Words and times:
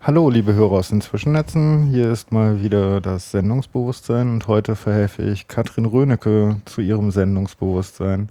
Hallo, 0.00 0.30
liebe 0.30 0.54
Hörer 0.54 0.72
aus 0.74 0.90
den 0.90 1.00
Zwischennetzen. 1.00 1.88
Hier 1.88 2.12
ist 2.12 2.30
mal 2.30 2.62
wieder 2.62 3.00
das 3.00 3.32
Sendungsbewusstsein 3.32 4.30
und 4.30 4.46
heute 4.46 4.76
verhelfe 4.76 5.22
ich 5.22 5.48
Katrin 5.48 5.86
Rönecke 5.86 6.60
zu 6.66 6.80
ihrem 6.80 7.10
Sendungsbewusstsein. 7.10 8.28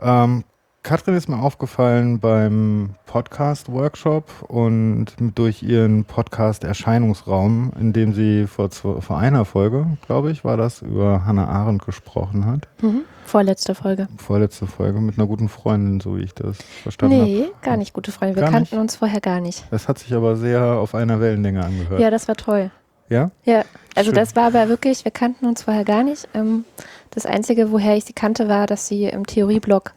Ähm, 0.00 0.44
Katrin 0.88 1.16
ist 1.16 1.28
mir 1.28 1.38
aufgefallen 1.38 2.18
beim 2.18 2.94
Podcast-Workshop 3.04 4.24
und 4.48 5.08
durch 5.34 5.62
ihren 5.62 6.06
Podcast-Erscheinungsraum, 6.06 7.72
in 7.78 7.92
dem 7.92 8.14
sie 8.14 8.46
vor, 8.46 8.70
vor 8.70 9.18
einer 9.18 9.44
Folge, 9.44 9.98
glaube 10.06 10.30
ich, 10.30 10.46
war 10.46 10.56
das, 10.56 10.80
über 10.80 11.26
Hannah 11.26 11.46
Arendt 11.46 11.84
gesprochen 11.84 12.46
hat. 12.46 12.68
Mhm. 12.80 13.02
Vorletzte 13.26 13.74
Folge. 13.74 14.08
Vorletzte 14.16 14.66
Folge 14.66 15.02
mit 15.02 15.18
einer 15.18 15.26
guten 15.26 15.50
Freundin, 15.50 16.00
so 16.00 16.16
wie 16.16 16.22
ich 16.22 16.32
das 16.32 16.56
verstanden 16.82 17.16
habe. 17.16 17.30
Nee, 17.30 17.44
hab. 17.52 17.62
gar 17.62 17.76
nicht 17.76 17.92
gute 17.92 18.10
Freundin. 18.10 18.36
Wir 18.36 18.44
gar 18.44 18.52
kannten 18.52 18.76
nicht? 18.76 18.80
uns 18.80 18.96
vorher 18.96 19.20
gar 19.20 19.42
nicht. 19.42 19.66
Das 19.70 19.88
hat 19.88 19.98
sich 19.98 20.14
aber 20.14 20.36
sehr 20.36 20.62
auf 20.62 20.94
einer 20.94 21.20
Wellenlänge 21.20 21.62
angehört. 21.62 22.00
Ja, 22.00 22.08
das 22.10 22.28
war 22.28 22.36
toll. 22.36 22.70
Ja? 23.10 23.30
Ja, 23.44 23.66
also 23.94 24.08
Schön. 24.08 24.14
das 24.14 24.36
war 24.36 24.46
aber 24.46 24.70
wirklich, 24.70 25.04
wir 25.04 25.12
kannten 25.12 25.44
uns 25.44 25.64
vorher 25.64 25.84
gar 25.84 26.02
nicht. 26.02 26.30
Ähm, 26.32 26.64
das 27.10 27.26
Einzige, 27.26 27.72
woher 27.72 27.94
ich 27.94 28.06
sie 28.06 28.14
kannte, 28.14 28.48
war, 28.48 28.66
dass 28.66 28.88
sie 28.88 29.04
im 29.04 29.26
Theorieblog 29.26 29.92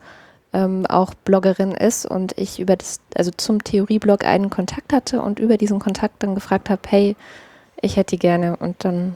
ähm, 0.54 0.86
auch 0.86 1.14
Bloggerin 1.14 1.72
ist 1.72 2.06
und 2.06 2.38
ich 2.38 2.60
über 2.60 2.76
das, 2.76 3.00
also 3.16 3.32
zum 3.32 3.64
Theorieblog 3.64 4.26
einen 4.26 4.50
Kontakt 4.50 4.94
hatte 4.94 5.22
und 5.22 5.40
über 5.40 5.58
diesen 5.58 5.80
Kontakt 5.80 6.24
dann 6.24 6.36
gefragt 6.36 6.70
habe, 6.70 6.82
hey, 6.88 7.16
ich 7.82 7.96
hätte 7.96 8.16
die 8.16 8.20
gerne 8.20 8.58
und 8.58 8.84
dann 8.84 9.16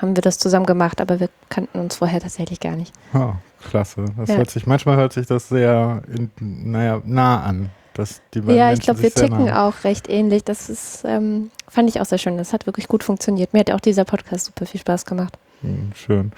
haben 0.00 0.16
wir 0.16 0.22
das 0.22 0.38
zusammen 0.38 0.66
gemacht, 0.66 1.00
aber 1.00 1.20
wir 1.20 1.28
kannten 1.48 1.78
uns 1.78 1.96
vorher 1.96 2.20
tatsächlich 2.20 2.60
gar 2.60 2.76
nicht. 2.76 2.92
Oh, 3.14 3.32
klasse. 3.68 4.04
Das 4.16 4.28
ja. 4.28 4.36
hört 4.36 4.50
sich, 4.50 4.66
manchmal 4.66 4.96
hört 4.96 5.12
sich 5.12 5.26
das 5.26 5.48
sehr, 5.48 6.02
in, 6.12 6.30
naja, 6.40 7.00
nah 7.04 7.42
an. 7.42 7.70
Dass 7.94 8.20
die 8.34 8.40
ja, 8.40 8.44
Menschen 8.44 8.72
ich 8.72 8.80
glaube, 8.80 9.02
wir 9.02 9.14
ticken 9.14 9.44
nah. 9.44 9.68
auch 9.68 9.84
recht 9.84 10.10
ähnlich. 10.10 10.42
Das 10.42 10.68
ist, 10.68 11.04
ähm, 11.04 11.52
fand 11.68 11.88
ich 11.88 12.00
auch 12.00 12.04
sehr 12.04 12.18
schön. 12.18 12.36
Das 12.36 12.52
hat 12.52 12.66
wirklich 12.66 12.88
gut 12.88 13.04
funktioniert. 13.04 13.52
Mir 13.52 13.60
hat 13.60 13.70
auch 13.70 13.78
dieser 13.78 14.04
Podcast 14.04 14.46
super 14.46 14.66
viel 14.66 14.80
Spaß 14.80 15.06
gemacht. 15.06 15.38
Hm, 15.60 15.92
schön. 15.94 16.32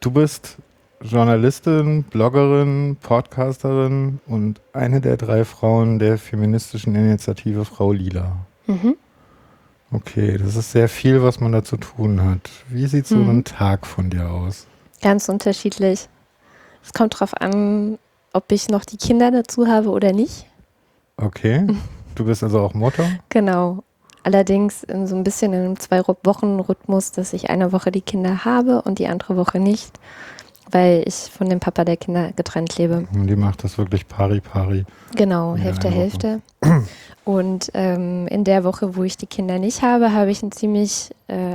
Du 0.00 0.10
bist 0.10 0.56
Journalistin, 1.02 2.04
Bloggerin, 2.04 2.96
Podcasterin 3.00 4.20
und 4.26 4.60
eine 4.72 5.00
der 5.00 5.16
drei 5.16 5.44
Frauen 5.44 5.98
der 5.98 6.16
feministischen 6.16 6.94
Initiative 6.94 7.64
Frau 7.64 7.92
Lila. 7.92 8.36
Mhm. 8.66 8.96
Okay, 9.90 10.38
das 10.38 10.56
ist 10.56 10.72
sehr 10.72 10.88
viel, 10.88 11.22
was 11.22 11.40
man 11.40 11.52
da 11.52 11.62
zu 11.64 11.76
tun 11.76 12.24
hat. 12.24 12.50
Wie 12.68 12.86
sieht 12.86 13.06
so 13.06 13.16
mhm. 13.16 13.30
ein 13.30 13.44
Tag 13.44 13.86
von 13.86 14.10
dir 14.10 14.30
aus? 14.30 14.66
Ganz 15.02 15.28
unterschiedlich. 15.28 16.08
Es 16.82 16.92
kommt 16.92 17.14
darauf 17.14 17.34
an, 17.40 17.98
ob 18.32 18.50
ich 18.52 18.68
noch 18.68 18.84
die 18.84 18.96
Kinder 18.96 19.30
dazu 19.30 19.66
habe 19.66 19.90
oder 19.90 20.12
nicht. 20.12 20.46
Okay. 21.16 21.66
Du 22.14 22.26
bist 22.26 22.42
also 22.42 22.60
auch 22.60 22.74
Mutter? 22.74 23.08
Genau. 23.30 23.84
Allerdings 24.22 24.82
in 24.82 25.06
so 25.06 25.16
ein 25.16 25.24
bisschen 25.24 25.54
in 25.54 25.60
einem 25.60 25.80
Zwei-Wochen-Rhythmus, 25.80 27.12
dass 27.12 27.32
ich 27.32 27.48
eine 27.48 27.72
Woche 27.72 27.90
die 27.90 28.02
Kinder 28.02 28.44
habe 28.44 28.82
und 28.82 28.98
die 28.98 29.06
andere 29.06 29.38
Woche 29.38 29.58
nicht 29.58 29.98
weil 30.72 31.04
ich 31.06 31.14
von 31.14 31.48
dem 31.48 31.60
Papa 31.60 31.84
der 31.84 31.96
Kinder 31.96 32.32
getrennt 32.32 32.76
lebe. 32.78 33.06
Und 33.14 33.26
die 33.26 33.36
macht 33.36 33.62
das 33.62 33.78
wirklich 33.78 34.08
pari 34.08 34.40
pari. 34.40 34.84
Genau, 35.14 35.54
Hälfte, 35.54 35.88
Hälfte. 35.90 36.40
Und 37.24 37.70
ähm, 37.74 38.26
in 38.26 38.42
der 38.44 38.64
Woche, 38.64 38.96
wo 38.96 39.04
ich 39.04 39.16
die 39.16 39.26
Kinder 39.26 39.58
nicht 39.58 39.82
habe, 39.82 40.12
habe 40.12 40.30
ich 40.30 40.42
ein 40.42 40.50
ziemlich 40.50 41.10
äh, 41.28 41.54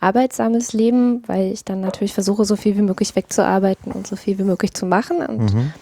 arbeitsames 0.00 0.72
Leben, 0.72 1.22
weil 1.26 1.52
ich 1.52 1.64
dann 1.64 1.80
natürlich 1.80 2.14
versuche, 2.14 2.44
so 2.44 2.56
viel 2.56 2.76
wie 2.76 2.82
möglich 2.82 3.14
wegzuarbeiten 3.14 3.92
und 3.92 4.06
so 4.06 4.16
viel 4.16 4.38
wie 4.38 4.44
möglich 4.44 4.72
zu 4.72 4.86
machen. 4.86 5.18
Und 5.18 5.54
mhm. 5.54 5.72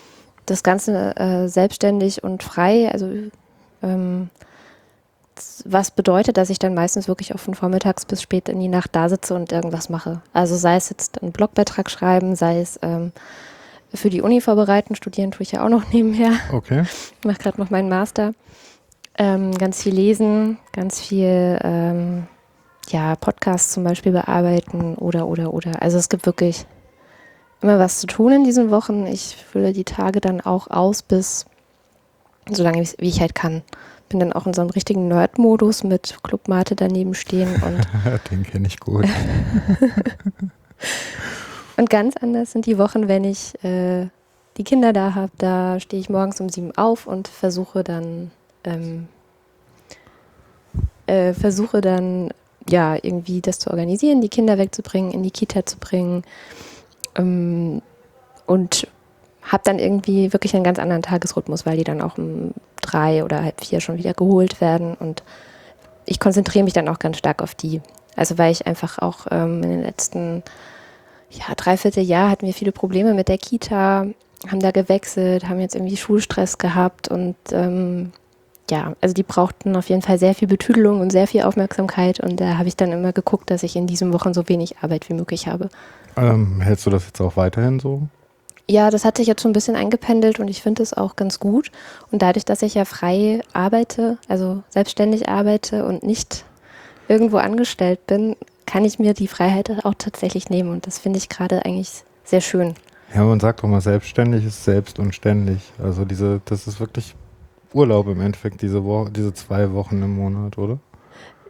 das 0.47 0.63
Ganze 0.63 1.17
äh, 1.17 1.49
selbstständig 1.49 2.25
und 2.25 2.43
frei, 2.43 2.91
also 2.91 3.09
ähm, 3.83 4.31
was 5.65 5.91
bedeutet, 5.91 6.37
dass 6.37 6.51
ich 6.51 6.59
dann 6.59 6.75
meistens 6.75 7.09
wirklich 7.09 7.35
auch 7.35 7.39
von 7.39 7.55
vormittags 7.55 8.05
bis 8.05 8.23
spät 8.23 8.49
in 8.49 8.61
die 8.61 8.69
Nacht 8.69 8.95
da 8.95 9.09
sitze 9.09 9.35
und 9.35 9.53
irgendwas 9.53 9.89
mache. 9.89 10.21
Also 10.33 10.57
sei 10.57 10.77
es 10.77 10.91
jetzt 10.91 11.23
einen 11.23 11.33
Blogbeitrag 11.33 11.91
schreiben, 11.91 12.37
sei 12.37 12.61
es 12.61 12.79
ähm, 12.83 13.13
für 13.93 14.11
die 14.11 14.23
Uni 14.23 14.41
vorbereiten, 14.41 14.95
studieren 14.95 15.31
tue 15.31 15.43
ich 15.43 15.53
ja 15.53 15.65
auch 15.65 15.69
noch 15.69 15.89
nebenher. 15.93 16.33
Okay. 16.53 16.85
Ich 17.21 17.25
mache 17.25 17.39
gerade 17.39 17.61
noch 17.61 17.71
meinen 17.71 17.89
Master. 17.89 18.35
Ähm, 19.17 19.57
ganz 19.57 19.83
viel 19.83 19.95
lesen, 19.95 20.59
ganz 20.73 21.01
viel 21.01 21.59
ähm, 21.63 22.27
ja, 22.89 23.15
Podcasts 23.17 23.73
zum 23.73 23.85
Beispiel 23.85 24.13
bearbeiten 24.13 24.97
oder, 24.97 25.27
oder, 25.27 25.55
oder. 25.55 25.83
Also 25.83 25.99
es 25.99 26.09
gibt 26.09 26.27
wirklich 26.27 26.67
immer 27.63 27.79
was 27.79 28.01
zu 28.01 28.07
tun 28.07 28.33
in 28.33 28.45
diesen 28.45 28.71
Wochen. 28.71 29.07
Ich 29.07 29.37
fülle 29.37 29.73
die 29.73 29.85
Tage 29.85 30.21
dann 30.21 30.41
auch 30.41 30.69
aus 30.69 31.03
bis 31.03 31.47
so 32.51 32.63
lange, 32.63 32.83
wie 32.99 33.09
ich 33.09 33.21
halt 33.21 33.35
kann 33.35 33.63
bin 34.15 34.21
dann 34.21 34.33
auch 34.33 34.47
in 34.47 34.55
so 34.55 34.61
einem 34.61 34.71
richtigen 34.71 35.09
Nerd-Modus 35.09 35.83
mit 35.83 36.19
Clubmate 36.23 36.77
daneben 36.77 37.15
stehen 37.15 37.61
und. 37.63 37.81
Den 38.31 38.45
kenne 38.45 38.69
ich 38.69 38.79
gut. 38.79 39.07
und 41.77 41.91
ganz 41.91 42.17
anders 42.17 42.53
sind 42.53 42.67
die 42.67 42.79
Wochen, 42.79 43.09
wenn 43.09 43.25
ich 43.25 43.61
äh, 43.65 44.07
die 44.57 44.63
Kinder 44.63 44.93
da 44.93 45.17
habe. 45.17 45.33
Da 45.37 45.81
stehe 45.81 46.01
ich 46.01 46.09
morgens 46.09 46.41
um 46.41 46.49
sieben 46.49 46.71
auf 46.77 47.09
und 47.09 47.27
versuche 47.27 47.83
dann, 47.83 48.31
ähm, 48.63 49.09
äh, 51.09 51.33
versuche 51.33 51.81
dann, 51.81 52.31
ja, 52.69 52.95
irgendwie 52.95 53.41
das 53.41 53.59
zu 53.59 53.69
organisieren, 53.69 54.21
die 54.21 54.29
Kinder 54.29 54.59
wegzubringen, 54.59 55.11
in 55.11 55.25
die 55.25 55.33
Kita 55.33 55.67
zu 55.67 55.79
bringen. 55.79 56.23
Ähm, 57.17 57.83
und 58.47 58.87
habe 59.45 59.63
dann 59.65 59.79
irgendwie 59.79 60.33
wirklich 60.33 60.55
einen 60.55 60.65
ganz 60.65 60.79
anderen 60.79 61.03
Tagesrhythmus, 61.03 61.67
weil 61.67 61.77
die 61.77 61.85
dann 61.85 62.01
auch 62.01 62.19
um 62.19 62.53
drei 62.81 63.25
oder 63.25 63.43
halb 63.43 63.63
vier 63.63 63.81
schon 63.81 63.99
wieder 63.99 64.15
geholt 64.15 64.61
werden. 64.61 64.95
Und 64.95 65.23
ich 66.07 66.19
konzentriere 66.19 66.65
mich 66.65 66.73
dann 66.73 66.89
auch 66.89 66.99
ganz 66.99 67.19
stark 67.19 67.43
auf 67.43 67.55
die. 67.55 67.81
Also 68.17 68.39
weil 68.39 68.53
ich 68.53 68.67
einfach 68.67 68.99
auch 68.99 69.27
ähm, 69.31 69.63
in 69.63 69.71
den 69.71 69.83
letzten 69.83 70.43
ja, 71.31 71.55
dreiviertel 71.57 72.05
Jahr 72.05 72.31
hatten 72.31 72.47
wir 72.47 72.55
viele 72.55 72.73
Probleme 72.73 73.13
mit 73.13 73.29
der 73.29 73.39
Kita, 73.39 74.07
haben 74.49 74.61
da 74.61 74.71
gewechselt, 74.71 75.49
haben 75.49 75.61
jetzt 75.61 75.75
irgendwie 75.75 75.97
Schulstress 75.97 76.59
gehabt 76.59 77.09
und 77.09 77.37
ähm, 77.51 78.13
ja, 78.71 78.95
also 79.01 79.15
die 79.15 79.23
brauchten 79.23 79.77
auf 79.77 79.89
jeden 79.89 80.03
Fall 80.03 80.19
sehr 80.19 80.35
viel 80.35 80.49
Betüdelung 80.49 81.01
und 81.01 81.11
sehr 81.11 81.27
viel 81.27 81.43
Aufmerksamkeit 81.43 82.21
und 82.21 82.41
da 82.41 82.57
habe 82.57 82.69
ich 82.69 82.77
dann 82.77 82.93
immer 82.93 83.13
geguckt, 83.13 83.51
dass 83.51 83.63
ich 83.63 83.77
in 83.77 83.87
diesen 83.87 84.13
Wochen 84.13 84.33
so 84.33 84.49
wenig 84.49 84.79
Arbeit 84.81 85.09
wie 85.09 85.15
möglich 85.15 85.49
habe. 85.49 85.69
Ähm, 86.17 86.61
hältst 86.61 86.87
du 86.87 86.91
das 86.91 87.07
jetzt 87.07 87.21
auch 87.21 87.37
weiterhin 87.37 87.81
so? 87.81 88.09
Ja, 88.67 88.91
das 88.91 89.05
hat 89.05 89.19
sich 89.19 89.27
jetzt 89.27 89.43
schon 89.43 89.51
ein 89.51 89.55
bisschen 89.55 89.77
eingependelt 89.77 90.41
und 90.41 90.49
ich 90.49 90.63
finde 90.63 90.83
es 90.83 90.95
auch 90.95 91.17
ganz 91.17 91.39
gut. 91.39 91.71
Und 92.11 92.23
dadurch, 92.23 92.45
dass 92.47 92.63
ich 92.63 92.75
ja 92.75 92.85
frei 92.85 93.41
arbeite, 93.53 94.17
also 94.29 94.63
selbstständig 94.71 95.29
arbeite 95.29 95.85
und 95.85 96.03
nicht 96.03 96.45
irgendwo 97.09 97.37
angestellt 97.37 98.07
bin, 98.07 98.37
kann 98.67 98.87
ich 98.87 98.99
mir 98.99 99.13
die 99.13 99.29
Freiheit 99.29 99.85
auch 99.85 99.95
tatsächlich 99.99 100.49
nehmen. 100.49 100.71
Und 100.71 100.87
das 100.87 100.99
finde 100.99 101.19
ich 101.19 101.29
gerade 101.29 101.65
eigentlich 101.65 102.05
sehr 102.25 102.41
schön. 102.41 102.75
Ja, 103.15 103.23
man 103.23 103.39
sagt 103.39 103.63
doch 103.63 103.69
mal, 103.69 103.83
selbstständig 103.83 104.47
ist 104.47 104.65
selbst 104.65 104.99
und 104.99 105.15
ständig. 105.15 105.61
Also 105.79 106.07
diese, 106.07 106.41
das 106.47 106.67
ist 106.67 106.81
wirklich 106.81 107.15
Urlaub 107.75 108.07
im 108.09 108.21
Endeffekt, 108.21 108.63
diese, 108.63 108.85
Woche, 108.85 109.11
diese 109.11 109.35
zwei 109.35 109.73
Wochen 109.73 110.03
im 110.03 110.17
Monat, 110.17 110.57
oder? 110.57 110.79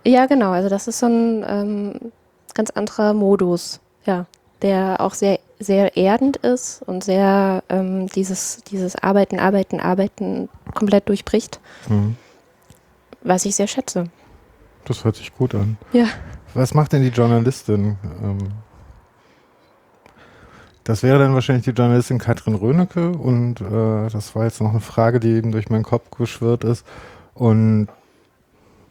Ja, 0.05 0.27
genau. 0.27 0.51
Also 0.51 0.69
das 0.69 0.89
ist 0.89 0.99
so 0.99 1.07
ein 1.07 1.45
ähm, 1.47 2.13
ganz 2.55 2.71
anderer 2.71 3.15
Modus, 3.15 3.81
ja, 4.05 4.27
der 4.63 5.01
auch 5.01 5.15
sehr 5.15 5.39
sehr 5.59 5.97
erdend 5.97 6.37
ist 6.39 6.83
und 6.83 7.05
sehr 7.05 7.63
ähm, 7.69 8.09
dieses, 8.09 8.63
dieses 8.65 8.97
Arbeiten, 8.97 9.39
Arbeiten, 9.39 9.81
Arbeiten 9.81 10.49
komplett 10.75 11.09
durchbricht. 11.09 11.61
Mhm. 11.89 12.17
Was 13.23 13.45
ich 13.45 13.57
sehr 13.57 13.67
schätze. 13.67 14.11
Das 14.85 15.05
hört 15.05 15.17
sich 15.17 15.35
gut 15.35 15.55
an. 15.55 15.79
Ja. 15.93 16.07
Was 16.53 16.75
macht 16.75 16.93
denn 16.93 17.03
die 17.03 17.09
Journalistin? 17.09 17.97
Ähm, 18.23 18.39
das 20.85 21.03
wäre 21.03 21.19
dann 21.19 21.33
wahrscheinlich 21.33 21.65
die 21.65 21.71
Journalistin 21.71 22.19
Katrin 22.19 22.55
Rönecke 22.55 23.11
und 23.13 23.63
äh, 23.63 24.11
das 24.11 24.35
war 24.35 24.45
jetzt 24.45 24.61
noch 24.61 24.71
eine 24.71 24.81
Frage, 24.81 25.19
die 25.19 25.31
eben 25.31 25.51
durch 25.51 25.71
meinen 25.71 25.83
Kopf 25.83 26.11
geschwirrt 26.11 26.63
ist. 26.63 26.87
Und 27.33 27.89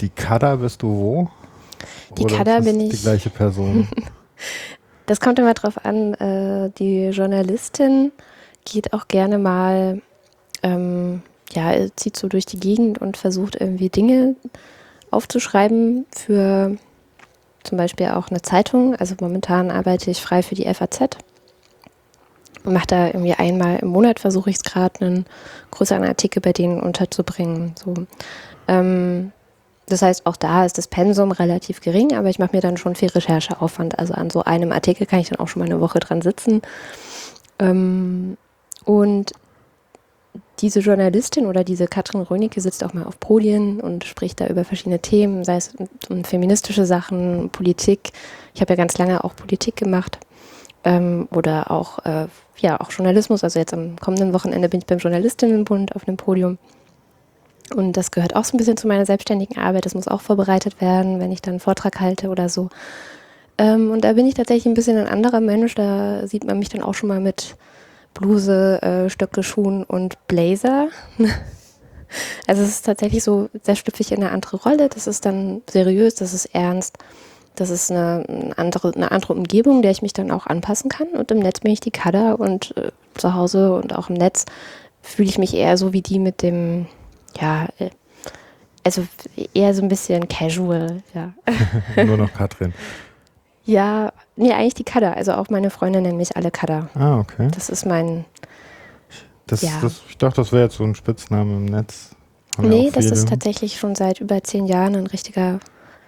die 0.01 0.09
Kada 0.09 0.55
bist 0.55 0.81
du 0.81 0.87
wo? 0.87 1.29
Die 2.17 2.25
Kada 2.25 2.59
bin 2.59 2.79
ich. 2.79 2.89
Die 2.89 3.01
gleiche 3.01 3.29
Person. 3.29 3.87
Das 5.05 5.19
kommt 5.19 5.39
immer 5.39 5.53
drauf 5.53 5.83
an. 5.85 6.13
Äh, 6.15 6.71
die 6.77 7.07
Journalistin 7.07 8.11
geht 8.65 8.93
auch 8.93 9.07
gerne 9.07 9.37
mal, 9.37 10.01
ähm, 10.61 11.21
ja, 11.51 11.73
zieht 11.95 12.17
so 12.17 12.27
durch 12.27 12.45
die 12.45 12.59
Gegend 12.59 12.99
und 12.99 13.17
versucht 13.17 13.59
irgendwie 13.59 13.89
Dinge 13.89 14.35
aufzuschreiben 15.11 16.05
für 16.15 16.77
zum 17.63 17.77
Beispiel 17.77 18.07
auch 18.07 18.29
eine 18.29 18.41
Zeitung. 18.41 18.95
Also 18.95 19.15
momentan 19.19 19.71
arbeite 19.71 20.11
ich 20.11 20.21
frei 20.21 20.41
für 20.43 20.55
die 20.55 20.73
FAZ 20.73 21.17
und 22.63 22.73
mache 22.73 22.87
da 22.87 23.07
irgendwie 23.07 23.33
einmal 23.33 23.77
im 23.79 23.89
Monat, 23.89 24.19
versuche 24.19 24.49
ich 24.49 24.57
es 24.57 24.63
gerade, 24.63 25.05
einen 25.05 25.25
größeren 25.71 26.03
Artikel 26.03 26.41
bei 26.41 26.53
denen 26.53 26.79
unterzubringen. 26.79 27.75
So. 27.83 27.93
Ähm, 28.67 29.31
das 29.93 30.01
heißt, 30.01 30.25
auch 30.25 30.35
da 30.35 30.65
ist 30.65 30.77
das 30.77 30.87
Pensum 30.87 31.31
relativ 31.31 31.79
gering, 31.79 32.15
aber 32.15 32.29
ich 32.29 32.39
mache 32.39 32.55
mir 32.55 32.61
dann 32.61 32.77
schon 32.77 32.95
viel 32.95 33.09
Rechercheaufwand. 33.09 33.99
Also 33.99 34.13
an 34.15 34.31
so 34.31 34.43
einem 34.43 34.71
Artikel 34.71 35.05
kann 35.05 35.19
ich 35.19 35.29
dann 35.29 35.39
auch 35.39 35.47
schon 35.47 35.59
mal 35.59 35.65
eine 35.65 35.79
Woche 35.79 35.99
dran 35.99 36.21
sitzen. 36.21 36.63
Ähm, 37.59 38.37
und 38.85 39.33
diese 40.59 40.79
Journalistin 40.79 41.45
oder 41.45 41.63
diese 41.63 41.87
Katrin 41.87 42.21
Rönicke 42.21 42.59
sitzt 42.59 42.83
auch 42.83 42.93
mal 42.93 43.05
auf 43.05 43.19
Podien 43.19 43.79
und 43.79 44.03
spricht 44.03 44.41
da 44.41 44.47
über 44.47 44.63
verschiedene 44.63 44.99
Themen, 44.99 45.43
sei 45.43 45.57
es 45.57 45.75
um, 46.09 46.23
feministische 46.23 46.85
Sachen, 46.85 47.49
Politik. 47.51 48.11
Ich 48.55 48.61
habe 48.61 48.73
ja 48.73 48.77
ganz 48.77 48.97
lange 48.97 49.23
auch 49.23 49.35
Politik 49.35 49.75
gemacht 49.75 50.19
ähm, 50.83 51.27
oder 51.31 51.69
auch, 51.69 51.99
äh, 52.05 52.27
ja, 52.57 52.79
auch 52.79 52.91
Journalismus. 52.91 53.43
Also 53.43 53.59
jetzt 53.59 53.73
am 53.73 53.95
kommenden 53.97 54.33
Wochenende 54.33 54.69
bin 54.69 54.79
ich 54.79 54.87
beim 54.87 54.97
Journalistinnenbund 54.97 55.95
auf 55.95 56.07
einem 56.07 56.17
Podium. 56.17 56.57
Und 57.73 57.93
das 57.93 58.11
gehört 58.11 58.35
auch 58.35 58.43
so 58.43 58.55
ein 58.55 58.57
bisschen 58.57 58.77
zu 58.77 58.87
meiner 58.87 59.05
selbstständigen 59.05 59.57
Arbeit. 59.57 59.85
Das 59.85 59.95
muss 59.95 60.07
auch 60.07 60.21
vorbereitet 60.21 60.81
werden, 60.81 61.19
wenn 61.19 61.31
ich 61.31 61.41
dann 61.41 61.53
einen 61.53 61.59
Vortrag 61.59 61.99
halte 61.99 62.29
oder 62.29 62.49
so. 62.49 62.69
Ähm, 63.57 63.91
und 63.91 64.03
da 64.03 64.13
bin 64.13 64.27
ich 64.27 64.33
tatsächlich 64.33 64.65
ein 64.65 64.73
bisschen 64.73 64.97
ein 64.97 65.07
anderer 65.07 65.39
Mensch. 65.39 65.75
Da 65.75 66.27
sieht 66.27 66.43
man 66.43 66.59
mich 66.59 66.69
dann 66.69 66.83
auch 66.83 66.93
schon 66.93 67.09
mal 67.09 67.19
mit 67.19 67.55
Bluse, 68.13 68.81
äh, 68.81 69.09
Stöcke, 69.09 69.43
Schuhen 69.43 69.83
und 69.83 70.27
Blazer. 70.27 70.89
also 72.47 72.61
es 72.61 72.69
ist 72.69 72.85
tatsächlich 72.85 73.23
so, 73.23 73.49
da 73.65 73.75
schlüpfe 73.75 74.01
ich 74.01 74.11
in 74.11 74.23
eine 74.23 74.31
andere 74.31 74.57
Rolle. 74.57 74.89
Das 74.89 75.07
ist 75.07 75.25
dann 75.25 75.61
seriös, 75.69 76.15
das 76.15 76.33
ist 76.33 76.45
ernst. 76.53 76.97
Das 77.55 77.69
ist 77.69 77.91
eine, 77.91 78.25
eine, 78.27 78.57
andere, 78.57 78.93
eine 78.95 79.11
andere 79.11 79.33
Umgebung, 79.33 79.83
der 79.83 79.91
ich 79.91 80.01
mich 80.01 80.13
dann 80.13 80.31
auch 80.31 80.47
anpassen 80.47 80.89
kann. 80.89 81.09
Und 81.09 81.31
im 81.31 81.39
Netz 81.39 81.59
bin 81.59 81.71
ich 81.71 81.79
die 81.79 81.91
Kader 81.91 82.39
und 82.39 82.75
äh, 82.77 82.91
zu 83.15 83.33
Hause 83.35 83.75
und 83.75 83.95
auch 83.95 84.09
im 84.09 84.15
Netz 84.15 84.45
fühle 85.01 85.29
ich 85.29 85.37
mich 85.37 85.53
eher 85.53 85.77
so 85.77 85.93
wie 85.93 86.01
die 86.01 86.17
mit 86.17 86.41
dem, 86.41 86.87
ja, 87.39 87.67
äh, 87.79 87.89
also 88.83 89.05
eher 89.53 89.73
so 89.73 89.81
ein 89.81 89.87
bisschen 89.87 90.27
casual, 90.27 91.01
ja. 91.13 91.33
Nur 92.03 92.17
noch 92.17 92.33
Katrin. 92.33 92.73
Ja, 93.65 94.11
nee, 94.35 94.51
eigentlich 94.51 94.73
die 94.73 94.83
Kada. 94.83 95.13
Also 95.13 95.33
auch 95.33 95.49
meine 95.49 95.69
Freunde 95.69 96.01
nennen 96.01 96.17
mich 96.17 96.35
alle 96.35 96.51
Kada. 96.51 96.89
Ah, 96.95 97.19
okay. 97.19 97.47
Das 97.53 97.69
ist 97.69 97.85
mein. 97.85 98.25
Das, 99.47 99.61
Ja. 99.61 99.71
das, 99.81 100.01
ich 100.09 100.17
dachte, 100.17 100.37
das 100.41 100.51
wäre 100.51 100.63
jetzt 100.63 100.75
so 100.75 100.83
ein 100.83 100.95
Spitzname 100.95 101.53
im 101.55 101.65
Netz. 101.65 102.15
Haben 102.57 102.69
nee, 102.69 102.91
das 102.93 103.05
ist 103.05 103.29
tatsächlich 103.29 103.79
schon 103.79 103.95
seit 103.95 104.19
über 104.21 104.43
zehn 104.43 104.67
Jahren 104.67 104.95
ein 104.95 105.07
richtiger 105.07 105.59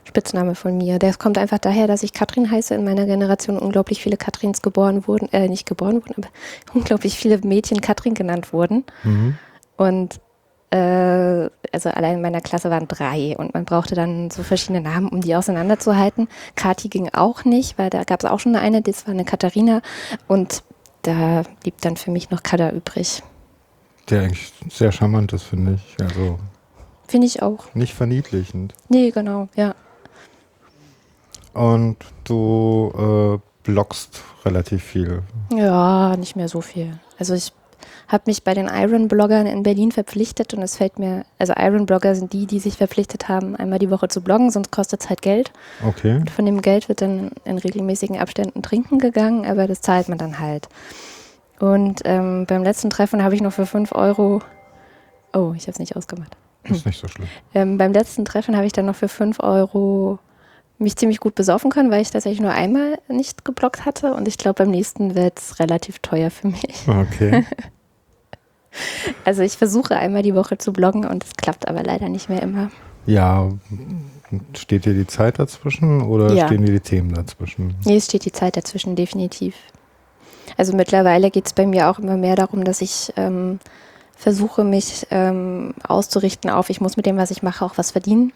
Spitzname 0.04 0.54
von 0.56 0.78
mir. 0.78 1.00
Das 1.00 1.18
kommt 1.18 1.38
einfach 1.38 1.58
daher, 1.58 1.88
dass 1.88 2.04
ich 2.04 2.14
Katrin 2.14 2.52
heiße. 2.52 2.76
In 2.76 2.84
meiner 2.84 3.06
Generation 3.06 3.58
unglaublich 3.58 4.02
viele 4.02 4.18
Katrins 4.18 4.62
geboren 4.62 5.08
wurden, 5.08 5.32
äh, 5.34 5.48
nicht 5.48 5.66
geboren 5.66 5.96
wurden, 5.96 6.14
aber 6.18 6.28
unglaublich 6.74 7.18
viele 7.18 7.38
Mädchen 7.40 7.82
Katrin 7.82 8.14
genannt 8.14 8.54
wurden. 8.54 8.84
Mhm. 9.04 9.38
Und 9.78 10.20
äh, 10.76 11.50
also 11.72 11.90
allein 11.90 12.16
in 12.16 12.22
meiner 12.22 12.42
Klasse 12.42 12.70
waren 12.70 12.88
drei 12.88 13.36
und 13.38 13.54
man 13.54 13.66
brauchte 13.66 13.96
dann 13.96 14.30
so 14.30 14.44
verschiedene 14.44 14.82
Namen, 14.82 15.08
um 15.08 15.22
die 15.22 15.36
auseinanderzuhalten. 15.36 16.28
Kati 16.56 16.90
ging 16.90 17.10
auch 17.14 17.46
nicht, 17.46 17.78
weil 17.78 17.90
da 17.90 18.04
gab 18.04 18.24
es 18.24 18.30
auch 18.30 18.40
schon 18.40 18.56
eine, 18.56 18.82
das 18.82 19.08
war 19.08 19.14
eine 19.14 19.26
Katharina 19.26 19.82
und 20.28 20.64
da 21.04 21.44
blieb 21.62 21.80
dann 21.82 21.98
für 21.98 22.12
mich 22.12 22.30
noch 22.32 22.44
Kada 22.44 22.72
übrig. 22.72 23.24
Der 24.10 24.24
eigentlich 24.24 24.54
sehr 24.70 24.92
charmant 24.92 25.34
ist, 25.34 25.44
finde 25.44 25.76
ich. 25.76 26.04
Also 26.04 26.38
Finde 27.08 27.28
ich 27.28 27.42
auch. 27.42 27.74
nicht 27.74 27.94
verniedlichend. 27.94 28.74
Nee, 28.90 29.12
genau, 29.12 29.48
ja. 29.56 29.76
Und 31.54 31.98
du 32.26 33.40
äh, 33.40 33.40
bloggst 33.64 34.22
relativ 34.44 34.84
viel. 34.84 35.24
Ja, 35.52 36.18
nicht 36.18 36.36
mehr 36.36 36.50
so 36.50 36.62
viel. 36.62 37.00
Also 37.18 37.34
ich 37.34 37.54
habe 38.08 38.24
mich 38.28 38.44
bei 38.44 38.54
den 38.54 38.68
Iron-Bloggern 38.68 39.48
in 39.48 39.64
Berlin 39.64 39.92
verpflichtet 39.92 40.54
und 40.54 40.62
es 40.62 40.78
fällt 40.78 41.00
mir, 41.00 41.26
also 41.40 41.54
Iron-Blogger 41.58 42.16
sind 42.16 42.34
die, 42.34 42.46
die 42.46 42.60
sich 42.60 42.78
verpflichtet 42.78 43.28
haben, 43.30 43.56
einmal 43.56 43.80
die 43.80 43.90
Woche 43.90 44.08
zu 44.08 44.22
bloggen, 44.22 44.52
sonst 44.52 44.72
kostet 44.72 45.02
es 45.02 45.10
halt 45.10 45.22
Geld. 45.22 45.52
Okay. 45.86 46.18
Und 46.18 46.30
von 46.30 46.46
dem 46.46 46.62
Geld 46.62 46.90
wird 46.90 47.02
dann 47.02 47.32
in 47.44 47.58
regelmäßigen 47.58 48.18
Abständen 48.18 48.62
trinken 48.62 49.00
gegangen, 49.00 49.46
aber 49.46 49.68
das 49.68 49.82
zahlt 49.82 50.10
man 50.10 50.18
dann 50.18 50.40
halt. 50.40 50.68
Und 51.60 52.02
ähm, 52.06 52.46
beim 52.48 52.64
letzten 52.64 52.90
Treffen 52.90 53.24
habe 53.24 53.36
ich 53.36 53.42
noch 53.42 53.54
für 53.54 53.66
5 53.66 53.94
Euro, 53.94 54.42
oh, 55.34 55.54
ich 55.56 55.64
habe 55.64 55.72
es 55.72 55.80
nicht 55.80 55.96
ausgemacht. 55.96 56.36
Ist 56.64 56.86
nicht 56.86 57.00
so 57.00 57.08
schlimm. 57.08 57.28
Ähm, 57.54 57.78
beim 57.78 57.94
letzten 57.94 58.26
Treffen 58.26 58.56
habe 58.56 58.66
ich 58.66 58.74
dann 58.74 58.86
noch 58.86 58.96
für 58.96 59.08
5 59.08 59.40
Euro 59.40 60.20
mich 60.78 60.96
ziemlich 60.96 61.20
gut 61.20 61.36
besaufen 61.36 61.72
können, 61.72 61.90
weil 61.92 62.02
ich 62.02 62.12
tatsächlich 62.12 62.42
nur 62.42 62.52
einmal 62.52 62.98
nicht 63.08 63.46
geblockt 63.46 63.86
hatte. 63.86 64.14
Und 64.14 64.28
ich 64.28 64.38
glaube, 64.38 64.64
beim 64.64 64.72
nächsten 64.72 65.16
wird 65.16 65.40
es 65.40 65.60
relativ 65.60 66.00
teuer 66.00 66.32
für 66.32 66.48
mich. 66.48 66.88
Okay. 66.88 67.46
Also 69.24 69.42
ich 69.42 69.54
versuche 69.54 69.96
einmal 69.96 70.22
die 70.22 70.36
Woche 70.36 70.58
zu 70.58 70.74
bloggen 70.74 71.06
und 71.06 71.24
es 71.24 71.34
klappt 71.38 71.68
aber 71.68 71.82
leider 71.84 72.10
nicht 72.10 72.28
mehr 72.28 72.42
immer. 72.42 72.70
Ja, 73.06 73.50
steht 74.54 74.86
dir 74.86 74.94
die 74.94 75.08
Zeit 75.08 75.40
dazwischen 75.40 76.02
oder 76.02 76.34
Ja. 76.34 76.48
stehen 76.48 76.66
dir 76.66 76.74
die 76.74 76.80
Themen 76.80 77.14
dazwischen? 77.14 77.76
Nee, 77.86 77.96
es 77.98 78.06
steht 78.06 78.26
die 78.26 78.32
Zeit 78.32 78.58
dazwischen, 78.58 78.96
definitiv. 78.96 79.56
Also 80.58 80.76
mittlerweile 80.76 81.32
geht 81.32 81.46
es 81.48 81.54
bei 81.54 81.66
mir 81.66 81.90
auch 81.90 82.00
immer 82.00 82.18
mehr 82.18 82.36
darum, 82.36 82.64
dass 82.64 82.82
ich 82.82 83.14
ähm, 83.16 83.60
versuche, 84.16 84.64
mich 84.64 85.08
ähm, 85.12 85.74
auszurichten 85.88 86.50
auf, 86.50 86.70
ich 86.70 86.82
muss 86.82 86.98
mit 86.98 87.06
dem, 87.06 87.18
was 87.18 87.32
ich 87.32 87.44
mache, 87.44 87.64
auch 87.64 87.78
was 87.78 87.92
verdienen. 87.92 88.34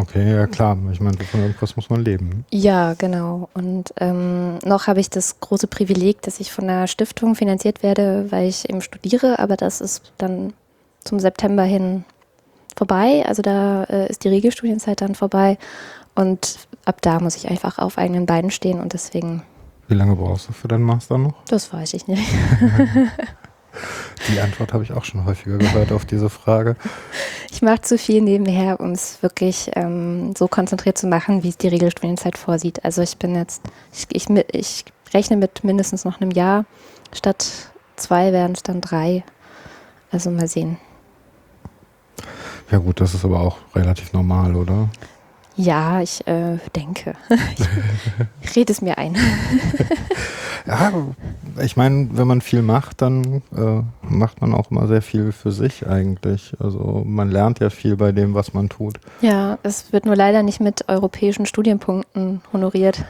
Okay, 0.00 0.32
ja 0.34 0.46
klar. 0.46 0.76
Ich 0.92 1.00
meine, 1.00 1.16
von 1.18 1.40
irgendwas 1.40 1.74
muss 1.76 1.90
man 1.90 2.04
leben. 2.04 2.28
ne? 2.28 2.44
Ja, 2.50 2.94
genau. 2.94 3.48
Und 3.54 3.92
ähm, 3.98 4.58
noch 4.64 4.86
habe 4.86 5.00
ich 5.00 5.10
das 5.10 5.40
große 5.40 5.66
Privileg, 5.66 6.22
dass 6.22 6.40
ich 6.40 6.52
von 6.52 6.64
einer 6.68 6.86
Stiftung 6.86 7.34
finanziert 7.34 7.82
werde, 7.82 8.26
weil 8.30 8.48
ich 8.48 8.68
eben 8.68 8.80
studiere, 8.80 9.38
aber 9.38 9.56
das 9.56 9.80
ist 9.80 10.12
dann 10.18 10.52
zum 11.02 11.18
September 11.18 11.62
hin 11.64 12.04
vorbei. 12.76 13.24
Also 13.26 13.42
da 13.42 13.84
äh, 13.84 14.08
ist 14.08 14.22
die 14.24 14.28
Regelstudienzeit 14.28 15.00
dann 15.00 15.14
vorbei. 15.14 15.58
Und 16.14 16.58
ab 16.84 17.02
da 17.02 17.18
muss 17.20 17.36
ich 17.36 17.48
einfach 17.48 17.78
auf 17.78 17.98
eigenen 17.98 18.26
Beinen 18.26 18.50
stehen 18.50 18.80
und 18.80 18.92
deswegen, 18.92 19.42
Wie 19.88 19.94
lange 19.94 20.14
brauchst 20.16 20.48
du 20.48 20.52
für 20.52 20.68
deinen 20.68 20.82
Master 20.84 21.18
noch? 21.18 21.34
das 21.48 21.72
weiß 21.72 21.94
ich 21.94 22.06
nicht. 22.06 22.22
Die 24.28 24.40
Antwort 24.40 24.72
habe 24.72 24.84
ich 24.84 24.92
auch 24.92 25.04
schon 25.04 25.24
häufiger 25.24 25.58
gehört 25.58 25.92
auf 25.92 26.04
diese 26.04 26.28
Frage. 26.28 26.76
Ich 27.50 27.62
mache 27.62 27.82
zu 27.82 27.98
viel 27.98 28.20
nebenher, 28.20 28.80
um 28.80 28.92
es 28.92 29.22
wirklich 29.22 29.70
ähm, 29.74 30.34
so 30.36 30.48
konzentriert 30.48 30.98
zu 30.98 31.06
machen, 31.06 31.42
wie 31.42 31.48
es 31.48 31.56
die 31.56 31.68
Regelstudienzeit 31.68 32.36
vorsieht. 32.36 32.84
Also 32.84 33.02
ich 33.02 33.16
bin 33.16 33.34
jetzt, 33.34 33.62
ich, 33.92 34.06
ich, 34.12 34.28
ich 34.52 34.84
rechne 35.14 35.36
mit 35.36 35.64
mindestens 35.64 36.04
noch 36.04 36.20
einem 36.20 36.30
Jahr. 36.30 36.64
Statt 37.12 37.46
zwei 37.96 38.32
werden 38.32 38.52
es 38.52 38.62
dann 38.62 38.80
drei. 38.80 39.24
Also 40.10 40.30
mal 40.30 40.48
sehen. 40.48 40.78
Ja 42.70 42.78
gut, 42.78 43.00
das 43.00 43.14
ist 43.14 43.24
aber 43.24 43.40
auch 43.40 43.56
relativ 43.74 44.12
normal, 44.12 44.54
oder? 44.54 44.88
Ja, 45.58 46.00
ich 46.00 46.24
äh, 46.28 46.58
denke. 46.76 47.14
ich 48.42 48.56
rede 48.56 48.72
es 48.72 48.80
mir 48.80 48.96
ein. 48.96 49.16
Ja, 50.66 50.92
ich 51.62 51.78
meine, 51.78 52.10
wenn 52.12 52.26
man 52.26 52.42
viel 52.42 52.60
macht, 52.60 53.00
dann 53.00 53.42
äh, 53.56 53.82
macht 54.02 54.42
man 54.42 54.52
auch 54.52 54.70
immer 54.70 54.86
sehr 54.86 55.00
viel 55.00 55.32
für 55.32 55.50
sich 55.50 55.86
eigentlich. 55.86 56.52
Also 56.58 57.02
man 57.06 57.30
lernt 57.30 57.60
ja 57.60 57.70
viel 57.70 57.96
bei 57.96 58.12
dem, 58.12 58.34
was 58.34 58.52
man 58.52 58.68
tut. 58.68 59.00
Ja, 59.22 59.58
es 59.62 59.94
wird 59.94 60.04
nur 60.04 60.14
leider 60.14 60.42
nicht 60.42 60.60
mit 60.60 60.86
europäischen 60.88 61.46
Studienpunkten 61.46 62.42
honoriert. 62.52 63.02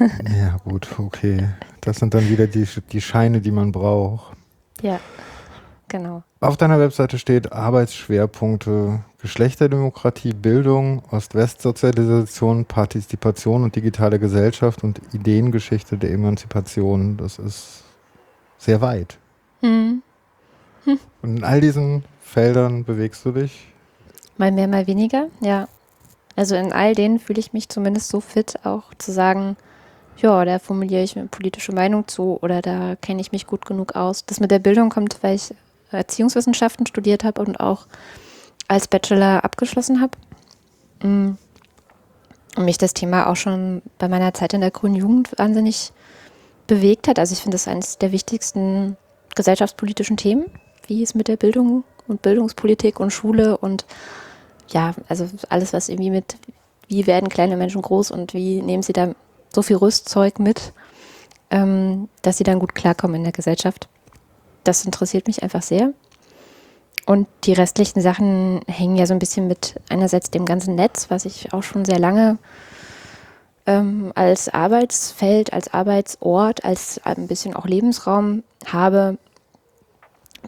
Ja 0.00 0.56
gut, 0.64 0.88
okay. 0.98 1.50
Das 1.82 1.98
sind 1.98 2.14
dann 2.14 2.28
wieder 2.28 2.48
die, 2.48 2.66
die 2.90 3.00
Scheine, 3.00 3.40
die 3.40 3.52
man 3.52 3.70
braucht. 3.70 4.36
Ja, 4.82 4.98
genau. 5.94 6.24
Auf 6.40 6.56
deiner 6.56 6.80
Webseite 6.80 7.20
steht 7.20 7.52
Arbeitsschwerpunkte 7.52 9.04
Geschlechterdemokratie, 9.22 10.32
Bildung, 10.32 11.04
Ost-West-Sozialisation, 11.12 12.64
Partizipation 12.64 13.62
und 13.62 13.76
digitale 13.76 14.18
Gesellschaft 14.18 14.82
und 14.82 15.00
Ideengeschichte 15.12 15.96
der 15.96 16.10
Emanzipation. 16.10 17.16
Das 17.16 17.38
ist 17.38 17.84
sehr 18.58 18.80
weit. 18.80 19.18
Hm. 19.60 20.02
Und 21.22 21.36
in 21.38 21.44
all 21.44 21.60
diesen 21.60 22.04
Feldern 22.20 22.82
bewegst 22.84 23.24
du 23.24 23.30
dich. 23.30 23.68
Mal 24.36 24.50
mehr, 24.50 24.66
mal 24.66 24.88
weniger, 24.88 25.28
ja. 25.40 25.68
Also 26.34 26.56
in 26.56 26.72
all 26.72 26.96
denen 26.96 27.20
fühle 27.20 27.38
ich 27.38 27.52
mich 27.52 27.68
zumindest 27.68 28.08
so 28.08 28.18
fit, 28.18 28.54
auch 28.64 28.92
zu 28.98 29.12
sagen, 29.12 29.56
ja, 30.16 30.44
da 30.44 30.58
formuliere 30.58 31.04
ich 31.04 31.16
eine 31.16 31.28
politische 31.28 31.72
Meinung 31.72 32.08
zu 32.08 32.36
oder 32.42 32.62
da 32.62 32.96
kenne 32.96 33.20
ich 33.20 33.30
mich 33.30 33.46
gut 33.46 33.64
genug 33.64 33.94
aus. 33.94 34.26
Das 34.26 34.40
mit 34.40 34.50
der 34.50 34.58
Bildung 34.58 34.90
kommt, 34.90 35.22
weil 35.22 35.36
ich 35.36 35.54
Erziehungswissenschaften 35.96 36.86
studiert 36.86 37.24
habe 37.24 37.40
und 37.42 37.60
auch 37.60 37.86
als 38.68 38.88
Bachelor 38.88 39.44
abgeschlossen 39.44 40.00
habe. 40.00 40.18
Mm. 41.06 41.36
Und 42.56 42.64
mich 42.66 42.78
das 42.78 42.94
Thema 42.94 43.26
auch 43.26 43.34
schon 43.34 43.82
bei 43.98 44.06
meiner 44.06 44.32
Zeit 44.32 44.52
in 44.54 44.60
der 44.60 44.70
Grünen 44.70 44.94
Jugend 44.94 45.36
wahnsinnig 45.36 45.92
bewegt 46.68 47.08
hat. 47.08 47.18
Also 47.18 47.32
ich 47.32 47.40
finde 47.40 47.56
das 47.56 47.66
eines 47.66 47.98
der 47.98 48.12
wichtigsten 48.12 48.96
gesellschaftspolitischen 49.34 50.16
Themen, 50.16 50.44
wie 50.86 51.02
es 51.02 51.16
mit 51.16 51.26
der 51.26 51.36
Bildung 51.36 51.82
und 52.06 52.22
Bildungspolitik 52.22 53.00
und 53.00 53.10
Schule 53.10 53.56
und 53.56 53.86
ja, 54.68 54.94
also 55.08 55.28
alles, 55.48 55.72
was 55.72 55.88
irgendwie 55.88 56.10
mit, 56.10 56.36
wie 56.88 57.06
werden 57.06 57.28
kleine 57.28 57.56
Menschen 57.56 57.82
groß 57.82 58.10
und 58.10 58.34
wie 58.34 58.62
nehmen 58.62 58.82
sie 58.82 58.92
da 58.92 59.14
so 59.52 59.62
viel 59.62 59.76
Rüstzeug 59.76 60.38
mit, 60.38 60.72
ähm, 61.50 62.08
dass 62.22 62.38
sie 62.38 62.44
dann 62.44 62.58
gut 62.58 62.74
klarkommen 62.74 63.16
in 63.16 63.24
der 63.24 63.32
Gesellschaft. 63.32 63.88
Das 64.64 64.84
interessiert 64.84 65.26
mich 65.26 65.42
einfach 65.42 65.62
sehr. 65.62 65.92
Und 67.06 67.28
die 67.44 67.52
restlichen 67.52 68.00
Sachen 68.00 68.62
hängen 68.66 68.96
ja 68.96 69.06
so 69.06 69.12
ein 69.12 69.18
bisschen 69.18 69.46
mit 69.46 69.74
einerseits 69.90 70.30
dem 70.30 70.46
ganzen 70.46 70.74
Netz, 70.74 71.10
was 71.10 71.26
ich 71.26 71.52
auch 71.52 71.62
schon 71.62 71.84
sehr 71.84 71.98
lange 71.98 72.38
ähm, 73.66 74.12
als 74.14 74.48
Arbeitsfeld, 74.48 75.52
als 75.52 75.72
Arbeitsort, 75.72 76.64
als 76.64 77.00
ein 77.04 77.28
bisschen 77.28 77.54
auch 77.54 77.66
Lebensraum 77.66 78.42
habe. 78.66 79.18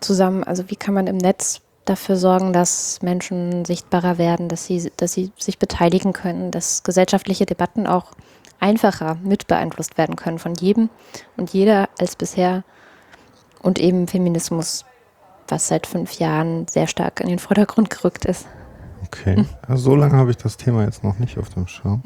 zusammen, 0.00 0.44
also 0.44 0.68
wie 0.68 0.76
kann 0.76 0.94
man 0.94 1.06
im 1.06 1.16
Netz 1.16 1.60
dafür 1.86 2.16
sorgen, 2.16 2.52
dass 2.52 3.00
Menschen 3.00 3.64
sichtbarer 3.64 4.18
werden, 4.18 4.48
dass 4.48 4.66
sie, 4.66 4.92
dass 4.96 5.12
sie 5.12 5.32
sich 5.38 5.58
beteiligen 5.58 6.12
können, 6.12 6.50
dass 6.50 6.82
gesellschaftliche 6.82 7.46
Debatten 7.46 7.86
auch 7.86 8.12
einfacher 8.60 9.16
mit 9.22 9.46
beeinflusst 9.46 9.96
werden 9.96 10.16
können 10.16 10.38
von 10.38 10.54
jedem 10.54 10.90
und 11.36 11.52
jeder 11.52 11.88
als 11.98 12.16
bisher 12.16 12.64
und 13.66 13.80
eben 13.80 14.06
Feminismus, 14.06 14.84
was 15.48 15.68
seit 15.68 15.86
fünf 15.86 16.18
Jahren 16.18 16.66
sehr 16.68 16.86
stark 16.86 17.20
in 17.20 17.28
den 17.28 17.40
Vordergrund 17.40 17.90
gerückt 17.90 18.24
ist. 18.24 18.46
Okay, 19.04 19.44
also 19.66 19.90
so 19.90 19.96
lange 19.96 20.16
habe 20.16 20.30
ich 20.30 20.36
das 20.36 20.56
Thema 20.56 20.84
jetzt 20.84 21.04
noch 21.04 21.18
nicht 21.18 21.36
auf 21.36 21.48
dem 21.50 21.66
Schirm, 21.66 22.02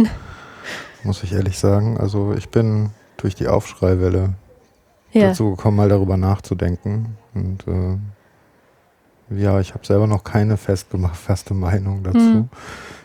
muss 1.05 1.23
ich 1.23 1.33
ehrlich 1.33 1.59
sagen. 1.59 1.99
Also 1.99 2.33
ich 2.33 2.49
bin 2.49 2.91
durch 3.19 3.35
die 3.35 3.47
Aufschreiwelle 3.47 4.35
ja. 5.13 5.29
dazu 5.29 5.51
gekommen, 5.51 5.77
mal 5.77 5.89
darüber 5.89 6.17
nachzudenken 6.17 7.17
und 7.35 7.67
äh, 7.69 7.99
ja, 9.39 9.61
ich 9.61 9.75
habe 9.75 9.87
selber 9.87 10.07
noch 10.07 10.25
keine 10.25 10.57
festgemacht, 10.57 11.17
feste 11.27 11.55
Meinung 11.55 12.03
dazu. 12.03 12.19
Mhm. 12.19 12.49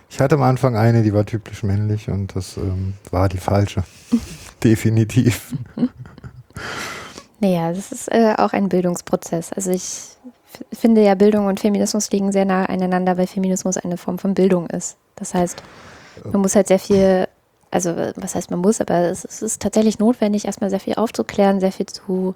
Ich 0.09 0.21
hatte 0.21 0.35
am 0.35 0.43
Anfang 0.43 0.77
eine, 0.77 1.03
die 1.03 1.13
war 1.13 1.25
typisch 1.25 1.63
männlich 1.63 2.09
und 2.09 2.35
das 2.35 2.55
ähm, 2.55 2.93
war 3.11 3.27
die 3.27 3.37
falsche. 3.37 3.83
Definitiv. 4.63 5.53
Naja, 7.39 7.71
das 7.73 7.91
ist 7.91 8.11
äh, 8.11 8.33
auch 8.37 8.53
ein 8.53 8.69
Bildungsprozess. 8.69 9.51
Also 9.53 9.71
ich 9.71 10.15
finde 10.71 11.03
ja, 11.03 11.15
Bildung 11.15 11.47
und 11.47 11.59
Feminismus 11.59 12.11
liegen 12.11 12.31
sehr 12.31 12.45
nah 12.45 12.65
aneinander, 12.65 13.17
weil 13.17 13.27
Feminismus 13.27 13.77
eine 13.77 13.97
Form 13.97 14.19
von 14.19 14.33
Bildung 14.33 14.67
ist. 14.67 14.97
Das 15.15 15.33
heißt, 15.33 15.61
man 16.23 16.41
muss 16.41 16.55
halt 16.55 16.67
sehr 16.67 16.79
viel, 16.79 17.27
also 17.71 17.93
was 18.15 18.35
heißt 18.35 18.51
man 18.51 18.59
muss, 18.59 18.79
aber 18.79 18.95
es, 18.95 19.25
es 19.25 19.41
ist 19.41 19.61
tatsächlich 19.61 19.99
notwendig, 19.99 20.45
erstmal 20.45 20.69
sehr 20.69 20.79
viel 20.79 20.95
aufzuklären, 20.95 21.59
sehr 21.59 21.71
viel 21.71 21.87
zu 21.87 22.35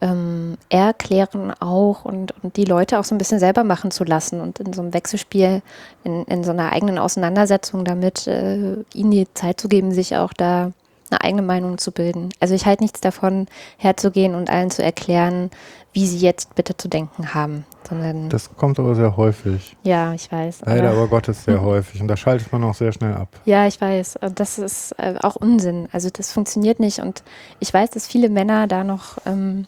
ähm, 0.00 0.56
erklären 0.70 1.52
auch 1.60 2.04
und, 2.04 2.32
und 2.42 2.56
die 2.56 2.64
Leute 2.64 2.98
auch 2.98 3.04
so 3.04 3.14
ein 3.14 3.18
bisschen 3.18 3.38
selber 3.38 3.64
machen 3.64 3.90
zu 3.90 4.04
lassen 4.04 4.40
und 4.40 4.58
in 4.58 4.72
so 4.72 4.80
einem 4.80 4.94
Wechselspiel, 4.94 5.62
in, 6.04 6.24
in 6.24 6.42
so 6.42 6.52
einer 6.52 6.72
eigenen 6.72 6.98
Auseinandersetzung 6.98 7.84
damit, 7.84 8.26
äh, 8.26 8.76
ihnen 8.94 9.10
die 9.10 9.26
Zeit 9.34 9.60
zu 9.60 9.68
geben, 9.68 9.92
sich 9.92 10.16
auch 10.16 10.32
da 10.32 10.72
eine 11.10 11.22
eigene 11.22 11.42
Meinung 11.42 11.78
zu 11.78 11.92
bilden. 11.92 12.30
Also 12.40 12.54
ich 12.54 12.66
halte 12.66 12.82
nichts 12.82 13.00
davon, 13.00 13.46
herzugehen 13.76 14.34
und 14.34 14.50
allen 14.50 14.70
zu 14.70 14.82
erklären, 14.82 15.50
wie 15.92 16.06
sie 16.06 16.18
jetzt 16.18 16.54
bitte 16.54 16.76
zu 16.76 16.88
denken 16.88 17.34
haben. 17.34 17.64
Sondern 17.88 18.28
das 18.28 18.54
kommt 18.56 18.78
aber 18.78 18.94
sehr 18.94 19.16
häufig. 19.16 19.76
Ja, 19.82 20.14
ich 20.14 20.30
weiß. 20.30 20.62
Leider 20.64 20.90
aber, 20.90 20.98
aber 20.98 21.08
Gottes 21.08 21.44
sehr 21.44 21.60
häufig. 21.60 22.00
Und 22.00 22.08
da 22.08 22.16
schaltet 22.16 22.52
man 22.52 22.62
auch 22.64 22.74
sehr 22.74 22.92
schnell 22.92 23.14
ab. 23.14 23.28
Ja, 23.44 23.66
ich 23.66 23.80
weiß. 23.80 24.16
Und 24.20 24.38
das 24.38 24.58
ist 24.58 24.92
äh, 24.98 25.16
auch 25.20 25.36
Unsinn. 25.36 25.88
Also 25.90 26.08
das 26.10 26.32
funktioniert 26.32 26.78
nicht. 26.78 27.00
Und 27.00 27.24
ich 27.58 27.74
weiß, 27.74 27.90
dass 27.90 28.06
viele 28.06 28.28
Männer 28.28 28.68
da 28.68 28.84
noch 28.84 29.18
ähm, 29.26 29.66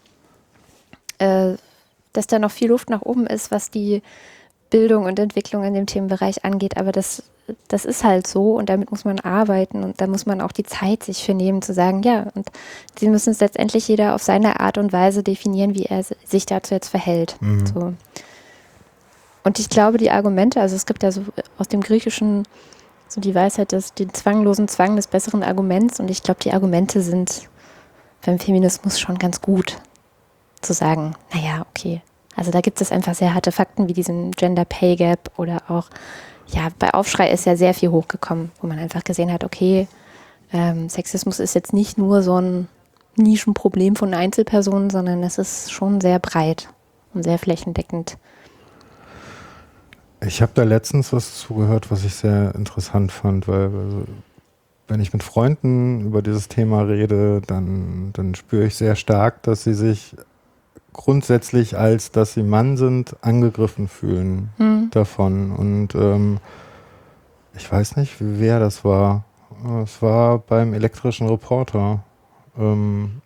äh, 1.19 1.57
dass 2.13 2.27
da 2.27 2.39
noch 2.39 2.51
viel 2.51 2.69
Luft 2.69 2.91
nach 2.91 3.03
oben 3.03 3.27
ist, 3.27 3.51
was 3.51 3.71
die 3.71 4.03
Bildung 4.71 5.05
und 5.05 5.19
Entwicklung 5.19 5.65
in 5.65 5.75
dem 5.75 5.87
Themenbereich 5.87 6.45
angeht. 6.45 6.77
Aber 6.77 6.93
das, 6.93 7.23
das 7.69 7.85
ist 7.85 8.05
halt 8.05 8.27
so 8.27 8.55
und 8.57 8.69
damit 8.69 8.91
muss 8.91 9.05
man 9.05 9.21
arbeiten 9.21 9.83
und 9.83 10.01
da 10.01 10.07
muss 10.07 10.27
man 10.27 10.41
auch 10.41 10.53
die 10.53 10.63
Zeit 10.63 11.03
sich 11.03 11.25
für 11.25 11.35
nehmen, 11.35 11.61
zu 11.63 11.75
sagen, 11.75 12.03
ja, 12.03 12.27
und 12.35 12.49
sie 12.99 13.09
müssen 13.09 13.31
es 13.31 13.41
letztendlich 13.41 13.89
jeder 13.89 14.15
auf 14.15 14.23
seine 14.23 14.61
Art 14.61 14.79
und 14.79 14.93
Weise 14.93 15.23
definieren, 15.23 15.75
wie 15.75 15.87
er 15.87 16.05
sich 16.25 16.47
dazu 16.47 16.75
jetzt 16.75 16.89
verhält. 16.89 17.37
Mhm. 17.41 17.67
So. 17.67 17.95
Und 19.45 19.59
ich 19.59 19.69
glaube, 19.69 19.99
die 19.99 20.11
Argumente, 20.11 20.61
also 20.61 20.77
es 20.77 20.87
gibt 20.87 21.03
ja 21.03 21.11
so 21.11 21.23
aus 21.59 21.69
dem 21.69 21.81
Griechischen 21.81 22.45
so 23.09 23.21
die 23.21 23.35
Weisheit 23.35 23.73
des, 23.73 23.93
den 23.95 24.15
zwanglosen 24.15 24.69
Zwang 24.69 24.97
des 24.97 25.07
besseren 25.07 25.43
Arguments 25.43 26.01
und 26.01 26.11
ich 26.11 26.23
glaube, 26.23 26.41
die 26.43 26.53
Argumente 26.53 27.03
sind 27.03 27.49
beim 28.25 28.39
Feminismus 28.39 28.99
schon 28.99 29.19
ganz 29.19 29.41
gut 29.41 29.79
zu 30.63 30.73
sagen, 30.73 31.15
naja, 31.35 31.67
okay. 31.71 32.01
Also 32.37 32.51
da 32.51 32.61
gibt 32.61 32.81
es 32.81 32.93
einfach 32.93 33.15
sehr 33.15 33.35
harte 33.35 33.53
Fakten 33.53 33.89
wie 33.89 33.93
diesen 33.93 34.31
Gender 34.31 34.65
Pay 34.65 34.97
Gap 34.97 35.31
oder 35.37 35.63
auch, 35.69 35.91
ja, 36.53 36.69
bei 36.79 36.95
Aufschrei 36.95 37.31
ist 37.31 37.47
ja 37.47 37.57
sehr 37.57 37.75
viel 37.75 37.91
hochgekommen, 37.91 38.51
wo 38.61 38.67
man 38.67 38.79
einfach 38.79 39.05
gesehen 39.05 39.33
hat, 39.33 39.45
okay, 39.45 39.89
ähm, 40.53 40.89
Sexismus 40.89 41.41
ist 41.41 41.55
jetzt 41.55 41.73
nicht 41.73 41.99
nur 41.99 42.23
so 42.23 42.41
ein 42.41 42.69
Nischenproblem 43.17 43.97
von 43.97 44.15
Einzelpersonen, 44.15 44.91
sondern 44.91 45.23
es 45.23 45.39
ist 45.39 45.73
schon 45.73 46.01
sehr 46.01 46.19
breit 46.19 46.69
und 47.15 47.23
sehr 47.23 47.39
flächendeckend. 47.39 48.19
Ich 50.25 50.41
habe 50.41 50.53
da 50.55 50.63
letztens 50.63 51.13
was 51.13 51.39
zugehört, 51.39 51.91
was 51.91 52.05
ich 52.05 52.15
sehr 52.15 52.55
interessant 52.55 53.11
fand, 53.11 53.49
weil 53.49 53.65
also, 53.65 54.05
wenn 54.89 55.01
ich 55.01 55.13
mit 55.13 55.23
Freunden 55.23 56.07
über 56.07 56.23
dieses 56.23 56.49
Thema 56.49 56.83
rede, 56.83 57.41
dann, 57.47 58.11
dann 58.13 58.35
spüre 58.35 58.65
ich 58.67 58.77
sehr 58.77 58.95
stark, 58.95 59.43
dass 59.43 59.65
sie 59.65 59.75
sich 59.75 60.15
grundsätzlich 60.93 61.77
als, 61.77 62.11
dass 62.11 62.35
sie 62.35 62.43
Mann 62.43 62.77
sind, 62.77 63.17
angegriffen 63.23 63.89
fühlen 63.89 64.51
mhm. 64.59 64.91
davon. 64.91 65.53
Und 65.53 65.95
ähm, 65.95 66.39
ich 67.57 67.71
weiß 67.71 67.97
nicht, 67.97 68.17
wer 68.19 68.61
das 68.61 68.85
war. 68.85 69.25
Es 69.85 70.03
war 70.03 70.39
beim 70.39 70.75
elektrischen 70.75 71.29
Reporter. 71.29 72.03
Ähm, 72.59 73.23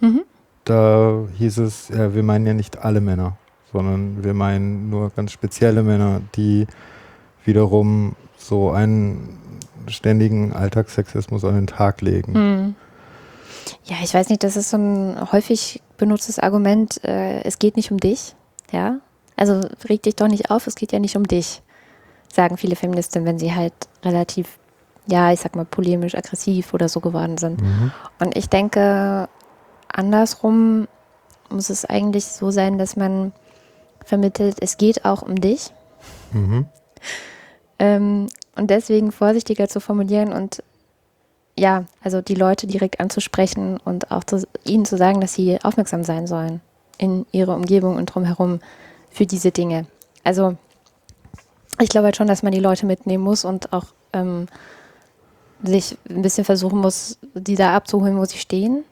mhm. 0.00 0.22
Da 0.64 1.24
hieß 1.38 1.58
es, 1.58 1.88
ja, 1.88 2.14
wir 2.14 2.22
meinen 2.22 2.46
ja 2.46 2.54
nicht 2.54 2.78
alle 2.78 3.00
Männer, 3.00 3.36
sondern 3.72 4.24
wir 4.24 4.34
meinen 4.34 4.90
nur 4.90 5.10
ganz 5.10 5.32
spezielle 5.32 5.82
Männer, 5.82 6.20
die 6.34 6.66
wiederum 7.44 8.16
so 8.36 8.70
einen 8.70 9.38
ständigen 9.88 10.52
Alltagssexismus 10.52 11.44
an 11.44 11.54
den 11.54 11.66
Tag 11.66 12.00
legen. 12.00 12.32
Mhm. 12.32 12.74
Ja, 13.84 13.96
ich 14.02 14.12
weiß 14.14 14.28
nicht, 14.28 14.42
das 14.42 14.56
ist 14.56 14.70
so 14.70 14.76
ein 14.76 15.32
häufig 15.32 15.82
benutztes 15.96 16.38
Argument, 16.38 17.02
äh, 17.04 17.42
es 17.42 17.58
geht 17.58 17.76
nicht 17.76 17.90
um 17.90 17.98
dich. 17.98 18.34
Ja, 18.72 18.98
also 19.36 19.60
reg 19.88 20.02
dich 20.02 20.16
doch 20.16 20.28
nicht 20.28 20.50
auf, 20.50 20.66
es 20.66 20.74
geht 20.74 20.92
ja 20.92 20.98
nicht 20.98 21.16
um 21.16 21.24
dich, 21.24 21.62
sagen 22.32 22.56
viele 22.56 22.76
Feministinnen, 22.76 23.26
wenn 23.26 23.38
sie 23.38 23.54
halt 23.54 23.74
relativ, 24.02 24.58
ja, 25.06 25.32
ich 25.32 25.40
sag 25.40 25.54
mal, 25.54 25.64
polemisch, 25.64 26.14
aggressiv 26.14 26.74
oder 26.74 26.88
so 26.88 27.00
geworden 27.00 27.38
sind. 27.38 27.60
Mhm. 27.60 27.92
Und 28.18 28.36
ich 28.36 28.48
denke, 28.48 29.28
andersrum 29.88 30.88
muss 31.50 31.70
es 31.70 31.84
eigentlich 31.84 32.24
so 32.24 32.50
sein, 32.50 32.78
dass 32.78 32.96
man 32.96 33.32
vermittelt, 34.04 34.56
es 34.60 34.78
geht 34.78 35.04
auch 35.04 35.22
um 35.22 35.36
dich. 35.36 35.72
Mhm. 36.32 36.66
Ähm, 37.78 38.26
und 38.56 38.70
deswegen 38.70 39.12
vorsichtiger 39.12 39.68
zu 39.68 39.80
formulieren 39.80 40.32
und 40.32 40.62
ja, 41.58 41.84
also 42.02 42.20
die 42.20 42.34
Leute 42.34 42.66
direkt 42.66 43.00
anzusprechen 43.00 43.78
und 43.84 44.10
auch 44.10 44.24
zu, 44.24 44.46
ihnen 44.64 44.84
zu 44.84 44.96
sagen, 44.96 45.20
dass 45.20 45.34
sie 45.34 45.58
aufmerksam 45.62 46.04
sein 46.04 46.26
sollen 46.26 46.60
in 46.98 47.26
ihrer 47.32 47.54
Umgebung 47.54 47.96
und 47.96 48.06
drumherum 48.06 48.60
für 49.10 49.26
diese 49.26 49.50
Dinge. 49.50 49.86
Also 50.22 50.56
ich 51.80 51.88
glaube 51.88 52.06
halt 52.06 52.16
schon, 52.16 52.26
dass 52.26 52.42
man 52.42 52.52
die 52.52 52.60
Leute 52.60 52.86
mitnehmen 52.86 53.24
muss 53.24 53.44
und 53.44 53.72
auch 53.72 53.86
ähm, 54.12 54.46
sich 55.62 55.96
ein 56.08 56.22
bisschen 56.22 56.44
versuchen 56.44 56.78
muss, 56.78 57.18
die 57.34 57.54
da 57.54 57.74
abzuholen, 57.74 58.18
wo 58.18 58.24
sie 58.24 58.38
stehen. 58.38 58.84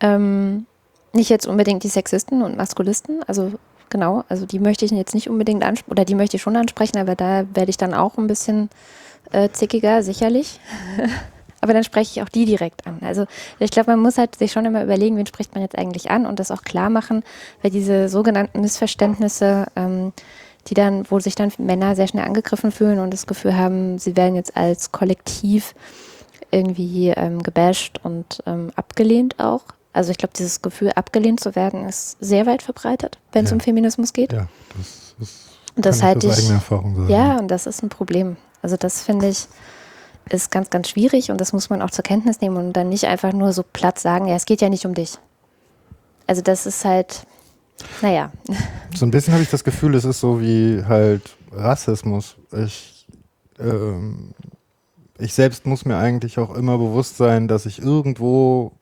Ähm, 0.00 0.66
nicht 1.12 1.30
jetzt 1.30 1.46
unbedingt 1.46 1.82
die 1.82 1.88
Sexisten 1.88 2.42
und 2.42 2.56
Maskulisten, 2.56 3.22
also 3.26 3.52
genau, 3.90 4.24
also 4.28 4.46
die 4.46 4.58
möchte 4.58 4.84
ich 4.84 4.92
jetzt 4.92 5.14
nicht 5.14 5.28
unbedingt 5.28 5.64
ansprechen, 5.64 5.90
oder 5.90 6.04
die 6.04 6.14
möchte 6.14 6.36
ich 6.36 6.42
schon 6.42 6.56
ansprechen, 6.56 6.98
aber 6.98 7.16
da 7.16 7.44
werde 7.54 7.70
ich 7.70 7.76
dann 7.76 7.94
auch 7.94 8.16
ein 8.16 8.26
bisschen 8.26 8.70
äh, 9.32 9.48
zickiger, 9.50 10.02
sicherlich. 10.02 10.60
Aber 11.62 11.74
dann 11.74 11.84
spreche 11.84 12.12
ich 12.12 12.22
auch 12.22 12.28
die 12.30 12.46
direkt 12.46 12.86
an. 12.86 13.00
Also 13.02 13.26
ich 13.58 13.70
glaube, 13.70 13.90
man 13.90 14.00
muss 14.00 14.16
halt 14.16 14.36
sich 14.36 14.50
schon 14.52 14.64
immer 14.64 14.82
überlegen, 14.82 15.16
wen 15.16 15.26
spricht 15.26 15.54
man 15.54 15.62
jetzt 15.62 15.76
eigentlich 15.76 16.10
an 16.10 16.24
und 16.24 16.40
das 16.40 16.50
auch 16.50 16.62
klar 16.62 16.88
machen, 16.88 17.22
weil 17.60 17.70
diese 17.70 18.08
sogenannten 18.08 18.62
Missverständnisse, 18.62 19.66
ähm, 19.76 20.14
die 20.68 20.74
dann, 20.74 21.04
wo 21.10 21.20
sich 21.20 21.34
dann 21.34 21.52
Männer 21.58 21.96
sehr 21.96 22.08
schnell 22.08 22.24
angegriffen 22.24 22.72
fühlen 22.72 22.98
und 22.98 23.12
das 23.12 23.26
Gefühl 23.26 23.56
haben, 23.56 23.98
sie 23.98 24.16
werden 24.16 24.36
jetzt 24.36 24.56
als 24.56 24.90
Kollektiv 24.90 25.74
irgendwie 26.50 27.08
ähm, 27.10 27.42
gebasht 27.42 28.00
und 28.02 28.42
ähm, 28.46 28.70
abgelehnt 28.74 29.38
auch. 29.38 29.64
Also 29.92 30.12
ich 30.12 30.18
glaube, 30.18 30.32
dieses 30.36 30.62
Gefühl, 30.62 30.92
abgelehnt 30.94 31.40
zu 31.40 31.54
werden, 31.56 31.86
ist 31.86 32.16
sehr 32.20 32.46
weit 32.46 32.62
verbreitet, 32.62 33.18
wenn 33.32 33.44
es 33.44 33.50
ja. 33.50 33.54
um 33.54 33.60
Feminismus 33.60 34.12
geht. 34.12 34.32
Ja, 34.32 34.48
das 34.76 35.04
ist 35.20 35.50
das 35.76 36.02
halte 36.02 36.26
ich, 36.26 36.50
Erfahrung 36.50 36.96
sagen. 36.96 37.10
Ja, 37.10 37.38
und 37.38 37.48
das 37.48 37.66
ist 37.66 37.82
ein 37.82 37.88
Problem. 37.88 38.36
Also 38.62 38.76
das 38.76 39.02
finde 39.02 39.28
ich 39.28 39.48
ist 40.28 40.50
ganz, 40.50 40.70
ganz 40.70 40.88
schwierig 40.88 41.30
und 41.30 41.40
das 41.40 41.52
muss 41.52 41.70
man 41.70 41.82
auch 41.82 41.90
zur 41.90 42.04
Kenntnis 42.04 42.40
nehmen 42.40 42.56
und 42.56 42.72
dann 42.72 42.88
nicht 42.88 43.04
einfach 43.06 43.32
nur 43.32 43.52
so 43.52 43.62
platt 43.64 43.98
sagen, 43.98 44.28
ja, 44.28 44.36
es 44.36 44.44
geht 44.44 44.60
ja 44.60 44.68
nicht 44.68 44.86
um 44.86 44.94
dich. 44.94 45.18
Also 46.26 46.42
das 46.42 46.66
ist 46.66 46.84
halt, 46.84 47.26
naja. 48.02 48.30
So 48.94 49.06
ein 49.06 49.12
bisschen 49.12 49.32
habe 49.32 49.42
ich 49.44 49.50
das 49.50 49.62
Gefühl, 49.62 49.94
es 49.94 50.04
ist 50.04 50.18
so 50.18 50.40
wie 50.40 50.82
halt 50.84 51.36
Rassismus. 51.52 52.36
Ich, 52.52 53.06
ähm, 53.60 54.34
ich 55.16 55.32
selbst 55.32 55.64
muss 55.64 55.84
mir 55.84 55.96
eigentlich 55.96 56.38
auch 56.38 56.54
immer 56.56 56.76
bewusst 56.76 57.16
sein, 57.16 57.46
dass 57.46 57.66
ich 57.66 57.80
irgendwo 57.80 58.72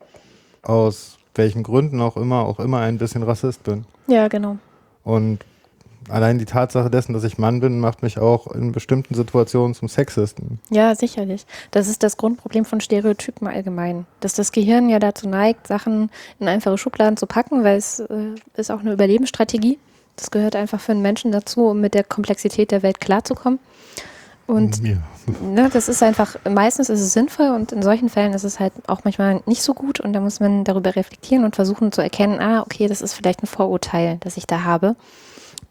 aus 0.62 1.18
welchen 1.34 1.62
Gründen 1.62 2.00
auch 2.00 2.16
immer, 2.16 2.40
auch 2.46 2.58
immer 2.58 2.80
ein 2.80 2.96
bisschen 2.96 3.22
Rassist 3.22 3.64
bin. 3.64 3.84
Ja, 4.06 4.28
genau. 4.28 4.56
Und 5.04 5.44
allein 6.08 6.38
die 6.38 6.44
Tatsache 6.44 6.90
dessen, 6.90 7.12
dass 7.12 7.24
ich 7.24 7.38
Mann 7.38 7.60
bin, 7.60 7.80
macht 7.80 8.02
mich 8.02 8.18
auch 8.18 8.46
in 8.48 8.72
bestimmten 8.72 9.14
Situationen 9.14 9.74
zum 9.74 9.88
Sexisten. 9.88 10.58
Ja, 10.70 10.94
sicherlich. 10.94 11.46
Das 11.70 11.88
ist 11.88 12.02
das 12.02 12.16
Grundproblem 12.16 12.64
von 12.64 12.80
Stereotypen 12.80 13.46
allgemein. 13.46 14.06
Dass 14.20 14.34
das 14.34 14.52
Gehirn 14.52 14.88
ja 14.88 14.98
dazu 14.98 15.28
neigt, 15.28 15.66
Sachen 15.66 16.10
in 16.40 16.48
einfache 16.48 16.78
Schubladen 16.78 17.16
zu 17.16 17.26
packen, 17.26 17.64
weil 17.64 17.76
es 17.76 18.00
äh, 18.00 18.34
ist 18.56 18.70
auch 18.70 18.80
eine 18.80 18.92
Überlebensstrategie. 18.92 19.78
Das 20.16 20.30
gehört 20.30 20.56
einfach 20.56 20.80
für 20.80 20.92
einen 20.92 21.02
Menschen 21.02 21.30
dazu, 21.30 21.66
um 21.66 21.80
mit 21.80 21.94
der 21.94 22.04
Komplexität 22.04 22.70
der 22.70 22.82
Welt 22.82 23.00
klarzukommen. 23.00 23.60
Und 24.48 24.82
ja. 24.82 24.96
ne, 25.42 25.68
das 25.70 25.90
ist 25.90 26.02
einfach, 26.02 26.36
meistens 26.48 26.88
ist 26.88 27.00
es 27.00 27.12
sinnvoll 27.12 27.50
und 27.50 27.70
in 27.70 27.82
solchen 27.82 28.08
Fällen 28.08 28.32
ist 28.32 28.44
es 28.44 28.58
halt 28.58 28.72
auch 28.86 29.04
manchmal 29.04 29.42
nicht 29.44 29.62
so 29.62 29.74
gut 29.74 30.00
und 30.00 30.14
da 30.14 30.20
muss 30.20 30.40
man 30.40 30.64
darüber 30.64 30.96
reflektieren 30.96 31.44
und 31.44 31.54
versuchen 31.54 31.92
zu 31.92 32.00
erkennen, 32.00 32.40
ah, 32.40 32.62
okay, 32.62 32.88
das 32.88 33.02
ist 33.02 33.12
vielleicht 33.12 33.42
ein 33.42 33.46
Vorurteil, 33.46 34.16
das 34.20 34.38
ich 34.38 34.46
da 34.46 34.64
habe. 34.64 34.96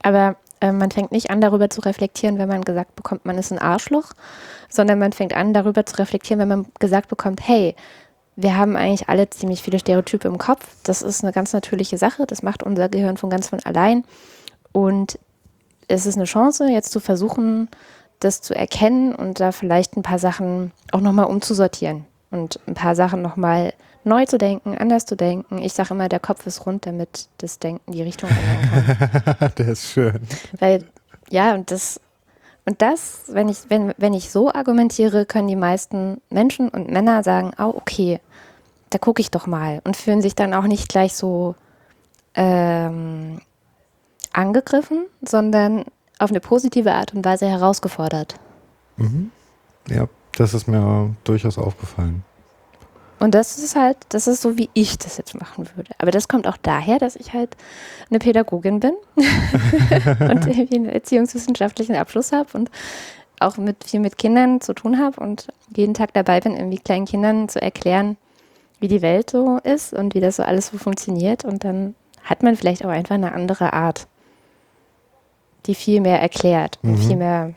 Aber 0.02 0.36
äh, 0.62 0.72
man 0.72 0.92
fängt 0.92 1.12
nicht 1.12 1.30
an, 1.30 1.42
darüber 1.42 1.70
zu 1.70 1.82
reflektieren, 1.82 2.38
wenn 2.38 2.50
man 2.50 2.64
gesagt 2.64 2.96
bekommt, 2.96 3.26
man 3.26 3.38
ist 3.38 3.52
ein 3.52 3.60
Arschloch, 3.60 4.14
sondern 4.70 5.00
man 5.00 5.14
fängt 5.14 5.34
an, 5.34 5.54
darüber 5.54 5.86
zu 5.86 5.98
reflektieren, 5.98 6.40
wenn 6.40 6.48
man 6.48 6.66
gesagt 6.80 7.10
bekommt, 7.10 7.48
hey, 7.48 7.76
wir 8.36 8.56
haben 8.56 8.76
eigentlich 8.76 9.10
alle 9.10 9.30
ziemlich 9.30 9.64
viele 9.64 9.80
Stereotype 9.80 10.28
im 10.28 10.38
Kopf. 10.38 10.68
Das 10.84 11.02
ist 11.02 11.24
eine 11.24 11.34
ganz 11.34 11.54
natürliche 11.54 11.98
Sache. 11.98 12.28
Das 12.28 12.44
macht 12.44 12.62
unser 12.62 12.88
Gehirn 12.88 13.18
von 13.18 13.32
ganz 13.32 13.50
von 13.50 13.60
allein. 13.66 14.04
Und 14.72 15.18
es 15.88 16.06
ist 16.06 16.18
eine 16.18 16.26
Chance, 16.26 16.70
jetzt 16.70 16.92
zu 16.92 17.00
versuchen, 17.00 17.68
das 18.20 18.42
zu 18.42 18.56
erkennen 18.56 19.16
und 19.16 19.40
da 19.40 19.52
vielleicht 19.52 19.98
ein 19.98 20.04
paar 20.04 20.20
Sachen 20.20 20.72
auch 20.92 21.02
nochmal 21.02 21.26
umzusortieren 21.26 22.06
und 22.30 22.60
ein 22.68 22.74
paar 22.76 22.96
Sachen 22.96 23.22
nochmal 23.22 23.74
neu 24.08 24.26
zu 24.26 24.38
denken, 24.38 24.78
anders 24.78 25.06
zu 25.06 25.16
denken. 25.16 25.60
Ich 25.60 25.74
sage 25.74 25.94
immer, 25.94 26.10
der 26.10 26.20
Kopf 26.20 26.46
ist 26.48 26.66
rund, 26.66 26.86
damit 26.86 27.28
das 27.38 27.60
Denken 27.60 27.92
die 27.92 28.02
Richtung 28.02 28.30
ändern 28.30 29.36
kann. 29.40 29.52
der 29.58 29.68
ist 29.70 29.88
schön. 29.92 30.20
Weil, 30.60 30.86
ja, 31.30 31.54
und 31.54 31.70
das, 31.72 32.00
und 32.66 32.82
das, 32.82 33.24
wenn 33.28 33.50
ich, 33.50 33.58
wenn, 33.70 33.94
wenn 33.98 34.14
ich 34.14 34.32
so 34.32 34.52
argumentiere, 34.52 35.26
können 35.26 35.48
die 35.48 35.56
meisten 35.56 36.22
Menschen 36.30 36.70
und 36.70 36.90
Männer 36.90 37.24
sagen, 37.24 37.52
oh, 37.60 37.74
okay, 37.76 38.20
da 38.90 38.98
gucke 38.98 39.22
ich 39.22 39.32
doch 39.32 39.48
mal 39.48 39.82
und 39.84 39.98
fühlen 39.98 40.22
sich 40.22 40.36
dann 40.36 40.54
auch 40.54 40.64
nicht 40.64 40.90
gleich 40.90 41.14
so 41.14 41.56
ähm, 42.36 43.42
angegriffen, 44.32 45.06
sondern 45.22 45.86
auf 46.20 46.30
eine 46.30 46.40
positive 46.40 46.94
Art 46.94 47.14
und 47.14 47.26
Weise 47.26 47.48
herausgefordert. 47.48 48.36
Mhm. 48.96 49.32
Ja, 49.90 50.08
das 50.38 50.54
ist 50.54 50.68
mir 50.68 51.16
durchaus 51.24 51.58
aufgefallen. 51.58 52.24
Und 53.20 53.34
das 53.34 53.58
ist 53.58 53.76
halt, 53.76 53.98
das 54.10 54.28
ist 54.28 54.42
so, 54.42 54.58
wie 54.58 54.70
ich 54.74 54.98
das 54.98 55.18
jetzt 55.18 55.34
machen 55.40 55.68
würde. 55.76 55.92
Aber 55.98 56.12
das 56.12 56.28
kommt 56.28 56.48
auch 56.48 56.58
daher, 56.58 57.00
dass 57.00 57.16
ich 57.16 57.34
halt 57.34 57.58
eine 58.10 58.20
Pädagogin 58.20 58.80
bin 58.80 58.94
und 59.16 60.46
irgendwie 60.46 60.76
einen 60.76 60.90
erziehungswissenschaftlichen 60.90 61.96
Abschluss 61.96 62.32
habe 62.32 62.50
und 62.54 62.70
auch 63.40 63.58
mit 63.58 63.84
viel 63.84 64.00
mit 64.00 64.18
Kindern 64.18 64.62
zu 64.62 64.74
tun 64.74 65.00
habe 65.00 65.20
und 65.20 65.48
jeden 65.76 65.94
Tag 65.94 66.14
dabei 66.14 66.40
bin, 66.40 66.56
irgendwie 66.56 66.80
kleinen 66.80 67.06
Kindern 67.06 67.50
zu 67.50 67.62
erklären, 67.62 68.18
wie 68.80 68.88
die 68.88 69.02
Welt 69.02 69.30
so 69.30 69.60
ist 69.64 69.94
und 69.94 70.14
wie 70.14 70.20
das 70.20 70.38
so 70.38 70.44
alles 70.44 70.68
so 70.68 70.78
funktioniert. 70.78 71.44
Und 71.44 71.64
dann 71.64 71.96
hat 72.24 72.44
man 72.44 72.56
vielleicht 72.56 72.86
auch 72.86 72.90
einfach 72.90 73.16
eine 73.16 73.34
andere 73.34 73.74
Art, 73.74 74.08
die 75.66 75.76
viel 75.76 76.02
mehr 76.02 76.22
erklärt 76.22 76.80
und 76.84 76.92
mhm. 76.92 76.98
viel 76.98 77.16
mehr, 77.16 77.54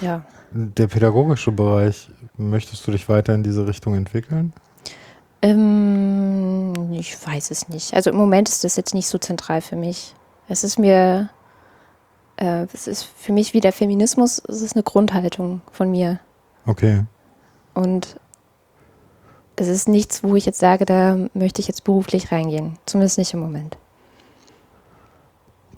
ja. 0.00 0.24
Der 0.54 0.86
pädagogische 0.86 1.50
Bereich, 1.50 2.08
möchtest 2.36 2.86
du 2.86 2.92
dich 2.92 3.08
weiter 3.08 3.34
in 3.34 3.42
diese 3.42 3.66
Richtung 3.66 3.94
entwickeln? 3.94 4.52
Ähm, 5.42 6.92
ich 6.92 7.16
weiß 7.26 7.50
es 7.50 7.68
nicht. 7.68 7.94
Also 7.94 8.10
im 8.10 8.16
Moment 8.16 8.48
ist 8.48 8.64
das 8.64 8.76
jetzt 8.76 8.94
nicht 8.94 9.08
so 9.08 9.18
zentral 9.18 9.60
für 9.60 9.76
mich. 9.76 10.14
Es 10.48 10.64
ist 10.64 10.78
mir, 10.78 11.30
äh, 12.36 12.66
es 12.72 12.86
ist 12.86 13.04
für 13.04 13.32
mich 13.32 13.52
wie 13.52 13.60
der 13.60 13.72
Feminismus, 13.72 14.40
es 14.48 14.62
ist 14.62 14.76
eine 14.76 14.84
Grundhaltung 14.84 15.60
von 15.72 15.90
mir. 15.90 16.20
Okay. 16.66 17.04
Und 17.74 18.16
es 19.56 19.68
ist 19.68 19.88
nichts, 19.88 20.22
wo 20.22 20.36
ich 20.36 20.46
jetzt 20.46 20.60
sage, 20.60 20.84
da 20.84 21.18
möchte 21.34 21.60
ich 21.60 21.68
jetzt 21.68 21.84
beruflich 21.84 22.32
reingehen. 22.32 22.78
Zumindest 22.86 23.18
nicht 23.18 23.34
im 23.34 23.40
Moment. 23.40 23.76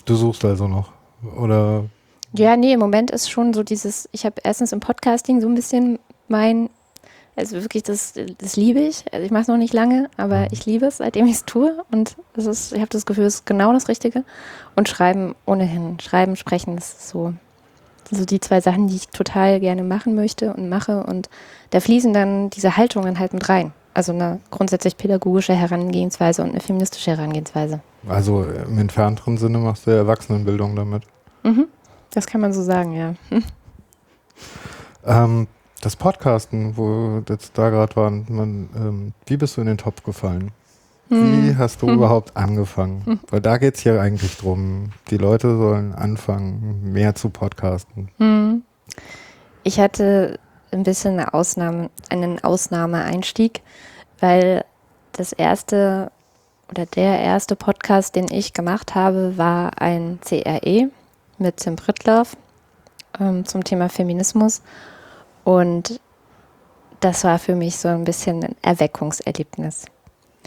Du 0.05 0.15
suchst 0.15 0.45
also 0.45 0.69
noch, 0.69 0.93
oder? 1.37 1.85
Ja, 2.33 2.57
nee, 2.57 2.73
im 2.73 2.81
Moment 2.81 3.11
ist 3.11 3.31
schon 3.31 3.55
so 3.55 3.63
dieses, 3.63 4.09
ich 4.13 4.27
habe 4.27 4.37
erstens 4.45 4.73
im 4.73 4.81
Podcasting 4.81 5.41
so 5.41 5.49
ein 5.49 5.55
bisschen 5.55 5.99
mein, 6.29 6.71
also 7.37 7.61
wirklich, 7.63 7.83
das, 7.83 8.15
das 8.39 8.57
liebe 8.57 8.81
ich. 8.81 9.05
Also 9.13 9.25
ich 9.25 9.31
mache 9.31 9.43
es 9.43 9.49
noch 9.49 9.57
nicht 9.57 9.75
lange, 9.75 10.09
aber 10.17 10.41
mhm. 10.41 10.49
ich 10.51 10.67
liebe 10.67 10.87
es, 10.87 10.99
seitdem 10.99 11.27
ich 11.27 11.37
es 11.37 11.45
tue. 11.45 11.83
Und 11.91 12.17
es 12.37 12.47
ist, 12.47 12.73
ich 12.73 12.81
habe 12.81 12.91
das 12.91 13.07
Gefühl, 13.07 13.25
es 13.25 13.37
ist 13.37 13.47
genau 13.47 13.73
das 13.73 13.89
Richtige. 13.89 14.25
Und 14.77 14.89
Schreiben 14.89 15.35
ohnehin. 15.47 15.99
Schreiben, 16.01 16.37
Sprechen, 16.37 16.77
das 16.77 16.93
ist 16.93 17.09
so, 17.09 17.35
so 18.11 18.25
die 18.25 18.41
zwei 18.41 18.61
Sachen, 18.61 18.89
die 18.89 18.97
ich 18.97 19.09
total 19.09 19.61
gerne 19.61 19.83
machen 19.83 20.15
möchte 20.15 20.55
und 20.55 20.69
mache. 20.69 21.05
Und 21.05 21.29
da 21.71 21.81
fließen 21.81 22.13
dann 22.13 22.51
diese 22.51 22.77
Haltungen 22.77 23.19
halt 23.19 23.33
mit 23.33 23.49
rein. 23.49 23.73
Also 23.95 24.13
eine 24.13 24.41
grundsätzlich 24.51 24.97
pädagogische 24.97 25.55
Herangehensweise 25.55 26.43
und 26.43 26.51
eine 26.51 26.61
feministische 26.61 27.13
Herangehensweise. 27.13 27.81
Also 28.09 28.45
im 28.45 28.79
entfernteren 28.79 29.39
Sinne 29.39 29.59
machst 29.59 29.87
du 29.87 29.93
Erwachsenenbildung 29.93 30.75
damit. 30.75 31.05
Mhm. 31.45 31.67
Das 32.11 32.27
kann 32.27 32.41
man 32.41 32.53
so 32.53 32.63
sagen, 32.63 32.93
ja. 32.93 33.15
Ähm, 35.07 35.49
das 35.85 35.97
Podcasten, 35.97 36.77
wo 36.77 36.85
wir 36.87 37.25
jetzt 37.29 37.59
da 37.59 37.71
gerade 37.71 37.95
waren, 37.97 38.27
man, 38.29 38.69
ähm, 38.75 39.13
wie 39.27 39.37
bist 39.37 39.57
du 39.57 39.61
in 39.61 39.67
den 39.67 39.79
Topf 39.79 40.03
gefallen? 40.03 40.51
Hm. 41.09 41.51
Wie 41.51 41.57
hast 41.57 41.83
du 41.83 41.89
hm. 41.89 41.95
überhaupt 41.95 42.37
angefangen? 42.37 43.03
Hm. 43.05 43.21
Weil 43.31 43.41
da 43.41 43.59
geht 43.59 43.75
es 43.75 43.81
hier 43.81 44.01
eigentlich 44.01 44.37
drum. 44.39 44.91
Die 45.11 45.19
Leute 45.19 45.57
sollen 45.57 45.95
anfangen, 45.95 46.93
mehr 46.93 47.15
zu 47.15 47.29
podcasten. 47.29 48.09
Hm. 48.19 48.63
Ich 49.63 49.79
hatte 49.79 50.39
ein 50.73 50.83
bisschen 50.83 51.19
eine 51.19 51.35
Ausnahme, 51.35 51.91
einen 52.09 52.43
Ausnahmeeinstieg, 52.43 53.61
weil 54.21 54.65
das 55.13 55.33
erste 55.33 56.11
oder 56.71 56.87
der 56.87 57.21
erste 57.21 57.57
Podcast, 57.57 58.17
den 58.17 58.31
ich 58.31 58.55
gemacht 58.55 58.95
habe, 58.95 59.37
war 59.37 59.81
ein 59.81 60.19
CRE, 60.23 60.91
mit 61.39 61.59
Tim 61.59 61.77
Prittlaff 61.77 62.37
ähm, 63.21 63.45
zum 63.45 63.65
Thema 63.65 63.89
Feminismus. 63.89 64.63
Und 65.45 66.01
das 67.01 67.25
war 67.25 67.39
für 67.39 67.55
mich 67.55 67.77
so 67.77 67.89
ein 67.89 68.05
bisschen 68.05 68.43
ein 68.43 68.57
Erweckungserlebnis. 68.63 69.85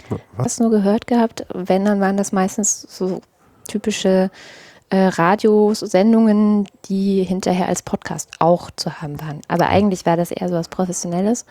Was? 0.09 0.19
Hast 0.37 0.59
nur 0.59 0.69
gehört 0.71 1.07
gehabt? 1.07 1.45
Wenn, 1.53 1.85
dann 1.85 2.01
waren 2.01 2.17
das 2.17 2.31
meistens 2.31 2.81
so 2.81 3.21
typische 3.67 4.31
äh, 4.89 5.05
Radiosendungen, 5.07 6.67
die 6.85 7.23
hinterher 7.23 7.67
als 7.67 7.81
Podcast 7.81 8.29
auch 8.39 8.71
zu 8.71 9.01
haben 9.01 9.19
waren. 9.21 9.41
Aber 9.47 9.67
eigentlich 9.67 10.05
war 10.05 10.17
das 10.17 10.31
eher 10.31 10.49
so 10.49 10.55
was 10.55 10.69
Professionelles. 10.69 11.45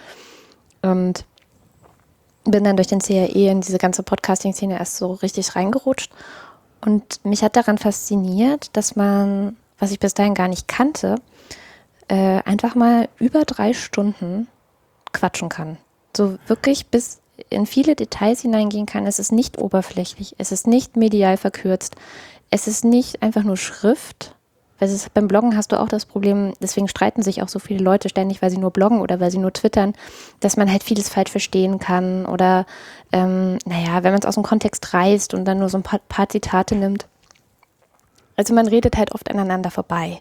Und 0.82 1.24
bin 2.44 2.64
dann 2.64 2.76
durch 2.76 2.88
den 2.88 3.00
CRE 3.00 3.26
in 3.26 3.60
diese 3.60 3.78
ganze 3.78 4.02
Podcasting-Szene 4.02 4.78
erst 4.78 4.96
so 4.96 5.12
richtig 5.12 5.56
reingerutscht 5.56 6.12
und 6.80 7.24
mich 7.24 7.42
hat 7.42 7.56
daran 7.56 7.78
fasziniert, 7.78 8.76
dass 8.76 8.96
man, 8.96 9.56
was 9.78 9.90
ich 9.90 9.98
bis 9.98 10.14
dahin 10.14 10.34
gar 10.34 10.48
nicht 10.48 10.68
kannte, 10.68 11.16
äh, 12.08 12.42
einfach 12.44 12.74
mal 12.74 13.08
über 13.18 13.44
drei 13.44 13.72
Stunden 13.72 14.48
quatschen 15.12 15.48
kann. 15.48 15.78
So 16.16 16.38
wirklich 16.46 16.86
bis 16.86 17.20
in 17.50 17.66
viele 17.66 17.94
Details 17.94 18.40
hineingehen 18.40 18.86
kann. 18.86 19.06
Es 19.06 19.18
ist 19.18 19.32
nicht 19.32 19.58
oberflächlich, 19.58 20.34
es 20.38 20.52
ist 20.52 20.66
nicht 20.66 20.96
medial 20.96 21.36
verkürzt, 21.36 21.96
es 22.50 22.66
ist 22.66 22.84
nicht 22.84 23.22
einfach 23.22 23.42
nur 23.42 23.56
Schrift, 23.56 24.34
weil 24.78 24.88
es, 24.88 25.08
beim 25.10 25.26
Bloggen 25.26 25.56
hast 25.56 25.72
du 25.72 25.80
auch 25.80 25.88
das 25.88 26.04
Problem, 26.04 26.52
deswegen 26.60 26.88
streiten 26.88 27.22
sich 27.22 27.42
auch 27.42 27.48
so 27.48 27.58
viele 27.58 27.82
Leute 27.82 28.08
ständig, 28.08 28.42
weil 28.42 28.50
sie 28.50 28.58
nur 28.58 28.70
bloggen 28.70 29.00
oder 29.00 29.20
weil 29.20 29.30
sie 29.30 29.38
nur 29.38 29.52
twittern, 29.52 29.94
dass 30.40 30.56
man 30.56 30.70
halt 30.70 30.82
vieles 30.82 31.08
falsch 31.08 31.30
verstehen 31.30 31.78
kann 31.78 32.26
oder, 32.26 32.66
ähm, 33.12 33.58
naja, 33.64 34.02
wenn 34.02 34.12
man 34.12 34.20
es 34.20 34.26
aus 34.26 34.34
dem 34.34 34.42
Kontext 34.42 34.92
reißt 34.92 35.34
und 35.34 35.44
dann 35.46 35.58
nur 35.58 35.68
so 35.68 35.78
ein 35.78 35.82
paar, 35.82 36.00
paar 36.08 36.28
Zitate 36.28 36.74
nimmt. 36.74 37.06
Also 38.36 38.52
man 38.52 38.68
redet 38.68 38.96
halt 38.98 39.12
oft 39.14 39.30
aneinander 39.30 39.70
vorbei. 39.70 40.20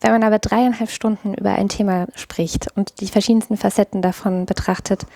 Wenn 0.00 0.12
man 0.12 0.22
aber 0.22 0.38
dreieinhalb 0.38 0.90
Stunden 0.90 1.34
über 1.34 1.52
ein 1.52 1.68
Thema 1.68 2.06
spricht 2.14 2.68
und 2.76 3.00
die 3.00 3.08
verschiedensten 3.08 3.56
Facetten 3.56 4.00
davon 4.02 4.46
betrachtet, 4.46 5.06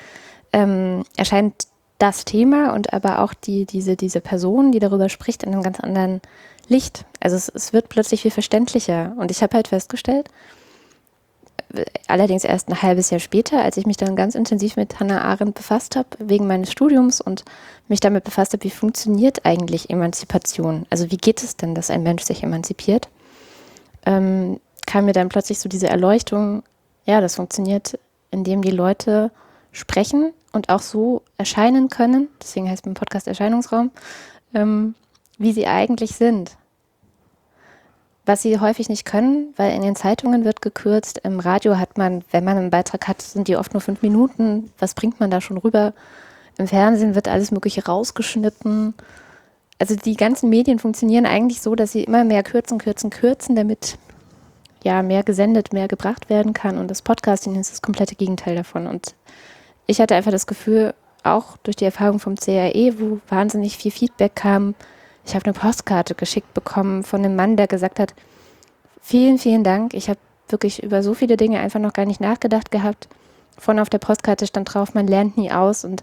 ähm, 0.53 1.05
erscheint 1.17 1.55
das 1.99 2.25
Thema 2.25 2.75
und 2.75 2.93
aber 2.93 3.21
auch 3.21 3.33
die, 3.33 3.65
diese, 3.65 3.95
diese 3.97 4.21
Person, 4.21 4.73
die 4.73 4.81
darüber 4.81 5.09
spricht, 5.09 5.45
in 5.45 5.53
einem 5.53 5.63
ganz 5.63 5.79
anderen 5.79 6.21
Licht. 6.67 7.05
Also 7.21 7.37
es, 7.37 7.49
es 7.49 7.73
wird 7.73 7.89
plötzlich 7.89 8.23
viel 8.23 8.33
verständlicher. 8.33 9.15
Und 9.19 9.31
ich 9.31 9.43
habe 9.43 9.55
halt 9.55 9.69
festgestellt, 9.69 10.29
allerdings 12.09 12.45
erst 12.45 12.69
ein 12.69 12.83
halbes 12.83 13.11
Jahr 13.11 13.21
später, 13.21 13.63
als 13.63 13.77
ich 13.77 13.87
mich 13.87 13.97
dann 13.97 14.17
ganz 14.17 14.35
intensiv 14.35 14.77
mit 14.77 15.01
Hannah 15.01 15.23
Arendt 15.23 15.55
befasst 15.55 15.97
habe, 15.97 16.09
wegen 16.19 16.47
meines 16.47 16.73
Studiums 16.73 17.21
und 17.21 17.45
mich 17.89 18.01
damit 18.01 18.25
befasst 18.25 18.53
habe, 18.53 18.65
wie 18.65 18.71
funktioniert 18.71 19.45
eigentlich 19.45 19.91
Emanzipation? 19.91 20.87
Also 20.91 21.11
wie 21.11 21.17
geht 21.17 21.43
es 21.43 21.57
denn, 21.57 21.75
dass 21.75 21.91
ein 21.91 22.03
Mensch 22.03 22.25
sich 22.25 22.43
emanzipiert? 22.43 23.09
Ähm, 24.05 24.61
kam 24.87 25.07
mir 25.07 25.13
dann 25.13 25.29
plötzlich 25.29 25.59
so 25.59 25.69
diese 25.69 25.89
Erleuchtung, 25.89 26.63
ja, 27.05 27.21
das 27.21 27.37
funktioniert, 27.37 27.99
indem 28.31 28.63
die 28.63 28.71
Leute 28.71 29.31
sprechen 29.73 30.33
und 30.53 30.69
auch 30.69 30.81
so 30.83 31.23
erscheinen 31.39 31.89
können, 31.89 32.29
deswegen 32.41 32.69
heißt 32.69 32.85
mein 32.87 32.95
Podcast 32.95 33.27
Erscheinungsraum, 33.27 33.91
ähm, 34.55 34.95
wie 35.39 35.53
sie 35.53 35.67
eigentlich 35.67 36.13
sind. 36.17 36.57
was 38.25 38.43
sie 38.43 38.61
häufig 38.61 38.89
nicht 38.89 39.05
können, 39.05 39.53
weil 39.57 39.75
in 39.75 39.83
den 39.83 39.97
Zeitungen 39.97 40.45
wird 40.45 40.63
gekürzt. 40.63 41.19
Im 41.25 41.41
Radio 41.41 41.79
hat 41.79 41.99
man, 41.99 42.23
wenn 42.31 42.45
man 42.45 42.57
einen 42.57 42.71
Beitrag 42.71 43.09
hat, 43.09 43.21
sind 43.21 43.49
die 43.49 43.57
oft 43.57 43.73
nur 43.73 43.81
fünf 43.81 44.03
Minuten. 44.03 44.71
Was 44.79 44.95
bringt 44.95 45.19
man 45.19 45.31
da 45.31 45.41
schon 45.41 45.59
rüber? 45.59 45.93
Im 46.57 46.69
Fernsehen 46.69 47.15
wird 47.15 47.29
alles 47.29 47.51
Mögliche 47.51 47.85
rausgeschnitten. 47.85 48.95
Also 49.81 49.97
die 49.97 50.15
ganzen 50.15 50.51
Medien 50.51 50.79
funktionieren 50.79 51.27
eigentlich 51.27 51.61
so, 51.61 51.75
dass 51.75 51.93
sie 51.93 52.05
immer 52.05 52.23
mehr 52.23 52.45
kürzen, 52.45 52.79
kürzen, 52.79 53.11
kürzen, 53.11 53.57
damit 53.57 53.99
ja 54.85 55.03
mehr 55.03 55.23
gesendet, 55.23 55.73
mehr 55.73 55.89
gebracht 55.89 56.31
werden 56.31 56.53
kann. 56.53 56.79
Und 56.79 56.89
das 56.89 57.03
Podcasting 57.03 57.59
ist 57.59 57.73
das 57.73 57.83
komplette 57.83 58.15
Gegenteil 58.15 58.57
davon. 58.57 58.87
Und 58.87 59.15
ich 59.87 60.01
hatte 60.01 60.15
einfach 60.15 60.31
das 60.31 60.47
Gefühl, 60.47 60.95
auch 61.25 61.57
durch 61.59 61.77
die 61.77 61.85
Erfahrung 61.85 62.19
vom 62.19 62.37
CRE, 62.37 62.95
wo 62.99 63.21
wahnsinnig 63.29 63.77
viel 63.77 63.93
Feedback 63.93 64.35
kam, 64.35 64.75
ich 65.25 65.35
habe 65.35 65.45
eine 65.45 65.55
Postkarte 65.55 66.15
geschickt 66.15 66.53
bekommen 66.55 67.05
von 67.05 67.25
einem 67.25 67.37
Mann, 67.37 67.57
der 67.57 67.69
gesagt 67.69 67.99
hat, 67.99 68.15
vielen, 69.01 69.39
vielen 69.39 69.65
Dank. 69.65 69.95
Ich 69.95 70.09
habe 70.09 70.19
wirklich 70.49 70.83
über 70.83 71.03
so 71.03 71.15
viele 71.15 71.37
Dinge 71.37 71.61
einfach 71.61 71.81
noch 71.81 71.93
gar 71.93 72.07
nicht 72.07 72.21
nachgedacht 72.21 72.71
gehabt. 72.71 73.09
Vorne 73.57 73.83
auf 73.83 73.91
der 73.91 73.99
Postkarte 73.99 74.47
stand 74.47 74.73
drauf, 74.73 74.95
man 74.95 75.07
lernt 75.07 75.37
nie 75.37 75.53
aus. 75.53 75.85
Und 75.85 76.03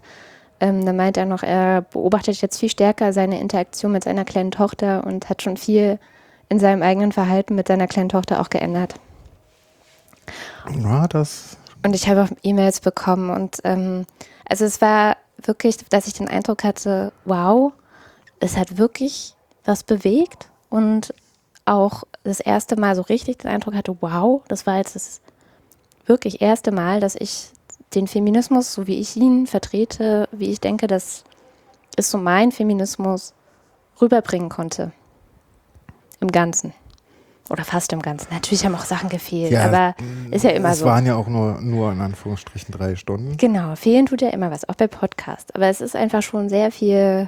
ähm, 0.59 0.85
dann 0.85 0.95
meint 0.95 1.17
er 1.17 1.25
noch, 1.25 1.43
er 1.43 1.81
beobachtet 1.81 2.41
jetzt 2.41 2.59
viel 2.59 2.69
stärker 2.69 3.13
seine 3.13 3.39
Interaktion 3.39 3.91
mit 3.91 4.03
seiner 4.03 4.25
kleinen 4.25 4.51
Tochter 4.51 5.05
und 5.05 5.29
hat 5.29 5.41
schon 5.41 5.57
viel 5.57 5.99
in 6.49 6.59
seinem 6.59 6.81
eigenen 6.81 7.11
Verhalten 7.11 7.55
mit 7.55 7.67
seiner 7.67 7.87
kleinen 7.87 8.09
Tochter 8.09 8.41
auch 8.41 8.49
geändert. 8.49 8.95
Ja, 10.83 11.07
das. 11.07 11.57
Und 11.85 11.95
ich 11.95 12.09
habe 12.09 12.23
auch 12.23 12.29
E-Mails 12.43 12.81
bekommen 12.81 13.29
und 13.29 13.59
ähm, 13.63 14.05
also 14.47 14.65
es 14.65 14.81
war 14.81 15.15
wirklich, 15.37 15.77
dass 15.89 16.07
ich 16.07 16.13
den 16.13 16.27
Eindruck 16.27 16.63
hatte, 16.63 17.13
wow, 17.23 17.71
es 18.39 18.57
hat 18.57 18.77
wirklich 18.77 19.35
was 19.63 19.83
bewegt 19.83 20.49
und 20.69 21.13
auch 21.65 22.03
das 22.23 22.39
erste 22.39 22.75
Mal 22.75 22.95
so 22.95 23.03
richtig 23.03 23.37
den 23.37 23.51
Eindruck 23.51 23.75
hatte, 23.75 23.95
wow, 24.01 24.41
das 24.47 24.65
war 24.65 24.77
jetzt 24.77 24.95
das 24.95 25.21
wirklich 26.05 26.41
erste 26.41 26.71
Mal, 26.71 26.99
dass 26.99 27.15
ich 27.15 27.51
den 27.93 28.07
Feminismus, 28.07 28.73
so 28.73 28.87
wie 28.87 28.99
ich 28.99 29.15
ihn 29.15 29.47
vertrete, 29.47 30.27
wie 30.31 30.51
ich 30.51 30.59
denke, 30.59 30.87
das 30.87 31.23
ist 31.95 32.09
so 32.11 32.17
mein 32.17 32.51
Feminismus, 32.51 33.33
rüberbringen 34.01 34.49
konnte. 34.49 34.91
Im 36.19 36.31
Ganzen. 36.31 36.73
Oder 37.49 37.63
fast 37.63 37.91
im 37.93 38.01
Ganzen. 38.01 38.27
Natürlich 38.31 38.63
haben 38.63 38.75
auch 38.75 38.85
Sachen 38.85 39.09
gefehlt, 39.09 39.51
ja, 39.51 39.65
aber 39.65 39.95
ist 40.29 40.43
ja 40.43 40.51
immer 40.51 40.75
so. 40.75 40.85
Es 40.85 40.91
waren 40.91 41.05
ja 41.07 41.15
auch 41.15 41.27
nur, 41.27 41.59
nur 41.61 41.91
in 41.91 41.99
Anführungsstrichen 41.99 42.71
drei 42.71 42.95
Stunden. 42.95 43.37
Genau, 43.37 43.75
fehlen 43.75 44.05
tut 44.05 44.21
ja 44.21 44.29
immer 44.29 44.51
was, 44.51 44.69
auch 44.69 44.75
bei 44.75 44.87
Podcast. 44.87 45.55
Aber 45.55 45.65
es 45.65 45.81
ist 45.81 45.95
einfach 45.95 46.21
schon 46.21 46.49
sehr 46.49 46.71
viel 46.71 47.27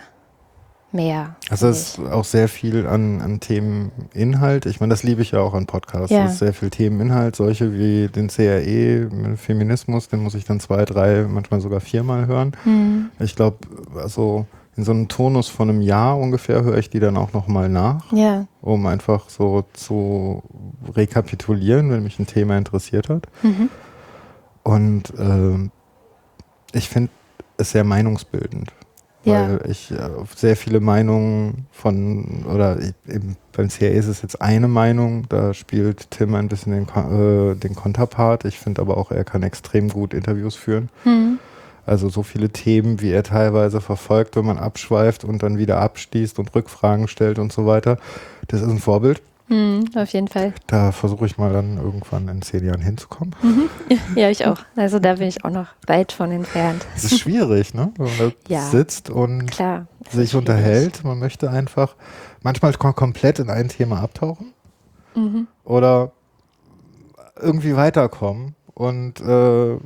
mehr. 0.92 1.36
Also 1.50 1.70
es 1.70 1.98
ist 1.98 2.00
auch 2.00 2.24
sehr 2.24 2.48
viel 2.48 2.86
an, 2.86 3.22
an 3.22 3.40
Themeninhalt. 3.40 4.66
Ich 4.66 4.80
meine, 4.80 4.92
das 4.92 5.04
liebe 5.04 5.22
ich 5.22 5.32
ja 5.32 5.40
auch 5.40 5.54
an 5.54 5.66
Podcasts. 5.66 6.12
Ja. 6.12 6.26
Es 6.26 6.34
ist 6.34 6.40
sehr 6.40 6.54
viel 6.54 6.70
Themeninhalt, 6.70 7.36
solche 7.36 7.74
wie 7.74 8.08
den 8.08 8.28
CRE, 8.28 9.10
Feminismus, 9.38 10.10
den 10.10 10.22
muss 10.22 10.36
ich 10.36 10.46
dann 10.46 10.60
zwei, 10.60 10.86
drei, 10.86 11.26
manchmal 11.28 11.62
sogar 11.62 11.80
viermal 11.80 12.28
hören. 12.28 12.52
Mhm. 12.66 13.10
Ich 13.20 13.36
glaube, 13.36 13.58
also 13.96 14.46
in 14.78 14.84
so 14.84 14.92
einem 14.92 15.08
Tonus 15.08 15.50
von 15.50 15.70
einem 15.70 15.82
Jahr 15.82 16.18
ungefähr 16.18 16.64
höre 16.64 16.78
ich 16.78 16.90
die 16.90 17.00
dann 17.00 17.18
auch 17.18 17.34
nochmal 17.34 17.70
nach, 17.70 18.12
ja. 18.14 18.48
um 18.62 18.86
einfach 18.86 19.30
so 19.30 19.66
zu 19.74 20.44
rekapitulieren, 20.96 21.92
wenn 21.92 22.04
mich 22.04 22.20
ein 22.20 22.28
Thema 22.28 22.58
interessiert 22.58 23.10
hat. 23.10 23.28
Mhm. 23.44 23.70
Und 24.64 25.14
äh, 25.18 25.70
ich 26.74 26.90
finde 26.90 27.12
es 27.58 27.72
sehr 27.72 27.84
meinungsbildend 27.84 28.72
weil 29.24 29.60
ja. 29.64 29.70
ich 29.70 29.92
äh, 29.92 30.10
sehr 30.36 30.56
viele 30.56 30.80
Meinungen 30.80 31.68
von, 31.72 32.44
oder 32.52 32.80
ich, 32.80 32.94
eben 33.08 33.38
beim 33.52 33.70
CRE 33.70 33.90
ist 33.90 34.08
es 34.08 34.22
jetzt 34.22 34.42
eine 34.42 34.68
Meinung, 34.68 35.26
da 35.30 35.54
spielt 35.54 36.10
Tim 36.12 36.34
ein 36.36 36.48
bisschen 36.48 36.72
den, 36.74 36.88
äh, 36.88 37.56
den 37.56 37.76
Konterpart. 37.76 38.46
Ich 38.46 38.58
finde 38.60 38.82
aber 38.82 38.98
auch, 38.98 39.12
er 39.12 39.24
kann 39.24 39.44
extrem 39.44 39.90
gut 39.90 40.14
Interviews 40.14 40.56
führen. 40.56 40.90
Mhm. 41.06 41.40
Also 41.86 42.10
so 42.10 42.24
viele 42.24 42.50
Themen, 42.50 43.02
wie 43.02 43.12
er 43.12 43.24
teilweise 43.24 43.82
verfolgt, 43.82 44.36
wenn 44.36 44.46
man 44.46 44.58
abschweift 44.58 45.24
und 45.24 45.44
dann 45.44 45.58
wieder 45.58 45.80
abschließt 45.80 46.40
und 46.40 46.54
Rückfragen 46.54 47.08
stellt 47.08 47.40
und 47.40 47.52
so 47.52 47.66
weiter. 47.66 47.98
Das 48.48 48.62
ist 48.62 48.70
ein 48.70 48.80
Vorbild. 48.80 49.22
Mhm, 49.52 49.90
auf 49.96 50.14
jeden 50.14 50.30
Fall. 50.30 50.54
Da 50.68 50.94
versuche 50.94 51.26
ich 51.26 51.38
mal 51.38 51.52
dann 51.52 51.76
irgendwann 51.76 52.30
in 52.30 52.42
zehn 52.42 52.66
Jahren 52.66 52.82
hinzukommen. 52.82 53.36
Mhm. 53.42 53.70
Ja, 54.16 54.30
ich 54.30 54.46
auch. 54.46 54.60
Also 54.78 55.00
da 55.00 55.16
bin 55.16 55.28
ich 55.28 55.44
auch 55.44 55.50
noch 55.50 55.68
weit 55.88 56.14
von 56.14 56.32
entfernt. 56.32 56.86
Es 56.96 57.04
ist 57.04 57.20
schwierig, 57.20 57.74
ne? 57.74 57.92
Wenn 57.98 58.18
man 58.18 58.34
ja, 58.48 58.62
sitzt 58.62 59.10
und 59.10 59.52
klar, 59.52 59.88
sich 60.10 60.36
unterhält. 60.36 61.04
Man 61.04 61.20
möchte 61.20 61.50
einfach 61.50 61.96
manchmal 62.42 62.74
komplett 62.74 63.40
in 63.40 63.50
ein 63.50 63.68
Thema 63.68 64.02
abtauchen 64.02 64.54
mhm. 65.16 65.48
oder 65.66 66.14
irgendwie 67.42 67.76
weiterkommen. 67.76 68.56
Und 68.74 69.20
äh, 69.20 69.78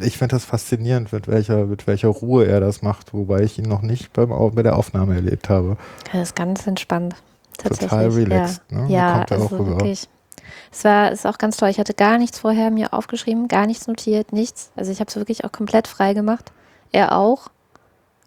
ich 0.00 0.18
finde 0.18 0.36
das 0.36 0.44
faszinierend, 0.44 1.12
mit 1.12 1.28
welcher, 1.28 1.66
mit 1.66 1.86
welcher 1.86 2.08
Ruhe 2.08 2.46
er 2.46 2.60
das 2.60 2.82
macht, 2.82 3.12
wobei 3.14 3.40
ich 3.40 3.58
ihn 3.58 3.68
noch 3.68 3.82
nicht 3.82 4.12
beim, 4.12 4.30
bei 4.54 4.62
der 4.62 4.76
Aufnahme 4.76 5.14
erlebt 5.14 5.48
habe. 5.48 5.76
Das 6.12 6.28
ist 6.28 6.36
ganz 6.36 6.66
entspannt 6.66 7.14
total 7.58 8.08
relaxed. 8.08 8.62
Ja, 8.70 8.78
ne? 8.78 8.92
ja 8.92 9.12
kommt 9.18 9.32
also 9.32 9.44
auch 9.44 9.66
wirklich. 9.66 10.08
Es 10.70 10.84
war 10.84 11.12
ist 11.12 11.26
auch 11.26 11.38
ganz 11.38 11.56
toll. 11.56 11.68
Ich 11.68 11.78
hatte 11.78 11.94
gar 11.94 12.18
nichts 12.18 12.38
vorher 12.38 12.70
mir 12.70 12.92
aufgeschrieben, 12.92 13.48
gar 13.48 13.66
nichts 13.66 13.86
notiert, 13.86 14.32
nichts. 14.32 14.70
Also 14.76 14.92
ich 14.92 15.00
habe 15.00 15.08
es 15.08 15.16
wirklich 15.16 15.44
auch 15.44 15.52
komplett 15.52 15.88
frei 15.88 16.14
gemacht. 16.14 16.52
Er 16.92 17.16
auch, 17.16 17.48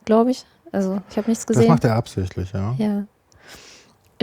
glaube 0.05 0.31
ich. 0.31 0.45
Also 0.71 1.01
ich 1.09 1.17
habe 1.17 1.29
nichts 1.29 1.45
gesehen. 1.45 1.63
Das 1.63 1.69
macht 1.69 1.83
er 1.83 1.95
absichtlich, 1.95 2.51
ja. 2.53 2.75
Ja. 2.77 3.03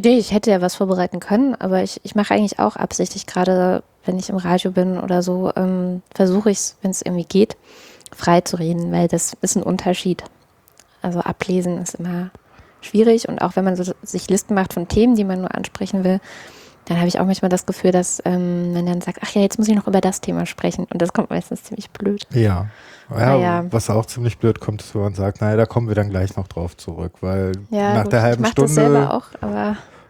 Nee, 0.02 0.18
ich 0.18 0.32
hätte 0.32 0.50
ja 0.50 0.60
was 0.60 0.74
vorbereiten 0.74 1.20
können, 1.20 1.54
aber 1.54 1.82
ich, 1.82 2.00
ich 2.02 2.14
mache 2.14 2.34
eigentlich 2.34 2.58
auch 2.58 2.76
absichtlich, 2.76 3.26
gerade 3.26 3.84
wenn 4.04 4.18
ich 4.18 4.30
im 4.30 4.36
Radio 4.36 4.70
bin 4.70 4.98
oder 4.98 5.22
so, 5.22 5.52
ähm, 5.56 6.02
versuche 6.14 6.50
ich 6.50 6.58
es, 6.58 6.76
wenn 6.82 6.90
es 6.90 7.02
irgendwie 7.02 7.24
geht, 7.24 7.56
frei 8.14 8.40
zu 8.40 8.56
reden, 8.56 8.92
weil 8.92 9.08
das 9.08 9.36
ist 9.40 9.56
ein 9.56 9.62
Unterschied. 9.62 10.24
Also 11.02 11.20
ablesen 11.20 11.78
ist 11.78 11.94
immer 11.96 12.30
schwierig 12.80 13.28
und 13.28 13.40
auch 13.40 13.56
wenn 13.56 13.64
man 13.64 13.76
so 13.76 13.92
sich 14.02 14.28
Listen 14.28 14.54
macht 14.54 14.72
von 14.72 14.88
Themen, 14.88 15.16
die 15.16 15.24
man 15.24 15.40
nur 15.40 15.54
ansprechen 15.54 16.04
will, 16.04 16.20
dann 16.86 16.98
habe 16.98 17.08
ich 17.08 17.18
auch 17.18 17.24
manchmal 17.24 17.48
das 17.48 17.64
Gefühl, 17.64 17.92
dass 17.92 18.20
ähm, 18.24 18.74
man 18.74 18.84
dann 18.84 19.00
sagt, 19.00 19.18
ach 19.22 19.30
ja, 19.30 19.40
jetzt 19.40 19.58
muss 19.58 19.68
ich 19.68 19.74
noch 19.74 19.86
über 19.86 20.00
das 20.00 20.20
Thema 20.20 20.44
sprechen 20.44 20.86
und 20.90 21.00
das 21.00 21.12
kommt 21.12 21.30
meistens 21.30 21.62
ziemlich 21.64 21.90
blöd. 21.90 22.26
Ja. 22.30 22.68
Ja, 23.10 23.36
ja. 23.36 23.64
was 23.70 23.90
auch 23.90 24.06
ziemlich 24.06 24.38
blöd 24.38 24.60
kommt, 24.60 24.82
ist, 24.82 24.94
wenn 24.94 25.02
man 25.02 25.14
sagt, 25.14 25.40
naja, 25.40 25.56
da 25.56 25.66
kommen 25.66 25.88
wir 25.88 25.94
dann 25.94 26.10
gleich 26.10 26.36
noch 26.36 26.48
drauf 26.48 26.76
zurück, 26.76 27.12
weil 27.20 27.52
ja, 27.70 27.94
nach 27.94 28.04
gut, 28.04 28.12
der 28.12 28.22
halben 28.22 28.46
Stunde, 28.46 29.12
auch, 29.12 29.26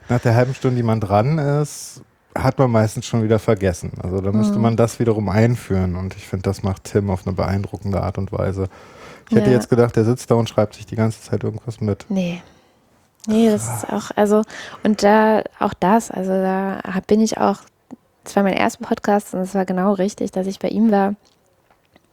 nach 0.09 0.20
der 0.20 0.35
halben 0.35 0.54
Stunde, 0.54 0.76
die 0.76 0.83
man 0.85 1.00
dran 1.00 1.38
ist, 1.38 2.02
hat 2.35 2.59
man 2.59 2.70
meistens 2.70 3.07
schon 3.07 3.23
wieder 3.23 3.38
vergessen. 3.38 3.92
Also 4.03 4.20
da 4.20 4.33
müsste 4.33 4.57
mhm. 4.57 4.62
man 4.62 4.77
das 4.77 4.99
wiederum 4.99 5.29
einführen 5.29 5.97
und 5.97 6.16
ich 6.16 6.27
finde, 6.27 6.42
das 6.42 6.62
macht 6.62 6.85
Tim 6.85 7.11
auf 7.11 7.27
eine 7.27 7.35
beeindruckende 7.35 8.03
Art 8.03 8.18
und 8.18 8.33
Weise. 8.33 8.68
Ich 9.31 9.37
hätte 9.37 9.51
jetzt 9.51 9.70
gedacht, 9.70 9.97
der 9.97 10.05
sitzt 10.05 10.31
da 10.31 10.35
und 10.35 10.49
schreibt 10.49 10.75
sich 10.75 10.85
die 10.85 10.97
ganze 10.97 11.23
Zeit 11.23 11.44
irgendwas 11.44 11.81
mit. 11.81 12.05
Nee, 12.09 12.42
Nee, 13.27 13.51
das 13.51 13.68
ist 13.68 13.90
auch, 13.90 14.11
also, 14.16 14.42
und 14.83 15.03
da, 15.03 15.42
auch 15.59 15.73
das, 15.73 16.11
also 16.11 16.31
da 16.31 16.81
bin 17.07 17.20
ich 17.20 17.38
auch, 17.38 17.57
das 18.23 18.37
war 18.37 18.42
mein 18.42 18.55
erster 18.55 18.85
Podcast 18.85 19.35
und 19.35 19.40
es 19.40 19.55
war 19.55 19.64
genau 19.64 19.92
richtig, 19.94 20.31
dass 20.33 20.47
ich 20.47 20.59
bei 20.59 20.68
ihm 20.68 20.90
war, 20.90 21.14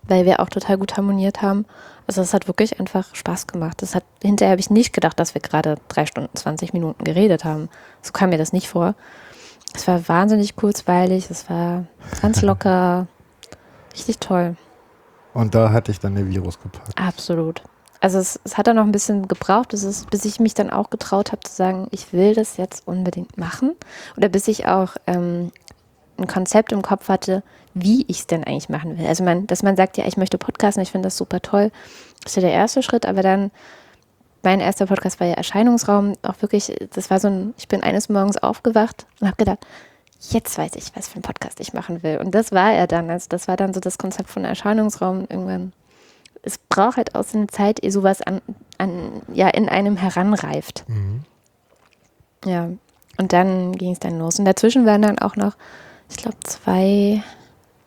weil 0.04 0.26
wir 0.26 0.40
auch 0.40 0.50
total 0.50 0.78
gut 0.78 0.96
harmoniert 0.96 1.42
haben. 1.42 1.66
Also 2.08 2.22
es 2.22 2.34
hat 2.34 2.48
wirklich 2.48 2.80
einfach 2.80 3.14
Spaß 3.14 3.48
gemacht. 3.48 3.82
Das 3.82 3.94
hat, 3.94 4.04
hinterher 4.22 4.52
habe 4.52 4.62
ich 4.62 4.70
nicht 4.70 4.94
gedacht, 4.94 5.20
dass 5.20 5.34
wir 5.34 5.42
gerade 5.42 5.76
drei 5.90 6.06
Stunden, 6.06 6.36
20 6.36 6.74
Minuten 6.74 7.04
geredet 7.04 7.46
haben. 7.46 7.70
So 8.02 8.12
kam 8.12 8.30
mir 8.30 8.38
das 8.38 8.54
nicht 8.54 8.70
vor. 8.70 8.96
Es 9.74 9.88
war 9.88 10.08
wahnsinnig 10.08 10.56
kurzweilig, 10.56 11.30
es 11.30 11.50
war 11.50 11.86
ganz 12.22 12.42
locker, 12.42 13.08
richtig 13.94 14.20
toll. 14.20 14.56
Und 15.34 15.56
da 15.56 15.72
hatte 15.72 15.92
ich 15.92 16.00
dann 16.00 16.16
den 16.16 16.30
Virus 16.30 16.60
gepackt. 16.60 17.00
Absolut 17.00 17.62
also 18.02 18.18
es, 18.18 18.40
es, 18.44 18.58
hat 18.58 18.68
dann 18.68 18.76
noch 18.76 18.84
ein 18.84 18.92
bisschen 18.92 19.28
gebraucht, 19.28 19.74
ist, 19.74 20.10
bis 20.10 20.26
ich 20.26 20.40
mich 20.40 20.56
dann 20.56 20.72
auch 20.72 20.90
getraut 20.90 21.32
habe 21.32 21.42
zu 21.42 21.54
sagen, 21.54 21.88
ich 21.92 22.12
will 22.12 22.34
das 22.34 22.58
jetzt 22.58 22.88
unbedingt 22.88 23.38
machen. 23.38 23.76
Oder 24.18 24.28
bis 24.28 24.48
ich 24.48 24.66
auch 24.66 24.96
ähm, 25.06 25.52
ein 26.18 26.28
Konzept 26.28 26.72
im 26.72 26.82
Kopf 26.82 27.08
hatte, 27.10 27.44
wie 27.76 28.04
ich 28.08 28.22
es 28.22 28.28
denn 28.28 28.44
eigentlich 28.44 28.70
machen 28.70 28.98
will. 28.98 29.06
Also 29.06 29.24
man, 29.24 29.48
dass 29.48 29.64
man 29.64 29.78
sagt, 29.78 29.98
ja, 29.98 30.06
ich 30.08 30.18
möchte 30.18 30.40
podcasten, 30.40 30.82
ich 30.82 30.92
finde 30.92 31.06
das 31.06 31.18
super 31.18 31.42
toll. 31.42 31.72
Ist 32.26 32.36
ja 32.36 32.42
der 32.42 32.52
erste 32.52 32.82
Schritt, 32.82 33.06
aber 33.06 33.22
dann, 33.22 33.52
mein 34.44 34.60
erster 34.60 34.86
Podcast 34.86 35.20
war 35.20 35.28
ja 35.28 35.34
Erscheinungsraum, 35.34 36.16
auch 36.24 36.42
wirklich, 36.42 36.74
das 36.94 37.10
war 37.10 37.20
so 37.20 37.28
ein, 37.28 37.54
ich 37.58 37.68
bin 37.68 37.84
eines 37.84 38.10
Morgens 38.10 38.38
aufgewacht 38.38 39.06
und 39.20 39.28
habe 39.28 39.38
gedacht, 39.38 39.60
jetzt 40.30 40.58
weiß 40.58 40.72
ich, 40.76 40.96
was 40.96 41.08
für 41.08 41.20
ein 41.20 41.24
Podcast 41.24 41.60
ich 41.60 41.74
machen 41.74 42.04
will. 42.04 42.18
Und 42.18 42.34
das 42.36 42.52
war 42.52 42.72
er 42.74 42.88
dann. 42.88 43.10
Also 43.10 43.28
das 43.30 43.48
war 43.48 43.58
dann 43.58 43.74
so 43.74 43.80
das 43.80 43.98
Konzept 43.98 44.30
von 44.30 44.46
Erscheinungsraum 44.46 45.26
irgendwann 45.30 45.74
es 46.44 46.58
braucht 46.58 46.98
halt 46.98 47.16
auch 47.16 47.24
so 47.24 47.38
eine 47.38 47.48
Zeit, 47.48 47.84
ehe 47.84 47.92
sowas 47.92 48.22
an, 48.22 48.42
an, 48.78 49.22
ja, 49.34 49.48
in 49.50 49.70
einem 49.70 49.98
heranreift. 49.98 50.86
Mhm. 50.88 51.22
Ja, 52.46 52.70
und 53.18 53.34
dann 53.34 53.74
ging 53.74 53.92
es 53.92 54.00
dann 54.00 54.18
los. 54.18 54.40
Und 54.40 54.46
dazwischen 54.46 54.86
waren 54.86 55.02
dann 55.02 55.20
auch 55.20 55.36
noch, 55.36 55.54
ich 56.10 56.18
glaube, 56.18 56.38
zwei 56.44 57.24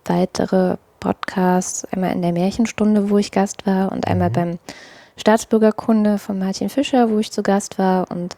weitere 0.04 0.76
Podcasts. 1.00 1.84
Einmal 1.86 2.12
in 2.12 2.22
der 2.22 2.32
Märchenstunde, 2.32 3.10
wo 3.10 3.18
ich 3.18 3.32
Gast 3.32 3.66
war, 3.66 3.90
und 3.90 4.06
einmal 4.06 4.28
mhm. 4.28 4.34
beim 4.34 4.58
Staatsbürgerkunde 5.16 6.18
von 6.18 6.38
Martin 6.38 6.68
Fischer, 6.68 7.10
wo 7.10 7.18
ich 7.18 7.30
zu 7.30 7.42
Gast 7.42 7.78
war. 7.78 8.10
Und 8.10 8.36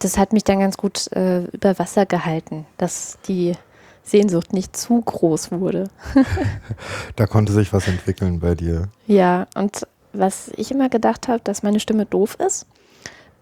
das 0.00 0.18
hat 0.18 0.32
mich 0.32 0.44
dann 0.44 0.60
ganz 0.60 0.76
gut 0.76 1.10
äh, 1.12 1.44
über 1.46 1.78
Wasser 1.78 2.06
gehalten, 2.06 2.66
dass 2.78 3.18
die 3.26 3.54
Sehnsucht 4.02 4.52
nicht 4.52 4.76
zu 4.76 5.00
groß 5.00 5.52
wurde. 5.52 5.88
da 7.16 7.26
konnte 7.26 7.52
sich 7.52 7.72
was 7.72 7.88
entwickeln 7.88 8.40
bei 8.40 8.54
dir. 8.54 8.88
Ja, 9.06 9.46
und 9.54 9.86
was 10.12 10.50
ich 10.56 10.70
immer 10.70 10.88
gedacht 10.88 11.28
habe, 11.28 11.40
dass 11.42 11.62
meine 11.62 11.80
Stimme 11.80 12.06
doof 12.06 12.36
ist, 12.46 12.66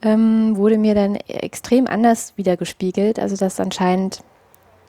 ähm, 0.03 0.57
wurde 0.57 0.79
mir 0.79 0.95
dann 0.95 1.17
extrem 1.17 1.87
anders 1.87 2.33
wiedergespiegelt. 2.37 3.19
Also 3.19 3.37
dass 3.37 3.61
anscheinend, 3.61 4.23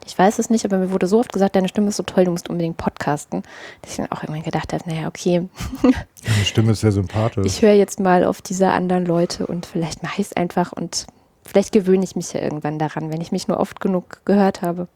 ich 0.06 0.18
weiß 0.18 0.38
es 0.38 0.50
nicht, 0.50 0.64
aber 0.64 0.78
mir 0.78 0.90
wurde 0.90 1.06
so 1.06 1.18
oft 1.18 1.32
gesagt, 1.32 1.56
deine 1.56 1.68
Stimme 1.68 1.88
ist 1.88 1.96
so 1.96 2.02
toll, 2.02 2.24
du 2.24 2.30
musst 2.30 2.48
unbedingt 2.48 2.76
podcasten, 2.76 3.42
dass 3.82 3.92
ich 3.92 3.96
dann 3.96 4.12
auch 4.12 4.22
immer 4.22 4.40
gedacht 4.40 4.72
habe, 4.72 4.88
naja, 4.88 5.08
okay. 5.08 5.48
Deine 5.82 6.44
Stimme 6.44 6.72
ist 6.72 6.80
sehr 6.80 6.92
sympathisch. 6.92 7.46
Ich 7.46 7.62
höre 7.62 7.74
jetzt 7.74 8.00
mal 8.00 8.24
auf 8.24 8.42
diese 8.42 8.68
anderen 8.68 9.06
Leute 9.06 9.46
und 9.46 9.66
vielleicht 9.66 10.02
mache 10.02 10.20
ich 10.20 10.28
es 10.28 10.36
einfach 10.36 10.72
und 10.72 11.06
vielleicht 11.44 11.72
gewöhne 11.72 12.04
ich 12.04 12.16
mich 12.16 12.32
ja 12.32 12.40
irgendwann 12.40 12.78
daran, 12.78 13.12
wenn 13.12 13.20
ich 13.20 13.32
mich 13.32 13.48
nur 13.48 13.58
oft 13.58 13.80
genug 13.80 14.20
gehört 14.24 14.62
habe. 14.62 14.88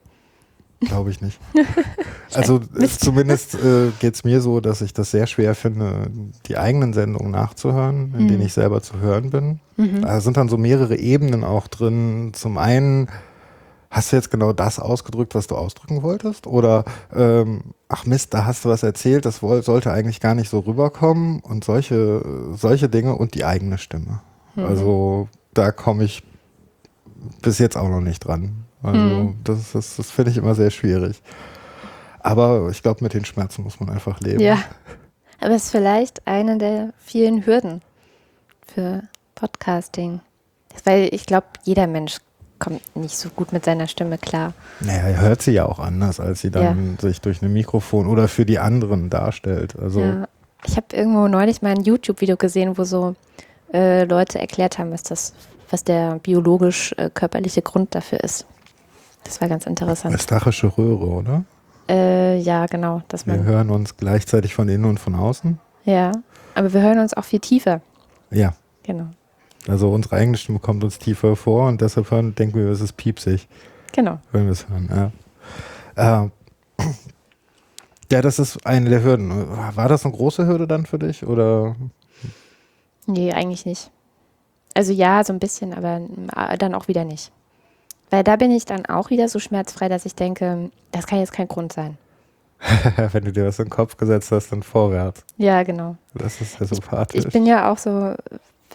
Glaube 0.81 1.09
ich 1.09 1.21
nicht. 1.21 1.39
Also 2.35 2.59
zumindest 2.99 3.55
äh, 3.55 3.89
geht 3.99 4.13
es 4.13 4.23
mir 4.23 4.39
so, 4.39 4.59
dass 4.59 4.81
ich 4.81 4.93
das 4.93 5.09
sehr 5.09 5.25
schwer 5.25 5.55
finde, 5.55 6.11
die 6.45 6.57
eigenen 6.59 6.93
Sendungen 6.93 7.31
nachzuhören, 7.31 8.13
in 8.15 8.25
mhm. 8.25 8.27
denen 8.27 8.41
ich 8.43 8.53
selber 8.53 8.83
zu 8.83 8.99
hören 8.99 9.31
bin. 9.31 9.59
Mhm. 9.77 10.03
Da 10.03 10.21
sind 10.21 10.37
dann 10.37 10.47
so 10.47 10.55
mehrere 10.55 10.95
Ebenen 10.95 11.43
auch 11.43 11.67
drin. 11.67 12.29
Zum 12.35 12.59
einen, 12.59 13.07
hast 13.89 14.11
du 14.11 14.15
jetzt 14.15 14.29
genau 14.31 14.53
das 14.53 14.79
ausgedrückt, 14.79 15.35
was 15.35 15.47
du 15.47 15.55
ausdrücken 15.55 16.03
wolltest? 16.03 16.47
Oder, 16.47 16.85
ähm, 17.13 17.73
ach 17.87 18.05
Mist, 18.05 18.33
da 18.33 18.45
hast 18.45 18.65
du 18.65 18.69
was 18.69 18.83
erzählt, 18.83 19.25
das 19.25 19.37
sollte 19.37 19.91
eigentlich 19.91 20.19
gar 20.19 20.35
nicht 20.35 20.49
so 20.49 20.59
rüberkommen. 20.59 21.39
Und 21.39 21.63
solche, 21.63 22.23
solche 22.53 22.89
Dinge 22.89 23.15
und 23.15 23.33
die 23.33 23.45
eigene 23.45 23.77
Stimme. 23.77 24.21
Mhm. 24.55 24.65
Also 24.65 25.27
da 25.53 25.71
komme 25.71 26.03
ich 26.03 26.23
bis 27.41 27.59
jetzt 27.59 27.77
auch 27.77 27.89
noch 27.89 28.01
nicht 28.01 28.19
dran. 28.19 28.65
Also 28.81 28.99
hm. 28.99 29.35
das, 29.43 29.73
das, 29.73 29.97
das 29.97 30.09
finde 30.09 30.31
ich 30.31 30.37
immer 30.37 30.55
sehr 30.55 30.69
schwierig. 30.69 31.21
Aber 32.21 32.69
ich 32.69 32.81
glaube, 32.81 33.03
mit 33.03 33.13
den 33.13 33.25
Schmerzen 33.25 33.63
muss 33.63 33.79
man 33.79 33.89
einfach 33.89 34.19
leben. 34.21 34.39
Ja. 34.39 34.57
Aber 35.41 35.55
es 35.55 35.65
ist 35.65 35.71
vielleicht 35.71 36.25
eine 36.27 36.57
der 36.57 36.93
vielen 36.97 37.45
Hürden 37.45 37.81
für 38.65 39.03
Podcasting. 39.35 40.21
Weil 40.85 41.09
ich 41.13 41.25
glaube, 41.25 41.47
jeder 41.63 41.87
Mensch 41.87 42.19
kommt 42.59 42.81
nicht 42.95 43.17
so 43.17 43.29
gut 43.29 43.53
mit 43.53 43.65
seiner 43.65 43.87
Stimme 43.87 44.17
klar. 44.17 44.53
Naja, 44.81 45.03
er 45.03 45.21
hört 45.21 45.41
sie 45.41 45.51
ja 45.51 45.65
auch 45.65 45.79
anders, 45.79 46.19
als 46.19 46.41
sie 46.41 46.51
dann 46.51 46.97
ja. 46.97 47.01
sich 47.01 47.21
durch 47.21 47.41
ein 47.41 47.51
Mikrofon 47.51 48.07
oder 48.07 48.27
für 48.27 48.45
die 48.45 48.59
anderen 48.59 49.09
darstellt. 49.09 49.75
Also 49.79 50.01
ja. 50.01 50.27
Ich 50.65 50.75
habe 50.75 50.87
irgendwo 50.91 51.27
neulich 51.27 51.61
mal 51.61 51.69
ein 51.69 51.83
YouTube-Video 51.83 52.35
gesehen, 52.35 52.77
wo 52.77 52.83
so 52.83 53.15
äh, 53.73 54.03
Leute 54.03 54.39
erklärt 54.39 54.77
haben, 54.77 54.91
was 54.91 55.03
das, 55.03 55.33
was 55.69 55.83
der 55.83 56.19
biologisch-körperliche 56.19 57.61
äh, 57.61 57.63
Grund 57.63 57.95
dafür 57.95 58.21
ist. 58.23 58.45
Das 59.23 59.39
war 59.41 59.47
ganz 59.47 59.65
interessant. 59.65 60.13
Estachische 60.13 60.77
Röhre, 60.77 61.05
oder? 61.05 61.43
Äh, 61.87 62.39
ja, 62.39 62.65
genau. 62.65 63.01
Dass 63.07 63.25
wir 63.25 63.43
hören 63.43 63.69
uns 63.69 63.97
gleichzeitig 63.97 64.53
von 64.53 64.69
innen 64.69 64.85
und 64.85 64.99
von 64.99 65.15
außen. 65.15 65.59
Ja, 65.85 66.11
aber 66.55 66.73
wir 66.73 66.81
hören 66.81 66.99
uns 66.99 67.13
auch 67.13 67.23
viel 67.23 67.39
tiefer. 67.39 67.81
Ja. 68.31 68.53
Genau. 68.83 69.07
Also 69.67 69.91
unsere 69.91 70.15
eigene 70.15 70.37
Stimme 70.37 70.59
kommt 70.59 70.83
uns 70.83 70.99
tiefer 70.99 71.35
vor 71.35 71.67
und 71.67 71.81
deshalb 71.81 72.11
hören, 72.11 72.33
denken 72.35 72.57
wir, 72.57 72.67
es 72.69 72.81
ist 72.81 72.93
piepsig. 72.93 73.47
Genau. 73.91 74.19
Wenn 74.31 74.45
wir 74.45 74.51
es 74.51 74.69
hören, 74.69 75.11
ja. 75.95 76.23
Äh, 76.23 76.29
ja, 78.11 78.21
das 78.21 78.39
ist 78.39 78.65
eine 78.65 78.89
der 78.89 79.03
Hürden. 79.03 79.31
War 79.75 79.89
das 79.89 80.05
eine 80.05 80.15
große 80.15 80.47
Hürde 80.47 80.67
dann 80.67 80.85
für 80.85 80.99
dich 80.99 81.25
oder? 81.25 81.75
Nee, 83.05 83.33
eigentlich 83.33 83.65
nicht. 83.65 83.91
Also 84.75 84.93
ja, 84.93 85.23
so 85.23 85.33
ein 85.33 85.39
bisschen, 85.39 85.73
aber 85.73 86.01
dann 86.57 86.75
auch 86.75 86.87
wieder 86.87 87.03
nicht. 87.03 87.31
Weil 88.11 88.23
da 88.23 88.35
bin 88.37 88.51
ich 88.51 88.65
dann 88.65 88.85
auch 88.85 89.09
wieder 89.09 89.27
so 89.27 89.39
schmerzfrei, 89.39 89.89
dass 89.89 90.05
ich 90.05 90.15
denke, 90.15 90.71
das 90.91 91.05
kann 91.05 91.19
jetzt 91.19 91.33
kein 91.33 91.47
Grund 91.47 91.73
sein. 91.73 91.97
Wenn 93.11 93.25
du 93.25 93.31
dir 93.31 93.45
was 93.45 93.59
in 93.59 93.65
den 93.65 93.71
Kopf 93.71 93.97
gesetzt 93.97 94.31
hast, 94.31 94.51
dann 94.51 94.63
vorwärts. 94.63 95.23
Ja, 95.37 95.63
genau. 95.63 95.95
Das 96.13 96.41
ist 96.41 96.59
ja 96.59 96.65
sympathisch. 96.65 97.19
Ich, 97.19 97.25
ich 97.25 97.33
bin 97.33 97.45
ja 97.45 97.71
auch 97.71 97.77
so 97.77 98.15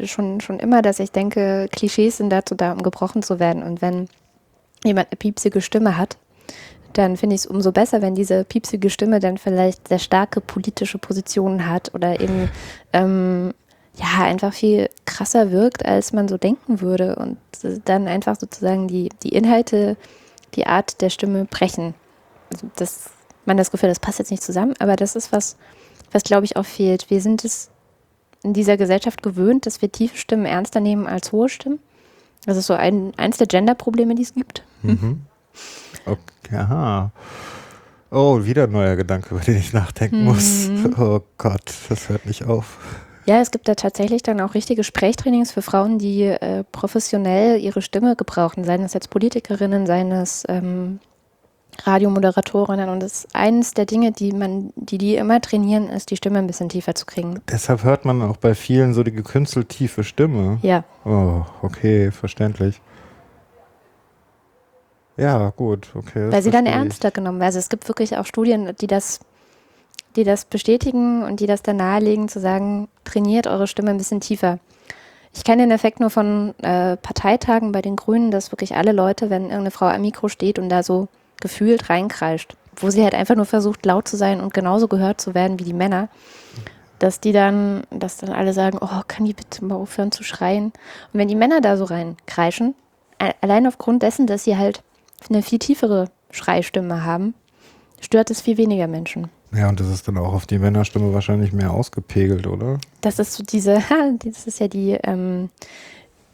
schon, 0.04 0.40
schon 0.40 0.58
immer, 0.58 0.82
dass 0.82 1.00
ich 1.00 1.12
denke, 1.12 1.68
Klischees 1.70 2.18
sind 2.18 2.30
dazu 2.30 2.54
da, 2.54 2.72
um 2.72 2.82
gebrochen 2.82 3.22
zu 3.22 3.38
werden. 3.38 3.62
Und 3.62 3.82
wenn 3.82 4.08
jemand 4.84 5.08
eine 5.10 5.16
piepsige 5.16 5.60
Stimme 5.60 5.96
hat, 5.96 6.16
dann 6.92 7.16
finde 7.16 7.34
ich 7.34 7.42
es 7.42 7.46
umso 7.46 7.72
besser, 7.72 8.02
wenn 8.02 8.14
diese 8.14 8.44
piepsige 8.44 8.90
Stimme 8.90 9.18
dann 9.20 9.38
vielleicht 9.38 9.88
sehr 9.88 9.98
starke 9.98 10.40
politische 10.40 10.98
Positionen 10.98 11.68
hat 11.68 11.92
oder 11.94 12.20
eben 12.20 12.50
ähm, 12.92 13.52
ja, 13.96 14.24
einfach 14.24 14.52
viel 14.52 14.88
krasser 15.04 15.50
wirkt, 15.50 15.84
als 15.84 16.12
man 16.12 16.28
so 16.28 16.36
denken 16.38 16.80
würde. 16.80 17.16
Und 17.16 17.38
dann 17.84 18.08
einfach 18.08 18.38
sozusagen 18.38 18.88
die, 18.88 19.08
die 19.22 19.30
Inhalte, 19.30 19.96
die 20.54 20.66
Art 20.66 21.00
der 21.00 21.10
Stimme 21.10 21.44
brechen. 21.46 21.94
Also 22.52 22.68
das, 22.76 23.10
man 23.44 23.56
das 23.56 23.70
Gefühl, 23.70 23.88
das 23.88 24.00
passt 24.00 24.18
jetzt 24.18 24.30
nicht 24.30 24.42
zusammen, 24.42 24.74
aber 24.78 24.96
das 24.96 25.16
ist 25.16 25.32
was, 25.32 25.56
was 26.12 26.22
glaube 26.22 26.44
ich 26.44 26.56
auch 26.56 26.66
fehlt. 26.66 27.10
Wir 27.10 27.20
sind 27.20 27.44
es 27.44 27.70
in 28.44 28.52
dieser 28.52 28.76
Gesellschaft 28.76 29.22
gewöhnt, 29.22 29.66
dass 29.66 29.82
wir 29.82 29.90
tiefe 29.90 30.16
Stimmen 30.16 30.46
ernster 30.46 30.80
nehmen 30.80 31.06
als 31.06 31.32
hohe 31.32 31.48
Stimmen. 31.48 31.80
Das 32.46 32.56
ist 32.56 32.66
so 32.66 32.74
ein, 32.74 33.12
eins 33.16 33.38
der 33.38 33.46
Gender-Probleme, 33.46 34.14
die 34.14 34.22
es 34.22 34.34
gibt. 34.34 34.62
Mhm. 34.82 35.22
Okay, 36.04 36.56
aha. 36.56 37.10
Oh, 38.10 38.44
wieder 38.44 38.64
ein 38.64 38.72
neuer 38.72 38.96
Gedanke, 38.96 39.34
über 39.34 39.40
den 39.42 39.56
ich 39.56 39.72
nachdenken 39.72 40.20
mhm. 40.20 40.24
muss. 40.24 40.70
Oh 40.98 41.20
Gott, 41.38 41.72
das 41.88 42.08
hört 42.08 42.26
nicht 42.26 42.44
auf. 42.44 42.78
Ja, 43.26 43.40
es 43.40 43.50
gibt 43.50 43.66
da 43.68 43.74
tatsächlich 43.74 44.22
dann 44.22 44.40
auch 44.40 44.54
richtige 44.54 44.84
Sprechtrainings 44.84 45.50
für 45.50 45.62
Frauen, 45.62 45.98
die 45.98 46.24
äh, 46.24 46.62
professionell 46.70 47.58
ihre 47.58 47.80
Stimme 47.80 48.16
gebrauchen, 48.16 48.64
seien 48.64 48.82
es 48.82 48.92
jetzt 48.92 49.08
Politikerinnen, 49.08 49.86
seien 49.86 50.12
es 50.12 50.44
ähm, 50.48 51.00
Radiomoderatorinnen. 51.82 52.88
Und 52.88 53.02
das 53.02 53.24
ist 53.24 53.34
eines 53.34 53.74
der 53.74 53.86
Dinge, 53.86 54.12
die 54.12 54.32
man, 54.32 54.72
die 54.76 54.98
die 54.98 55.16
immer 55.16 55.40
trainieren, 55.40 55.88
ist, 55.88 56.10
die 56.10 56.16
Stimme 56.16 56.38
ein 56.38 56.46
bisschen 56.46 56.68
tiefer 56.68 56.94
zu 56.94 57.06
kriegen. 57.06 57.40
Deshalb 57.50 57.84
hört 57.84 58.04
man 58.04 58.22
auch 58.22 58.36
bei 58.36 58.54
vielen 58.54 58.94
so 58.94 59.02
die 59.02 59.12
gekünstelt 59.12 59.68
tiefe 59.68 60.04
Stimme. 60.04 60.58
Ja. 60.62 60.84
Oh, 61.04 61.42
okay, 61.62 62.10
verständlich. 62.10 62.80
Ja, 65.16 65.50
gut, 65.50 65.88
okay. 65.94 66.32
Weil 66.32 66.42
sie 66.42 66.50
dann 66.50 66.66
ernster 66.66 67.10
genommen 67.10 67.38
werden. 67.38 67.46
Also 67.46 67.60
es 67.60 67.68
gibt 67.68 67.86
wirklich 67.88 68.16
auch 68.18 68.26
Studien, 68.26 68.74
die 68.80 68.86
das 68.86 69.20
die 70.16 70.24
das 70.24 70.44
bestätigen 70.44 71.22
und 71.22 71.40
die 71.40 71.46
das 71.46 71.62
dann 71.62 71.78
nahelegen, 71.78 72.28
zu 72.28 72.40
sagen, 72.40 72.88
trainiert 73.04 73.46
eure 73.46 73.66
Stimme 73.66 73.90
ein 73.90 73.98
bisschen 73.98 74.20
tiefer. 74.20 74.58
Ich 75.32 75.42
kenne 75.42 75.62
den 75.64 75.72
Effekt 75.72 75.98
nur 75.98 76.10
von 76.10 76.54
äh, 76.62 76.96
Parteitagen 76.96 77.72
bei 77.72 77.82
den 77.82 77.96
Grünen, 77.96 78.30
dass 78.30 78.52
wirklich 78.52 78.76
alle 78.76 78.92
Leute, 78.92 79.30
wenn 79.30 79.44
irgendeine 79.44 79.72
Frau 79.72 79.86
am 79.86 80.02
Mikro 80.02 80.28
steht 80.28 80.58
und 80.58 80.68
da 80.68 80.82
so 80.82 81.08
gefühlt 81.44 81.90
reinkreischt, 81.90 82.56
wo 82.76 82.88
sie 82.88 83.04
halt 83.04 83.14
einfach 83.14 83.36
nur 83.36 83.44
versucht, 83.44 83.84
laut 83.84 84.08
zu 84.08 84.16
sein 84.16 84.40
und 84.40 84.54
genauso 84.54 84.88
gehört 84.88 85.20
zu 85.20 85.34
werden 85.34 85.60
wie 85.60 85.64
die 85.64 85.74
Männer, 85.74 86.08
dass 86.98 87.20
die 87.20 87.32
dann, 87.32 87.82
dass 87.90 88.16
dann 88.16 88.30
alle 88.30 88.54
sagen, 88.54 88.78
oh, 88.80 89.02
kann 89.06 89.26
die 89.26 89.34
bitte 89.34 89.62
mal 89.62 89.74
aufhören 89.74 90.10
zu 90.10 90.24
schreien? 90.24 90.72
Und 91.12 91.20
wenn 91.20 91.28
die 91.28 91.36
Männer 91.36 91.60
da 91.60 91.76
so 91.76 91.84
reinkreischen, 91.84 92.74
allein 93.42 93.66
aufgrund 93.66 94.02
dessen, 94.02 94.26
dass 94.26 94.44
sie 94.44 94.56
halt 94.56 94.82
eine 95.28 95.42
viel 95.42 95.58
tiefere 95.58 96.08
Schreistimme 96.30 97.04
haben, 97.04 97.34
stört 98.00 98.30
es 98.30 98.40
viel 98.40 98.56
weniger 98.56 98.86
Menschen. 98.86 99.28
Ja, 99.54 99.68
und 99.68 99.80
das 99.80 99.90
ist 99.90 100.08
dann 100.08 100.16
auch 100.16 100.32
auf 100.32 100.46
die 100.46 100.58
Männerstimme 100.58 101.12
wahrscheinlich 101.12 101.52
mehr 101.52 101.72
ausgepegelt, 101.72 102.46
oder? 102.46 102.78
Das 103.02 103.18
ist 103.18 103.34
so 103.34 103.44
diese, 103.44 103.82
das 104.24 104.46
ist 104.46 104.60
ja 104.60 104.68
die, 104.68 104.98
ähm, 105.04 105.50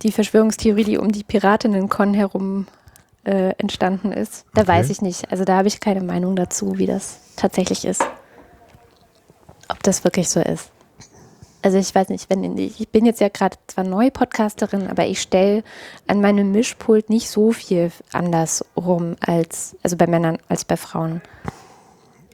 die 0.03 0.12
Verschwörungstheorie, 0.12 0.85
die 0.85 0.99
um 0.99 1.11
die 1.11 1.25
Piratinnen-Con 1.25 2.14
herum 2.14 2.68
äh, 3.24 3.50
entstanden 3.59 4.12
ist. 4.12 4.46
Da 4.54 4.62
okay. 4.62 4.70
weiß 4.70 4.90
ich 4.90 5.02
nicht. 5.02 5.30
Also 5.30 5.44
da 5.44 5.56
habe 5.56 5.68
ich 5.68 5.80
keine 5.80 6.02
Meinung 6.02 6.37
dazu, 6.37 6.78
wie 6.78 6.87
das 6.87 7.20
tatsächlich 7.37 7.85
ist. 7.85 8.02
Ob 9.68 9.83
das 9.83 10.04
wirklich 10.04 10.28
so 10.28 10.40
ist. 10.40 10.70
Also 11.62 11.76
ich 11.76 11.94
weiß 11.94 12.09
nicht, 12.09 12.30
wenn 12.30 12.56
ich 12.56 12.88
bin 12.88 13.04
jetzt 13.04 13.20
ja 13.20 13.28
gerade 13.28 13.56
zwar 13.66 13.85
neue 13.85 14.11
Podcasterin, 14.11 14.88
aber 14.88 15.06
ich 15.06 15.20
stelle 15.20 15.62
an 16.06 16.22
meinem 16.22 16.52
Mischpult 16.52 17.11
nicht 17.11 17.28
so 17.28 17.52
viel 17.52 17.92
anders 18.12 18.64
rum 18.76 19.16
als 19.20 19.76
also 19.83 19.96
bei 19.96 20.06
Männern 20.06 20.38
als 20.48 20.64
bei 20.64 20.78
Frauen. 20.78 21.20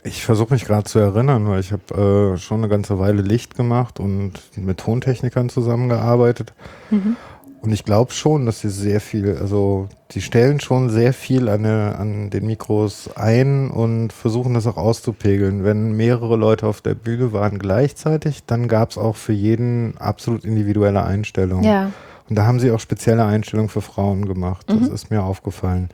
Ich 0.04 0.24
versuche 0.24 0.54
mich 0.54 0.64
gerade 0.64 0.84
zu 0.84 1.00
erinnern, 1.00 1.48
weil 1.48 1.58
ich 1.58 1.72
habe 1.72 2.34
äh, 2.34 2.38
schon 2.38 2.58
eine 2.58 2.68
ganze 2.68 3.00
Weile 3.00 3.22
Licht 3.22 3.56
gemacht 3.56 3.98
und 3.98 4.34
mit 4.56 4.78
Tontechnikern 4.78 5.48
zusammengearbeitet. 5.48 6.52
Mhm. 6.90 7.16
Und 7.62 7.72
ich 7.72 7.84
glaube 7.84 8.12
schon, 8.12 8.46
dass 8.46 8.60
sie 8.60 8.68
sehr 8.68 9.00
viel, 9.00 9.36
also 9.38 9.88
die 10.12 10.20
stellen 10.20 10.60
schon 10.60 10.88
sehr 10.88 11.12
viel 11.12 11.48
an, 11.48 11.64
der, 11.64 11.98
an 11.98 12.30
den 12.30 12.46
Mikros 12.46 13.10
ein 13.16 13.70
und 13.70 14.12
versuchen 14.12 14.54
das 14.54 14.66
auch 14.66 14.76
auszupegeln. 14.76 15.64
Wenn 15.64 15.92
mehrere 15.92 16.36
Leute 16.36 16.66
auf 16.66 16.80
der 16.80 16.94
Bühne 16.94 17.32
waren 17.32 17.58
gleichzeitig, 17.58 18.44
dann 18.44 18.68
gab 18.68 18.90
es 18.90 18.98
auch 18.98 19.16
für 19.16 19.32
jeden 19.32 19.96
absolut 19.98 20.44
individuelle 20.44 21.02
Einstellungen. 21.02 21.64
Ja. 21.64 21.90
Und 22.28 22.36
da 22.36 22.46
haben 22.46 22.60
sie 22.60 22.70
auch 22.70 22.80
spezielle 22.80 23.24
Einstellungen 23.24 23.68
für 23.68 23.80
Frauen 23.80 24.26
gemacht. 24.26 24.66
Das 24.68 24.80
mhm. 24.80 24.94
ist 24.94 25.10
mir 25.10 25.22
aufgefallen 25.22 25.88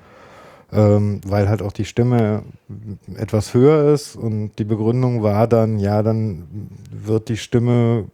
ähm, 0.73 1.21
weil 1.27 1.49
halt 1.49 1.63
auch 1.63 1.73
die 1.73 1.85
Stimme 1.85 2.43
etwas 3.17 3.55
höher 3.55 3.93
ist 3.93 4.17
und 4.17 4.53
die 4.59 4.65
Begründung 4.65 5.23
war 5.23 5.47
dann, 5.47 5.79
ja, 5.79 6.03
dann 6.03 6.69
wird 6.91 7.29
die 7.29 7.37
Stimme 7.37 8.07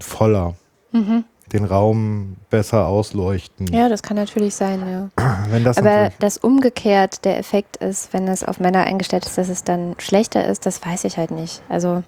voller. 0.00 0.54
Mhm. 0.92 1.24
Den 1.52 1.64
Raum 1.64 2.36
besser 2.50 2.86
ausleuchten. 2.86 3.66
Ja, 3.72 3.88
das 3.88 4.02
kann 4.02 4.16
natürlich 4.16 4.54
sein, 4.54 4.80
ja. 4.90 5.08
Wenn 5.50 5.64
das 5.64 5.78
Aber 5.78 6.10
dass 6.18 6.36
umgekehrt 6.38 7.24
der 7.24 7.38
Effekt 7.38 7.76
ist, 7.78 8.12
wenn 8.12 8.28
es 8.28 8.44
auf 8.44 8.60
Männer 8.60 8.84
eingestellt 8.84 9.24
ist, 9.26 9.38
dass 9.38 9.48
es 9.48 9.64
dann 9.64 9.94
schlechter 9.98 10.46
ist, 10.46 10.66
das 10.66 10.84
weiß 10.84 11.04
ich 11.04 11.16
halt 11.16 11.30
nicht. 11.30 11.62
Also, 11.68 12.02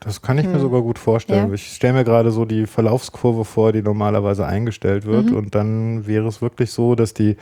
Das 0.00 0.20
kann 0.22 0.38
ich 0.38 0.46
mir 0.46 0.54
Hm. 0.54 0.60
sogar 0.60 0.82
gut 0.82 0.98
vorstellen. 0.98 1.48
Ja. 1.48 1.54
Ich 1.54 1.74
stelle 1.74 1.92
mir 1.94 2.04
gerade 2.04 2.30
so 2.32 2.44
die 2.44 2.66
Verlaufskurve 2.66 3.44
vor, 3.44 3.72
die 3.72 3.82
normalerweise 3.82 4.44
eingestellt 4.46 5.04
wird. 5.06 5.26
Mhm. 5.26 5.36
Und 5.36 5.54
dann 5.54 6.06
wäre 6.06 6.26
es 6.26 6.42
wirklich 6.42 6.72
so, 6.72 6.94
dass 6.96 7.14
die 7.14 7.36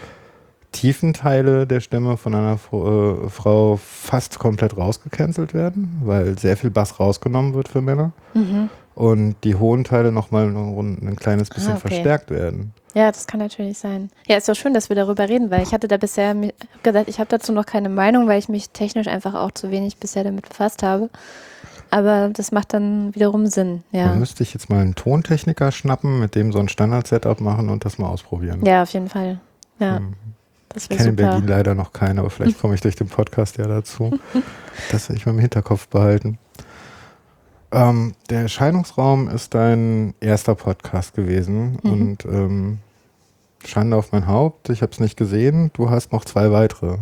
tiefen 0.72 1.12
Teile 1.14 1.66
der 1.66 1.80
Stimme 1.80 2.16
von 2.16 2.35
einer 2.35 2.56
Fro- 2.56 3.24
äh, 3.26 3.28
Frau 3.28 3.76
fast 3.83 4.38
komplett 4.38 4.76
rausgecancelt 4.76 5.52
werden, 5.52 6.00
weil 6.04 6.38
sehr 6.38 6.56
viel 6.56 6.70
Bass 6.70 7.00
rausgenommen 7.00 7.54
wird 7.54 7.66
für 7.68 7.80
Männer. 7.80 8.12
mhm. 8.35 8.68
Und 9.00 9.36
die 9.44 9.54
hohen 9.54 9.84
Teile 9.84 10.12
nochmal 10.12 10.46
ein, 10.48 10.98
ein 11.08 11.16
kleines 11.16 11.48
bisschen 11.48 11.72
Ah, 11.72 11.76
okay. 11.76 11.88
verstärkt 11.88 12.30
werden. 12.30 12.74
ja, 12.94 13.10
das 13.10 13.26
kann 13.26 13.40
natürlich 13.40 13.78
sein. 13.78 14.10
Ja, 14.26 14.36
ist 14.36 14.46
doch 14.48 14.54
schön, 14.54 14.74
dass 14.74 14.90
wir 14.90 14.96
darüber 14.96 15.26
reden, 15.28 15.50
weil 15.50 15.62
ich 15.62 15.72
hatte 15.72 15.88
da 15.88 15.96
bisher 15.96 16.34
gesagt, 16.82 17.08
ich 17.08 17.18
habe 17.18 17.28
dazu 17.30 17.52
noch 17.52 17.64
keine 17.64 17.88
Meinung, 17.88 18.28
weil 18.28 18.38
ich 18.38 18.48
mich 18.50 18.68
technisch 18.70 19.06
einfach 19.08 19.34
auch 19.34 19.52
zu 19.52 19.70
wenig 19.70 19.96
bisher 19.96 20.22
damit 20.24 20.46
befasst 20.48 20.82
habe. 20.82 21.08
Aber 21.90 22.28
das 22.32 22.52
macht 22.52 22.74
dann 22.74 23.14
wiederum 23.14 23.46
Sinn, 23.46 23.82
ja. 23.90 24.08
Dann 24.08 24.18
müsste 24.18 24.42
ich 24.42 24.52
jetzt 24.54 24.68
mal 24.68 24.80
einen 24.80 24.94
Tontechniker 24.94 25.72
schnappen, 25.72 26.20
mit 26.20 26.34
dem 26.34 26.52
so 26.52 26.58
ein 26.60 26.68
Standard-Setup 26.68 27.40
machen 27.40 27.68
und 27.70 27.84
das 27.86 27.96
mal 27.98 28.08
ausprobieren. 28.08 28.64
Ja, 28.66 28.82
auf 28.82 28.90
jeden 28.92 29.08
Fall. 29.08 29.40
Ja, 29.78 29.96
Hm. 29.96 30.12
das 30.68 30.84
Ich 30.84 30.90
kenne 30.98 31.08
in. 31.08 31.16
Berlin 31.16 31.46
leider 31.48 31.74
noch 31.74 31.92
keine, 31.94 32.20
aber 32.20 32.28
vielleicht 32.30 32.60
komme 32.60 32.74
ich 32.74 32.80
durch 32.82 32.96
den 32.96 33.08
Podcast 33.08 33.56
ja 33.56 33.66
dazu. 33.66 34.10
Das 34.92 35.08
werde 35.08 35.18
ich 35.18 35.26
mal 35.26 35.32
im 35.32 35.38
Hinterkopf 35.40 35.88
behalten. 35.88 36.38
Ähm, 37.72 38.14
der 38.30 38.40
Erscheinungsraum 38.42 39.28
ist 39.28 39.54
dein 39.54 40.14
erster 40.20 40.54
Podcast 40.54 41.14
gewesen 41.14 41.78
Mhm. 41.83 41.92
und 41.92 42.24
ähm, 42.24 42.78
Schande 43.64 43.96
auf 43.96 44.12
mein 44.12 44.26
Haupt, 44.26 44.70
ich 44.70 44.83
habe 44.83 44.90
es 44.92 45.00
nicht 45.00 45.16
gesehen. 45.16 45.70
Du 45.74 45.90
hast 45.90 46.12
noch 46.12 46.24
zwei 46.24 46.50
weitere. 46.50 46.96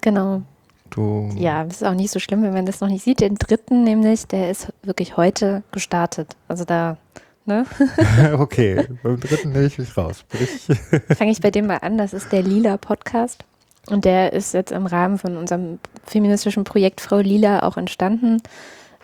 Genau. 0.00 0.42
Du, 0.90 1.28
Ja, 1.34 1.64
das 1.64 1.76
ist 1.76 1.82
auch 1.84 1.94
nicht 1.94 2.12
so 2.12 2.20
schlimm, 2.20 2.42
wenn 2.42 2.52
man 2.52 2.66
das 2.66 2.80
noch 2.80 2.88
nicht 2.88 3.02
sieht. 3.02 3.20
Den 3.20 3.34
dritten 3.34 3.82
nämlich, 3.82 4.26
der 4.28 4.50
ist 4.50 4.72
wirklich 4.84 5.16
heute 5.16 5.64
gestartet. 5.72 6.36
Also 6.46 6.64
da, 6.64 6.98
ne? 7.46 7.66
okay, 8.38 8.86
beim 9.02 9.18
dritten 9.18 9.50
nehme 9.52 9.64
ich 9.66 9.76
mich 9.78 9.96
raus. 9.96 10.24
Fange 11.16 11.32
ich 11.32 11.40
bei 11.40 11.50
dem 11.50 11.66
mal 11.66 11.78
an. 11.78 11.98
Das 11.98 12.12
ist 12.14 12.30
der 12.30 12.42
Lila 12.42 12.76
Podcast. 12.76 13.44
Und 13.90 14.04
der 14.04 14.32
ist 14.32 14.54
jetzt 14.54 14.70
im 14.72 14.86
Rahmen 14.86 15.18
von 15.18 15.36
unserem 15.36 15.80
feministischen 16.06 16.62
Projekt 16.64 17.00
Frau 17.00 17.18
Lila 17.18 17.64
auch 17.64 17.76
entstanden. 17.76 18.40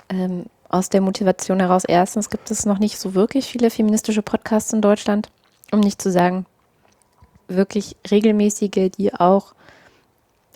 Ähm, 0.09 0.45
aus 0.71 0.89
der 0.89 1.01
Motivation 1.01 1.61
heraus, 1.61 1.85
erstens 1.85 2.31
gibt 2.31 2.51
es 2.51 2.65
noch 2.65 2.79
nicht 2.79 2.99
so 2.99 3.15
wirklich 3.15 3.47
viele 3.47 3.71
feministische 3.71 4.23
Podcasts 4.23 4.73
in 4.73 4.81
Deutschland, 4.81 5.31
um 5.73 5.81
nicht 5.81 6.01
zu 6.01 6.11
sagen, 6.11 6.47
wirklich 7.49 7.97
regelmäßige, 8.11 8.91
die 8.97 9.13
auch 9.13 9.55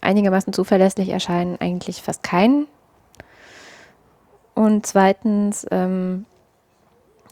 einigermaßen 0.00 0.52
zuverlässig 0.52 1.08
erscheinen, 1.08 1.60
eigentlich 1.60 2.00
fast 2.00 2.22
keinen. 2.22 2.66
Und 4.54 4.86
zweitens, 4.86 5.66
ähm, 5.72 6.26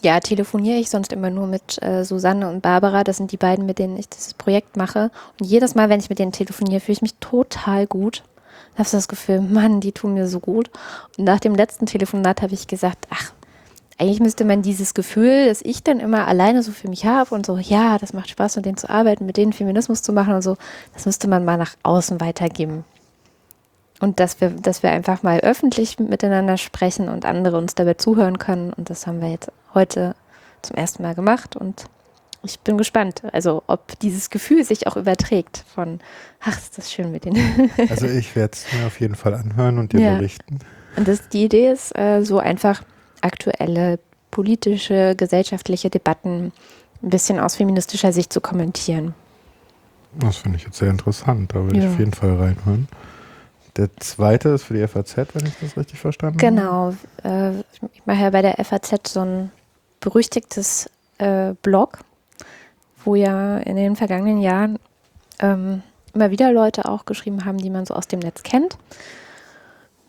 ja, 0.03 0.19
telefoniere 0.19 0.79
ich 0.79 0.91
sonst 0.91 1.13
immer 1.13 1.31
nur 1.31 1.47
mit 1.47 1.81
äh, 1.81 2.05
Susanne 2.05 2.49
und 2.49 2.61
Barbara. 2.61 3.05
Das 3.05 3.19
sind 3.19 3.31
die 3.31 3.37
beiden, 3.37 3.67
mit 3.67 3.79
denen 3.79 3.97
ich 3.97 4.09
dieses 4.09 4.35
Projekt 4.35 4.77
mache. 4.77 5.13
Und 5.39 5.47
jedes 5.47 5.77
Mal, 5.77 5.89
wenn 5.89 6.01
ich 6.01 6.11
mit 6.11 6.19
denen 6.19 6.33
telefoniere, 6.33 6.81
fühle 6.81 6.95
ich 6.95 7.03
mich 7.03 7.15
total 7.21 7.87
gut. 7.87 8.25
Habe 8.75 8.83
ich 8.83 8.91
das 8.91 9.09
Gefühl, 9.09 9.41
Mann, 9.41 9.81
die 9.81 9.93
tun 9.93 10.15
mir 10.15 10.27
so 10.27 10.41
gut. 10.41 10.71
Und 11.19 11.25
nach 11.25 11.41
dem 11.41 11.55
letzten 11.55 11.87
Telefonat 11.87 12.43
habe 12.43 12.55
ich 12.55 12.67
gesagt, 12.67 13.07
ach, 13.11 13.33
eigentlich 13.99 14.21
müsste 14.21 14.45
man 14.45 14.63
dieses 14.63 14.95
Gefühl, 14.95 15.47
das 15.47 15.63
ich 15.63 15.83
dann 15.85 16.01
immer 16.01 16.27
alleine 16.27 16.63
so 16.63 16.73
für 16.73 16.89
mich 16.89 17.05
habe 17.05 17.35
und 17.35 17.47
so, 17.47 17.59
ja, 17.59 17.99
das 17.99 18.13
macht 18.13 18.31
Spaß, 18.31 18.57
mit 18.57 18.65
denen 18.65 18.77
zu 18.77 18.91
arbeiten, 18.91 19.27
mit 19.27 19.37
denen 19.37 19.53
Feminismus 19.53 20.03
zu 20.03 20.13
machen 20.13 20.35
und 20.35 20.43
so, 20.43 20.57
das 20.95 21.07
müsste 21.07 21.29
man 21.29 21.45
mal 21.45 21.59
nach 21.59 21.75
außen 21.83 22.21
weitergeben. 22.21 22.85
Und 24.01 24.19
dass 24.19 24.41
wir, 24.41 24.51
dass 24.51 24.83
wir 24.83 24.91
einfach 24.91 25.23
mal 25.23 25.39
öffentlich 25.41 26.01
miteinander 26.01 26.57
sprechen 26.57 27.09
und 27.09 27.25
andere 27.25 27.57
uns 27.59 27.77
dabei 27.77 27.95
zuhören 27.95 28.39
können. 28.39 28.73
Und 28.73 28.91
das 28.91 29.07
haben 29.07 29.21
wir 29.21 29.31
jetzt 29.31 29.53
heute 29.75 30.17
zum 30.63 30.77
ersten 30.77 31.05
Mal 31.05 31.15
gemacht. 31.15 31.55
Und 31.55 31.85
ich 32.45 32.61
bin 32.61 32.77
gespannt, 32.79 33.23
also 33.33 33.63
ob 33.67 33.99
dieses 34.01 34.31
Gefühl 34.31 34.65
sich 34.65 34.87
auch 34.87 34.97
überträgt 34.97 35.65
von, 35.75 36.01
ach, 36.41 36.57
ist 36.59 36.77
das 36.79 36.93
schön 36.93 37.11
mit 37.13 37.25
denen. 37.25 37.71
also 37.89 38.07
ich 38.07 38.35
werde 38.37 38.53
es 38.55 38.73
mir 38.73 38.87
auf 38.87 39.01
jeden 39.01 39.15
Fall 39.15 39.35
anhören 39.35 39.79
und 39.79 39.93
dir 39.93 40.01
Ja. 40.01 40.15
berichten. 40.15 40.59
Und 40.97 41.09
das, 41.09 41.29
die 41.29 41.45
Idee 41.45 41.71
ist, 41.71 41.97
äh, 41.97 42.23
so 42.25 42.39
einfach 42.39 42.83
aktuelle 43.21 43.99
politische, 44.31 45.15
gesellschaftliche 45.17 45.89
Debatten 45.91 46.53
ein 47.03 47.11
bisschen 47.11 47.39
aus 47.39 47.57
feministischer 47.57 48.13
Sicht 48.13 48.33
zu 48.33 48.41
kommentieren. 48.41 49.15
Das 50.21 50.37
finde 50.37 50.59
ich 50.59 50.65
jetzt 50.65 50.77
sehr 50.79 50.91
interessant. 50.91 51.53
Da 51.55 51.63
würde 51.63 51.79
ich 51.79 51.85
Ja. 51.85 51.91
auf 51.91 51.99
jeden 51.99 52.13
Fall 52.13 52.35
reinhören. 52.37 52.89
Der 53.77 53.89
zweite 53.99 54.51
ist 54.51 54.65
für 54.65 54.75
die 54.75 54.87
FAZ, 54.87 55.17
wenn 55.35 55.47
ich 55.47 55.55
das 55.61 55.77
richtig 55.79 55.99
verstanden 55.99 56.39
habe. 56.41 56.55
Genau. 56.55 56.95
Äh, 57.25 57.61
ich 57.93 58.05
mache 58.05 58.21
ja 58.23 58.31
bei 58.31 58.43
der 58.43 58.63
FAZ 58.63 59.09
so 59.09 59.21
ein 59.21 59.51
berüchtigtes 60.01 60.91
äh, 61.19 61.55
Blog, 61.63 62.01
wo 63.05 63.15
ja 63.15 63.59
in 63.59 63.77
den 63.77 63.97
vergangenen 63.97 64.41
Jahren 64.41 64.79
ähm, 65.41 65.83
immer 66.15 66.31
wieder 66.31 66.53
Leute 66.53 66.87
auch 66.87 67.05
geschrieben 67.05 67.45
haben, 67.45 67.59
die 67.59 67.71
man 67.71 67.87
so 67.87 67.95
aus 67.95 68.09
dem 68.09 68.21
Netz 68.21 68.43
kennt. 68.43 68.77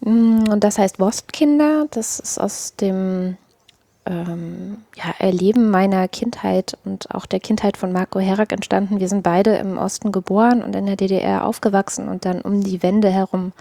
Mm, 0.01 0.47
Und 0.49 0.63
das 0.63 0.77
heißt 0.77 0.99
Wostkinder. 0.99 1.87
Das 1.91 2.19
ist 2.19 2.39
aus 2.39 2.75
dem 2.75 3.37
ähm, 4.05 4.79
ja, 4.95 5.13
Erleben 5.19 5.69
meiner 5.69 6.07
Kindheit 6.07 6.77
und 6.83 7.13
auch 7.13 7.25
der 7.25 7.39
Kindheit 7.39 7.77
von 7.77 7.91
Marco 7.91 8.19
Herak 8.19 8.51
entstanden. 8.51 8.99
Wir 8.99 9.07
sind 9.07 9.23
beide 9.23 9.55
im 9.55 9.77
Osten 9.77 10.11
geboren 10.11 10.61
und 10.61 10.75
in 10.75 10.85
der 10.85 10.97
DDR 10.97 11.45
aufgewachsen 11.45 12.09
und 12.09 12.25
dann 12.25 12.41
um 12.41 12.63
die 12.63 12.83
Wende 12.83 13.09
herum, 13.09 13.53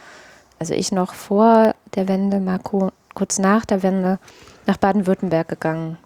also 0.59 0.75
ich 0.75 0.93
noch 0.93 1.15
vor 1.15 1.75
der 1.95 2.09
Wende, 2.09 2.41
Marco 2.41 2.91
kurz 3.15 3.39
nach 3.39 3.65
der 3.65 3.83
Wende, 3.83 4.19
nach 4.67 4.79
Baden-Württemberg 4.79 5.49
gegangen 5.49 5.99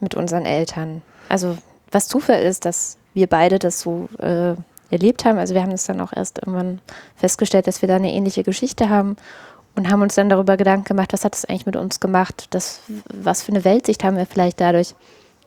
mit 0.00 0.14
unseren 0.14 0.46
Eltern. 0.46 1.02
Also 1.28 1.56
was 1.94 2.08
Zufall 2.08 2.42
ist, 2.42 2.64
dass 2.64 2.98
wir 3.14 3.28
beide 3.28 3.58
das 3.58 3.80
so 3.80 4.08
äh, 4.18 4.54
erlebt 4.90 5.24
haben. 5.24 5.38
Also 5.38 5.54
wir 5.54 5.62
haben 5.62 5.72
es 5.72 5.84
dann 5.84 6.00
auch 6.00 6.12
erst 6.14 6.38
irgendwann 6.38 6.80
festgestellt, 7.16 7.66
dass 7.66 7.82
wir 7.82 7.88
da 7.88 7.96
eine 7.96 8.12
ähnliche 8.12 8.42
Geschichte 8.42 8.88
haben 8.88 9.16
und 9.76 9.90
haben 9.90 10.02
uns 10.02 10.14
dann 10.14 10.28
darüber 10.28 10.56
Gedanken 10.56 10.84
gemacht, 10.84 11.12
was 11.12 11.24
hat 11.24 11.34
es 11.34 11.44
eigentlich 11.44 11.66
mit 11.66 11.76
uns 11.76 12.00
gemacht? 12.00 12.46
Das, 12.50 12.80
was 13.12 13.42
für 13.42 13.52
eine 13.52 13.64
Weltsicht 13.64 14.04
haben 14.04 14.16
wir 14.16 14.26
vielleicht 14.26 14.60
dadurch? 14.60 14.94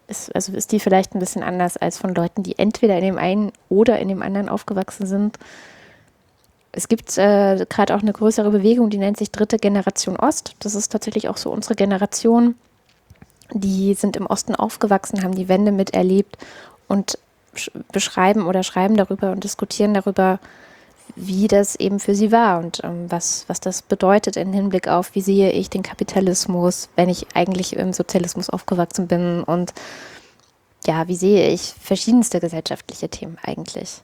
Ist, 0.07 0.33
also 0.33 0.53
ist 0.53 0.71
die 0.71 0.79
vielleicht 0.79 1.15
ein 1.15 1.19
bisschen 1.19 1.43
anders 1.43 1.75
als 1.75 1.97
von 1.97 2.15
Leuten, 2.15 2.43
die 2.43 2.57
entweder 2.57 2.95
in 2.95 3.03
dem 3.03 3.17
einen 3.17 3.51
oder 3.67 3.99
in 3.99 4.07
dem 4.07 4.21
anderen 4.21 4.49
aufgewachsen 4.49 5.05
sind? 5.05 5.37
Es 6.71 6.87
gibt 6.87 7.17
äh, 7.17 7.65
gerade 7.69 7.95
auch 7.95 8.01
eine 8.01 8.13
größere 8.13 8.51
Bewegung, 8.51 8.89
die 8.89 8.99
nennt 8.99 9.17
sich 9.17 9.31
Dritte 9.31 9.57
Generation 9.57 10.17
Ost. 10.17 10.55
Das 10.59 10.75
ist 10.75 10.91
tatsächlich 10.91 11.27
auch 11.27 11.37
so 11.37 11.51
unsere 11.51 11.75
Generation. 11.75 12.55
Die 13.53 13.93
sind 13.93 14.15
im 14.17 14.25
Osten 14.25 14.55
aufgewachsen, 14.55 15.23
haben 15.23 15.35
die 15.35 15.47
Wende 15.47 15.71
miterlebt 15.71 16.37
und 16.87 17.17
sch- 17.55 17.71
beschreiben 17.91 18.45
oder 18.45 18.63
schreiben 18.63 18.97
darüber 18.97 19.31
und 19.31 19.43
diskutieren 19.43 19.93
darüber, 19.93 20.39
wie 21.15 21.47
das 21.47 21.75
eben 21.75 21.99
für 21.99 22.13
sie 22.13 22.31
war 22.31 22.59
und 22.59 22.81
ähm, 22.83 23.09
was, 23.09 23.45
was 23.47 23.59
das 23.59 23.81
bedeutet 23.81 24.35
im 24.37 24.53
Hinblick 24.53 24.87
auf, 24.87 25.15
wie 25.15 25.21
sehe 25.21 25.51
ich 25.51 25.69
den 25.69 25.81
Kapitalismus, 25.81 26.89
wenn 26.95 27.09
ich 27.09 27.27
eigentlich 27.33 27.75
im 27.75 27.93
Sozialismus 27.93 28.49
aufgewachsen 28.49 29.07
bin 29.07 29.43
und 29.43 29.73
ja, 30.85 31.07
wie 31.07 31.15
sehe 31.15 31.49
ich 31.49 31.73
verschiedenste 31.81 32.39
gesellschaftliche 32.39 33.09
Themen 33.09 33.37
eigentlich. 33.41 34.01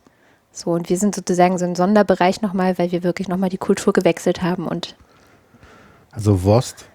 So, 0.51 0.71
und 0.71 0.89
wir 0.89 0.97
sind 0.97 1.15
sozusagen 1.15 1.58
so 1.58 1.65
ein 1.65 1.75
Sonderbereich 1.75 2.41
nochmal, 2.41 2.77
weil 2.77 2.91
wir 2.91 3.03
wirklich 3.03 3.27
nochmal 3.27 3.49
die 3.49 3.58
Kultur 3.58 3.91
gewechselt 3.91 4.41
haben 4.41 4.67
und 4.67 4.95
Also 6.15 6.43
Wost, 6.43 6.86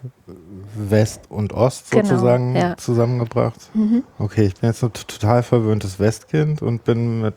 West 0.76 1.22
und 1.28 1.52
Ost 1.52 1.90
Genau, 1.90 2.04
sozusagen 2.08 2.54
ja. 2.54 2.76
zusammengebracht. 2.76 3.58
mhm. 3.74 4.04
Okay, 4.18 4.44
ich 4.44 4.54
bin 4.54 4.70
jetzt 4.70 4.82
ein 4.84 4.92
total 4.92 5.42
verwöhntes 5.42 5.98
Westkind 5.98 6.62
und 6.62 6.84
bin 6.84 7.22
mit 7.22 7.34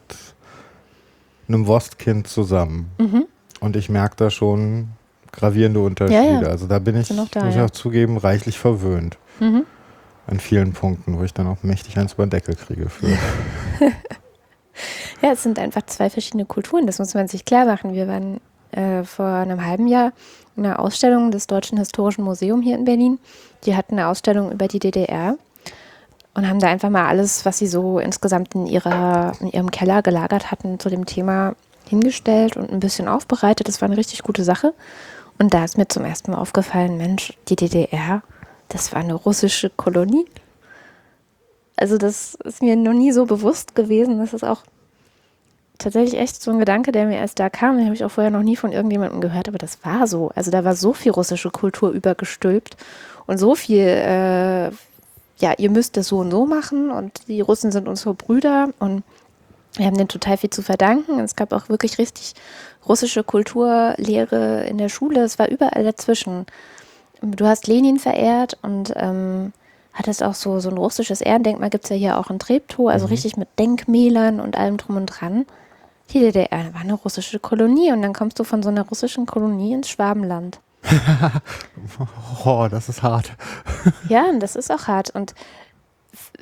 einem 1.47 1.65
Wostkind 1.67 2.27
zusammen. 2.27 2.91
Mhm. 2.99 3.25
Und 3.59 3.75
ich 3.75 3.89
merke 3.89 4.15
da 4.15 4.29
schon 4.29 4.89
gravierende 5.31 5.79
Unterschiede. 5.79 6.23
Ja, 6.23 6.41
ja. 6.41 6.47
Also 6.49 6.67
da 6.67 6.77
bin 6.79 6.95
ich, 6.97 7.07
da, 7.07 7.43
muss 7.45 7.55
ich 7.55 7.61
auch 7.61 7.69
zugeben, 7.71 8.17
reichlich 8.17 8.59
verwöhnt 8.59 9.17
Mhm. 9.39 9.65
an 10.27 10.39
vielen 10.39 10.73
Punkten, 10.73 11.17
wo 11.17 11.23
ich 11.23 11.33
dann 11.33 11.47
auch 11.47 11.63
mächtig 11.63 11.97
eins 11.97 12.13
über 12.13 12.25
den 12.27 12.31
Deckel 12.31 12.55
kriege. 12.55 12.89
Für. 12.89 13.07
Ja, 15.21 15.33
es 15.33 15.43
sind 15.43 15.59
einfach 15.59 15.83
zwei 15.85 16.09
verschiedene 16.09 16.45
Kulturen, 16.45 16.87
das 16.87 16.97
muss 16.97 17.13
man 17.13 17.27
sich 17.27 17.45
klar 17.45 17.65
machen. 17.65 17.93
Wir 17.93 18.07
waren 18.07 18.39
äh, 18.71 19.03
vor 19.03 19.25
einem 19.25 19.65
halben 19.65 19.87
Jahr 19.87 20.13
in 20.55 20.65
einer 20.65 20.79
Ausstellung 20.79 21.31
des 21.31 21.47
Deutschen 21.47 21.77
Historischen 21.77 22.23
Museums 22.23 22.63
hier 22.63 22.75
in 22.75 22.85
Berlin. 22.85 23.19
Die 23.65 23.75
hatten 23.75 23.97
eine 23.97 24.07
Ausstellung 24.07 24.51
über 24.51 24.67
die 24.67 24.79
DDR 24.79 25.37
und 26.33 26.47
haben 26.47 26.59
da 26.59 26.67
einfach 26.67 26.89
mal 26.89 27.07
alles, 27.07 27.45
was 27.45 27.57
sie 27.57 27.67
so 27.67 27.99
insgesamt 27.99 28.55
in, 28.55 28.67
ihrer, 28.67 29.33
in 29.39 29.51
ihrem 29.51 29.71
Keller 29.71 30.01
gelagert 30.01 30.51
hatten, 30.51 30.79
zu 30.79 30.89
dem 30.89 31.05
Thema 31.05 31.55
hingestellt 31.87 32.55
und 32.55 32.71
ein 32.71 32.79
bisschen 32.79 33.07
aufbereitet. 33.07 33.67
Das 33.67 33.81
war 33.81 33.87
eine 33.87 33.97
richtig 33.97 34.23
gute 34.23 34.43
Sache. 34.43 34.73
Und 35.37 35.53
da 35.53 35.63
ist 35.63 35.77
mir 35.77 35.87
zum 35.87 36.05
ersten 36.05 36.31
Mal 36.31 36.37
aufgefallen, 36.37 36.97
Mensch, 36.97 37.33
die 37.49 37.55
DDR, 37.55 38.21
das 38.69 38.93
war 38.93 39.01
eine 39.01 39.15
russische 39.15 39.69
Kolonie. 39.69 40.25
Also 41.75 41.97
das 41.97 42.35
ist 42.35 42.61
mir 42.61 42.75
noch 42.75 42.93
nie 42.93 43.11
so 43.11 43.25
bewusst 43.25 43.75
gewesen. 43.75 44.19
Das 44.19 44.33
ist 44.33 44.43
auch 44.43 44.61
tatsächlich 45.81 46.19
echt 46.19 46.41
so 46.41 46.51
ein 46.51 46.59
Gedanke, 46.59 46.91
der 46.91 47.05
mir 47.05 47.17
erst 47.17 47.39
da 47.39 47.49
kam. 47.49 47.77
Den 47.77 47.85
habe 47.85 47.95
ich 47.95 48.03
auch 48.05 48.11
vorher 48.11 48.31
noch 48.31 48.43
nie 48.43 48.55
von 48.55 48.71
irgendjemandem 48.71 49.21
gehört, 49.21 49.47
aber 49.47 49.57
das 49.57 49.83
war 49.83 50.07
so. 50.07 50.31
Also 50.35 50.51
da 50.51 50.63
war 50.63 50.75
so 50.75 50.93
viel 50.93 51.11
russische 51.11 51.51
Kultur 51.51 51.91
übergestülpt 51.91 52.77
und 53.27 53.37
so 53.37 53.55
viel, 53.55 53.85
äh, 53.85 54.69
ja, 55.37 55.53
ihr 55.57 55.69
müsst 55.69 55.97
das 55.97 56.07
so 56.07 56.19
und 56.19 56.31
so 56.31 56.45
machen 56.45 56.91
und 56.91 57.27
die 57.27 57.41
Russen 57.41 57.71
sind 57.71 57.87
unsere 57.87 58.13
Brüder 58.13 58.69
und 58.79 59.03
wir 59.75 59.85
haben 59.85 59.97
denen 59.97 60.09
total 60.09 60.37
viel 60.37 60.49
zu 60.49 60.61
verdanken. 60.61 61.19
Es 61.19 61.35
gab 61.35 61.53
auch 61.53 61.69
wirklich 61.69 61.97
richtig 61.97 62.33
russische 62.87 63.23
Kulturlehre 63.23 64.65
in 64.65 64.77
der 64.77 64.89
Schule. 64.89 65.21
Es 65.21 65.39
war 65.39 65.49
überall 65.49 65.83
dazwischen. 65.83 66.45
Du 67.21 67.45
hast 67.45 67.67
Lenin 67.67 67.99
verehrt 67.99 68.57
und 68.61 68.93
ähm, 68.95 69.53
hattest 69.93 70.23
auch 70.23 70.33
so, 70.33 70.59
so 70.59 70.69
ein 70.69 70.77
russisches 70.77 71.21
Ehrendenkmal, 71.21 71.69
gibt 71.69 71.85
es 71.85 71.89
ja 71.89 71.95
hier 71.95 72.19
auch 72.19 72.29
in 72.29 72.39
Treptow, 72.39 72.89
also 72.89 73.05
mhm. 73.05 73.11
richtig 73.11 73.37
mit 73.37 73.47
Denkmälern 73.59 74.39
und 74.39 74.57
allem 74.57 74.77
drum 74.77 74.97
und 74.97 75.05
dran. 75.05 75.45
Die 76.13 76.19
DDR 76.19 76.73
war 76.73 76.81
eine 76.81 76.93
russische 76.93 77.39
Kolonie 77.39 77.91
und 77.91 78.01
dann 78.01 78.13
kommst 78.13 78.39
du 78.39 78.43
von 78.43 78.61
so 78.63 78.69
einer 78.69 78.87
russischen 78.87 79.25
Kolonie 79.25 79.73
ins 79.73 79.89
Schwabenland. 79.89 80.59
oh, 82.45 82.67
das 82.69 82.89
ist 82.89 83.03
hart. 83.03 83.31
ja, 84.09 84.25
und 84.25 84.39
das 84.39 84.55
ist 84.55 84.71
auch 84.71 84.87
hart. 84.87 85.11
Und 85.11 85.33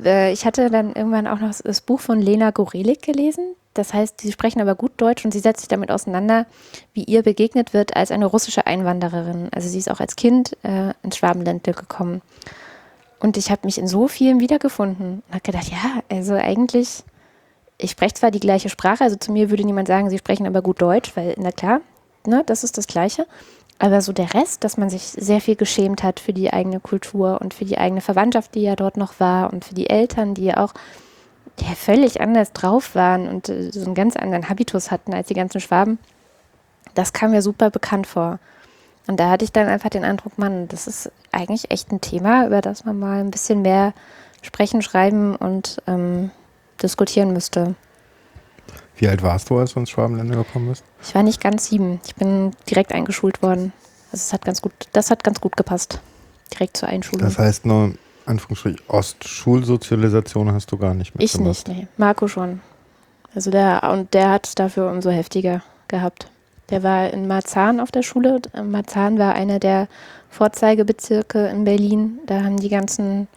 äh, 0.04 0.32
ich 0.32 0.46
hatte 0.46 0.70
dann 0.70 0.94
irgendwann 0.94 1.28
auch 1.28 1.40
noch 1.40 1.54
das 1.64 1.82
Buch 1.82 2.00
von 2.00 2.20
Lena 2.20 2.52
Gorelik 2.52 3.02
gelesen. 3.02 3.56
Das 3.74 3.94
heißt, 3.94 4.22
sie 4.22 4.32
sprechen 4.32 4.62
aber 4.62 4.76
gut 4.76 4.94
Deutsch 4.98 5.24
und 5.24 5.32
sie 5.32 5.40
setzt 5.40 5.62
sich 5.62 5.70
damit 5.70 5.92
auseinander, 5.92 6.48
wie 6.94 7.04
ihr 7.04 7.22
begegnet 7.22 7.74
wird 7.74 7.96
als 7.96 8.12
eine 8.12 8.26
russische 8.26 8.66
Einwandererin. 8.66 9.50
Also 9.52 9.70
sie 9.70 9.78
ist 9.78 9.92
auch 9.92 10.00
als 10.00 10.16
Kind 10.16 10.58
äh, 10.64 10.94
ins 11.04 11.18
Schwabenländle 11.18 11.74
gekommen. 11.74 12.22
Und 13.20 13.38
ich 13.38 13.52
habe 13.52 13.62
mich 13.66 13.78
in 13.78 13.88
so 13.88 14.08
vielen 14.08 14.40
wiedergefunden 14.40 15.22
und 15.28 15.34
habe 15.34 15.44
gedacht, 15.44 15.70
ja, 15.70 16.02
also 16.10 16.34
eigentlich, 16.34 17.04
ich 17.80 17.92
spreche 17.92 18.14
zwar 18.14 18.30
die 18.30 18.42
gleiche 18.42 18.70
Sprache, 18.70 19.04
also 19.04 19.16
zu 19.16 19.32
mir 19.32 19.50
würde 19.50 19.64
niemand 19.64 19.88
sagen, 19.88 20.10
sie 20.10 20.18
sprechen 20.18 20.46
aber 20.46 20.62
gut 20.62 20.82
Deutsch, 20.82 21.16
weil, 21.16 21.34
na 21.38 21.52
klar, 21.52 21.80
ne, 22.28 22.44
das 22.46 22.64
ist 22.64 22.78
das 22.78 22.88
Gleiche. 22.88 23.26
Aber 23.80 24.02
so 24.02 24.12
der 24.12 24.34
Rest, 24.34 24.66
dass 24.66 24.76
man 24.76 24.90
sich 24.90 25.04
sehr 25.04 25.40
viel 25.40 25.56
geschämt 25.56 26.04
hat 26.04 26.20
für 26.20 26.34
die 26.34 26.52
eigene 26.52 26.82
Kultur 26.82 27.40
und 27.42 27.54
für 27.54 27.64
die 27.64 27.78
eigene 27.78 28.02
Verwandtschaft, 28.02 28.54
die 28.54 28.64
ja 28.64 28.76
dort 28.76 28.98
noch 28.98 29.22
war 29.22 29.54
und 29.54 29.64
für 29.64 29.74
die 29.74 29.90
Eltern, 29.90 30.34
die 30.34 30.44
ja 30.44 30.58
auch 30.58 30.74
ja, 31.62 31.74
völlig 31.76 32.20
anders 32.20 32.52
drauf 32.52 32.94
waren 32.96 33.30
und 33.30 33.48
äh, 33.48 33.72
so 33.72 33.86
einen 33.86 33.96
ganz 33.96 34.18
anderen 34.18 34.50
Habitus 34.50 34.92
hatten 34.92 35.14
als 35.14 35.28
die 35.28 35.34
ganzen 35.34 35.62
Schwaben, 35.62 35.98
das 36.94 37.14
kam 37.14 37.32
mir 37.32 37.42
super 37.42 37.70
bekannt 37.70 38.08
vor. 38.08 38.40
Und 39.08 39.20
da 39.20 39.30
hatte 39.30 39.46
ich 39.46 39.54
dann 39.54 39.68
einfach 39.68 39.90
den 39.90 40.04
Eindruck, 40.04 40.38
Mann, 40.38 40.68
das 40.68 40.86
ist 40.86 41.12
eigentlich 41.32 41.72
echt 41.72 41.92
ein 41.92 42.02
Thema, 42.02 42.46
über 42.46 42.60
das 42.62 42.84
man 42.84 43.00
mal 43.00 43.20
ein 43.20 43.32
bisschen 43.32 43.62
mehr 43.62 43.94
sprechen, 44.42 44.82
schreiben 44.82 45.36
und 45.36 45.82
ähm, 45.88 46.32
diskutieren 46.82 47.34
müsste. 47.34 47.76
Wie 48.98 49.08
alt 49.08 49.24
warst 49.24 49.50
du, 49.50 49.58
als 49.58 49.74
du 49.74 49.80
ins 49.80 49.90
Schwabenländer 49.90 50.36
gekommen 50.36 50.70
bist? 50.70 50.84
Ich 51.02 51.16
war 51.16 51.24
nicht 51.24 51.42
ganz 51.42 51.68
sieben. 51.68 52.02
Ich 52.06 52.16
bin 52.16 52.52
direkt 52.70 52.92
eingeschult 52.92 53.42
worden. 53.42 53.72
Also 54.12 54.24
es 54.24 54.34
hat 54.34 54.44
ganz 54.44 54.62
gut, 54.62 54.74
das 54.92 55.10
hat 55.10 55.24
ganz 55.24 55.40
gut 55.40 55.56
gepasst. 55.56 56.00
Direkt 56.54 56.78
zur 56.78 56.90
Einschulung. 56.90 57.22
Das 57.22 57.38
heißt 57.38 57.66
nur, 57.66 57.94
Anführungsstrich, 58.26 58.78
Ostschulsozialisation 58.88 60.52
hast 60.52 60.72
du 60.72 60.78
gar 60.78 60.94
nicht 60.94 61.16
mitgemacht? 61.16 61.60
Ich 61.60 61.68
nicht, 61.68 61.68
nee. 61.68 61.88
Marco 61.98 62.28
schon. 62.28 62.62
Also 63.34 63.52
der, 63.52 63.84
und 63.92 64.14
der 64.14 64.32
hat 64.32 64.48
es 64.48 64.56
dafür 64.56 64.92
umso 64.92 65.10
heftiger 65.12 65.62
gehabt. 65.88 66.28
Der 66.70 66.84
war 66.84 67.10
in 67.12 67.28
Marzahn 67.28 67.80
auf 67.80 67.92
der 67.92 68.04
Schule. 68.04 68.42
Marzahn 68.64 69.18
war 69.18 69.34
einer 69.34 69.60
der 69.60 69.88
Vorzeigebezirke 70.30 71.48
in 71.48 71.64
Berlin. 71.64 72.20
Da 72.26 72.44
haben 72.44 72.58
die 72.58 72.70
ganzen 72.70 73.28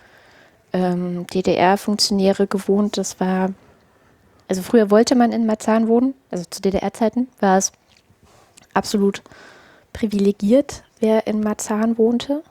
ähm, 0.73 1.27
DDR-Funktionäre 1.27 2.47
gewohnt. 2.47 2.99
Das 2.99 3.21
war, 3.21 3.51
also 4.49 4.63
früher 4.63 4.91
wollte 4.91 5.15
man 5.15 5.33
in 5.33 5.47
Marzahn 5.47 5.89
wohnen, 5.89 6.15
also 6.31 6.45
zu 6.49 6.61
DDR-Zeiten 6.63 7.29
war 7.41 7.59
es 7.59 7.73
absolut 8.75 9.23
privilegiert, 9.93 10.83
wer 11.01 11.27
in 11.27 11.41
Marzahn 11.41 11.99
wohnte. 11.99 12.43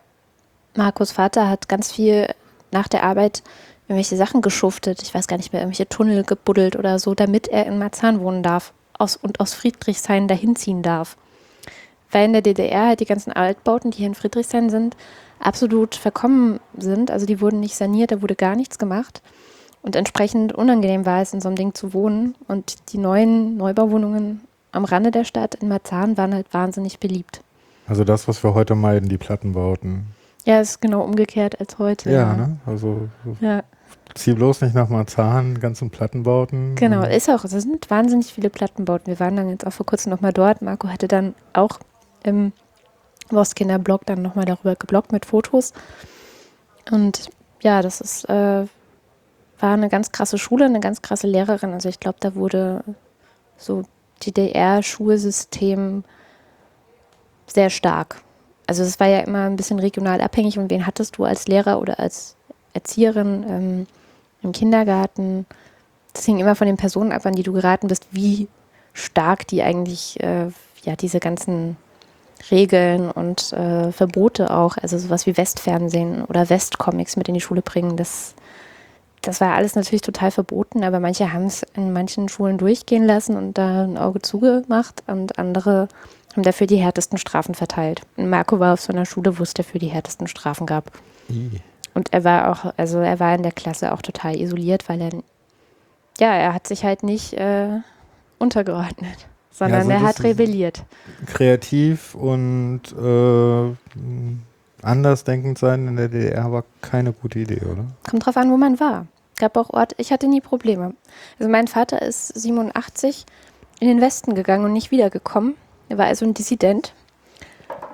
Markus 0.76 1.12
Vater 1.12 1.50
hat 1.50 1.68
ganz 1.68 1.92
viel 1.92 2.28
nach 2.72 2.88
der 2.88 3.04
Arbeit 3.04 3.44
irgendwelche 3.88 4.16
Sachen 4.16 4.42
geschuftet. 4.42 5.02
Ich 5.02 5.14
weiß 5.14 5.28
gar 5.28 5.38
nicht 5.38 5.52
mehr, 5.52 5.62
irgendwelche 5.62 5.90
Tunnel 5.90 6.24
gebuddelt 6.24 6.76
oder 6.76 7.00
so, 7.00 7.14
damit 7.14 7.48
er 7.48 7.66
in 7.66 7.78
Marzahn 7.78 8.22
wohnen 8.22 8.44
darf 8.44 8.74
aus, 8.98 9.18
und 9.18 9.40
aus 9.40 9.54
Friedrichshain 9.54 10.28
dahin 10.28 10.56
ziehen 10.56 10.82
darf. 10.82 11.18
Weil 12.10 12.26
in 12.26 12.34
der 12.34 12.42
DDR 12.42 12.88
halt 12.88 13.00
die 13.00 13.06
ganzen 13.06 13.34
Altbauten, 13.34 13.92
die 13.92 14.00
hier 14.00 14.08
in 14.08 14.16
Friedrichshain 14.16 14.70
sind, 14.70 14.96
absolut 15.42 15.96
verkommen 15.96 16.60
sind. 16.78 17.12
Also 17.12 17.26
die 17.26 17.42
wurden 17.42 17.60
nicht 17.60 17.76
saniert, 17.76 18.12
da 18.12 18.22
wurde 18.22 18.36
gar 18.36 18.56
nichts 18.56 18.78
gemacht. 18.78 19.22
Und 19.82 19.96
entsprechend 19.96 20.54
unangenehm 20.54 21.06
war 21.06 21.22
es, 21.22 21.34
in 21.34 21.42
so 21.42 21.50
einem 21.50 21.56
Ding 21.56 21.74
zu 21.74 21.94
wohnen. 21.94 22.36
Und 22.48 22.94
die 22.94 22.98
neuen 22.98 23.58
Neubauwohnungen 23.58 24.42
am 24.72 24.86
Rande 24.86 25.12
der 25.12 25.24
Stadt 25.24 25.56
in 25.56 25.68
Marzahn 25.68 26.18
waren 26.18 26.34
halt 26.34 26.54
wahnsinnig 26.54 27.00
beliebt. 27.00 27.42
Also 27.88 28.04
das, 28.04 28.28
was 28.28 28.44
wir 28.44 28.54
heute 28.54 28.76
meiden, 28.76 29.10
die 29.10 29.18
Plattenbauten. 29.18 30.06
Ja, 30.46 30.62
ist 30.62 30.82
genau 30.82 31.02
umgekehrt 31.02 31.60
als 31.60 31.78
heute. 31.78 32.10
Ja, 32.10 32.20
ja. 32.20 32.34
ne? 32.36 32.58
Also 32.66 33.10
ja. 33.42 33.64
Zieh 34.16 34.34
bloß 34.34 34.62
nicht 34.62 34.76
nach 34.76 34.90
Marzahn, 34.90 35.60
ganzen 35.60 35.90
Plattenbauten. 35.90 36.76
Genau, 36.76 37.04
ist 37.04 37.30
auch. 37.30 37.44
Es 37.44 37.52
sind 37.52 37.90
wahnsinnig 37.90 38.34
viele 38.34 38.50
Plattenbauten. 38.50 39.08
Wir 39.08 39.20
waren 39.20 39.36
dann 39.36 39.50
jetzt 39.50 39.66
auch 39.66 39.74
vor 39.74 39.86
kurzem 39.86 40.12
nochmal 40.12 40.34
dort. 40.34 40.62
Marco 40.62 40.90
hatte 40.90 41.08
dann 41.08 41.34
auch 41.54 41.80
im 42.24 42.52
Wostkinder-Blog 43.36 44.06
dann 44.06 44.22
nochmal 44.22 44.46
darüber 44.46 44.76
gebloggt 44.76 45.12
mit 45.12 45.26
Fotos. 45.26 45.74
Und 46.90 47.30
ja, 47.62 47.82
das 47.82 48.02
ist, 48.02 48.26
äh, 48.30 48.66
war 49.60 49.74
eine 49.74 49.90
ganz 49.90 50.12
krasse 50.12 50.38
Schule, 50.38 50.66
eine 50.66 50.80
ganz 50.80 51.02
krasse 51.02 51.28
Lehrerin. 51.28 51.74
Also 51.74 51.90
ich 51.90 52.00
glaube, 52.00 52.18
da 52.20 52.36
wurde 52.36 52.84
so 53.58 53.84
DDR-Schulsystem 54.26 56.04
sehr 57.48 57.70
stark. 57.70 58.22
Also 58.68 58.84
es 58.84 59.00
war 59.00 59.08
ja 59.08 59.20
immer 59.20 59.46
ein 59.46 59.56
bisschen 59.56 59.80
regional 59.80 60.22
abhängig 60.22 60.58
und 60.58 60.70
wen 60.72 60.86
hattest 60.86 61.18
du 61.18 61.26
als 61.26 61.48
Lehrer 61.48 61.80
oder 61.80 62.00
als 62.00 62.36
Erzieherin 62.74 63.46
ähm, 63.48 63.88
im 64.42 64.52
Kindergarten. 64.52 65.46
Das 66.14 66.26
hing 66.26 66.40
immer 66.40 66.56
von 66.56 66.68
den 66.68 66.78
Personen 66.78 67.12
ab, 67.12 67.26
an 67.26 67.34
die 67.34 67.44
du 67.44 67.54
geraten 67.54 67.88
bist, 67.88 68.08
wie 68.12 68.48
stark 68.94 69.48
die 69.48 69.62
eigentlich 69.62 70.20
äh, 70.22 70.48
ja 70.84 70.96
diese 70.96 71.20
ganzen 71.20 71.78
Regeln 72.50 73.12
und 73.12 73.54
äh, 73.54 73.92
Verbote 73.92 74.52
auch, 74.52 74.78
also 74.78 74.98
sowas 74.98 75.26
wie 75.26 75.38
Westfernsehen 75.38 76.24
oder 76.26 76.50
Westcomics 76.50 77.18
mit 77.18 77.28
in 77.28 77.34
die 77.34 77.42
Schule 77.42 77.62
bringen, 77.62 77.98
das, 77.98 78.34
das 79.22 79.42
war 79.42 79.54
alles 79.54 79.76
natürlich 79.76 80.02
total 80.02 80.32
verboten, 80.32 80.84
aber 80.84 81.00
manche 81.00 81.34
haben 81.34 81.46
es 81.46 81.64
in 81.76 81.94
manchen 81.94 82.30
Schulen 82.30 82.58
durchgehen 82.58 83.06
lassen 83.06 83.36
und 83.36 83.58
da 83.58 83.84
ein 83.84 83.98
Auge 83.98 84.22
zugemacht 84.22 85.04
und 85.08 85.38
andere 85.38 85.88
haben 86.34 86.44
dafür 86.44 86.68
die 86.68 86.78
härtesten 86.78 87.18
Strafen 87.18 87.56
verteilt. 87.56 88.02
Und 88.16 88.30
Marco 88.30 88.60
war 88.60 88.74
auf 88.74 88.82
so 88.82 88.94
einer 88.94 89.06
Schule, 89.06 89.38
wo 89.38 89.44
es 89.44 89.54
dafür 89.54 89.80
die 89.80 89.90
härtesten 89.90 90.28
Strafen 90.28 90.66
gab. 90.66 90.92
I. 91.30 91.62
Und 91.94 92.14
er 92.14 92.24
war 92.24 92.52
auch, 92.52 92.74
also 92.78 93.00
er 93.00 93.20
war 93.20 93.36
in 93.36 93.44
der 93.44 93.52
Klasse 93.52 93.92
auch 93.92 94.02
total 94.02 94.40
isoliert, 94.40 94.88
weil 94.88 95.02
er, 95.02 95.10
ja, 96.20 96.34
er 96.34 96.54
hat 96.54 96.68
sich 96.68 96.86
halt 96.86 97.04
nicht 97.04 97.34
äh, 97.34 97.80
untergeordnet, 98.40 99.28
sondern 99.52 99.90
ja, 99.90 99.96
also 99.96 100.06
er 100.06 100.10
hat 100.10 100.24
rebelliert. 100.24 100.84
Kreativ 101.28 102.16
und 102.16 102.82
äh, 102.98 103.76
andersdenkend 104.82 105.58
sein 105.58 105.88
in 105.88 105.96
der 105.96 106.10
DDR 106.10 106.52
war 106.52 106.64
keine 106.82 107.14
gute 107.14 107.40
Idee, 107.40 107.62
oder? 107.62 107.86
Kommt 108.10 108.26
drauf 108.26 108.38
an, 108.38 108.52
wo 108.52 108.58
man 108.58 108.80
war. 108.80 109.08
Gab 109.38 109.58
auch 109.58 109.70
Orte, 109.72 109.96
ich 109.98 110.12
hatte 110.12 110.28
nie 110.28 110.42
Probleme. 110.42 110.94
Also 111.40 111.50
mein 111.50 111.68
Vater 111.68 112.02
ist 112.02 112.28
87 112.28 113.26
in 113.80 113.88
den 113.88 114.02
Westen 114.02 114.36
gegangen 114.36 114.66
und 114.66 114.74
nicht 114.74 114.92
wiedergekommen. 114.92 115.56
Er 115.90 115.98
war 115.98 116.06
also 116.06 116.26
ein 116.26 116.34
Dissident 116.34 116.94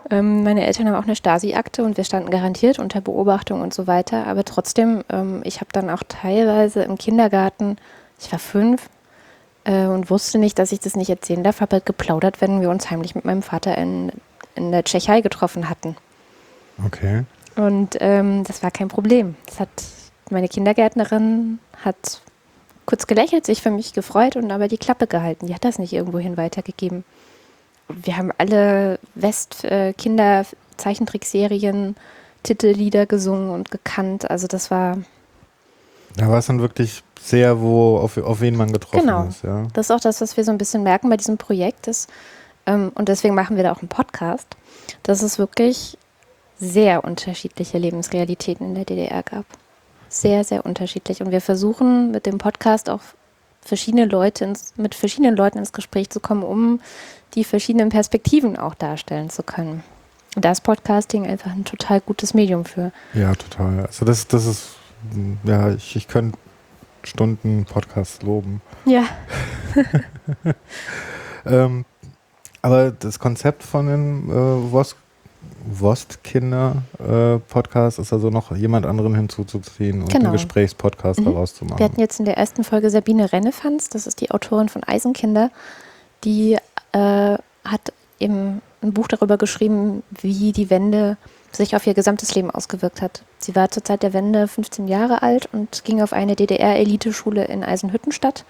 ähm, 0.09 0.43
meine 0.43 0.65
Eltern 0.65 0.87
haben 0.87 0.95
auch 0.95 1.03
eine 1.03 1.15
Stasi-Akte 1.15 1.83
und 1.83 1.97
wir 1.97 2.03
standen 2.03 2.29
garantiert 2.29 2.79
unter 2.79 3.01
Beobachtung 3.01 3.61
und 3.61 3.73
so 3.73 3.87
weiter. 3.87 4.27
Aber 4.27 4.45
trotzdem, 4.45 5.03
ähm, 5.09 5.41
ich 5.43 5.57
habe 5.57 5.69
dann 5.73 5.89
auch 5.89 6.03
teilweise 6.07 6.83
im 6.83 6.97
Kindergarten, 6.97 7.77
ich 8.19 8.31
war 8.31 8.39
fünf 8.39 8.89
äh, 9.68 9.86
und 9.86 10.09
wusste 10.09 10.39
nicht, 10.39 10.57
dass 10.57 10.72
ich 10.72 10.80
das 10.80 10.95
nicht 10.95 11.09
erzählen 11.09 11.43
darf, 11.43 11.61
habe 11.61 11.74
halt 11.74 11.86
geplaudert, 11.86 12.41
wenn 12.41 12.61
wir 12.61 12.70
uns 12.70 12.89
heimlich 12.89 13.13
mit 13.13 13.26
meinem 13.26 13.43
Vater 13.43 13.78
in, 13.78 14.11
in 14.55 14.72
der 14.72 14.84
Tschechei 14.84 15.22
getroffen 15.22 15.70
hatten. 15.70 15.95
Okay. 16.86 17.24
Und 17.55 17.97
ähm, 17.99 18.43
das 18.43 18.63
war 18.63 18.72
kein 18.72 18.88
Problem. 18.88 19.36
Das 19.45 19.59
hat 19.59 19.70
meine 20.30 20.47
Kindergärtnerin 20.47 21.59
hat 21.84 22.22
kurz 22.86 23.07
gelächelt, 23.07 23.45
sich 23.45 23.61
für 23.61 23.72
mich 23.72 23.93
gefreut 23.93 24.36
und 24.36 24.51
aber 24.51 24.68
die 24.68 24.78
Klappe 24.78 25.07
gehalten. 25.07 25.47
Die 25.47 25.53
hat 25.53 25.65
das 25.65 25.80
nicht 25.80 25.93
irgendwohin 25.93 26.38
weitergegeben 26.38 27.03
wir 27.89 28.18
haben 28.18 28.32
alle 28.38 28.99
West-Kinder-Zeichentrickserien, 29.15 31.95
Titellieder 32.43 33.07
gesungen 33.07 33.49
und 33.49 33.72
gekannt. 33.72 34.30
Also 34.30 34.47
das 34.47 34.70
war. 34.72 34.97
Da 36.15 36.30
war 36.30 36.39
es 36.39 36.47
dann 36.47 36.59
wirklich 36.59 37.03
sehr, 37.28 37.61
wo, 37.61 37.97
auf, 37.97 38.17
auf 38.17 38.41
wen 38.41 38.55
man 38.55 38.71
getroffen 38.71 39.01
genau. 39.01 39.25
ist. 39.25 39.43
Ja. 39.43 39.67
Das 39.73 39.88
ist 39.88 39.91
auch 39.91 39.99
das, 39.99 40.21
was 40.21 40.38
wir 40.38 40.43
so 40.43 40.51
ein 40.51 40.57
bisschen 40.57 40.84
merken 40.84 41.09
bei 41.09 41.17
diesem 41.17 41.38
Projekt. 41.38 41.88
Ist, 41.88 42.09
ähm, 42.65 42.91
und 42.95 43.09
deswegen 43.09 43.36
machen 43.36 43.57
wir 43.57 43.63
da 43.63 43.71
auch 43.73 43.80
einen 43.80 43.89
Podcast, 43.89 44.47
dass 45.03 45.21
es 45.21 45.38
wirklich 45.38 45.97
sehr 46.59 47.03
unterschiedliche 47.03 47.78
Lebensrealitäten 47.78 48.67
in 48.67 48.75
der 48.75 48.86
DDR 48.86 49.23
gab. 49.23 49.45
sehr, 50.09 50.45
sehr 50.45 50.65
unterschiedlich. 50.65 51.21
Und 51.21 51.32
wir 51.32 51.41
versuchen 51.41 52.11
mit 52.11 52.25
dem 52.25 52.38
Podcast 52.38 52.89
auch 52.89 53.01
verschiedene 53.61 54.05
Leute 54.05 54.45
ins, 54.45 54.73
mit 54.78 54.95
verschiedenen 54.95 55.36
Leuten 55.36 55.57
ins 55.57 55.73
Gespräch 55.73 56.09
zu 56.09 56.21
kommen, 56.21 56.43
um 56.43 56.80
die 57.36 57.43
verschiedenen 57.43 57.89
Perspektiven 57.89 58.57
auch 58.57 58.73
darstellen 58.73 59.30
zu 59.30 59.43
können. 59.43 59.84
Und 60.38 60.45
da 60.45 60.51
ist 60.51 60.61
Podcasting 60.61 61.28
einfach 61.28 61.51
ein 61.51 61.65
total 61.65 61.99
gutes 61.99 62.34
Medium 62.34 62.63
für. 62.63 62.93
Ja, 63.13 63.36
total. 63.36 63.86
Also 63.86 64.05
das, 64.05 64.28
das 64.28 64.45
ist, 64.45 64.69
ja, 65.43 65.71
ich, 65.71 65.97
ich 65.97 66.07
könnte 66.07 66.38
Stunden 67.07 67.65
Podcast 67.65 68.23
loben. 68.23 68.61
Ja. 68.85 69.03
ähm, 71.45 71.83
aber 72.61 72.91
das 72.91 73.19
Konzept 73.19 73.63
von 73.63 73.87
den 73.87 74.29
äh, 74.29 74.71
Wost 74.71 74.95
Wostkinder-Podcast 75.69 77.99
äh, 77.99 78.01
ist 78.01 78.13
also 78.13 78.29
noch 78.29 78.55
jemand 78.55 78.85
anderen 78.85 79.13
hinzuzuziehen 79.15 80.01
und 80.01 80.09
genau. 80.09 80.25
einen 80.25 80.33
Gesprächspodcast 80.33 81.19
mhm. 81.19 81.25
daraus 81.25 81.55
zu 81.55 81.65
machen. 81.65 81.79
Wir 81.79 81.85
hatten 81.85 81.99
jetzt 81.99 82.19
in 82.19 82.25
der 82.25 82.37
ersten 82.37 82.63
Folge 82.63 82.89
Sabine 82.89 83.33
Rennefanz, 83.33 83.89
das 83.89 84.07
ist 84.07 84.21
die 84.21 84.31
Autorin 84.31 84.69
von 84.69 84.83
Eisenkinder, 84.83 85.51
die 86.23 86.57
äh, 86.93 87.37
hat 87.63 87.93
eben 88.19 88.61
ein 88.81 88.93
Buch 88.93 89.07
darüber 89.07 89.37
geschrieben, 89.37 90.03
wie 90.21 90.51
die 90.51 90.69
Wende 90.69 91.17
sich 91.57 91.75
auf 91.75 91.85
ihr 91.85 91.93
gesamtes 91.93 92.33
Leben 92.35 92.51
ausgewirkt 92.51 93.01
hat. 93.01 93.23
Sie 93.39 93.55
war 93.55 93.69
zur 93.69 93.83
Zeit 93.83 94.03
der 94.03 94.13
Wende 94.13 94.47
15 94.47 94.87
Jahre 94.87 95.21
alt 95.21 95.49
und 95.51 95.83
ging 95.83 96.01
auf 96.01 96.13
eine 96.13 96.35
DDR-Eliteschule 96.35 97.45
in 97.45 97.63
Eisenhüttenstadt. 97.63 98.45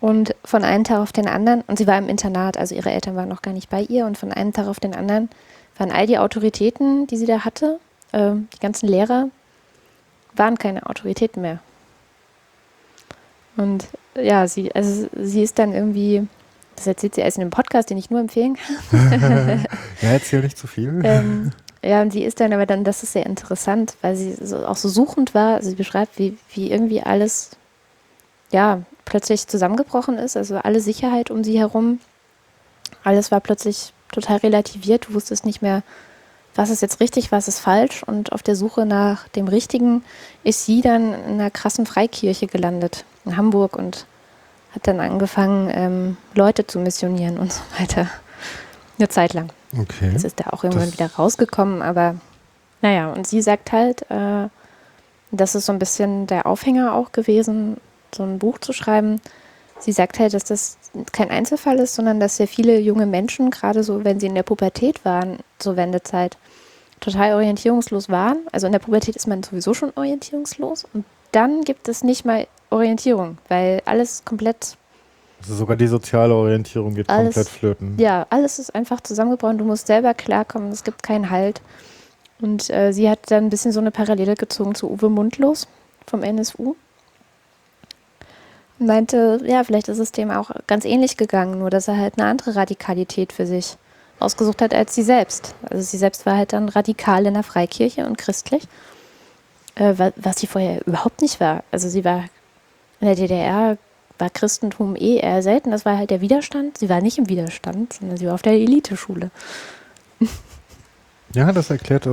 Und 0.00 0.34
von 0.44 0.64
einem 0.64 0.82
Tag 0.82 0.98
auf 0.98 1.12
den 1.12 1.28
anderen, 1.28 1.62
und 1.68 1.78
sie 1.78 1.86
war 1.86 1.96
im 1.96 2.08
Internat, 2.08 2.56
also 2.56 2.74
ihre 2.74 2.90
Eltern 2.90 3.14
waren 3.14 3.28
noch 3.28 3.42
gar 3.42 3.54
nicht 3.54 3.70
bei 3.70 3.82
ihr, 3.82 4.04
und 4.06 4.18
von 4.18 4.32
einem 4.32 4.52
Tag 4.52 4.66
auf 4.66 4.80
den 4.80 4.96
anderen 4.96 5.30
waren 5.78 5.92
all 5.92 6.06
die 6.06 6.18
Autoritäten, 6.18 7.06
die 7.06 7.16
sie 7.16 7.26
da 7.26 7.44
hatte, 7.44 7.78
äh, 8.10 8.32
die 8.32 8.58
ganzen 8.60 8.88
Lehrer, 8.88 9.28
waren 10.34 10.58
keine 10.58 10.86
Autoritäten 10.86 11.40
mehr. 11.40 11.60
Und 13.56 13.86
ja, 14.16 14.48
sie, 14.48 14.74
also 14.74 15.08
sie 15.14 15.42
ist 15.42 15.58
dann 15.58 15.72
irgendwie 15.72 16.26
das 16.76 16.86
erzählt 16.86 17.14
sie 17.14 17.20
erst 17.20 17.36
in 17.36 17.42
einem 17.42 17.50
Podcast, 17.50 17.90
den 17.90 17.98
ich 17.98 18.10
nur 18.10 18.18
empfehlen 18.18 18.56
kann. 18.56 19.64
ja, 20.02 20.08
erzähl 20.08 20.40
nicht 20.40 20.58
zu 20.58 20.66
viel. 20.66 21.00
Ähm, 21.04 21.52
ja, 21.84 22.00
und 22.00 22.12
sie 22.12 22.22
ist 22.22 22.40
dann 22.40 22.52
aber 22.52 22.64
dann, 22.64 22.84
das 22.84 23.02
ist 23.02 23.12
sehr 23.12 23.26
interessant, 23.26 23.96
weil 24.02 24.14
sie 24.14 24.34
so, 24.40 24.64
auch 24.66 24.76
so 24.76 24.88
suchend 24.88 25.34
war. 25.34 25.56
Also 25.56 25.70
sie 25.70 25.76
beschreibt, 25.76 26.18
wie, 26.18 26.38
wie 26.54 26.70
irgendwie 26.70 27.02
alles, 27.02 27.50
ja, 28.52 28.82
plötzlich 29.04 29.48
zusammengebrochen 29.48 30.16
ist. 30.16 30.36
Also 30.36 30.58
alle 30.58 30.80
Sicherheit 30.80 31.30
um 31.30 31.42
sie 31.42 31.58
herum. 31.58 31.98
Alles 33.02 33.32
war 33.32 33.40
plötzlich 33.40 33.92
total 34.12 34.36
relativiert. 34.38 35.08
Du 35.08 35.14
wusstest 35.14 35.44
nicht 35.44 35.60
mehr, 35.60 35.82
was 36.54 36.70
ist 36.70 36.82
jetzt 36.82 37.00
richtig, 37.00 37.32
was 37.32 37.48
ist 37.48 37.58
falsch. 37.58 38.04
Und 38.04 38.30
auf 38.32 38.44
der 38.44 38.54
Suche 38.54 38.86
nach 38.86 39.26
dem 39.28 39.48
Richtigen 39.48 40.04
ist 40.44 40.64
sie 40.64 40.82
dann 40.82 41.12
in 41.12 41.34
einer 41.40 41.50
krassen 41.50 41.84
Freikirche 41.84 42.46
gelandet 42.46 43.04
in 43.24 43.36
Hamburg 43.36 43.76
und 43.76 44.06
hat 44.72 44.86
dann 44.86 45.00
angefangen, 45.00 45.68
ähm, 45.74 46.16
Leute 46.34 46.64
zu 46.66 46.78
missionieren 46.78 47.38
und 47.38 47.52
so 47.52 47.60
weiter. 47.78 48.08
Eine 48.98 49.08
Zeit 49.08 49.34
lang. 49.34 49.48
Okay. 49.76 50.10
Jetzt 50.12 50.24
ist 50.24 50.40
er 50.40 50.52
auch 50.52 50.64
irgendwann 50.64 50.90
das 50.90 50.98
wieder 50.98 51.10
rausgekommen, 51.14 51.82
aber 51.82 52.16
naja, 52.82 53.12
und 53.12 53.26
sie 53.26 53.40
sagt 53.40 53.72
halt, 53.72 54.02
äh, 54.10 54.48
das 55.30 55.54
ist 55.54 55.66
so 55.66 55.72
ein 55.72 55.78
bisschen 55.78 56.26
der 56.26 56.46
Aufhänger 56.46 56.94
auch 56.94 57.12
gewesen, 57.12 57.78
so 58.14 58.22
ein 58.22 58.38
Buch 58.38 58.58
zu 58.58 58.72
schreiben. 58.72 59.20
Sie 59.78 59.92
sagt 59.92 60.18
halt, 60.18 60.34
dass 60.34 60.44
das 60.44 60.78
kein 61.12 61.30
Einzelfall 61.30 61.78
ist, 61.78 61.94
sondern 61.94 62.20
dass 62.20 62.36
sehr 62.36 62.48
viele 62.48 62.78
junge 62.78 63.06
Menschen, 63.06 63.50
gerade 63.50 63.82
so, 63.82 64.04
wenn 64.04 64.20
sie 64.20 64.26
in 64.26 64.34
der 64.34 64.42
Pubertät 64.42 65.04
waren, 65.04 65.38
zur 65.58 65.76
Wendezeit, 65.76 66.36
total 67.00 67.34
orientierungslos 67.34 68.08
waren. 68.10 68.38
Also 68.52 68.66
in 68.66 68.72
der 68.72 68.78
Pubertät 68.78 69.16
ist 69.16 69.26
man 69.26 69.42
sowieso 69.42 69.74
schon 69.74 69.92
orientierungslos 69.96 70.84
und 70.92 71.04
dann 71.32 71.62
gibt 71.62 71.88
es 71.88 72.04
nicht 72.04 72.24
mal 72.24 72.46
Orientierung, 72.70 73.38
weil 73.48 73.82
alles 73.84 74.24
komplett. 74.24 74.76
Also 75.42 75.56
sogar 75.56 75.76
die 75.76 75.88
soziale 75.88 76.34
Orientierung 76.34 76.94
geht 76.94 77.08
alles, 77.08 77.34
komplett 77.34 77.48
flöten. 77.48 77.94
Ja, 77.98 78.26
alles 78.30 78.58
ist 78.58 78.74
einfach 78.74 79.00
zusammengebrochen. 79.00 79.58
Du 79.58 79.64
musst 79.64 79.88
selber 79.88 80.14
klarkommen, 80.14 80.70
es 80.70 80.84
gibt 80.84 81.02
keinen 81.02 81.30
Halt. 81.30 81.60
Und 82.40 82.70
äh, 82.70 82.92
sie 82.92 83.10
hat 83.10 83.30
dann 83.30 83.44
ein 83.44 83.50
bisschen 83.50 83.72
so 83.72 83.80
eine 83.80 83.90
Parallele 83.90 84.34
gezogen 84.34 84.74
zu 84.74 84.90
Uwe 84.90 85.08
Mundlos 85.08 85.66
vom 86.06 86.22
NSU. 86.22 86.76
Und 88.78 88.86
meinte, 88.86 89.40
ja, 89.44 89.64
vielleicht 89.64 89.88
ist 89.88 89.98
es 89.98 90.12
dem 90.12 90.30
auch 90.30 90.50
ganz 90.66 90.84
ähnlich 90.84 91.16
gegangen, 91.16 91.58
nur 91.58 91.70
dass 91.70 91.88
er 91.88 91.96
halt 91.96 92.18
eine 92.18 92.28
andere 92.28 92.54
Radikalität 92.54 93.32
für 93.32 93.46
sich 93.46 93.76
ausgesucht 94.18 94.62
hat 94.62 94.72
als 94.72 94.94
sie 94.94 95.02
selbst. 95.02 95.54
Also 95.68 95.82
sie 95.82 95.98
selbst 95.98 96.24
war 96.26 96.36
halt 96.36 96.52
dann 96.52 96.68
radikal 96.68 97.26
in 97.26 97.34
der 97.34 97.42
Freikirche 97.42 98.06
und 98.06 98.16
christlich, 98.16 98.64
äh, 99.74 99.94
was 100.16 100.38
sie 100.38 100.46
vorher 100.46 100.86
überhaupt 100.86 101.20
nicht 101.20 101.40
war. 101.40 101.64
Also 101.70 101.88
sie 101.88 102.04
war 102.04 102.24
in 103.00 103.06
der 103.06 103.16
DDR 103.16 103.78
war 104.22 104.30
Christentum 104.30 104.94
eh 104.94 105.16
eher 105.16 105.42
selten. 105.42 105.72
Das 105.72 105.84
war 105.84 105.98
halt 105.98 106.10
der 106.10 106.20
Widerstand. 106.20 106.78
Sie 106.78 106.88
war 106.88 107.00
nicht 107.00 107.18
im 107.18 107.28
Widerstand, 107.28 107.94
sondern 107.94 108.16
sie 108.16 108.26
war 108.26 108.34
auf 108.34 108.42
der 108.42 108.52
Eliteschule. 108.52 109.30
Ja, 111.34 111.50
das 111.50 111.70
erklärt. 111.70 112.06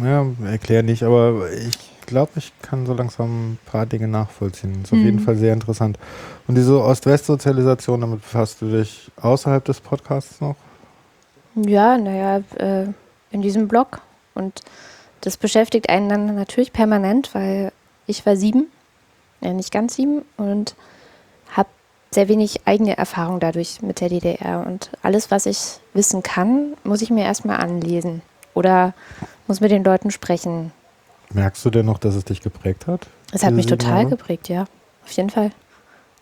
Ja, 0.00 0.26
erklär 0.44 0.84
nicht, 0.84 1.02
aber 1.02 1.50
ich 1.50 1.78
glaube, 2.06 2.32
ich 2.36 2.52
kann 2.62 2.86
so 2.86 2.94
langsam 2.94 3.52
ein 3.52 3.58
paar 3.66 3.86
Dinge 3.86 4.06
nachvollziehen. 4.06 4.82
Ist 4.84 4.92
auf 4.92 4.98
mhm. 4.98 5.04
jeden 5.04 5.18
Fall 5.18 5.36
sehr 5.36 5.52
interessant. 5.52 5.98
Und 6.46 6.54
diese 6.54 6.80
Ost-West-Sozialisation, 6.80 8.00
damit 8.00 8.22
befasst 8.22 8.62
du 8.62 8.70
dich 8.70 9.10
außerhalb 9.20 9.64
des 9.64 9.80
Podcasts 9.80 10.40
noch? 10.40 10.54
Ja, 11.56 11.98
naja, 11.98 12.42
äh, 12.56 12.86
in 13.32 13.42
diesem 13.42 13.66
Blog. 13.66 14.00
Und 14.34 14.60
das 15.22 15.36
beschäftigt 15.36 15.88
einen 15.88 16.08
dann 16.08 16.34
natürlich 16.36 16.72
permanent, 16.72 17.34
weil 17.34 17.72
ich 18.06 18.24
war 18.26 18.36
sieben, 18.36 18.68
ja, 19.40 19.52
nicht 19.52 19.72
ganz 19.72 19.94
sieben 19.94 20.24
und 20.36 20.74
habe 21.50 21.68
sehr 22.10 22.28
wenig 22.28 22.66
eigene 22.66 22.96
Erfahrung 22.96 23.40
dadurch 23.40 23.82
mit 23.82 24.00
der 24.00 24.08
DDR. 24.08 24.64
Und 24.66 24.90
alles, 25.02 25.30
was 25.30 25.46
ich 25.46 25.80
wissen 25.94 26.22
kann, 26.22 26.74
muss 26.84 27.02
ich 27.02 27.10
mir 27.10 27.24
erstmal 27.24 27.58
anlesen 27.58 28.22
oder 28.54 28.94
muss 29.46 29.60
mit 29.60 29.70
den 29.70 29.84
Leuten 29.84 30.10
sprechen. 30.10 30.72
Merkst 31.32 31.64
du 31.64 31.70
denn 31.70 31.86
noch, 31.86 31.98
dass 31.98 32.14
es 32.14 32.24
dich 32.24 32.40
geprägt 32.40 32.86
hat? 32.86 33.06
Es 33.32 33.44
hat 33.44 33.52
mich 33.52 33.66
total 33.66 34.02
Jahre? 34.02 34.10
geprägt, 34.10 34.48
ja. 34.48 34.64
Auf 35.04 35.12
jeden 35.12 35.30
Fall. 35.30 35.50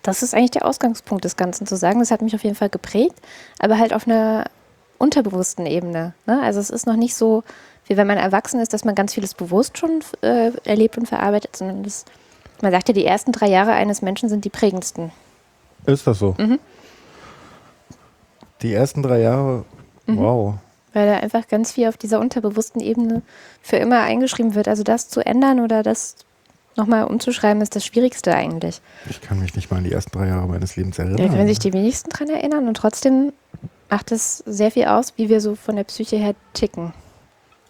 Das 0.03 0.23
ist 0.23 0.35
eigentlich 0.35 0.53
der 0.53 0.67
Ausgangspunkt 0.67 1.25
des 1.25 1.37
Ganzen 1.37 1.67
zu 1.67 1.77
sagen. 1.77 2.01
Das 2.01 2.11
hat 2.11 2.23
mich 2.23 2.35
auf 2.35 2.45
jeden 2.45 2.57
Fall 2.57 2.69
geprägt, 2.69 3.17
aber 3.59 3.79
halt 3.79 3.93
auf 3.93 4.07
einer 4.07 4.45
unterbewussten 4.99 5.67
Ebene. 5.67 6.14
Ne? 6.27 6.41
Also 6.43 6.61
es 6.61 6.71
ist 6.71 6.87
noch 6.87 6.97
nicht 6.97 7.14
so, 7.14 7.43
wie 7.87 7.97
wenn 7.97 8.07
man 8.07 8.19
erwachsen 8.19 8.61
ist, 8.61 8.73
dass 8.73 8.85
man 8.85 8.95
ganz 8.95 9.14
vieles 9.14 9.35
bewusst 9.35 9.79
schon 9.79 10.01
äh, 10.23 10.53
erlebt 10.64 10.99
und 10.99 11.07
verarbeitet, 11.07 11.57
sondern 11.57 11.83
das, 11.83 12.05
man 12.63 12.73
sagt 12.73 12.89
ja, 12.89 12.95
die 12.95 13.05
ersten 13.05 13.33
drei 13.33 13.49
Jahre 13.49 13.73
eines 13.73 14.03
Menschen 14.03 14.29
sind 14.29 14.45
die 14.45 14.51
prägendsten. 14.51 15.13
Ist 15.87 16.07
das 16.07 16.19
so? 16.19 16.35
Mhm. 16.39 16.59
Die 18.63 18.73
ersten 18.73 19.03
drei 19.03 19.21
Jahre, 19.21 19.65
mhm. 20.07 20.19
wow. 20.19 20.55
Weil 20.93 21.07
da 21.07 21.19
einfach 21.19 21.47
ganz 21.47 21.73
viel 21.73 21.89
auf 21.89 21.97
dieser 21.97 22.21
unterbewussten 22.21 22.81
Ebene 22.81 23.23
für 23.61 23.77
immer 23.77 24.01
eingeschrieben 24.01 24.55
wird. 24.55 24.67
Also 24.67 24.83
das 24.83 25.09
zu 25.09 25.25
ändern 25.25 25.61
oder 25.61 25.83
das 25.83 26.17
nochmal 26.77 27.05
umzuschreiben, 27.05 27.63
ist 27.63 27.77
das 27.77 27.85
Schwierigste 27.85 28.35
eigentlich. 28.35 28.81
Ich 29.09 29.21
kann 29.21 29.41
mich 29.41 29.55
nicht 29.55 29.71
mal 29.71 29.79
an 29.79 29.85
die 29.85 29.93
ersten 29.93 30.17
drei 30.17 30.29
Jahre 30.29 30.47
meines 30.47 30.77
Lebens 30.77 30.99
erinnern. 30.99 31.19
Da 31.19 31.29
können 31.29 31.49
sich 31.49 31.59
die 31.59 31.73
wenigsten 31.73 32.11
dran 32.11 32.29
erinnern 32.29 32.69
und 32.69 32.77
trotzdem 32.77 33.33
macht 33.91 34.13
es 34.13 34.39
sehr 34.47 34.71
viel 34.71 34.87
aus, 34.87 35.15
wie 35.17 35.29
wir 35.29 35.41
so 35.41 35.55
von 35.55 35.77
der 35.77 35.85
Psyche 35.85 36.17
her 36.17 36.35
ticken. 36.55 36.93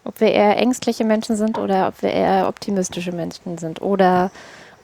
Ob 0.05 0.21
wir 0.21 0.33
eher 0.33 0.57
ängstliche 0.57 1.05
Menschen 1.05 1.37
sind 1.37 1.59
oder 1.59 1.89
ob 1.89 2.03
wir 2.03 2.13
eher 2.13 2.49
optimistische 2.49 3.13
Menschen 3.13 3.59
sind 3.59 3.83
oder 3.83 4.31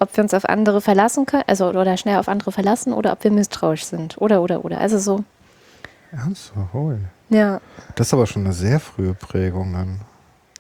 ob 0.02 0.16
wir 0.16 0.22
uns 0.22 0.34
auf 0.34 0.48
andere 0.48 0.80
verlassen 0.80 1.26
können, 1.26 1.44
also 1.46 1.68
oder 1.68 1.96
schnell 1.96 2.18
auf 2.18 2.28
andere 2.28 2.52
verlassen 2.52 2.92
oder 2.92 3.12
ob 3.12 3.24
wir 3.24 3.30
misstrauisch 3.30 3.84
sind 3.84 4.20
oder 4.20 4.42
oder 4.42 4.64
oder. 4.64 4.78
Also 4.78 4.98
so. 4.98 5.24
Ernsthaft? 6.10 6.74
Ja. 7.30 7.60
Das 7.94 8.08
ist 8.08 8.14
aber 8.14 8.26
schon 8.26 8.44
eine 8.44 8.52
sehr 8.52 8.80
frühe 8.80 9.14
Prägung 9.14 9.72
dann. 9.72 10.00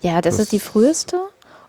Ja, 0.00 0.20
das, 0.20 0.36
das 0.36 0.44
ist 0.44 0.52
die 0.52 0.60
früheste. 0.60 1.20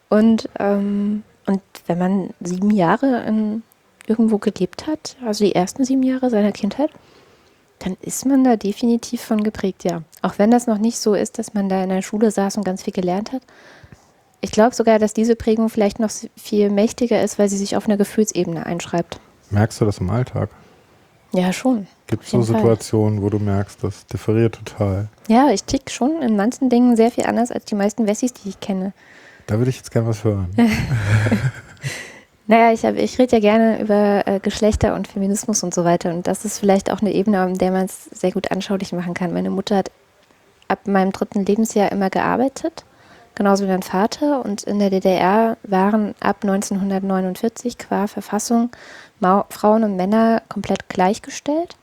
Und, 0.10 0.50
ähm, 0.60 1.24
und 1.46 1.62
wenn 1.88 1.98
man 1.98 2.30
sieben 2.40 2.72
Jahre 2.72 3.24
in, 3.24 3.64
irgendwo 4.08 4.38
gelebt 4.38 4.88
hat, 4.88 5.18
also 5.26 5.44
die 5.44 5.56
ersten 5.56 5.84
sieben 5.84 6.04
Jahre 6.04 6.30
seiner 6.30 6.52
Kindheit, 6.52 6.92
dann 7.80 7.98
ist 8.02 8.26
man 8.26 8.44
da 8.44 8.56
definitiv 8.56 9.22
von 9.22 9.44
geprägt, 9.44 9.84
ja. 9.84 10.04
Auch 10.22 10.38
wenn 10.38 10.52
das 10.52 10.68
noch 10.68 10.78
nicht 10.78 11.00
so 11.00 11.16
ist, 11.16 11.38
dass 11.38 11.54
man 11.54 11.68
da 11.68 11.84
in 11.84 11.90
der 11.90 12.02
Schule 12.02 12.32
saß 12.32 12.58
und 12.58 12.64
ganz 12.64 12.84
viel 12.84 12.94
gelernt 12.94 13.34
hat. 13.34 13.42
Ich 14.44 14.52
glaube 14.52 14.76
sogar, 14.76 15.00
dass 15.00 15.14
diese 15.14 15.38
Prägung 15.38 15.70
vielleicht 15.70 16.02
noch 16.02 16.12
viel 16.36 16.70
mächtiger 16.70 17.24
ist, 17.24 17.40
weil 17.40 17.48
sie 17.48 17.56
sich 17.56 17.78
auf 17.78 17.88
einer 17.88 17.96
Gefühlsebene 17.96 18.66
einschreibt. 18.66 19.22
Merkst 19.52 19.80
du 19.80 19.86
das 19.86 20.00
im 20.00 20.10
Alltag? 20.10 20.50
Ja, 21.32 21.54
schon. 21.54 21.88
Gibt 22.08 22.26
es 22.26 22.32
so 22.32 22.42
Situationen, 22.42 23.20
Fall. 23.20 23.24
wo 23.24 23.30
du 23.30 23.40
merkst, 23.40 23.82
das 23.82 24.06
differiert 24.06 24.56
total? 24.56 25.08
Ja, 25.30 25.50
ich 25.50 25.64
tick 25.64 25.90
schon 25.90 26.22
in 26.22 26.36
manchen 26.36 26.70
Dingen 26.70 26.98
sehr 26.98 27.10
viel 27.10 27.24
anders 27.24 27.54
als 27.54 27.64
die 27.64 27.76
meisten 27.76 28.06
Wessis, 28.06 28.34
die 28.34 28.50
ich 28.50 28.60
kenne. 28.60 28.92
Da 29.48 29.58
würde 29.60 29.70
ich 29.70 29.78
jetzt 29.78 29.92
gerne 29.92 30.10
was 30.10 30.26
hören. 30.26 30.50
Naja, 32.46 32.74
ich, 32.74 32.84
ich 32.84 33.20
rede 33.20 33.38
ja 33.38 33.40
gerne 33.40 33.82
über 33.82 34.28
äh, 34.28 34.40
Geschlechter 34.42 34.96
und 34.96 35.08
Feminismus 35.08 35.64
und 35.64 35.74
so 35.74 35.86
weiter. 35.86 36.14
Und 36.14 36.28
das 36.28 36.44
ist 36.44 36.60
vielleicht 36.60 36.92
auch 36.92 37.02
eine 37.02 37.14
Ebene, 37.14 37.40
an 37.40 37.58
der 37.58 37.72
man 37.72 37.86
es 37.86 38.06
sehr 38.06 38.32
gut 38.32 38.52
anschaulich 38.52 38.92
machen 38.92 39.14
kann. 39.14 39.32
Meine 39.32 39.50
Mutter 39.50 39.78
hat 39.78 39.92
ab 40.68 40.86
meinem 40.86 41.14
dritten 41.14 41.46
Lebensjahr 41.46 41.92
immer 41.92 42.10
gearbeitet, 42.10 42.84
genauso 43.36 43.64
wie 43.64 43.70
mein 43.70 43.84
Vater. 43.84 44.44
Und 44.44 44.64
in 44.64 44.80
der 44.80 44.90
DDR 44.90 45.58
waren 45.64 46.16
ab 46.20 46.38
1949 46.42 47.78
qua 47.78 48.08
Verfassung 48.08 48.70
Ma 49.20 49.46
Frauen 49.50 49.84
und 49.84 49.96
Männer 49.96 50.42
komplett 50.50 50.90
gleichgestellt. 50.90 51.76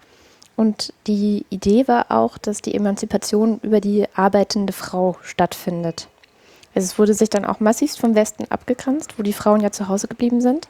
Und 0.56 0.92
die 1.06 1.46
Idee 1.48 1.88
war 1.88 2.10
auch, 2.10 2.36
dass 2.36 2.60
die 2.60 2.74
Emanzipation 2.74 3.60
über 3.62 3.80
die 3.80 4.06
arbeitende 4.14 4.72
Frau 4.72 5.16
stattfindet. 5.22 6.08
Also 6.74 6.86
es 6.86 6.98
wurde 6.98 7.14
sich 7.14 7.30
dann 7.30 7.44
auch 7.44 7.60
massivst 7.60 7.98
vom 7.98 8.14
Westen 8.14 8.44
abgegrenzt, 8.50 9.18
wo 9.18 9.22
die 9.22 9.32
Frauen 9.32 9.60
ja 9.60 9.70
zu 9.70 9.88
Hause 9.88 10.06
geblieben 10.06 10.40
sind. 10.40 10.68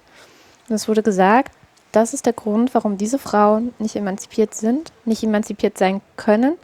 Und 0.69 0.77
es 0.77 0.89
wurde 0.89 1.03
gesagt, 1.03 1.53
das 1.93 2.15
ist 2.15 2.27
der 2.27 2.33
Grund, 2.33 2.73
warum 2.73 2.99
diese 2.99 3.19
Frauen 3.19 3.75
nicht 3.79 3.97
emanzipiert 3.97 4.55
sind, 4.55 4.93
nicht 5.05 5.25
emanzipiert 5.25 5.77
sein 5.77 6.01
können 6.17 6.57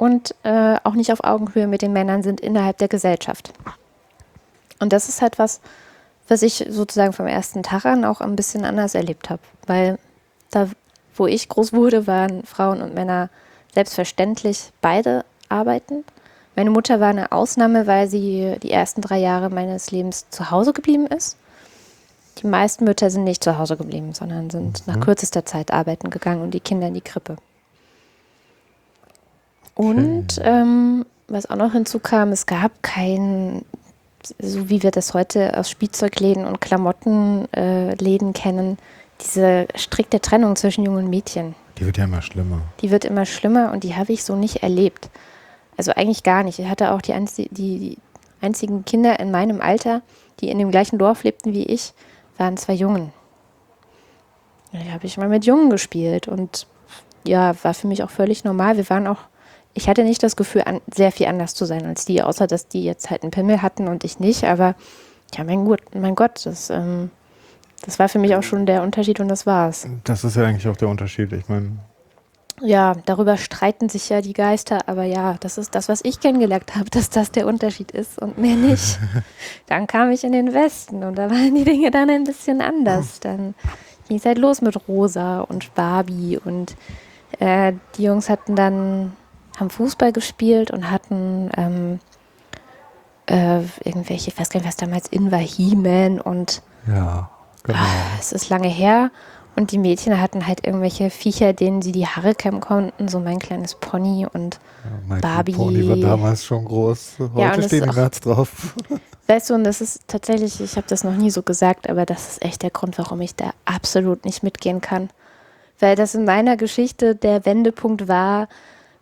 und 0.00 0.34
äh, 0.44 0.78
auch 0.82 0.94
nicht 0.94 1.12
auf 1.12 1.22
Augenhöhe 1.24 1.66
mit 1.66 1.82
den 1.82 1.92
Männern 1.92 2.22
sind 2.22 2.40
innerhalb 2.40 2.78
der 2.78 2.88
Gesellschaft. 2.88 3.52
Und 4.78 4.94
das 4.94 5.10
ist 5.10 5.20
halt 5.20 5.38
was, 5.38 5.60
was 6.26 6.40
ich 6.40 6.64
sozusagen 6.70 7.12
vom 7.12 7.26
ersten 7.26 7.62
Tag 7.62 7.84
an 7.84 8.06
auch 8.06 8.22
ein 8.22 8.34
bisschen 8.34 8.64
anders 8.64 8.94
erlebt 8.94 9.28
habe. 9.28 9.42
Weil 9.66 9.98
da, 10.50 10.68
wo 11.14 11.26
ich 11.26 11.50
groß 11.50 11.74
wurde, 11.74 12.06
waren 12.06 12.44
Frauen 12.44 12.80
und 12.80 12.94
Männer 12.94 13.28
selbstverständlich 13.74 14.72
beide 14.80 15.26
arbeiten. 15.50 16.02
Meine 16.56 16.70
Mutter 16.70 16.98
war 16.98 17.08
eine 17.08 17.30
Ausnahme, 17.30 17.86
weil 17.86 18.08
sie 18.08 18.56
die 18.62 18.72
ersten 18.72 19.02
drei 19.02 19.18
Jahre 19.18 19.50
meines 19.50 19.90
Lebens 19.90 20.30
zu 20.30 20.50
Hause 20.50 20.72
geblieben 20.72 21.08
ist. 21.08 21.36
Die 22.38 22.46
meisten 22.46 22.84
Mütter 22.84 23.10
sind 23.10 23.24
nicht 23.24 23.44
zu 23.44 23.58
Hause 23.58 23.76
geblieben, 23.76 24.14
sondern 24.14 24.48
sind 24.48 24.86
mhm. 24.86 24.94
nach 24.94 25.04
kürzester 25.04 25.44
Zeit 25.44 25.74
arbeiten 25.74 26.08
gegangen 26.08 26.40
und 26.40 26.52
die 26.52 26.60
Kinder 26.60 26.86
in 26.86 26.94
die 26.94 27.02
Krippe. 27.02 27.36
Und 29.80 30.40
ähm, 30.42 31.06
was 31.28 31.48
auch 31.48 31.56
noch 31.56 31.72
hinzukam, 31.72 32.32
es 32.32 32.44
gab 32.44 32.82
kein, 32.82 33.64
so 34.38 34.68
wie 34.68 34.82
wir 34.82 34.90
das 34.90 35.14
heute 35.14 35.56
aus 35.56 35.70
Spielzeugläden 35.70 36.44
und 36.44 36.60
Klamottenläden 36.60 38.30
äh, 38.30 38.32
kennen, 38.32 38.76
diese 39.22 39.66
strikte 39.74 40.20
Trennung 40.20 40.56
zwischen 40.56 40.84
Jungen 40.84 41.04
und 41.04 41.10
Mädchen. 41.10 41.54
Die 41.78 41.86
wird 41.86 41.96
ja 41.96 42.04
immer 42.04 42.20
schlimmer. 42.20 42.60
Die 42.82 42.90
wird 42.90 43.06
immer 43.06 43.24
schlimmer 43.24 43.72
und 43.72 43.84
die 43.84 43.94
habe 43.94 44.12
ich 44.12 44.22
so 44.22 44.36
nicht 44.36 44.62
erlebt. 44.62 45.08
Also 45.78 45.92
eigentlich 45.92 46.24
gar 46.24 46.42
nicht. 46.42 46.58
Ich 46.58 46.68
hatte 46.68 46.92
auch 46.92 47.00
die, 47.00 47.14
die, 47.50 47.78
die 47.78 47.98
einzigen 48.42 48.84
Kinder 48.84 49.18
in 49.18 49.30
meinem 49.30 49.62
Alter, 49.62 50.02
die 50.40 50.50
in 50.50 50.58
dem 50.58 50.70
gleichen 50.70 50.98
Dorf 50.98 51.24
lebten 51.24 51.54
wie 51.54 51.64
ich, 51.64 51.94
waren 52.36 52.58
zwei 52.58 52.74
Jungen. 52.74 53.12
Da 54.72 54.78
habe 54.92 55.06
ich 55.06 55.16
mal 55.16 55.28
mit 55.28 55.46
Jungen 55.46 55.70
gespielt 55.70 56.28
und 56.28 56.66
ja, 57.24 57.54
war 57.62 57.72
für 57.72 57.86
mich 57.86 58.02
auch 58.02 58.10
völlig 58.10 58.44
normal. 58.44 58.76
Wir 58.76 58.88
waren 58.90 59.06
auch, 59.06 59.20
ich 59.74 59.88
hatte 59.88 60.04
nicht 60.04 60.22
das 60.22 60.36
Gefühl, 60.36 60.62
an, 60.64 60.80
sehr 60.92 61.12
viel 61.12 61.26
anders 61.26 61.54
zu 61.54 61.64
sein 61.64 61.86
als 61.86 62.04
die, 62.04 62.22
außer 62.22 62.46
dass 62.46 62.68
die 62.68 62.84
jetzt 62.84 63.10
halt 63.10 63.22
einen 63.22 63.30
Pimmel 63.30 63.62
hatten 63.62 63.88
und 63.88 64.04
ich 64.04 64.18
nicht. 64.18 64.44
Aber 64.44 64.74
ja, 65.36 65.44
mein 65.44 65.64
Gott, 65.64 65.80
mein 65.94 66.14
Gott 66.14 66.44
das, 66.44 66.70
ähm, 66.70 67.10
das 67.84 67.98
war 67.98 68.08
für 68.08 68.18
mich 68.18 68.34
auch 68.34 68.42
schon 68.42 68.66
der 68.66 68.82
Unterschied 68.82 69.20
und 69.20 69.28
das 69.28 69.46
war's. 69.46 69.86
Das 70.04 70.24
ist 70.24 70.36
ja 70.36 70.44
eigentlich 70.44 70.68
auch 70.68 70.76
der 70.76 70.88
Unterschied. 70.88 71.32
Ich 71.32 71.48
meine, 71.48 71.78
ja, 72.62 72.94
darüber 73.06 73.36
streiten 73.36 73.88
sich 73.88 74.08
ja 74.10 74.20
die 74.20 74.34
Geister, 74.34 74.86
aber 74.86 75.04
ja, 75.04 75.36
das 75.40 75.56
ist 75.56 75.74
das, 75.74 75.88
was 75.88 76.00
ich 76.04 76.20
kennengelernt 76.20 76.74
habe, 76.76 76.90
dass 76.90 77.10
das 77.10 77.30
der 77.30 77.46
Unterschied 77.46 77.90
ist 77.90 78.20
und 78.20 78.38
mehr 78.38 78.56
nicht. 78.56 78.98
dann 79.66 79.86
kam 79.86 80.10
ich 80.10 80.24
in 80.24 80.32
den 80.32 80.52
Westen 80.52 81.04
und 81.04 81.16
da 81.16 81.30
waren 81.30 81.54
die 81.54 81.64
Dinge 81.64 81.90
dann 81.90 82.10
ein 82.10 82.24
bisschen 82.24 82.60
anders. 82.60 83.20
Dann 83.20 83.54
ging 84.08 84.18
es 84.18 84.26
halt 84.26 84.38
los 84.38 84.60
mit 84.60 84.76
Rosa 84.88 85.40
und 85.40 85.74
Barbie 85.74 86.38
und 86.42 86.76
äh, 87.38 87.72
die 87.96 88.04
Jungs 88.04 88.28
hatten 88.28 88.56
dann, 88.56 89.12
haben 89.60 89.70
Fußball 89.70 90.12
gespielt 90.12 90.70
und 90.70 90.90
hatten 90.90 91.50
ähm, 91.56 92.00
äh, 93.26 93.60
irgendwelche, 93.84 94.30
ich 94.30 94.38
weiß 94.38 94.50
gar 94.50 94.60
nicht, 94.60 94.68
was 94.68 94.76
damals 94.76 95.08
in 95.08 95.30
war, 95.30 95.38
He-Man 95.38 96.20
und 96.20 96.62
ja, 96.86 97.30
genau. 97.62 97.78
Ah, 97.78 98.16
es 98.18 98.32
ist 98.32 98.48
lange 98.48 98.68
her. 98.68 99.10
Und 99.56 99.72
die 99.72 99.78
Mädchen 99.78 100.20
hatten 100.20 100.46
halt 100.46 100.64
irgendwelche 100.64 101.10
Viecher, 101.10 101.52
denen 101.52 101.82
sie 101.82 101.92
die 101.92 102.06
Haare 102.06 102.34
kämmen 102.34 102.60
konnten, 102.60 103.08
so 103.08 103.18
mein 103.18 103.38
kleines 103.40 103.74
Pony 103.74 104.26
und 104.32 104.60
ja, 105.08 105.16
Barbie. 105.20 105.52
Pony 105.52 105.86
war 105.88 105.96
damals 105.96 106.44
schon 106.44 106.64
groß. 106.64 107.16
Heute 107.18 107.40
ja, 107.40 107.62
stehen 107.62 107.90
die 107.90 107.96
Nerds 107.96 108.20
drauf. 108.20 108.74
Weißt 109.26 109.50
du, 109.50 109.54
und 109.54 109.64
das 109.64 109.80
ist 109.80 110.08
tatsächlich, 110.08 110.60
ich 110.60 110.76
habe 110.76 110.86
das 110.88 111.04
noch 111.04 111.14
nie 111.14 111.30
so 111.30 111.42
gesagt, 111.42 111.90
aber 111.90 112.06
das 112.06 112.30
ist 112.30 112.44
echt 112.44 112.62
der 112.62 112.70
Grund, 112.70 112.96
warum 112.96 113.20
ich 113.20 113.34
da 113.34 113.50
absolut 113.64 114.24
nicht 114.24 114.42
mitgehen 114.42 114.80
kann. 114.80 115.10
Weil 115.78 115.96
das 115.96 116.14
in 116.14 116.24
meiner 116.24 116.56
Geschichte 116.56 117.14
der 117.14 117.44
Wendepunkt 117.44 118.08
war, 118.08 118.48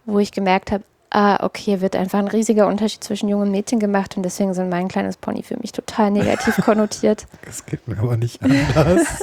wo 0.09 0.19
ich 0.19 0.33
gemerkt 0.33 0.73
habe, 0.73 0.85
ah, 1.11 1.45
okay, 1.45 1.81
wird 1.81 1.97
einfach 1.97 2.19
ein 2.19 2.29
riesiger 2.29 2.67
Unterschied 2.67 3.05
zwischen 3.05 3.29
Jungen 3.29 3.45
und 3.45 3.51
Mädchen 3.51 3.79
gemacht 3.79 4.17
und 4.17 4.23
deswegen 4.23 4.55
sind 4.55 4.69
mein 4.69 4.89
kleines 4.89 5.17
Pony 5.17 5.43
für 5.43 5.57
mich 5.59 5.73
total 5.73 6.11
negativ 6.11 6.57
konnotiert. 6.65 7.27
Das 7.45 7.65
geht 7.65 7.87
mir 7.87 7.99
aber 7.99 8.17
nicht 8.17 8.43
anders. 8.43 9.07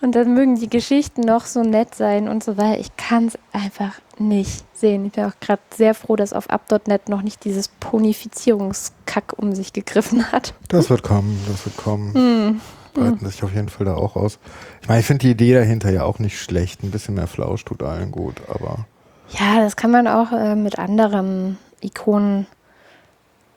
Und 0.00 0.16
dann 0.16 0.34
mögen 0.34 0.56
die 0.56 0.68
Geschichten 0.68 1.20
noch 1.20 1.46
so 1.46 1.62
nett 1.62 1.94
sein 1.94 2.28
und 2.28 2.42
so 2.42 2.56
weiter. 2.56 2.80
Ich 2.80 2.96
kann 2.96 3.28
es 3.28 3.38
einfach 3.52 4.00
nicht 4.18 4.64
sehen. 4.76 5.06
Ich 5.06 5.12
bin 5.12 5.24
auch 5.24 5.38
gerade 5.38 5.62
sehr 5.72 5.94
froh, 5.94 6.16
dass 6.16 6.32
auf 6.32 6.50
up.net 6.50 7.08
noch 7.08 7.22
nicht 7.22 7.44
dieses 7.44 7.68
Ponifizierungskack 7.68 9.34
um 9.36 9.54
sich 9.54 9.72
gegriffen 9.72 10.32
hat. 10.32 10.54
Das 10.66 10.90
wird 10.90 11.04
kommen, 11.04 11.40
das 11.48 11.64
wird 11.66 11.76
kommen. 11.76 12.14
Hm. 12.14 12.60
Breiten 12.94 13.20
hm. 13.20 13.30
sich 13.30 13.44
auf 13.44 13.54
jeden 13.54 13.68
Fall 13.68 13.86
da 13.86 13.94
auch 13.94 14.16
aus. 14.16 14.40
Ich 14.82 14.88
meine, 14.88 15.00
ich 15.00 15.06
finde 15.06 15.20
die 15.20 15.30
Idee 15.30 15.54
dahinter 15.54 15.90
ja 15.90 16.02
auch 16.02 16.18
nicht 16.18 16.40
schlecht. 16.40 16.82
Ein 16.82 16.90
bisschen 16.90 17.14
mehr 17.14 17.28
Flausch 17.28 17.64
tut 17.64 17.84
allen 17.84 18.10
gut, 18.10 18.42
aber. 18.48 18.84
Ja, 19.30 19.60
das 19.60 19.76
kann 19.76 19.92
man 19.92 20.08
auch 20.08 20.32
äh, 20.32 20.56
mit 20.56 20.78
anderen 20.78 21.56
Ikonen 21.80 22.46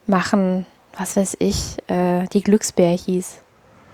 machen. 0.06 0.66
Was 0.96 1.16
weiß 1.16 1.36
ich, 1.40 1.76
äh, 1.88 2.26
die 2.28 2.42
Glücksbär 2.42 2.96
hieß. 2.96 3.38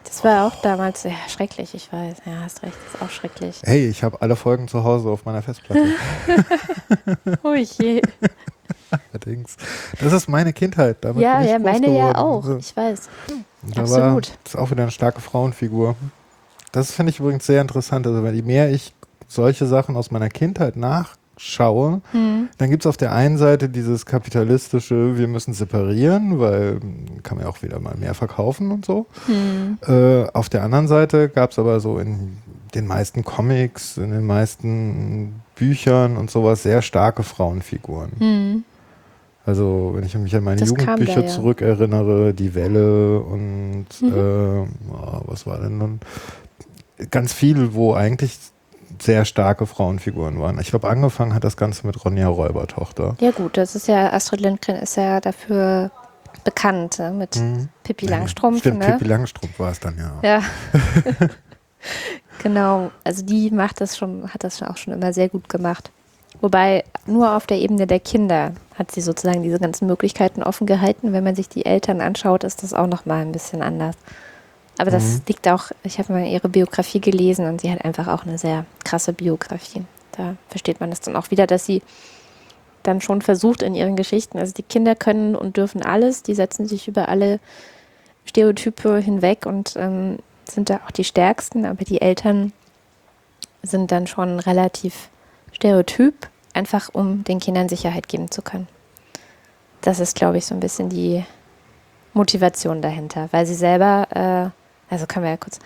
Das 0.05 0.23
war 0.25 0.47
auch 0.47 0.61
damals 0.61 1.05
ja, 1.05 1.13
schrecklich, 1.27 1.75
ich 1.75 1.91
weiß. 1.91 2.19
Ja, 2.27 2.33
hast 2.45 2.63
recht, 2.63 2.77
das 2.85 2.95
ist 2.95 3.03
auch 3.03 3.11
schrecklich. 3.11 3.63
Hey, 3.65 3.89
ich 3.89 4.05
habe 4.05 4.21
alle 4.21 4.37
Folgen 4.37 4.69
zu 4.69 4.85
Hause 4.85 5.09
auf 5.09 5.25
meiner 5.25 5.41
Festplatte. 5.41 5.87
oh 7.43 7.55
je. 7.55 8.03
Allerdings. 9.11 9.57
Das 10.01 10.13
ist 10.13 10.29
meine 10.29 10.53
Kindheit. 10.53 10.99
Damit 11.01 11.23
ja, 11.23 11.41
ja, 11.41 11.59
meine 11.59 11.87
geworden. 11.87 11.97
ja 11.97 12.19
auch. 12.19 12.59
Ich 12.59 12.77
weiß. 12.77 13.09
Da 13.75 13.81
Absolut. 13.81 14.33
Ist 14.45 14.59
auch 14.59 14.71
wieder 14.71 14.83
eine 14.83 14.93
starke 14.93 15.23
Frauenfigur. 15.23 15.97
Das 16.73 16.93
finde 16.93 17.11
ich 17.11 17.21
übrigens 17.21 17.47
sehr 17.47 17.61
interessant. 17.61 18.07
Also, 18.07 18.23
weil 18.23 18.35
je 18.35 18.43
mehr 18.43 18.71
ich 18.71 18.93
solche 19.29 19.67
Sachen 19.67 19.97
aus 19.97 20.11
meiner 20.11 20.29
Kindheit 20.29 20.77
nach 20.77 21.17
schaue, 21.39 22.03
mhm. 22.13 22.49
dann 22.59 22.71
gibt 22.71 22.85
es 22.85 22.87
auf 22.87 22.97
der 22.97 23.13
einen 23.13 23.39
Seite 23.39 23.69
dieses 23.69 24.07
kapitalistische, 24.07 25.17
wir 25.17 25.29
müssen 25.29 25.55
separieren, 25.55 26.39
weil 26.39 26.81
kann 27.23 27.39
man 27.39 27.47
ja 27.47 27.51
auch 27.51 27.63
wieder 27.63 27.81
mal 27.81 27.97
mehr 27.97 28.15
verkaufen 28.15 28.71
und 28.71 28.85
so. 28.85 29.07
Mhm. 29.27 29.79
Äh, 29.87 30.27
auf 30.33 30.49
der 30.49 30.63
anderen 30.63 30.89
Seite 30.89 31.29
gab 31.29 31.53
es 31.53 31.59
aber 31.59 31.81
so 31.81 31.99
in 31.99 32.37
den 32.75 32.87
meisten 32.87 33.25
Comics, 33.25 33.97
in 33.97 34.11
den 34.11 34.27
meisten 34.27 35.43
Büchern 35.57 36.17
und 36.17 36.31
sowas 36.31 36.63
sehr 36.63 36.83
starke 36.83 37.23
Frauenfiguren. 37.23 38.13
Mhm. 38.19 38.65
Also, 39.45 39.93
wenn 39.95 40.05
ich 40.05 40.15
mich 40.17 40.37
an 40.37 40.45
meine 40.45 40.61
das 40.61 40.69
Jugendbücher 40.69 41.23
ja. 41.23 41.27
zurückerinnere, 41.27 42.33
Die 42.33 42.55
Welle 42.55 43.19
und 43.21 43.87
mhm. 44.01 44.09
äh, 44.09 44.93
oh, 44.93 45.23
was 45.27 45.47
war 45.47 45.59
denn 45.59 45.81
dann? 45.81 46.01
Ganz 47.11 47.33
viel, 47.33 47.75
wo 47.75 47.95
eigentlich 47.95 48.39
sehr 49.01 49.25
starke 49.25 49.67
Frauenfiguren 49.67 50.41
waren. 50.41 50.59
Ich 50.61 50.71
glaube, 50.71 50.89
angefangen 50.89 51.35
hat 51.35 51.45
das 51.45 51.57
Ganze 51.57 51.87
mit 51.87 52.05
Ronja 52.05 52.29
Räubertochter. 52.29 53.17
Ja 53.21 53.31
gut, 53.31 53.57
das 53.57 53.75
ist 53.75 53.89
ja, 53.89 54.13
Astrid 54.13 54.41
Lindgren 54.41 54.77
ist 54.77 54.97
ja 54.97 55.21
dafür 55.21 55.91
bekannt, 56.45 56.99
ne? 56.99 57.11
mit 57.11 57.37
mhm. 57.37 57.69
Pippi 57.83 58.07
Langstrumpf. 58.07 58.61
Stimmt, 58.61 58.81
ne? 58.81 58.87
Pippi 58.87 59.05
Langstrumpf 59.05 59.59
war 59.59 59.71
es 59.71 59.81
dann, 59.81 59.97
ja. 59.99 60.13
Ja. 60.23 60.43
genau, 62.43 62.91
also 63.05 63.25
die 63.25 63.51
macht 63.51 63.81
das 63.81 63.97
schon, 63.97 64.33
hat 64.33 64.45
das 64.45 64.63
auch 64.63 64.77
schon 64.77 64.93
immer 64.93 65.13
sehr 65.13 65.29
gut 65.29 65.49
gemacht. 65.49 65.91
Wobei 66.41 66.85
nur 67.07 67.37
auf 67.37 67.47
der 67.47 67.59
Ebene 67.59 67.87
der 67.87 68.01
Kinder 68.01 68.53
hat 68.75 68.91
sie 68.91 69.01
sozusagen 69.01 69.43
diese 69.43 69.61
ganzen 69.61 69.87
Möglichkeiten 69.87 70.43
offen 70.43 70.67
gehalten. 70.67 71.13
Wenn 71.13 71.23
man 71.23 71.37
sich 71.37 71.49
die 71.49 71.67
Eltern 71.67 72.01
anschaut, 72.01 72.43
ist 72.43 72.63
das 72.63 72.75
auch 72.75 72.87
nochmal 72.87 73.23
ein 73.23 73.33
bisschen 73.33 73.63
anders. 73.63 73.95
Aber 74.83 74.91
das 74.91 75.05
mhm. 75.05 75.21
liegt 75.29 75.47
auch, 75.47 75.67
ich 75.85 76.01
habe 76.01 76.13
mal 76.13 76.27
ihre 76.27 76.49
Biografie 76.49 77.01
gelesen 77.01 77.47
und 77.47 77.61
sie 77.61 77.71
hat 77.71 77.85
einfach 77.85 78.09
auch 78.09 78.27
eine 78.27 78.37
sehr 78.37 78.67
krasse 78.83 79.13
Biografie. 79.13 79.85
Da 80.11 80.35
versteht 80.49 80.81
man 80.81 80.91
es 80.91 81.01
dann 81.01 81.15
auch 81.15 81.31
wieder, 81.31 81.47
dass 81.47 81.65
sie 81.65 81.83
dann 82.83 83.01
schon 83.01 83.23
versucht 83.23 83.63
in 83.63 83.77
ihren 83.77 83.95
Geschichten, 83.95 84.39
also 84.39 84.53
die 84.53 84.65
Kinder 84.65 84.97
können 84.97 85.37
und 85.37 85.57
dürfen 85.57 85.83
alles, 85.83 86.25
die 86.25 86.35
setzen 86.35 86.67
sich 86.67 86.89
über 86.89 87.09
alle 87.09 87.39
Stereotype 88.25 88.99
hinweg 88.99 89.47
und 89.47 89.75
ähm, 89.77 90.19
sind 90.51 90.69
da 90.69 90.81
auch 90.85 90.91
die 90.91 91.05
Stärksten, 91.05 91.65
aber 91.65 91.85
die 91.85 92.01
Eltern 92.01 92.53
sind 93.63 93.93
dann 93.93 94.09
schon 94.09 94.41
relativ 94.41 95.11
stereotyp, 95.53 96.29
einfach 96.55 96.91
um 96.93 97.23
den 97.23 97.39
Kindern 97.39 97.69
Sicherheit 97.69 98.09
geben 98.09 98.33
zu 98.33 98.43
können. 98.43 98.67
Das 99.81 100.01
ist, 100.01 100.17
glaube 100.17 100.39
ich, 100.39 100.47
so 100.47 100.55
ein 100.57 100.61
bisschen 100.61 100.89
die 100.89 101.25
Motivation 102.15 102.83
dahinter, 102.83 103.29
weil 103.31 103.47
sie 103.47 103.55
selber 103.55 104.53
äh, 104.53 104.62
also 104.93 105.07
können 105.07 105.25
wir 105.25 105.31
ja 105.31 105.37
kurz. 105.39 105.59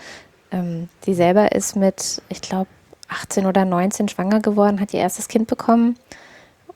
Ähm, 0.52 0.88
sie 1.04 1.14
selber 1.14 1.52
ist 1.52 1.74
mit, 1.74 2.22
ich 2.28 2.40
glaube, 2.40 2.68
18 3.08 3.46
oder 3.46 3.64
19 3.64 4.08
schwanger 4.08 4.40
geworden, 4.40 4.80
hat 4.80 4.94
ihr 4.94 5.00
erstes 5.00 5.28
Kind 5.28 5.48
bekommen 5.48 5.96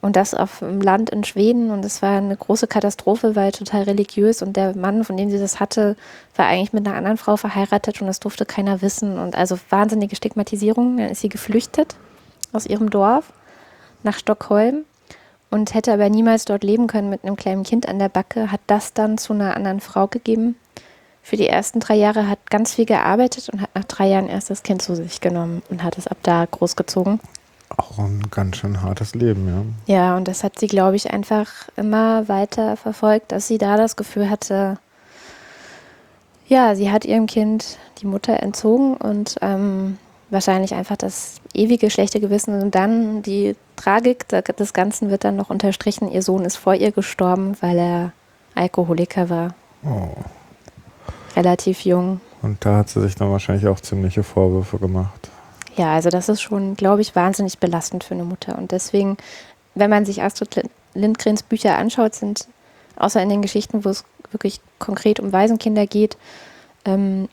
und 0.01 0.15
das 0.15 0.33
auf 0.33 0.59
dem 0.59 0.81
Land 0.81 1.09
in 1.09 1.23
Schweden 1.23 1.71
und 1.71 1.85
es 1.85 2.01
war 2.01 2.17
eine 2.17 2.35
große 2.35 2.67
Katastrophe, 2.67 3.35
weil 3.35 3.51
total 3.51 3.83
religiös 3.83 4.41
und 4.41 4.57
der 4.57 4.75
Mann, 4.75 5.03
von 5.03 5.15
dem 5.15 5.29
sie 5.29 5.39
das 5.39 5.59
hatte, 5.59 5.95
war 6.35 6.47
eigentlich 6.47 6.73
mit 6.73 6.85
einer 6.85 6.97
anderen 6.97 7.17
Frau 7.17 7.37
verheiratet 7.37 8.01
und 8.01 8.07
das 8.07 8.19
durfte 8.19 8.45
keiner 8.45 8.81
wissen 8.81 9.17
und 9.17 9.35
also 9.35 9.57
wahnsinnige 9.69 10.15
Stigmatisierung. 10.15 10.97
Dann 10.97 11.09
ist 11.09 11.21
sie 11.21 11.29
geflüchtet 11.29 11.95
aus 12.51 12.65
ihrem 12.65 12.89
Dorf 12.89 13.31
nach 14.03 14.17
Stockholm 14.17 14.85
und 15.49 15.73
hätte 15.73 15.93
aber 15.93 16.09
niemals 16.09 16.45
dort 16.45 16.63
leben 16.63 16.87
können 16.87 17.09
mit 17.09 17.23
einem 17.23 17.35
kleinen 17.35 17.63
Kind 17.63 17.87
an 17.87 17.99
der 17.99 18.09
Backe, 18.09 18.51
hat 18.51 18.61
das 18.67 18.93
dann 18.93 19.17
zu 19.17 19.33
einer 19.33 19.55
anderen 19.55 19.79
Frau 19.79 20.07
gegeben. 20.07 20.55
Für 21.23 21.37
die 21.37 21.47
ersten 21.47 21.79
drei 21.79 21.95
Jahre 21.95 22.27
hat 22.27 22.49
ganz 22.49 22.73
viel 22.73 22.85
gearbeitet 22.85 23.49
und 23.49 23.61
hat 23.61 23.69
nach 23.75 23.83
drei 23.83 24.07
Jahren 24.07 24.27
erst 24.27 24.49
das 24.49 24.63
Kind 24.63 24.81
zu 24.81 24.95
sich 24.95 25.21
genommen 25.21 25.61
und 25.69 25.83
hat 25.83 25.97
es 25.97 26.07
ab 26.07 26.17
da 26.23 26.45
großgezogen. 26.49 27.19
Auch 27.77 27.99
ein 27.99 28.23
ganz 28.31 28.57
schön 28.57 28.81
hartes 28.81 29.15
Leben, 29.15 29.75
ja. 29.87 29.95
Ja, 29.95 30.17
und 30.17 30.27
das 30.27 30.43
hat 30.43 30.59
sie, 30.59 30.67
glaube 30.67 30.95
ich, 30.95 31.13
einfach 31.13 31.47
immer 31.77 32.27
weiter 32.27 32.75
verfolgt, 32.75 33.31
dass 33.31 33.47
sie 33.47 33.57
da 33.57 33.77
das 33.77 33.95
Gefühl 33.95 34.29
hatte, 34.29 34.77
ja, 36.47 36.75
sie 36.75 36.91
hat 36.91 37.05
ihrem 37.05 37.27
Kind 37.27 37.77
die 38.01 38.07
Mutter 38.07 38.41
entzogen 38.41 38.95
und 38.95 39.37
ähm, 39.41 39.97
wahrscheinlich 40.29 40.73
einfach 40.73 40.97
das 40.97 41.35
ewige 41.53 41.89
schlechte 41.89 42.19
Gewissen 42.19 42.61
und 42.61 42.75
dann 42.75 43.21
die 43.21 43.55
Tragik 43.77 44.27
des 44.27 44.73
Ganzen 44.73 45.09
wird 45.09 45.23
dann 45.23 45.37
noch 45.37 45.49
unterstrichen. 45.49 46.11
Ihr 46.11 46.23
Sohn 46.23 46.43
ist 46.43 46.57
vor 46.57 46.73
ihr 46.73 46.91
gestorben, 46.91 47.55
weil 47.61 47.77
er 47.77 48.11
Alkoholiker 48.55 49.29
war. 49.29 49.53
Oh. 49.85 50.09
Relativ 51.35 51.85
jung. 51.85 52.21
Und 52.41 52.65
da 52.65 52.77
hat 52.77 52.89
sie 52.89 53.01
sich 53.01 53.15
dann 53.15 53.31
wahrscheinlich 53.31 53.67
auch 53.67 53.79
ziemliche 53.79 54.23
Vorwürfe 54.23 54.77
gemacht. 54.79 55.29
Ja, 55.75 55.93
also 55.93 56.09
das 56.09 56.29
ist 56.29 56.41
schon, 56.41 56.75
glaube 56.75 57.01
ich, 57.01 57.15
wahnsinnig 57.15 57.59
belastend 57.59 58.03
für 58.03 58.13
eine 58.13 58.25
Mutter. 58.25 58.57
Und 58.57 58.71
deswegen, 58.71 59.17
wenn 59.75 59.89
man 59.89 60.05
sich 60.05 60.21
Astrid 60.21 60.69
Lindgrens 60.93 61.43
Bücher 61.43 61.77
anschaut, 61.77 62.15
sind 62.15 62.47
außer 62.97 63.21
in 63.21 63.29
den 63.29 63.41
Geschichten, 63.41 63.85
wo 63.85 63.89
es 63.89 64.03
wirklich 64.31 64.59
konkret 64.79 65.19
um 65.19 65.31
Waisenkinder 65.31 65.87
geht, 65.87 66.17
ähm, 66.85 67.29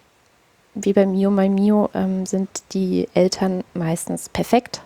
wie 0.74 0.92
bei 0.92 1.06
Mio 1.06 1.30
My 1.30 1.48
Mio, 1.48 1.90
ähm, 1.94 2.26
sind 2.26 2.48
die 2.72 3.08
Eltern 3.14 3.64
meistens 3.74 4.28
perfekt. 4.28 4.82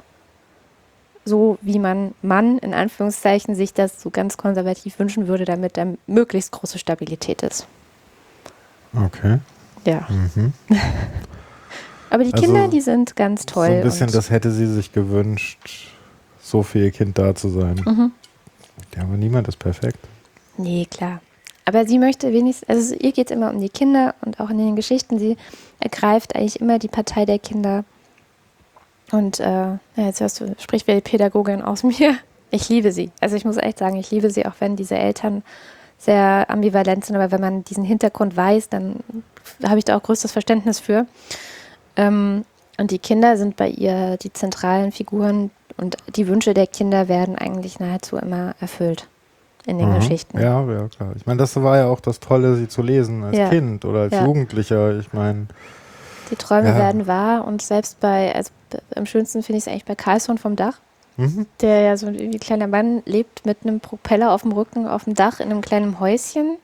So 1.25 1.59
wie 1.61 1.79
man 1.79 2.15
Mann 2.23 2.59
in 2.59 2.75
Anführungszeichen 2.75 3.55
sich 3.55 3.75
das 3.75 4.01
so 4.01 4.11
ganz 4.11 4.37
konservativ 4.37 4.99
wünschen 4.99 5.29
würde, 5.29 5.45
damit 5.45 5.77
da 5.77 5.87
möglichst 6.07 6.53
große 6.53 6.79
Stabilität 6.79 7.43
ist. 7.43 7.67
Okay. 8.95 9.39
Ja. 9.85 10.07
Mhm. 10.09 10.53
Aber 12.11 12.25
die 12.25 12.33
Also, 12.35 12.45
Kinder, 12.45 12.69
die 12.69 12.81
sind 12.81 13.17
ganz 13.17 13.47
toll. 13.47 13.67
So 13.69 13.73
ein 13.73 13.83
bisschen, 13.83 14.11
das 14.13 14.31
hätte 14.31 14.51
sie 14.51 14.67
sich 14.67 14.93
gewünscht, 14.93 15.89
so 16.43 16.63
für 16.63 16.79
ihr 16.81 16.91
Kind 16.91 17.19
da 17.19 17.35
zu 17.35 17.49
sein. 17.49 17.81
Mhm. 17.87 18.13
Ja, 18.95 19.05
aber 19.05 19.17
niemand 19.17 19.49
ist 19.49 19.59
perfekt. 19.59 19.99
Nee, 20.59 20.87
klar. 20.91 21.21
Aber 21.65 21.87
sie 21.87 21.99
möchte 21.99 22.31
wenigstens, 22.33 22.69
also 22.69 22.95
ihr 22.97 23.13
geht 23.13 23.31
es 23.31 23.35
immer 23.37 23.51
um 23.51 23.61
die 23.61 23.71
Kinder 23.71 24.15
und 24.21 24.41
auch 24.41 24.51
in 24.51 24.59
den 24.59 24.77
Geschichten, 24.77 25.19
sie 25.19 25.39
ergreift 25.81 26.37
eigentlich 26.37 26.61
immer 26.61 26.79
die 26.79 26.89
Partei 26.89 27.25
der 27.25 27.39
Kinder. 27.39 27.85
Und 29.11 29.41
äh, 29.41 29.45
ja, 29.45 29.79
jetzt 29.97 30.21
hörst 30.21 30.41
du, 30.41 30.55
spricht 30.59 30.87
wie 30.89 30.95
die 30.95 31.01
Pädagogin 31.01 31.63
aus 31.63 31.83
mir. 31.83 32.17
Ich 32.51 32.69
liebe 32.69 32.93
sie. 32.93 33.11
Also 33.21 33.37
ich 33.37 33.47
muss 33.47 33.57
echt 33.57 33.79
sagen, 33.79 33.97
ich 33.97 34.11
liebe 34.11 34.29
sie, 34.31 34.45
auch 34.45 34.55
wenn 34.59 34.77
diese 34.77 34.99
Eltern 34.99 35.43
sehr 36.05 36.47
ambivalent 36.49 37.05
sind. 37.05 37.15
Aber 37.17 37.31
wenn 37.31 37.41
man 37.41 37.65
diesen 37.65 37.85
Hintergrund 37.85 38.37
weiß, 38.37 38.69
dann 38.69 38.97
habe 39.65 39.79
ich 39.79 39.85
da 39.85 39.97
auch 39.97 40.03
größtes 40.03 40.33
Verständnis 40.33 40.81
für. 40.81 41.07
Ähm, 41.97 42.45
und 42.79 42.91
die 42.91 42.99
Kinder 42.99 43.37
sind 43.37 43.57
bei 43.57 43.69
ihr 43.69 44.17
die 44.17 44.33
zentralen 44.33 44.91
Figuren 44.93 45.51
und 45.77 45.97
die 46.17 46.27
Wünsche 46.27 46.55
der 46.55 46.67
Kinder 46.67 47.07
werden 47.09 47.37
eigentlich 47.39 47.79
nahezu 47.79 48.17
immer 48.17 48.55
erfüllt 48.61 49.09
in 49.67 49.79
den 49.79 49.91
Mhm. 49.91 49.95
Geschichten. 49.97 50.41
Ja, 50.41 50.63
ja, 50.65 50.89
klar. 50.89 51.13
Ich 51.17 51.27
meine, 51.27 51.39
das 51.39 51.55
war 51.63 51.77
ja 51.77 51.87
auch 51.87 52.01
das 52.01 52.19
Tolle, 52.19 52.57
sie 52.57 52.67
zu 52.67 52.83
lesen 52.83 53.23
als 53.23 53.37
Ja. 53.37 53.49
Kind 53.49 53.85
oder 53.85 54.01
als 54.01 54.13
Ja. 54.13 54.25
Jugendlicher. 54.25 54.99
Ich 54.99 55.13
meine, 55.13 55.47
Die 56.31 56.37
Träume 56.37 56.69
Ja. 56.69 56.77
werden 56.77 57.07
wahr 57.07 57.47
und 57.47 57.61
selbst 57.61 58.01
bei, 58.01 58.35
also 58.35 58.51
am 58.97 59.05
schönsten 59.07 59.43
finde 59.43 59.59
ich 59.59 59.65
es 59.67 59.69
eigentlich 59.69 59.85
bei 59.85 59.95
Carlsson 59.95 60.39
vom 60.39 60.57
Dach, 60.57 60.79
mhm. 61.17 61.47
der 61.61 61.81
ja 61.83 61.97
so 61.97 62.07
ein 62.07 62.39
kleiner 62.41 62.67
Mann 62.67 63.03
lebt 63.07 63.45
mit 63.47 63.59
einem 63.63 63.81
Propeller 63.81 64.33
auf 64.33 64.43
dem 64.43 64.53
Rücken 64.53 64.87
auf 64.87 65.05
dem 65.05 65.15
Dach 65.15 65.41
in 65.41 65.51
einem 65.51 65.61
kleinen 65.61 66.01
Häuschen. 66.01 66.57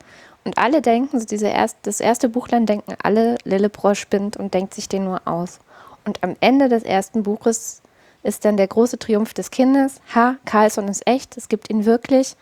Und 0.45 0.57
alle 0.57 0.81
denken, 0.81 1.19
so 1.19 1.25
diese 1.25 1.47
erst, 1.47 1.77
das 1.83 1.99
erste 1.99 2.29
Buchlein 2.29 2.65
denken 2.65 2.93
alle, 3.03 3.37
Lillebrohr 3.43 3.95
spinnt 3.95 4.37
und 4.37 4.53
denkt 4.53 4.73
sich 4.73 4.87
den 4.89 5.03
nur 5.03 5.21
aus. 5.25 5.59
Und 6.05 6.23
am 6.23 6.35
Ende 6.39 6.69
des 6.69 6.83
ersten 6.83 7.23
Buches 7.23 7.81
ist 8.23 8.45
dann 8.45 8.57
der 8.57 8.67
große 8.67 8.97
Triumph 8.99 9.33
des 9.33 9.51
Kindes. 9.51 10.01
Ha, 10.15 10.35
Carlsson 10.45 10.87
ist 10.87 11.05
echt, 11.07 11.37
es 11.37 11.49
gibt 11.49 11.69
ihn 11.69 11.85
wirklich. 11.85 12.35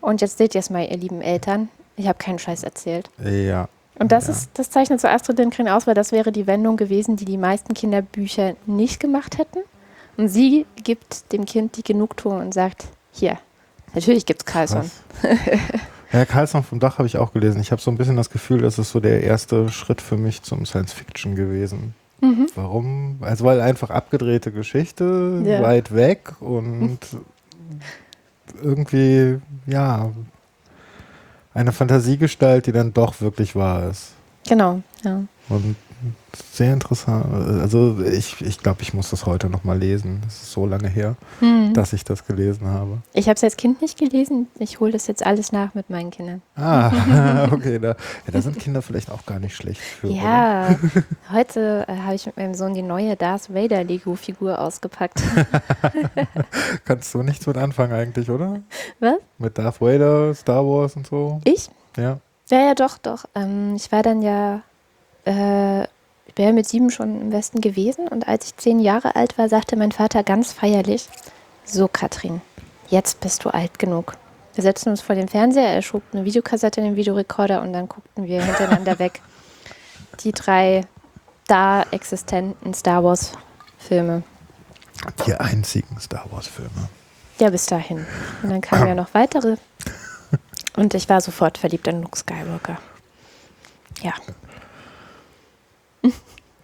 Und 0.00 0.20
jetzt 0.20 0.38
seht 0.38 0.54
ihr 0.54 0.58
es 0.58 0.68
mal, 0.70 0.84
ihr 0.86 0.96
lieben 0.96 1.22
Eltern. 1.22 1.68
Ich 1.96 2.08
habe 2.08 2.18
keinen 2.18 2.38
Scheiß 2.38 2.62
erzählt. 2.64 3.08
ja. 3.24 3.68
Und 3.96 4.10
das 4.10 4.26
Ja. 4.26 4.32
ist, 4.32 4.50
das 4.54 4.70
zeichnet 4.70 5.00
so 5.00 5.06
Astrid 5.06 5.38
Lindgren 5.38 5.68
aus, 5.68 5.86
weil 5.86 5.94
das 5.94 6.10
wäre 6.10 6.32
die 6.32 6.48
Wendung 6.48 6.76
gewesen, 6.76 7.14
die 7.14 7.24
die 7.24 7.38
meisten 7.38 7.74
Kinderbücher 7.74 8.54
nicht 8.66 8.98
gemacht 8.98 9.38
hätten. 9.38 9.60
Und 10.16 10.28
sie 10.28 10.66
gibt 10.82 11.32
dem 11.32 11.44
Kind 11.44 11.76
die 11.76 11.82
Genugtuung 11.82 12.40
und 12.40 12.54
sagt, 12.54 12.86
hier, 13.12 13.38
natürlich 13.94 14.26
gibt's 14.26 14.44
Carlson. 14.44 14.90
Krass. 15.20 15.40
Ja, 16.12 16.24
Karlsson 16.24 16.62
vom 16.62 16.78
Dach 16.78 16.98
habe 16.98 17.08
ich 17.08 17.16
auch 17.18 17.32
gelesen. 17.32 17.60
Ich 17.60 17.72
habe 17.72 17.82
so 17.82 17.90
ein 17.90 17.96
bisschen 17.96 18.16
das 18.16 18.30
Gefühl, 18.30 18.60
das 18.60 18.78
ist 18.78 18.90
so 18.92 19.00
der 19.00 19.24
erste 19.24 19.68
Schritt 19.68 20.00
für 20.00 20.16
mich 20.16 20.42
zum 20.42 20.64
Science 20.64 20.92
Fiction 20.92 21.34
gewesen. 21.34 21.94
Mhm. 22.20 22.46
Warum? 22.54 23.16
Also 23.20 23.44
weil 23.44 23.60
einfach 23.60 23.90
abgedrehte 23.90 24.52
Geschichte, 24.52 25.42
Ja. 25.44 25.60
weit 25.62 25.92
weg 25.92 26.34
und 26.40 27.00
irgendwie, 28.62 29.40
ja, 29.66 30.12
eine 31.52 31.72
Fantasiegestalt, 31.72 32.66
die 32.66 32.72
dann 32.72 32.92
doch 32.92 33.20
wirklich 33.20 33.56
wahr 33.56 33.88
ist. 33.90 34.12
Genau, 34.48 34.82
ja. 35.04 35.22
Und 35.48 35.76
sehr 36.36 36.72
interessant. 36.72 37.26
Also 37.60 37.98
ich, 38.02 38.40
ich 38.40 38.58
glaube, 38.58 38.82
ich 38.82 38.94
muss 38.94 39.10
das 39.10 39.26
heute 39.26 39.48
nochmal 39.50 39.78
lesen. 39.78 40.20
Das 40.24 40.34
ist 40.42 40.52
so 40.52 40.66
lange 40.66 40.88
her, 40.88 41.16
Mhm. 41.40 41.74
dass 41.74 41.92
ich 41.92 42.04
das 42.04 42.26
gelesen 42.26 42.66
habe. 42.68 42.98
Ich 43.12 43.26
habe 43.28 43.34
es 43.36 43.44
als 43.44 43.56
Kind 43.56 43.80
nicht 43.82 43.98
gelesen. 43.98 44.48
Ich 44.58 44.80
hole 44.80 44.92
das 44.92 45.06
jetzt 45.06 45.24
alles 45.24 45.52
nach 45.52 45.74
mit 45.74 45.90
meinen 45.90 46.10
Kindern. 46.10 46.42
Ah, 46.56 47.48
okay. 47.52 47.78
Da, 47.78 47.88
ja, 47.88 47.96
da 48.32 48.40
sind 48.42 48.58
Kinder 48.58 48.82
vielleicht 48.82 49.10
auch 49.10 49.26
gar 49.26 49.38
nicht 49.38 49.56
schlecht 49.56 49.80
für. 49.80 50.08
Ja, 50.08 50.76
heute 51.32 51.84
äh, 51.88 51.96
habe 52.04 52.14
ich 52.14 52.26
mit 52.26 52.36
meinem 52.36 52.54
Sohn 52.54 52.74
die 52.74 52.82
neue 52.82 53.16
Darth 53.16 53.52
Vader 53.52 53.82
Lego-Figur 53.84 54.58
ausgepackt. 54.60 55.22
Kannst 56.84 57.14
du 57.14 57.22
nichts 57.22 57.46
mit 57.46 57.56
anfangen 57.56 57.92
eigentlich, 57.92 58.30
oder? 58.30 58.60
Was? 59.00 59.14
Mit 59.38 59.56
Darth 59.58 59.80
Vader, 59.80 60.34
Star 60.34 60.64
Wars 60.64 60.96
und 60.96 61.06
so. 61.06 61.40
Ich? 61.44 61.68
Ja. 61.96 62.18
Ja, 62.50 62.58
ja, 62.60 62.74
doch, 62.74 62.98
doch. 62.98 63.24
Ähm, 63.34 63.74
ich 63.76 63.90
war 63.90 64.02
dann 64.02 64.20
ja, 64.22 64.60
äh, 65.24 65.86
ich 66.36 66.44
ja 66.44 66.52
mit 66.52 66.68
sieben 66.68 66.90
schon 66.90 67.20
im 67.20 67.32
Westen 67.32 67.60
gewesen 67.60 68.08
und 68.08 68.28
als 68.28 68.46
ich 68.46 68.56
zehn 68.56 68.80
Jahre 68.80 69.16
alt 69.16 69.38
war, 69.38 69.48
sagte 69.48 69.76
mein 69.76 69.92
Vater 69.92 70.22
ganz 70.22 70.52
feierlich, 70.52 71.08
so 71.64 71.88
Katrin, 71.88 72.40
jetzt 72.88 73.20
bist 73.20 73.44
du 73.44 73.50
alt 73.50 73.78
genug. 73.78 74.16
Wir 74.54 74.62
setzten 74.62 74.90
uns 74.90 75.00
vor 75.00 75.14
den 75.14 75.28
Fernseher, 75.28 75.68
er 75.68 75.82
schob 75.82 76.02
eine 76.12 76.24
Videokassette 76.24 76.80
in 76.80 76.86
den 76.86 76.96
Videorekorder 76.96 77.62
und 77.62 77.72
dann 77.72 77.88
guckten 77.88 78.24
wir 78.24 78.42
hintereinander 78.42 78.98
weg 78.98 79.20
die 80.20 80.32
drei 80.32 80.82
da 81.46 81.82
existenten 81.90 82.72
Star 82.74 83.02
Wars 83.02 83.32
Filme. 83.78 84.22
Die 85.26 85.34
einzigen 85.34 86.00
Star 86.00 86.24
Wars-Filme. 86.30 86.88
Ja, 87.38 87.50
bis 87.50 87.66
dahin. 87.66 88.06
Und 88.42 88.50
dann 88.50 88.60
kamen 88.60 88.86
ja 88.86 88.94
noch 88.94 89.12
weitere. 89.12 89.56
Und 90.76 90.94
ich 90.94 91.08
war 91.08 91.20
sofort 91.20 91.58
verliebt 91.58 91.86
in 91.86 92.00
Luke 92.00 92.16
Skywalker. 92.18 92.78
Ja. 94.02 94.12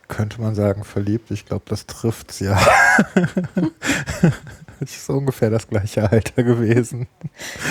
Könnte 0.08 0.40
man 0.40 0.54
sagen, 0.54 0.82
verliebt. 0.84 1.30
Ich 1.30 1.46
glaube, 1.46 1.64
das 1.68 1.86
trifft's 1.86 2.40
ja. 2.40 2.58
ich 4.80 4.96
ist 4.96 5.08
ungefähr 5.08 5.50
das 5.50 5.68
gleiche 5.68 6.10
Alter 6.10 6.42
gewesen, 6.42 7.06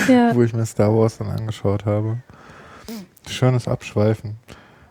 Ja. 0.08 0.34
wo 0.34 0.42
ich 0.42 0.52
mir 0.54 0.64
Star 0.64 0.94
Wars 0.96 1.18
dann 1.18 1.28
angeschaut 1.28 1.84
habe. 1.84 2.18
Schönes 3.28 3.68
Abschweifen. 3.68 4.36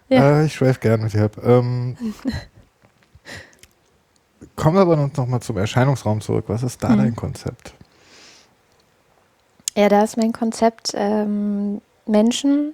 Ja. 0.09 0.41
Äh, 0.41 0.45
ich 0.45 0.53
schweife 0.55 0.80
gerne 0.80 1.03
mit 1.03 1.13
dir 1.13 1.25
ab. 1.25 1.38
Ähm, 1.43 1.97
kommen 4.55 4.75
wir 4.75 4.82
aber 4.82 4.95
noch 4.95 5.27
mal 5.27 5.41
zum 5.41 5.57
Erscheinungsraum 5.57 6.21
zurück. 6.21 6.45
Was 6.47 6.63
ist 6.63 6.84
da 6.84 6.89
Mhm. 6.89 6.97
dein 6.97 7.15
Konzept? 7.15 7.73
Ja, 9.75 9.89
da 9.89 10.03
ist 10.03 10.17
mein 10.17 10.34
Konzept, 10.34 10.91
ähm, 10.95 11.82
Menschen 12.05 12.73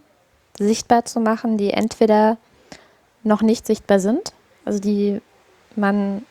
sichtbar 0.58 1.06
zu 1.06 1.20
machen, 1.20 1.58
die 1.58 1.72
entweder 1.72 2.38
noch 3.26 3.42
nicht 3.42 3.66
sichtbar 3.66 4.00
sind, 4.00 4.34
also 4.64 4.80
die 4.80 5.22
man 5.76 6.26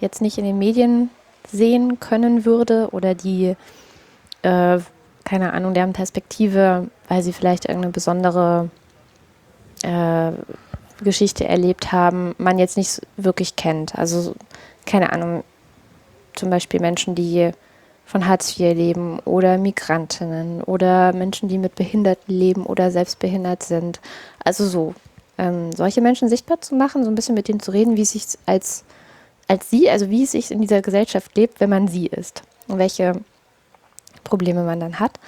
jetzt 0.00 0.20
nicht 0.20 0.38
in 0.38 0.44
den 0.44 0.58
Medien 0.58 1.10
sehen 1.50 2.00
können 2.00 2.44
würde 2.44 2.88
oder 2.92 3.14
die, 3.14 3.56
äh, 4.42 4.78
keine 5.24 5.52
Ahnung, 5.52 5.74
deren 5.74 5.92
Perspektive, 5.92 6.88
weil 7.08 7.22
sie 7.22 7.32
vielleicht 7.32 7.66
irgendeine 7.66 7.92
besondere 7.92 8.70
äh, 9.82 10.32
Geschichte 11.02 11.46
erlebt 11.46 11.92
haben, 11.92 12.34
man 12.38 12.58
jetzt 12.58 12.76
nicht 12.76 13.00
wirklich 13.16 13.56
kennt. 13.56 13.96
Also 13.96 14.34
keine 14.86 15.12
Ahnung, 15.12 15.44
zum 16.34 16.50
Beispiel 16.50 16.80
Menschen, 16.80 17.14
die 17.14 17.52
von 18.04 18.26
Hartz 18.26 18.58
IV 18.58 18.74
leben 18.74 19.20
oder 19.20 19.56
Migrantinnen 19.56 20.62
oder 20.62 21.12
Menschen, 21.12 21.48
die 21.48 21.58
mit 21.58 21.76
Behinderten 21.76 22.34
leben 22.34 22.66
oder 22.66 22.90
selbst 22.90 23.20
behindert 23.20 23.62
sind. 23.62 24.00
Also 24.44 24.66
so, 24.66 24.94
ähm, 25.40 25.72
solche 25.72 26.02
Menschen 26.02 26.28
sichtbar 26.28 26.60
zu 26.60 26.74
machen, 26.74 27.02
so 27.02 27.10
ein 27.10 27.14
bisschen 27.14 27.34
mit 27.34 27.48
denen 27.48 27.60
zu 27.60 27.70
reden, 27.70 27.96
wie 27.96 28.02
es 28.02 28.10
sich 28.10 28.24
als, 28.44 28.84
als 29.48 29.70
sie, 29.70 29.88
also 29.90 30.10
wie 30.10 30.24
es 30.24 30.32
sich 30.32 30.50
in 30.50 30.60
dieser 30.60 30.82
Gesellschaft 30.82 31.34
lebt, 31.34 31.60
wenn 31.60 31.70
man 31.70 31.88
sie 31.88 32.06
ist 32.06 32.42
und 32.68 32.78
welche 32.78 33.12
Probleme 34.22 34.62
man 34.64 34.80
dann 34.80 35.00
hat. 35.00 35.18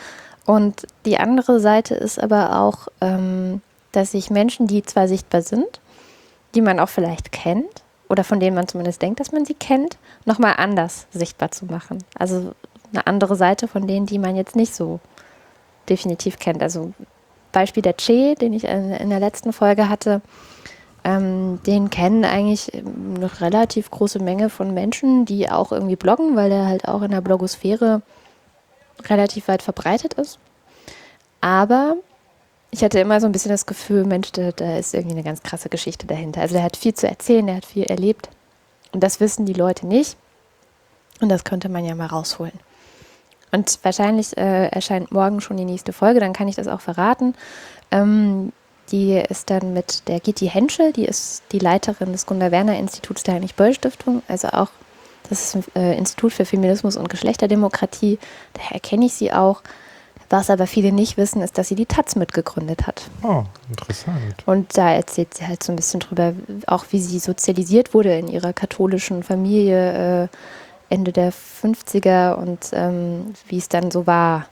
Und 0.44 0.86
die 1.06 1.16
andere 1.16 1.60
Seite 1.60 1.94
ist 1.94 2.22
aber 2.22 2.60
auch, 2.60 2.88
ähm, 3.00 3.62
dass 3.92 4.12
sich 4.12 4.30
Menschen, 4.30 4.66
die 4.66 4.82
zwar 4.82 5.08
sichtbar 5.08 5.40
sind, 5.40 5.80
die 6.54 6.60
man 6.60 6.78
auch 6.78 6.90
vielleicht 6.90 7.32
kennt 7.32 7.82
oder 8.10 8.22
von 8.22 8.38
denen 8.38 8.54
man 8.54 8.68
zumindest 8.68 9.00
denkt, 9.00 9.18
dass 9.18 9.32
man 9.32 9.46
sie 9.46 9.54
kennt, 9.54 9.96
nochmal 10.26 10.54
anders 10.58 11.06
sichtbar 11.10 11.52
zu 11.52 11.64
machen. 11.64 12.04
Also 12.18 12.52
eine 12.92 13.06
andere 13.06 13.34
Seite 13.34 13.66
von 13.66 13.86
denen, 13.86 14.04
die 14.04 14.18
man 14.18 14.36
jetzt 14.36 14.56
nicht 14.56 14.74
so 14.74 15.00
definitiv 15.88 16.38
kennt. 16.38 16.62
Also 16.62 16.92
Beispiel 17.52 17.82
der 17.82 17.94
Che, 17.94 18.34
den 18.34 18.52
ich 18.52 18.64
in, 18.64 19.10
der 19.10 19.20
letzten 19.20 19.52
Folge 19.52 19.88
hatte, 19.88 20.20
ähm, 21.04 21.60
den 21.66 21.90
kennen 21.90 22.24
eigentlich 22.24 22.72
eine 22.74 23.40
relativ 23.40 23.90
große 23.90 24.20
Menge 24.20 24.50
von 24.50 24.72
Menschen, 24.72 25.24
die 25.24 25.50
auch 25.50 25.72
irgendwie 25.72 25.96
bloggen, 25.96 26.36
weil 26.36 26.50
der 26.50 26.66
halt 26.66 26.88
auch 26.88 27.02
in 27.02 27.10
der 27.10 27.20
Blogosphäre 27.20 28.02
relativ 29.08 29.48
weit 29.48 29.62
verbreitet 29.62 30.14
ist. 30.14 30.38
Aber 31.40 31.96
ich 32.70 32.82
hatte 32.82 33.00
immer 33.00 33.20
so 33.20 33.26
ein 33.26 33.32
bisschen 33.32 33.50
das 33.50 33.66
Gefühl, 33.66 34.04
Mensch, 34.04 34.32
da, 34.32 34.52
da 34.52 34.76
ist 34.76 34.94
irgendwie 34.94 35.14
eine 35.14 35.24
ganz 35.24 35.42
krasse 35.42 35.68
Geschichte 35.68 36.06
dahinter. 36.06 36.40
Also 36.40 36.54
der 36.54 36.64
hat 36.64 36.76
viel 36.76 36.94
zu 36.94 37.06
erzählen, 37.06 37.46
der 37.46 37.56
hat 37.56 37.66
viel 37.66 37.84
erlebt. 37.84 38.30
Und 38.92 39.02
das 39.02 39.20
wissen 39.20 39.44
die 39.44 39.52
Leute 39.52 39.86
nicht. 39.86 40.16
Und 41.20 41.28
das 41.28 41.44
könnte 41.44 41.68
man 41.68 41.84
ja 41.84 41.94
mal 41.94 42.06
rausholen. 42.06 42.58
Und 43.52 43.78
wahrscheinlich 43.82 44.36
äh, 44.36 44.68
erscheint 44.68 45.12
morgen 45.12 45.40
schon 45.40 45.58
die 45.58 45.64
nächste 45.64 45.92
Folge, 45.92 46.20
dann 46.20 46.32
kann 46.32 46.48
ich 46.48 46.56
das 46.56 46.68
auch 46.68 46.80
verraten. 46.80 47.34
Ähm, 47.90 48.52
die 48.90 49.12
ist 49.16 49.50
dann 49.50 49.72
mit 49.72 50.08
der 50.08 50.20
Gitti 50.20 50.48
Henschel, 50.48 50.92
die 50.92 51.04
ist 51.04 51.42
die 51.52 51.58
Leiterin 51.58 52.12
des 52.12 52.26
Gunda 52.26 52.50
Werner 52.50 52.78
Instituts 52.78 53.22
der 53.22 53.34
Heinrich-Böll-Stiftung, 53.34 54.22
also 54.28 54.48
auch 54.48 54.68
das 55.28 55.54
ist 55.54 55.54
ein 55.54 55.64
äh, 55.82 55.96
Institut 55.96 56.32
für 56.32 56.44
Feminismus 56.44 56.96
und 56.96 57.08
Geschlechterdemokratie, 57.08 58.18
daher 58.54 58.80
kenne 58.80 59.06
ich 59.06 59.14
sie 59.14 59.32
auch. 59.32 59.62
Was 60.28 60.48
aber 60.48 60.66
viele 60.66 60.92
nicht 60.92 61.18
wissen, 61.18 61.42
ist, 61.42 61.58
dass 61.58 61.68
sie 61.68 61.74
die 61.74 61.84
Taz 61.84 62.16
mitgegründet 62.16 62.86
hat. 62.86 63.02
Oh, 63.22 63.44
interessant. 63.68 64.16
Und 64.46 64.78
da 64.78 64.90
erzählt 64.90 65.34
sie 65.34 65.46
halt 65.46 65.62
so 65.62 65.72
ein 65.72 65.76
bisschen 65.76 66.00
drüber, 66.00 66.32
auch 66.66 66.86
wie 66.90 67.00
sie 67.00 67.18
sozialisiert 67.18 67.92
wurde 67.92 68.16
in 68.16 68.28
ihrer 68.28 68.54
katholischen 68.54 69.22
Familie. 69.22 70.22
Äh, 70.24 70.28
Ende 70.92 71.10
der 71.10 71.32
50er 71.32 72.34
und 72.34 72.68
ähm, 72.72 73.32
wie 73.48 73.56
es 73.56 73.70
dann 73.70 73.90
so 73.90 74.06
war, 74.06 74.44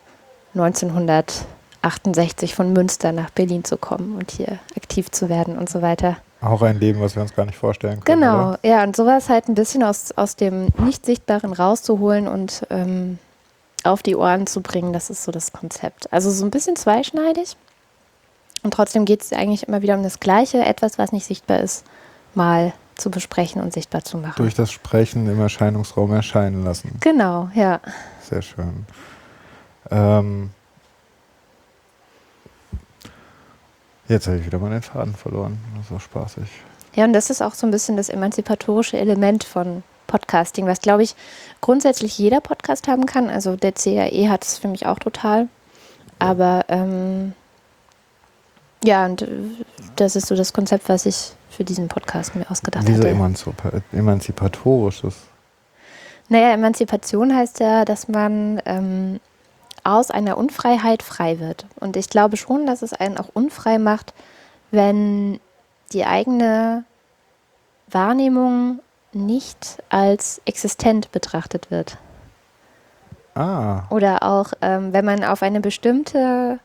1968 0.54 2.54
von 2.54 2.72
Münster 2.72 3.12
nach 3.12 3.28
Berlin 3.28 3.62
zu 3.62 3.76
kommen 3.76 4.16
und 4.16 4.30
hier 4.30 4.58
aktiv 4.74 5.10
zu 5.10 5.28
werden 5.28 5.58
und 5.58 5.68
so 5.68 5.82
weiter. 5.82 6.16
Auch 6.40 6.62
ein 6.62 6.80
Leben, 6.80 7.02
was 7.02 7.14
wir 7.14 7.20
uns 7.22 7.34
gar 7.34 7.44
nicht 7.44 7.58
vorstellen 7.58 8.00
können. 8.00 8.22
Genau, 8.22 8.52
oder? 8.52 8.58
ja, 8.62 8.82
und 8.82 8.96
sowas 8.96 9.28
halt 9.28 9.48
ein 9.48 9.54
bisschen 9.54 9.82
aus, 9.82 10.12
aus 10.12 10.36
dem 10.36 10.68
Nicht-Sichtbaren 10.78 11.52
rauszuholen 11.52 12.26
und 12.26 12.66
ähm, 12.70 13.18
auf 13.84 14.02
die 14.02 14.16
Ohren 14.16 14.46
zu 14.46 14.62
bringen, 14.62 14.94
das 14.94 15.10
ist 15.10 15.24
so 15.24 15.32
das 15.32 15.52
Konzept. 15.52 16.10
Also 16.10 16.30
so 16.30 16.46
ein 16.46 16.50
bisschen 16.50 16.76
zweischneidig. 16.76 17.54
Und 18.62 18.72
trotzdem 18.72 19.04
geht 19.04 19.20
es 19.20 19.34
eigentlich 19.34 19.68
immer 19.68 19.82
wieder 19.82 19.94
um 19.94 20.02
das 20.02 20.20
Gleiche, 20.20 20.64
etwas, 20.64 20.96
was 20.98 21.12
nicht 21.12 21.26
sichtbar 21.26 21.60
ist, 21.60 21.84
mal 22.34 22.72
zu 23.00 23.10
besprechen 23.10 23.60
und 23.60 23.72
sichtbar 23.72 24.04
zu 24.04 24.18
machen. 24.18 24.34
Durch 24.36 24.54
das 24.54 24.70
Sprechen 24.70 25.28
im 25.28 25.40
Erscheinungsraum 25.40 26.12
erscheinen 26.12 26.64
lassen. 26.64 26.96
Genau, 27.00 27.50
ja. 27.54 27.80
Sehr 28.22 28.42
schön. 28.42 28.86
Ähm, 29.90 30.50
jetzt 34.08 34.26
habe 34.26 34.38
ich 34.38 34.46
wieder 34.46 34.58
mal 34.58 34.70
den 34.70 34.82
Faden 34.82 35.14
verloren. 35.14 35.58
Das 35.78 35.90
war 35.90 36.00
spaßig. 36.00 36.48
Ja, 36.94 37.04
und 37.04 37.12
das 37.12 37.30
ist 37.30 37.42
auch 37.42 37.54
so 37.54 37.66
ein 37.66 37.70
bisschen 37.70 37.96
das 37.96 38.08
emanzipatorische 38.08 38.98
Element 38.98 39.44
von 39.44 39.82
Podcasting, 40.06 40.66
was, 40.66 40.80
glaube 40.80 41.04
ich, 41.04 41.14
grundsätzlich 41.60 42.18
jeder 42.18 42.40
Podcast 42.40 42.88
haben 42.88 43.06
kann. 43.06 43.30
Also 43.30 43.56
der 43.56 43.72
CAE 43.72 44.28
hat 44.28 44.44
es 44.44 44.58
für 44.58 44.68
mich 44.68 44.86
auch 44.86 44.98
total. 44.98 45.48
Aber 46.18 46.64
ähm, 46.68 47.32
ja, 48.84 49.06
und 49.06 49.26
das 49.96 50.16
ist 50.16 50.26
so 50.26 50.34
das 50.34 50.52
Konzept, 50.52 50.88
was 50.88 51.06
ich 51.06 51.32
für 51.60 51.64
diesen 51.64 51.88
Podcast 51.88 52.34
mir 52.34 52.50
ausgedacht 52.50 52.84
Wieso 52.86 53.04
hatte. 53.04 53.82
emanzipatorisch 53.92 55.04
ist? 55.04 55.18
Naja, 56.30 56.54
Emanzipation 56.54 57.36
heißt 57.36 57.60
ja, 57.60 57.84
dass 57.84 58.08
man 58.08 58.62
ähm, 58.64 59.20
aus 59.84 60.10
einer 60.10 60.38
Unfreiheit 60.38 61.02
frei 61.02 61.38
wird. 61.38 61.66
Und 61.78 61.98
ich 61.98 62.08
glaube 62.08 62.38
schon, 62.38 62.64
dass 62.64 62.80
es 62.80 62.94
einen 62.94 63.18
auch 63.18 63.28
unfrei 63.34 63.78
macht, 63.78 64.14
wenn 64.70 65.38
die 65.92 66.06
eigene 66.06 66.84
Wahrnehmung 67.90 68.80
nicht 69.12 69.82
als 69.90 70.40
existent 70.46 71.12
betrachtet 71.12 71.70
wird. 71.70 71.98
Ah. 73.34 73.82
Oder 73.90 74.22
auch, 74.22 74.54
ähm, 74.62 74.94
wenn 74.94 75.04
man 75.04 75.24
auf 75.24 75.42
eine 75.42 75.60
bestimmte 75.60 76.58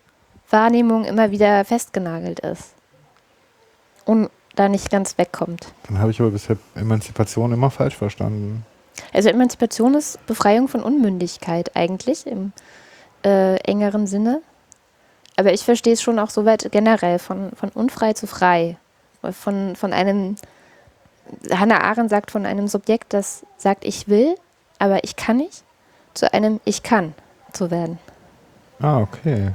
Wahrnehmung 0.49 1.03
immer 1.03 1.31
wieder 1.31 1.65
festgenagelt 1.65 2.39
ist. 2.39 2.75
Und 4.05 4.29
da 4.55 4.69
nicht 4.69 4.89
ganz 4.89 5.17
wegkommt. 5.17 5.67
Dann 5.87 5.99
habe 5.99 6.11
ich 6.11 6.19
aber 6.19 6.31
bisher 6.31 6.57
Emanzipation 6.75 7.51
immer 7.51 7.71
falsch 7.71 7.95
verstanden. 7.95 8.65
Also 9.13 9.29
Emanzipation 9.29 9.93
ist 9.93 10.25
Befreiung 10.25 10.67
von 10.67 10.81
Unmündigkeit 10.81 11.75
eigentlich 11.75 12.25
im 12.27 12.53
äh, 13.23 13.57
engeren 13.57 14.07
Sinne. 14.07 14.41
Aber 15.37 15.53
ich 15.53 15.63
verstehe 15.63 15.93
es 15.93 16.01
schon 16.01 16.19
auch 16.19 16.29
so 16.29 16.45
weit 16.45 16.69
generell, 16.71 17.19
von, 17.19 17.51
von 17.55 17.69
unfrei 17.69 18.13
zu 18.13 18.25
frei. 18.25 18.77
Von, 19.31 19.75
von 19.75 19.91
einem, 19.91 20.35
Hannah 21.51 21.81
Arendt 21.81 22.09
sagt 22.09 22.31
von 22.31 22.45
einem 22.45 22.67
Subjekt, 22.67 23.13
das 23.13 23.45
sagt, 23.57 23.83
ich 23.83 24.07
will, 24.07 24.35
aber 24.79 25.03
ich 25.03 25.15
kann 25.15 25.37
nicht, 25.37 25.63
zu 26.13 26.31
einem 26.33 26.61
Ich 26.63 26.83
kann 26.83 27.13
zu 27.51 27.71
werden. 27.71 27.99
Ah, 28.79 28.99
okay. 28.99 29.51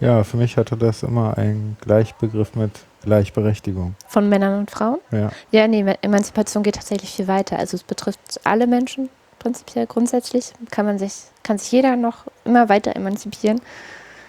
Ja, 0.00 0.24
für 0.24 0.36
mich 0.36 0.56
hatte 0.56 0.76
das 0.76 1.02
immer 1.02 1.38
einen 1.38 1.76
Gleichbegriff 1.80 2.54
mit 2.54 2.70
Gleichberechtigung. 3.02 3.94
Von 4.08 4.28
Männern 4.28 4.58
und 4.58 4.70
Frauen? 4.70 4.98
Ja. 5.10 5.30
Ja, 5.50 5.68
nee, 5.68 5.84
Emanzipation 6.02 6.62
geht 6.62 6.74
tatsächlich 6.74 7.10
viel 7.10 7.28
weiter. 7.28 7.58
Also 7.58 7.76
es 7.76 7.82
betrifft 7.82 8.40
alle 8.44 8.66
Menschen 8.66 9.08
prinzipiell 9.38 9.86
grundsätzlich. 9.86 10.52
Kann 10.70 10.86
man 10.86 10.98
sich, 10.98 11.12
kann 11.42 11.58
sich 11.58 11.70
jeder 11.72 11.96
noch 11.96 12.24
immer 12.44 12.68
weiter 12.68 12.94
emanzipieren. 12.96 13.60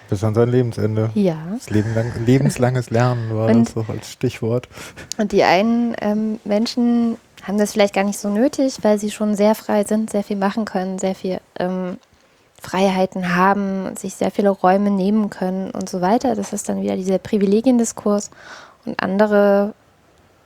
Bis 0.08 0.24
an 0.24 0.34
sein 0.34 0.48
Lebensende. 0.48 1.10
Ja. 1.14 1.36
Das 1.52 1.68
Leben 1.68 1.94
lang, 1.94 2.12
lebenslanges 2.24 2.88
Lernen 2.88 3.34
war 3.34 3.48
und, 3.48 3.66
das 3.66 3.74
so 3.74 3.84
als 3.92 4.10
Stichwort. 4.10 4.68
Und 5.18 5.32
die 5.32 5.42
einen 5.42 5.94
ähm, 6.00 6.40
Menschen 6.44 7.18
haben 7.42 7.58
das 7.58 7.72
vielleicht 7.72 7.94
gar 7.94 8.04
nicht 8.04 8.18
so 8.18 8.30
nötig, 8.30 8.78
weil 8.82 8.98
sie 8.98 9.10
schon 9.10 9.34
sehr 9.34 9.54
frei 9.54 9.84
sind, 9.84 10.10
sehr 10.10 10.22
viel 10.24 10.36
machen 10.36 10.64
können, 10.64 10.98
sehr 10.98 11.14
viel 11.14 11.40
ähm, 11.58 11.98
Freiheiten 12.60 13.36
haben 13.36 13.86
und 13.86 13.98
sich 13.98 14.14
sehr 14.14 14.30
viele 14.30 14.50
Räume 14.50 14.90
nehmen 14.90 15.30
können 15.30 15.70
und 15.70 15.88
so 15.88 16.00
weiter. 16.00 16.34
Das 16.34 16.52
ist 16.52 16.68
dann 16.68 16.82
wieder 16.82 16.96
dieser 16.96 17.18
Privilegiendiskurs. 17.18 18.30
Und 18.84 19.02
andere 19.02 19.74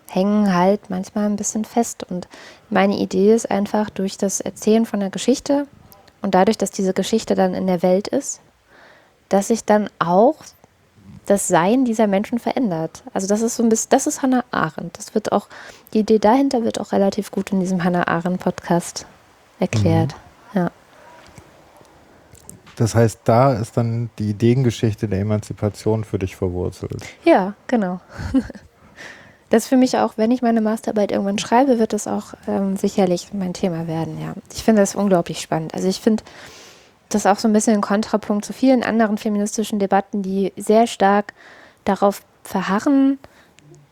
hängen 0.08 0.54
halt 0.54 0.90
manchmal 0.90 1.26
ein 1.26 1.36
bisschen 1.36 1.64
fest. 1.64 2.04
Und 2.08 2.28
meine 2.70 2.98
Idee 2.98 3.34
ist 3.34 3.50
einfach 3.50 3.88
durch 3.88 4.18
das 4.18 4.40
Erzählen 4.40 4.84
von 4.84 5.00
der 5.00 5.10
Geschichte 5.10 5.66
und 6.20 6.34
dadurch, 6.34 6.58
dass 6.58 6.70
diese 6.70 6.92
Geschichte 6.92 7.34
dann 7.34 7.54
in 7.54 7.66
der 7.66 7.82
Welt 7.82 8.08
ist, 8.08 8.40
dass 9.28 9.48
sich 9.48 9.64
dann 9.64 9.88
auch 9.98 10.36
das 11.26 11.48
Sein 11.48 11.84
dieser 11.84 12.08
Menschen 12.08 12.38
verändert. 12.38 13.02
Also 13.14 13.26
das 13.26 13.40
ist 13.40 13.56
so 13.56 13.62
ein 13.62 13.68
bisschen, 13.68 13.90
das 13.90 14.06
ist 14.06 14.22
Hannah 14.22 14.44
Arendt. 14.50 14.98
Das 14.98 15.14
wird 15.14 15.32
auch, 15.32 15.46
die 15.94 16.00
Idee 16.00 16.18
dahinter 16.18 16.64
wird 16.64 16.80
auch 16.80 16.92
relativ 16.92 17.30
gut 17.30 17.52
in 17.52 17.60
diesem 17.60 17.84
Hannah 17.84 18.06
Arendt 18.06 18.40
Podcast 18.40 19.06
erklärt. 19.60 20.12
Mhm. 20.12 20.31
Das 22.82 22.96
heißt, 22.96 23.20
da 23.26 23.52
ist 23.52 23.76
dann 23.76 24.10
die 24.18 24.30
Ideengeschichte 24.30 25.06
der 25.06 25.20
Emanzipation 25.20 26.02
für 26.02 26.18
dich 26.18 26.34
verwurzelt. 26.34 27.00
Ja, 27.24 27.54
genau. 27.66 28.00
Das 29.50 29.64
ist 29.64 29.68
für 29.68 29.76
mich 29.76 29.98
auch, 29.98 30.14
wenn 30.16 30.30
ich 30.30 30.40
meine 30.40 30.62
Masterarbeit 30.62 31.12
irgendwann 31.12 31.38
schreibe, 31.38 31.78
wird 31.78 31.92
das 31.92 32.06
auch 32.06 32.32
ähm, 32.48 32.78
sicherlich 32.78 33.34
mein 33.34 33.52
Thema 33.52 33.86
werden, 33.86 34.18
ja. 34.18 34.32
Ich 34.50 34.64
finde 34.64 34.80
das 34.80 34.94
unglaublich 34.94 35.42
spannend. 35.42 35.74
Also 35.74 35.88
ich 35.88 36.00
finde 36.00 36.22
das 37.10 37.26
auch 37.26 37.38
so 37.38 37.48
ein 37.48 37.52
bisschen 37.52 37.74
ein 37.74 37.80
Kontrapunkt 37.82 38.46
zu 38.46 38.54
vielen 38.54 38.82
anderen 38.82 39.18
feministischen 39.18 39.78
Debatten, 39.78 40.22
die 40.22 40.54
sehr 40.56 40.86
stark 40.86 41.34
darauf 41.84 42.22
verharren, 42.44 43.18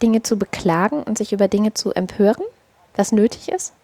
Dinge 0.03 0.22
zu 0.22 0.38
beklagen 0.38 1.03
und 1.03 1.18
sich 1.18 1.34
über 1.34 1.47
Dinge 1.47 1.74
zu 1.74 1.93
empören, 1.93 2.45
was 2.97 3.12
nötig 3.12 3.51
ist. 3.51 3.74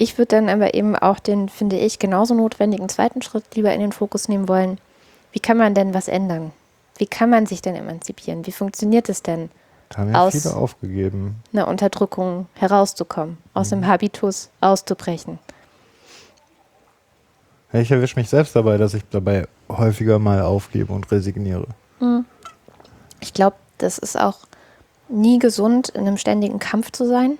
Ich 0.00 0.16
würde 0.16 0.36
dann 0.36 0.48
aber 0.48 0.74
eben 0.74 0.94
auch 0.94 1.18
den, 1.18 1.48
finde 1.48 1.76
ich, 1.76 1.98
genauso 1.98 2.32
notwendigen 2.32 2.88
zweiten 2.88 3.20
Schritt 3.20 3.56
lieber 3.56 3.74
in 3.74 3.80
den 3.80 3.90
Fokus 3.90 4.28
nehmen 4.28 4.48
wollen. 4.48 4.78
Wie 5.32 5.40
kann 5.40 5.56
man 5.56 5.74
denn 5.74 5.92
was 5.92 6.06
ändern? 6.06 6.52
Wie 6.98 7.06
kann 7.06 7.30
man 7.30 7.46
sich 7.46 7.62
denn 7.62 7.74
emanzipieren? 7.74 8.46
Wie 8.46 8.52
funktioniert 8.52 9.08
es 9.08 9.24
denn? 9.24 9.50
Da 9.88 9.98
haben 9.98 10.12
ja 10.12 10.20
aus 10.22 10.40
viele 10.40 10.54
aufgegeben. 10.54 11.42
Einer 11.52 11.66
Unterdrückung 11.66 12.46
herauszukommen, 12.54 13.38
aus 13.54 13.72
mhm. 13.72 13.80
dem 13.80 13.86
Habitus 13.88 14.50
auszubrechen. 14.60 15.40
Ich 17.72 17.90
erwische 17.90 18.20
mich 18.20 18.28
selbst 18.28 18.54
dabei, 18.54 18.78
dass 18.78 18.94
ich 18.94 19.02
dabei 19.10 19.48
häufiger 19.68 20.20
mal 20.20 20.42
aufgebe 20.42 20.92
und 20.92 21.10
resigniere. 21.10 21.66
Mhm. 21.98 22.24
Ich 23.18 23.34
glaube, 23.34 23.56
das 23.78 23.98
ist 23.98 24.16
auch 24.16 24.38
nie 25.08 25.40
gesund, 25.40 25.88
in 25.88 26.02
einem 26.02 26.18
ständigen 26.18 26.60
Kampf 26.60 26.92
zu 26.92 27.04
sein. 27.04 27.36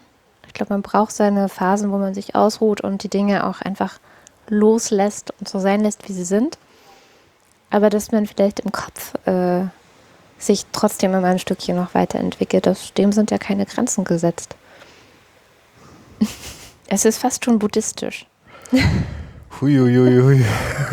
Ich 0.49 0.55
glaube, 0.55 0.73
man 0.73 0.83
braucht 0.83 1.13
seine 1.13 1.49
Phasen, 1.49 1.93
wo 1.93 1.99
man 1.99 2.15
sich 2.15 2.35
ausruht 2.35 2.81
und 2.81 3.03
die 3.03 3.09
Dinge 3.09 3.47
auch 3.47 3.61
einfach 3.61 4.01
loslässt 4.49 5.33
und 5.39 5.49
so 5.49 5.59
sein 5.59 5.83
lässt, 5.83 6.09
wie 6.09 6.15
sie 6.15 6.25
sind. 6.25 6.59
Aber 7.71 7.91
dass 7.91 8.13
man 8.13 8.27
vielleicht 8.27 8.61
im 8.61 8.73
Kopf 8.73 9.15
äh, 9.27 9.67
sich 10.39 10.65
trotzdem 10.73 11.13
immer 11.13 11.27
ein 11.27 11.39
Stückchen 11.39 11.77
noch 11.77 11.95
weiterentwickelt, 11.95 12.67
das, 12.67 12.95
dem 12.95 13.13
sind 13.13 13.31
ja 13.31 13.37
keine 13.37 13.67
Grenzen 13.67 14.05
gesetzt. 14.05 14.57
es 16.89 17.05
ist 17.05 17.19
fast 17.19 17.45
schon 17.45 17.59
buddhistisch. 17.59 18.27
Huiuiuiui. 19.61 20.45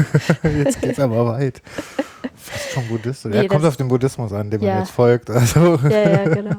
Jetzt 0.43 0.82
geht's 0.82 0.99
aber 0.99 1.26
weit. 1.28 1.62
Fast 2.36 2.72
schon 2.72 2.88
buddhistisch. 2.89 3.32
Nee, 3.32 3.43
er 3.43 3.47
kommt 3.47 3.64
auf 3.64 3.78
den 3.78 3.88
Buddhismus 3.88 4.34
an, 4.34 4.51
dem 4.51 4.62
ja. 4.62 4.74
man 4.74 4.80
jetzt 4.84 4.91
folgt. 4.91 5.30
Also. 5.30 5.80
Ja, 5.89 6.10
ja, 6.10 6.24
genau. 6.26 6.56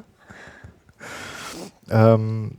ähm, 1.90 2.58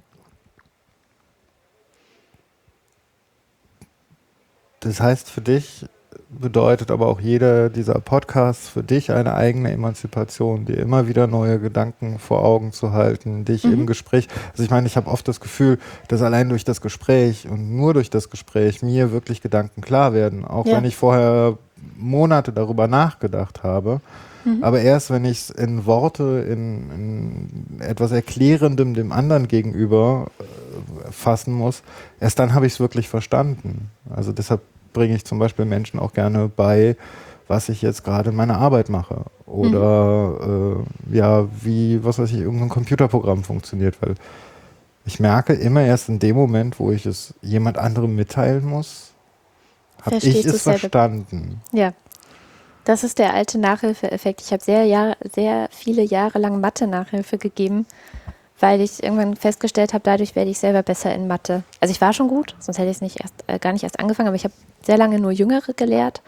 das 4.80 5.00
heißt 5.02 5.30
für 5.30 5.42
dich, 5.42 5.86
bedeutet 6.30 6.92
aber 6.92 7.08
auch 7.08 7.20
jeder 7.20 7.70
dieser 7.70 7.96
Podcasts 7.96 8.68
für 8.68 8.84
dich 8.84 9.12
eine 9.12 9.34
eigene 9.36 9.72
Emanzipation, 9.72 10.66
dir 10.66 10.78
immer 10.78 11.08
wieder 11.08 11.28
neue 11.28 11.60
Gedanken 11.60 12.20
vor 12.20 12.44
Augen 12.44 12.72
zu 12.72 12.92
halten, 12.92 13.46
dich 13.46 13.64
mhm. 13.64 13.74
im 13.74 13.88
Gespräch. 13.88 14.28
Also 14.52 14.64
ich 14.64 14.70
meine, 14.70 14.88
ich 14.88 14.98
habe 14.98 15.10
oft 15.10 15.28
das 15.28 15.40
Gefühl, 15.40 15.80
dass 16.08 16.22
allein 16.22 16.50
durch 16.50 16.66
das 16.66 16.82
Gespräch 16.82 17.48
und 17.50 17.76
nur 17.76 17.94
durch 17.94 18.10
das 18.10 18.30
Gespräch 18.30 18.82
mir 18.82 19.12
wirklich 19.12 19.42
Gedanken 19.42 19.82
klar 19.82 20.14
werden, 20.14 20.46
auch 20.46 20.66
ja. 20.66 20.78
wenn 20.78 20.86
ich 20.86 20.96
vorher 20.96 21.58
Monate 21.98 22.52
darüber 22.52 22.88
nachgedacht 22.88 23.64
habe. 23.64 24.02
Mhm. 24.44 24.64
Aber 24.64 24.82
erst 24.82 25.12
wenn 25.12 25.26
ich 25.26 25.40
es 25.40 25.50
in 25.50 25.86
Worte, 25.86 26.46
in, 26.50 26.92
in, 26.92 27.82
etwas 27.82 28.12
Erklärendem 28.12 28.94
dem 28.94 29.12
anderen 29.12 29.48
gegenüber 29.48 30.28
äh, 30.40 30.67
fassen 31.12 31.54
muss, 31.54 31.84
erst 32.20 32.40
dann 32.40 32.54
habe 32.54 32.66
ich 32.68 32.74
es 32.74 32.80
wirklich 32.80 33.10
verstanden. 33.10 33.92
Also 34.10 34.32
deshalb 34.32 34.62
bringe 34.94 35.16
ich 35.16 35.26
zum 35.26 35.40
Beispiel 35.40 35.66
Menschen 35.66 36.00
auch 36.00 36.14
gerne 36.14 36.50
bei, 36.54 36.96
was 37.48 37.70
ich 37.70 37.82
jetzt 37.82 38.04
gerade 38.04 38.32
in 38.32 38.36
meiner 38.36 38.58
Arbeit 38.58 38.90
mache. 38.90 39.26
Oder 39.46 40.46
mhm. 40.46 40.86
äh, 41.12 41.18
ja, 41.18 41.48
wie, 41.62 42.04
was 42.04 42.20
weiß 42.20 42.32
ich, 42.32 42.40
irgendein 42.40 42.70
Computerprogramm 42.70 43.44
funktioniert, 43.44 44.02
weil 44.02 44.16
ich 45.06 45.20
merke 45.20 45.54
immer 45.54 45.82
erst 45.82 46.10
in 46.10 46.20
dem 46.20 46.36
Moment, 46.36 46.80
wo 46.80 46.92
ich 46.92 47.06
es 47.06 47.34
jemand 47.42 47.78
anderem 47.78 48.16
mitteilen 48.16 48.66
muss, 48.66 49.12
habe 50.02 50.18
ich 50.18 50.46
es 50.46 50.64
verstanden. 50.64 51.62
Ja. 51.72 51.94
Das 52.84 53.04
ist 53.04 53.20
der 53.20 53.34
alte 53.34 53.58
Nachhilfeeffekt. 53.58 54.42
Ich 54.42 54.54
habe 54.54 54.64
sehr, 54.64 54.86
Jahr, 54.86 55.18
sehr 55.34 55.68
viele 55.72 56.04
Jahre 56.04 56.40
lang 56.40 56.62
Mathe-Nachhilfe 56.62 57.38
gegeben 57.38 57.86
weil 58.60 58.82
ich 58.82 59.04
irgendwann 59.04 59.36
festgestellt 59.36 59.94
habe, 59.94 60.04
dadurch 60.04 60.36
werde 60.36 60.50
ich 60.50 60.60
selber 60.60 60.84
besser 60.84 61.14
in 61.14 61.28
Mathe. 61.28 61.64
Also 61.80 61.92
ich 61.92 62.02
war 62.02 62.14
schon 62.14 62.28
gut, 62.28 62.56
sonst 62.60 62.78
hätte 62.78 62.90
ich 62.90 62.98
es 62.98 63.02
nicht 63.02 63.20
erst, 63.22 63.36
äh, 63.48 63.60
gar 63.60 63.74
nicht 63.74 63.84
erst 63.84 64.00
angefangen, 64.00 64.28
aber 64.28 64.36
ich 64.36 64.44
habe 64.44 64.54
sehr 64.84 64.98
lange 64.98 65.20
nur 65.20 65.32
Jüngere 65.32 65.74
gelehrt 65.74 66.22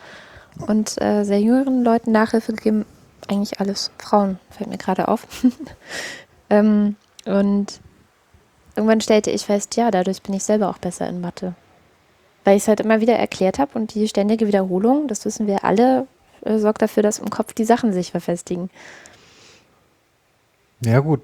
und 0.67 1.01
äh, 1.01 1.23
sehr 1.23 1.41
jüngeren 1.41 1.83
Leuten 1.83 2.11
Nachhilfe 2.11 2.53
gegeben. 2.53 2.85
Eigentlich 3.27 3.59
alles 3.59 3.91
Frauen, 3.97 4.39
fällt 4.49 4.69
mir 4.69 4.77
gerade 4.77 5.07
auf. 5.07 5.25
ähm, 6.49 6.95
und 7.25 7.79
irgendwann 8.75 9.01
stellte 9.01 9.31
ich 9.31 9.45
fest, 9.45 9.75
ja, 9.75 9.91
dadurch 9.91 10.21
bin 10.21 10.33
ich 10.33 10.43
selber 10.43 10.69
auch 10.69 10.77
besser 10.77 11.07
in 11.07 11.21
Mathe. 11.21 11.53
Weil 12.43 12.57
ich 12.57 12.63
es 12.63 12.67
halt 12.67 12.79
immer 12.79 13.01
wieder 13.01 13.15
erklärt 13.15 13.59
habe 13.59 13.71
und 13.77 13.93
die 13.93 14.07
ständige 14.07 14.47
Wiederholung, 14.47 15.07
das 15.07 15.25
wissen 15.25 15.47
wir 15.47 15.63
alle, 15.63 16.07
äh, 16.45 16.57
sorgt 16.57 16.81
dafür, 16.81 17.03
dass 17.03 17.19
im 17.19 17.29
Kopf 17.29 17.53
die 17.53 17.65
Sachen 17.65 17.93
sich 17.93 18.11
verfestigen. 18.11 18.69
Ja, 20.81 20.99
gut, 20.99 21.21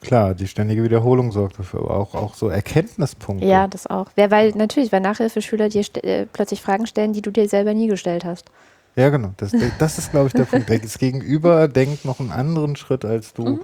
Klar, 0.00 0.34
die 0.34 0.46
ständige 0.46 0.84
Wiederholung 0.84 1.32
sorgt 1.32 1.58
dafür, 1.58 1.80
aber 1.80 1.96
auch, 1.96 2.14
auch 2.14 2.34
so 2.34 2.48
Erkenntnispunkte. 2.48 3.46
Ja, 3.46 3.66
das 3.66 3.86
auch. 3.86 4.06
Ja, 4.16 4.30
weil 4.30 4.50
natürlich, 4.50 4.92
weil 4.92 5.00
Nachhilfeschüler 5.00 5.68
dir 5.68 5.84
äh, 6.02 6.26
plötzlich 6.32 6.62
Fragen 6.62 6.86
stellen, 6.86 7.12
die 7.12 7.22
du 7.22 7.30
dir 7.30 7.48
selber 7.48 7.74
nie 7.74 7.88
gestellt 7.88 8.24
hast. 8.24 8.50
Ja, 8.94 9.10
genau. 9.10 9.32
Das, 9.36 9.52
das 9.78 9.98
ist, 9.98 10.10
glaube 10.10 10.28
ich, 10.28 10.32
der 10.32 10.44
Punkt. 10.44 10.70
Das 10.70 10.98
Gegenüber 10.98 11.68
denkt 11.68 12.04
noch 12.04 12.20
einen 12.20 12.30
anderen 12.30 12.76
Schritt 12.76 13.04
als 13.04 13.34
du. 13.34 13.44
Mhm. 13.44 13.60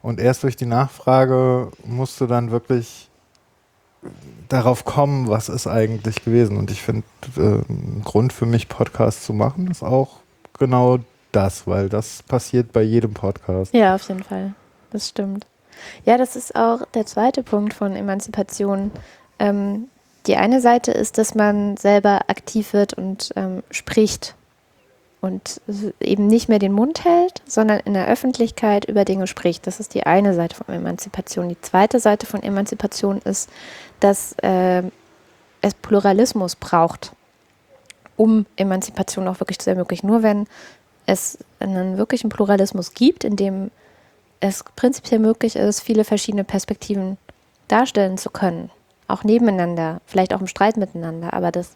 Und 0.00 0.20
erst 0.20 0.42
durch 0.42 0.56
die 0.56 0.66
Nachfrage 0.66 1.70
musst 1.84 2.20
du 2.20 2.26
dann 2.26 2.50
wirklich 2.50 3.08
darauf 4.48 4.84
kommen, 4.84 5.28
was 5.28 5.48
ist 5.48 5.66
eigentlich 5.66 6.24
gewesen. 6.24 6.56
Und 6.56 6.70
ich 6.70 6.82
finde, 6.82 7.02
äh, 7.36 7.62
ein 7.68 8.02
Grund 8.04 8.32
für 8.32 8.46
mich, 8.46 8.68
Podcasts 8.68 9.24
zu 9.24 9.32
machen, 9.32 9.70
ist 9.70 9.82
auch 9.82 10.20
genau 10.58 10.98
das, 11.32 11.66
weil 11.66 11.88
das 11.88 12.22
passiert 12.22 12.72
bei 12.72 12.82
jedem 12.82 13.12
Podcast. 13.12 13.74
Ja, 13.74 13.96
auf 13.96 14.08
jeden 14.08 14.22
Fall 14.22 14.54
das 14.90 15.08
stimmt. 15.08 15.46
Ja, 16.04 16.18
das 16.18 16.36
ist 16.36 16.56
auch 16.56 16.82
der 16.94 17.06
zweite 17.06 17.42
Punkt 17.42 17.74
von 17.74 17.94
Emanzipation. 17.94 18.90
Ähm, 19.38 19.88
die 20.26 20.36
eine 20.36 20.60
Seite 20.60 20.92
ist, 20.92 21.18
dass 21.18 21.34
man 21.34 21.76
selber 21.76 22.22
aktiv 22.28 22.72
wird 22.72 22.94
und 22.94 23.30
ähm, 23.36 23.62
spricht 23.70 24.34
und 25.20 25.60
eben 26.00 26.26
nicht 26.26 26.48
mehr 26.48 26.58
den 26.58 26.72
Mund 26.72 27.04
hält, 27.04 27.42
sondern 27.46 27.80
in 27.80 27.94
der 27.94 28.06
Öffentlichkeit 28.06 28.84
über 28.84 29.04
Dinge 29.04 29.26
spricht. 29.26 29.66
Das 29.66 29.80
ist 29.80 29.94
die 29.94 30.06
eine 30.06 30.34
Seite 30.34 30.54
von 30.54 30.74
Emanzipation. 30.74 31.48
Die 31.48 31.60
zweite 31.60 31.98
Seite 31.98 32.26
von 32.26 32.42
Emanzipation 32.42 33.18
ist, 33.24 33.48
dass 34.00 34.34
äh, 34.42 34.82
es 35.60 35.74
Pluralismus 35.74 36.56
braucht, 36.56 37.12
um 38.16 38.46
Emanzipation 38.56 39.26
auch 39.26 39.40
wirklich 39.40 39.58
zu 39.58 39.70
ermöglichen. 39.70 40.06
Nur 40.06 40.22
wenn 40.22 40.46
es 41.06 41.38
einen 41.58 41.96
wirklichen 41.96 42.28
Pluralismus 42.28 42.94
gibt, 42.94 43.24
in 43.24 43.34
dem 43.34 43.70
es 44.40 44.64
prinzipiell 44.76 45.20
möglich 45.20 45.56
ist, 45.56 45.80
viele 45.80 46.04
verschiedene 46.04 46.44
Perspektiven 46.44 47.18
darstellen 47.66 48.18
zu 48.18 48.30
können. 48.30 48.70
Auch 49.08 49.24
nebeneinander, 49.24 50.00
vielleicht 50.06 50.34
auch 50.34 50.40
im 50.40 50.46
Streit 50.46 50.76
miteinander, 50.76 51.32
aber 51.32 51.50
dass 51.50 51.74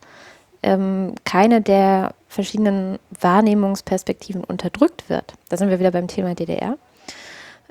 ähm, 0.63 1.15
keine 1.25 1.61
der 1.61 2.15
verschiedenen 2.29 2.99
Wahrnehmungsperspektiven 3.21 4.45
unterdrückt 4.45 5.09
wird. 5.09 5.35
Da 5.49 5.57
sind 5.57 5.71
wir 5.71 5.81
wieder 5.81 5.91
beim 5.91 6.09
Thema 6.09 6.35
DDR. 6.35 6.79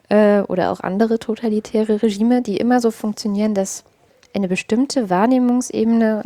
Äh, 0.09 0.41
oder 0.41 0.71
auch 0.71 0.81
andere 0.81 1.19
totalitäre 1.19 2.01
Regime, 2.01 2.41
die 2.41 2.57
immer 2.57 2.81
so 2.81 2.91
funktionieren, 2.91 3.53
dass 3.53 3.83
eine 4.33 4.47
bestimmte 4.47 5.09
Wahrnehmungsebene, 5.09 6.23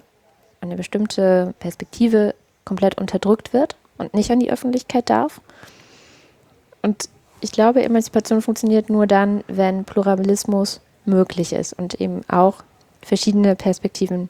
eine 0.62 0.76
bestimmte 0.76 1.54
Perspektive 1.60 2.34
komplett 2.66 2.98
unterdrückt 2.98 3.54
wird 3.54 3.76
und 3.98 4.14
nicht 4.14 4.32
an 4.32 4.40
die 4.40 4.52
Öffentlichkeit 4.52 5.10
darf. 5.10 5.40
Und 6.82 7.10
ich 7.42 7.52
glaube, 7.52 7.84
Emanzipation 7.84 8.42
funktioniert 8.42 8.90
nur 8.90 9.08
dann, 9.08 9.44
wenn 9.48 9.86
Pluralismus 9.86 10.82
möglich 11.06 11.54
ist 11.54 11.74
und 11.74 11.96
eben 12.02 12.22
auch 12.28 12.64
verschiedene 13.02 13.56
Perspektiven 13.56 14.30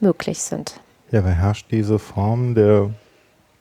möglich 0.00 0.42
sind. 0.42 0.80
Ja, 1.10 1.20
aber 1.20 1.30
herrscht 1.30 1.70
diese 1.70 1.98
Form 1.98 2.54
der 2.54 2.90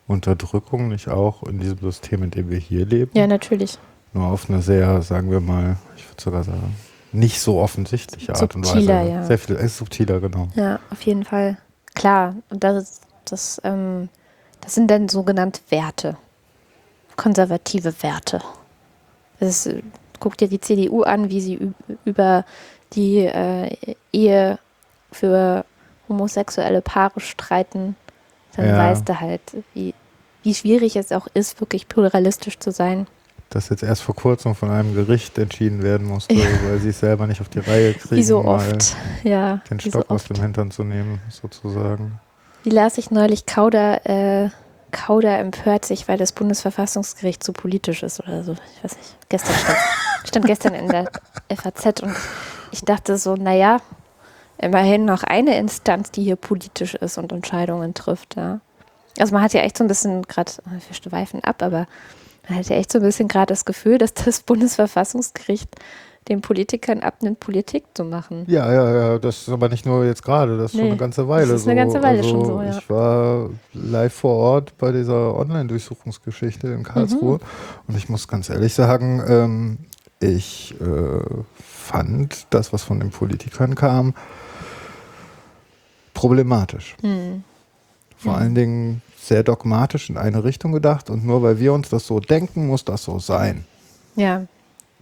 Unterdrückung 0.08 0.90
nicht 0.90 1.08
auch 1.08 1.44
in 1.44 1.60
diesem 1.60 1.80
System, 1.80 2.24
in 2.24 2.32
dem 2.32 2.50
wir 2.50 2.58
hier 2.58 2.86
leben? 2.86 3.12
Ja, 3.14 3.28
natürlich. 3.28 3.78
Nur 4.14 4.28
auf 4.28 4.50
eine 4.50 4.62
sehr, 4.62 5.02
sagen 5.02 5.32
wir 5.32 5.40
mal, 5.40 5.78
ich 5.96 6.08
würde 6.10 6.22
sogar 6.22 6.44
sagen, 6.44 6.76
nicht 7.12 7.40
so 7.40 7.60
offensichtliche 7.60 8.34
Art 8.34 8.40
subtiler, 8.40 8.68
und 8.68 8.88
Weise. 8.88 9.10
Ja. 9.10 9.24
Sehr 9.24 9.38
viel 9.38 9.56
äh, 9.56 9.68
subtiler, 9.68 10.20
genau. 10.20 10.48
Ja, 10.56 10.80
auf 10.92 11.02
jeden 11.02 11.24
Fall. 11.24 11.58
Klar. 11.94 12.36
Und 12.50 12.64
das, 12.64 12.84
ist, 12.84 13.02
das, 13.26 13.62
ähm, 13.64 14.10
das 14.62 14.76
sind 14.76 14.90
dann 14.92 15.10
sogenannte 15.10 15.62
Werte. 15.70 16.18
Konservative 17.16 17.94
Werte. 18.02 18.42
Das 19.40 19.66
ist, 19.66 19.84
guck 20.20 20.38
dir 20.38 20.48
die 20.48 20.60
CDU 20.60 21.04
an, 21.04 21.30
wie 21.30 21.42
sie 21.42 21.74
über 22.06 22.46
die 22.94 23.20
äh, 23.20 23.76
Ehe 24.12 24.60
für 25.12 25.66
homosexuelle 26.08 26.82
Paare 26.82 27.20
streiten. 27.20 27.96
Dann 28.56 28.68
ja. 28.68 28.78
weißt 28.78 29.08
du 29.08 29.20
halt, 29.20 29.42
wie, 29.74 29.94
wie 30.44 30.54
schwierig 30.54 30.96
es 30.96 31.12
auch 31.12 31.28
ist, 31.34 31.60
wirklich 31.60 31.88
pluralistisch 31.88 32.60
zu 32.60 32.72
sein. 32.72 33.08
Das 33.50 33.70
jetzt 33.70 33.84
erst 33.84 34.02
vor 34.02 34.16
kurzem 34.16 34.56
von 34.56 34.70
einem 34.70 34.96
Gericht 34.96 35.38
entschieden 35.38 35.84
werden 35.84 36.08
musste, 36.08 36.34
ja. 36.34 36.46
weil 36.68 36.80
sie 36.80 36.90
es 36.90 37.00
selber 37.00 37.28
nicht 37.28 37.42
auf 37.42 37.50
die 37.50 37.60
Reihe 37.60 37.94
kriegen. 37.94 38.16
Wie 38.16 38.24
so 38.24 38.44
oft, 38.44 38.96
ja. 39.24 39.62
Den 39.70 39.80
Stock 39.80 40.06
so 40.08 40.14
aus 40.14 40.26
dem 40.26 40.42
Hintern 40.42 40.72
zu 40.72 40.84
nehmen, 40.84 41.22
sozusagen. 41.30 42.20
Wie 42.64 42.72
las 42.72 42.98
ich 42.98 43.12
neulich 43.12 43.46
Kauder 43.46 44.06
äh, 44.06 44.50
Kauder 44.96 45.38
empört 45.40 45.84
sich, 45.84 46.08
weil 46.08 46.18
das 46.18 46.32
Bundesverfassungsgericht 46.32 47.44
zu 47.44 47.52
politisch 47.52 48.02
ist 48.02 48.22
oder 48.22 48.44
so. 48.44 48.54
Ich 48.54 48.84
weiß 48.84 48.96
nicht. 48.96 49.18
Gestern 49.28 49.56
stand, 49.56 49.78
stand 50.26 50.46
gestern 50.46 50.74
in 50.74 50.88
der 50.88 51.12
FAZ 51.54 52.02
und 52.02 52.16
ich 52.72 52.82
dachte 52.82 53.18
so, 53.18 53.36
naja, 53.36 53.82
immerhin 54.58 55.04
noch 55.04 55.24
eine 55.24 55.58
Instanz, 55.58 56.12
die 56.12 56.24
hier 56.24 56.38
politisch 56.38 56.96
ist 56.96 57.18
und 57.18 57.34
Entscheidungen 57.34 57.94
trifft. 57.94 58.38
Ja. 58.38 58.62
Also 59.20 59.34
man 59.34 59.44
hat 59.44 59.54
ja 59.54 59.62
echt 59.62 59.78
so 59.78 59.84
ein 59.84 59.88
bisschen 59.88 60.22
gerade, 60.24 60.54
wir 60.66 60.96
schweifen 60.96 61.44
ab, 61.44 61.62
aber 61.62 61.88
man 62.48 62.60
hat 62.60 62.70
ja 62.70 62.78
echt 62.78 62.92
so 62.92 63.00
ein 63.00 63.04
bisschen 63.04 63.28
gerade 63.28 63.48
das 63.48 63.66
Gefühl, 63.66 63.98
dass 63.98 64.14
das 64.14 64.44
Bundesverfassungsgericht 64.44 65.70
den 66.28 66.42
Politikern 66.42 67.02
abnimmt, 67.02 67.40
Politik 67.40 67.84
zu 67.94 68.04
machen. 68.04 68.46
Ja, 68.48 68.72
ja, 68.74 68.94
ja, 68.96 69.20
das 69.20 69.44
ist 69.44 69.50
aber 69.50 69.70
nicht 69.70 69.86
nur 69.86 70.06
jetzt 70.06 70.24
gerade, 70.24 70.58
das 70.58 70.72
ist 70.72 70.78
schon 70.78 70.82
Nee, 70.86 70.90
eine 70.92 70.98
ganze 71.00 71.28
Weile 71.28 71.46
so. 71.46 71.52
das 71.54 71.62
ist 71.62 71.68
eine 71.68 71.80
ganze 71.80 72.02
Weile 72.02 72.18
also 72.18 72.30
schon 72.30 72.46
so, 72.46 72.62
ja. 72.62 72.78
Ich 72.78 72.90
war 72.90 73.50
live 73.74 74.14
vor 74.14 74.36
Ort 74.36 74.78
bei 74.78 74.92
dieser 74.92 75.36
Online-Durchsuchungsgeschichte 75.36 76.68
in 76.70 76.84
Karlsruhe 76.84 77.36
Mhm. 77.36 77.40
und 77.88 77.98
ich 77.98 78.10
muss 78.10 78.28
ganz 78.28 78.50
ehrlich 78.50 78.74
sagen, 78.74 79.22
ähm, 79.28 79.78
ich 80.20 80.74
äh, 80.82 81.20
fand 81.64 82.48
das, 82.50 82.74
was 82.74 82.84
von 82.84 83.00
den 83.00 83.12
Politikern 83.12 83.76
kam, 83.76 84.14
problematisch. 86.14 86.96
Hm. 87.02 87.44
Vor 88.18 88.34
Ja. 88.34 88.40
allen 88.40 88.56
Dingen 88.56 89.02
sehr 89.20 89.44
dogmatisch 89.44 90.10
in 90.10 90.18
eine 90.18 90.44
Richtung 90.44 90.72
gedacht 90.72 91.10
und 91.10 91.26
nur 91.26 91.44
weil 91.44 91.60
wir 91.60 91.74
uns 91.74 91.90
das 91.90 92.08
so 92.08 92.20
denken, 92.20 92.68
muss 92.68 92.86
das 92.86 93.04
so 93.04 93.20
sein. 93.20 93.66
Ja, 94.16 94.44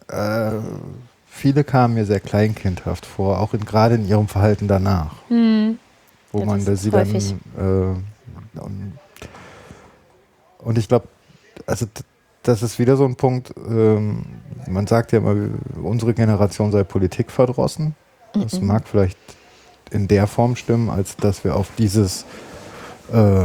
Äh, 0.10 0.60
viele 1.34 1.64
kamen 1.64 1.96
mir 1.96 2.06
sehr 2.06 2.20
kleinkindhaft 2.20 3.06
vor, 3.06 3.40
auch 3.40 3.54
in, 3.54 3.66
gerade 3.66 3.96
in 3.96 4.08
ihrem 4.08 4.28
Verhalten 4.28 4.68
danach, 4.68 5.16
hm. 5.30 5.80
wo 6.32 6.40
Ja, 6.40 6.46
man 6.46 6.60
sie 6.62 6.92
häufig. 6.92 7.36
dann 7.58 8.04
äh, 8.56 8.60
und, 8.60 8.94
und 10.60 10.78
ich 10.78 10.88
glaube, 10.88 11.08
also 11.66 11.86
das 12.44 12.62
ist 12.62 12.78
wieder 12.80 12.98
so 12.98 13.06
ein 13.06 13.16
Punkt, 13.16 13.54
ähm, 13.58 14.26
man 14.68 14.86
sagt 14.88 15.12
ja 15.12 15.20
immer, 15.20 15.36
unsere 15.82 16.14
Generation 16.14 16.72
sei 16.72 16.84
Politik 16.84 17.32
verdrossen. 17.32 17.96
Das 18.34 18.60
Mhm. 18.60 18.68
mag 18.68 18.88
vielleicht 18.88 19.18
in 19.92 20.08
der 20.08 20.28
Form 20.28 20.56
stimmen, 20.56 20.90
als 20.90 21.16
dass 21.18 21.44
wir 21.44 21.56
auf 21.56 21.70
dieses, 21.78 22.26
äh, 23.12 23.44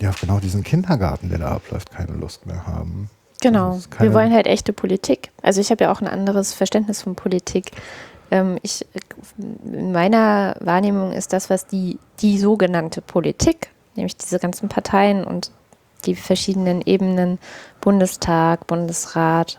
ja, 0.00 0.08
auf 0.08 0.20
genau 0.20 0.40
diesen 0.40 0.62
Kindergarten, 0.64 1.28
der 1.28 1.38
da 1.38 1.52
abläuft, 1.52 1.90
keine 1.90 2.12
Lust 2.14 2.46
mehr 2.46 2.66
haben. 2.66 3.10
Genau. 3.40 3.78
Keine- 3.90 4.10
Wir 4.10 4.14
wollen 4.14 4.32
halt 4.32 4.46
echte 4.46 4.72
Politik. 4.72 5.30
Also 5.42 5.60
ich 5.60 5.70
habe 5.70 5.84
ja 5.84 5.92
auch 5.92 6.00
ein 6.00 6.08
anderes 6.08 6.52
Verständnis 6.54 7.02
von 7.02 7.14
Politik. 7.14 7.72
Ähm, 8.30 8.58
ich, 8.62 8.86
in 9.38 9.92
meiner 9.92 10.56
Wahrnehmung 10.60 11.12
ist 11.12 11.32
das, 11.32 11.50
was 11.50 11.66
die, 11.66 11.98
die 12.20 12.38
sogenannte 12.38 13.00
Politik, 13.00 13.70
nämlich 13.96 14.16
diese 14.16 14.38
ganzen 14.38 14.68
Parteien 14.68 15.24
und 15.24 15.50
die 16.06 16.14
verschiedenen 16.14 16.80
Ebenen, 16.82 17.38
Bundestag, 17.80 18.66
Bundesrat, 18.66 19.58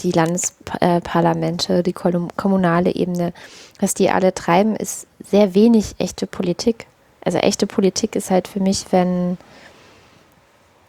die 0.00 0.12
Landesparlamente, 0.12 1.82
die 1.82 1.92
kommunale 1.92 2.94
Ebene, 2.94 3.32
was 3.80 3.94
die 3.94 4.10
alle 4.10 4.32
treiben, 4.32 4.76
ist 4.76 5.06
sehr 5.24 5.54
wenig 5.54 5.96
echte 5.98 6.26
Politik. 6.26 6.86
Also 7.24 7.38
echte 7.38 7.66
Politik 7.66 8.14
ist 8.14 8.30
halt 8.30 8.46
für 8.48 8.60
mich, 8.60 8.86
wenn 8.92 9.36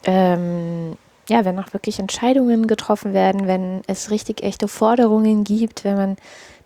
ähm, 0.05 0.95
ja, 1.30 1.46
wenn 1.46 1.60
auch 1.60 1.74
wirklich 1.74 2.00
Entscheidungen 2.00 2.68
getroffen 2.68 3.14
werden, 3.14 3.48
wenn 3.48 3.82
es 3.88 4.12
richtig 4.12 4.44
echte 4.44 4.68
Forderungen 4.68 5.44
gibt, 5.44 5.84
wenn 5.84 5.96
man 5.96 6.16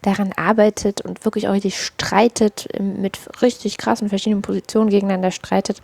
daran 0.01 0.33
arbeitet 0.33 1.01
und 1.01 1.23
wirklich 1.25 1.47
auch 1.47 1.53
richtig 1.53 1.81
streitet, 1.81 2.67
mit 2.79 3.19
richtig 3.41 3.77
krassen 3.77 4.09
verschiedenen 4.09 4.41
Positionen 4.41 4.89
gegeneinander 4.89 5.31
streitet, 5.31 5.81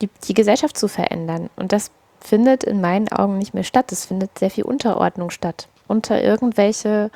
die, 0.00 0.08
die 0.26 0.34
Gesellschaft 0.34 0.76
zu 0.76 0.88
verändern. 0.88 1.50
Und 1.56 1.72
das 1.72 1.90
findet 2.20 2.64
in 2.64 2.80
meinen 2.80 3.08
Augen 3.08 3.38
nicht 3.38 3.54
mehr 3.54 3.64
statt. 3.64 3.92
Es 3.92 4.06
findet 4.06 4.38
sehr 4.38 4.50
viel 4.50 4.64
Unterordnung 4.64 5.30
statt. 5.30 5.68
Unter 5.88 6.22
irgendwelche 6.22 7.10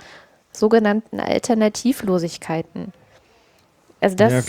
sogenannten 0.53 1.21
Alternativlosigkeiten. 1.21 2.93
Also 4.01 4.17
das, 4.17 4.33
Ja, 4.33 4.41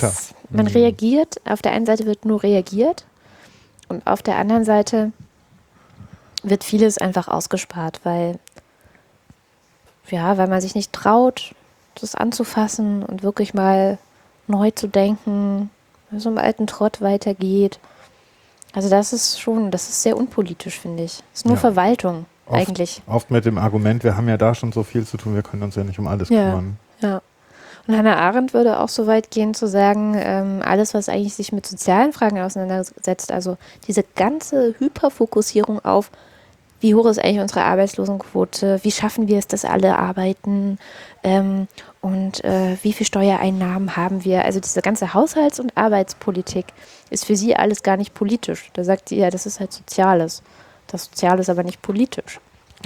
man 0.52 0.66
Mhm. 0.66 0.72
reagiert, 0.72 1.42
auf 1.48 1.62
der 1.62 1.72
einen 1.72 1.86
Seite 1.86 2.06
wird 2.06 2.26
nur 2.26 2.44
reagiert 2.44 3.06
und 3.88 4.06
auf 4.06 4.22
der 4.22 4.38
anderen 4.38 4.66
Seite 4.66 5.12
wird 6.50 6.64
vieles 6.64 6.98
einfach 6.98 7.28
ausgespart, 7.28 8.02
weil 8.04 8.40
ja, 10.10 10.38
weil 10.38 10.48
man 10.48 10.62
sich 10.62 10.74
nicht 10.76 10.94
traut, 10.94 11.54
das 12.00 12.16
anzufassen 12.16 13.04
und 13.04 13.24
wirklich 13.24 13.54
mal 13.54 13.98
neu 14.48 14.72
zu 14.72 14.88
denken, 14.88 15.70
so 16.16 16.30
im 16.30 16.38
alten 16.38 16.68
Trott 16.68 17.02
weitergeht. 17.02 17.80
Also 18.74 18.90
das 18.90 19.12
ist 19.12 19.40
schon, 19.42 19.72
das 19.72 19.90
ist 19.90 20.04
sehr 20.04 20.16
unpolitisch, 20.16 20.80
finde 20.80 21.04
ich. 21.04 21.18
Das 21.34 21.42
ist 21.42 21.46
nur 21.46 21.56
Ja. 21.56 21.60
Verwaltung 21.62 22.26
Oft- 22.46 22.56
eigentlich. 22.70 23.02
Oft 23.08 23.32
mit 23.32 23.44
dem 23.46 23.58
Argument, 23.58 24.04
wir 24.06 24.16
haben 24.16 24.30
ja 24.30 24.38
da 24.38 24.56
schon 24.56 24.72
so 24.72 24.84
viel 24.84 25.06
zu 25.06 25.18
tun, 25.18 25.36
wir 25.36 25.44
können 25.44 25.64
uns 25.64 25.76
ja 25.76 25.84
nicht 25.84 26.00
um 26.00 26.08
alles 26.08 26.30
Ja. 26.30 26.52
kümmern. 26.52 26.78
Ja. 27.02 27.22
Und 27.88 27.98
Hannah 27.98 28.18
Arendt 28.18 28.54
würde 28.54 28.80
auch 28.80 28.90
so 28.90 29.08
weit 29.08 29.32
gehen 29.32 29.54
zu 29.54 29.66
sagen, 29.68 30.16
ähm, 30.18 30.62
alles, 30.64 30.94
was 30.94 31.10
eigentlich 31.10 31.34
sich 31.34 31.52
mit 31.54 31.66
sozialen 31.66 32.12
Fragen 32.14 32.40
auseinandersetzt, 32.40 33.32
also 33.32 33.58
diese 33.88 34.04
ganze 34.04 34.76
Hyperfokussierung 34.78 35.84
auf, 35.84 36.12
wie 36.80 36.94
hoch 36.96 37.06
ist 37.08 37.20
eigentlich 37.20 37.40
unsere 37.42 37.64
Arbeitslosenquote, 37.64 38.80
wie 38.84 38.92
schaffen 38.92 39.28
wir 39.28 39.38
es, 39.40 39.48
dass 39.48 39.66
alle 39.66 39.98
arbeiten 39.98 40.78
ähm, 41.24 41.68
und 42.02 42.44
äh, 42.44 42.78
wie 42.84 42.94
viel 42.94 43.06
Steuereinnahmen 43.06 43.96
haben 43.98 44.24
wir. 44.24 44.46
Also 44.46 44.60
diese 44.60 44.82
ganze 44.82 45.14
Haushalts- 45.14 45.60
und 45.60 45.76
Arbeitspolitik 45.76 46.66
ist 47.10 47.26
für 47.26 47.36
sie 47.36 47.56
alles 47.56 47.84
gar 47.84 47.98
nicht 47.98 48.14
politisch. 48.14 48.70
Da 48.74 48.84
sagt 48.84 49.10
sie 49.10 49.18
ja, 49.18 49.30
das 49.30 49.46
ist 49.46 49.60
halt 49.60 49.74
Soziales. 49.74 50.44
Das 50.88 51.06
Soziale 51.06 51.42
ist 51.42 51.50
aber 51.50 51.64
nicht 51.64 51.82
politisch. 51.82 52.40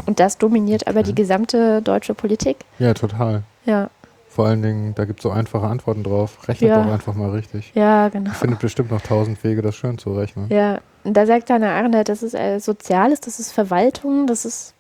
Und 0.06 0.20
das 0.20 0.38
dominiert 0.38 0.88
aber 0.88 1.04
die 1.04 1.14
gesamte 1.14 1.82
deutsche 1.82 2.14
Politik. 2.14 2.58
Ja, 2.80 2.94
total. 2.94 3.44
Ja. 3.66 3.90
Vor 4.30 4.46
allen 4.48 4.62
Dingen, 4.62 4.96
da 4.96 5.04
gibt 5.04 5.20
es 5.20 5.24
so 5.24 5.32
einfache 5.32 5.68
Antworten 5.68 6.04
drauf. 6.04 6.48
Rechnet 6.48 6.70
Ja. 6.70 6.82
doch 6.82 6.90
einfach 6.92 7.14
mal 7.14 7.32
richtig. 7.32 7.74
Ja, 7.76 8.08
genau. 8.08 8.32
Ich 8.32 8.38
finde 8.38 8.56
bestimmt 8.56 8.90
noch 8.90 9.02
tausend 9.02 9.44
Wege, 9.44 9.62
das 9.62 9.76
schön 9.76 9.98
zu 9.98 10.14
rechnen. 10.14 10.48
Ja, 10.50 10.80
und 11.04 11.16
da 11.16 11.26
sagt 11.26 11.50
Hannah 11.50 11.76
Arendt, 11.76 12.10
das 12.10 12.24
ist 12.24 12.34
äh, 12.34 12.60
Soziales, 12.60 13.22
das 13.22 13.40
ist 13.40 13.52
Verwaltung, 13.52 14.28
das 14.28 14.46
ist 14.46 14.74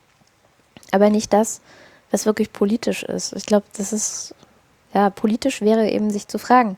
aber 0.91 1.09
nicht 1.09 1.34
das, 1.34 1.61
was 2.11 2.26
wirklich 2.26 2.51
politisch 2.53 3.03
ist. 3.03 3.34
Ich 3.34 3.45
glaube, 3.45 3.65
das 3.78 3.93
ist, 3.93 4.36
ja, 4.93 5.09
politisch 5.09 5.61
wäre 5.61 5.89
eben 5.89 6.11
sich 6.11 6.28
zu 6.28 6.38
fragen, 6.38 6.78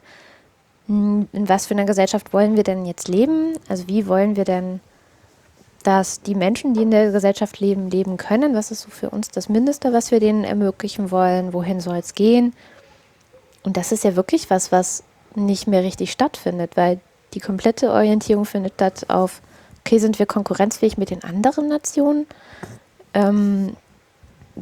hm, 0.88 1.28
in 1.34 1.50
was 1.50 1.66
für 1.66 1.74
einer 1.74 1.86
Gesellschaft 1.86 2.34
wollen 2.34 2.56
wir 2.56 2.64
denn 2.64 2.86
jetzt 2.86 3.08
leben? 3.08 3.58
Also 3.68 3.88
wie 3.88 4.08
wollen 4.08 4.36
wir 4.36 4.46
denn, 4.46 4.80
dass 5.84 6.22
die 6.22 6.36
Menschen, 6.36 6.74
die 6.74 6.84
in 6.84 6.92
der 6.92 7.12
Gesellschaft 7.12 7.60
leben, 7.60 7.90
leben 7.90 8.18
können? 8.18 8.56
Was 8.56 8.72
ist 8.72 8.82
so 8.82 8.90
für 8.90 9.10
uns 9.10 9.30
das 9.30 9.50
Mindeste, 9.50 9.92
was 9.92 10.12
wir 10.12 10.20
denen 10.20 10.44
ermöglichen 10.44 11.12
wollen? 11.12 11.54
Wohin 11.54 11.80
soll 11.80 11.98
es 11.98 12.14
gehen? 12.14 12.54
Und 13.64 13.78
das 13.78 13.92
ist 13.92 14.04
ja 14.04 14.16
wirklich 14.16 14.50
was, 14.50 14.72
was 14.72 15.04
nicht 15.36 15.68
mehr 15.68 15.84
richtig 15.84 16.12
stattfindet, 16.12 16.76
weil 16.76 17.00
die 17.34 17.40
komplette 17.40 17.92
Orientierung 17.92 18.46
findet 18.46 18.76
statt 18.76 19.10
auf, 19.10 19.42
okay, 19.82 19.98
sind 20.00 20.20
wir 20.20 20.26
konkurrenzfähig 20.26 20.98
mit 20.98 21.10
den 21.10 21.24
anderen 21.24 21.68
Nationen? 21.68 22.28
Ähm, 23.14 23.76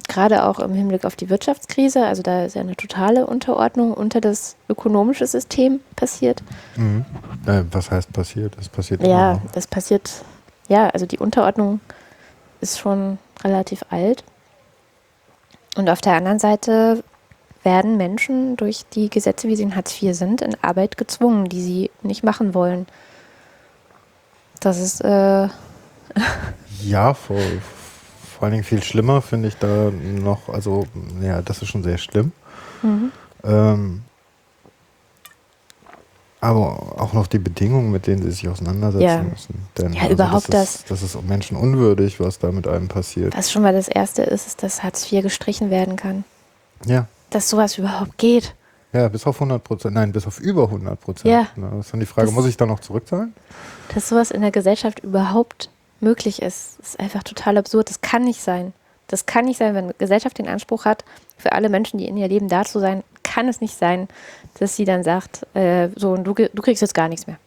Gerade 0.08 0.46
auch 0.46 0.60
im 0.60 0.74
Hinblick 0.74 1.04
auf 1.04 1.18
die 1.18 1.30
Wirtschaftskrise, 1.30 2.06
also 2.06 2.24
da 2.24 2.46
ist 2.46 2.56
ja 2.56 2.62
eine 2.62 2.78
totale 2.78 3.28
Unterordnung 3.28 3.94
unter 3.94 4.22
das 4.22 4.56
ökonomische 4.70 5.28
System 5.28 5.82
passiert. 5.98 6.42
Mhm. 6.78 7.04
Äh, 7.46 7.64
was 7.72 7.92
heißt 7.92 8.14
passiert? 8.14 8.56
Das 8.58 8.70
passiert 8.70 9.06
Ja, 9.06 9.34
immer 9.34 9.42
das 9.52 9.68
passiert, 9.68 10.10
ja, 10.70 10.88
also 10.92 11.06
die 11.06 11.18
Unterordnung 11.20 11.82
ist 12.62 12.80
schon 12.80 13.18
relativ 13.44 13.84
alt. 13.90 14.24
Und 15.76 15.90
auf 15.90 16.00
der 16.00 16.14
anderen 16.14 16.40
Seite 16.40 17.04
werden 17.64 17.98
Menschen 17.98 18.58
durch 18.58 18.86
die 18.94 19.10
Gesetze, 19.10 19.48
wie 19.48 19.56
sie 19.56 19.64
in 19.64 19.76
Hartz 19.76 20.02
IV 20.02 20.16
sind, 20.16 20.42
in 20.42 20.56
Arbeit 20.64 20.98
gezwungen, 20.98 21.48
die 21.50 21.62
sie 21.62 21.92
nicht 22.02 22.24
machen 22.24 22.54
wollen. 22.54 22.88
Das 24.60 24.80
ist, 24.80 25.02
äh, 25.02 25.48
Ja, 26.84 27.14
vor, 27.14 27.38
vor 27.38 28.44
allen 28.44 28.54
Dingen 28.54 28.64
viel 28.64 28.82
schlimmer 28.84 29.22
finde 29.22 29.48
ich 29.50 29.58
da 29.58 29.92
noch, 29.92 30.50
also, 30.50 30.86
ja, 31.22 31.42
das 31.42 31.62
ist 31.62 31.70
schon 31.70 31.84
sehr 31.84 31.98
schlimm. 31.98 32.32
mhm. 32.82 33.12
Ähm, 33.44 34.02
aber 36.44 37.00
auch 37.00 37.14
noch 37.14 37.28
die 37.28 37.38
Bedingungen, 37.38 37.92
mit 37.92 38.08
denen 38.08 38.24
sie 38.24 38.32
sich 38.32 38.50
auseinandersetzen 38.50 39.04
Ja. 39.06 39.22
müssen. 39.22 39.68
Denn 39.78 39.94
Ja, 39.94 40.10
überhaupt 40.10 40.52
das. 40.52 40.76
Ist, 40.78 40.92
das 40.92 41.04
ist 41.04 41.22
menschenunwürdig, 41.24 42.20
was 42.20 42.40
da 42.40 42.52
mit 42.52 42.68
einem 42.68 42.88
passiert. 42.88 43.38
was 43.38 43.52
schon 43.52 43.62
mal 43.62 43.74
das 43.74 43.88
Erste 43.88 44.24
ist, 44.24 44.48
ist, 44.48 44.64
dass 44.64 44.82
Hartz 44.82 45.12
IV 45.12 45.22
gestrichen 45.22 45.70
werden 45.70 45.96
kann. 45.98 46.24
Ja. 46.86 47.06
Dass 47.32 47.50
sowas 47.50 47.78
überhaupt 47.78 48.18
geht. 48.18 48.54
Ja, 48.94 49.08
bis 49.08 49.26
auf 49.26 49.38
100 49.38 49.64
Prozent. 49.64 49.96
Nein, 49.96 50.12
bis 50.12 50.28
auf 50.28 50.40
über 50.40 50.64
100 50.64 51.00
Prozent. 51.00 51.32
Ja. 51.32 51.48
Das 51.56 51.86
ist 51.88 51.94
dann 51.94 52.00
die 52.02 52.06
Frage, 52.06 52.28
Das- 52.28 52.36
muss 52.36 52.46
ich 52.46 52.58
da 52.58 52.66
noch 52.66 52.80
zurückzahlen? 52.82 53.34
Dass 53.96 54.08
sowas 54.10 54.32
in 54.32 54.42
der 54.42 54.52
Gesellschaft 54.52 55.00
überhaupt 55.00 55.70
möglich 56.02 56.42
ist, 56.42 56.80
ist 56.80 57.00
einfach 57.00 57.24
total 57.24 57.58
absurd. 57.58 57.90
Das 57.90 58.02
kann 58.02 58.24
nicht 58.24 58.42
sein. 58.42 58.74
Das 59.08 59.26
kann 59.26 59.46
nicht 59.46 59.58
sein, 59.58 59.76
wenn 59.76 59.86
eine 59.86 59.94
Gesellschaft 59.94 60.38
den 60.38 60.48
Anspruch 60.48 60.86
hat, 60.86 61.04
für 61.38 61.52
alle 61.54 61.70
Menschen, 61.70 61.98
die 61.98 62.06
in 62.08 62.16
ihr 62.18 62.28
Leben 62.28 62.48
da 62.48 62.64
zu 62.64 62.80
sein, 62.80 63.04
kann 63.24 63.48
es 63.50 63.60
nicht 63.62 63.78
sein, 63.78 64.08
dass 64.60 64.76
sie 64.76 64.86
dann 64.86 65.04
sagt, 65.04 65.46
äh, 65.56 65.90
so, 65.96 66.12
und 66.12 66.24
du, 66.26 66.34
du 66.34 66.62
kriegst 66.62 66.82
jetzt 66.82 66.94
gar 66.94 67.08
nichts 67.10 67.28
mehr. 67.28 67.38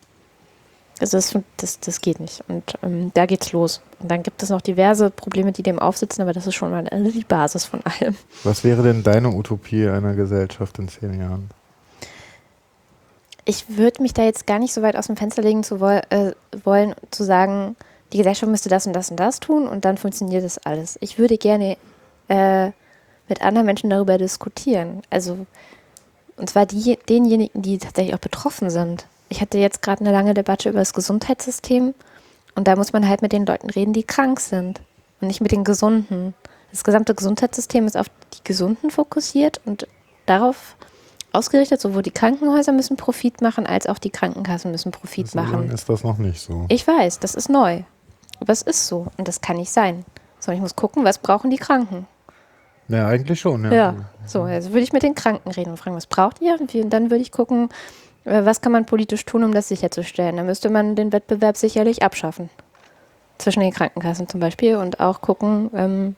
Also 1.00 1.16
das, 1.16 1.36
das, 1.56 1.80
das 1.80 2.00
geht 2.00 2.20
nicht. 2.20 2.42
Und 2.48 2.74
ähm, 2.82 3.10
da 3.14 3.26
geht's 3.26 3.52
los. 3.52 3.80
Und 4.00 4.10
dann 4.10 4.22
gibt 4.22 4.42
es 4.42 4.50
noch 4.50 4.60
diverse 4.60 5.10
Probleme, 5.10 5.52
die 5.52 5.62
dem 5.62 5.78
aufsitzen, 5.78 6.22
aber 6.22 6.32
das 6.32 6.46
ist 6.46 6.54
schon 6.54 6.70
mal 6.70 6.86
äh, 6.86 7.10
die 7.10 7.24
Basis 7.24 7.64
von 7.64 7.80
allem. 7.84 8.16
Was 8.44 8.64
wäre 8.64 8.82
denn 8.82 9.02
deine 9.02 9.30
Utopie 9.30 9.88
einer 9.88 10.14
Gesellschaft 10.14 10.78
in 10.78 10.88
zehn 10.88 11.18
Jahren? 11.18 11.50
ich 13.44 13.76
würde 13.76 14.02
mich 14.02 14.14
da 14.14 14.22
jetzt 14.22 14.46
gar 14.46 14.58
nicht 14.58 14.72
so 14.72 14.82
weit 14.82 14.96
aus 14.96 15.06
dem 15.06 15.16
Fenster 15.16 15.42
legen 15.42 15.64
zu 15.64 15.80
woll 15.80 16.02
äh, 16.10 16.32
wollen, 16.64 16.94
zu 17.10 17.24
sagen, 17.24 17.76
die 18.12 18.18
Gesellschaft 18.18 18.50
müsste 18.50 18.68
das 18.68 18.86
und 18.86 18.94
das 18.94 19.10
und 19.10 19.18
das 19.18 19.40
tun 19.40 19.66
und 19.66 19.84
dann 19.84 19.98
funktioniert 19.98 20.44
das 20.44 20.58
alles. 20.58 20.98
Ich 21.00 21.18
würde 21.18 21.36
gerne 21.36 21.76
äh, 22.28 22.70
mit 23.28 23.42
anderen 23.42 23.66
Menschen 23.66 23.90
darüber 23.90 24.18
diskutieren. 24.18 25.02
Also, 25.10 25.46
und 26.36 26.50
zwar 26.50 26.66
die, 26.66 26.98
denjenigen, 27.08 27.62
die 27.62 27.78
tatsächlich 27.78 28.14
auch 28.14 28.20
betroffen 28.20 28.70
sind. 28.70 29.06
Ich 29.34 29.40
hatte 29.40 29.58
jetzt 29.58 29.82
gerade 29.82 30.02
eine 30.02 30.12
lange 30.12 30.32
Debatte 30.32 30.68
über 30.68 30.78
das 30.78 30.94
Gesundheitssystem 30.94 31.92
und 32.54 32.68
da 32.68 32.76
muss 32.76 32.92
man 32.92 33.08
halt 33.08 33.20
mit 33.20 33.32
den 33.32 33.44
Leuten 33.44 33.68
reden, 33.68 33.92
die 33.92 34.04
krank 34.04 34.38
sind 34.38 34.80
und 35.20 35.26
nicht 35.26 35.40
mit 35.40 35.50
den 35.50 35.64
Gesunden. 35.64 36.34
Das 36.70 36.84
gesamte 36.84 37.16
Gesundheitssystem 37.16 37.84
ist 37.84 37.96
auf 37.96 38.06
die 38.32 38.44
Gesunden 38.44 38.92
fokussiert 38.92 39.60
und 39.64 39.88
darauf 40.26 40.76
ausgerichtet, 41.32 41.80
sowohl 41.80 42.02
die 42.02 42.12
Krankenhäuser 42.12 42.70
müssen 42.70 42.96
Profit 42.96 43.42
machen, 43.42 43.66
als 43.66 43.88
auch 43.88 43.98
die 43.98 44.10
Krankenkassen 44.10 44.70
müssen 44.70 44.92
Profit 44.92 45.26
so 45.26 45.40
machen. 45.40 45.68
ist 45.68 45.88
das 45.88 46.04
noch 46.04 46.18
nicht 46.18 46.40
so. 46.40 46.66
Ich 46.68 46.86
weiß, 46.86 47.18
das 47.18 47.34
ist 47.34 47.48
neu. 47.48 47.82
Aber 48.38 48.52
es 48.52 48.62
ist 48.62 48.86
so 48.86 49.08
und 49.16 49.26
das 49.26 49.40
kann 49.40 49.56
nicht 49.56 49.72
sein. 49.72 50.04
Sondern 50.38 50.58
ich 50.58 50.62
muss 50.62 50.76
gucken, 50.76 51.02
was 51.02 51.18
brauchen 51.18 51.50
die 51.50 51.56
Kranken. 51.56 52.06
Ja, 52.86 53.08
eigentlich 53.08 53.40
schon, 53.40 53.64
ja. 53.64 53.72
Ja, 53.72 53.94
so, 54.26 54.42
also 54.42 54.70
würde 54.70 54.82
ich 54.82 54.92
mit 54.92 55.02
den 55.02 55.16
Kranken 55.16 55.50
reden 55.50 55.70
und 55.70 55.76
fragen, 55.78 55.96
was 55.96 56.06
braucht 56.06 56.40
ihr? 56.40 56.56
Und 56.60 56.90
dann 56.90 57.10
würde 57.10 57.22
ich 57.22 57.32
gucken, 57.32 57.70
was 58.24 58.60
kann 58.60 58.72
man 58.72 58.86
politisch 58.86 59.24
tun, 59.24 59.44
um 59.44 59.52
das 59.52 59.68
sicherzustellen. 59.68 60.36
Dann 60.36 60.46
müsste 60.46 60.70
man 60.70 60.96
den 60.96 61.12
Wettbewerb 61.12 61.56
sicherlich 61.56 62.02
abschaffen. 62.02 62.50
Zwischen 63.38 63.60
den 63.60 63.72
Krankenkassen 63.72 64.28
zum 64.28 64.40
Beispiel 64.40 64.76
und 64.76 65.00
auch 65.00 65.20
gucken, 65.20 65.70
ähm, 65.74 66.16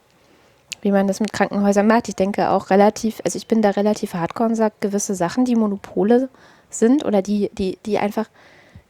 wie 0.82 0.92
man 0.92 1.08
das 1.08 1.20
mit 1.20 1.32
Krankenhäusern 1.32 1.86
macht. 1.86 2.08
Ich 2.08 2.14
denke 2.14 2.50
auch 2.50 2.70
relativ, 2.70 3.20
also 3.24 3.36
ich 3.36 3.48
bin 3.48 3.62
da 3.62 3.70
relativ 3.70 4.14
hardcore 4.14 4.50
und 4.50 4.54
sage, 4.54 4.74
gewisse 4.80 5.14
Sachen, 5.14 5.44
die 5.44 5.56
Monopole 5.56 6.28
sind 6.70 7.04
oder 7.04 7.22
die, 7.22 7.50
die, 7.54 7.78
die 7.84 7.98
einfach 7.98 8.26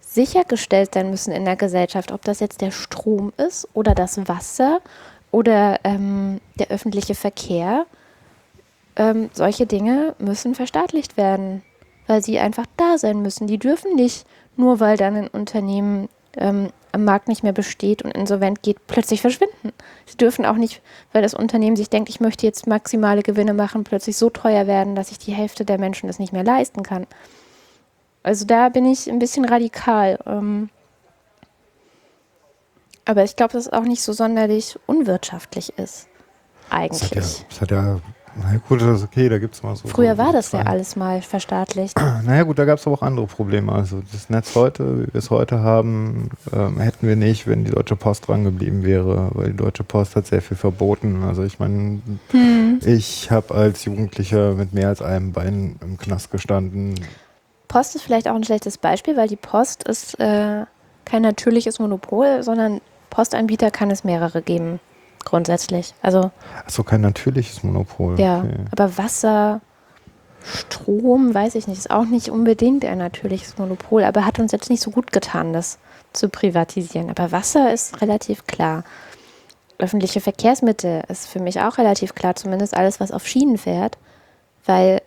sichergestellt 0.00 0.94
sein 0.94 1.10
müssen 1.10 1.32
in 1.32 1.44
der 1.44 1.56
Gesellschaft, 1.56 2.12
ob 2.12 2.22
das 2.22 2.40
jetzt 2.40 2.60
der 2.60 2.70
Strom 2.70 3.32
ist 3.36 3.68
oder 3.74 3.94
das 3.94 4.28
Wasser 4.28 4.80
oder 5.30 5.80
ähm, 5.84 6.40
der 6.58 6.68
öffentliche 6.68 7.14
Verkehr, 7.14 7.86
ähm, 8.96 9.30
solche 9.32 9.66
Dinge 9.66 10.14
müssen 10.18 10.54
verstaatlicht 10.54 11.16
werden, 11.16 11.62
weil 12.06 12.22
sie 12.22 12.38
einfach 12.38 12.66
da 12.76 12.98
sein 12.98 13.22
müssen. 13.22 13.46
Die 13.46 13.58
dürfen 13.58 13.94
nicht, 13.94 14.26
nur 14.56 14.80
weil 14.80 14.96
dann 14.96 15.16
ein 15.16 15.28
Unternehmen 15.28 16.08
ähm, 16.36 16.70
am 16.92 17.04
Markt 17.04 17.28
nicht 17.28 17.42
mehr 17.42 17.52
besteht 17.52 18.02
und 18.02 18.12
insolvent 18.12 18.62
geht, 18.62 18.86
plötzlich 18.86 19.20
verschwinden. 19.20 19.72
Sie 20.06 20.16
dürfen 20.16 20.46
auch 20.46 20.56
nicht, 20.56 20.80
weil 21.12 21.22
das 21.22 21.34
Unternehmen 21.34 21.76
sich 21.76 21.90
denkt, 21.90 22.08
ich 22.08 22.20
möchte 22.20 22.46
jetzt 22.46 22.66
maximale 22.66 23.22
Gewinne 23.22 23.54
machen, 23.54 23.84
plötzlich 23.84 24.16
so 24.16 24.30
teuer 24.30 24.66
werden, 24.66 24.94
dass 24.94 25.08
sich 25.08 25.18
die 25.18 25.32
Hälfte 25.32 25.64
der 25.64 25.78
Menschen 25.78 26.06
das 26.06 26.18
nicht 26.18 26.32
mehr 26.32 26.44
leisten 26.44 26.82
kann. 26.82 27.06
Also 28.22 28.44
da 28.44 28.70
bin 28.70 28.86
ich 28.86 29.08
ein 29.08 29.18
bisschen 29.18 29.44
radikal. 29.44 30.18
Ähm, 30.26 30.70
aber 33.04 33.22
ich 33.24 33.36
glaube, 33.36 33.52
dass 33.52 33.66
es 33.66 33.72
auch 33.72 33.84
nicht 33.84 34.02
so 34.02 34.12
sonderlich 34.12 34.78
unwirtschaftlich 34.86 35.78
ist. 35.78 36.08
Das 36.70 36.72
hat 36.72 36.72
ja, 36.72 36.76
Eigentlich. 36.78 37.46
das 37.48 37.60
hat 37.60 37.70
ja 37.70 38.00
na 38.38 38.58
gut, 38.68 38.80
das 38.82 38.98
ist 38.98 39.04
okay, 39.04 39.28
da 39.28 39.38
gibt 39.38 39.54
es 39.54 39.62
mal 39.62 39.74
so. 39.76 39.88
Früher 39.88 40.12
so 40.16 40.18
war 40.18 40.32
das 40.32 40.52
ja 40.52 40.60
zwei- 40.62 40.70
alles 40.70 40.96
mal 40.96 41.22
verstaatlicht. 41.22 41.98
Naja 42.24 42.42
gut, 42.42 42.58
da 42.58 42.64
gab 42.64 42.78
es 42.78 42.86
aber 42.86 42.96
auch 42.96 43.02
andere 43.02 43.26
Probleme. 43.26 43.72
Also 43.72 44.02
das 44.12 44.28
Netz 44.30 44.54
heute, 44.54 44.98
wie 45.06 45.12
wir 45.12 45.18
es 45.18 45.30
heute 45.30 45.60
haben, 45.60 46.30
ähm, 46.52 46.78
hätten 46.80 47.06
wir 47.08 47.16
nicht, 47.16 47.46
wenn 47.46 47.64
die 47.64 47.70
Deutsche 47.70 47.96
Post 47.96 48.28
dran 48.28 48.44
geblieben 48.44 48.84
wäre, 48.84 49.30
weil 49.34 49.50
die 49.52 49.56
Deutsche 49.56 49.84
Post 49.84 50.16
hat 50.16 50.26
sehr 50.26 50.42
viel 50.42 50.56
verboten. 50.56 51.22
Also 51.24 51.42
ich 51.44 51.58
meine, 51.58 52.00
Hm. 52.30 52.80
ich 52.84 53.30
habe 53.30 53.54
als 53.54 53.84
Jugendlicher 53.84 54.54
mit 54.54 54.72
mehr 54.74 54.88
als 54.88 55.02
einem 55.02 55.32
Bein 55.32 55.76
im 55.80 55.96
Knast 55.98 56.30
gestanden. 56.30 56.94
Post 57.68 57.96
ist 57.96 58.02
vielleicht 58.02 58.28
auch 58.28 58.34
ein 58.34 58.44
schlechtes 58.44 58.78
Beispiel, 58.78 59.16
weil 59.16 59.28
die 59.28 59.36
Post 59.36 59.82
ist 59.84 60.18
äh, 60.20 60.64
kein 61.04 61.22
natürliches 61.22 61.78
Monopol, 61.78 62.42
sondern 62.42 62.80
Postanbieter 63.10 63.70
kann 63.70 63.90
es 63.90 64.04
mehrere 64.04 64.42
geben, 64.42 64.78
grundsätzlich. 65.26 65.92
Also 66.00 66.30
Achso, 66.64 66.82
kein 66.82 67.02
natürliches 67.02 67.62
Monopol. 67.62 68.18
ja, 68.18 68.38
Okay. 68.38 68.54
aber 68.70 68.96
Wasser, 68.96 69.60
Strom, 70.44 71.34
weiß 71.34 71.54
ich 71.56 71.66
nicht, 71.66 71.78
ist 71.78 71.90
auch 71.90 72.04
nicht 72.06 72.30
unbedingt 72.30 72.84
ein 72.84 72.98
natürliches 72.98 73.58
Monopol, 73.58 74.04
aber 74.04 74.24
hat 74.24 74.38
uns 74.38 74.52
jetzt 74.52 74.70
nicht 74.70 74.82
so 74.82 74.90
gut 74.90 75.12
getan, 75.12 75.52
das 75.52 75.78
zu 76.12 76.28
privatisieren. 76.28 77.10
Aber 77.10 77.32
Wasser 77.32 77.72
ist 77.72 78.00
relativ 78.00 78.46
klar. 78.46 78.84
Öffentliche 79.78 80.20
Verkehrsmittel 80.20 81.02
ist 81.08 81.26
für 81.28 81.40
mich 81.40 81.60
auch 81.60 81.76
relativ 81.76 82.14
klar, 82.14 82.34
zumindest 82.36 82.74
alles, 82.74 83.00
was 83.00 83.12
auf 83.12 83.26
Schienen 83.26 83.58
fährt, 83.58 83.98
weil 84.64 85.02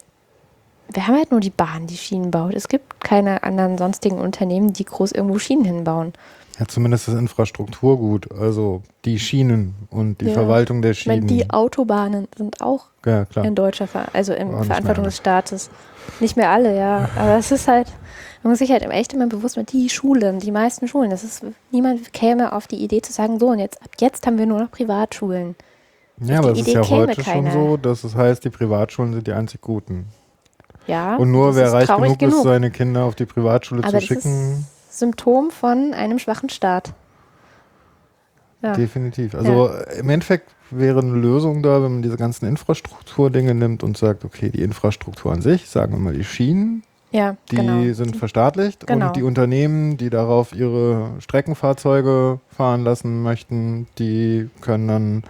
wir 0.92 1.08
haben 1.08 1.16
halt 1.18 1.32
nur 1.32 1.40
die 1.40 1.50
Bahn, 1.52 1.88
die 1.88 1.98
Schienen 1.98 2.32
baut. 2.32 2.54
Es 2.54 2.68
gibt 2.68 3.04
keine 3.04 3.44
anderen 3.44 3.78
sonstigen 3.78 4.20
Unternehmen, 4.20 4.74
die 4.74 4.86
groß 4.86 5.12
irgendwo 5.12 5.40
Schienen 5.40 5.66
hinbauen. 5.66 6.14
Ja, 6.60 6.66
zumindest 6.68 7.08
das 7.08 7.16
Infrastrukturgut, 7.16 8.34
also 8.34 8.82
die 9.06 9.18
Schienen 9.18 9.76
und 9.90 10.20
die 10.20 10.26
Ja. 10.26 10.34
Verwaltung 10.34 10.82
der 10.82 10.92
Ich 10.92 11.06
meine, 11.06 11.22
Schienen. 11.22 11.28
die 11.40 11.50
Autobahnen 11.50 12.28
sind 12.38 12.62
auch 12.62 12.88
ja, 13.06 13.26
in 13.42 13.56
deutscher, 13.56 13.88
Ver 13.88 14.08
also 14.12 14.34
in 14.34 14.52
Verantwortung 14.66 15.06
des 15.06 15.16
Staates. 15.16 15.70
Nicht 16.20 16.36
mehr 16.36 16.50
alle, 16.50 16.76
ja. 16.78 17.08
Aber 17.16 17.38
es 17.38 17.52
ist 17.52 17.68
halt, 17.70 17.88
man 18.44 18.52
muss 18.52 18.60
sich 18.60 18.72
halt 18.72 18.84
echt 18.84 19.14
immer 19.14 19.28
bewusst 19.28 19.56
machen, 19.56 19.68
die 19.72 19.90
Schulen, 19.90 20.40
die 20.40 20.52
meisten 20.52 20.88
Schulen, 20.90 21.10
das 21.10 21.24
ist, 21.24 21.46
niemand 21.72 22.12
käme 22.12 22.52
auf 22.52 22.68
die 22.68 22.84
Idee 22.84 23.02
zu 23.02 23.14
sagen, 23.14 23.40
so 23.40 23.48
und 23.48 23.60
jetzt, 23.60 23.82
ab 23.82 23.92
jetzt 24.02 24.28
haben 24.28 24.38
wir 24.38 24.46
nur 24.46 24.60
noch 24.60 24.72
Privatschulen. 24.72 25.56
Ja, 26.22 26.40
Auf 26.40 26.48
aber 26.48 26.52
es 26.60 26.68
ist 26.68 26.74
ja 26.74 26.90
heute 26.90 27.22
keiner. 27.22 27.52
schon 27.52 27.70
so, 27.70 27.78
dass 27.78 28.04
es 28.04 28.16
heißt, 28.16 28.44
die 28.44 28.50
Privatschulen 28.50 29.14
sind 29.14 29.28
die 29.28 29.32
einzig 29.32 29.62
guten. 29.62 30.08
Ja. 30.88 31.16
Und 31.16 31.32
nur 31.32 31.56
wer 31.56 31.72
reich 31.72 31.86
traurig 31.88 32.18
genug, 32.18 32.40
ist, 32.40 32.44
seine 32.44 32.72
Kinder 32.72 33.04
auf 33.06 33.16
die 33.16 33.26
Privatschule 33.26 33.84
Aber 33.84 34.00
zu 34.00 34.06
schicken, 34.08 34.54
ist 34.60 34.79
Symptom 35.00 35.50
von 35.52 35.94
einem 35.94 36.20
schwachen 36.20 36.50
Staat. 36.50 36.94
Ja. 38.62 38.74
definitiv. 38.74 39.36
Also 39.36 39.70
äh, 39.70 40.00
im 40.00 40.10
Endeffekt 40.10 40.54
wäre 40.70 41.00
eine 41.00 41.14
Lösung 41.14 41.64
da, 41.64 41.82
wenn 41.82 41.94
man 41.94 42.02
diese 42.02 42.18
ganzen 42.18 42.46
Infrastrukturdinge 42.46 43.56
nimmt 43.56 43.84
und 43.84 43.98
sagt, 43.98 44.26
okay, 44.26 44.50
die 44.50 44.62
Infrastruktur 44.62 45.32
an 45.32 45.42
sich, 45.42 45.70
sagen 45.70 45.94
wir 45.94 46.00
mal 46.00 46.14
die 46.14 46.26
Schienen, 46.26 46.84
Ja, 47.12 47.38
die 47.50 47.56
genau. 47.56 47.94
sind 47.94 48.18
verstaatlicht 48.18 48.86
Genau. 48.86 49.08
und 49.08 49.16
die 49.16 49.24
Unternehmen, 49.24 49.96
die 49.96 50.10
darauf 50.10 50.54
ihre 50.54 51.12
Streckenfahrzeuge 51.20 52.40
fahren 52.50 52.84
lassen 52.84 53.24
möchten, 53.24 53.88
die 53.98 54.50
können 54.60 54.88
dann 54.90 55.24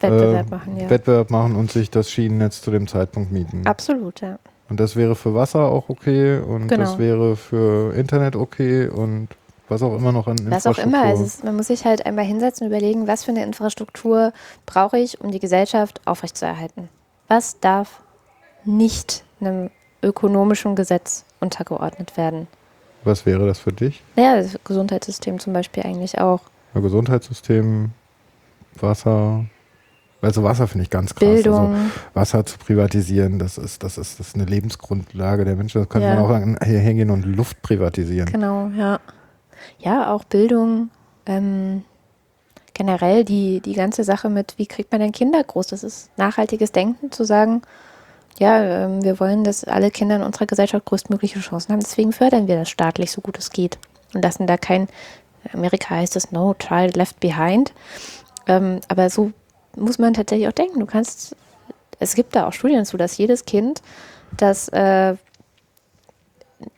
Wettbewerb 0.00 0.46
äh, 0.46 0.50
machen, 0.50 0.76
ja. 0.76 0.90
Wettbewerb 0.90 1.30
machen 1.30 1.56
und 1.56 1.70
sich 1.72 1.90
das 1.90 2.10
Schienennetz 2.10 2.60
zu 2.60 2.70
dem 2.70 2.86
Zeitpunkt 2.88 3.32
mieten. 3.32 3.66
Absolut, 3.66 4.20
ja. 4.20 4.38
Und 4.70 4.78
das 4.80 4.96
wäre 4.96 5.14
für 5.16 5.34
Wasser 5.34 5.60
auch 5.68 5.88
okay 5.88 6.38
und 6.38 6.68
Genau. 6.68 6.84
das 6.84 6.98
wäre 6.98 7.36
für 7.36 7.92
Internet 7.94 8.36
okay 8.36 8.88
und 8.88 9.28
was 9.68 9.82
auch 9.82 9.94
immer 9.96 10.10
noch 10.12 10.26
an 10.26 10.36
Was 10.50 10.66
auch 10.66 10.70
Infrastruktur. 10.78 10.84
immer. 11.00 11.02
Also 11.10 11.24
es, 11.24 11.42
man 11.42 11.56
muss 11.56 11.66
sich 11.68 11.84
halt 11.84 12.06
einmal 12.06 12.24
hinsetzen 12.24 12.66
und 12.66 12.72
überlegen, 12.72 13.06
was 13.06 13.24
für 13.24 13.30
eine 13.32 13.42
Infrastruktur 13.44 14.32
brauche 14.66 14.98
ich, 14.98 15.20
um 15.20 15.30
die 15.30 15.38
Gesellschaft 15.40 16.00
aufrechtzuerhalten. 16.06 16.88
Was 17.28 17.60
darf 17.60 18.00
nicht 18.64 19.24
einem 19.40 19.70
ökonomischen 20.02 20.74
Gesetz 20.76 21.24
untergeordnet 21.40 22.16
werden? 22.16 22.46
was 23.02 23.24
wäre 23.24 23.46
das 23.46 23.58
für 23.58 23.72
dich? 23.72 24.02
Naja, 24.14 24.36
das 24.36 24.58
Gesundheitssystem 24.62 25.38
zum 25.38 25.54
Beispiel 25.54 25.82
eigentlich 25.84 26.18
auch. 26.20 26.40
Ja, 26.74 26.80
Gesundheitssystem, 26.82 27.92
Wasser. 28.78 29.46
Also 30.22 30.42
Wasser 30.42 30.66
finde 30.68 30.84
ich 30.84 30.90
ganz 30.90 31.14
krass. 31.14 31.28
Bildung. 31.28 31.74
Also 31.74 31.90
Wasser 32.14 32.44
zu 32.46 32.58
privatisieren, 32.58 33.38
das 33.38 33.56
ist, 33.58 33.82
das 33.82 33.96
ist, 33.98 34.20
das 34.20 34.28
ist 34.28 34.34
eine 34.36 34.44
Lebensgrundlage 34.44 35.44
der 35.44 35.56
Menschen. 35.56 35.80
Das 35.80 35.88
könnte 35.88 36.08
Ja. 36.08 36.14
man 36.14 36.24
auch 36.24 36.28
sagen, 36.28 36.58
hier 36.64 36.78
hingehen 36.78 37.10
und 37.10 37.24
Luft 37.24 37.62
privatisieren. 37.62 38.30
Genau, 38.30 38.68
ja. 38.76 39.00
Ja, 39.78 40.12
auch 40.12 40.24
Bildung. 40.24 40.90
Ähm, 41.26 41.84
generell 42.74 43.24
die, 43.24 43.60
die 43.60 43.74
ganze 43.74 44.04
Sache 44.04 44.28
mit, 44.30 44.54
wie 44.56 44.66
kriegt 44.66 44.90
man 44.92 45.00
denn 45.00 45.12
Kinder 45.12 45.42
groß? 45.42 45.68
Das 45.68 45.84
ist 45.84 46.10
nachhaltiges 46.16 46.72
Denken, 46.72 47.12
zu 47.12 47.24
sagen, 47.24 47.62
ja, 48.38 48.62
ähm, 48.84 49.02
wir 49.04 49.20
wollen, 49.20 49.44
dass 49.44 49.64
alle 49.64 49.90
Kinder 49.90 50.16
in 50.16 50.22
unserer 50.22 50.46
Gesellschaft 50.46 50.86
größtmögliche 50.86 51.40
Chancen 51.40 51.72
haben. 51.72 51.80
Deswegen 51.80 52.12
fördern 52.12 52.48
wir 52.48 52.56
das 52.56 52.70
staatlich, 52.70 53.10
so 53.10 53.20
gut 53.20 53.36
es 53.38 53.50
geht. 53.50 53.78
Und 54.14 54.22
lassen 54.22 54.46
da 54.46 54.56
kein, 54.56 54.88
in 55.44 55.58
Amerika 55.58 55.94
heißt 55.96 56.16
es 56.16 56.32
No 56.32 56.54
Child 56.54 56.96
Left 56.96 57.20
Behind. 57.20 57.72
Ähm, 58.46 58.80
aber 58.88 59.10
so 59.10 59.32
muss 59.76 59.98
man 59.98 60.14
tatsächlich 60.14 60.48
auch 60.48 60.52
denken. 60.52 60.80
Du 60.80 60.86
kannst, 60.86 61.36
es 61.98 62.14
gibt 62.14 62.34
da 62.34 62.46
auch 62.46 62.52
Studien 62.52 62.84
zu, 62.84 62.96
dass 62.96 63.18
jedes 63.18 63.44
Kind, 63.44 63.82
das 64.36 64.68
äh, 64.68 65.16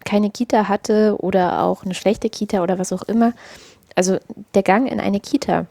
keine 0.05 0.31
Kita 0.31 0.69
hatte 0.69 1.17
oder 1.19 1.63
auch 1.63 1.85
eine 1.85 1.95
schlechte 1.95 2.31
Kita 2.31 2.63
oder 2.63 2.79
was 2.79 2.93
auch 2.93 3.03
immer. 3.03 3.33
Also 3.95 4.19
der 4.55 4.63
Gang 4.63 4.91
in 4.91 5.01
eine 5.01 5.21
Kita, 5.21 5.67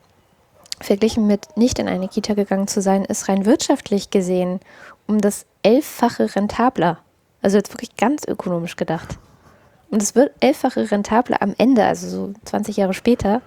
verglichen 0.79 1.27
mit 1.27 1.57
nicht 1.57 1.79
in 1.79 1.87
eine 1.87 2.07
Kita 2.07 2.33
gegangen 2.33 2.67
zu 2.67 2.81
sein, 2.81 3.05
ist 3.05 3.29
rein 3.29 3.45
wirtschaftlich 3.45 4.09
gesehen 4.09 4.59
um 5.07 5.19
das 5.19 5.45
elffache 5.61 6.35
rentabler. 6.35 6.99
Also 7.41 7.57
jetzt 7.57 7.73
wirklich 7.73 7.95
ganz 7.97 8.23
ökonomisch 8.27 8.75
gedacht. 8.75 9.17
Und 9.89 10.01
es 10.01 10.15
wird 10.15 10.31
elffache 10.39 10.89
rentabler 10.89 11.41
am 11.41 11.53
Ende, 11.57 11.83
also 11.83 12.07
so 12.07 12.33
20 12.45 12.77
Jahre 12.77 12.93
später, 12.93 13.41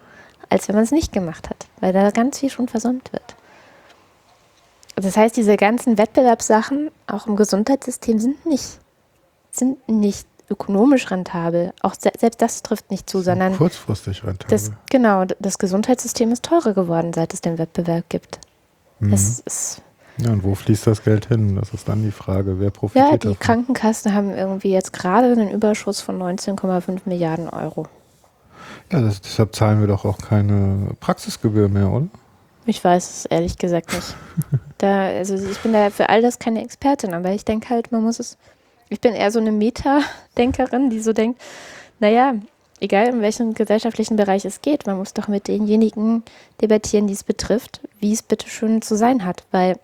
als 0.51 0.69
wenn 0.69 0.75
man 0.75 0.85
es 0.85 0.91
nicht 0.91 1.13
gemacht 1.13 1.49
hat, 1.49 1.67
weil 1.81 1.93
da 1.93 2.11
ganz 2.11 2.39
viel 2.39 2.51
schon 2.51 2.69
versäumt 2.69 3.13
wird. 3.13 3.35
Das 4.97 5.17
heißt, 5.17 5.37
diese 5.37 5.57
ganzen 5.57 5.99
Wettbewerbssachen, 5.99 6.91
auch 7.07 7.27
im 7.27 7.37
Gesundheitssystem, 7.37 8.19
sind 8.19 8.47
nicht, 8.47 8.79
sind 9.51 9.89
nicht 9.89 10.27
ökonomisch 10.51 11.11
rentabel. 11.11 11.73
Auch 11.83 11.95
se 11.99 12.13
selbst 12.19 12.41
das 12.43 12.63
trifft 12.63 12.91
nicht 12.91 13.09
zu, 13.09 13.21
sondern 13.21 13.57
Kurzfristig 13.57 14.23
rentabel. 14.25 14.47
das, 14.51 14.71
genau, 14.91 15.25
das 15.41 15.59
Gesundheitssystem 15.59 16.31
ist 16.33 16.45
teurer 16.45 16.75
geworden, 16.75 17.13
seit 17.13 17.33
es 17.35 17.41
den 17.41 17.59
Wettbewerb 17.59 18.05
gibt. 18.09 18.39
Mhm. 19.01 19.13
Es 19.13 19.41
ist, 19.41 19.83
Ja, 20.19 20.31
und 20.31 20.45
wo 20.45 20.55
fließt 20.55 20.87
das 20.87 21.03
Geld 21.03 21.27
hin? 21.27 21.57
Das 21.57 21.73
ist 21.75 21.89
dann 21.89 22.03
die 22.03 22.13
Frage, 22.13 22.61
wer 22.61 22.71
profitiert 22.71 23.11
Ja, 23.11 23.17
die 23.17 23.29
davon? 23.29 23.39
Krankenkassen 23.41 24.15
haben 24.15 24.31
irgendwie 24.35 24.71
jetzt 24.71 24.93
gerade 24.93 25.33
einen 25.33 25.51
Überschuss 25.51 26.01
von 26.01 26.21
19,5 26.23 27.01
Milliarden 27.07 27.49
Euro. 27.49 27.87
Ja, 28.93 29.01
das, 29.01 29.21
deshalb 29.23 29.55
zahlen 29.57 29.81
wir 29.81 29.89
doch 29.89 30.05
auch 30.05 30.19
keine 30.19 30.91
Praxisgebühr 31.01 31.69
mehr, 31.69 31.91
oder? 31.91 32.07
Ich 32.67 32.83
weiß 32.83 33.11
es 33.11 33.25
ehrlich 33.27 33.59
gesagt 33.59 33.93
nicht. 33.93 34.15
Da, 34.79 35.07
also 35.07 35.37
ich 35.37 35.61
bin 35.61 35.73
da 35.73 35.89
für 35.89 36.11
all 36.11 36.21
das 36.21 36.41
keine 36.41 36.63
Expertin, 36.63 37.15
aber 37.15 37.31
ich 37.31 37.45
denke 37.45 37.71
halt, 37.71 37.93
man 37.93 38.03
muss 38.03 38.19
es. 38.19 38.37
Ich 38.91 39.01
bin 39.01 39.15
eher 39.15 39.31
so 39.31 39.39
eine 39.39 39.53
Meta-Denkerin, 39.53 40.91
die 40.91 41.01
so 41.01 41.13
denkt, 41.13 41.41
naja, 42.01 42.35
egal 42.81 43.07
in 43.07 43.23
welchem 43.23 43.55
gesellschaftlichen 43.55 44.17
Bereich 44.17 44.45
es 44.45 44.61
geht, 44.61 44.87
man 44.87 44.99
muss 44.99 45.15
doch 45.15 45.29
mit 45.29 45.49
denjenigen 45.49 46.23
debattieren, 46.61 47.07
die 47.07 47.15
es 47.15 47.25
betrifft, 47.25 47.81
wie 48.01 48.13
es 48.13 48.23
bitteschön 48.23 48.83
zu 48.83 48.97
sein 48.97 49.25
hat. 49.25 49.45
Weil 49.53 49.79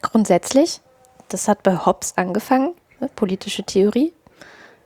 grundsätzlich, 0.00 0.80
das 1.28 1.48
hat 1.48 1.62
bei 1.62 1.76
Hobbes 1.76 2.14
angefangen, 2.16 2.74
ne, 3.00 3.10
politische 3.14 3.64
Theorie. 3.64 4.12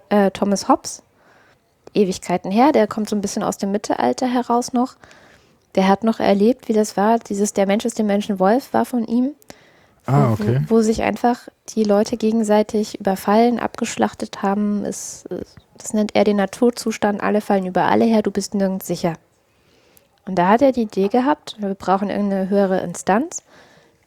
Äh, 0.09 0.31
Thomas 0.33 0.69
Hobbes, 0.69 1.03
Ewigkeiten 1.95 2.51
her, 2.51 2.73
der 2.73 2.87
kommt 2.87 3.09
so 3.09 3.15
ein 3.15 3.21
bisschen 3.21 3.43
aus 3.43 3.59
dem 3.59 3.71
Mittelalter 3.73 4.27
heraus 4.27 4.73
noch. 4.73 4.97
Der 5.75 5.89
hat 5.89 6.05
noch 6.05 6.21
erlebt, 6.21 6.69
wie 6.69 6.73
das 6.75 6.97
war. 6.97 7.19
Dieses 7.19 7.53
Der 7.55 7.67
Mensch 7.67 7.85
ist 7.85 7.99
dem 7.99 8.07
Menschen 8.07 8.39
Wolf 8.39 8.73
war 8.73 8.85
von 8.85 9.05
ihm. 9.07 9.31
Ah, 10.07 10.29
wo- 10.29 10.33
okay. 10.35 10.61
Wo, 10.69 10.77
wo 10.77 10.81
sich 10.83 11.03
einfach 11.03 11.49
die 11.71 11.85
Leute 11.85 12.17
gegenseitig 12.17 12.99
überfallen, 13.01 13.59
abgeschlachtet 13.59 14.43
haben. 14.43 14.85
Es, 14.85 15.25
das 15.79 15.95
nennt 15.95 16.15
er 16.15 16.25
den 16.25 16.37
Naturzustand. 16.37 17.23
Alle 17.23 17.41
fallen 17.41 17.67
über 17.67 17.85
alle 17.85 18.05
her, 18.05 18.23
du 18.23 18.31
bist 18.31 18.55
nirgends 18.55 18.87
sicher. 18.87 19.15
Und 20.27 20.37
da 20.37 20.49
hat 20.49 20.63
er 20.63 20.73
die 20.73 20.83
Idee 20.83 21.09
gehabt, 21.09 21.57
wir 21.59 21.75
brauchen 21.75 22.09
irgendeine 22.11 22.49
höhere 22.49 22.81
Instanz, 22.81 23.43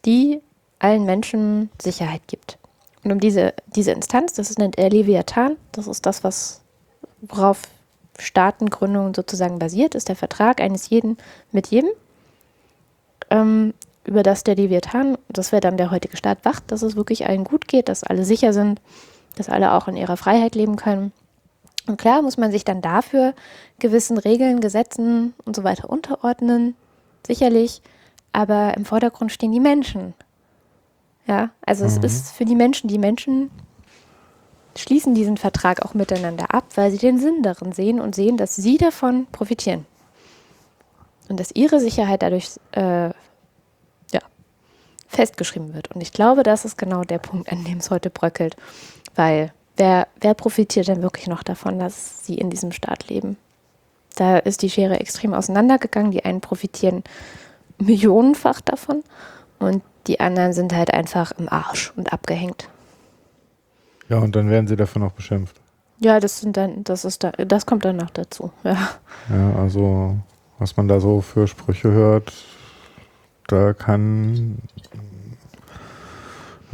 die 0.05 0.39
allen 0.79 1.03
Menschen 1.05 1.69
Sicherheit 1.81 2.21
gibt. 2.27 2.57
Und 3.03 3.11
um 3.11 3.19
diese, 3.19 3.53
diese 3.75 3.91
Instanz, 3.91 4.33
das 4.33 4.57
nennt 4.57 4.77
er 4.77 4.89
Leviathan, 4.89 5.57
das 5.73 5.87
ist 5.87 6.05
das, 6.05 6.23
was, 6.23 6.61
worauf 7.21 7.61
Staatengründung 8.19 9.13
sozusagen 9.13 9.59
basiert, 9.59 9.95
ist 9.95 10.09
der 10.09 10.15
Vertrag 10.15 10.61
eines 10.61 10.89
jeden 10.89 11.17
mit 11.51 11.67
jedem, 11.67 11.89
ähm, 13.29 13.73
über 14.05 14.23
das 14.23 14.43
der 14.43 14.55
Leviathan, 14.55 15.17
das 15.29 15.51
wäre 15.51 15.61
dann 15.61 15.77
der 15.77 15.91
heutige 15.91 16.15
Staat, 16.17 16.45
wacht, 16.45 16.71
dass 16.71 16.83
es 16.83 16.95
wirklich 16.95 17.25
allen 17.27 17.43
gut 17.43 17.67
geht, 17.67 17.89
dass 17.89 18.03
alle 18.03 18.23
sicher 18.23 18.53
sind, 18.53 18.79
dass 19.35 19.49
alle 19.49 19.73
auch 19.73 19.87
in 19.87 19.97
ihrer 19.97 20.17
Freiheit 20.17 20.55
leben 20.55 20.75
können. 20.75 21.11
Und 21.87 21.97
klar 21.97 22.21
muss 22.21 22.37
man 22.37 22.51
sich 22.51 22.63
dann 22.65 22.81
dafür 22.81 23.33
gewissen 23.79 24.17
Regeln, 24.17 24.61
Gesetzen 24.61 25.33
und 25.45 25.55
so 25.55 25.63
weiter 25.63 25.89
unterordnen, 25.89 26.75
sicherlich, 27.25 27.81
aber 28.31 28.75
im 28.75 28.85
Vordergrund 28.85 29.31
stehen 29.31 29.51
die 29.51 29.59
Menschen. 29.59 30.13
Ja, 31.27 31.49
also 31.65 31.85
es 31.85 31.97
Mhm. 31.97 32.03
ist 32.03 32.31
für 32.33 32.45
die 32.45 32.55
Menschen, 32.55 32.87
die 32.87 32.99
Menschen 32.99 33.49
schließen 34.77 35.15
diesen 35.15 35.37
Vertrag 35.37 35.83
auch 35.85 35.93
miteinander 35.93 36.53
ab, 36.53 36.65
weil 36.75 36.91
sie 36.91 36.97
den 36.97 37.19
Sinn 37.19 37.43
darin 37.43 37.71
sehen 37.71 37.99
und 37.99 38.15
sehen, 38.15 38.37
dass 38.37 38.55
sie 38.55 38.77
davon 38.77 39.27
profitieren. 39.31 39.85
Und 41.29 41.39
dass 41.39 41.51
ihre 41.51 41.79
Sicherheit 41.79 42.21
dadurch 42.21 42.51
äh, 42.73 43.07
ja, 43.07 44.21
festgeschrieben 45.07 45.73
wird. 45.73 45.91
Und 45.95 46.01
ich 46.01 46.11
glaube, 46.11 46.43
das 46.43 46.65
ist 46.65 46.77
genau 46.77 47.03
der 47.03 47.19
Punkt, 47.19 47.51
an 47.51 47.63
dem 47.63 47.79
es 47.79 47.89
heute 47.89 48.09
bröckelt. 48.09 48.55
Weil 49.15 49.51
wer, 49.77 50.07
wer 50.19 50.33
profitiert 50.33 50.87
denn 50.87 51.01
wirklich 51.01 51.27
noch 51.27 51.41
davon, 51.41 51.79
dass 51.79 52.25
sie 52.25 52.35
in 52.35 52.49
diesem 52.49 52.71
Staat 52.71 53.07
leben? 53.07 53.37
Da 54.15 54.37
ist 54.37 54.61
die 54.61 54.69
Schere 54.69 54.99
extrem 54.99 55.33
auseinandergegangen. 55.33 56.11
Die 56.11 56.23
einen 56.25 56.41
profitieren 56.41 57.03
millionenfach 57.77 58.61
davon 58.61 59.03
und 59.59 59.83
die 60.07 60.19
anderen 60.19 60.53
sind 60.53 60.73
halt 60.73 60.93
einfach 60.93 61.31
im 61.37 61.49
Arsch 61.49 61.91
und 61.95 62.13
abgehängt. 62.13 62.69
Ja, 64.09 64.17
und 64.19 64.35
dann 64.35 64.49
werden 64.49 64.67
sie 64.67 64.75
dafür 64.75 65.01
noch 65.01 65.11
beschimpft. 65.11 65.59
Ja, 65.99 66.19
das 66.19 66.41
sind 66.41 66.57
dann, 66.57 66.83
das 66.83 67.05
ist 67.05 67.23
da, 67.23 67.31
das 67.31 67.65
kommt 67.65 67.85
dann 67.85 67.97
noch 67.97 68.09
dazu. 68.09 68.51
Ja. 68.63 68.89
Ja, 69.29 69.55
also 69.57 70.15
was 70.59 70.75
man 70.77 70.87
da 70.87 70.99
so 70.99 71.21
für 71.21 71.47
Sprüche 71.47 71.91
hört, 71.91 72.33
da 73.47 73.73
kann 73.73 74.57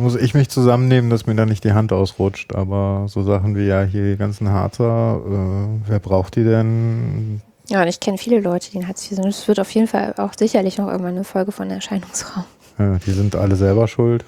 muss 0.02 0.16
ich 0.16 0.34
mich 0.34 0.50
zusammennehmen, 0.50 1.10
dass 1.10 1.28
mir 1.28 1.36
da 1.36 1.46
nicht 1.46 1.64
die 1.64 1.74
Hand 1.74 1.94
ausrutscht. 1.94 2.56
Aber 2.56 3.06
so 3.08 3.22
Sachen 3.24 3.56
wie 3.56 3.68
ja 3.68 3.84
hier 3.84 4.12
die 4.12 4.18
ganzen 4.18 4.50
Harzer, 4.50 5.22
äh, 5.26 5.90
wer 5.90 6.00
braucht 6.00 6.36
die 6.36 6.44
denn? 6.44 7.42
Ja, 7.70 7.82
und 7.82 7.88
ich 7.88 8.00
kenne 8.00 8.18
viele 8.18 8.42
Leute, 8.42 8.72
die 8.72 8.78
in 8.78 8.88
Hartz 8.88 9.06
IV 9.10 9.18
sind. 9.18 9.28
Es 9.28 9.48
wird 9.48 9.60
auf 9.60 9.70
jeden 9.72 9.88
Fall 9.88 10.16
auch 10.18 10.34
sicherlich 10.38 10.78
noch 10.78 10.88
irgendwann 10.88 11.16
eine 11.16 11.24
Folge 11.24 11.52
von 11.52 11.70
Erscheinungsraum. 11.70 12.44
Ja, 12.80 12.98
die 13.06 13.12
sind 13.12 13.36
alle 13.36 13.56
selber 13.56 13.88
schuld. 13.88 14.26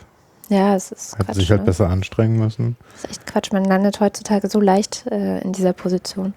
Ja, 0.49 0.75
es 0.75 0.91
ist 0.91 1.13
Hätten 1.13 1.25
Quatsch. 1.25 1.35
sich 1.35 1.49
halt 1.51 1.61
ne? 1.61 1.65
besser 1.65 1.89
anstrengen 1.89 2.37
müssen. 2.37 2.75
Das 2.93 3.03
ist 3.05 3.09
echt 3.11 3.25
Quatsch. 3.27 3.51
Man 3.53 3.65
landet 3.65 3.99
heutzutage 3.99 4.49
so 4.49 4.59
leicht 4.59 5.05
äh, 5.09 5.39
in 5.41 5.53
dieser 5.53 5.73
Position. 5.73 6.33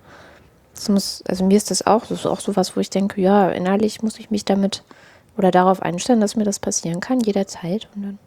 Das 0.74 0.88
muss, 0.88 1.22
also 1.26 1.44
mir 1.44 1.56
ist 1.56 1.70
das 1.70 1.86
auch, 1.86 2.02
das 2.06 2.20
ist 2.20 2.26
auch 2.26 2.40
sowas, 2.40 2.76
wo 2.76 2.80
ich 2.80 2.90
denke, 2.90 3.20
ja, 3.20 3.50
innerlich 3.50 4.02
muss 4.02 4.18
ich 4.18 4.30
mich 4.30 4.44
damit 4.44 4.84
oder 5.36 5.50
darauf 5.50 5.82
einstellen, 5.82 6.20
dass 6.20 6.36
mir 6.36 6.44
das 6.44 6.58
passieren 6.60 7.00
kann, 7.00 7.20
jederzeit. 7.20 7.88
Und 7.94 8.02
dann 8.02 8.18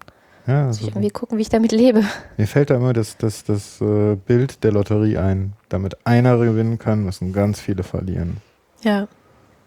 Ja, 0.47 0.65
muss 0.65 0.77
ich 0.77 0.81
also, 0.83 0.91
irgendwie 0.97 1.09
gucken, 1.11 1.37
wie 1.37 1.41
ich 1.43 1.49
damit 1.49 1.71
lebe. 1.71 2.03
mir 2.37 2.47
fällt 2.47 2.69
da 2.71 2.75
immer 2.75 2.93
das, 2.93 3.17
das, 3.17 3.43
das 3.43 3.79
äh, 3.81 4.15
Bild 4.15 4.63
der 4.63 4.71
Lotterie 4.71 5.17
ein. 5.17 5.53
Damit 5.69 5.97
einer 6.05 6.37
gewinnen 6.37 6.77
kann, 6.79 7.03
müssen 7.03 7.31
ganz 7.33 7.59
viele 7.59 7.83
verlieren. 7.83 8.37
Ja. 8.83 9.07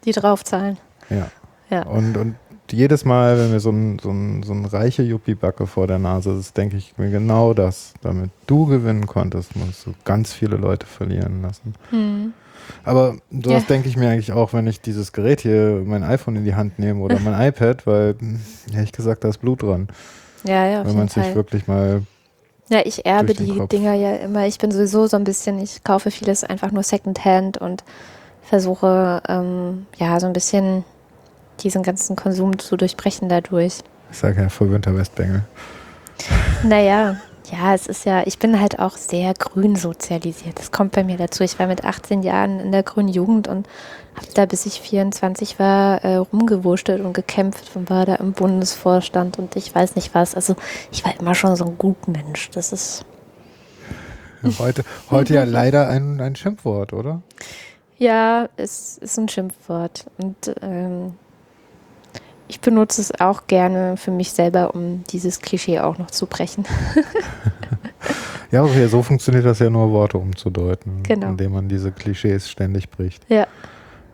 Die 0.05 0.13
draufzahlen. 0.13 0.79
Ja. 1.11 1.29
Ja. 1.71 1.85
Und, 1.87 2.17
und 2.17 2.35
jedes 2.73 3.05
Mal, 3.05 3.39
wenn 3.39 3.51
mir 3.51 3.61
so 3.61 3.71
ein, 3.71 3.99
so 3.99 4.11
ein, 4.11 4.43
so 4.43 4.53
ein 4.53 4.65
reiche 4.65 5.03
Yuppie-Backe 5.03 5.67
vor 5.67 5.87
der 5.87 5.99
Nase 5.99 6.33
ist, 6.33 6.57
denke 6.57 6.77
ich 6.77 6.95
mir 6.99 7.11
genau 7.11 7.55
das. 7.55 7.95
Damit 8.03 8.31
du 8.47 8.67
gewinnen 8.67 9.07
konntest, 9.07 9.55
musst 9.57 9.87
du 9.87 9.95
ganz 10.05 10.33
viele 10.33 10.57
Leute 10.57 10.87
verlieren 10.87 11.43
lassen. 11.43 11.75
Hm. 11.91 12.33
Aber 12.85 13.17
sowas 13.31 13.63
Ja. 13.63 13.69
denke 13.69 13.89
ich 13.89 13.97
mir 13.97 14.09
eigentlich 14.11 14.33
auch, 14.33 14.53
wenn 14.53 14.67
ich 14.67 14.81
dieses 14.81 15.13
Gerät 15.13 15.41
hier, 15.41 15.83
mein 15.85 16.03
iPhone 16.05 16.37
in 16.37 16.45
die 16.45 16.55
Hand 16.55 16.79
nehme 16.79 17.01
oder 17.01 17.19
mein 17.21 17.41
iPad, 17.49 17.87
weil, 17.87 18.15
hm, 18.19 18.41
ehrlich 18.73 18.93
gesagt, 18.93 19.25
da 19.25 19.29
ist 19.29 19.39
Blut 19.39 19.63
dran. 19.63 19.89
Ja, 20.45 20.67
ja, 20.67 20.81
auf 20.83 20.89
wenn 20.89 20.97
man 20.97 21.09
sich 21.09 21.23
Fall. 21.25 21.35
wirklich 21.35 21.67
mal, 21.67 22.03
Ja, 22.69 22.81
ich 22.85 23.05
erbe 23.05 23.35
die 23.35 23.59
Kopf. 23.59 23.69
Dinger 23.71 23.95
ja 23.95 24.15
immer. 24.17 24.47
Ich 24.47 24.59
bin 24.59 24.71
sowieso 24.71 25.07
so 25.07 25.17
ein 25.17 25.25
bisschen, 25.25 25.59
ich 25.61 25.85
kaufe 25.85 26.11
vieles 26.11 26.43
einfach 26.45 26.73
nur 26.73 26.83
Secondhand 26.83 27.59
und 27.59 27.85
versuche, 28.43 29.23
ähm, 29.29 29.87
ja, 29.99 30.19
so 30.21 30.27
ein 30.27 30.33
bisschen 30.33 30.85
diesen 31.63 31.83
ganzen 31.83 32.17
Konsum 32.17 32.59
zu 32.59 32.77
durchbrechen 32.77 33.29
dadurch. 33.29 33.79
ich 34.11 34.19
sage 34.19 34.43
ja, 34.43 34.49
verwöhnter 34.49 34.97
Westbengel. 34.97 35.43
Naja, 36.63 37.17
ja, 37.51 37.75
es 37.75 37.87
ist 37.87 38.05
ja, 38.05 38.23
ich 38.27 38.39
bin 38.39 38.61
halt 38.61 38.79
auch 38.79 38.97
sehr 38.97 39.35
grün 39.35 39.77
sozialisiert. 39.77 40.59
Das 40.59 40.71
kommt 40.71 40.93
bei 40.93 41.03
mir 41.05 41.17
dazu. 41.17 41.43
Ich 41.43 41.59
war 41.59 41.67
mit 41.67 41.85
18 41.85 42.23
Jahren 42.23 42.61
in 42.61 42.73
der 42.73 42.83
grünen 42.83 43.09
Jugend 43.09 43.49
und 43.49 43.69
habe 44.15 44.27
da, 44.35 44.47
bis 44.47 44.65
ich 44.67 44.81
24 44.81 45.59
war, 45.59 46.05
äh, 46.05 46.17
rumgewurschtelt 46.17 47.05
und 47.05 47.13
gekämpft 47.15 47.73
und 47.75 47.91
war 47.91 48.07
da 48.07 48.15
im 48.17 48.33
Bundesvorstand 48.33 49.39
und 49.39 49.57
ich 49.57 49.75
weiß 49.75 49.97
nicht 49.97 50.15
was. 50.15 50.35
Also 50.35 50.55
ich 50.93 51.05
war 51.05 51.19
immer 51.19 51.35
schon 51.35 51.57
so 51.57 51.65
ein 51.65 51.79
Gutmensch. 51.79 52.51
Das 52.51 52.73
ist, 52.73 53.05
Heute, 54.59 54.83
heute 55.11 55.35
ja 55.35 55.45
leider 55.45 55.89
ein, 55.89 56.21
ein 56.21 56.35
Schimpfwort, 56.35 56.93
oder? 56.93 57.23
ja, 57.99 58.49
es 58.57 58.99
ist 58.99 59.17
ein 59.19 59.29
Schimpfwort. 59.29 60.07
Und 60.19 60.53
ähm, 60.61 61.15
ich 62.53 62.61
benutze 62.61 63.01
es 63.01 63.19
auch 63.19 63.47
gerne 63.47 63.97
für 63.97 64.11
mich 64.11 64.33
selber, 64.33 64.75
um 64.75 65.05
dieses 65.05 65.41
Klischee 65.41 65.81
auch 65.81 65.97
noch 65.97 66.11
zu 66.11 66.27
brechen. 66.27 66.65
Ja, 68.51 68.63
okay, 68.65 68.87
so 68.87 69.03
funktioniert 69.03 69.47
das 69.47 69.61
ja 69.61 69.71
nur, 69.71 69.93
Worte 69.93 70.19
umzudeuten, 70.19 71.03
Genau. 71.05 71.29
indem 71.29 71.53
man 71.53 71.69
diese 71.71 71.91
Klischees 71.91 72.51
ständig 72.51 72.91
bricht. 72.91 73.25
Ja. 73.31 73.47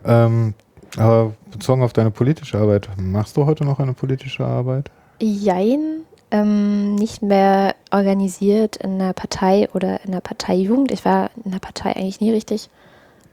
Ähm, 0.05 0.53
aber 0.95 1.33
bezogen 1.51 1.83
auf 1.83 1.91
deine 1.91 2.09
politische 2.09 2.57
Arbeit, 2.57 2.87
machst 2.95 3.35
du 3.35 3.45
heute 3.45 3.65
noch 3.65 3.79
eine 3.79 3.91
politische 3.91 4.45
Arbeit? 4.45 4.91
Jein, 5.19 6.03
ähm, 6.31 6.95
nicht 6.95 7.21
mehr 7.21 7.75
organisiert 7.91 8.77
in 8.77 8.93
einer 9.01 9.11
Partei 9.11 9.67
oder 9.73 9.99
in 10.05 10.11
einer 10.11 10.21
Parteijugend. 10.21 10.93
Ich 10.93 11.03
war 11.03 11.31
in 11.43 11.51
der 11.51 11.59
Partei 11.59 11.97
eigentlich 11.97 12.21
nie 12.21 12.31
richtig 12.31 12.69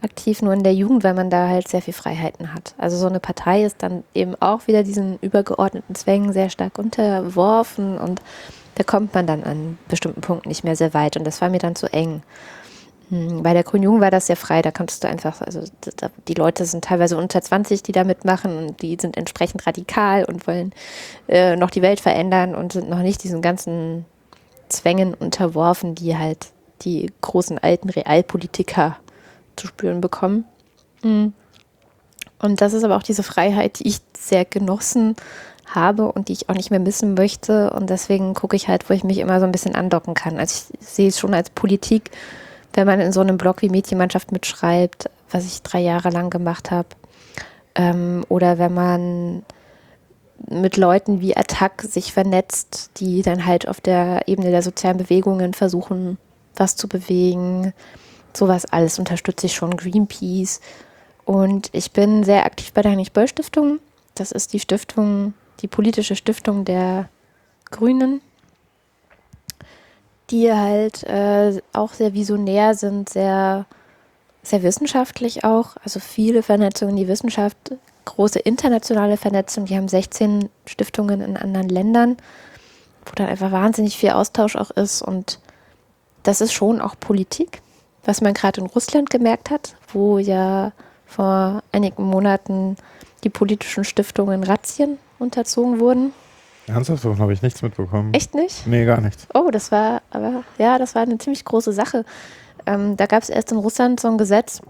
aktiv, 0.07 0.41
nur 0.41 0.55
in 0.55 0.63
der 0.63 0.75
Jugend, 0.75 1.05
weil 1.05 1.15
man 1.15 1.29
da 1.29 1.49
halt 1.49 1.69
sehr 1.69 1.83
viel 1.83 1.93
Freiheiten 1.93 2.55
hat. 2.55 2.75
Also 2.79 2.97
so 2.97 3.07
eine 3.07 3.21
Partei 3.21 3.65
ist 3.65 3.83
dann 3.83 4.05
eben 4.15 4.35
auch 4.41 4.67
wieder 4.67 4.83
diesen 4.83 5.19
übergeordneten 5.21 5.95
Zwängen 5.95 6.33
sehr 6.33 6.49
stark 6.49 6.79
unterworfen 6.79 7.99
und 7.99 8.23
da 8.77 8.85
kommt 8.85 9.15
man 9.15 9.27
dann 9.27 9.43
an 9.43 9.79
bestimmten 9.89 10.21
Punkten 10.21 10.49
nicht 10.49 10.65
mehr 10.65 10.77
sehr 10.77 10.95
weit 10.95 11.17
und 11.17 11.25
das 11.25 11.41
war 11.41 11.51
mir 11.51 11.59
dann 11.59 11.77
zu 11.77 11.93
eng. 11.93 12.23
Hm, 13.09 13.43
Bei 13.43 13.53
der 13.53 13.63
Grünen 13.63 13.85
Jugend 13.85 14.01
war 14.01 14.11
das 14.11 14.27
sehr 14.27 14.37
frei, 14.37 14.63
da 14.63 14.71
konntest 14.71 15.03
du 15.03 15.09
einfach, 15.09 15.41
also 15.41 15.63
die 16.29 16.35
Leute 16.35 16.65
sind 16.65 16.85
teilweise 16.85 17.17
unter 17.17 17.41
20, 17.41 17.83
die 17.83 17.93
da 17.93 18.05
mitmachen 18.05 18.57
und 18.59 18.83
die 18.83 18.97
sind 19.01 19.17
entsprechend 19.17 19.67
radikal 19.67 20.25
und 20.25 20.47
wollen 20.47 20.73
äh, 21.29 21.57
noch 21.57 21.71
die 21.71 21.83
Welt 21.83 22.01
verändern 22.01 22.55
und 22.55 22.73
sind 22.73 22.89
noch 22.89 23.03
nicht 23.03 23.23
diesen 23.25 23.43
ganzen 23.43 24.05
Zwängen 24.69 25.15
unterworfen, 25.15 25.95
die 25.95 26.17
halt 26.17 26.49
die 26.83 27.11
großen 27.23 27.59
alten 27.59 27.89
Realpolitiker 27.89 28.97
zu 29.57 29.67
spüren 29.67 30.01
bekommen. 30.01 30.45
Mm. 31.03 31.29
Und 32.39 32.61
das 32.61 32.75
ist 32.75 32.85
aber 32.85 32.97
auch 32.97 33.03
diese 33.03 33.23
Freiheit, 33.23 33.79
die 33.79 33.89
ich 33.89 34.01
sehr 34.19 34.45
genossen 34.45 35.17
habe 35.67 36.13
und 36.13 36.29
die 36.29 36.33
ich 36.33 36.49
auch 36.49 36.55
nicht 36.55 36.71
mehr 36.71 36.81
missen 36.81 37.15
möchte. 37.15 37.71
Und 37.71 37.91
deswegen 37.91 38.35
gucke 38.35 38.57
ich 38.57 38.69
halt, 38.69 38.89
wo 38.89 38.95
ich 38.95 39.05
mich 39.05 39.19
immer 39.19 39.41
so 39.41 39.47
ein 39.47 39.53
bisschen 39.53 39.75
andocken 39.75 40.15
kann. 40.15 40.39
Also 40.39 40.71
ich 40.79 40.87
sehe 40.87 41.09
es 41.09 41.19
schon 41.19 41.35
als 41.35 41.51
Politik, 41.51 42.11
wenn 42.75 42.87
man 42.87 43.01
in 43.01 43.13
so 43.13 43.21
einem 43.21 43.39
Blog 43.39 43.63
wie 43.63 43.69
Mädchenmannschaft 43.69 44.33
mitschreibt, 44.33 45.11
was 45.31 45.47
ich 45.47 45.63
drei 45.63 45.81
Jahre 45.81 46.11
lang 46.11 46.31
gemacht 46.31 46.71
habe. 46.71 46.89
Ähm, 47.75 48.25
oder 48.29 48.59
wenn 48.59 48.75
man 48.75 49.43
mit 50.49 50.77
Leuten 50.77 51.21
wie 51.21 51.37
Attac 51.37 51.83
sich 51.83 52.13
vernetzt, 52.13 52.91
die 52.99 53.23
dann 53.23 53.47
halt 53.47 53.69
auf 53.69 53.81
der 53.81 54.29
Ebene 54.29 54.51
der 54.51 54.63
sozialen 54.63 54.99
Bewegungen 54.99 55.55
versuchen, 55.55 56.19
was 56.55 56.77
zu 56.77 56.89
bewegen. 56.89 57.73
Sowas 58.37 58.67
alles 58.67 58.99
unterstütze 58.99 59.47
ich 59.47 59.55
schon. 59.55 59.77
Greenpeace. 59.77 60.61
Und 61.25 61.71
ich 61.73 61.93
bin 61.93 62.23
sehr 62.23 62.45
aktiv 62.45 62.73
bei 62.73 62.83
der 62.83 62.93
Heinrich-Böll-Stiftung. 62.93 63.81
Das 64.15 64.31
ist 64.31 64.53
die 64.53 64.61
Stiftung, 64.61 65.35
die 65.61 65.69
politische 65.69 66.17
Stiftung 66.17 66.65
der 66.65 67.09
Grünen, 67.71 68.21
die 70.31 70.53
halt 70.53 71.03
äh, 71.05 71.61
auch 71.73 71.95
sehr 71.95 72.15
visionär 72.15 72.75
sind, 72.75 73.09
sehr, 73.09 73.67
sehr 74.43 74.63
wissenschaftlich 74.63 75.45
auch. 75.45 75.77
Also 75.83 75.99
viele 75.99 76.43
Vernetzungen 76.43 76.97
in 76.97 77.05
die 77.05 77.09
Wissenschaft, 77.09 77.57
große 78.05 78.39
internationale 78.39 79.17
Vernetzung. 79.17 79.65
Die 79.65 79.77
haben 79.77 79.89
16 79.89 80.49
Stiftungen 80.67 81.21
in 81.23 81.37
anderen 81.37 81.69
Ländern, 81.69 82.17
wo 83.05 83.13
dann 83.15 83.29
einfach 83.29 83.51
wahnsinnig 83.51 83.97
viel 83.97 84.11
Austausch 84.11 84.57
auch 84.57 84.71
ist. 84.71 85.03
Und 85.03 85.41
das 86.23 86.41
ist 86.41 86.53
schon 86.53 86.81
auch 86.81 86.95
Politik, 87.01 87.63
was 88.07 88.21
man 88.21 88.35
gerade 88.35 88.61
in 88.61 88.67
Russland 88.69 89.11
gemerkt 89.11 89.51
hat, 89.51 89.77
wo 89.93 90.19
ja 90.19 90.73
vor 91.05 91.63
einigen 91.73 92.05
Monaten 92.05 92.77
die 93.25 93.31
politischen 93.31 93.85
Stiftungen 93.85 94.43
Razzien 94.43 94.99
unterzogen 95.19 95.81
wurden. 95.81 96.13
Ernsthaft? 96.67 97.05
Davon 97.05 97.19
habe 97.19 97.33
ich 97.33 97.43
nichts 97.43 97.63
mitbekommen. 97.63 98.13
Echt 98.13 98.35
nicht? 98.35 98.67
Nee, 98.67 98.85
gar 98.85 99.01
nichts. 99.01 99.27
Oh, 99.35 99.51
das 99.51 99.71
war, 99.71 100.03
aber 100.11 100.45
ja, 100.59 100.79
das 100.79 100.95
war 100.95 101.03
eine 101.03 101.19
ziemlich 101.19 101.45
große 101.45 101.73
Sache. 101.73 102.05
Ähm, 102.67 102.97
da 102.97 103.07
gab 103.07 103.23
es 103.23 103.29
erst 103.29 103.53
in 103.53 103.59
Russland 103.59 104.01
so 104.01 104.09
ein 104.09 104.19
Gesetz, 104.19 104.61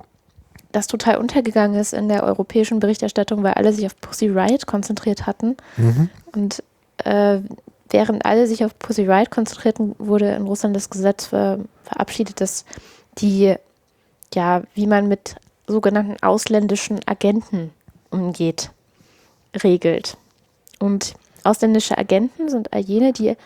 das 0.73 0.87
total 0.87 1.17
untergegangen 1.17 1.81
ist 1.81 1.95
in 1.95 2.09
der 2.09 2.23
europäischen 2.23 2.81
Berichterstattung, 2.81 3.43
weil 3.43 3.55
alle 3.55 3.73
sich 3.73 3.87
auf 3.87 3.99
Pussy 4.01 4.29
Riot 4.29 4.67
konzentriert 4.67 5.27
hatten. 5.27 5.57
Mhm. 5.79 6.11
Und 6.35 6.63
äh, 7.05 7.41
während 7.89 8.27
alle 8.27 8.47
sich 8.47 8.65
auf 8.65 8.79
Pussy 8.79 9.11
Riot 9.11 9.31
konzentrierten, 9.31 9.95
wurde 9.99 10.33
in 10.33 10.43
Russland 10.43 10.77
das 10.77 10.91
Gesetz 10.91 11.27
ver 11.27 11.61
verabschiedet, 11.85 12.41
dass 12.41 12.65
die, 13.19 13.55
ja, 14.35 14.63
wie 14.75 14.87
man 14.87 15.09
mit 15.09 15.37
sogenannten 15.67 16.17
ausländischen 16.23 17.01
Agenten 17.07 17.73
umgeht, 18.11 18.71
regelt. 19.63 20.17
Und 20.79 21.15
ausländische 21.45 21.97
Agenten 21.97 22.49
sind 22.49 22.73
all 22.73 22.81
jene, 22.81 23.13
die 23.13 23.37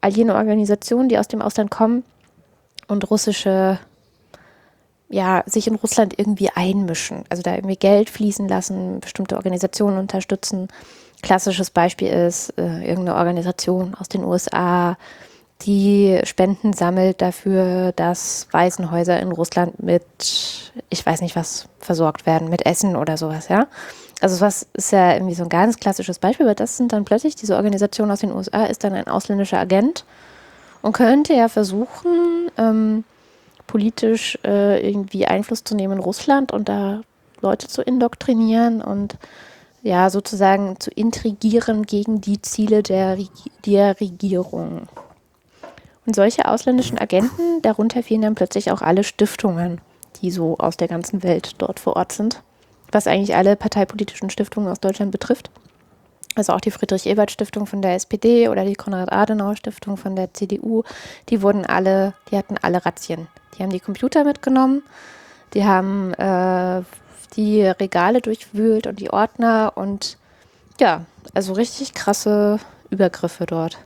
all 0.00 0.12
jene 0.12 0.34
Organisationen, 0.34 1.08
die 1.08 1.18
aus 1.18 1.28
dem 1.28 1.42
Ausland 1.42 1.70
kommen 1.70 2.04
und 2.88 3.08
russische, 3.10 3.78
ja, 5.08 5.44
sich 5.46 5.66
in 5.66 5.76
Russland 5.76 6.18
irgendwie 6.18 6.50
einmischen. 6.50 7.24
Also 7.28 7.42
da 7.42 7.54
irgendwie 7.54 7.76
Geld 7.76 8.10
fließen 8.10 8.48
lassen, 8.48 9.00
bestimmte 9.00 9.36
Organisationen 9.36 9.98
unterstützen. 9.98 10.68
Klassisches 11.22 11.70
Beispiel 11.70 12.08
ist 12.08 12.50
äh, 12.58 12.80
irgendeine 12.80 13.16
Organisation 13.16 13.94
aus 13.94 14.08
den 14.08 14.24
USA, 14.24 14.96
die 15.64 16.20
Spenden 16.24 16.72
sammelt 16.72 17.22
dafür, 17.22 17.92
dass 17.92 18.48
Waisenhäuser 18.52 19.18
in 19.20 19.32
Russland 19.32 19.82
mit, 19.82 20.02
ich 20.90 21.04
weiß 21.04 21.20
nicht 21.20 21.36
was, 21.36 21.68
versorgt 21.78 22.26
werden, 22.26 22.48
mit 22.48 22.66
Essen 22.66 22.96
oder 22.96 23.16
sowas, 23.16 23.48
ja. 23.48 23.66
Also 24.20 24.40
was 24.40 24.68
ist 24.74 24.92
ja 24.92 25.14
irgendwie 25.14 25.34
so 25.34 25.42
ein 25.42 25.48
ganz 25.48 25.78
klassisches 25.78 26.18
Beispiel, 26.18 26.46
aber 26.46 26.54
das 26.54 26.76
sind 26.76 26.92
dann 26.92 27.04
plötzlich, 27.04 27.34
diese 27.34 27.56
Organisation 27.56 28.10
aus 28.10 28.20
den 28.20 28.32
USA 28.32 28.64
ist 28.64 28.84
dann 28.84 28.92
ein 28.92 29.08
ausländischer 29.08 29.58
Agent 29.58 30.04
und 30.80 30.92
könnte 30.92 31.34
ja 31.34 31.48
versuchen, 31.48 32.48
ähm, 32.56 33.04
politisch 33.66 34.38
äh, 34.44 34.86
irgendwie 34.88 35.26
Einfluss 35.26 35.64
zu 35.64 35.74
nehmen 35.74 35.94
in 35.94 36.04
Russland 36.04 36.52
und 36.52 36.68
da 36.68 37.02
Leute 37.40 37.66
zu 37.68 37.82
indoktrinieren 37.82 38.82
und 38.82 39.16
ja, 39.82 40.10
sozusagen 40.10 40.78
zu 40.78 40.90
intrigieren 40.90 41.84
gegen 41.84 42.20
die 42.20 42.40
Ziele 42.40 42.82
der, 42.82 43.18
der 43.66 44.00
Regierung. 44.00 44.88
Und 46.04 46.16
solche 46.16 46.46
ausländischen 46.46 46.98
Agenten, 46.98 47.62
darunter 47.62 48.02
fielen 48.02 48.22
dann 48.22 48.34
plötzlich 48.34 48.72
auch 48.72 48.82
alle 48.82 49.04
Stiftungen, 49.04 49.80
die 50.20 50.30
so 50.30 50.58
aus 50.58 50.76
der 50.76 50.88
ganzen 50.88 51.22
Welt 51.22 51.54
dort 51.58 51.78
vor 51.78 51.96
Ort 51.96 52.12
sind, 52.12 52.42
was 52.90 53.06
eigentlich 53.06 53.36
alle 53.36 53.56
parteipolitischen 53.56 54.30
Stiftungen 54.30 54.70
aus 54.70 54.80
Deutschland 54.80 55.12
betrifft. 55.12 55.50
Also 56.34 56.54
auch 56.54 56.60
die 56.60 56.70
Friedrich-Ebert-Stiftung 56.70 57.66
von 57.66 57.82
der 57.82 57.94
SPD 57.94 58.48
oder 58.48 58.64
die 58.64 58.74
Konrad-Adenauer-Stiftung 58.74 59.96
von 59.96 60.16
der 60.16 60.32
CDU, 60.32 60.82
die 61.28 61.42
wurden 61.42 61.66
alle, 61.66 62.14
die 62.30 62.36
hatten 62.36 62.56
alle 62.62 62.84
Razzien. 62.84 63.28
Die 63.56 63.62
haben 63.62 63.70
die 63.70 63.80
Computer 63.80 64.24
mitgenommen, 64.24 64.82
die 65.52 65.64
haben 65.64 66.14
äh, 66.14 66.82
die 67.36 67.62
Regale 67.62 68.22
durchwühlt 68.22 68.86
und 68.86 68.98
die 68.98 69.10
Ordner 69.10 69.72
und 69.74 70.16
ja, 70.80 71.04
also 71.34 71.52
richtig 71.52 71.92
krasse 71.92 72.58
Übergriffe 72.90 73.44
dort. 73.44 73.78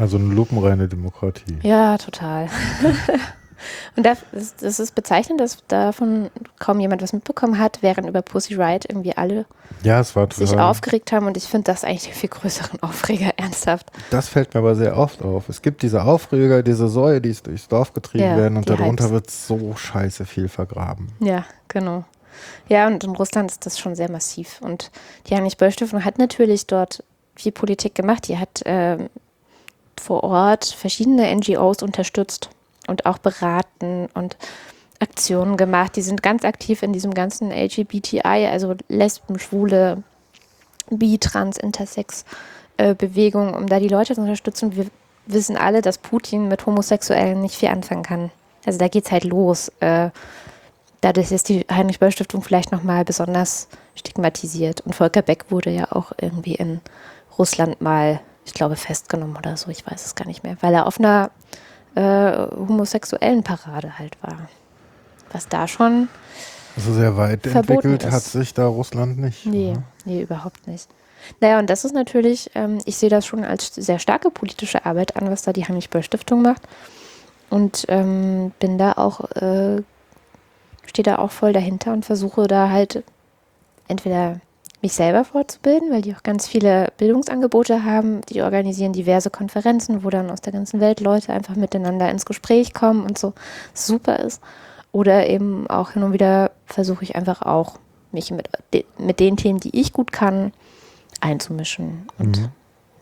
Also 0.00 0.16
eine 0.16 0.32
lupenreine 0.32 0.88
Demokratie. 0.88 1.58
Ja, 1.62 1.98
total. 1.98 2.48
Und 3.96 4.06
das, 4.06 4.18
das, 4.58 4.80
ist 4.80 4.94
bezeichnend, 4.94 5.38
dass 5.38 5.58
davon 5.68 6.30
kaum 6.58 6.80
jemand 6.80 7.02
was 7.02 7.12
mitbekommen 7.12 7.58
hat, 7.58 7.82
während 7.82 8.08
über 8.08 8.22
Pussy 8.22 8.54
Riot 8.54 8.86
irgendwie 8.88 9.14
alle 9.16 9.44
ja, 9.82 10.02
sich 10.02 10.56
aufgeregt 10.56 11.12
haben. 11.12 11.26
Und 11.26 11.36
ich 11.36 11.44
finde 11.44 11.70
das 11.70 11.84
eigentlich 11.84 12.04
den 12.04 12.14
viel 12.14 12.30
größeren 12.30 12.82
Aufreger, 12.82 13.32
ernsthaft. 13.36 13.90
Das 14.10 14.28
fällt 14.28 14.54
mir 14.54 14.60
aber 14.60 14.74
sehr 14.74 14.96
oft 14.96 15.22
auf. 15.22 15.50
Es 15.50 15.60
gibt 15.60 15.82
diese 15.82 16.04
Aufreger, 16.04 16.62
diese 16.62 16.88
Säue, 16.88 17.20
die 17.20 17.34
durchs 17.34 17.68
Dorf 17.68 17.92
getrieben 17.92 18.24
ja, 18.24 18.36
werden 18.38 18.56
und 18.56 18.70
darunter 18.70 19.10
wird 19.10 19.30
so 19.30 19.74
scheiße 19.76 20.24
viel 20.24 20.48
vergraben. 20.48 21.08
Ja, 21.20 21.44
genau. 21.68 22.04
Ja, 22.68 22.86
und 22.86 23.04
in 23.04 23.10
Russland 23.10 23.50
ist 23.50 23.66
das 23.66 23.78
schon 23.78 23.94
sehr 23.94 24.10
massiv. 24.10 24.60
Und 24.62 24.90
die 25.26 25.34
Heinrich-Böll-Stiftung 25.34 26.04
hat 26.04 26.18
natürlich 26.18 26.66
dort 26.66 27.04
viel 27.34 27.52
Politik 27.52 27.94
gemacht. 27.94 28.28
Die 28.28 28.38
hat 28.38 28.64
äh, 28.64 28.96
vor 30.00 30.24
Ort 30.24 30.64
verschiedene 30.64 31.34
NGOs 31.34 31.82
unterstützt 31.82 32.50
und 32.88 33.06
auch 33.06 33.18
beraten 33.18 34.08
und 34.14 34.36
Aktionen 34.98 35.56
gemacht. 35.56 35.96
Die 35.96 36.02
sind 36.02 36.22
ganz 36.22 36.44
aktiv 36.44 36.82
in 36.82 36.92
diesem 36.92 37.14
ganzen 37.14 37.50
LGBTI, 37.50 38.48
also 38.50 38.74
Lesben, 38.88 39.38
Schwule, 39.38 40.02
Bi, 40.90 41.18
Trans, 41.18 41.56
Intersex 41.56 42.24
äh, 42.76 42.94
Bewegung, 42.94 43.54
um 43.54 43.66
da 43.66 43.78
die 43.78 43.88
Leute 43.88 44.14
zu 44.14 44.20
unterstützen. 44.20 44.76
Wir 44.76 44.86
wissen 45.26 45.56
alle, 45.56 45.82
dass 45.82 45.98
Putin 45.98 46.48
mit 46.48 46.66
Homosexuellen 46.66 47.40
nicht 47.40 47.56
viel 47.56 47.68
anfangen 47.68 48.02
kann. 48.02 48.30
Also 48.66 48.78
da 48.78 48.88
geht 48.88 49.06
es 49.06 49.12
halt 49.12 49.24
los. 49.24 49.70
Äh, 49.80 50.10
dadurch 51.00 51.30
ist 51.30 51.48
die 51.48 51.66
Heinrich-Böll-Stiftung 51.70 52.42
vielleicht 52.42 52.72
nochmal 52.72 53.04
besonders 53.04 53.68
stigmatisiert. 53.94 54.80
Und 54.82 54.94
Volker 54.94 55.22
Beck 55.22 55.46
wurde 55.50 55.70
ja 55.70 55.92
auch 55.92 56.12
irgendwie 56.20 56.54
in 56.54 56.80
Russland 57.38 57.80
mal 57.80 58.20
ich 58.50 58.54
glaube, 58.54 58.74
festgenommen 58.74 59.36
oder 59.36 59.56
so, 59.56 59.70
ich 59.70 59.86
weiß 59.86 60.04
es 60.04 60.16
gar 60.16 60.26
nicht 60.26 60.42
mehr, 60.42 60.56
weil 60.60 60.74
er 60.74 60.88
auf 60.88 60.98
einer 60.98 61.30
äh, 61.94 62.32
homosexuellen 62.56 63.44
Parade 63.44 63.96
halt 63.96 64.20
war. 64.22 64.48
Was 65.32 65.48
da 65.48 65.68
schon. 65.68 66.08
Also 66.76 66.92
sehr 66.92 67.16
weit 67.16 67.46
entwickelt 67.46 68.02
ist. 68.02 68.12
hat 68.12 68.22
sich 68.24 68.52
da 68.52 68.66
Russland 68.66 69.18
nicht. 69.20 69.46
Nee, 69.46 69.70
oder? 69.70 69.82
nee, 70.04 70.22
überhaupt 70.22 70.66
nicht. 70.66 70.88
Naja, 71.40 71.60
und 71.60 71.70
das 71.70 71.84
ist 71.84 71.94
natürlich, 71.94 72.50
ähm, 72.56 72.78
ich 72.86 72.96
sehe 72.96 73.08
das 73.08 73.24
schon 73.24 73.44
als 73.44 73.72
sehr 73.72 74.00
starke 74.00 74.30
politische 74.32 74.84
Arbeit 74.84 75.16
an, 75.16 75.30
was 75.30 75.42
da 75.42 75.52
die 75.52 75.64
Heinrich-Böll-Stiftung 75.64 76.42
macht. 76.42 76.62
Und 77.50 77.84
ähm, 77.88 78.50
bin 78.58 78.78
da 78.78 78.94
auch, 78.94 79.30
äh, 79.36 79.82
stehe 80.86 81.04
da 81.04 81.18
auch 81.18 81.30
voll 81.30 81.52
dahinter 81.52 81.92
und 81.92 82.04
versuche 82.04 82.48
da 82.48 82.70
halt 82.70 83.04
entweder 83.86 84.40
mich 84.82 84.92
selber 84.94 85.24
fortzubilden, 85.24 85.90
weil 85.90 86.02
die 86.02 86.14
auch 86.14 86.22
ganz 86.22 86.46
viele 86.46 86.92
Bildungsangebote 86.96 87.84
haben. 87.84 88.22
Die 88.22 88.42
organisieren 88.42 88.92
diverse 88.92 89.30
Konferenzen, 89.30 90.04
wo 90.04 90.10
dann 90.10 90.30
aus 90.30 90.40
der 90.40 90.52
ganzen 90.52 90.80
Welt 90.80 91.00
Leute 91.00 91.32
einfach 91.32 91.56
miteinander 91.56 92.10
ins 92.10 92.24
Gespräch 92.24 92.72
kommen 92.72 93.04
und 93.04 93.18
so 93.18 93.34
super 93.74 94.20
ist. 94.20 94.42
Oder 94.92 95.28
eben 95.28 95.68
auch 95.68 95.90
hin 95.92 96.02
und 96.02 96.12
wieder 96.12 96.50
versuche 96.66 97.04
ich 97.04 97.14
einfach 97.14 97.42
auch, 97.42 97.78
mich 98.12 98.32
mit, 98.32 98.48
mit 98.98 99.20
den 99.20 99.36
Themen, 99.36 99.60
die 99.60 99.78
ich 99.78 99.92
gut 99.92 100.10
kann, 100.10 100.52
einzumischen 101.20 102.08
und 102.18 102.40
mhm. 102.40 102.48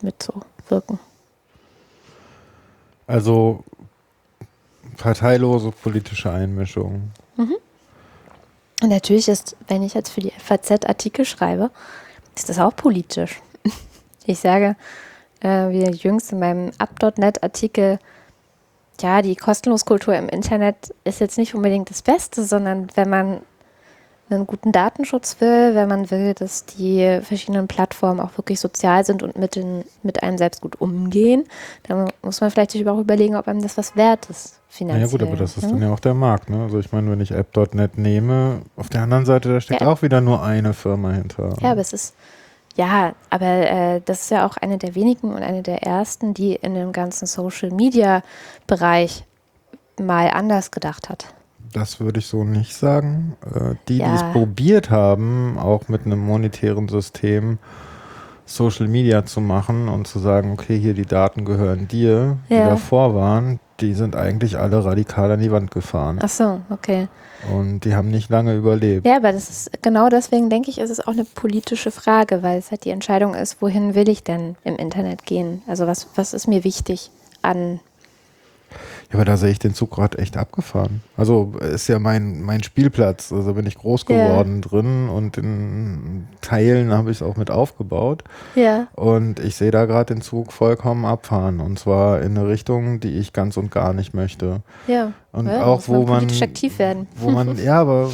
mitzuwirken. 0.03 0.99
Also 3.07 3.65
parteilose 4.99 5.71
politische 5.71 6.31
Einmischung. 6.31 7.13
Mhm. 7.37 7.57
Und 8.83 8.91
natürlich 8.91 9.29
ist, 9.29 9.57
wenn 9.67 9.83
ich 9.83 9.95
jetzt 9.95 10.11
für 10.11 10.21
die 10.21 10.31
FAZ 10.31 10.85
Artikel 10.87 11.25
schreibe, 11.25 11.71
ist 12.37 12.49
das 12.49 12.59
auch 12.59 12.75
politisch. 12.75 13.41
Ich 14.31 14.41
sage, 14.41 14.77
äh, 15.41 15.71
wie 15.71 15.85
jüngst 15.85 16.33
in 16.33 16.39
meinem 16.39 16.71
Up.net 16.77 17.43
Artikel, 17.43 17.99
ja, 19.01 19.23
die 19.23 19.37
Kostenloskultur 19.37 20.15
im 20.15 20.29
Internet 20.29 20.95
ist 21.05 21.21
jetzt 21.21 21.39
nicht 21.39 21.55
unbedingt 21.55 21.89
das 21.89 22.03
Beste, 22.03 22.45
sondern 22.45 22.89
wenn 22.95 23.09
man 23.09 23.41
einen 24.31 24.47
guten 24.47 24.73
Datenschutz 24.73 25.41
will, 25.41 25.75
wenn 25.75 25.89
man 25.89 26.11
will, 26.11 26.35
dass 26.35 26.65
die 26.67 27.21
verschiedenen 27.23 27.69
Plattformen 27.69 28.21
auch 28.21 28.37
wirklich 28.37 28.61
sozial 28.61 29.05
sind 29.05 29.23
und 29.23 29.37
mit, 29.39 29.57
den, 29.57 29.85
mit 30.03 30.23
einem 30.23 30.39
selbst 30.39 30.61
gut 30.61 30.81
umgehen, 30.81 31.45
dann 31.85 32.11
muss 32.23 32.41
man 32.41 32.51
vielleicht 32.51 32.73
sich 32.73 32.87
auch 32.87 32.99
überlegen, 32.99 33.37
ob 33.37 33.49
einem 33.49 33.63
das 33.63 33.77
was 33.77 33.97
wert 33.97 34.29
ist, 34.31 34.61
finanziell. 34.69 35.07
Ja 35.07 35.11
gut, 35.11 35.23
aber 35.23 35.37
das 35.37 35.57
ist 35.57 35.65
ne? 35.65 35.71
dann 35.71 35.83
ja 35.83 35.93
auch 35.93 36.01
der 36.01 36.15
Markt. 36.15 36.51
Ne? 36.51 36.63
Also 36.63 36.79
ich 36.79 36.93
meine, 36.93 37.11
wenn 37.11 37.21
ich 37.21 37.31
App.net 37.31 37.99
nehme, 37.99 38.63
auf 38.77 38.89
der 38.89 39.03
anderen 39.03 39.27
Seite, 39.27 39.53
da 39.53 39.61
steckt 39.61 39.81
Ja. 39.81 39.89
auch 39.89 40.03
wieder 40.03 40.21
nur 40.21 40.43
eine 40.43 40.75
Firma 40.75 41.11
hinter. 41.13 41.55
Ja, 41.61 41.73
aber 41.73 41.81
es 41.81 41.93
ist, 41.93 42.15
ja, 42.77 43.15
aber 43.31 43.47
äh, 43.47 44.01
das 44.05 44.23
ist 44.23 44.31
ja 44.31 44.47
auch 44.47 44.57
eine 44.57 44.79
der 44.79 44.95
wenigen 44.95 45.33
und 45.33 45.43
eine 45.43 45.63
der 45.63 45.83
ersten, 45.83 46.35
die 46.35 46.55
in 46.55 46.75
dem 46.75 46.93
ganzen 46.93 47.27
Social-Media-Bereich 47.27 49.25
mal 50.01 50.31
anders 50.31 50.71
gedacht 50.71 51.09
hat. 51.09 51.35
Das 51.73 52.01
würde 52.01 52.21
ich 52.21 52.27
so 52.27 52.45
nicht 52.45 52.75
sagen. 52.75 53.37
Äh, 53.45 53.75
die, 53.89 53.95
die 53.95 53.99
Ja. 54.01 54.15
es 54.15 54.23
probiert 54.33 54.91
haben, 54.91 55.59
auch 55.59 55.89
mit 55.89 56.07
einem 56.07 56.19
monetären 56.21 56.89
System 56.89 57.59
Social 58.47 58.89
Media 58.89 59.27
zu 59.27 59.41
machen 59.43 59.89
und 59.89 60.07
zu 60.07 60.19
sagen, 60.19 60.53
okay, 60.53 60.79
hier 60.79 60.95
die 60.95 61.05
Daten 61.05 61.45
gehören 61.45 61.87
dir, 61.87 62.39
die 62.49 62.55
Ja. 62.55 62.69
davor 62.71 63.15
waren, 63.15 63.61
die 63.81 63.93
sind 63.93 64.17
eigentlich 64.17 64.59
alle 64.59 64.83
radikal 64.85 65.31
an 65.31 65.41
die 65.41 65.53
Wand 65.53 65.71
gefahren. 65.71 66.19
Ach 66.23 66.29
so, 66.31 66.61
okay. 66.71 67.09
Und 67.55 67.81
die 67.85 67.95
haben 67.95 68.09
nicht 68.11 68.31
lange 68.31 68.55
überlebt. 68.57 69.07
Ja, 69.07 69.17
aber 69.17 69.33
das 69.33 69.49
ist 69.51 69.83
genau 69.83 70.09
deswegen, 70.09 70.49
denke 70.51 70.71
ich, 70.71 70.79
ist 70.79 70.91
es 70.91 71.07
auch 71.07 71.13
eine 71.13 71.25
politische 71.25 71.91
Frage, 71.91 72.43
weil 72.43 72.59
es 72.59 72.71
halt 72.71 72.85
die 72.85 72.91
Entscheidung 72.91 73.35
ist, 73.35 73.61
wohin 73.63 73.95
will 73.95 74.09
ich 74.09 74.25
denn 74.25 74.57
im 74.65 74.77
Internet 74.77 75.27
gehen? 75.27 75.63
Also 75.69 75.87
was, 75.87 76.09
was 76.17 76.33
ist 76.35 76.49
mir 76.49 76.65
wichtig 76.65 77.11
an 77.43 77.79
Ja, 79.11 79.15
aber 79.15 79.25
da 79.25 79.37
sehe 79.37 79.51
ich 79.51 79.59
den 79.59 79.73
Zug 79.73 79.93
gerade 79.93 80.19
echt 80.19 80.37
abgefahren. 80.37 81.03
Also 81.17 81.55
ist 81.61 81.89
ja 81.89 81.99
mein, 81.99 82.43
mein 82.43 82.63
Spielplatz. 82.63 83.33
Also 83.33 83.55
bin 83.55 83.67
ich 83.67 83.77
groß 83.77 84.05
geworden 84.05 84.61
drin 84.61 85.09
und 85.09 85.39
in 85.39 86.29
Teilen 86.43 86.93
habe 86.93 87.11
ich 87.11 87.19
es 87.19 87.23
auch 87.23 87.37
mit 87.37 87.51
aufgebaut. 87.51 88.23
Ja. 88.55 88.89
Und 88.95 89.41
ich 89.41 89.57
sehe 89.57 89.71
da 89.71 89.87
gerade 89.87 90.15
den 90.15 90.21
Zug 90.21 90.53
vollkommen 90.53 91.07
abfahren. 91.07 91.61
Und 91.61 91.79
zwar 91.79 92.21
in 92.21 92.37
eine 92.37 92.49
Richtung, 92.49 93.01
die 93.01 93.17
ich 93.17 93.33
ganz 93.33 93.57
und 93.57 93.71
gar 93.71 93.95
nicht 93.95 94.13
möchte. 94.13 94.61
Ja. 94.87 95.13
Und 95.31 95.47
ja, 95.47 95.65
auch 95.65 95.87
wo 95.89 96.05
man, 96.05 96.21
politisch 96.21 96.43
aktiv 96.43 96.79
werden. 96.79 97.07
wo 97.15 97.31
man, 97.31 97.57
ja, 97.65 97.81
aber 97.81 98.11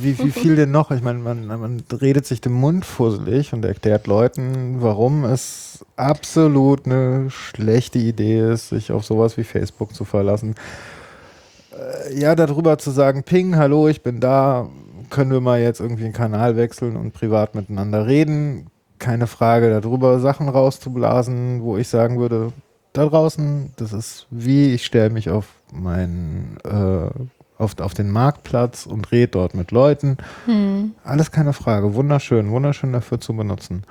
wie, 0.00 0.18
wie 0.18 0.30
viel 0.30 0.56
denn 0.56 0.70
noch? 0.70 0.90
Ich 0.90 1.02
meine, 1.02 1.18
man, 1.18 1.46
man 1.46 1.84
redet 2.00 2.26
sich 2.26 2.40
den 2.40 2.52
Mund 2.52 2.84
fusselig 2.84 3.52
und 3.52 3.64
erklärt 3.64 4.06
Leuten, 4.06 4.76
warum 4.80 5.24
es 5.24 5.84
absolut 5.96 6.86
eine 6.86 7.30
schlechte 7.30 7.98
Idee 7.98 8.52
ist, 8.52 8.70
sich 8.70 8.92
auf 8.92 9.04
sowas 9.04 9.36
wie 9.36 9.44
Facebook 9.44 9.94
zu 9.94 10.04
verlassen. 10.04 10.33
Äh, 10.42 12.18
ja, 12.18 12.34
darüber 12.34 12.78
zu 12.78 12.90
sagen, 12.90 13.22
Ping, 13.22 13.56
hallo, 13.56 13.88
ich 13.88 14.02
bin 14.02 14.20
da, 14.20 14.68
können 15.10 15.30
wir 15.30 15.40
mal 15.40 15.60
jetzt 15.60 15.80
irgendwie 15.80 16.04
einen 16.04 16.12
Kanal 16.12 16.56
wechseln 16.56 16.96
und 16.96 17.12
privat 17.12 17.54
miteinander 17.54 18.06
reden. 18.06 18.66
Keine 18.98 19.26
Frage, 19.26 19.80
darüber 19.80 20.18
Sachen 20.20 20.48
rauszublasen, 20.48 21.62
wo 21.62 21.76
ich 21.76 21.88
sagen 21.88 22.18
würde, 22.18 22.52
da 22.92 23.06
draußen, 23.06 23.72
das 23.76 23.92
ist 23.92 24.26
wie, 24.30 24.72
ich 24.72 24.86
stelle 24.86 25.10
mich 25.10 25.28
auf 25.28 25.46
meinen, 25.72 26.56
äh, 26.64 27.10
auf, 27.58 27.78
auf 27.80 27.94
den 27.94 28.10
Marktplatz 28.10 28.86
und 28.86 29.10
rede 29.10 29.28
dort 29.28 29.54
mit 29.54 29.72
Leuten. 29.72 30.16
Hm. 30.46 30.94
Alles 31.02 31.30
keine 31.30 31.52
Frage. 31.52 31.94
Wunderschön, 31.94 32.50
wunderschön 32.50 32.92
dafür 32.92 33.20
zu 33.20 33.34
benutzen. 33.34 33.82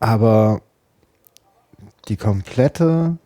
Aber 0.00 0.60
die 2.08 2.16
komplette, 2.16 3.16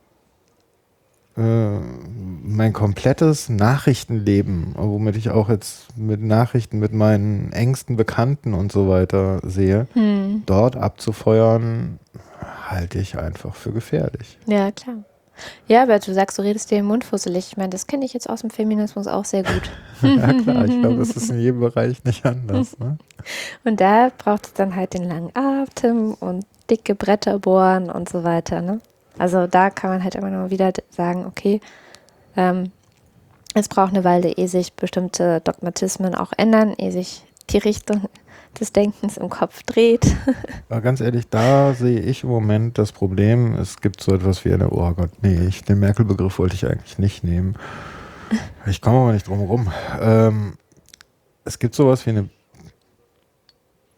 mein 1.35 2.73
komplettes 2.73 3.49
Nachrichtenleben, 3.49 4.75
womit 4.77 5.17
ich 5.17 5.31
auch 5.31 5.49
jetzt 5.49 5.97
mit 5.97 6.21
Nachrichten 6.21 6.79
mit 6.79 6.93
meinen 6.93 7.53
engsten 7.53 7.97
Bekannten 7.97 8.53
und 8.55 8.71
so 8.73 8.89
weiter 8.89 9.41
sehe, 9.43 9.87
Hm. 9.95 10.43
dort 10.47 10.77
abzufeuern, 10.77 11.99
halte 12.69 12.99
ich 12.99 13.19
einfach 13.19 13.55
für 13.55 13.73
gefährlich. 13.73 14.39
Ja, 14.47 14.71
klar. 14.73 14.97
Ja, 15.67 15.83
aber 15.85 15.99
du 15.99 16.13
sagst, 16.13 16.39
du 16.39 16.43
redest 16.43 16.71
dir 16.71 16.79
im 16.79 16.87
Mund 16.87 17.05
fusselig. 17.05 17.49
Ich 17.49 17.57
meine, 17.57 17.71
das 17.71 17.87
kenne 17.87 18.05
ich 18.05 18.13
jetzt 18.13 18.29
aus 18.29 18.43
dem 18.43 18.51
Feminismus 18.51 19.07
auch 19.07 19.25
sehr 19.25 19.43
gut. 19.43 19.71
ja 20.03 20.33
klar, 20.35 20.67
ich 20.67 20.79
glaube, 20.81 21.01
es 21.01 21.11
ist 21.17 21.31
in 21.31 21.41
jedem 21.41 21.61
Bereich 21.61 22.05
nicht 22.05 22.25
anders. 22.27 22.79
Ne? 22.79 22.99
Und 23.65 23.81
da 23.81 24.11
braucht 24.19 24.47
es 24.47 24.53
dann 24.53 24.77
halt 24.77 24.93
den 24.93 25.05
langen 25.05 25.31
Atem 25.35 26.15
und 26.21 26.45
dicke 26.69 26.95
Bretter 26.95 27.39
bohren 27.39 27.89
und 27.91 28.09
so 28.09 28.25
weiter. 28.25 28.61
Ne? 28.61 28.81
Also 29.23 29.47
da 29.47 29.71
kann 29.71 29.89
man 29.89 30.03
halt 30.03 30.17
immer 30.17 30.31
nur 30.31 30.51
wieder 30.51 30.73
sagen, 30.91 31.27
okay, 31.27 31.61
ähm, 32.37 32.73
es 33.55 33.69
braucht 33.69 33.91
eine 33.95 34.03
Weile, 34.03 34.33
ehe 34.33 34.49
sich 34.49 34.73
bestimmte 34.73 35.41
Dogmatismen 35.43 36.17
auch 36.17 36.33
ändern, 36.37 36.75
ehe 36.77 36.91
sich 36.91 37.23
die 37.51 37.59
Richtung 37.59 38.09
des 38.61 38.73
Denkens 38.73 39.19
im 39.19 39.31
Kopf 39.31 39.63
dreht. 39.63 40.17
Aber 40.69 40.81
ganz 40.81 41.01
ehrlich, 41.01 41.29
da 41.29 41.73
sehe 41.73 42.01
ich 42.01 42.25
im 42.25 42.31
Moment 42.31 42.79
das 42.79 42.91
Problem, 42.91 43.55
es 43.55 43.81
gibt 43.81 44.03
so 44.03 44.13
etwas 44.13 44.45
wie 44.45 44.53
eine, 44.53 44.71
oh 44.71 44.91
Gott, 44.91 45.11
nee, 45.23 45.47
ich, 45.47 45.63
den 45.63 45.79
Merkel-Begriff 45.79 46.41
wollte 46.41 46.57
ich 46.57 46.67
eigentlich 46.67 46.99
nicht 46.99 47.23
nehmen. 47.23 47.55
Ich 48.67 48.81
komme 48.81 48.99
aber 48.99 49.13
nicht 49.13 49.29
drum 49.29 49.39
herum. 49.41 49.73
Ähm, 50.01 50.55
es 51.45 51.59
gibt 51.59 51.75
sowas 51.75 52.07
wie 52.07 52.11
eine 52.11 52.29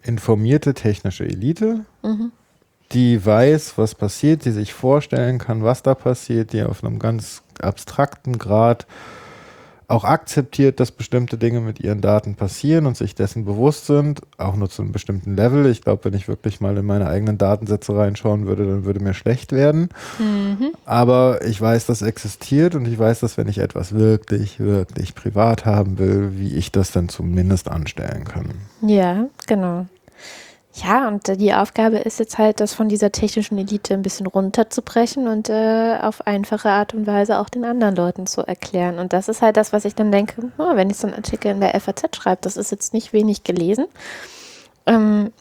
informierte 0.02 0.74
technische 0.74 1.24
Elite, 1.24 1.86
Mhm. 2.02 2.32
Die 2.95 3.25
weiß, 3.25 3.77
was 3.77 3.95
passiert, 3.95 4.45
die 4.45 4.53
sich 4.53 4.73
vorstellen 4.73 5.39
kann, 5.39 5.62
was 5.62 5.83
da 5.83 5.95
passiert, 5.95 6.53
die 6.53 6.62
auf 6.62 6.85
einem 6.85 6.99
ganz 6.99 7.43
abstrakten 7.61 8.39
Grad 8.39 8.87
auch 9.87 10.05
akzeptiert, 10.05 10.81
dass 10.81 10.91
bestimmte 10.91 11.37
Dinge 11.37 11.61
mit 11.61 11.79
ihren 11.81 12.01
Daten 12.01 12.37
passieren 12.37 12.87
und 12.87 12.97
sich 12.97 13.15
dessen 13.15 13.45
bewusst 13.45 13.87
sind, 13.87 14.21
auch 14.39 14.57
nur 14.57 14.71
zu 14.71 14.83
einem 14.83 14.93
bestimmten 14.93 15.37
Level. 15.37 15.66
Ich 15.66 15.83
glaube, 15.83 16.05
wenn 16.07 16.15
ich 16.15 16.27
wirklich 16.27 16.61
mal 16.61 16.77
in 16.77 16.87
meine 16.87 17.07
eigenen 17.07 17.37
Datensätze 17.37 17.95
reinschauen 17.95 18.47
würde, 18.47 18.66
dann 18.66 18.85
würde 18.85 19.01
mir 19.01 19.15
schlecht 19.15 19.53
werden. 19.53 19.91
Mhm. 20.19 20.73
Aber 20.87 21.45
ich 21.45 21.61
weiß, 21.61 21.87
das 21.87 22.03
existiert 22.03 22.75
und 22.75 22.87
ich 22.87 22.99
weiß, 22.99 23.21
dass 23.21 23.37
wenn 23.37 23.49
ich 23.49 23.59
etwas 23.59 23.95
wirklich, 23.95 24.59
wirklich 24.59 25.15
privat 25.15 25.66
haben 25.66 25.99
will, 25.99 26.33
wie 26.37 26.55
ich 26.55 26.73
das 26.73 26.91
dann 26.91 27.09
zumindest 27.09 27.71
anstellen 27.71 28.25
kann. 28.25 28.53
Ja, 28.81 29.27
genau. 29.47 29.87
Ja, 30.76 31.06
und 31.06 31.28
äh, 31.28 31.36
die 31.36 31.55
Aufgabe 31.55 31.98
ist 31.98 32.18
jetzt 32.18 32.36
halt, 32.36 32.59
das 32.59 32.74
von 32.74 32.88
dieser 32.88 33.12
technischen 33.12 33.56
Elite 33.59 33.94
ein 33.94 34.02
bisschen 34.02 34.26
runterzubrechen 34.26 35.28
und 35.28 35.48
äh, 35.48 35.98
auf 36.02 36.26
einfache 36.26 36.68
Art 36.68 36.94
und 36.94 37.06
Weise 37.06 37.38
auch 37.38 37.48
den 37.48 37.64
anderen 37.64 37.94
Leuten 37.94 38.26
zu 38.26 38.42
erklären. 38.42 38.98
Und 38.98 39.12
das 39.12 39.28
ist 39.28 39.40
halt 39.40 39.56
das, 39.56 39.72
was 39.72 39.84
ich 39.84 39.94
dann 39.94 40.10
denke, 40.10 40.51
oh, 40.59 40.74
wenn 40.74 40.90
ich 40.90 40.96
so 40.96 41.06
einen 41.06 41.14
Artikel 41.14 41.52
in 41.52 41.60
der 41.60 41.78
FAZ 41.80 42.16
schreibe, 42.16 42.40
das 42.42 42.56
ist 42.56 42.72
jetzt 42.72 42.92
nicht 42.92 43.12
wenig 43.12 43.44
gelesen. 43.44 43.86
Ähm, 44.86 45.32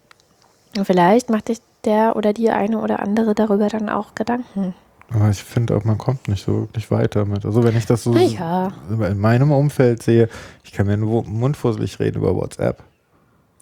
vielleicht 0.84 1.32
macht 1.32 1.48
sich 1.48 1.60
der 1.84 2.16
oder 2.16 2.32
die 2.32 2.52
eine 2.52 2.80
oder 2.80 3.00
andere 3.00 3.34
darüber 3.34 3.70
dann 3.70 3.90
auch 3.90 4.14
Gedanken. 4.14 4.76
Aber 5.12 5.30
ich 5.30 5.44
finde 5.44 5.76
auch, 5.76 5.84
man 5.84 5.98
kommt 5.98 6.28
nicht 6.28 6.46
so 6.46 6.62
wirklich 6.62 6.92
weiter 6.92 7.26
mit. 7.26 7.44
Also 7.44 7.64
wenn 7.64 7.76
ich 7.76 7.88
das 7.88 8.04
so 8.04 8.16
ja. 8.16 8.72
in 8.90 9.20
meinem 9.20 9.52
Umfeld 9.52 10.04
sehe, 10.04 10.30
ich 10.64 10.72
kann 10.72 10.86
mir 10.86 10.98
nur 10.98 11.24
mundfusselig 11.24 12.00
reden 12.00 12.20
über 12.20 12.36
WhatsApp. 12.36 12.84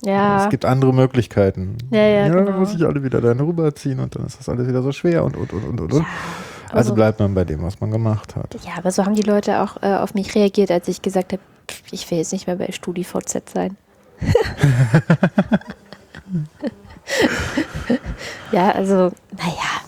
Ja, 0.04 0.44
Es 0.44 0.50
gibt 0.50 0.66
andere 0.66 0.94
Möglichkeiten. 0.94 1.78
Ja, 1.92 2.02
ja, 2.02 2.28
Dann 2.30 2.46
genau. 2.46 2.60
muss 2.60 2.74
ich 2.74 2.84
alle 2.84 3.04
wieder 3.04 3.22
dahin 3.22 3.40
rüberziehen 3.40 4.00
und 4.00 4.16
dann 4.16 4.26
ist 4.26 4.40
das 4.40 4.50
alles 4.50 4.68
wieder 4.68 4.82
so 4.82 4.92
schwer 4.92 5.24
und 5.24 5.38
und 5.38 5.54
und 5.54 5.64
und 5.64 5.80
und. 5.82 5.94
und. 5.94 6.06
Also 6.70 6.72
also- 6.72 6.96
bleibt 6.96 7.20
man 7.20 7.34
bei 7.34 7.44
dem, 7.44 7.62
was 7.62 7.80
man 7.82 7.92
gemacht 7.92 8.36
hat. 8.36 8.56
ja, 8.66 8.72
aber 8.78 8.92
so 8.92 9.06
haben 9.06 9.16
die 9.16 9.22
Leute 9.22 9.62
auch 9.62 9.82
äh, 9.84 9.94
auf 9.96 10.14
mich 10.14 10.34
reagiert, 10.36 10.72
als 10.72 10.88
ich 10.88 11.02
gesagt 11.02 11.34
habe, 11.34 11.42
ich 11.92 12.10
will 12.10 12.18
jetzt 12.18 12.32
nicht 12.34 12.48
mehr 12.48 12.56
bei 12.56 12.72
StudiVZ 12.72 13.50
sein. 13.54 13.78
ja, 18.52 18.72
also, 18.72 19.12
naja, 19.38 19.82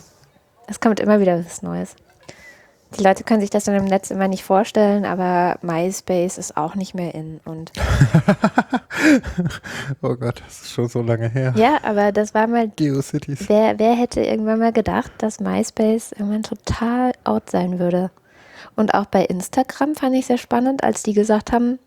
es 0.66 0.80
kommt 0.80 1.00
immer 1.00 1.20
wieder 1.20 1.44
was 1.44 1.62
Neues. 1.62 1.94
Die 2.98 3.02
Leute 3.02 3.24
können 3.24 3.40
sich 3.40 3.50
das 3.50 3.64
dann 3.64 3.74
im 3.74 3.84
Netz 3.84 4.10
immer 4.10 4.28
nicht 4.28 4.44
vorstellen, 4.44 5.04
aber 5.04 5.58
MySpace 5.62 6.38
ist 6.38 6.56
auch 6.56 6.74
nicht 6.74 6.94
mehr 6.94 7.14
in. 7.14 7.40
Und 7.44 7.72
Oh 10.02 10.14
Gott, 10.14 10.42
das 10.44 10.62
ist 10.62 10.70
schon 10.72 10.88
so 10.88 11.02
lange 11.02 11.28
her. 11.28 11.52
ja, 11.56 11.78
aber 11.82 12.12
das 12.12 12.34
war 12.34 12.46
mal 12.46 12.68
GeoCities. 12.68 13.48
Wer, 13.48 13.78
wer 13.78 13.94
hätte 13.94 14.20
irgendwann 14.20 14.60
mal 14.60 14.72
gedacht, 14.72 15.10
dass 15.18 15.40
MySpace 15.40 16.12
irgendwann 16.12 16.42
total 16.42 17.12
out 17.24 17.50
sein 17.50 17.78
würde? 17.78 18.10
Und 18.76 18.94
auch 18.94 19.06
bei 19.06 19.24
Instagram 19.24 19.94
fand 19.94 20.14
ich 20.14 20.26
sehr 20.26 20.38
spannend, 20.38 20.82
als 20.84 21.02
die 21.02 21.12
gesagt 21.12 21.52
haben, 21.52 21.78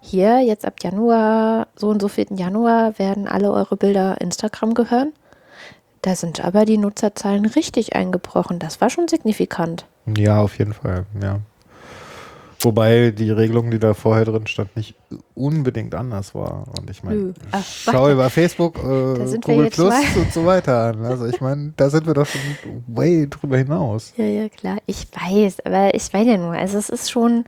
hier 0.00 0.40
jetzt 0.40 0.64
ab 0.64 0.74
Januar, 0.82 1.68
so 1.74 1.88
und 1.88 2.00
so 2.00 2.08
4. 2.08 2.26
Januar 2.36 2.98
werden 2.98 3.26
alle 3.26 3.50
eure 3.52 3.76
Bilder 3.76 4.20
Instagram 4.20 4.74
gehören. 4.74 5.12
Da 6.02 6.14
sind 6.14 6.44
aber 6.44 6.64
die 6.64 6.78
Nutzerzahlen 6.78 7.46
richtig 7.46 7.96
eingebrochen. 7.96 8.58
Das 8.58 8.80
war 8.80 8.90
schon 8.90 9.08
signifikant. 9.08 9.86
Ja, 10.16 10.40
auf 10.40 10.58
jeden 10.58 10.72
Fall, 10.72 11.06
ja. 11.20 11.40
Wobei 12.60 13.10
die 13.10 13.30
Regelung, 13.30 13.70
die 13.70 13.78
da 13.78 13.92
vorher 13.92 14.24
drin 14.24 14.46
stand, 14.46 14.74
nicht 14.76 14.94
unbedingt 15.34 15.94
anders 15.94 16.34
war. 16.34 16.64
Und 16.78 16.88
ich 16.88 17.02
meine, 17.04 17.34
schau 17.62 18.10
über 18.10 18.30
Facebook, 18.30 18.78
äh, 18.78 19.38
Google 19.40 19.70
Plus 19.70 19.94
und 20.16 20.32
so 20.32 20.46
weiter 20.46 20.84
an. 20.84 21.04
Also 21.04 21.26
ich 21.26 21.40
meine, 21.40 21.74
da 21.76 21.90
sind 21.90 22.06
wir 22.06 22.14
doch 22.14 22.26
schon 22.26 22.40
way 22.86 23.28
drüber 23.28 23.58
hinaus. 23.58 24.14
Ja, 24.16 24.24
ja, 24.24 24.48
klar. 24.48 24.78
Ich 24.86 25.06
weiß, 25.12 25.66
aber 25.66 25.94
ich 25.94 26.12
weiß 26.12 26.26
ja 26.26 26.38
nur, 26.38 26.52
also 26.52 26.78
es 26.78 26.88
ist 26.88 27.10
schon 27.10 27.44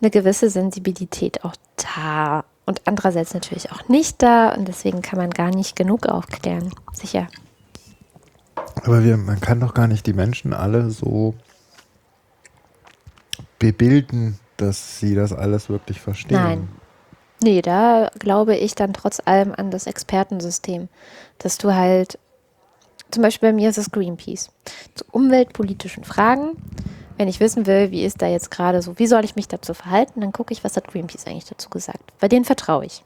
eine 0.00 0.10
gewisse 0.10 0.50
Sensibilität 0.50 1.44
auch 1.44 1.54
da. 1.96 2.44
und 2.66 2.82
andererseits 2.84 3.34
natürlich 3.34 3.72
auch 3.72 3.88
nicht 3.88 4.22
da 4.22 4.52
und 4.54 4.68
deswegen 4.68 5.00
kann 5.02 5.18
man 5.18 5.30
gar 5.30 5.50
nicht 5.50 5.74
genug 5.74 6.06
aufklären. 6.06 6.70
Sicher. 6.92 7.28
Aber 8.84 9.02
wir, 9.02 9.16
man 9.16 9.40
kann 9.40 9.60
doch 9.60 9.74
gar 9.74 9.88
nicht 9.88 10.06
die 10.06 10.12
Menschen 10.12 10.52
alle 10.52 10.90
so 10.90 11.34
bebilden, 13.60 14.40
dass 14.56 14.98
sie 14.98 15.14
das 15.14 15.32
alles 15.32 15.68
wirklich 15.68 16.00
verstehen. 16.00 16.42
Nein. 16.42 16.68
Nee, 17.42 17.62
da 17.62 18.10
glaube 18.18 18.56
ich 18.56 18.74
dann 18.74 18.92
trotz 18.92 19.22
allem 19.24 19.54
an 19.56 19.70
das 19.70 19.86
Expertensystem, 19.86 20.88
dass 21.38 21.56
du 21.56 21.72
halt, 21.72 22.18
zum 23.10 23.22
Beispiel 23.22 23.50
bei 23.50 23.52
mir 23.54 23.70
ist 23.70 23.78
es 23.78 23.92
Greenpeace, 23.92 24.50
zu 24.94 25.04
umweltpolitischen 25.12 26.04
Fragen, 26.04 26.56
wenn 27.16 27.28
ich 27.28 27.40
wissen 27.40 27.66
will, 27.66 27.90
wie 27.90 28.04
ist 28.04 28.20
da 28.20 28.26
jetzt 28.26 28.50
gerade 28.50 28.82
so, 28.82 28.98
wie 28.98 29.06
soll 29.06 29.24
ich 29.24 29.36
mich 29.36 29.48
dazu 29.48 29.72
verhalten, 29.72 30.20
dann 30.20 30.32
gucke 30.32 30.52
ich, 30.52 30.64
was 30.64 30.76
hat 30.76 30.88
Greenpeace 30.88 31.26
eigentlich 31.26 31.46
dazu 31.46 31.70
gesagt. 31.70 32.12
Bei 32.18 32.28
denen 32.28 32.44
vertraue 32.44 32.84
ich. 32.86 33.04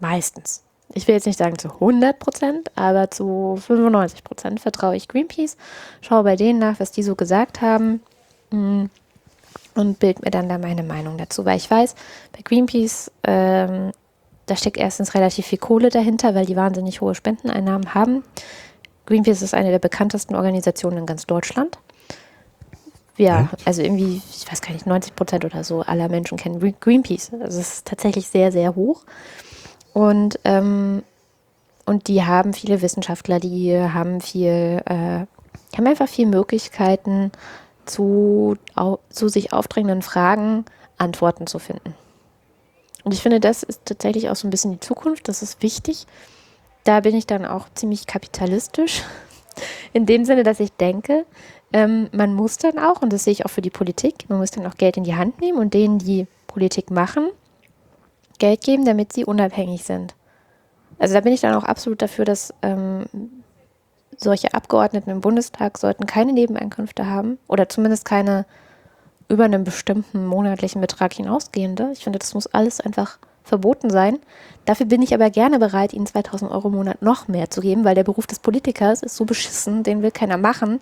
Meistens. 0.00 0.62
Ich 0.94 1.08
will 1.08 1.14
jetzt 1.14 1.26
nicht 1.26 1.38
sagen 1.38 1.58
zu 1.58 1.68
100 1.68 2.18
Prozent, 2.18 2.70
aber 2.76 3.10
zu 3.10 3.56
95 3.56 4.24
Prozent 4.24 4.60
vertraue 4.60 4.96
ich 4.96 5.08
Greenpeace, 5.08 5.56
schaue 6.00 6.24
bei 6.24 6.36
denen 6.36 6.58
nach, 6.58 6.78
was 6.80 6.92
die 6.92 7.02
so 7.02 7.14
gesagt 7.14 7.60
haben. 7.60 8.02
Hm, 8.50 8.90
und 9.74 9.98
bild 9.98 10.22
mir 10.24 10.30
dann 10.30 10.48
da 10.48 10.58
meine 10.58 10.82
Meinung 10.82 11.18
dazu, 11.18 11.44
weil 11.44 11.56
ich 11.56 11.70
weiß, 11.70 11.94
bei 12.32 12.40
Greenpeace, 12.42 13.10
ähm, 13.24 13.92
da 14.46 14.56
steckt 14.56 14.76
erstens 14.76 15.14
relativ 15.14 15.46
viel 15.46 15.58
Kohle 15.58 15.88
dahinter, 15.88 16.34
weil 16.34 16.46
die 16.46 16.56
wahnsinnig 16.56 17.00
hohe 17.00 17.14
Spendeneinnahmen 17.14 17.94
haben. 17.94 18.24
Greenpeace 19.06 19.42
ist 19.42 19.54
eine 19.54 19.70
der 19.70 19.78
bekanntesten 19.78 20.34
Organisationen 20.34 20.98
in 20.98 21.06
ganz 21.06 21.26
Deutschland. 21.26 21.78
Ja, 23.18 23.50
also 23.64 23.82
irgendwie, 23.82 24.22
ich 24.30 24.50
weiß 24.50 24.62
gar 24.62 24.72
nicht, 24.72 24.86
90 24.86 25.14
Prozent 25.14 25.44
oder 25.44 25.64
so 25.64 25.82
aller 25.82 26.08
Menschen 26.08 26.38
kennen 26.38 26.74
Greenpeace. 26.80 27.32
Also 27.34 27.60
es 27.60 27.74
ist 27.74 27.86
tatsächlich 27.86 28.28
sehr, 28.28 28.50
sehr 28.52 28.74
hoch. 28.74 29.02
Und, 29.92 30.40
ähm, 30.44 31.02
und 31.84 32.08
die 32.08 32.24
haben 32.24 32.54
viele 32.54 32.80
Wissenschaftler, 32.80 33.38
die 33.38 33.76
haben 33.76 34.20
viel, 34.20 34.80
äh, 34.86 35.26
die 35.72 35.76
haben 35.76 35.86
einfach 35.86 36.08
viele 36.08 36.28
Möglichkeiten, 36.28 37.32
zu, 37.84 38.56
zu 39.10 39.28
sich 39.28 39.52
aufdrängenden 39.52 40.02
Fragen 40.02 40.64
Antworten 40.98 41.46
zu 41.46 41.58
finden. 41.58 41.94
Und 43.04 43.12
ich 43.12 43.22
finde, 43.22 43.40
das 43.40 43.62
ist 43.62 43.82
tatsächlich 43.84 44.30
auch 44.30 44.36
so 44.36 44.46
ein 44.46 44.50
bisschen 44.50 44.72
die 44.72 44.80
Zukunft, 44.80 45.28
das 45.28 45.42
ist 45.42 45.62
wichtig. 45.62 46.06
Da 46.84 47.00
bin 47.00 47.14
ich 47.14 47.26
dann 47.26 47.44
auch 47.44 47.68
ziemlich 47.74 48.06
kapitalistisch, 48.06 49.02
in 49.92 50.06
dem 50.06 50.24
Sinne, 50.24 50.42
dass 50.42 50.60
ich 50.60 50.72
denke, 50.72 51.26
ähm, 51.72 52.08
man 52.12 52.34
muss 52.34 52.58
dann 52.58 52.78
auch, 52.78 53.02
und 53.02 53.12
das 53.12 53.24
sehe 53.24 53.32
ich 53.32 53.44
auch 53.44 53.50
für 53.50 53.62
die 53.62 53.70
Politik, 53.70 54.26
man 54.28 54.38
muss 54.38 54.50
dann 54.50 54.66
auch 54.66 54.76
Geld 54.76 54.96
in 54.96 55.04
die 55.04 55.16
Hand 55.16 55.40
nehmen 55.40 55.58
und 55.58 55.74
denen, 55.74 55.98
die 55.98 56.26
Politik 56.46 56.90
machen, 56.90 57.30
Geld 58.38 58.62
geben, 58.62 58.84
damit 58.84 59.12
sie 59.12 59.24
unabhängig 59.24 59.84
sind. 59.84 60.14
Also 60.98 61.14
da 61.14 61.20
bin 61.20 61.32
ich 61.32 61.40
dann 61.40 61.54
auch 61.54 61.64
absolut 61.64 62.02
dafür, 62.02 62.24
dass 62.24 62.52
ähm, 62.62 63.06
solche 64.22 64.54
Abgeordneten 64.54 65.10
im 65.10 65.20
Bundestag 65.20 65.78
sollten 65.78 66.06
keine 66.06 66.32
Nebeneinkünfte 66.32 67.06
haben 67.06 67.38
oder 67.48 67.68
zumindest 67.68 68.04
keine 68.04 68.46
über 69.28 69.44
einen 69.44 69.64
bestimmten 69.64 70.26
monatlichen 70.26 70.80
Betrag 70.80 71.14
hinausgehende. 71.14 71.90
Ich 71.92 72.04
finde, 72.04 72.18
das 72.18 72.34
muss 72.34 72.46
alles 72.48 72.80
einfach 72.80 73.18
verboten 73.44 73.90
sein. 73.90 74.18
Dafür 74.66 74.86
bin 74.86 75.02
ich 75.02 75.14
aber 75.14 75.30
gerne 75.30 75.58
bereit, 75.58 75.92
ihnen 75.92 76.06
2000 76.06 76.50
Euro 76.50 76.68
im 76.68 76.74
Monat 76.74 77.02
noch 77.02 77.28
mehr 77.28 77.50
zu 77.50 77.60
geben, 77.60 77.84
weil 77.84 77.94
der 77.94 78.04
Beruf 78.04 78.26
des 78.26 78.38
Politikers 78.38 79.02
ist 79.02 79.16
so 79.16 79.24
beschissen, 79.24 79.82
den 79.82 80.02
will 80.02 80.10
keiner 80.10 80.36
machen 80.36 80.80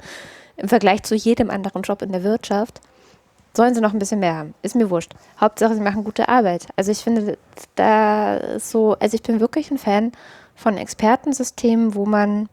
im 0.57 0.69
Vergleich 0.69 1.03
zu 1.05 1.15
jedem 1.15 1.49
anderen 1.49 1.83
Job 1.83 2.03
in 2.03 2.13
der 2.13 2.23
Wirtschaft. 2.23 2.81
Sollen 3.57 3.75
sie 3.75 3.81
noch 3.81 3.93
ein 3.93 3.99
bisschen 3.99 4.21
mehr 4.21 4.37
haben? 4.37 4.55
Ist 4.63 4.77
mir 4.77 4.91
wurscht. 4.91 5.13
Hauptsache, 5.41 5.75
sie 5.75 5.81
machen 5.81 6.05
gute 6.05 6.29
Arbeit. 6.29 6.67
Also 6.77 6.93
ich 6.93 6.99
finde, 6.99 7.39
da 7.75 8.37
ist 8.37 8.71
so, 8.71 8.97
also 9.01 9.15
ich 9.15 9.23
bin 9.23 9.41
wirklich 9.41 9.71
ein 9.71 9.79
Fan 9.79 10.13
von 10.55 10.77
Expertensystemen, 10.77 11.95
wo 11.95 12.05
man 12.05 12.49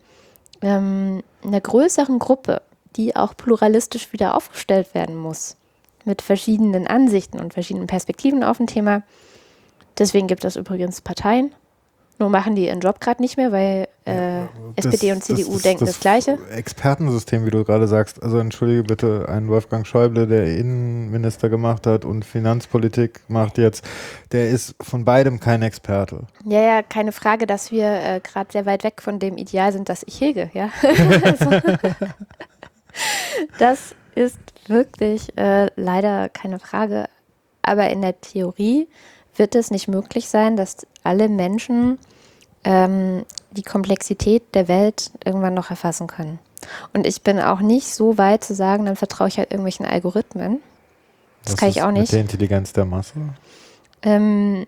ähm, 0.61 1.23
einer 1.43 1.61
größeren 1.61 2.19
Gruppe, 2.19 2.61
die 2.95 3.15
auch 3.15 3.35
pluralistisch 3.35 4.11
wieder 4.13 4.35
aufgestellt 4.35 4.93
werden 4.93 5.15
muss, 5.15 5.57
mit 6.05 6.21
verschiedenen 6.21 6.87
Ansichten 6.87 7.39
und 7.39 7.53
verschiedenen 7.53 7.87
Perspektiven 7.87 8.43
auf 8.43 8.59
ein 8.59 8.67
Thema. 8.67 9.03
Deswegen 9.97 10.27
gibt 10.27 10.45
es 10.45 10.55
übrigens 10.55 11.01
Parteien, 11.01 11.53
nur 12.19 12.29
machen 12.29 12.55
die 12.55 12.65
ihren 12.65 12.79
Job 12.79 12.99
gerade 12.99 13.21
nicht 13.21 13.37
mehr, 13.37 13.51
weil 13.51 13.87
äh, 14.05 14.37
ja, 14.39 14.49
SPD 14.75 15.11
und 15.11 15.23
CDU 15.23 15.53
das 15.53 15.61
denken 15.61 15.85
das, 15.85 15.95
das, 15.95 15.99
Gleiche. 15.99 16.37
Expertensystem, 16.51 17.45
wie 17.45 17.51
du 17.51 17.63
gerade 17.63 17.87
sagst. 17.87 18.21
Also 18.23 18.39
entschuldige 18.39 18.83
bitte, 18.83 19.27
ein 19.29 19.47
Wolfgang 19.47 19.85
Schäuble, 19.85 20.27
der 20.27 20.57
Innenminister 20.57 21.49
gemacht 21.49 21.85
hat 21.85 22.05
und 22.05 22.25
Finanzpolitik 22.25 23.21
macht 23.27 23.57
jetzt, 23.57 23.85
der 24.31 24.49
ist 24.49 24.75
von 24.81 25.05
beidem 25.05 25.39
kein 25.39 25.61
Experte. 25.61 26.21
Ja, 26.45 26.61
ja, 26.61 26.81
keine 26.81 27.11
Frage, 27.11 27.45
dass 27.45 27.71
wir 27.71 27.85
äh, 27.85 28.19
gerade 28.21 28.51
sehr 28.51 28.65
weit 28.65 28.83
weg 28.83 29.01
von 29.01 29.19
dem 29.19 29.37
Ideal 29.37 29.71
sind, 29.71 29.89
das 29.89 30.03
ich 30.07 30.19
hege. 30.19 30.49
Ja? 30.53 30.69
das 33.59 33.95
ist 34.15 34.39
wirklich 34.67 35.37
äh, 35.37 35.69
leider 35.75 36.29
keine 36.29 36.59
Frage. 36.59 37.05
Aber 37.61 37.89
in 37.89 38.01
der 38.01 38.19
Theorie 38.21 38.87
wird 39.37 39.55
es 39.55 39.71
nicht 39.71 39.87
möglich 39.87 40.29
sein, 40.29 40.57
dass 40.57 40.87
alle 41.03 41.29
Menschen 41.29 41.99
ähm, 42.63 43.25
die 43.51 43.63
Komplexität 43.63 44.43
der 44.53 44.67
Welt 44.67 45.11
irgendwann 45.23 45.53
noch 45.53 45.69
erfassen 45.69 46.07
können. 46.07 46.39
Und 46.93 47.07
ich 47.07 47.21
bin 47.21 47.39
auch 47.39 47.59
nicht 47.59 47.93
so 47.93 48.17
weit 48.17 48.43
zu 48.43 48.55
sagen, 48.55 48.85
dann 48.85 48.95
vertraue 48.95 49.27
ich 49.27 49.37
halt 49.37 49.51
irgendwelchen 49.51 49.85
Algorithmen. 49.85 50.61
Das 51.43 51.53
Was 51.53 51.59
kann 51.59 51.69
ich 51.69 51.81
auch 51.81 51.91
nicht. 51.91 52.01
Mit 52.01 52.11
der 52.11 52.21
Intelligenz 52.21 52.73
der 52.73 52.85
Masse? 52.85 53.13
Ähm, 54.01 54.65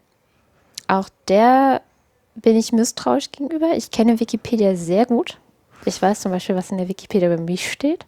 auch 0.88 1.10
der 1.28 1.82
bin 2.36 2.56
ich 2.56 2.72
misstrauisch 2.72 3.32
gegenüber. 3.32 3.72
Ich 3.76 3.92
kenne 3.92 4.20
Wikipedia 4.20 4.76
sehr 4.76 5.06
gut. 5.06 5.38
Ich 5.86 6.02
weiß 6.02 6.22
zum 6.22 6.32
Beispiel, 6.32 6.56
was 6.56 6.72
in 6.72 6.78
der 6.78 6.88
Wikipedia 6.88 7.32
über 7.32 7.42
mich 7.42 7.72
steht. 7.72 8.06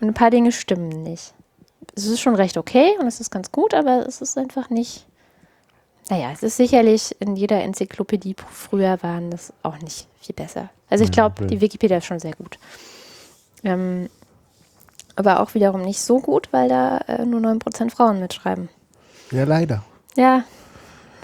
Und 0.00 0.08
ein 0.08 0.14
paar 0.14 0.30
Dinge 0.30 0.52
stimmen 0.52 1.02
nicht. 1.02 1.34
Es 1.94 2.06
ist 2.06 2.20
schon 2.20 2.34
recht 2.34 2.56
okay 2.58 2.96
und 3.00 3.06
es 3.06 3.20
ist 3.20 3.30
ganz 3.30 3.50
gut, 3.50 3.74
aber 3.74 4.06
es 4.06 4.20
ist 4.20 4.36
einfach 4.36 4.70
nicht 4.70 5.06
naja, 6.08 6.30
es 6.32 6.42
ist 6.42 6.56
sicherlich 6.56 7.16
in 7.20 7.36
jeder 7.36 7.62
Enzyklopädie 7.62 8.36
früher 8.50 9.02
waren 9.02 9.30
das 9.30 9.52
auch 9.62 9.78
nicht 9.78 10.08
viel 10.20 10.34
besser. 10.34 10.70
Also 10.88 11.04
ich 11.04 11.10
glaube, 11.10 11.42
ja, 11.42 11.46
die 11.48 11.60
Wikipedia 11.60 11.98
ist 11.98 12.06
schon 12.06 12.20
sehr 12.20 12.34
gut. 12.34 12.58
Ähm, 13.64 14.08
aber 15.16 15.40
auch 15.40 15.54
wiederum 15.54 15.82
nicht 15.82 16.00
so 16.00 16.20
gut, 16.20 16.48
weil 16.52 16.68
da 16.68 16.98
äh, 17.08 17.24
nur 17.24 17.40
9% 17.40 17.90
Frauen 17.90 18.20
mitschreiben. 18.20 18.68
Ja, 19.32 19.44
leider. 19.44 19.82
Ja, 20.16 20.44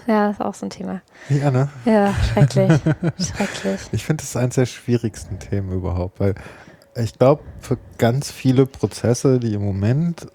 ja, 0.07 0.31
ist 0.31 0.41
auch 0.41 0.53
so 0.53 0.65
ein 0.65 0.69
Thema. 0.69 1.01
Ja, 1.29 1.49
ne? 1.49 1.69
Ja, 1.85 2.13
schrecklich. 2.33 2.81
schrecklich. 3.17 3.81
Ich 3.93 4.03
finde, 4.03 4.21
das 4.21 4.31
ist 4.31 4.37
eines 4.37 4.55
der 4.55 4.65
schwierigsten 4.65 5.39
Themen 5.39 5.71
überhaupt, 5.71 6.19
weil 6.19 6.35
ich 6.95 7.17
glaube, 7.17 7.43
für 7.59 7.77
ganz 7.97 8.31
viele 8.31 8.65
Prozesse, 8.65 9.39
die 9.39 9.53
im 9.53 9.63
Moment 9.63 10.27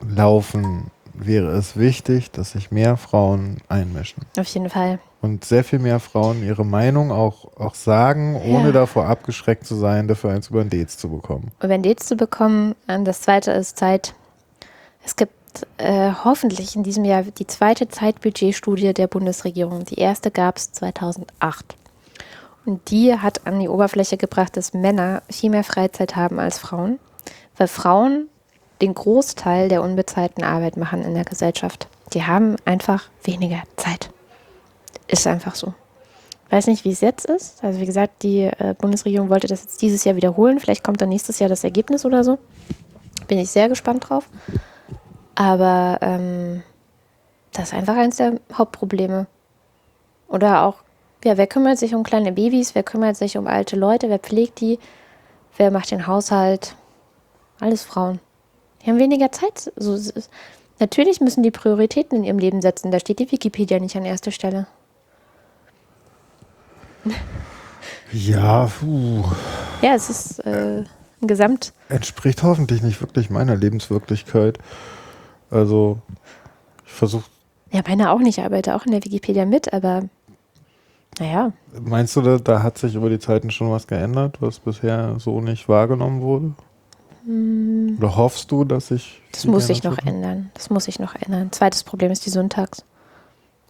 laufen, 0.00 0.90
wäre 1.26 1.50
es 1.52 1.76
wichtig, 1.76 2.30
dass 2.30 2.52
sich 2.52 2.70
mehr 2.70 2.96
Frauen 2.96 3.58
einmischen. 3.68 4.22
Auf 4.38 4.46
jeden 4.48 4.70
Fall. 4.70 4.98
Und 5.20 5.44
sehr 5.44 5.64
viel 5.64 5.78
mehr 5.78 6.00
Frauen 6.00 6.42
ihre 6.42 6.64
Meinung 6.64 7.12
auch, 7.12 7.56
auch 7.58 7.74
sagen, 7.74 8.36
ohne 8.36 8.66
ja. 8.66 8.72
davor 8.72 9.06
abgeschreckt 9.06 9.66
zu 9.66 9.74
sein, 9.74 10.08
dafür 10.08 10.30
eins 10.30 10.48
über 10.48 10.60
ein 10.62 10.70
Dates 10.70 10.96
zu 10.96 11.10
bekommen. 11.10 11.50
Über 11.62 11.74
ein 11.74 11.82
Dates 11.82 12.06
zu 12.06 12.16
bekommen. 12.16 12.74
Und 12.86 13.04
das 13.04 13.20
zweite 13.20 13.52
ist 13.52 13.76
Zeit. 13.78 14.14
Es 15.04 15.16
gibt 15.16 15.32
äh, 15.78 16.12
hoffentlich 16.24 16.74
in 16.76 16.82
diesem 16.82 17.04
Jahr 17.04 17.22
die 17.22 17.46
zweite 17.46 17.88
Zeitbudgetstudie 17.88 18.94
der 18.94 19.08
Bundesregierung. 19.08 19.84
Die 19.84 19.98
erste 19.98 20.30
gab 20.30 20.56
es 20.56 20.72
2008. 20.72 21.76
Und 22.64 22.90
die 22.90 23.14
hat 23.14 23.46
an 23.46 23.58
die 23.60 23.68
Oberfläche 23.68 24.16
gebracht, 24.16 24.56
dass 24.56 24.74
Männer 24.74 25.22
viel 25.30 25.50
mehr 25.50 25.64
Freizeit 25.64 26.16
haben 26.16 26.38
als 26.38 26.58
Frauen. 26.58 26.98
Weil 27.56 27.68
Frauen 27.68 28.28
den 28.80 28.94
Großteil 28.94 29.68
der 29.68 29.82
unbezahlten 29.82 30.44
Arbeit 30.44 30.76
machen 30.76 31.02
in 31.02 31.14
der 31.14 31.24
Gesellschaft. 31.24 31.88
Die 32.12 32.24
haben 32.24 32.56
einfach 32.64 33.04
weniger 33.24 33.62
Zeit. 33.76 34.10
Ist 35.06 35.26
einfach 35.26 35.54
so. 35.54 35.74
Weiß 36.50 36.66
nicht, 36.66 36.84
wie 36.84 36.90
es 36.90 37.00
jetzt 37.00 37.26
ist. 37.26 37.62
Also 37.62 37.80
wie 37.80 37.86
gesagt, 37.86 38.22
die 38.22 38.42
äh, 38.42 38.74
Bundesregierung 38.76 39.28
wollte 39.28 39.46
das 39.46 39.62
jetzt 39.62 39.82
dieses 39.82 40.04
Jahr 40.04 40.16
wiederholen. 40.16 40.58
Vielleicht 40.58 40.82
kommt 40.82 41.00
dann 41.00 41.08
nächstes 41.08 41.38
Jahr 41.38 41.48
das 41.48 41.62
Ergebnis 41.62 42.04
oder 42.04 42.24
so. 42.24 42.38
Bin 43.28 43.38
ich 43.38 43.50
sehr 43.50 43.68
gespannt 43.68 44.08
drauf. 44.08 44.28
Aber 45.36 45.98
ähm, 46.00 46.62
das 47.52 47.68
ist 47.68 47.74
einfach 47.74 47.96
eines 47.96 48.16
der 48.16 48.40
Hauptprobleme. 48.52 49.26
Oder 50.28 50.64
auch, 50.64 50.76
ja, 51.24 51.36
wer 51.36 51.46
kümmert 51.46 51.78
sich 51.78 51.94
um 51.94 52.02
kleine 52.02 52.32
Babys? 52.32 52.74
Wer 52.74 52.82
kümmert 52.82 53.16
sich 53.16 53.36
um 53.36 53.46
alte 53.46 53.76
Leute? 53.76 54.08
Wer 54.08 54.18
pflegt 54.18 54.60
die? 54.60 54.78
Wer 55.56 55.70
macht 55.70 55.90
den 55.90 56.06
Haushalt? 56.06 56.74
Alles 57.60 57.82
Frauen. 57.82 58.20
Die 58.82 58.90
haben 58.90 58.98
weniger 58.98 59.30
Zeit. 59.32 59.72
So, 59.76 59.98
natürlich 60.78 61.20
müssen 61.20 61.42
die 61.42 61.50
Prioritäten 61.50 62.18
in 62.18 62.24
ihrem 62.24 62.38
Leben 62.38 62.62
setzen. 62.62 62.90
Da 62.90 62.98
steht 62.98 63.18
die 63.18 63.30
Wikipedia 63.30 63.78
nicht 63.78 63.96
an 63.96 64.04
erster 64.04 64.30
Stelle. 64.30 64.66
Ja, 68.12 68.66
puh. 68.66 69.24
Ja, 69.82 69.94
es 69.94 70.10
ist 70.10 70.40
äh, 70.40 70.84
ein 71.22 71.26
Gesamt. 71.26 71.72
Entspricht 71.88 72.42
hoffentlich 72.42 72.82
nicht 72.82 73.00
wirklich 73.00 73.30
meiner 73.30 73.56
Lebenswirklichkeit. 73.56 74.58
Also, 75.50 76.00
ich 76.84 76.92
versuche 76.92 77.24
Ja, 77.70 77.82
meine 77.86 78.10
auch 78.10 78.18
nicht. 78.18 78.38
Ich 78.38 78.44
arbeite 78.44 78.74
auch 78.74 78.84
in 78.84 78.92
der 78.92 79.04
Wikipedia 79.04 79.44
mit, 79.46 79.72
aber 79.72 80.02
naja. 81.18 81.52
Meinst 81.80 82.16
du, 82.16 82.22
da, 82.22 82.38
da 82.38 82.62
hat 82.62 82.78
sich 82.78 82.94
über 82.94 83.10
die 83.10 83.18
Zeiten 83.18 83.50
schon 83.50 83.70
was 83.70 83.86
geändert, 83.86 84.40
was 84.40 84.58
bisher 84.58 85.16
so 85.18 85.40
nicht 85.40 85.68
wahrgenommen 85.68 86.20
wurde? 86.22 86.54
Hm. 87.24 87.96
Oder 87.98 88.16
hoffst 88.16 88.50
du, 88.50 88.64
dass 88.64 88.88
sich. 88.88 89.20
Das 89.32 89.44
muss 89.46 89.66
sich 89.66 89.82
noch 89.82 89.98
ändern. 89.98 90.50
Das 90.54 90.70
muss 90.70 90.84
sich 90.84 90.98
noch 90.98 91.14
ändern. 91.14 91.52
Zweites 91.52 91.84
Problem 91.84 92.10
ist 92.10 92.24
die 92.26 92.30
Syntax. 92.30 92.84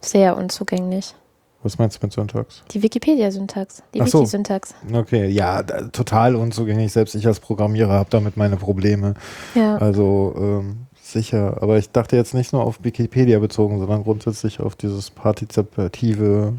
Sehr 0.01 0.37
unzugänglich. 0.37 1.15
Was 1.63 1.77
meinst 1.77 2.01
du 2.01 2.05
mit 2.07 2.13
Syntax? 2.13 2.63
Die 2.71 2.81
Wikipedia-Syntax. 2.81 3.83
Die 3.93 3.99
so. 4.07 4.19
Wiki-Syntax. 4.19 4.73
Okay, 4.91 5.27
ja, 5.27 5.61
da, 5.61 5.81
total 5.89 6.35
unzugänglich. 6.35 6.91
Selbst 6.91 7.13
ich 7.13 7.27
als 7.27 7.39
Programmierer 7.39 7.93
habe 7.93 8.09
damit 8.09 8.35
meine 8.35 8.57
Probleme. 8.57 9.13
Ja. 9.53 9.77
Also 9.77 10.33
ähm, 10.37 10.87
sicher. 10.99 11.61
Aber 11.61 11.77
ich 11.77 11.91
dachte 11.91 12.15
jetzt 12.15 12.33
nicht 12.33 12.51
nur 12.51 12.63
auf 12.63 12.83
Wikipedia 12.83 13.37
bezogen, 13.37 13.77
sondern 13.77 14.03
grundsätzlich 14.03 14.59
auf 14.59 14.75
dieses 14.75 15.11
partizipative. 15.11 16.53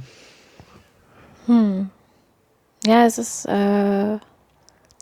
Hm. 1.46 1.90
Ja, 2.86 3.04
es 3.04 3.18
ist. 3.18 3.46
Äh, 3.46 4.18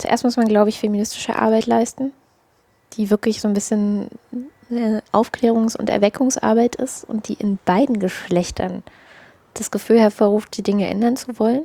zuerst 0.00 0.24
muss 0.24 0.36
man, 0.36 0.48
glaube 0.48 0.68
ich, 0.68 0.80
feministische 0.80 1.36
Arbeit 1.36 1.66
leisten, 1.66 2.12
die 2.94 3.10
wirklich 3.10 3.40
so 3.40 3.48
ein 3.48 3.54
bisschen 3.54 4.08
äh, 4.70 5.00
Aufklärungs- 5.12 5.76
und 5.76 5.90
Erweckungsarbeit 5.90 6.76
ist 6.76 7.04
und 7.04 7.28
die 7.28 7.34
in 7.34 7.58
beiden 7.64 7.98
Geschlechtern 7.98 8.82
das 9.54 9.70
Gefühl 9.70 10.00
hervorruft, 10.00 10.56
die 10.56 10.62
Dinge 10.62 10.88
ändern 10.88 11.16
zu 11.16 11.38
wollen. 11.38 11.62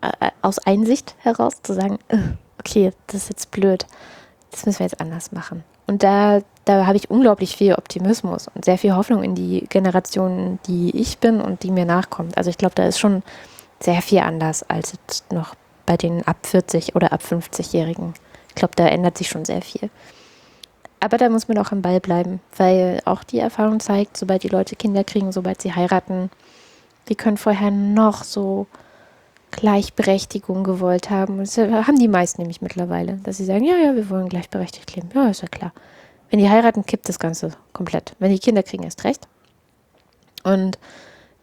Äh, 0.00 0.30
aus 0.42 0.58
Einsicht 0.58 1.14
heraus 1.18 1.62
zu 1.62 1.72
sagen, 1.72 1.98
äh, 2.08 2.18
okay, 2.58 2.92
das 3.06 3.22
ist 3.22 3.28
jetzt 3.30 3.50
blöd, 3.50 3.86
das 4.50 4.66
müssen 4.66 4.80
wir 4.80 4.86
jetzt 4.86 5.00
anders 5.00 5.32
machen. 5.32 5.64
Und 5.86 6.02
da, 6.02 6.40
da 6.64 6.86
habe 6.86 6.96
ich 6.96 7.10
unglaublich 7.10 7.56
viel 7.56 7.74
Optimismus 7.74 8.48
und 8.52 8.64
sehr 8.64 8.78
viel 8.78 8.94
Hoffnung 8.94 9.22
in 9.22 9.34
die 9.34 9.66
Generation, 9.68 10.58
die 10.66 10.96
ich 10.98 11.18
bin 11.18 11.40
und 11.40 11.62
die 11.62 11.70
mir 11.70 11.84
nachkommt. 11.84 12.36
Also 12.36 12.50
ich 12.50 12.58
glaube, 12.58 12.74
da 12.74 12.86
ist 12.86 12.98
schon 12.98 13.22
sehr 13.80 14.02
viel 14.02 14.18
anders 14.20 14.68
als 14.68 14.92
jetzt 14.92 15.32
noch 15.32 15.54
bei 15.86 15.96
den 15.96 16.26
ab 16.26 16.38
40 16.44 16.94
oder 16.94 17.12
ab 17.12 17.22
50-Jährigen. 17.22 18.14
Ich 18.48 18.54
glaube, 18.54 18.74
da 18.76 18.86
ändert 18.86 19.18
sich 19.18 19.28
schon 19.28 19.44
sehr 19.44 19.62
viel. 19.62 19.90
Aber 21.00 21.18
da 21.18 21.28
muss 21.28 21.48
man 21.48 21.58
auch 21.58 21.72
am 21.72 21.82
Ball 21.82 22.00
bleiben, 22.00 22.40
weil 22.56 23.00
auch 23.04 23.22
die 23.22 23.38
Erfahrung 23.38 23.80
zeigt, 23.80 24.16
sobald 24.16 24.42
die 24.42 24.48
Leute 24.48 24.76
Kinder 24.76 25.04
kriegen, 25.04 25.30
sobald 25.30 25.60
sie 25.62 25.74
heiraten, 25.74 26.30
die 27.08 27.14
können 27.14 27.36
vorher 27.36 27.70
noch 27.70 28.24
so 28.24 28.66
Gleichberechtigung 29.52 30.64
gewollt 30.64 31.10
haben. 31.10 31.38
Das 31.38 31.56
haben 31.56 31.98
die 31.98 32.08
meisten 32.08 32.42
nämlich 32.42 32.62
mittlerweile, 32.62 33.14
dass 33.22 33.36
sie 33.36 33.44
sagen, 33.44 33.64
ja, 33.64 33.76
ja, 33.76 33.94
wir 33.94 34.10
wollen 34.10 34.28
gleichberechtigt 34.28 34.96
leben. 34.96 35.10
Ja, 35.14 35.28
ist 35.28 35.42
ja 35.42 35.48
klar. 35.48 35.72
Wenn 36.30 36.40
die 36.40 36.48
heiraten, 36.48 36.84
kippt 36.84 37.08
das 37.08 37.18
Ganze 37.18 37.52
komplett. 37.72 38.14
Wenn 38.18 38.32
die 38.32 38.38
Kinder 38.38 38.62
kriegen, 38.62 38.82
erst 38.82 39.04
recht. 39.04 39.28
Und 40.42 40.78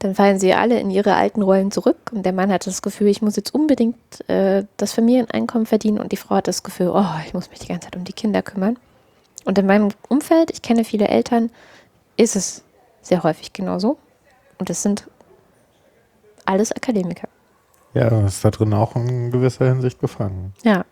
dann 0.04 0.16
fallen 0.16 0.38
sie 0.38 0.54
alle 0.54 0.82
in 0.82 0.92
ihre 0.92 1.16
alten 1.16 1.42
Rollen 1.42 1.72
zurück 1.72 2.12
und 2.12 2.24
der 2.24 2.34
Mann 2.34 2.52
hat 2.52 2.68
das 2.68 2.82
Gefühl, 2.82 3.08
ich 3.08 3.22
muss 3.22 3.38
jetzt 3.38 3.54
unbedingt 3.54 3.98
äh, 4.30 4.66
das 4.76 4.92
Familieneinkommen 4.92 5.66
verdienen 5.66 5.98
und 5.98 6.12
die 6.12 6.18
Frau 6.18 6.36
hat 6.36 6.50
das 6.50 6.62
Gefühl, 6.62 6.90
oh, 6.94 7.06
ich 7.26 7.34
muss 7.34 7.50
mich 7.50 7.60
die 7.60 7.68
ganze 7.68 7.86
Zeit 7.86 7.96
um 7.96 8.04
die 8.04 8.12
Kinder 8.12 8.42
kümmern. 8.42 8.78
Und 9.46 9.58
in 9.58 9.66
meinem 9.66 9.92
Umfeld, 10.10 10.52
ich 10.52 10.62
kenne 10.62 10.84
viele 10.84 11.08
Eltern, 11.08 11.52
ist 12.18 12.36
es 12.36 12.64
sehr 13.02 13.24
häufig 13.24 13.54
genauso. 13.54 13.98
Und 14.58 14.70
es 14.70 14.84
sind 14.84 15.08
alles 16.44 16.74
Akademiker. 16.74 17.30
Ja, 17.94 18.10
das 18.10 18.36
ist 18.36 18.46
da 18.46 18.52
drin 18.52 18.74
auch 18.74 18.98
in 18.98 19.32
gewisser 19.32 19.68
Hinsicht 19.68 20.00
gefangen. 20.00 20.54
Ja. 20.66 20.84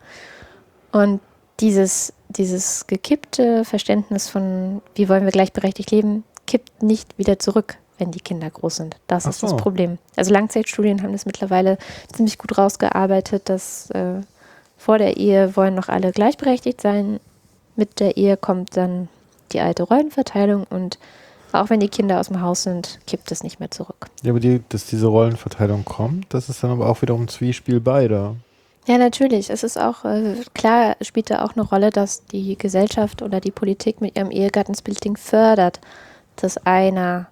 Und 0.90 1.20
dieses, 1.60 2.14
dieses 2.30 2.86
gekippte 2.86 3.66
Verständnis 3.66 4.30
von, 4.30 4.80
wie 4.94 5.10
wollen 5.10 5.26
wir 5.26 5.32
gleichberechtigt 5.32 5.90
leben, 5.90 6.24
kippt 6.46 6.82
nicht 6.82 7.18
wieder 7.18 7.38
zurück, 7.38 7.76
wenn 8.02 8.10
die 8.10 8.20
Kinder 8.20 8.50
groß 8.50 8.76
sind. 8.76 8.96
Das 9.06 9.26
Ach 9.26 9.30
ist 9.30 9.40
so. 9.40 9.46
das 9.46 9.56
Problem. 9.56 9.98
Also 10.16 10.32
Langzeitstudien 10.32 11.02
haben 11.02 11.12
das 11.12 11.24
mittlerweile 11.24 11.78
ziemlich 12.12 12.36
gut 12.36 12.58
rausgearbeitet, 12.58 13.48
dass 13.48 13.90
äh, 13.90 14.20
vor 14.76 14.98
der 14.98 15.16
Ehe 15.16 15.56
wollen 15.56 15.76
noch 15.76 15.88
alle 15.88 16.10
gleichberechtigt 16.10 16.80
sein. 16.80 17.20
Mit 17.76 18.00
der 18.00 18.16
Ehe 18.16 18.36
kommt 18.36 18.76
dann 18.76 19.08
die 19.52 19.60
alte 19.60 19.84
Rollenverteilung 19.84 20.66
und 20.68 20.98
auch 21.52 21.70
wenn 21.70 21.80
die 21.80 21.88
Kinder 21.88 22.18
aus 22.18 22.28
dem 22.28 22.40
Haus 22.40 22.62
sind, 22.62 22.98
kippt 23.06 23.30
es 23.30 23.44
nicht 23.44 23.60
mehr 23.60 23.70
zurück. 23.70 24.06
Ja, 24.22 24.30
aber 24.30 24.40
die, 24.40 24.62
dass 24.70 24.86
diese 24.86 25.06
Rollenverteilung 25.06 25.84
kommt, 25.84 26.32
das 26.34 26.48
ist 26.48 26.64
dann 26.64 26.70
aber 26.70 26.88
auch 26.88 27.02
wiederum 27.02 27.22
ein 27.22 27.28
Zwiespel 27.28 27.78
beider. 27.78 28.34
Ja, 28.88 28.98
natürlich. 28.98 29.50
Es 29.50 29.62
ist 29.62 29.78
auch, 29.78 30.04
äh, 30.04 30.34
klar 30.54 30.96
spielt 31.02 31.30
da 31.30 31.44
auch 31.44 31.54
eine 31.54 31.62
Rolle, 31.64 31.90
dass 31.90 32.24
die 32.24 32.56
Gesellschaft 32.58 33.22
oder 33.22 33.40
die 33.40 33.52
Politik 33.52 34.00
mit 34.00 34.16
ihrem 34.16 34.30
Ehegattensplitting 34.30 35.16
fördert, 35.16 35.80
dass 36.36 36.56
einer 36.66 37.26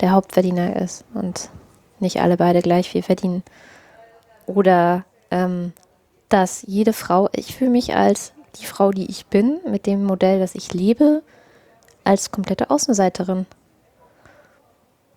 der 0.00 0.12
Hauptverdiener 0.12 0.76
ist 0.76 1.04
und 1.14 1.50
nicht 1.98 2.20
alle 2.20 2.36
beide 2.36 2.62
gleich 2.62 2.90
viel 2.90 3.02
verdienen. 3.02 3.42
Oder 4.46 5.04
ähm, 5.30 5.72
dass 6.28 6.62
jede 6.66 6.92
Frau, 6.92 7.28
ich 7.32 7.56
fühle 7.56 7.70
mich 7.70 7.94
als 7.94 8.32
die 8.58 8.66
Frau, 8.66 8.90
die 8.90 9.10
ich 9.10 9.26
bin, 9.26 9.60
mit 9.66 9.86
dem 9.86 10.04
Modell, 10.04 10.40
das 10.40 10.54
ich 10.54 10.72
lebe, 10.72 11.22
als 12.04 12.30
komplette 12.30 12.70
Außenseiterin 12.70 13.46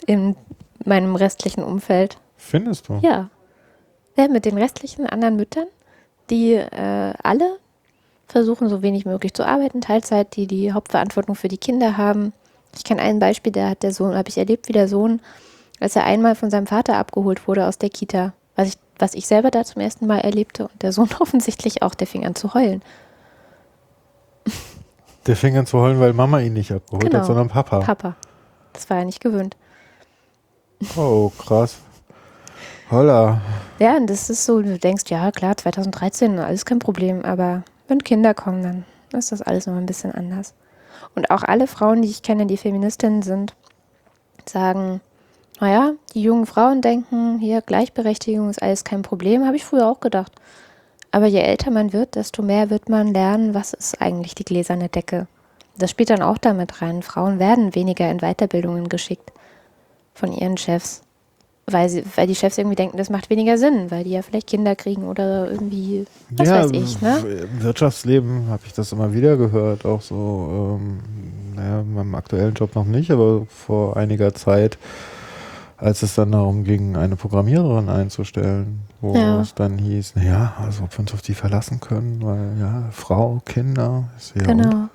in 0.05 0.35
meinem 0.83 1.15
restlichen 1.15 1.63
Umfeld. 1.63 2.17
Findest 2.35 2.89
du? 2.89 2.99
Ja. 3.01 3.29
ja 4.17 4.27
mit 4.27 4.45
den 4.45 4.57
restlichen 4.57 5.05
anderen 5.05 5.35
Müttern, 5.35 5.67
die 6.29 6.53
äh, 6.53 7.13
alle 7.23 7.57
versuchen, 8.27 8.69
so 8.69 8.81
wenig 8.81 9.05
möglich 9.05 9.33
zu 9.33 9.45
arbeiten, 9.45 9.81
Teilzeit, 9.81 10.35
die 10.35 10.47
die 10.47 10.73
Hauptverantwortung 10.73 11.35
für 11.35 11.47
die 11.47 11.57
Kinder 11.57 11.97
haben. 11.97 12.33
Ich 12.75 12.83
kenne 12.83 13.01
ein 13.01 13.19
Beispiel, 13.19 13.51
da 13.51 13.69
hat 13.69 13.83
der 13.83 13.93
Sohn, 13.93 14.15
habe 14.15 14.29
ich 14.29 14.37
erlebt, 14.37 14.67
wie 14.67 14.73
der 14.73 14.87
Sohn, 14.87 15.21
als 15.79 15.95
er 15.95 16.05
einmal 16.05 16.35
von 16.35 16.49
seinem 16.49 16.67
Vater 16.67 16.97
abgeholt 16.97 17.47
wurde 17.47 17.67
aus 17.67 17.77
der 17.77 17.89
Kita, 17.89 18.33
was 18.55 18.69
ich, 18.69 18.73
was 18.99 19.13
ich 19.13 19.27
selber 19.27 19.51
da 19.51 19.63
zum 19.63 19.81
ersten 19.81 20.07
Mal 20.07 20.19
erlebte 20.19 20.67
und 20.67 20.81
der 20.81 20.91
Sohn 20.91 21.09
offensichtlich 21.19 21.81
auch, 21.81 21.93
der 21.95 22.07
fing 22.07 22.25
an 22.25 22.35
zu 22.35 22.53
heulen. 22.53 22.81
Der 25.27 25.35
fing 25.35 25.57
an 25.57 25.65
zu 25.65 25.79
heulen, 25.79 25.99
weil 25.99 26.13
Mama 26.13 26.39
ihn 26.39 26.53
nicht 26.53 26.71
abgeholt 26.71 27.03
Genau. 27.03 27.19
hat, 27.19 27.25
sondern 27.25 27.47
Papa. 27.47 27.79
Papa. 27.79 28.15
Das 28.73 28.89
war 28.89 28.97
er 28.97 29.05
nicht 29.05 29.21
gewöhnt. 29.21 29.55
Oh, 30.97 31.29
krass. 31.37 31.77
Holla. 32.91 33.39
Ja, 33.79 33.95
und 33.95 34.09
das 34.09 34.29
ist 34.29 34.45
so, 34.45 34.61
du 34.61 34.77
denkst, 34.77 35.05
ja 35.07 35.31
klar, 35.31 35.55
2013, 35.55 36.39
alles 36.39 36.65
kein 36.65 36.79
Problem, 36.79 37.23
aber 37.23 37.63
wenn 37.87 38.03
Kinder 38.03 38.33
kommen, 38.33 38.63
dann 38.63 38.85
ist 39.19 39.31
das 39.31 39.41
alles 39.41 39.65
noch 39.65 39.75
ein 39.75 39.85
bisschen 39.85 40.11
anders. 40.11 40.53
Und 41.15 41.29
auch 41.29 41.43
alle 41.43 41.67
Frauen, 41.67 42.01
die 42.01 42.09
ich 42.09 42.23
kenne, 42.23 42.45
die 42.45 42.57
Feministinnen 42.57 43.21
sind, 43.21 43.55
sagen, 44.47 45.01
naja, 45.59 45.93
die 46.13 46.21
jungen 46.21 46.45
Frauen 46.45 46.81
denken, 46.81 47.39
hier 47.39 47.61
Gleichberechtigung 47.61 48.49
ist 48.49 48.61
alles 48.61 48.83
kein 48.83 49.01
Problem, 49.01 49.45
habe 49.45 49.55
ich 49.55 49.65
früher 49.65 49.87
auch 49.87 49.99
gedacht. 49.99 50.31
Aber 51.11 51.27
je 51.27 51.39
älter 51.39 51.69
man 51.69 51.93
wird, 51.93 52.15
desto 52.15 52.41
mehr 52.41 52.69
wird 52.69 52.89
man 52.89 53.13
lernen, 53.13 53.53
was 53.53 53.73
ist 53.73 54.01
eigentlich 54.01 54.33
die 54.33 54.45
gläserne 54.45 54.89
Decke. 54.89 55.27
Das 55.77 55.91
spielt 55.91 56.09
dann 56.09 56.23
auch 56.23 56.37
damit 56.37 56.81
rein. 56.81 57.03
Frauen 57.03 57.39
werden 57.39 57.75
weniger 57.75 58.09
in 58.09 58.19
Weiterbildungen 58.19 58.89
geschickt 58.89 59.31
von 60.13 60.31
ihren 60.31 60.57
Chefs, 60.57 61.03
weil, 61.65 61.87
sie, 61.89 62.03
weil 62.15 62.27
die 62.27 62.35
Chefs 62.35 62.57
irgendwie 62.57 62.75
denken, 62.75 62.97
das 62.97 63.09
macht 63.09 63.29
weniger 63.29 63.57
Sinn, 63.57 63.89
weil 63.89 64.03
die 64.03 64.11
ja 64.11 64.21
vielleicht 64.21 64.47
Kinder 64.47 64.75
kriegen 64.75 65.05
oder 65.07 65.49
irgendwie, 65.49 66.05
was 66.31 66.49
weiß 66.49 66.71
ich, 66.71 67.01
ne? 67.01 67.19
Im 67.51 67.63
Wirtschaftsleben 67.63 68.47
habe 68.49 68.63
ich 68.65 68.73
das 68.73 68.91
immer 68.91 69.13
wieder 69.13 69.37
gehört, 69.37 69.85
auch 69.85 70.01
so, 70.01 70.77
ähm, 70.79 70.99
naja, 71.55 71.81
in 71.81 71.93
meinem 71.93 72.15
aktuellen 72.15 72.53
Job 72.53 72.75
noch 72.75 72.85
nicht, 72.85 73.11
aber 73.11 73.45
vor 73.47 73.95
einiger 73.97 74.33
Zeit, 74.33 74.77
als 75.77 76.03
es 76.03 76.15
dann 76.15 76.31
darum 76.31 76.63
ging, 76.63 76.95
eine 76.97 77.15
Programmiererin 77.15 77.89
einzustellen, 77.89 78.81
wo 79.01 79.15
Ja. 79.15 79.41
es 79.41 79.53
dann 79.53 79.77
hieß, 79.77 80.15
naja, 80.15 80.53
also 80.59 80.83
ob 80.83 80.91
wir 80.93 80.99
uns 80.99 81.13
auf 81.13 81.21
die 81.21 81.33
verlassen 81.33 81.79
können, 81.79 82.21
weil 82.21 82.57
ja, 82.59 82.89
Frau, 82.91 83.41
Kinder, 83.45 84.05
ist 84.17 84.33
ja 84.35 84.43
Genau. 84.43 84.89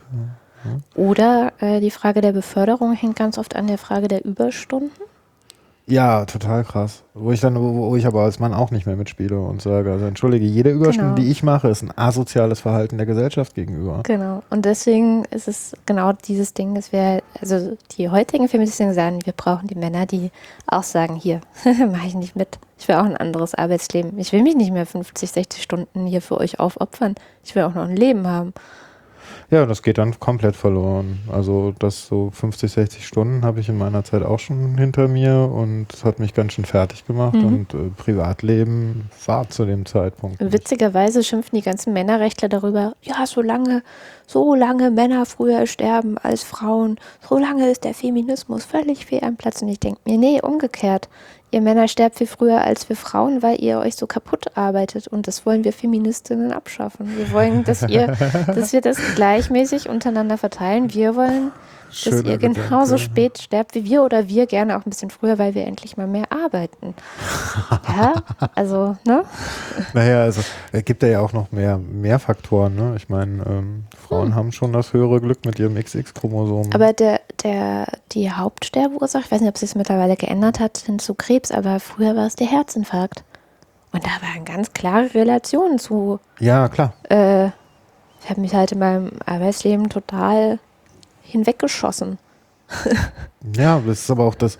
und, 0.64 0.82
Oder 0.94 1.52
äh, 1.60 1.80
die 1.80 1.90
Frage 1.90 2.20
der 2.20 2.32
Beförderung 2.32 2.92
hängt 2.92 3.16
ganz 3.16 3.38
oft 3.38 3.54
an 3.56 3.66
der 3.68 3.78
Frage 3.78 4.08
der 4.08 4.24
Überstunden. 4.24 4.90
Ja, 5.88 6.26
total 6.26 6.64
krass. 6.64 7.02
Wo 7.14 7.32
ich 7.32 7.40
dann, 7.40 7.56
wo, 7.58 7.96
ich 7.96 8.06
aber 8.06 8.22
als 8.22 8.38
Mann 8.38 8.52
auch 8.52 8.70
nicht 8.70 8.84
mehr 8.86 8.94
mitspiele 8.94 9.40
und 9.40 9.62
sage, 9.62 9.90
also 9.90 10.04
entschuldige, 10.04 10.44
jede 10.44 10.70
Überstunde, 10.70 11.14
Genau. 11.14 11.22
die 11.22 11.30
ich 11.30 11.42
mache, 11.42 11.68
ist 11.68 11.82
ein 11.82 11.96
asoziales 11.96 12.60
Verhalten 12.60 12.98
der 12.98 13.06
Gesellschaft 13.06 13.54
gegenüber. 13.54 14.02
Genau. 14.04 14.42
Und 14.50 14.66
deswegen 14.66 15.24
ist 15.30 15.48
es 15.48 15.74
genau 15.86 16.12
dieses 16.12 16.52
Ding, 16.52 16.74
dass 16.74 16.92
wir, 16.92 17.22
also 17.40 17.76
die 17.96 18.10
heutigen 18.10 18.48
Feministinnen 18.48 18.92
sagen, 18.92 19.20
wir 19.24 19.32
brauchen 19.32 19.66
die 19.66 19.74
Männer, 19.76 20.04
die 20.04 20.30
auch 20.66 20.82
sagen, 20.82 21.16
hier, 21.16 21.40
mache 21.64 22.06
ich 22.06 22.14
nicht 22.14 22.36
mit. 22.36 22.58
Ich 22.78 22.86
will 22.86 22.96
auch 22.96 23.04
ein 23.04 23.16
anderes 23.16 23.54
Arbeitsleben. 23.54 24.18
Ich 24.18 24.32
will 24.32 24.42
mich 24.42 24.56
nicht 24.56 24.72
mehr 24.72 24.86
50, 24.86 25.30
60 25.30 25.62
Stunden 25.62 26.06
hier 26.06 26.20
für 26.20 26.38
euch 26.38 26.60
aufopfern. 26.60 27.14
Ich 27.42 27.54
will 27.54 27.62
auch 27.62 27.74
noch 27.74 27.88
ein 27.88 27.96
Leben 27.96 28.26
haben. 28.26 28.52
Ja, 29.50 29.64
das 29.64 29.82
geht 29.82 29.96
dann 29.96 30.20
komplett 30.20 30.56
verloren. 30.56 31.20
Also 31.32 31.72
das 31.78 32.06
so 32.06 32.30
50, 32.30 32.70
60 32.70 33.06
Stunden 33.06 33.46
habe 33.46 33.60
ich 33.60 33.70
in 33.70 33.78
meiner 33.78 34.04
Zeit 34.04 34.22
auch 34.22 34.38
schon 34.38 34.76
hinter 34.76 35.08
mir 35.08 35.50
und 35.50 35.86
es 35.92 36.04
hat 36.04 36.18
mich 36.18 36.34
ganz 36.34 36.52
schön 36.52 36.66
fertig 36.66 37.06
gemacht 37.06 37.34
Mhm. 37.34 37.44
und 37.46 37.74
äh, 37.74 37.88
Privatleben 37.96 39.08
war 39.24 39.48
zu 39.48 39.64
dem 39.64 39.86
Zeitpunkt. 39.86 40.40
nicht. 40.40 40.52
Witzigerweise 40.52 41.24
schimpfen 41.24 41.56
die 41.56 41.62
ganzen 41.64 41.94
Männerrechtler 41.94 42.50
darüber, 42.50 42.92
ja, 43.00 43.24
so 43.26 43.40
lange, 43.40 43.82
so 44.26 44.54
lange 44.54 44.90
Männer 44.90 45.24
früher 45.24 45.66
sterben 45.66 46.18
als 46.18 46.42
Frauen, 46.44 46.98
so 47.26 47.38
lange 47.38 47.70
ist 47.70 47.84
der 47.84 47.94
Feminismus 47.94 48.66
völlig 48.66 49.06
fehl 49.06 49.24
am 49.24 49.36
Platz. 49.36 49.62
Und 49.62 49.68
ich 49.68 49.80
denke 49.80 50.00
mir, 50.04 50.18
nee, 50.18 50.40
umgekehrt. 50.42 51.08
Ihr 51.50 51.62
Männer 51.62 51.88
sterbt 51.88 52.18
viel 52.18 52.26
früher 52.26 52.60
als 52.60 52.88
wir 52.90 52.96
Frauen, 52.96 53.42
weil 53.42 53.62
ihr 53.62 53.78
euch 53.78 53.96
so 53.96 54.06
kaputt 54.06 54.56
arbeitet. 54.56 55.08
Und 55.08 55.26
das 55.26 55.46
wollen 55.46 55.64
wir 55.64 55.72
Feministinnen 55.72 56.52
abschaffen. 56.52 57.16
Wir 57.16 57.32
wollen, 57.32 57.64
dass 57.64 57.82
ihr, 57.82 58.06
dass 58.46 58.72
wir 58.74 58.82
das 58.82 58.98
gleichmäßig 59.14 59.88
untereinander 59.88 60.36
verteilen. 60.36 60.92
Wir 60.92 61.16
wollen, 61.16 61.52
dass 61.88 62.22
ihr 62.22 62.38
genauso 62.38 62.94
Gedanke. 62.94 62.98
spät 62.98 63.38
sterbt 63.38 63.74
wie 63.74 63.84
wir 63.84 64.02
oder 64.02 64.28
wir 64.28 64.46
gerne 64.46 64.76
auch 64.76 64.84
ein 64.84 64.90
bisschen 64.90 65.10
früher, 65.10 65.38
weil 65.38 65.54
wir 65.54 65.66
endlich 65.66 65.96
mal 65.96 66.06
mehr 66.06 66.30
arbeiten. 66.30 66.94
Ja, 67.88 68.14
also, 68.54 68.96
ne? 69.06 69.24
Naja, 69.92 70.22
also 70.22 70.42
es 70.72 70.84
gibt 70.84 71.02
ja 71.02 71.20
auch 71.20 71.32
noch 71.32 71.50
mehr, 71.50 71.78
mehr 71.78 72.18
Faktoren. 72.18 72.76
Ne? 72.76 72.94
Ich 72.96 73.08
meine, 73.08 73.42
ähm, 73.44 73.84
Frauen 73.96 74.34
haben 74.34 74.52
schon 74.52 74.72
das 74.72 74.92
höhere 74.92 75.20
Glück 75.20 75.44
mit 75.44 75.58
ihrem 75.58 75.74
XX-Chromosom. 75.74 76.66
Hm. 76.66 76.72
Aber 76.72 76.92
der, 76.92 77.20
der, 77.42 77.86
die 78.12 78.30
Hauptsterbeursache, 78.30 79.24
ich 79.24 79.32
weiß 79.32 79.40
nicht, 79.40 79.48
ob 79.48 79.58
sich 79.58 79.70
das 79.70 79.74
mittlerweile 79.74 80.16
geändert 80.16 80.60
hat, 80.60 80.78
hin 80.78 80.98
zu 80.98 81.14
Krebs, 81.14 81.50
aber 81.50 81.80
früher 81.80 82.14
war 82.14 82.26
es 82.26 82.36
der 82.36 82.46
Herzinfarkt. 82.46 83.24
Und 83.92 84.04
da 84.04 84.10
waren 84.20 84.44
ganz 84.44 84.72
klare 84.72 85.12
Relationen 85.14 85.78
zu. 85.78 86.20
ja, 86.38 86.68
klar. 86.68 86.92
Äh, 87.08 87.46
ich 88.22 88.30
habe 88.30 88.40
mich 88.40 88.54
halt 88.54 88.72
in 88.72 88.78
meinem 88.78 89.12
Arbeitsleben 89.24 89.88
total 89.88 90.58
hinweggeschossen. 91.28 92.18
Ja, 93.56 93.80
das 93.86 94.00
ist 94.00 94.10
aber 94.10 94.24
auch 94.24 94.34
das, 94.34 94.58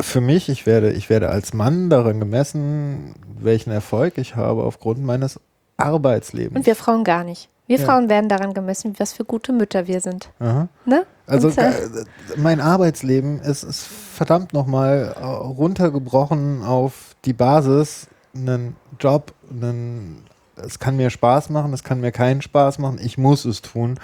für 0.00 0.20
mich, 0.20 0.48
ich 0.48 0.66
werde, 0.66 0.92
ich 0.92 1.10
werde 1.10 1.30
als 1.30 1.54
Mann 1.54 1.90
daran 1.90 2.20
gemessen, 2.20 3.14
welchen 3.40 3.70
Erfolg 3.70 4.18
ich 4.18 4.36
habe 4.36 4.62
aufgrund 4.62 5.02
meines 5.02 5.40
Arbeitslebens. 5.76 6.56
Und 6.56 6.66
wir 6.66 6.76
Frauen 6.76 7.04
gar 7.04 7.24
nicht. 7.24 7.48
Wir 7.66 7.78
Ja. 7.78 7.86
Frauen 7.86 8.08
werden 8.08 8.28
daran 8.28 8.54
gemessen, 8.54 8.94
was 8.98 9.12
für 9.12 9.24
gute 9.24 9.52
Mütter 9.52 9.86
wir 9.86 10.00
sind. 10.00 10.30
Aha. 10.38 10.68
Ne? 10.84 11.04
Also 11.26 11.48
Und, 11.48 11.58
äh, 11.58 11.70
äh, 11.70 12.04
mein 12.36 12.60
Arbeitsleben 12.60 13.40
ist, 13.40 13.62
ist 13.62 13.86
verdammt 13.86 14.52
nochmal 14.52 15.14
äh, 15.20 15.24
runtergebrochen 15.24 16.62
auf 16.62 17.14
die 17.24 17.34
Basis, 17.34 18.08
einen 18.34 18.76
Job, 19.00 19.34
einen, 19.50 20.22
es 20.56 20.78
kann 20.78 20.96
mir 20.96 21.10
Spaß 21.10 21.50
machen, 21.50 21.72
es 21.72 21.84
kann 21.84 22.00
mir 22.00 22.12
keinen 22.12 22.40
Spaß 22.40 22.78
machen, 22.78 22.98
ich 23.02 23.18
muss 23.18 23.44
es 23.44 23.62
tun, 23.62 23.98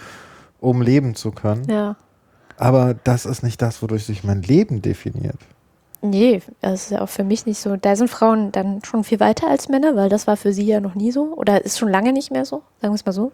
um 0.64 0.82
leben 0.82 1.14
zu 1.14 1.30
können. 1.30 1.64
ja. 1.68 1.96
Aber 2.56 2.94
das 2.94 3.26
ist 3.26 3.42
nicht 3.42 3.60
das, 3.60 3.82
wodurch 3.82 4.06
sich 4.06 4.22
mein 4.22 4.42
Leben 4.42 4.80
definiert. 4.80 5.38
Nee, 6.02 6.40
das 6.60 6.84
ist 6.84 6.90
ja 6.92 7.00
auch 7.00 7.08
für 7.08 7.24
mich 7.24 7.46
nicht 7.46 7.58
so. 7.58 7.76
Da 7.76 7.96
sind 7.96 8.08
Frauen 8.08 8.52
dann 8.52 8.84
schon 8.84 9.02
viel 9.02 9.18
weiter 9.18 9.48
als 9.48 9.68
Männer, 9.68 9.96
weil 9.96 10.08
das 10.08 10.28
war 10.28 10.36
für 10.36 10.52
sie 10.52 10.66
ja 10.66 10.78
noch 10.78 10.94
nie 10.94 11.10
so. 11.10 11.32
Oder 11.34 11.64
ist 11.64 11.78
schon 11.80 11.88
lange 11.88 12.12
nicht 12.12 12.30
mehr 12.30 12.44
so, 12.44 12.62
sagen 12.80 12.92
wir 12.92 12.96
es 12.96 13.06
mal 13.06 13.12
so. 13.12 13.32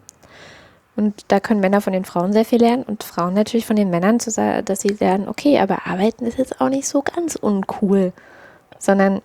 Und 0.95 1.25
da 1.27 1.39
können 1.39 1.59
Männer 1.59 1.81
von 1.81 1.93
den 1.93 2.03
Frauen 2.03 2.33
sehr 2.33 2.45
viel 2.45 2.59
lernen 2.61 2.81
und 2.81 3.03
Frauen 3.03 3.35
natürlich 3.35 3.67
von 3.67 3.75
den 3.75 3.91
Männern, 3.91 4.17
dass 4.17 4.81
sie 4.81 4.89
lernen, 4.99 5.27
okay, 5.27 5.59
aber 5.59 5.85
arbeiten 5.85 6.25
ist 6.25 6.39
jetzt 6.39 6.59
auch 6.59 6.69
nicht 6.69 6.87
so 6.87 7.03
ganz 7.03 7.35
uncool. 7.35 8.13
Sondern, 8.79 9.21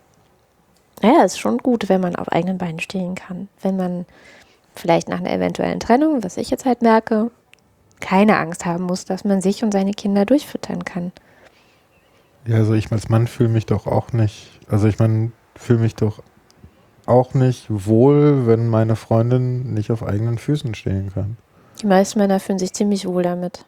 es 1.01 1.33
ist 1.33 1.39
schon 1.39 1.57
gut, 1.57 1.89
wenn 1.89 2.03
man 2.03 2.17
auf 2.17 2.29
eigenen 2.29 2.59
Beinen 2.59 2.81
stehen 2.81 3.15
kann. 3.15 3.49
Wenn 3.63 3.77
man 3.77 4.05
vielleicht 4.75 5.09
nach 5.09 5.21
einer 5.21 5.33
eventuellen 5.33 5.81
Trennung, 5.81 6.23
was 6.23 6.37
ich 6.37 6.51
jetzt 6.51 6.67
halt 6.67 6.83
merke, 6.83 7.31
keine 8.01 8.39
Angst 8.39 8.65
haben 8.67 8.85
muss, 8.85 9.05
dass 9.05 9.25
man 9.25 9.41
sich 9.41 9.63
und 9.65 9.73
seine 9.73 9.93
Kinder 9.93 10.25
durchfüttern 10.27 10.85
kann. 10.85 11.13
Ja, 12.47 12.57
also 12.57 12.75
ich 12.75 12.91
als 12.93 13.09
Mann 13.09 13.27
fühle 13.27 13.49
mich 13.49 13.67
doch 13.67 13.87
auch 13.87 14.13
nicht, 14.13 14.49
also 14.69 14.87
ich 14.87 14.99
meine, 14.99 15.33
fühle 15.57 15.81
mich 15.81 15.95
doch 15.97 16.23
auch 17.07 17.35
nicht 17.35 17.67
wohl, 17.69 18.47
wenn 18.47 18.69
meine 18.69 18.97
Freundin 18.97 19.75
nicht 19.75 19.91
auf 19.91 20.03
eigenen 20.03 20.39
Füßen 20.39 20.75
stehen 20.75 21.13
kann. 21.13 21.37
Die 21.83 21.87
meisten 21.87 22.19
Männer 22.19 22.41
fühlen 22.41 22.59
sich 22.59 22.73
ziemlich 22.73 23.07
wohl 23.07 23.23
damit, 23.23 23.65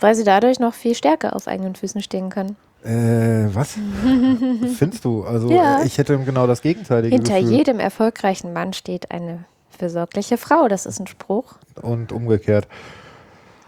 weil 0.00 0.14
sie 0.14 0.24
dadurch 0.24 0.58
noch 0.60 0.74
viel 0.74 0.94
stärker 0.94 1.34
auf 1.36 1.48
eigenen 1.48 1.74
Füßen 1.74 2.02
stehen 2.02 2.30
können. 2.30 2.56
Äh, 2.84 3.54
was? 3.54 3.78
Findest 4.76 5.04
du? 5.04 5.24
Also 5.24 5.50
Ja. 5.50 5.82
ich 5.84 5.98
hätte 5.98 6.18
genau 6.18 6.46
das 6.46 6.62
gegenteilige 6.62 7.14
Hinter 7.14 7.40
Gefühl. 7.40 7.56
jedem 7.56 7.78
erfolgreichen 7.80 8.52
Mann 8.52 8.72
steht 8.72 9.10
eine 9.10 9.44
fürsorgliche 9.70 10.36
Frau. 10.36 10.68
Das 10.68 10.84
ist 10.86 10.98
ein 11.00 11.06
Spruch. 11.06 11.54
und 11.80 12.10
umgekehrt. 12.12 12.66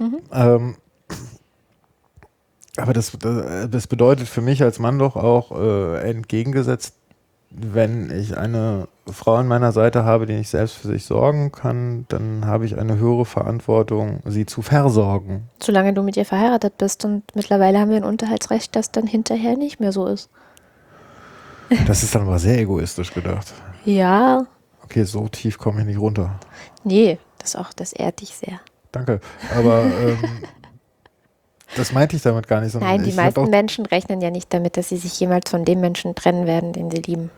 Mhm. 0.05 0.19
Ähm, 0.33 0.77
aber 2.77 2.93
das, 2.93 3.17
das 3.71 3.87
bedeutet 3.87 4.29
für 4.29 4.41
mich 4.41 4.63
als 4.63 4.79
Mann 4.79 4.99
doch 4.99 5.17
auch 5.17 5.53
äh, 5.53 6.11
entgegengesetzt, 6.11 6.97
wenn 7.51 8.11
ich 8.11 8.37
eine 8.37 8.89
Frau 9.07 9.35
an 9.37 9.47
meiner 9.47 9.71
Seite 9.71 10.05
habe, 10.05 10.27
die 10.27 10.35
nicht 10.35 10.49
selbst 10.49 10.77
für 10.77 10.89
sich 10.89 11.05
sorgen 11.05 11.53
kann, 11.53 12.05
dann 12.09 12.47
habe 12.47 12.67
ich 12.67 12.77
eine 12.77 12.97
höhere 12.99 13.25
Verantwortung, 13.25 14.19
sie 14.25 14.45
zu 14.45 14.61
versorgen. 14.63 15.49
Solange 15.63 15.93
du 15.95 16.03
mit 16.03 16.17
ihr 16.17 16.25
verheiratet 16.25 16.79
bist. 16.79 17.05
Und 17.05 17.23
mittlerweile 17.37 17.79
haben 17.79 17.91
wir 17.91 17.99
ein 17.99 18.05
Unterhaltsrecht, 18.05 18.75
das 18.75 18.91
dann 18.91 19.07
hinterher 19.07 19.57
nicht 19.57 19.79
mehr 19.81 19.93
so 19.93 20.07
ist. 20.07 20.29
Das 21.87 22.03
ist 22.03 22.15
dann 22.15 22.23
aber 22.23 22.39
sehr 22.39 22.59
egoistisch 22.59 23.13
gedacht. 23.15 23.53
Ja, 23.87 24.47
Okay, 24.83 25.05
so 25.05 25.29
tief 25.29 25.59
komme 25.59 25.81
ich 25.81 25.87
nicht 25.87 25.99
runter. 25.99 26.39
nee, 26.85 27.19
das 27.39 27.57
auch, 27.57 27.73
das 27.73 27.93
ehrt 27.95 28.21
dich 28.21 28.35
sehr. 28.35 28.61
Danke. 28.95 29.21
Aber 29.55 29.83
ähm, 29.83 30.19
das 31.77 31.93
meinte 31.93 32.15
ich 32.15 32.23
damit 32.23 32.47
gar 32.47 32.61
nicht. 32.61 32.75
Nein, 32.77 33.03
die 33.03 33.13
meisten 33.13 33.51
Menschen 33.51 33.87
rechnen 33.87 34.21
ja 34.21 34.31
nicht 34.31 34.55
damit, 34.55 34.77
dass 34.77 34.89
sie 34.89 34.97
sich 34.97 35.19
jemals 35.19 35.51
von 35.51 35.65
dem 35.65 35.81
Menschen 35.81 36.15
trennen 36.15 36.47
werden, 36.47 36.73
den 36.73 36.91
sie 36.91 37.03
lieben. 37.03 37.31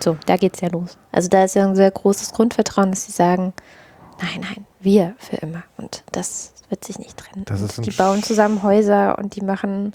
So, 0.00 0.16
da 0.26 0.36
geht's 0.36 0.60
ja 0.60 0.68
los. 0.68 0.96
Also 1.10 1.28
da 1.28 1.44
ist 1.44 1.56
ja 1.56 1.66
ein 1.66 1.74
sehr 1.74 1.90
großes 1.90 2.32
Grundvertrauen, 2.32 2.90
dass 2.90 3.06
sie 3.06 3.12
sagen, 3.12 3.52
nein, 4.20 4.40
nein, 4.40 4.66
wir 4.80 5.14
für 5.18 5.36
immer. 5.36 5.64
Und 5.76 6.04
das 6.12 6.52
wird 6.68 6.84
sich 6.84 6.98
nicht 6.98 7.16
trennen. 7.16 7.44
Das 7.46 7.60
ist 7.60 7.84
die 7.84 7.90
bauen 7.90 8.22
zusammen 8.22 8.62
Häuser 8.62 9.18
und 9.18 9.34
die 9.34 9.42
machen, 9.42 9.92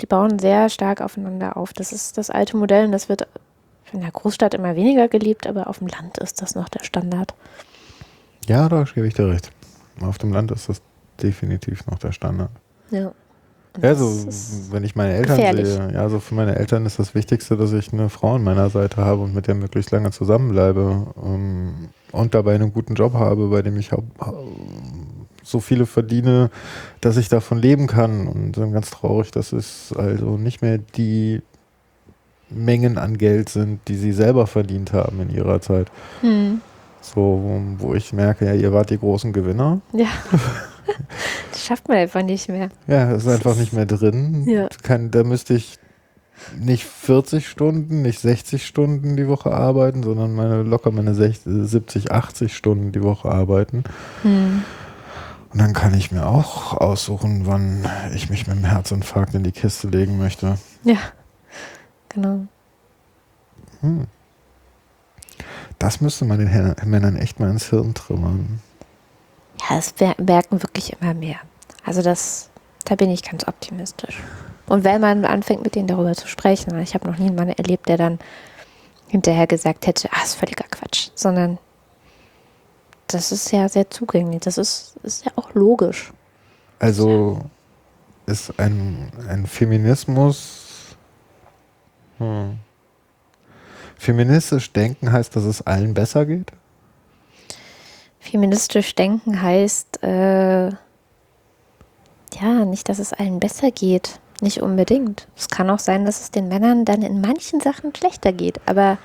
die 0.00 0.06
bauen 0.06 0.40
sehr 0.40 0.68
stark 0.70 1.00
aufeinander 1.00 1.56
auf. 1.56 1.72
Das 1.72 1.92
ist 1.92 2.18
das 2.18 2.30
alte 2.30 2.56
Modell 2.56 2.86
und 2.86 2.92
das 2.92 3.08
wird 3.08 3.28
in 3.92 4.00
der 4.00 4.10
Großstadt 4.10 4.54
immer 4.54 4.74
weniger 4.74 5.06
geliebt, 5.06 5.46
aber 5.46 5.68
auf 5.68 5.78
dem 5.78 5.86
Land 5.86 6.18
ist 6.18 6.42
das 6.42 6.56
noch 6.56 6.68
der 6.68 6.82
Standard. 6.82 7.34
Ja, 8.48 8.68
da 8.68 8.82
gebe 8.82 9.06
ich 9.06 9.14
dir 9.14 9.28
recht. 9.28 9.50
Auf 10.00 10.18
dem 10.18 10.32
Land 10.32 10.50
ist 10.50 10.68
das 10.68 10.82
definitiv 11.22 11.86
noch 11.86 11.98
der 11.98 12.12
Standard. 12.12 12.50
Ja. 12.90 13.12
Ja, 13.82 13.94
so, 13.94 14.26
wenn 14.70 14.84
ich 14.84 14.96
meine 14.96 15.12
Eltern 15.12 15.36
gefährlich. 15.36 15.68
sehe, 15.68 15.92
ja, 15.92 16.08
so 16.08 16.18
für 16.18 16.34
meine 16.34 16.56
Eltern 16.56 16.86
ist 16.86 16.98
das 16.98 17.14
Wichtigste, 17.14 17.56
dass 17.56 17.72
ich 17.72 17.92
eine 17.92 18.08
Frau 18.08 18.36
an 18.36 18.44
meiner 18.44 18.70
Seite 18.70 19.04
habe 19.04 19.22
und 19.22 19.34
mit 19.34 19.48
der 19.48 19.54
möglichst 19.54 19.90
lange 19.90 20.10
zusammenbleibe 20.10 21.06
ähm, 21.22 21.88
und 22.12 22.34
dabei 22.34 22.54
einen 22.54 22.72
guten 22.72 22.94
Job 22.94 23.14
habe, 23.14 23.48
bei 23.48 23.62
dem 23.62 23.76
ich 23.76 23.90
so 25.42 25.60
viele 25.60 25.86
verdiene, 25.86 26.50
dass 27.00 27.16
ich 27.16 27.28
davon 27.28 27.58
leben 27.58 27.86
kann. 27.86 28.26
Und 28.28 28.52
dann 28.52 28.72
ganz 28.72 28.90
traurig, 28.90 29.30
dass 29.30 29.52
es 29.52 29.92
also 29.96 30.36
nicht 30.36 30.62
mehr 30.62 30.78
die 30.78 31.42
Mengen 32.48 32.98
an 32.98 33.18
Geld 33.18 33.48
sind, 33.48 33.80
die 33.88 33.96
sie 33.96 34.12
selber 34.12 34.46
verdient 34.46 34.92
haben 34.92 35.20
in 35.20 35.30
ihrer 35.30 35.60
Zeit. 35.60 35.90
Hm. 36.20 36.60
So, 37.00 37.62
wo, 37.78 37.94
ich 37.94 38.12
merke, 38.12 38.46
ja, 38.46 38.52
ihr 38.54 38.72
wart 38.72 38.90
die 38.90 38.98
großen 38.98 39.32
Gewinner. 39.32 39.80
Ja. 39.92 40.08
das 41.52 41.64
schafft 41.64 41.88
man 41.88 41.98
einfach 41.98 42.22
nicht 42.22 42.48
mehr. 42.48 42.68
Ja, 42.86 43.12
ist 43.12 43.28
einfach 43.28 43.56
nicht 43.56 43.72
mehr 43.72 43.86
drin. 43.86 44.44
Ja. 44.48 44.68
Kann, 44.82 45.10
da 45.10 45.22
müsste 45.22 45.54
ich 45.54 45.78
nicht 46.58 46.84
40 46.84 47.48
Stunden, 47.48 48.02
nicht 48.02 48.20
60 48.20 48.66
Stunden 48.66 49.16
die 49.16 49.28
Woche 49.28 49.52
arbeiten, 49.52 50.02
sondern 50.02 50.34
meine 50.34 50.62
locker 50.62 50.90
meine 50.90 51.14
60, 51.14 51.44
70, 51.44 52.12
80 52.12 52.56
Stunden 52.56 52.92
die 52.92 53.02
Woche 53.02 53.30
arbeiten. 53.30 53.84
Hm. 54.22 54.64
Und 55.52 55.60
dann 55.60 55.72
kann 55.72 55.94
ich 55.94 56.12
mir 56.12 56.26
auch 56.26 56.74
aussuchen, 56.74 57.46
wann 57.46 57.88
ich 58.14 58.28
mich 58.28 58.46
mit 58.46 58.56
dem 58.56 58.64
Herzinfarkt 58.64 59.34
in 59.34 59.42
die 59.42 59.52
Kiste 59.52 59.88
legen 59.88 60.18
möchte. 60.18 60.58
Ja, 60.84 60.98
genau. 62.08 62.46
Hm. 63.80 64.06
Das 65.78 66.00
müsste 66.00 66.24
man 66.24 66.38
den 66.38 66.74
Männern 66.84 67.16
echt 67.16 67.38
mal 67.38 67.50
ins 67.50 67.68
Hirn 67.70 67.94
trümmern. 67.94 68.60
Ja, 69.68 69.78
es 69.78 69.94
wer- 69.98 70.16
merken 70.18 70.62
wirklich 70.62 70.96
immer 71.00 71.14
mehr. 71.14 71.36
Also 71.84 72.02
das, 72.02 72.50
da 72.84 72.94
bin 72.94 73.10
ich 73.10 73.22
ganz 73.22 73.46
optimistisch. 73.46 74.18
Und 74.66 74.84
wenn 74.84 75.00
man 75.00 75.24
anfängt, 75.24 75.62
mit 75.62 75.74
denen 75.74 75.86
darüber 75.86 76.14
zu 76.14 76.26
sprechen, 76.28 76.78
ich 76.80 76.94
habe 76.94 77.08
noch 77.08 77.18
nie 77.18 77.26
einen 77.26 77.36
Mann 77.36 77.48
erlebt, 77.50 77.88
der 77.88 77.96
dann 77.96 78.18
hinterher 79.08 79.46
gesagt 79.46 79.86
hätte, 79.86 80.08
ah, 80.12 80.24
ist 80.24 80.34
völliger 80.34 80.64
Quatsch, 80.70 81.10
sondern 81.14 81.58
das 83.06 83.30
ist 83.30 83.52
ja 83.52 83.68
sehr 83.68 83.88
zugänglich. 83.88 84.40
Das 84.42 84.58
ist, 84.58 84.96
ist 85.04 85.24
ja 85.24 85.32
auch 85.36 85.54
logisch. 85.54 86.12
Also 86.80 87.40
ist 88.26 88.58
ein, 88.58 89.10
ein 89.28 89.46
Feminismus. 89.46 90.96
Hm. 92.18 92.58
Feministisch 93.96 94.72
denken 94.72 95.12
heißt, 95.12 95.34
dass 95.36 95.44
es 95.44 95.62
allen 95.62 95.94
besser 95.94 96.26
geht? 96.26 96.52
Feministisch 98.20 98.94
denken 98.94 99.40
heißt, 99.40 100.02
äh, 100.02 100.68
ja, 102.40 102.64
nicht, 102.64 102.88
dass 102.88 102.98
es 102.98 103.12
allen 103.12 103.40
besser 103.40 103.70
geht. 103.70 104.20
Nicht 104.40 104.60
unbedingt. 104.60 105.28
Es 105.36 105.48
kann 105.48 105.70
auch 105.70 105.78
sein, 105.78 106.04
dass 106.04 106.20
es 106.20 106.30
den 106.30 106.48
Männern 106.48 106.84
dann 106.84 107.02
in 107.02 107.20
manchen 107.20 107.60
Sachen 107.60 107.94
schlechter 107.96 108.32
geht. 108.32 108.60
Aber 108.66 108.98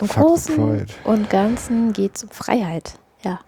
im 0.00 0.08
Fuck 0.08 0.22
Großen 0.22 0.54
Freud. 0.56 0.92
und 1.04 1.30
Ganzen 1.30 1.92
geht 1.92 2.16
es 2.16 2.24
um 2.24 2.30
Freiheit. 2.30 2.98
Ja. 3.22 3.38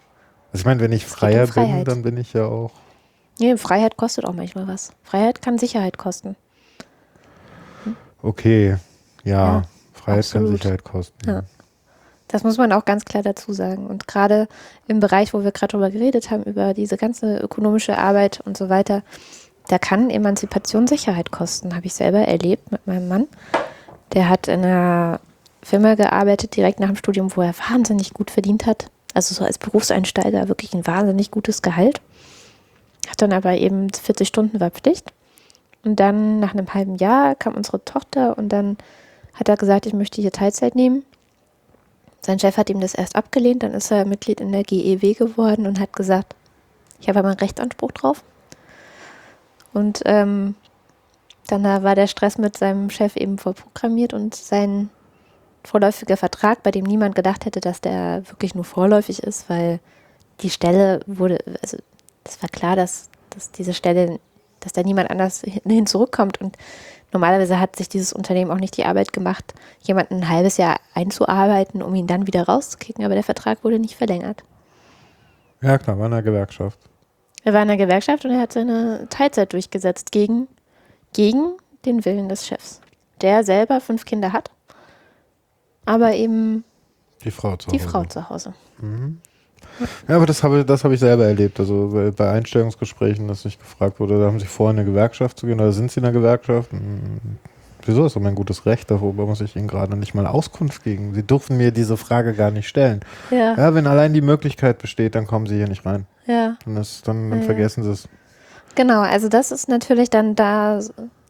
Also 0.53 0.61
ich 0.61 0.65
meine, 0.65 0.79
wenn 0.79 0.93
ich 0.93 1.03
um 1.03 1.09
freier 1.09 1.43
bin, 1.45 1.53
Freiheit. 1.53 1.87
dann 1.87 2.01
bin 2.03 2.15
ich 2.15 2.31
ja 2.33 2.45
auch. 2.45 2.71
Nee, 3.39 3.57
Freiheit 3.57 3.97
kostet 3.97 4.25
auch 4.25 4.33
manchmal 4.33 4.67
was. 4.67 4.91
Freiheit 5.03 5.41
kann 5.41 5.57
Sicherheit 5.57 5.97
kosten. 5.97 6.35
Okay, 8.23 8.77
ja, 9.23 9.61
Ja, 9.61 9.61
Kann 10.07 10.19
absolut. 10.19 10.61
Sicherheit 10.61 10.83
kosten. 10.85 11.29
Ja. 11.29 11.43
Das 12.29 12.43
muss 12.43 12.57
man 12.57 12.71
auch 12.71 12.85
ganz 12.85 13.03
klar 13.03 13.23
dazu 13.23 13.51
sagen. 13.51 13.87
Und 13.87 14.07
gerade 14.07 14.47
im 14.87 15.01
Bereich, 15.01 15.33
wo 15.33 15.43
wir 15.43 15.51
gerade 15.51 15.71
drüber 15.71 15.89
geredet 15.89 16.31
haben, 16.31 16.43
über 16.43 16.73
diese 16.73 16.97
ganze 16.97 17.37
ökonomische 17.37 17.97
Arbeit 17.97 18.41
und 18.45 18.57
so 18.57 18.69
weiter, 18.69 19.03
da 19.67 19.77
kann 19.77 20.09
Emanzipation 20.09 20.87
Sicherheit 20.87 21.31
kosten. 21.31 21.75
Habe 21.75 21.87
ich 21.87 21.93
selber 21.93 22.19
erlebt 22.19 22.71
mit 22.71 22.87
meinem 22.87 23.09
Mann. 23.09 23.27
Der 24.13 24.29
hat 24.29 24.47
in 24.47 24.63
einer 24.63 25.19
Firma 25.61 25.95
gearbeitet, 25.95 26.55
direkt 26.55 26.79
nach 26.79 26.87
dem 26.87 26.95
Studium, 26.95 27.35
wo 27.35 27.41
er 27.41 27.53
wahnsinnig 27.69 28.13
gut 28.13 28.31
verdient 28.31 28.65
hat. 28.65 28.89
Also 29.13 29.35
so 29.35 29.43
als 29.43 29.57
Berufseinsteiger 29.57 30.47
wirklich 30.47 30.73
ein 30.73 30.87
wahnsinnig 30.87 31.31
gutes 31.31 31.61
Gehalt. 31.61 31.99
Hat 33.09 33.21
dann 33.21 33.33
aber 33.33 33.55
eben 33.55 33.89
40 33.89 34.27
Stunden 34.27 34.59
war 34.61 34.71
Pflicht. 34.71 35.11
Und 35.83 35.99
dann 35.99 36.39
nach 36.39 36.53
einem 36.53 36.73
halben 36.73 36.95
Jahr 36.95 37.35
kam 37.35 37.55
unsere 37.55 37.83
Tochter 37.83 38.37
und 38.37 38.49
dann 38.49 38.77
hat 39.39 39.49
er 39.49 39.57
gesagt, 39.57 39.85
ich 39.85 39.93
möchte 39.93 40.21
hier 40.21 40.31
Teilzeit 40.31 40.75
nehmen. 40.75 41.05
Sein 42.21 42.39
Chef 42.39 42.57
hat 42.57 42.69
ihm 42.69 42.81
das 42.81 42.95
erst 42.95 43.15
abgelehnt, 43.15 43.63
dann 43.63 43.73
ist 43.73 43.91
er 43.91 44.05
Mitglied 44.05 44.41
in 44.41 44.51
der 44.51 44.63
GEW 44.63 45.13
geworden 45.13 45.65
und 45.67 45.79
hat 45.79 45.93
gesagt, 45.93 46.35
ich 46.99 47.07
habe 47.07 47.19
aber 47.19 47.29
einen 47.29 47.39
Rechtsanspruch 47.39 47.91
drauf. 47.91 48.23
Und 49.73 50.01
ähm, 50.05 50.55
dann 51.47 51.63
war 51.63 51.95
der 51.95 52.07
Stress 52.07 52.37
mit 52.37 52.57
seinem 52.57 52.89
Chef 52.89 53.15
eben 53.15 53.37
vorprogrammiert 53.37 54.13
und 54.13 54.35
sein 54.35 54.89
vorläufiger 55.63 56.17
Vertrag, 56.17 56.63
bei 56.63 56.71
dem 56.71 56.85
niemand 56.85 57.15
gedacht 57.15 57.45
hätte, 57.45 57.59
dass 57.59 57.81
der 57.81 58.23
wirklich 58.27 58.55
nur 58.55 58.63
vorläufig 58.63 59.21
ist, 59.23 59.49
weil 59.49 59.79
die 60.41 60.49
Stelle 60.49 61.01
wurde, 61.05 61.37
also 61.61 61.77
es 62.23 62.41
war 62.41 62.49
klar, 62.49 62.75
dass, 62.75 63.09
dass 63.29 63.51
diese 63.51 63.73
Stelle, 63.73 64.19
dass 64.59 64.73
da 64.73 64.83
niemand 64.83 65.09
anders 65.09 65.41
hin 65.41 65.85
zurückkommt 65.85 66.41
und 66.41 66.57
normalerweise 67.13 67.59
hat 67.59 67.75
sich 67.75 67.89
dieses 67.89 68.13
Unternehmen 68.13 68.51
auch 68.51 68.59
nicht 68.59 68.77
die 68.77 68.85
Arbeit 68.85 69.13
gemacht, 69.13 69.53
jemanden 69.81 70.15
ein 70.15 70.29
halbes 70.29 70.57
Jahr 70.57 70.79
einzuarbeiten, 70.93 71.81
um 71.81 71.95
ihn 71.95 72.07
dann 72.07 72.27
wieder 72.27 72.43
rauszukicken, 72.43 73.03
aber 73.05 73.13
der 73.15 73.23
Vertrag 73.23 73.63
wurde 73.63 73.79
nicht 73.79 73.95
verlängert. 73.95 74.43
Ja, 75.61 75.77
klar, 75.77 75.97
war 75.97 76.05
in 76.05 76.11
der 76.11 76.21
Gewerkschaft. 76.21 76.79
Er 77.43 77.53
war 77.53 77.61
in 77.61 77.67
der 77.69 77.77
Gewerkschaft 77.77 78.25
und 78.25 78.31
er 78.31 78.41
hat 78.41 78.53
seine 78.53 79.07
Teilzeit 79.09 79.53
durchgesetzt 79.53 80.11
gegen, 80.11 80.47
gegen 81.13 81.53
den 81.85 82.03
Willen 82.05 82.29
des 82.29 82.45
Chefs, 82.45 82.81
der 83.21 83.43
selber 83.43 83.79
fünf 83.79 84.05
Kinder 84.05 84.33
hat, 84.33 84.51
aber 85.85 86.13
eben 86.13 86.63
Die 87.23 87.31
Frau 87.31 87.55
zu 87.55 87.69
die 87.71 87.79
Hause. 87.79 87.89
Frau 87.89 88.03
zu 88.03 88.29
Hause. 88.29 88.53
Ja, 90.07 90.15
aber 90.15 90.25
das 90.25 90.43
habe, 90.43 90.63
das 90.65 90.83
habe 90.83 90.93
ich 90.93 90.99
selber 90.99 91.25
erlebt. 91.25 91.59
Also 91.59 91.89
bei, 91.93 92.11
bei 92.11 92.29
Einstellungsgesprächen, 92.31 93.27
dass 93.27 93.45
ich 93.45 93.59
gefragt 93.59 93.99
wurde, 93.99 94.19
da 94.19 94.25
haben 94.25 94.39
Sie 94.39 94.45
vor, 94.47 94.69
in 94.71 94.77
eine 94.79 94.85
Gewerkschaft 94.85 95.39
zu 95.39 95.45
gehen 95.47 95.59
oder 95.59 95.71
sind 95.71 95.91
Sie 95.91 95.99
in 95.99 96.03
der 96.03 96.13
Gewerkschaft? 96.13 96.71
Hm, 96.71 97.19
Wieso 97.85 98.05
ist 98.05 98.17
doch 98.17 98.21
mein 98.21 98.35
gutes 98.35 98.65
Recht, 98.65 98.91
darüber 98.91 99.25
muss 99.25 99.39
ich 99.39 99.55
Ihnen 99.55 99.67
gerade 99.69 99.95
nicht 99.95 100.13
mal 100.13 100.27
Auskunft 100.27 100.83
geben. 100.83 101.13
Sie 101.13 101.23
dürfen 101.23 101.55
mir 101.55 101.71
diese 101.71 101.95
Frage 101.95 102.33
gar 102.33 102.51
nicht 102.51 102.67
stellen. 102.67 102.99
Ja, 103.31 103.55
Ja, 103.55 103.73
wenn 103.75 103.87
allein 103.87 104.13
die 104.13 104.19
Möglichkeit 104.21 104.79
besteht, 104.79 105.15
dann 105.15 105.25
kommen 105.25 105.45
Sie 105.45 105.55
hier 105.55 105.69
nicht 105.69 105.85
rein. 105.85 106.05
ja. 106.25 106.57
Dann, 106.65 106.75
ist, 106.75 107.07
dann, 107.07 107.29
dann 107.29 107.39
Ja. 107.39 107.45
vergessen 107.45 107.83
Sie 107.83 107.91
es. 107.91 108.09
Genau, 108.75 108.99
also 108.99 109.29
das 109.29 109.51
ist 109.53 109.69
natürlich 109.69 110.09
dann 110.09 110.35
da, 110.35 110.81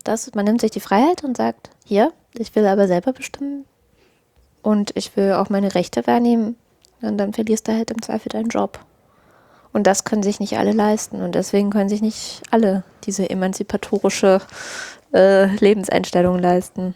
das, 0.03 0.33
man 0.33 0.45
nimmt 0.45 0.61
sich 0.61 0.71
die 0.71 0.79
Freiheit 0.79 1.23
und 1.23 1.37
sagt, 1.37 1.69
hier, 1.85 2.11
ich 2.33 2.55
will 2.55 2.65
aber 2.65 2.87
selber 2.87 3.13
bestimmen 3.13 3.65
und 4.63 4.91
ich 4.95 5.15
will 5.15 5.33
auch 5.33 5.49
meine 5.49 5.75
Rechte 5.75 6.07
wahrnehmen 6.07 6.55
und 7.01 7.17
dann 7.17 7.33
verlierst 7.33 7.67
du 7.67 7.73
halt 7.73 7.91
im 7.91 8.01
Zweifel 8.01 8.29
deinen 8.29 8.49
Job. 8.49 8.79
Und 9.73 9.85
das 9.85 10.03
können 10.03 10.23
sich 10.23 10.39
nicht 10.39 10.57
alle 10.57 10.71
leisten 10.71 11.21
und 11.21 11.35
deswegen 11.35 11.69
können 11.69 11.89
sich 11.89 12.01
nicht 12.01 12.41
alle 12.51 12.83
diese 13.03 13.29
emanzipatorische 13.29 14.41
äh, 15.13 15.45
Lebenseinstellung 15.57 16.39
leisten. 16.39 16.95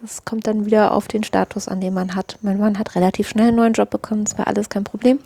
Das 0.00 0.24
kommt 0.24 0.46
dann 0.46 0.66
wieder 0.66 0.92
auf 0.92 1.08
den 1.08 1.24
Status 1.24 1.68
an, 1.68 1.80
den 1.80 1.94
man 1.94 2.14
hat. 2.14 2.38
Mein 2.42 2.58
Mann 2.58 2.78
hat 2.78 2.94
relativ 2.94 3.28
schnell 3.28 3.48
einen 3.48 3.56
neuen 3.56 3.72
Job 3.72 3.90
bekommen, 3.90 4.24
das 4.24 4.38
war 4.38 4.46
alles 4.46 4.68
kein 4.68 4.84
Problem. 4.84 5.18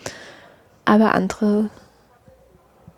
Aber 0.84 1.14
andere, 1.14 1.70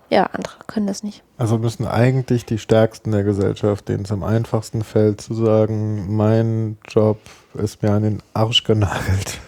ja, 0.08 0.24
andere 0.32 0.54
können 0.66 0.86
das 0.86 1.02
nicht. 1.02 1.22
Also 1.36 1.58
müssen 1.58 1.86
eigentlich 1.86 2.46
die 2.46 2.58
Stärksten 2.58 3.12
der 3.12 3.24
Gesellschaft, 3.24 3.88
denen 3.88 4.04
es 4.04 4.12
am 4.12 4.22
einfachsten 4.22 4.84
fällt, 4.84 5.20
zu 5.20 5.34
sagen, 5.34 6.16
mein 6.16 6.78
Job 6.88 7.18
ist 7.54 7.82
mir 7.82 7.92
an 7.92 8.02
den 8.02 8.22
Arsch 8.32 8.64
genagelt. 8.64 9.38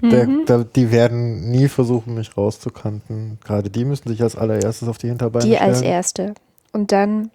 Mhm. 0.00 0.44
der, 0.46 0.64
die 0.64 0.90
werden 0.90 1.50
nie 1.50 1.68
versuchen, 1.68 2.14
mich 2.14 2.36
rauszukanten. 2.36 3.38
Gerade 3.44 3.70
die 3.70 3.84
müssen 3.84 4.08
sich 4.08 4.22
als 4.22 4.36
allererstes 4.36 4.88
auf 4.88 4.98
die 4.98 5.08
Hinterbeine 5.08 5.44
Die 5.44 5.54
stellen. 5.54 5.70
als 5.70 5.80
Erste. 5.80 6.34
Und 6.72 6.92
dann 6.92 7.30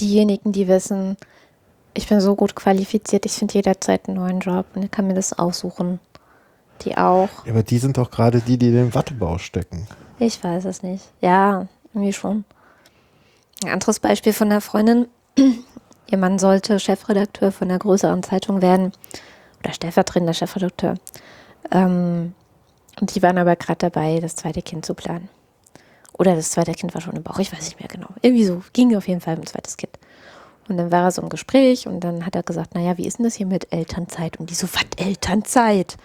diejenigen, 0.00 0.52
die 0.52 0.66
wissen, 0.68 1.16
ich 1.94 2.08
bin 2.08 2.20
so 2.20 2.34
gut 2.34 2.54
qualifiziert, 2.54 3.26
ich 3.26 3.32
finde 3.32 3.54
jederzeit 3.54 4.08
einen 4.08 4.16
neuen 4.16 4.40
Job 4.40 4.66
und 4.74 4.84
ich 4.84 4.90
kann 4.90 5.06
mir 5.06 5.14
das 5.14 5.38
aussuchen. 5.38 6.00
Die 6.82 6.96
auch. 6.96 7.28
Ja, 7.44 7.52
aber 7.52 7.62
die 7.62 7.78
sind 7.78 7.98
doch 7.98 8.10
gerade 8.10 8.40
die, 8.40 8.56
die 8.56 8.70
den 8.72 8.94
Wattebau 8.94 9.36
stecken. 9.38 9.86
Ich 10.18 10.42
weiß 10.42 10.64
es 10.64 10.82
nicht. 10.82 11.04
Ja, 11.20 11.66
irgendwie 11.92 12.12
schon. 12.12 12.44
Ein 13.62 13.72
anderes 13.72 14.00
Beispiel 14.00 14.32
von 14.32 14.50
einer 14.50 14.62
Freundin. 14.62 15.06
Ihr 16.10 16.18
Mann 16.18 16.38
sollte 16.38 16.80
Chefredakteur 16.80 17.52
von 17.52 17.68
einer 17.68 17.78
größeren 17.78 18.22
Zeitung 18.22 18.62
werden 18.62 18.92
oder 19.62 19.74
stellvertretender 19.74 20.32
Chefredakteur. 20.32 20.94
Ähm, 21.70 22.34
und 23.00 23.14
die 23.14 23.22
waren 23.22 23.38
aber 23.38 23.56
gerade 23.56 23.90
dabei, 23.90 24.20
das 24.20 24.36
zweite 24.36 24.62
Kind 24.62 24.84
zu 24.84 24.94
planen. 24.94 25.28
Oder 26.12 26.36
das 26.36 26.50
zweite 26.50 26.72
Kind 26.72 26.92
war 26.94 27.00
schon 27.00 27.16
im 27.16 27.22
Bauch, 27.22 27.38
ich 27.38 27.52
weiß 27.52 27.64
nicht 27.64 27.80
mehr 27.80 27.88
genau. 27.88 28.08
Irgendwie 28.20 28.44
so, 28.44 28.62
ging 28.72 28.94
auf 28.94 29.08
jeden 29.08 29.20
Fall 29.20 29.34
um 29.34 29.40
ein 29.40 29.46
zweites 29.46 29.76
Kind. 29.76 29.98
Und 30.68 30.76
dann 30.76 30.92
war 30.92 31.04
er 31.04 31.10
so 31.10 31.22
im 31.22 31.28
Gespräch 31.28 31.88
und 31.88 32.00
dann 32.00 32.26
hat 32.26 32.36
er 32.36 32.42
gesagt, 32.42 32.74
naja, 32.74 32.96
wie 32.96 33.06
ist 33.06 33.18
denn 33.18 33.24
das 33.24 33.34
hier 33.34 33.46
mit 33.46 33.72
Elternzeit? 33.72 34.38
Und 34.38 34.50
die 34.50 34.54
so, 34.54 34.68
was 34.72 34.84
Elternzeit? 35.04 35.96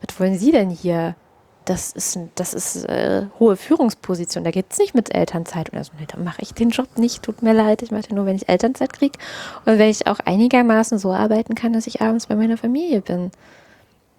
Was 0.00 0.18
wollen 0.20 0.38
Sie 0.38 0.52
denn 0.52 0.70
hier? 0.70 1.16
Das 1.64 1.90
ist, 1.90 2.18
das 2.36 2.54
ist 2.54 2.84
äh, 2.84 3.26
hohe 3.40 3.56
Führungsposition, 3.56 4.44
da 4.44 4.52
geht 4.52 4.66
es 4.70 4.78
nicht 4.78 4.94
mit 4.94 5.12
Elternzeit. 5.12 5.70
Und 5.70 5.78
er 5.78 5.84
so, 5.84 5.92
nee, 5.98 6.06
dann 6.06 6.22
mache 6.22 6.42
ich 6.42 6.54
den 6.54 6.70
Job 6.70 6.96
nicht, 6.96 7.24
tut 7.24 7.42
mir 7.42 7.52
leid, 7.52 7.82
ich 7.82 7.90
mache 7.90 8.02
den 8.02 8.14
nur, 8.14 8.24
wenn 8.24 8.36
ich 8.36 8.48
Elternzeit 8.48 8.92
kriege. 8.92 9.18
Und 9.64 9.78
wenn 9.78 9.90
ich 9.90 10.06
auch 10.06 10.20
einigermaßen 10.20 10.98
so 10.98 11.12
arbeiten 11.12 11.56
kann, 11.56 11.72
dass 11.72 11.88
ich 11.88 12.00
abends 12.00 12.28
bei 12.28 12.36
meiner 12.36 12.56
Familie 12.56 13.00
bin. 13.00 13.32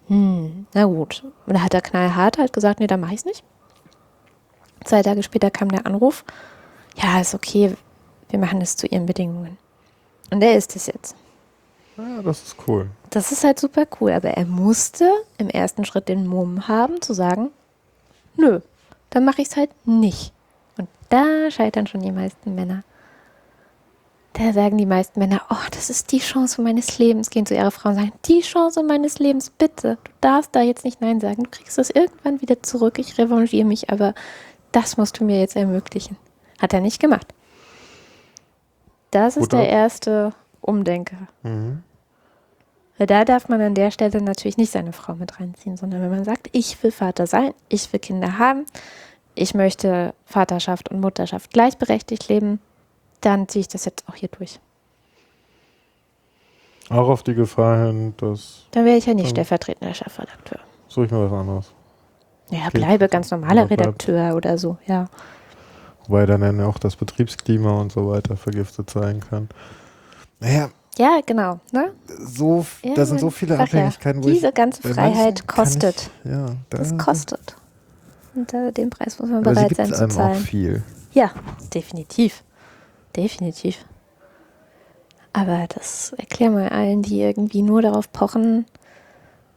Hm, 0.08 0.66
na 0.74 0.84
gut. 0.84 1.22
Und 1.46 1.54
da 1.54 1.62
hat 1.62 1.74
er 1.74 1.82
knallhart 1.82 2.38
halt 2.38 2.52
gesagt, 2.52 2.80
nee, 2.80 2.86
dann 2.86 3.00
mache 3.00 3.14
ich 3.14 3.20
es 3.20 3.26
nicht. 3.26 3.44
Zwei 4.84 5.02
Tage 5.02 5.22
später 5.22 5.50
kam 5.50 5.70
der 5.70 5.86
Anruf, 5.86 6.24
ja, 6.96 7.20
ist 7.20 7.34
okay, 7.34 7.76
wir 8.30 8.38
machen 8.38 8.60
es 8.60 8.76
zu 8.76 8.86
Ihren 8.86 9.06
Bedingungen. 9.06 9.58
Und 10.30 10.42
er 10.42 10.56
ist 10.56 10.76
es 10.76 10.86
jetzt. 10.86 11.14
Ja, 11.96 12.22
das 12.22 12.42
ist 12.42 12.56
cool. 12.66 12.90
Das 13.10 13.32
ist 13.32 13.44
halt 13.44 13.58
super 13.58 13.84
cool, 14.00 14.12
aber 14.12 14.30
er 14.30 14.44
musste 14.44 15.10
im 15.36 15.48
ersten 15.48 15.84
Schritt 15.84 16.08
den 16.08 16.26
Mumm 16.26 16.68
haben, 16.68 17.00
zu 17.00 17.12
sagen, 17.12 17.50
nö, 18.36 18.60
dann 19.10 19.24
mache 19.24 19.42
ich 19.42 19.48
es 19.48 19.56
halt 19.56 19.70
nicht. 19.86 20.32
Und 20.76 20.88
da 21.08 21.50
scheitern 21.50 21.86
schon 21.86 22.02
die 22.02 22.12
meisten 22.12 22.54
Männer. 22.54 22.84
Da 24.38 24.52
sagen 24.52 24.78
die 24.78 24.86
meisten 24.86 25.18
Männer, 25.18 25.42
oh, 25.50 25.66
das 25.72 25.90
ist 25.90 26.12
die 26.12 26.20
Chance 26.20 26.62
meines 26.62 26.98
Lebens, 26.98 27.28
gehen 27.28 27.44
zu 27.44 27.56
ihrer 27.56 27.72
Frau 27.72 27.88
und 27.88 27.96
sagen, 27.96 28.12
die 28.26 28.40
Chance 28.40 28.84
meines 28.84 29.18
Lebens, 29.18 29.50
bitte, 29.50 29.98
du 30.04 30.10
darfst 30.20 30.54
da 30.54 30.60
jetzt 30.62 30.84
nicht 30.84 31.00
Nein 31.00 31.20
sagen, 31.20 31.42
du 31.42 31.50
kriegst 31.50 31.76
das 31.76 31.90
irgendwann 31.90 32.40
wieder 32.40 32.62
zurück, 32.62 33.00
ich 33.00 33.18
revanchiere 33.18 33.66
mich, 33.66 33.90
aber 33.90 34.14
das 34.70 34.96
musst 34.96 35.18
du 35.18 35.24
mir 35.24 35.40
jetzt 35.40 35.56
ermöglichen. 35.56 36.16
Hat 36.60 36.72
er 36.72 36.80
nicht 36.80 37.00
gemacht. 37.00 37.26
Das 39.10 39.36
ist 39.36 39.50
Guter- 39.50 39.58
der 39.62 39.70
erste 39.70 40.32
Umdenker. 40.60 41.16
Mhm. 41.42 41.82
Da 42.98 43.24
darf 43.24 43.48
man 43.48 43.60
an 43.60 43.74
der 43.74 43.90
Stelle 43.90 44.20
natürlich 44.20 44.56
nicht 44.56 44.72
seine 44.72 44.92
Frau 44.92 45.14
mit 45.14 45.40
reinziehen, 45.40 45.76
sondern 45.76 46.00
wenn 46.02 46.10
man 46.10 46.24
sagt, 46.24 46.48
ich 46.52 46.80
will 46.82 46.90
Vater 46.90 47.26
sein, 47.26 47.54
ich 47.68 47.92
will 47.92 48.00
Kinder 48.00 48.38
haben, 48.38 48.66
ich 49.34 49.54
möchte 49.54 50.14
Vaterschaft 50.24 50.90
und 50.90 51.00
Mutterschaft 51.00 51.52
gleichberechtigt 51.52 52.28
leben, 52.28 52.60
dann 53.20 53.48
ziehe 53.48 53.60
ich 53.60 53.68
das 53.68 53.84
jetzt 53.84 54.04
auch 54.08 54.14
hier 54.14 54.28
durch. 54.28 54.60
Auch 56.90 57.08
auf 57.08 57.22
die 57.22 57.34
Gefahr 57.34 57.86
hin, 57.86 58.14
dass 58.16 58.64
Dann 58.70 58.84
wäre 58.86 58.96
ich 58.96 59.06
ja 59.06 59.14
nicht 59.14 59.30
stellvertretender 59.30 59.94
Chefredakteur. 59.94 60.58
suche 60.88 61.06
ich 61.06 61.10
mir 61.12 61.30
was 61.30 61.38
anderes. 61.38 61.72
Ja, 62.50 62.70
bleibe 62.72 63.08
ganz 63.08 63.30
normaler 63.30 63.68
Redakteur 63.68 64.34
oder 64.34 64.56
so, 64.56 64.78
ja. 64.86 65.06
Wobei 66.06 66.24
dann 66.24 66.40
ja 66.58 66.66
auch 66.66 66.78
das 66.78 66.96
Betriebsklima 66.96 67.72
und 67.78 67.92
so 67.92 68.08
weiter 68.08 68.36
vergiftet 68.38 68.88
sein 68.88 69.20
kann. 69.20 69.50
Naja, 70.40 70.70
Ja, 70.96 71.20
genau. 71.26 71.60
Ne? 71.72 71.92
so, 72.06 72.64
Ja, 72.82 72.94
da 72.94 73.04
sind 73.04 73.20
so 73.20 73.28
viele 73.28 73.56
ja, 73.56 73.60
Abhängigkeiten, 73.60 74.24
wo 74.24 74.28
Diese 74.28 74.48
ich. 74.48 74.54
ganze 74.54 74.80
Freiheit 74.94 75.46
kostet. 75.46 76.10
Ich, 76.24 76.30
ja, 76.30 76.46
da, 76.70 76.78
Das 76.78 76.96
kostet. 76.96 77.54
Und 78.34 78.54
äh, 78.54 78.72
den 78.72 78.88
Preis 78.88 79.18
muss 79.18 79.28
man 79.28 79.40
Aber 79.46 79.52
bereit 79.52 79.76
sein 79.76 79.88
zu 79.92 79.98
einem 79.98 80.10
auch 80.12 80.14
zahlen. 80.14 80.36
viel. 80.40 80.82
Ja, 81.12 81.32
definitiv. 81.74 82.42
Definitiv. 83.16 83.84
Aber 85.32 85.66
das 85.68 86.12
erklär 86.16 86.50
mal 86.50 86.68
allen, 86.68 87.02
die 87.02 87.20
irgendwie 87.20 87.62
nur 87.62 87.82
darauf 87.82 88.10
pochen, 88.12 88.66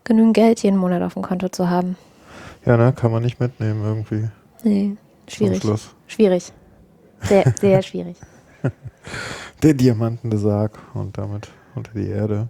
genügend 0.03 0.33
Geld 0.35 0.61
jeden 0.63 0.77
Monat 0.77 1.01
auf 1.01 1.13
dem 1.13 1.23
Konto 1.23 1.49
zu 1.49 1.69
haben. 1.69 1.97
Ja, 2.65 2.77
ne, 2.77 2.93
kann 2.93 3.11
man 3.11 3.23
nicht 3.23 3.39
mitnehmen 3.39 3.83
irgendwie. 3.83 4.29
Nee, 4.63 4.95
Zum 5.25 5.33
schwierig. 5.35 5.61
Schluss. 5.61 5.95
Schwierig. 6.07 6.51
Sehr, 7.21 7.53
sehr 7.59 7.81
schwierig. 7.81 8.17
Der 9.63 9.73
diamantende 9.73 10.37
Sarg 10.37 10.77
und 10.93 11.17
damit 11.17 11.49
unter 11.75 11.91
die 11.93 12.07
Erde. 12.07 12.49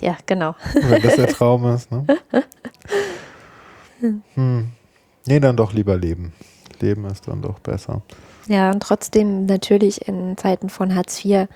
Ja, 0.00 0.16
genau. 0.26 0.54
Wenn 0.74 1.02
das 1.02 1.16
der 1.16 1.26
Traum 1.34 1.66
ist, 1.74 1.90
ne? 1.90 2.06
Hm. 4.34 4.70
Nee, 5.26 5.40
dann 5.40 5.56
doch 5.56 5.72
lieber 5.72 5.96
leben. 5.96 6.32
Leben 6.80 7.04
ist 7.06 7.26
dann 7.26 7.42
doch 7.42 7.58
besser. 7.58 8.02
Ja, 8.48 8.70
und 8.70 8.80
trotzdem 8.82 9.46
natürlich 9.46 10.08
in 10.08 10.36
Zeiten 10.36 10.70
von 10.70 10.94
Hartz 10.94 11.24
IV 11.24 11.48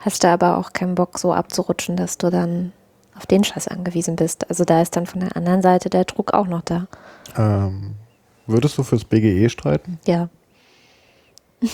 hast 0.00 0.24
du 0.24 0.28
aber 0.28 0.58
auch 0.58 0.72
keinen 0.72 0.94
Bock, 0.94 1.18
so 1.18 1.32
abzurutschen, 1.32 1.96
dass 1.96 2.18
du 2.18 2.30
dann 2.30 2.72
auf 3.16 3.26
den 3.26 3.44
Scheiß 3.44 3.68
angewiesen 3.68 4.16
bist. 4.16 4.48
Also 4.50 4.64
da 4.64 4.82
ist 4.82 4.96
dann 4.96 5.06
von 5.06 5.20
der 5.20 5.36
anderen 5.36 5.62
Seite 5.62 5.90
der 5.90 6.04
Druck 6.04 6.34
auch 6.34 6.46
noch 6.46 6.62
da. 6.62 6.88
Ähm, 7.36 7.94
würdest 8.46 8.76
du 8.78 8.82
fürs 8.82 9.04
BGE 9.04 9.48
streiten? 9.48 9.98
Ja. 10.06 10.28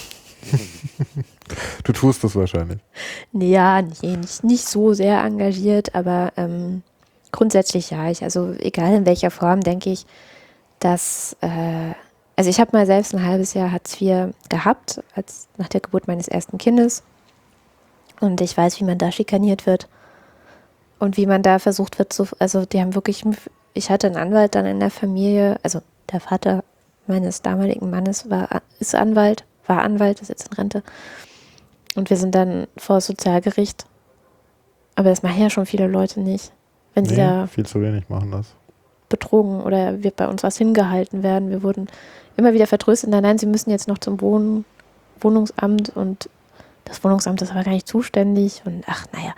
Du 1.85 1.93
tust 1.93 2.25
das 2.25 2.35
wahrscheinlich. 2.35 2.81
Ja, 3.33 3.83
nee, 3.83 4.17
nicht, 4.17 4.43
nicht 4.43 4.69
so 4.69 4.95
sehr 4.95 5.23
engagiert, 5.23 5.95
aber 5.95 6.33
ähm, 6.37 6.83
grundsätzlich 7.31 7.91
ja. 7.91 8.11
Ich, 8.11 8.23
also 8.23 8.53
egal 8.59 8.95
in 8.95 9.07
welcher 9.07 9.31
Form, 9.31 9.61
denke 9.61 9.91
ich, 9.91 10.07
dass, 10.81 11.37
äh, 11.41 11.93
also 12.37 12.51
ich 12.51 12.61
habe 12.61 12.77
mal 12.77 12.87
selbst 12.87 13.15
ein 13.15 13.25
halbes 13.25 13.55
Jahr 13.55 13.73
Hartz 13.73 14.01
IV 14.01 14.35
gehabt, 14.51 15.03
als 15.15 15.49
nach 15.57 15.69
der 15.69 15.81
Geburt 15.81 16.07
meines 16.07 16.29
ersten 16.29 16.59
Kindes. 16.59 17.03
Und 18.21 18.41
ich 18.41 18.57
weiß, 18.57 18.79
wie 18.81 18.85
man 18.85 18.99
da 18.99 19.11
schikaniert 19.11 19.67
wird. 19.67 19.89
Und 20.99 21.17
wie 21.17 21.27
man 21.27 21.43
da 21.43 21.59
versucht 21.59 21.99
wird 21.99 22.13
zu, 22.13 22.27
also 22.39 22.65
die 22.65 22.81
haben 22.81 22.95
wirklich, 22.95 23.25
ich 23.75 23.91
hatte 23.91 24.07
einen 24.07 24.17
Anwalt 24.17 24.55
dann 24.55 24.67
in 24.67 24.81
der 24.81 24.91
Familie, 24.91 25.59
also 25.63 25.81
der 26.11 26.21
Vater 26.21 26.65
meines 27.07 27.43
damaligen 27.43 27.91
Mannes 27.91 28.31
war, 28.31 28.63
ist 28.81 28.95
Anwalt, 28.95 29.45
war 29.67 29.83
Anwalt, 29.83 30.21
ist 30.21 30.29
jetzt 30.29 30.49
in 30.49 30.55
Rente. 30.55 30.83
Und 31.95 32.11
wir 32.11 32.17
sind 32.17 32.35
dann 32.35 32.67
vor 32.77 32.97
das 32.97 33.07
Sozialgericht. 33.07 33.87
Aber 34.95 35.11
das 35.11 35.23
machen 35.23 35.41
ja 35.41 35.51
schon 35.51 35.67
viele 35.67 35.87
Leute 35.87 36.21
nicht. 36.21 36.53
Wenn 36.95 37.05
sie 37.05 37.15
Nee, 37.15 37.21
da 37.21 37.47
viel 37.47 37.67
zu 37.67 37.81
wenig 37.81 38.09
machen 38.09 38.31
das. 38.31 38.55
Betrogen 39.09 39.61
oder 39.61 40.03
wird 40.03 40.17
bei 40.17 40.29
uns 40.29 40.43
was 40.43 40.59
hingehalten 40.59 41.23
werden. 41.23 41.51
Wir 41.51 41.63
wurden 41.63 41.89
immer 42.37 42.53
wieder 42.53 42.67
vertröstet. 42.67 43.11
Nein, 43.11 43.23
nein, 43.23 43.39
sie 43.39 43.47
müssen 43.47 43.71
jetzt 43.71 43.89
noch 43.89 43.99
zum 43.99 44.21
Wohn 44.21 44.65
Wohnungsamt 45.21 45.91
und 45.97 46.29
das 46.85 47.03
Wohnungsamt 47.03 47.41
ist 47.43 47.51
aber 47.51 47.65
gar 47.65 47.73
nicht 47.73 47.89
zuständig. 47.89 48.63
Und 48.65 48.85
ach, 48.87 49.07
naja, 49.13 49.35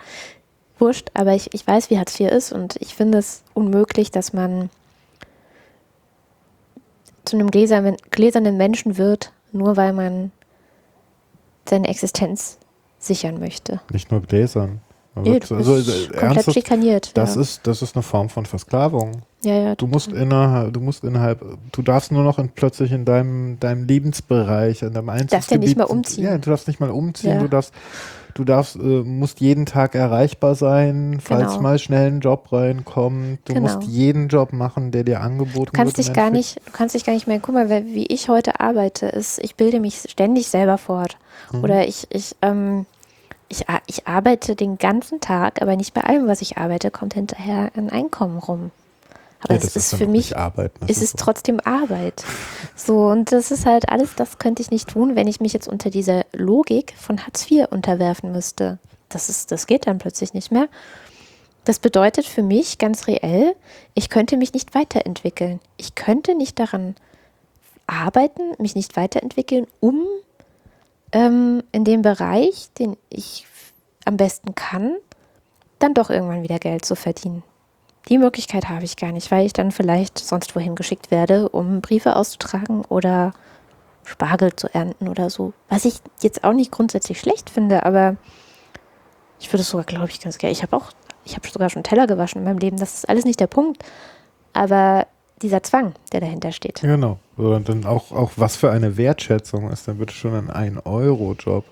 wurscht. 0.77 1.09
Aber 1.13 1.33
ich, 1.33 1.53
ich 1.53 1.65
weiß, 1.65 1.89
wie 1.89 1.97
Hartz 1.97 2.19
IV 2.19 2.31
ist 2.31 2.51
und 2.51 2.75
ich 2.77 2.95
finde 2.95 3.17
es 3.17 3.43
unmöglich, 3.53 4.11
dass 4.11 4.33
man 4.33 4.69
zu 7.25 7.37
einem 7.37 7.51
gläsernen, 7.51 7.97
gläsernen 8.11 8.57
Menschen 8.57 8.97
wird, 8.97 9.31
nur 9.51 9.77
weil 9.77 9.93
man 9.93 10.31
seine 11.67 11.87
Existenz 11.87 12.57
sichern 12.97 13.39
möchte. 13.39 13.81
Nicht 13.91 14.11
nur 14.11 14.21
Gläsern. 14.21 14.81
Nee, 15.23 15.39
du 15.39 15.55
also, 15.55 15.75
bist 15.75 16.13
komplett 16.13 16.53
schikaniert. 16.53 17.11
das, 17.17 17.35
ja. 17.35 17.41
ist, 17.41 17.65
das 17.67 17.81
ist 17.81 17.95
eine 17.95 18.03
Form 18.03 18.29
von 18.29 18.45
Versklavung. 18.45 19.21
ja, 19.43 19.53
ja, 19.53 19.75
Du 19.75 19.87
musst 19.87 20.11
innerhalb, 20.11 20.73
du 20.73 20.79
musst 20.81 21.03
innerhalb, 21.03 21.43
du 21.71 21.81
darfst 21.81 22.11
nur 22.11 22.23
noch 22.23 22.39
in, 22.39 22.49
plötzlich 22.49 22.91
in 22.91 23.05
deinem, 23.05 23.59
deinem 23.59 23.85
Lebensbereich, 23.85 24.81
in 24.81 24.93
deinem 24.93 25.09
Einzugsgebiet. 25.09 25.31
Darfst 25.33 25.51
ja 25.51 25.57
nicht 25.57 25.77
mal 25.77 25.83
umziehen. 25.85 26.23
Ja, 26.25 26.37
du 26.37 26.49
darfst 26.49 26.67
nicht 26.67 26.79
mal 26.79 26.89
umziehen. 26.89 27.31
Ja. 27.35 27.39
Du 27.39 27.47
darfst, 27.47 27.73
du 28.35 28.43
darfst, 28.43 28.75
äh, 28.75 28.79
musst 28.79 29.39
jeden 29.39 29.65
Tag 29.65 29.95
erreichbar 29.95 30.55
sein, 30.55 31.19
falls 31.21 31.49
Genau. 31.51 31.61
mal 31.61 31.79
schnell 31.79 32.07
ein 32.11 32.19
Job 32.19 32.51
reinkommt. 32.51 33.39
Du 33.45 33.53
Genau. 33.53 33.67
musst 33.75 33.87
jeden 33.89 34.27
Job 34.27 34.53
machen, 34.53 34.91
der 34.91 35.03
dir 35.03 35.21
angeboten 35.21 35.65
Du 35.65 35.71
kannst 35.71 35.97
wird. 35.97 36.07
dich 36.07 36.13
gar 36.13 36.29
nicht, 36.29 36.57
du 36.65 36.71
kannst 36.71 36.95
dich 36.95 37.05
gar 37.05 37.13
nicht 37.13 37.27
mehr, 37.27 37.39
guck 37.39 37.55
mal, 37.55 37.69
wie 37.69 38.05
ich 38.07 38.29
heute 38.29 38.59
arbeite, 38.59 39.07
ist, 39.07 39.39
ich 39.39 39.55
bilde 39.55 39.79
mich 39.79 40.03
ständig 40.09 40.47
selber 40.47 40.77
fort. 40.77 41.17
Mhm. 41.51 41.63
Oder 41.63 41.87
ich, 41.87 42.07
ich, 42.11 42.35
ähm, 42.41 42.85
ich, 43.49 43.65
ich 43.87 44.07
arbeite 44.07 44.55
den 44.55 44.77
ganzen 44.77 45.19
Tag, 45.19 45.61
aber 45.61 45.75
nicht 45.75 45.93
bei 45.93 46.01
allem, 46.01 46.27
was 46.27 46.41
ich 46.41 46.57
arbeite, 46.57 46.91
kommt 46.91 47.13
hinterher 47.15 47.71
ein 47.75 47.89
Einkommen 47.89 48.37
rum. 48.37 48.71
Aber 49.41 49.53
Ja, 49.55 49.61
es 49.63 49.75
ist 49.75 49.95
für 49.95 50.07
mich, 50.07 50.35
Arbeiten. 50.37 50.79
das 50.81 50.97
es 50.97 51.01
ist 51.03 51.17
so. 51.19 51.25
trotzdem 51.25 51.59
Arbeit. 51.61 52.23
So, 52.75 53.07
und 53.07 53.31
das 53.31 53.51
ist 53.51 53.65
halt 53.65 53.89
alles, 53.89 54.15
das 54.15 54.37
könnte 54.37 54.61
ich 54.61 54.69
nicht 54.69 54.89
tun, 54.89 55.15
wenn 55.15 55.27
ich 55.27 55.39
mich 55.39 55.53
jetzt 55.53 55.67
unter 55.67 55.89
dieser 55.89 56.25
Logik 56.33 56.93
von 56.97 57.25
Hartz 57.25 57.49
IV 57.49 57.67
unterwerfen 57.71 58.31
müsste. 58.31 58.79
Das 59.07 59.29
ist, 59.29 59.51
das 59.51 59.65
geht 59.65 59.87
dann 59.87 59.97
plötzlich 59.97 60.33
nicht 60.33 60.51
mehr. 60.51 60.67
Das 61.65 61.79
bedeutet 61.79 62.25
für 62.25 62.43
mich 62.43 62.77
ganz 62.77 63.07
reell, 63.07 63.55
ich 63.93 64.09
könnte 64.09 64.37
mich 64.37 64.53
nicht 64.53 64.75
weiterentwickeln. 64.75 65.59
Ich 65.77 65.95
könnte 65.95 66.35
nicht 66.35 66.59
daran 66.59 66.95
arbeiten, 67.87 68.41
mich 68.59 68.75
nicht 68.75 68.95
weiterentwickeln, 68.97 69.67
um 69.79 70.05
ähm, 71.11 71.63
in 71.71 71.83
dem 71.83 72.01
Bereich, 72.01 72.69
den 72.77 72.97
ich 73.09 73.45
am 74.05 74.17
besten 74.17 74.55
kann, 74.55 74.95
dann 75.79 75.93
doch 75.93 76.09
irgendwann 76.09 76.43
wieder 76.43 76.59
Geld 76.59 76.85
zu 76.85 76.95
verdienen. 76.95 77.43
Die 78.07 78.17
Möglichkeit 78.17 78.69
habe 78.69 78.85
ich 78.85 78.97
gar 78.97 79.11
nicht, 79.11 79.29
weil 79.31 79.45
ich 79.45 79.53
dann 79.53 79.71
vielleicht 79.71 80.17
sonst 80.17 80.55
wohin 80.55 80.75
geschickt 80.75 81.11
werde, 81.11 81.49
um 81.49 81.81
Briefe 81.81 82.15
auszutragen 82.15 82.83
oder 82.85 83.33
Spargel 84.03 84.55
zu 84.55 84.73
ernten 84.73 85.07
oder 85.07 85.29
so. 85.29 85.53
Was 85.67 85.85
ich 85.85 85.99
jetzt 86.21 86.43
auch 86.43 86.53
nicht 86.53 86.71
grundsätzlich 86.71 87.19
schlecht 87.19 87.49
finde, 87.49 87.85
aber 87.85 88.15
ich 89.39 89.51
würde 89.53 89.63
sogar, 89.63 89.85
glaube 89.85 90.09
ich, 90.09 90.19
ganz 90.19 90.37
gerne. 90.37 90.51
Ich 90.51 90.63
habe 90.63 90.75
auch, 90.75 90.91
ich 91.23 91.35
habe 91.35 91.47
sogar 91.47 91.69
schon 91.69 91.83
Teller 91.83 92.07
gewaschen 92.07 92.39
in 92.39 92.45
meinem 92.45 92.57
Leben. 92.57 92.77
Das 92.77 92.95
ist 92.95 93.09
alles 93.09 93.25
nicht 93.25 93.39
der 93.39 93.47
Punkt. 93.47 93.83
Aber 94.53 95.07
dieser 95.41 95.63
Zwang, 95.63 95.93
der 96.11 96.21
dahinter 96.21 96.51
steht. 96.51 96.81
Genau. 96.81 97.19
Und 97.37 97.69
dann 97.69 97.85
auch, 97.85 98.11
auch 98.11 98.31
was 98.35 98.55
für 98.55 98.71
eine 98.71 98.97
Wertschätzung 98.97 99.71
ist 99.71 99.87
dann 99.87 99.97
bitte 99.97 100.13
schon 100.13 100.49
ein 100.49 100.77
1-Euro-Job. 100.77 101.65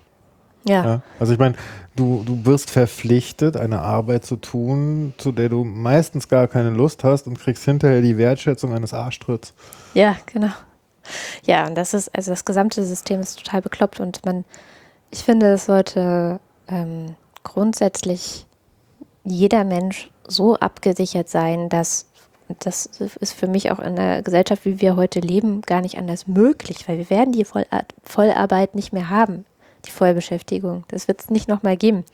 Ja, 0.66 0.84
Ja, 0.84 1.02
also 1.20 1.34
ich 1.34 1.40
meine, 1.40 1.56
du, 1.96 2.24
du 2.26 2.46
wirst 2.46 2.70
verpflichtet, 2.70 3.56
eine 3.56 3.80
Arbeit 3.80 4.26
zu 4.26 4.36
tun, 4.36 5.14
zu 5.18 5.32
der 5.32 5.50
du 5.50 5.64
meistens 5.64 6.28
gar 6.28 6.48
keine 6.48 6.72
Lust 6.72 7.04
hast 7.04 7.28
und 7.28 7.40
kriegst 7.40 7.64
hinterher 7.64 8.02
die 8.02 8.18
Wertschätzung 8.18 8.74
eines 8.74 8.94
Arschtritts. 8.94 9.54
ja, 9.94 10.18
genau. 10.26 10.52
Ja, 11.46 11.68
und 11.68 11.76
das 11.76 11.94
ist, 11.94 12.14
also 12.14 12.32
das 12.32 12.44
gesamte 12.44 12.84
System 12.84 13.22
ist 13.22 13.38
total 13.38 13.62
bekloppt 13.62 14.02
und 14.02 14.26
man, 14.26 14.44
ich 15.10 15.24
finde, 15.24 15.54
es 15.54 15.66
sollte 15.66 16.42
ähm, 16.68 17.16
grundsätzlich 17.44 18.46
jeder 19.24 19.64
Mensch 19.64 20.12
so 20.28 20.58
abgesichert 20.58 21.30
sein, 21.30 21.70
dass 21.70 22.08
das 22.60 22.86
ist 22.86 23.34
für 23.34 23.48
mich 23.48 23.72
auch 23.72 23.80
in 23.80 23.96
der 23.96 24.22
Gesellschaft, 24.22 24.66
wie 24.66 24.82
wir 24.82 24.96
heute 24.96 25.20
leben, 25.20 25.62
gar 25.62 25.82
nicht 25.82 25.98
anders 25.98 26.28
möglich, 26.28 26.88
weil 26.88 26.98
wir 26.98 27.10
werden 27.10 27.34
die 27.34 27.46
Volla- 27.46 27.86
Vollarbeit 28.04 28.76
nicht 28.76 28.94
mehr 28.94 29.10
haben, 29.10 29.46
die 29.86 29.92
Vollbeschäftigung. 29.92 30.84
Das 30.88 31.08
wird 31.08 31.22
es 31.22 31.30
nicht 31.30 31.48
nochmal 31.48 31.78
geben. 31.78 32.06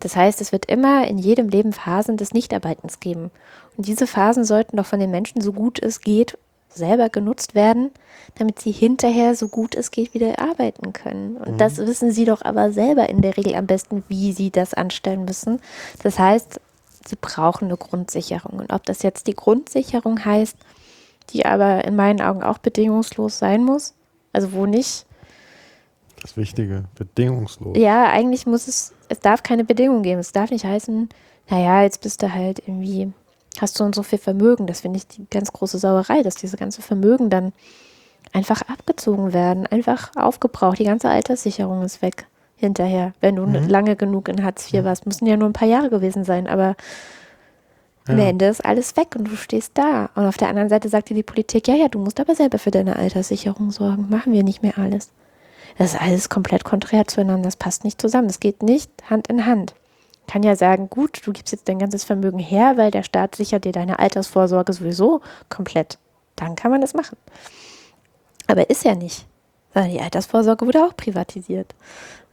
Das 0.00 0.16
heißt, 0.16 0.40
es 0.40 0.50
wird 0.50 0.66
immer 0.66 1.06
in 1.06 1.18
jedem 1.18 1.48
Leben 1.48 1.72
Phasen 1.72 2.16
des 2.16 2.32
Nichtarbeitens 2.32 2.98
geben. 2.98 3.30
Und 3.76 3.86
diese 3.86 4.08
Phasen 4.08 4.44
sollten 4.44 4.76
doch 4.76 4.86
von 4.86 4.98
den 4.98 5.12
Menschen, 5.12 5.40
so 5.40 5.52
gut 5.52 5.80
es 5.80 6.00
geht, 6.00 6.36
selber 6.68 7.08
genutzt 7.08 7.54
werden, 7.54 7.90
damit 8.36 8.58
sie 8.58 8.72
hinterher, 8.72 9.34
so 9.36 9.48
gut 9.48 9.74
es 9.74 9.90
geht, 9.90 10.14
wieder 10.14 10.38
arbeiten 10.38 10.92
können. 10.92 11.36
Und 11.36 11.60
das 11.60 11.76
wissen 11.76 12.10
sie 12.10 12.24
doch 12.24 12.42
aber 12.42 12.72
selber 12.72 13.08
in 13.08 13.20
der 13.20 13.36
Regel 13.36 13.54
am 13.54 13.66
besten, 13.66 14.02
wie 14.08 14.32
sie 14.32 14.50
das 14.50 14.74
anstellen 14.74 15.24
müssen. 15.24 15.60
Das 16.02 16.18
heißt, 16.18 16.60
sie 17.06 17.16
brauchen 17.20 17.66
eine 17.66 17.76
Grundsicherung. 17.76 18.58
Und 18.60 18.72
ob 18.72 18.84
das 18.84 19.02
jetzt 19.02 19.26
die 19.26 19.34
Grundsicherung 19.34 20.24
heißt, 20.24 20.56
die 21.30 21.46
aber 21.46 21.84
in 21.84 21.96
meinen 21.96 22.20
Augen 22.20 22.42
auch 22.42 22.58
bedingungslos 22.58 23.38
sein 23.38 23.64
muss, 23.64 23.94
also 24.32 24.52
wo 24.52 24.66
nicht 24.66 25.06
Das 26.20 26.36
Wichtige, 26.36 26.84
bedingungslos. 26.94 27.76
ja, 27.76 28.04
eigentlich 28.10 28.46
muss 28.46 28.68
es, 28.68 28.92
es 29.08 29.20
darf 29.20 29.42
keine 29.42 29.64
Bedingung 29.64 30.02
geben. 30.02 30.20
Es 30.20 30.32
darf 30.32 30.50
nicht 30.50 30.64
heißen, 30.64 31.08
naja, 31.48 31.82
jetzt 31.82 32.02
bist 32.02 32.22
du 32.22 32.32
halt 32.32 32.60
irgendwie, 32.66 33.12
hast 33.60 33.78
du 33.78 33.84
und 33.84 33.94
so 33.94 34.02
viel 34.02 34.18
Vermögen. 34.18 34.66
Das 34.66 34.80
finde 34.80 34.98
ich 34.98 35.06
die 35.06 35.26
ganz 35.30 35.52
große 35.52 35.78
Sauerei, 35.78 36.22
dass 36.22 36.34
diese 36.34 36.56
ganze 36.56 36.82
Vermögen 36.82 37.30
dann 37.30 37.52
einfach 38.32 38.62
abgezogen 38.62 39.32
werden, 39.32 39.66
einfach 39.66 40.10
aufgebraucht. 40.16 40.78
Die 40.78 40.84
ganze 40.84 41.08
Alterssicherung 41.08 41.82
ist 41.82 42.02
weg 42.02 42.26
hinterher. 42.62 43.12
Wenn 43.20 43.36
du 43.36 43.46
Mhm. 43.46 43.68
lange 43.68 43.96
genug 43.96 44.28
in 44.28 44.42
Hartz 44.44 44.72
IV 44.72 44.84
warst, 44.84 45.06
müssen 45.06 45.26
ja 45.26 45.36
nur 45.36 45.48
ein 45.48 45.52
paar 45.52 45.68
Jahre 45.68 45.90
gewesen 45.90 46.24
sein, 46.24 46.46
aber 46.46 46.74
am 48.08 48.18
Ja. 48.18 48.24
Ende 48.24 48.46
ist 48.46 48.64
alles 48.64 48.96
weg 48.96 49.14
und 49.16 49.24
du 49.28 49.36
stehst 49.36 49.72
da. 49.74 50.10
Und 50.14 50.26
auf 50.26 50.36
der 50.36 50.48
anderen 50.48 50.68
Seite 50.68 50.88
sagt 50.88 51.10
dir 51.10 51.14
die 51.14 51.22
Politik, 51.22 51.68
ja, 51.68 51.74
ja, 51.74 51.88
du 51.88 51.98
musst 52.00 52.18
aber 52.18 52.34
selber 52.34 52.58
für 52.58 52.70
deine 52.72 52.96
Alterssicherung 52.96 53.70
sorgen. 53.70 54.08
Machen 54.10 54.32
wir 54.32 54.42
nicht 54.42 54.62
mehr 54.62 54.76
alles. 54.78 55.10
Das 55.78 55.94
ist 55.94 56.00
alles 56.00 56.28
komplett 56.28 56.64
konträr 56.64 57.06
zueinander. 57.06 57.44
Das 57.44 57.56
passt 57.56 57.84
nicht 57.84 58.00
zusammen. 58.00 58.26
Das 58.28 58.40
geht 58.40 58.62
nicht 58.62 58.90
Hand 59.08 59.28
in 59.28 59.46
Hand. 59.46 59.74
Kann 60.28 60.42
ja 60.42 60.56
sagen, 60.56 60.88
gut, 60.90 61.20
du 61.24 61.32
gibst 61.32 61.52
jetzt 61.52 61.68
dein 61.68 61.78
ganzes 61.78 62.04
Vermögen 62.04 62.38
her, 62.38 62.76
weil 62.76 62.90
der 62.90 63.02
Staat 63.02 63.36
sichert 63.36 63.64
dir 63.64 63.72
deine 63.72 63.98
Altersvorsorge 63.98 64.72
sowieso 64.72 65.20
komplett. 65.48 65.98
dann 66.36 66.56
kann 66.56 66.70
man 66.72 66.80
das 66.80 66.94
machen. 66.94 67.16
Aber 68.48 68.68
ist 68.70 68.84
ja 68.84 68.94
nicht. 68.94 69.26
Die 69.76 70.00
Altersvorsorge 70.00 70.66
wurde 70.66 70.84
auch 70.84 70.96
privatisiert. 70.96 71.74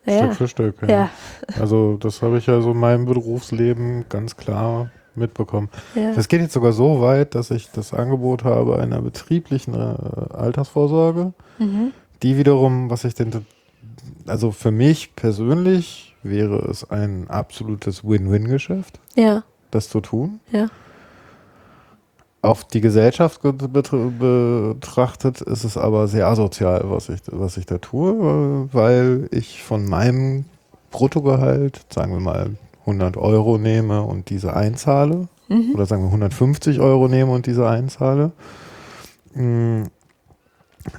Ja. 0.05 0.25
Stück 0.25 0.33
für 0.33 0.47
Stück. 0.47 0.75
Ja. 0.83 0.87
ja. 0.87 1.09
Also 1.59 1.97
das 1.97 2.21
habe 2.21 2.37
ich 2.37 2.47
ja 2.47 2.61
so 2.61 2.71
in 2.71 2.77
meinem 2.77 3.05
Berufsleben 3.05 4.05
ganz 4.09 4.37
klar 4.37 4.89
mitbekommen. 5.15 5.69
Ja. 5.95 6.13
Das 6.13 6.27
geht 6.27 6.41
jetzt 6.41 6.53
sogar 6.53 6.71
so 6.71 7.01
weit, 7.01 7.35
dass 7.35 7.51
ich 7.51 7.69
das 7.71 7.93
Angebot 7.93 8.43
habe 8.43 8.79
einer 8.79 9.01
betrieblichen 9.01 9.73
äh, 9.73 10.33
Altersvorsorge, 10.33 11.33
mhm. 11.59 11.91
die 12.23 12.37
wiederum, 12.37 12.89
was 12.89 13.03
ich 13.03 13.13
denn, 13.13 13.45
also 14.25 14.51
für 14.51 14.71
mich 14.71 15.15
persönlich 15.15 16.15
wäre 16.23 16.57
es 16.69 16.89
ein 16.89 17.29
absolutes 17.29 18.03
Win-Win-Geschäft, 18.03 18.99
ja. 19.15 19.43
das 19.71 19.89
zu 19.89 20.01
tun. 20.01 20.39
Ja. 20.51 20.67
Auf 22.41 22.63
die 22.63 22.79
Gesellschaft 22.79 23.41
betrachtet 23.41 25.41
ist 25.41 25.65
es 25.65 25.75
aber 25.75 26.07
sehr 26.07 26.27
asozial, 26.27 26.83
was 26.85 27.09
ich, 27.09 27.19
was 27.27 27.57
ich 27.57 27.65
da 27.65 27.79
tue, 27.79 28.69
weil 28.71 29.27
ich 29.31 29.61
von 29.61 29.85
meinem 29.85 30.45
Bruttogehalt, 30.89 31.81
sagen 31.89 32.13
wir 32.13 32.21
mal 32.21 32.51
100 32.81 33.17
Euro 33.17 33.57
nehme 33.57 34.03
und 34.03 34.29
diese 34.29 34.55
einzahle, 34.55 35.27
mhm. 35.49 35.71
oder 35.73 35.85
sagen 35.85 36.03
wir 36.03 36.07
150 36.07 36.79
Euro 36.79 37.09
nehme 37.09 37.31
und 37.31 37.45
diese 37.45 37.67
einzahle, 37.67 38.31
hm, 39.33 39.87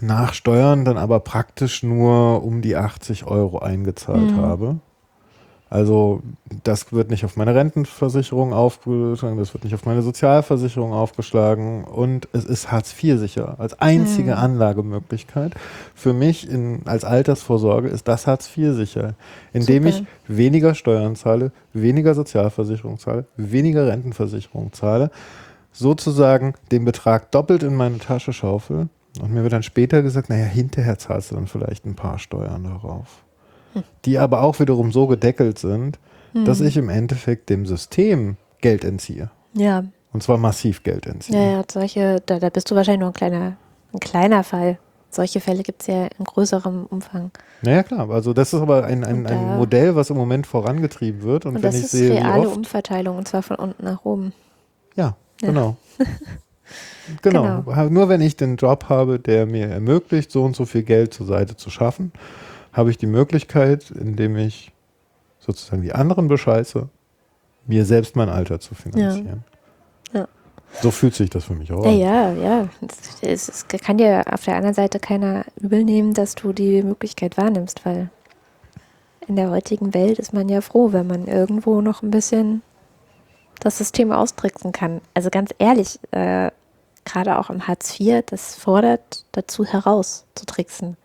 nach 0.00 0.34
Steuern 0.34 0.84
dann 0.84 0.98
aber 0.98 1.20
praktisch 1.20 1.82
nur 1.82 2.44
um 2.44 2.60
die 2.60 2.76
80 2.76 3.26
Euro 3.26 3.60
eingezahlt 3.60 4.32
mhm. 4.32 4.36
habe. 4.36 4.78
Also 5.70 6.20
das 6.64 6.92
wird 6.92 7.10
nicht 7.10 7.24
auf 7.24 7.36
meine 7.36 7.54
Rentenversicherung 7.54 8.52
aufgeschlagen, 8.52 9.38
das 9.38 9.54
wird 9.54 9.62
nicht 9.62 9.74
auf 9.74 9.86
meine 9.86 10.02
Sozialversicherung 10.02 10.92
aufgeschlagen 10.92 11.84
und 11.84 12.28
es 12.32 12.44
ist 12.44 12.72
Hartz 12.72 12.92
IV 13.00 13.20
sicher 13.20 13.54
als 13.60 13.80
einzige 13.80 14.32
hm. 14.32 14.38
Anlagemöglichkeit. 14.38 15.54
Für 15.94 16.12
mich 16.12 16.50
in, 16.50 16.82
als 16.86 17.04
Altersvorsorge 17.04 17.88
ist 17.88 18.08
das 18.08 18.26
Hartz 18.26 18.50
IV 18.56 18.74
sicher, 18.74 19.14
indem 19.52 19.84
Super. 19.84 19.96
ich 19.96 20.36
weniger 20.36 20.74
Steuern 20.74 21.14
zahle, 21.14 21.52
weniger 21.72 22.14
Sozialversicherung 22.14 22.98
zahle, 22.98 23.26
weniger 23.36 23.86
Rentenversicherung 23.86 24.72
zahle, 24.72 25.12
sozusagen 25.70 26.54
den 26.72 26.84
Betrag 26.84 27.30
doppelt 27.30 27.62
in 27.62 27.76
meine 27.76 27.98
Tasche 27.98 28.32
schaufel 28.32 28.88
und 29.20 29.32
mir 29.32 29.44
wird 29.44 29.52
dann 29.52 29.62
später 29.62 30.02
gesagt, 30.02 30.30
naja, 30.30 30.46
hinterher 30.46 30.98
zahlst 30.98 31.30
du 31.30 31.36
dann 31.36 31.46
vielleicht 31.46 31.86
ein 31.86 31.94
paar 31.94 32.18
Steuern 32.18 32.64
darauf 32.64 33.22
die 34.04 34.18
aber 34.18 34.42
auch 34.42 34.58
wiederum 34.60 34.92
so 34.92 35.06
gedeckelt 35.06 35.58
sind, 35.58 35.98
hm. 36.32 36.44
dass 36.44 36.60
ich 36.60 36.76
im 36.76 36.88
Endeffekt 36.88 37.50
dem 37.50 37.66
System 37.66 38.36
Geld 38.60 38.84
entziehe. 38.84 39.30
Ja. 39.54 39.84
Und 40.12 40.22
zwar 40.22 40.38
massiv 40.38 40.82
Geld 40.82 41.06
entziehe. 41.06 41.38
Ja, 41.38 41.52
ja, 41.52 41.64
solche, 41.70 42.22
da, 42.26 42.38
da 42.38 42.50
bist 42.50 42.70
du 42.70 42.74
wahrscheinlich 42.74 43.00
nur 43.00 43.10
ein 43.10 43.14
kleiner, 43.14 43.56
ein 43.92 44.00
kleiner 44.00 44.44
Fall. 44.44 44.78
Solche 45.12 45.40
Fälle 45.40 45.62
gibt 45.64 45.82
es 45.82 45.88
ja 45.88 46.06
in 46.06 46.24
größerem 46.24 46.86
Umfang. 46.86 47.32
Naja, 47.62 47.82
klar. 47.82 48.10
Also 48.10 48.32
das 48.32 48.52
ist 48.52 48.60
aber 48.60 48.84
ein, 48.84 49.02
ein, 49.02 49.26
ein 49.26 49.56
Modell, 49.56 49.96
was 49.96 50.10
im 50.10 50.16
Moment 50.16 50.46
vorangetrieben 50.46 51.22
wird. 51.22 51.46
Und, 51.46 51.56
und 51.56 51.62
wenn 51.62 51.70
das 51.70 51.78
ich 51.78 51.84
ist 51.84 51.90
sehe, 51.90 52.12
reale 52.12 52.48
Umverteilung, 52.48 53.16
und 53.16 53.26
zwar 53.26 53.42
von 53.42 53.56
unten 53.56 53.84
nach 53.84 54.04
oben. 54.04 54.32
Ja, 54.94 55.16
ja. 55.40 55.48
genau. 55.48 55.76
genau. 57.22 57.62
genau. 57.62 57.88
Nur 57.88 58.08
wenn 58.08 58.20
ich 58.20 58.36
den 58.36 58.56
Job 58.56 58.88
habe, 58.88 59.18
der 59.18 59.46
mir 59.46 59.66
ermöglicht, 59.66 60.30
so 60.30 60.44
und 60.44 60.54
so 60.54 60.64
viel 60.64 60.84
Geld 60.84 61.12
zur 61.12 61.26
Seite 61.26 61.56
zu 61.56 61.70
schaffen, 61.70 62.12
habe 62.72 62.90
ich 62.90 62.98
die 62.98 63.06
Möglichkeit, 63.06 63.90
indem 63.90 64.36
ich 64.36 64.72
sozusagen 65.38 65.82
die 65.82 65.92
anderen 65.92 66.28
bescheiße, 66.28 66.88
mir 67.66 67.84
selbst 67.84 68.16
mein 68.16 68.28
Alter 68.28 68.60
zu 68.60 68.74
finanzieren. 68.74 69.44
Ja. 70.12 70.20
ja. 70.20 70.28
So 70.80 70.90
fühlt 70.90 71.14
sich 71.14 71.30
das 71.30 71.44
für 71.44 71.54
mich 71.54 71.72
auch 71.72 71.84
an. 71.84 71.98
Ja, 71.98 72.32
ja, 72.32 72.32
ja. 72.32 72.68
Es, 73.22 73.48
es 73.48 73.66
kann 73.68 73.98
dir 73.98 74.24
auf 74.32 74.44
der 74.44 74.56
anderen 74.56 74.74
Seite 74.74 75.00
keiner 75.00 75.44
übel 75.60 75.84
nehmen, 75.84 76.14
dass 76.14 76.34
du 76.34 76.52
die 76.52 76.82
Möglichkeit 76.82 77.36
wahrnimmst, 77.36 77.84
weil 77.84 78.10
in 79.26 79.36
der 79.36 79.50
heutigen 79.50 79.94
Welt 79.94 80.18
ist 80.18 80.32
man 80.32 80.48
ja 80.48 80.60
froh, 80.60 80.92
wenn 80.92 81.06
man 81.06 81.26
irgendwo 81.26 81.80
noch 81.80 82.02
ein 82.02 82.10
bisschen 82.10 82.62
das 83.60 83.78
System 83.78 84.10
austricksen 84.12 84.72
kann. 84.72 85.00
Also 85.14 85.30
ganz 85.30 85.50
ehrlich, 85.58 85.98
äh, 86.12 86.50
gerade 87.04 87.38
auch 87.38 87.50
im 87.50 87.66
Hartz 87.66 87.98
IV, 87.98 88.24
das 88.26 88.54
fordert 88.54 89.24
dazu 89.32 89.64
heraus 89.64 90.26
zu 90.34 90.46
tricksen. 90.46 90.96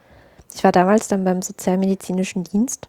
Ich 0.56 0.64
war 0.64 0.72
damals 0.72 1.10
dann 1.10 1.26
beim 1.26 1.42
Sozialmedizinischen 1.42 2.46
Dienst 2.46 2.88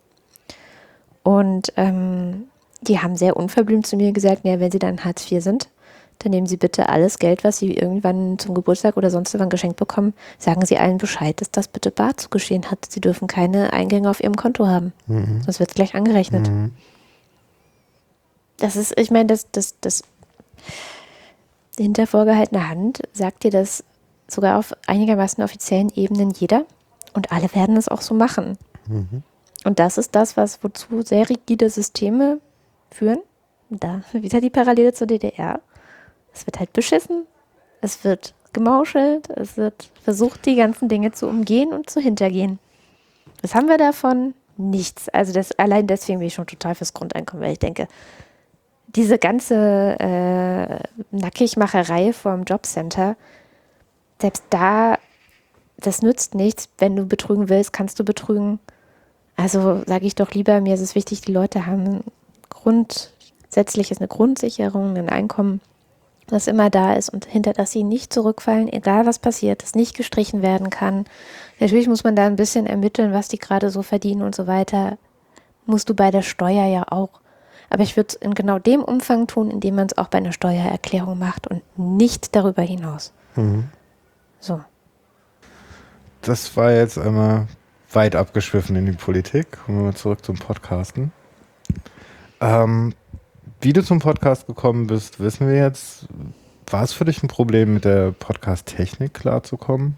und 1.25 1.73
ähm, 1.77 2.45
die 2.81 3.01
haben 3.01 3.17
sehr 3.17 3.37
unverblümt 3.37 3.87
zu 3.87 3.97
mir 3.97 4.13
gesagt, 4.13 4.45
ja, 4.45 4.61
wenn 4.61 4.71
Sie 4.71 4.79
dann 4.79 5.05
Hartz 5.05 5.31
IV 5.31 5.43
sind, 5.43 5.69
dann 6.21 6.31
nehmen 6.31 6.47
Sie 6.47 6.57
bitte 6.57 6.89
alles 6.89 7.19
Geld, 7.19 7.43
was 7.43 7.59
Sie 7.59 7.75
irgendwann 7.75 8.39
zum 8.39 8.55
Geburtstag 8.55 8.97
oder 8.97 9.11
sonst 9.11 9.37
wann 9.37 9.51
geschenkt 9.51 9.77
bekommen, 9.77 10.15
sagen 10.39 10.65
Sie 10.65 10.79
allen 10.79 10.99
Bescheid, 10.99 11.41
dass 11.41 11.51
das 11.51 11.67
bitte 11.67 11.91
bar 11.91 12.17
zu 12.17 12.29
geschehen 12.29 12.71
hat. 12.71 12.87
Sie 12.89 13.01
dürfen 13.01 13.27
keine 13.27 13.73
Eingänge 13.73 14.09
auf 14.09 14.23
Ihrem 14.23 14.37
Konto 14.37 14.69
haben. 14.69 14.93
Mhm. 15.09 15.43
Sonst 15.43 15.59
wird 15.59 15.71
es 15.71 15.75
gleich 15.75 15.97
angerechnet. 15.97 16.49
Mhm. 16.49 16.73
Das 18.59 18.77
ist, 18.77 18.99
ich 18.99 19.11
meine, 19.11 19.27
das, 19.27 19.51
das, 19.51 19.75
das 19.81 20.05
hinter 21.77 22.07
vorgehaltener 22.07 22.69
Hand 22.69 23.03
sagt 23.13 23.43
dir 23.43 23.51
das 23.51 23.83
sogar 24.29 24.59
auf 24.59 24.73
einigermaßen 24.87 25.43
offiziellen 25.43 25.91
Ebenen 25.95 26.31
jeder. 26.31 26.65
Und 27.17 27.33
alle 27.33 27.53
werden 27.55 27.77
es 27.77 27.89
auch 27.89 28.03
so 28.03 28.15
machen. 28.15 28.59
Mhm. 28.87 29.23
Und 29.65 29.79
das 29.79 29.97
ist 29.97 30.15
das, 30.15 30.37
was 30.37 30.63
wozu 30.63 31.01
sehr 31.01 31.29
rigide 31.29 31.71
Systeme 31.71 32.41
führen. 32.91 33.19
Da 33.71 34.03
wieder 34.13 34.41
die 34.41 34.51
Parallele 34.51 34.93
zur 34.93 35.07
DDR. 35.07 35.61
Es 36.33 36.47
wird 36.47 36.61
halt 36.61 36.75
beschissen, 36.75 37.27
es 37.81 38.05
wird 38.05 38.35
gemauschelt, 38.53 39.31
es 39.31 39.57
wird 39.57 39.91
versucht, 40.03 40.45
die 40.45 40.57
ganzen 40.57 40.89
Dinge 40.89 41.13
zu 41.13 41.27
umgehen 41.27 41.73
und 41.73 41.89
zu 41.89 42.01
hintergehen. 42.01 42.59
Was 43.41 43.55
haben 43.55 43.69
wir 43.69 43.79
davon? 43.79 44.35
Nichts. 44.59 45.09
Also 45.09 45.33
das, 45.33 45.53
allein 45.59 45.87
deswegen 45.87 46.19
bin 46.19 46.29
ich 46.29 46.35
schon 46.35 46.47
total 46.47 46.75
fürs 46.75 46.93
Grundeinkommen, 46.93 47.45
weil 47.45 47.53
ich 47.53 47.59
denke, 47.59 47.89
diese 48.89 49.19
ganze 49.19 49.97
äh, 49.99 50.79
Nackigmacherei 51.11 52.13
vom 52.13 52.45
Jobcenter, 52.45 53.17
selbst 54.21 54.45
da 54.51 54.99
das 55.79 56.03
nützt 56.03 56.35
nichts. 56.35 56.69
Wenn 56.79 56.97
du 56.97 57.07
betrügen 57.07 57.49
willst, 57.49 57.73
kannst 57.73 57.99
du 57.99 58.05
betrügen. 58.05 58.59
Also 59.37 59.83
sage 59.87 60.07
ich 60.07 60.15
doch 60.15 60.33
lieber, 60.33 60.61
mir 60.61 60.75
ist 60.75 60.81
es 60.81 60.95
wichtig, 60.95 61.21
die 61.21 61.33
Leute 61.33 61.67
haben 61.67 62.03
grundsätzlich 62.49 63.91
ist 63.91 64.01
eine 64.01 64.09
Grundsicherung, 64.09 64.97
ein 64.97 65.09
Einkommen, 65.09 65.61
das 66.27 66.49
immer 66.49 66.71
da 66.71 66.95
ist 66.95 67.11
und 67.11 67.27
hinter 67.27 67.53
das 67.53 67.71
sie 67.71 67.85
nicht 67.85 68.13
zurückfallen, 68.13 68.73
egal 68.73 69.07
was 69.07 69.19
passiert, 69.19 69.63
das 69.63 69.75
nicht 69.75 69.97
gestrichen 69.97 70.43
werden 70.43 70.71
kann. 70.71 71.05
Natürlich 71.61 71.87
muss 71.87 72.03
man 72.03 72.17
da 72.17 72.27
ein 72.27 72.37
bisschen 72.37 72.67
ermitteln, 72.67 73.13
was 73.13 73.29
die 73.29 73.39
gerade 73.39 73.71
so 73.71 73.83
verdienen 73.83 74.23
und 74.23 74.35
so 74.35 74.47
weiter. 74.47 74.99
Musst 75.67 75.89
du 75.89 75.95
bei 75.95 76.11
der 76.11 76.23
Steuer 76.23 76.67
ja 76.67 76.85
auch. 76.91 77.21
Aber 77.71 77.83
ich 77.83 77.97
würde 77.97 78.09
es 78.09 78.15
in 78.15 78.35
genau 78.35 78.59
dem 78.59 78.83
Umfang 78.83 79.27
tun, 79.27 79.51
in 79.51 79.61
dem 79.61 79.75
man 79.75 79.87
es 79.87 79.99
auch 79.99 80.09
bei 80.09 80.19
einer 80.19 80.33
Steuererklärung 80.33 81.19
macht 81.19 81.47
und 81.47 81.63
nicht 81.77 82.35
darüber 82.35 82.63
hinaus. 82.63 83.13
Mhm. 83.35 83.69
So 84.41 84.61
das 86.27 86.57
war 86.57 86.73
jetzt 86.73 86.99
einmal 86.99 87.47
weit 87.93 88.17
abgeschwiffen 88.17 88.75
in 88.77 88.87
die 88.87 88.93
Politik. 88.93 89.65
Kommen 89.65 89.79
wir 89.79 89.85
mal 89.85 89.95
zurück 89.95 90.25
zum 90.25 90.37
Podcasten. 90.37 91.13
Ähm, 92.41 92.95
wie 93.61 93.73
du 93.73 93.83
zum 93.83 94.01
Podcast 94.01 94.47
gekommen 94.47 94.89
bist, 94.89 95.21
wissen 95.21 95.47
wir 95.47 95.57
jetzt. 95.57 96.07
War 96.69 96.83
es 96.83 96.93
für 96.93 97.05
dich 97.05 97.23
ein 97.23 97.29
Problem, 97.29 97.75
mit 97.75 97.85
der 97.85 98.11
Podcast-Technik 98.11 99.15
klarzukommen? 99.15 99.97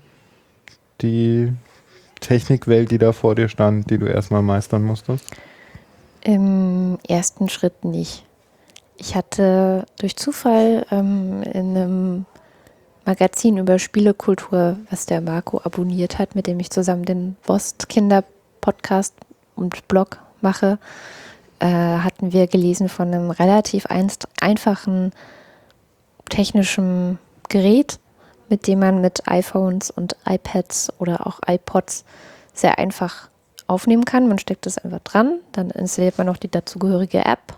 Die 1.00 1.52
Technikwelt, 2.20 2.90
die 2.90 2.98
da 2.98 3.12
vor 3.12 3.34
dir 3.34 3.48
stand, 3.48 3.88
die 3.90 3.96
du 3.96 4.06
erstmal 4.06 4.42
meistern 4.42 4.82
musstest? 4.82 5.24
Im 6.20 6.98
ersten 7.08 7.48
Schritt 7.48 7.84
nicht. 7.84 8.24
Ich 8.98 9.16
hatte 9.16 9.86
durch 9.98 10.16
Zufall 10.16 10.84
ähm, 10.90 11.42
in 11.42 11.76
einem 11.76 12.26
Magazin 13.08 13.56
über 13.56 13.78
Spielekultur, 13.78 14.76
was 14.90 15.06
der 15.06 15.22
Marco 15.22 15.62
abonniert 15.64 16.18
hat, 16.18 16.34
mit 16.34 16.46
dem 16.46 16.60
ich 16.60 16.68
zusammen 16.68 17.06
den 17.06 17.36
Bost 17.46 17.88
Kinder 17.88 18.22
Podcast 18.60 19.14
und 19.56 19.88
Blog 19.88 20.18
mache, 20.42 20.78
äh, 21.58 21.68
hatten 21.68 22.34
wir 22.34 22.46
gelesen 22.48 22.90
von 22.90 23.08
einem 23.08 23.30
relativ 23.30 23.86
einst, 23.86 24.28
einfachen 24.42 25.12
technischen 26.28 27.18
Gerät, 27.48 27.98
mit 28.50 28.66
dem 28.66 28.80
man 28.80 29.00
mit 29.00 29.26
iPhones 29.26 29.90
und 29.90 30.14
iPads 30.26 30.92
oder 30.98 31.26
auch 31.26 31.40
iPods 31.46 32.04
sehr 32.52 32.78
einfach 32.78 33.30
aufnehmen 33.68 34.04
kann. 34.04 34.28
Man 34.28 34.38
steckt 34.38 34.66
es 34.66 34.76
einfach 34.76 35.00
dran, 35.00 35.38
dann 35.52 35.70
installiert 35.70 36.18
man 36.18 36.26
noch 36.26 36.36
die 36.36 36.50
dazugehörige 36.50 37.24
App 37.24 37.56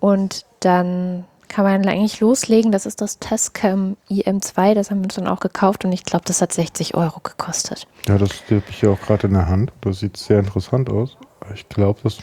und 0.00 0.46
dann 0.60 1.26
kann 1.48 1.64
man 1.64 1.86
eigentlich 1.86 2.20
loslegen. 2.20 2.72
Das 2.72 2.86
ist 2.86 3.00
das 3.00 3.18
Tascam 3.18 3.96
IM2, 4.10 4.74
das 4.74 4.90
haben 4.90 4.98
wir 4.98 5.04
uns 5.04 5.14
dann 5.14 5.26
auch 5.26 5.40
gekauft 5.40 5.84
und 5.84 5.92
ich 5.92 6.04
glaube, 6.04 6.24
das 6.26 6.40
hat 6.42 6.52
60 6.52 6.94
Euro 6.94 7.20
gekostet. 7.20 7.86
Ja, 8.06 8.18
das 8.18 8.30
habe 8.50 8.62
ich 8.68 8.82
ja 8.82 8.90
auch 8.90 9.00
gerade 9.00 9.26
in 9.26 9.34
der 9.34 9.48
Hand. 9.48 9.72
Das 9.80 10.00
sieht 10.00 10.16
sehr 10.16 10.38
interessant 10.38 10.90
aus. 10.90 11.16
Ich 11.54 11.68
glaube, 11.68 12.00
das 12.02 12.18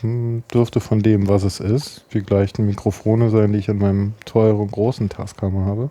dürfte 0.54 0.80
von 0.80 1.02
dem, 1.02 1.28
was 1.28 1.44
es 1.44 1.60
ist, 1.60 2.06
die 2.14 2.22
gleichen 2.22 2.66
Mikrofone 2.66 3.30
sein, 3.30 3.54
die 3.54 3.60
ich 3.60 3.70
in 3.70 3.80
meinem 3.80 4.14
teuren 4.26 4.70
großen 4.70 5.10
Tascam 5.10 5.66
habe. 5.66 5.90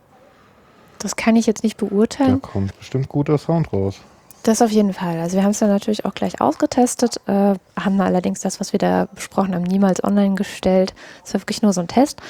Das 0.98 1.16
kann 1.16 1.36
ich 1.36 1.46
jetzt 1.46 1.64
nicht 1.64 1.76
beurteilen. 1.76 2.40
Da 2.40 2.48
kommt 2.48 2.78
bestimmt 2.78 3.08
guter 3.08 3.36
Sound 3.38 3.72
raus. 3.72 4.00
Das 4.44 4.60
auf 4.60 4.70
jeden 4.70 4.92
Fall. 4.92 5.18
Also 5.20 5.36
wir 5.36 5.42
haben 5.42 5.52
es 5.52 5.58
dann 5.58 5.70
natürlich 5.70 6.04
auch 6.04 6.14
gleich 6.14 6.40
ausgetestet, 6.40 7.18
äh, 7.26 7.54
haben 7.78 8.00
allerdings 8.00 8.40
das, 8.40 8.60
was 8.60 8.72
wir 8.72 8.78
da 8.78 9.08
besprochen 9.14 9.54
haben, 9.54 9.64
niemals 9.64 10.04
online 10.04 10.34
gestellt. 10.34 10.94
Es 11.24 11.32
war 11.32 11.40
wirklich 11.40 11.62
nur 11.62 11.72
so 11.72 11.80
ein 11.80 11.88
Test 11.88 12.20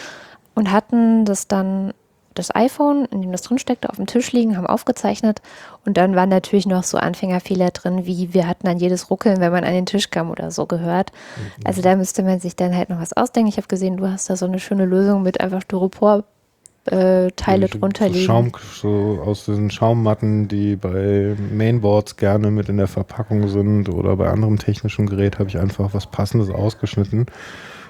und 0.55 0.73
hatten 0.73 1.25
das 1.25 1.49
dann 1.49 1.93
das 2.35 2.55
iPhone, 2.55 3.07
in 3.07 3.23
dem 3.23 3.33
das 3.33 3.43
drin 3.43 3.59
steckte, 3.59 3.89
auf 3.89 3.97
dem 3.97 4.07
Tisch 4.07 4.33
liegen, 4.33 4.57
haben 4.57 4.67
aufgezeichnet 4.67 5.41
und 5.85 5.97
dann 5.97 6.17
waren 6.17 6.29
natürlich 6.29 6.67
noch 6.67 6.83
so 6.83 6.99
Anfängerfehler 6.99 7.71
drin, 7.71 8.07
wie 8.07 8.35
wir 8.35 8.49
hatten 8.49 8.67
an 8.67 8.79
jedes 8.79 9.11
Ruckeln, 9.11 9.41
wenn 9.41 9.53
man 9.53 9.65
an 9.65 9.73
den 9.73 9.87
Tisch 9.87 10.11
kam 10.11 10.31
oder 10.31 10.51
so 10.51 10.67
gehört. 10.67 11.13
Mhm. 11.37 11.63
Also 11.65 11.81
da 11.81 11.95
müsste 11.97 12.23
man 12.23 12.41
sich 12.41 12.57
dann 12.57 12.77
halt 12.77 12.91
noch 12.91 13.01
was 13.01 13.13
ausdenken. 13.13 13.49
Ich 13.49 13.57
habe 13.57 13.69
gesehen, 13.69 13.97
du 13.97 14.09
hast 14.09 14.29
da 14.29 14.37
so 14.37 14.47
eine 14.47 14.59
schöne 14.59 14.85
Lösung 14.85 15.23
mit 15.23 15.41
einfach 15.41 15.63
Styropor 15.63 16.25
äh, 16.87 17.31
Teile 17.37 17.69
drunter 17.69 18.09
liegen. 18.09 18.27
Schaum, 18.27 18.53
so 18.75 19.23
aus 19.25 19.47
diesen 19.47 19.71
Schaummatten, 19.71 20.49
die 20.49 20.77
bei 20.77 21.35
Mainboards 21.53 22.17
gerne 22.17 22.51
mit 22.51 22.69
in 22.69 22.77
der 22.77 22.89
Verpackung 22.89 23.49
sind 23.49 23.89
oder 23.89 24.17
bei 24.17 24.29
anderem 24.29 24.59
technischen 24.59 25.07
Gerät, 25.07 25.39
habe 25.39 25.49
ich 25.49 25.59
einfach 25.59 25.95
was 25.95 26.07
Passendes 26.07 26.51
ausgeschnitten. 26.51 27.27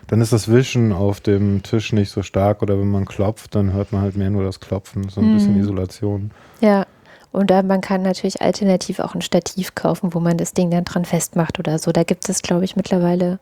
Dann 0.08 0.20
ist 0.20 0.32
das 0.32 0.50
Wischen 0.50 0.92
auf 0.92 1.20
dem 1.20 1.62
Tisch 1.62 1.92
nicht 1.92 2.10
so 2.10 2.22
stark 2.22 2.62
oder 2.62 2.78
wenn 2.78 2.90
man 2.90 3.04
klopft, 3.04 3.54
dann 3.54 3.72
hört 3.72 3.92
man 3.92 4.02
halt 4.02 4.16
mehr 4.16 4.30
nur 4.30 4.44
das 4.44 4.60
Klopfen, 4.60 5.08
so 5.08 5.20
ein 5.20 5.28
hm. 5.28 5.34
bisschen 5.34 5.60
Isolation. 5.60 6.30
Ja, 6.60 6.86
und 7.32 7.50
da, 7.50 7.62
man 7.62 7.80
kann 7.80 8.02
natürlich 8.02 8.40
alternativ 8.42 9.00
auch 9.00 9.16
ein 9.16 9.20
Stativ 9.20 9.74
kaufen, 9.74 10.14
wo 10.14 10.20
man 10.20 10.36
das 10.36 10.52
Ding 10.52 10.70
dann 10.70 10.84
dran 10.84 11.04
festmacht 11.04 11.58
oder 11.58 11.80
so. 11.80 11.90
Da 11.90 12.04
gibt 12.04 12.28
es, 12.28 12.42
glaube 12.42 12.64
ich, 12.64 12.76
mittlerweile 12.76 13.40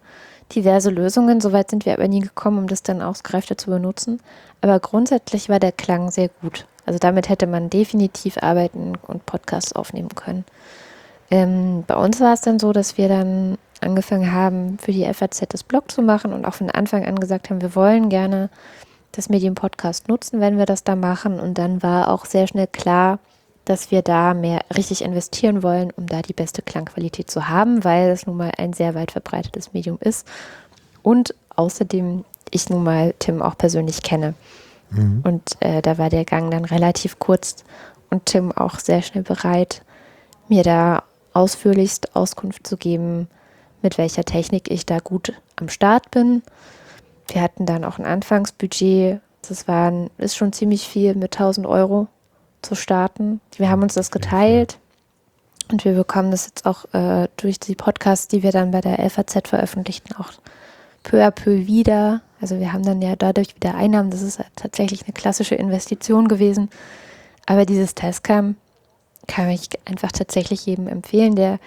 diverse 0.54 0.88
Lösungen. 0.88 1.42
Soweit 1.42 1.70
sind 1.70 1.84
wir 1.84 1.92
aber 1.92 2.08
nie 2.08 2.20
gekommen, 2.20 2.58
um 2.58 2.66
das 2.68 2.82
dann 2.82 3.02
ausgereifter 3.02 3.58
zu 3.58 3.70
benutzen. 3.70 4.20
Aber 4.62 4.80
grundsätzlich 4.80 5.50
war 5.50 5.58
der 5.58 5.72
Klang 5.72 6.10
sehr 6.10 6.30
gut. 6.40 6.66
Also 6.86 6.98
damit 6.98 7.28
hätte 7.28 7.46
man 7.46 7.68
definitiv 7.68 8.38
arbeiten 8.38 8.94
und 9.06 9.26
Podcasts 9.26 9.74
aufnehmen 9.74 10.14
können. 10.14 10.44
Ähm, 11.32 11.84
bei 11.86 11.96
uns 11.96 12.20
war 12.20 12.34
es 12.34 12.42
dann 12.42 12.58
so, 12.58 12.74
dass 12.74 12.98
wir 12.98 13.08
dann 13.08 13.56
angefangen 13.80 14.32
haben, 14.32 14.76
für 14.78 14.92
die 14.92 15.10
FAZ 15.12 15.42
das 15.48 15.64
Blog 15.64 15.90
zu 15.90 16.02
machen 16.02 16.34
und 16.34 16.44
auch 16.44 16.52
von 16.52 16.70
Anfang 16.70 17.06
an 17.06 17.18
gesagt 17.18 17.48
haben, 17.48 17.62
wir 17.62 17.74
wollen 17.74 18.10
gerne 18.10 18.50
das 19.12 19.30
Medium 19.30 19.54
Podcast 19.54 20.08
nutzen, 20.08 20.40
wenn 20.40 20.58
wir 20.58 20.66
das 20.66 20.84
da 20.84 20.94
machen. 20.94 21.40
Und 21.40 21.56
dann 21.56 21.82
war 21.82 22.08
auch 22.08 22.26
sehr 22.26 22.46
schnell 22.46 22.66
klar, 22.66 23.18
dass 23.64 23.90
wir 23.90 24.02
da 24.02 24.34
mehr 24.34 24.60
richtig 24.76 25.02
investieren 25.02 25.62
wollen, 25.62 25.90
um 25.96 26.06
da 26.06 26.20
die 26.20 26.34
beste 26.34 26.60
Klangqualität 26.60 27.30
zu 27.30 27.48
haben, 27.48 27.82
weil 27.82 28.10
es 28.10 28.26
nun 28.26 28.36
mal 28.36 28.52
ein 28.58 28.74
sehr 28.74 28.94
weit 28.94 29.12
verbreitetes 29.12 29.72
Medium 29.72 29.96
ist. 30.00 30.28
Und 31.02 31.34
außerdem 31.56 32.26
ich 32.50 32.68
nun 32.68 32.84
mal 32.84 33.14
Tim 33.18 33.40
auch 33.40 33.56
persönlich 33.56 34.02
kenne. 34.02 34.34
Mhm. 34.90 35.22
Und 35.24 35.56
äh, 35.60 35.80
da 35.80 35.96
war 35.96 36.10
der 36.10 36.26
Gang 36.26 36.50
dann 36.50 36.66
relativ 36.66 37.18
kurz 37.18 37.64
und 38.10 38.26
Tim 38.26 38.52
auch 38.52 38.78
sehr 38.78 39.00
schnell 39.00 39.22
bereit, 39.22 39.82
mir 40.48 40.62
da 40.62 41.04
ausführlichst 41.34 42.14
Auskunft 42.16 42.66
zu 42.66 42.76
geben, 42.76 43.28
mit 43.82 43.98
welcher 43.98 44.24
Technik 44.24 44.70
ich 44.70 44.86
da 44.86 44.98
gut 44.98 45.32
am 45.56 45.68
Start 45.68 46.10
bin. 46.10 46.42
Wir 47.28 47.42
hatten 47.42 47.66
dann 47.66 47.84
auch 47.84 47.98
ein 47.98 48.06
Anfangsbudget. 48.06 49.20
Das 49.48 49.66
waren, 49.66 50.10
ist 50.18 50.36
schon 50.36 50.52
ziemlich 50.52 50.86
viel 50.86 51.14
mit 51.14 51.34
1000 51.34 51.66
Euro 51.66 52.06
zu 52.62 52.74
starten. 52.74 53.40
Wir 53.56 53.68
haben 53.68 53.82
uns 53.82 53.94
das 53.94 54.10
geteilt 54.10 54.78
und 55.70 55.84
wir 55.84 55.94
bekommen 55.94 56.30
das 56.30 56.46
jetzt 56.46 56.66
auch 56.66 56.84
äh, 56.94 57.28
durch 57.36 57.58
die 57.58 57.74
Podcasts, 57.74 58.28
die 58.28 58.42
wir 58.42 58.52
dann 58.52 58.70
bei 58.70 58.80
der 58.80 58.98
LVZ 58.98 59.48
veröffentlichten, 59.48 60.14
auch 60.16 60.32
peu 61.02 61.24
à 61.24 61.30
peu 61.30 61.66
wieder. 61.66 62.20
Also 62.40 62.58
wir 62.60 62.72
haben 62.72 62.84
dann 62.84 63.02
ja 63.02 63.16
dadurch 63.16 63.54
wieder 63.56 63.74
Einnahmen. 63.74 64.10
Das 64.10 64.22
ist 64.22 64.40
tatsächlich 64.56 65.04
eine 65.04 65.12
klassische 65.12 65.54
Investition 65.54 66.28
gewesen. 66.28 66.70
Aber 67.46 67.66
dieses 67.66 67.94
Testcam 67.94 68.56
kann 69.26 69.50
ich 69.50 69.68
einfach 69.84 70.12
tatsächlich 70.12 70.66
jedem 70.66 70.88
empfehlen, 70.88 71.36
der 71.36 71.58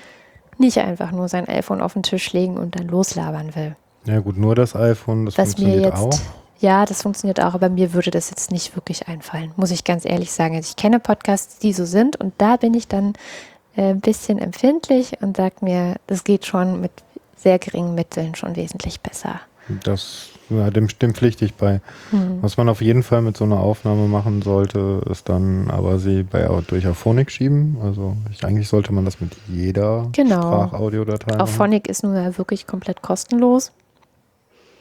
nicht 0.57 0.77
einfach 0.77 1.11
nur 1.11 1.27
sein 1.27 1.47
iPhone 1.47 1.81
auf 1.81 1.93
den 1.93 2.03
Tisch 2.03 2.31
legen 2.33 2.57
und 2.57 2.79
dann 2.79 2.87
loslabern 2.87 3.55
will. 3.55 3.75
Ja 4.05 4.19
gut, 4.19 4.37
nur 4.37 4.55
das 4.55 4.75
iPhone, 4.75 5.25
das 5.25 5.37
Was 5.37 5.55
funktioniert 5.55 5.81
mir 5.81 5.87
jetzt, 5.87 5.99
auch. 5.99 6.19
Ja, 6.59 6.85
das 6.85 7.01
funktioniert 7.01 7.41
auch, 7.41 7.53
aber 7.53 7.69
mir 7.69 7.93
würde 7.93 8.11
das 8.11 8.29
jetzt 8.29 8.51
nicht 8.51 8.75
wirklich 8.75 9.07
einfallen, 9.07 9.51
muss 9.57 9.71
ich 9.71 9.83
ganz 9.83 10.05
ehrlich 10.05 10.31
sagen. 10.31 10.55
Also 10.55 10.69
ich 10.69 10.75
kenne 10.75 10.99
Podcasts, 10.99 11.59
die 11.59 11.73
so 11.73 11.85
sind 11.85 12.15
und 12.15 12.33
da 12.37 12.55
bin 12.55 12.73
ich 12.73 12.87
dann 12.87 13.13
äh, 13.75 13.89
ein 13.89 13.99
bisschen 13.99 14.39
empfindlich 14.39 15.21
und 15.21 15.35
sage 15.37 15.55
mir, 15.61 15.95
das 16.07 16.23
geht 16.23 16.45
schon 16.45 16.79
mit 16.79 16.91
sehr 17.35 17.59
geringen 17.59 17.95
Mitteln 17.95 18.35
schon 18.35 18.55
wesentlich 18.55 19.01
besser. 19.01 19.41
Das, 19.83 20.29
ja, 20.49 20.69
dem, 20.69 20.87
dem 20.87 21.13
pflichte 21.13 21.45
ich 21.45 21.55
bei. 21.55 21.81
Hm. 22.11 22.39
Was 22.41 22.57
man 22.57 22.69
auf 22.69 22.81
jeden 22.81 23.03
Fall 23.03 23.21
mit 23.21 23.37
so 23.37 23.45
einer 23.45 23.59
Aufnahme 23.59 24.07
machen 24.07 24.41
sollte, 24.41 25.01
ist 25.09 25.29
dann 25.29 25.69
aber 25.69 25.99
sie 25.99 26.23
bei, 26.23 26.47
durch 26.67 26.87
Auphonic 26.87 27.31
schieben. 27.31 27.77
Also 27.83 28.15
ich, 28.31 28.43
eigentlich 28.45 28.67
sollte 28.67 28.93
man 28.93 29.05
das 29.05 29.21
mit 29.21 29.31
jeder 29.47 30.09
genau. 30.11 30.41
Sprachaudiodatei 30.41 31.33
machen. 31.33 31.41
Auphonic 31.41 31.87
ist 31.87 32.03
nun 32.03 32.15
ja 32.15 32.37
wirklich 32.37 32.67
komplett 32.67 33.01
kostenlos. 33.01 33.71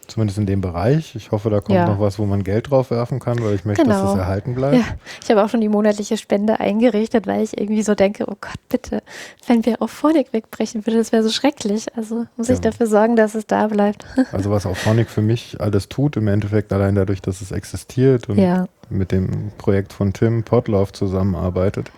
Zumindest 0.06 0.38
in 0.38 0.46
dem 0.46 0.60
Bereich. 0.60 1.14
Ich 1.14 1.30
hoffe, 1.30 1.50
da 1.50 1.60
kommt 1.60 1.76
ja. 1.76 1.86
noch 1.86 2.00
was, 2.00 2.18
wo 2.18 2.26
man 2.26 2.44
Geld 2.44 2.70
drauf 2.70 2.90
werfen 2.90 3.20
kann, 3.20 3.42
weil 3.42 3.54
ich 3.54 3.64
möchte, 3.64 3.82
genau. 3.82 4.02
dass 4.02 4.12
es 4.12 4.18
erhalten 4.18 4.54
bleibt. 4.54 4.76
Ja. 4.76 4.84
Ich 5.22 5.30
habe 5.30 5.42
auch 5.42 5.48
schon 5.48 5.60
die 5.60 5.68
monatliche 5.68 6.16
Spende 6.16 6.60
eingerichtet, 6.60 7.26
weil 7.26 7.42
ich 7.42 7.58
irgendwie 7.58 7.82
so 7.82 7.94
denke, 7.94 8.24
oh 8.28 8.36
Gott, 8.40 8.58
bitte, 8.68 9.02
wenn 9.46 9.64
wir 9.64 9.80
auf 9.80 9.90
Phonic 9.90 10.32
wegbrechen 10.32 10.86
würde, 10.86 10.98
das 10.98 11.12
wäre 11.12 11.22
so 11.22 11.30
schrecklich. 11.30 11.86
Also 11.96 12.26
muss 12.36 12.48
ja. 12.48 12.54
ich 12.54 12.60
dafür 12.60 12.86
sorgen, 12.86 13.16
dass 13.16 13.34
es 13.34 13.46
da 13.46 13.66
bleibt. 13.66 14.04
Also 14.32 14.50
was 14.50 14.66
auf 14.66 14.78
Phonic 14.78 15.10
für 15.10 15.22
mich 15.22 15.60
alles 15.60 15.88
tut, 15.88 16.16
im 16.16 16.26
Endeffekt 16.26 16.72
allein 16.72 16.96
dadurch, 16.96 17.22
dass 17.22 17.40
es 17.40 17.52
existiert 17.52 18.28
und 18.28 18.68
mit 18.90 19.12
dem 19.12 19.52
Projekt 19.58 19.92
von 19.92 20.12
Tim 20.12 20.42
Potlauf 20.42 20.92
zusammenarbeitet. 20.92 21.92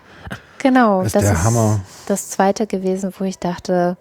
Genau, 0.59 1.01
ist 1.01 1.15
das 1.15 1.23
der 1.23 1.33
ist 1.33 1.43
Hammer. 1.43 1.81
das 2.07 2.29
zweite 2.29 2.67
gewesen, 2.67 3.11
wo 3.17 3.23
ich 3.23 3.39
dachte, 3.39 3.97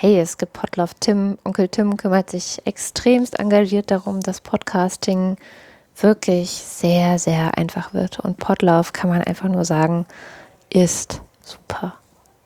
hey, 0.00 0.18
es 0.18 0.38
gibt 0.38 0.54
Podlove 0.54 0.94
Tim. 0.98 1.36
Onkel 1.44 1.68
Tim 1.68 1.98
kümmert 1.98 2.30
sich 2.30 2.62
extremst 2.64 3.38
engagiert 3.38 3.90
darum, 3.90 4.20
dass 4.20 4.40
Podcasting 4.40 5.36
wirklich 6.00 6.48
sehr, 6.48 7.18
sehr 7.18 7.58
einfach 7.58 7.92
wird. 7.92 8.18
Und 8.18 8.38
Podlove 8.38 8.92
kann 8.94 9.10
man 9.10 9.20
einfach 9.20 9.50
nur 9.50 9.66
sagen, 9.66 10.06
ist 10.70 11.20
super. 11.42 11.96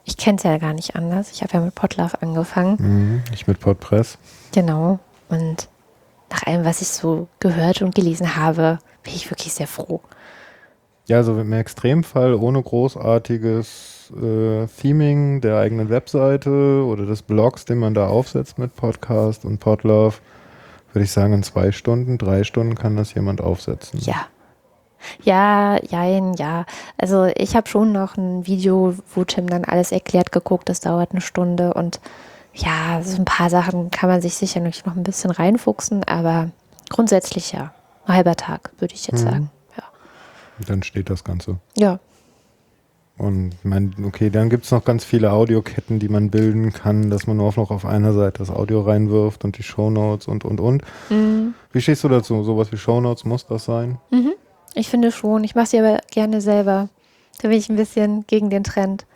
Ich 0.05 0.17
kenne 0.17 0.37
es 0.37 0.43
ja 0.43 0.59
gar 0.59 0.73
nicht 0.73 0.97
anders. 0.97 1.31
Ich 1.31 1.43
habe 1.43 1.53
ja 1.53 1.61
mit 1.61 1.77
Podlove 1.77 2.21
angefangen. 2.21 2.77
Mhm, 2.81 3.23
ich 3.33 3.47
mit 3.47 3.61
Podpress. 3.61 4.19
Genau. 4.51 4.99
Und 5.29 5.69
nach 6.31 6.43
allem, 6.49 6.65
was 6.65 6.83
ich 6.83 6.89
so 6.89 7.29
gehört 7.39 7.83
und 7.83 7.95
gelesen 7.95 8.35
habe, 8.35 8.81
bin 9.05 9.15
ich 9.15 9.31
wirklich 9.31 9.53
sehr 9.53 9.69
froh. 9.69 10.01
Ja, 11.07 11.19
also 11.19 11.39
im 11.39 11.53
Extremfall 11.53 12.35
ohne 12.35 12.61
großartiges 12.61 13.94
äh, 14.17 14.67
Theming 14.81 15.41
der 15.41 15.59
eigenen 15.59 15.89
Webseite 15.89 16.85
oder 16.85 17.07
des 17.07 17.23
Blogs, 17.23 17.65
den 17.65 17.79
man 17.79 17.95
da 17.95 18.07
aufsetzt 18.07 18.59
mit 18.59 18.75
Podcast 18.77 19.45
und 19.45 19.59
Podlove, 19.59 20.17
würde 20.93 21.05
ich 21.05 21.13
sagen, 21.13 21.33
in 21.33 21.43
zwei 21.43 21.73
Stunden, 21.73 22.19
drei 22.19 22.45
Stunden 22.45 22.75
kann 22.75 22.97
das 22.97 23.15
jemand 23.15 23.41
aufsetzen. 23.41 24.01
Ja. 24.01 24.27
Ja, 25.23 25.79
jein, 25.83 26.33
ja. 26.35 26.65
Also 26.97 27.31
ich 27.37 27.55
habe 27.57 27.69
schon 27.69 27.93
noch 27.93 28.17
ein 28.17 28.47
Video, 28.47 28.95
wo 29.15 29.25
Tim 29.25 29.49
dann 29.49 29.65
alles 29.65 29.93
erklärt, 29.93 30.33
geguckt. 30.33 30.69
Das 30.71 30.81
dauert 30.81 31.13
eine 31.13 31.21
Stunde 31.21 31.75
und 31.75 32.01
ja, 32.55 33.03
so 33.03 33.19
ein 33.19 33.27
paar 33.27 33.51
Sachen 33.51 33.91
kann 33.91 34.09
man 34.09 34.23
sich 34.23 34.35
sicher 34.35 34.61
noch 34.61 34.97
ein 34.97 35.03
bisschen 35.03 35.31
reinfuchsen, 35.31 36.05
aber 36.05 36.51
grundsätzlich 36.89 37.53
ja. 37.53 37.75
Ein 38.07 38.17
halber 38.17 38.37
Tag, 38.37 38.71
würde 38.79 38.95
ich 38.95 39.07
jetzt 39.07 39.25
mhm. 39.25 39.31
sagen. 39.31 39.51
Ja. 39.77 39.85
Dann 40.67 40.83
steht 40.83 41.11
das 41.11 41.25
Ganze. 41.25 41.59
Ja, 41.75 41.99
und 43.17 43.53
mein, 43.63 43.95
okay, 44.05 44.29
dann 44.29 44.51
gibt 44.51 44.65
es 44.65 44.73
noch 44.73 44.85
ganz 44.85 45.05
viele 45.05 45.33
Audioketten, 45.33 46.01
die 46.01 46.09
man 46.09 46.31
bilden 46.31 46.73
kann, 46.73 47.11
dass 47.11 47.29
man 47.29 47.37
nur 47.37 47.53
noch 47.57 47.71
auf 47.71 47.85
einer 47.85 48.13
Seite 48.13 48.39
das 48.39 48.51
Audio 48.51 48.81
reinwirft 48.81 49.45
und 49.45 49.57
die 49.57 49.63
Shownotes 49.63 50.27
und 50.27 50.45
und 50.45 50.61
und. 50.61 50.83
Mhm. 51.11 51.55
Wie 51.73 51.81
stehst 51.81 52.03
du 52.03 52.09
dazu? 52.09 52.43
Sowas 52.43 52.73
wie 52.73 52.77
Shownotes 52.77 53.25
muss 53.25 53.47
das 53.47 53.65
sein? 53.65 53.99
Mhm. 54.11 54.33
Ich 54.75 54.89
finde 54.89 55.13
schon. 55.13 55.45
Ich 55.45 55.55
mache 55.55 55.67
sie 55.67 55.79
aber 55.79 55.99
gerne 56.11 56.41
selber. 56.41 56.89
Da 57.41 57.49
bin 57.49 57.59
ich 57.59 57.69
ein 57.69 57.77
bisschen 57.77 58.27
gegen 58.27 58.51
den 58.51 58.65
Trend. 58.65 59.07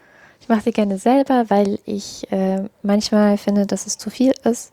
Ich 0.40 0.48
mache 0.48 0.62
sie 0.62 0.72
gerne 0.72 0.98
selber, 0.98 1.46
weil 1.48 1.80
ich 1.84 2.30
äh, 2.30 2.68
manchmal 2.82 3.36
finde, 3.36 3.66
dass 3.66 3.86
es 3.86 3.98
zu 3.98 4.10
viel 4.10 4.32
ist 4.44 4.72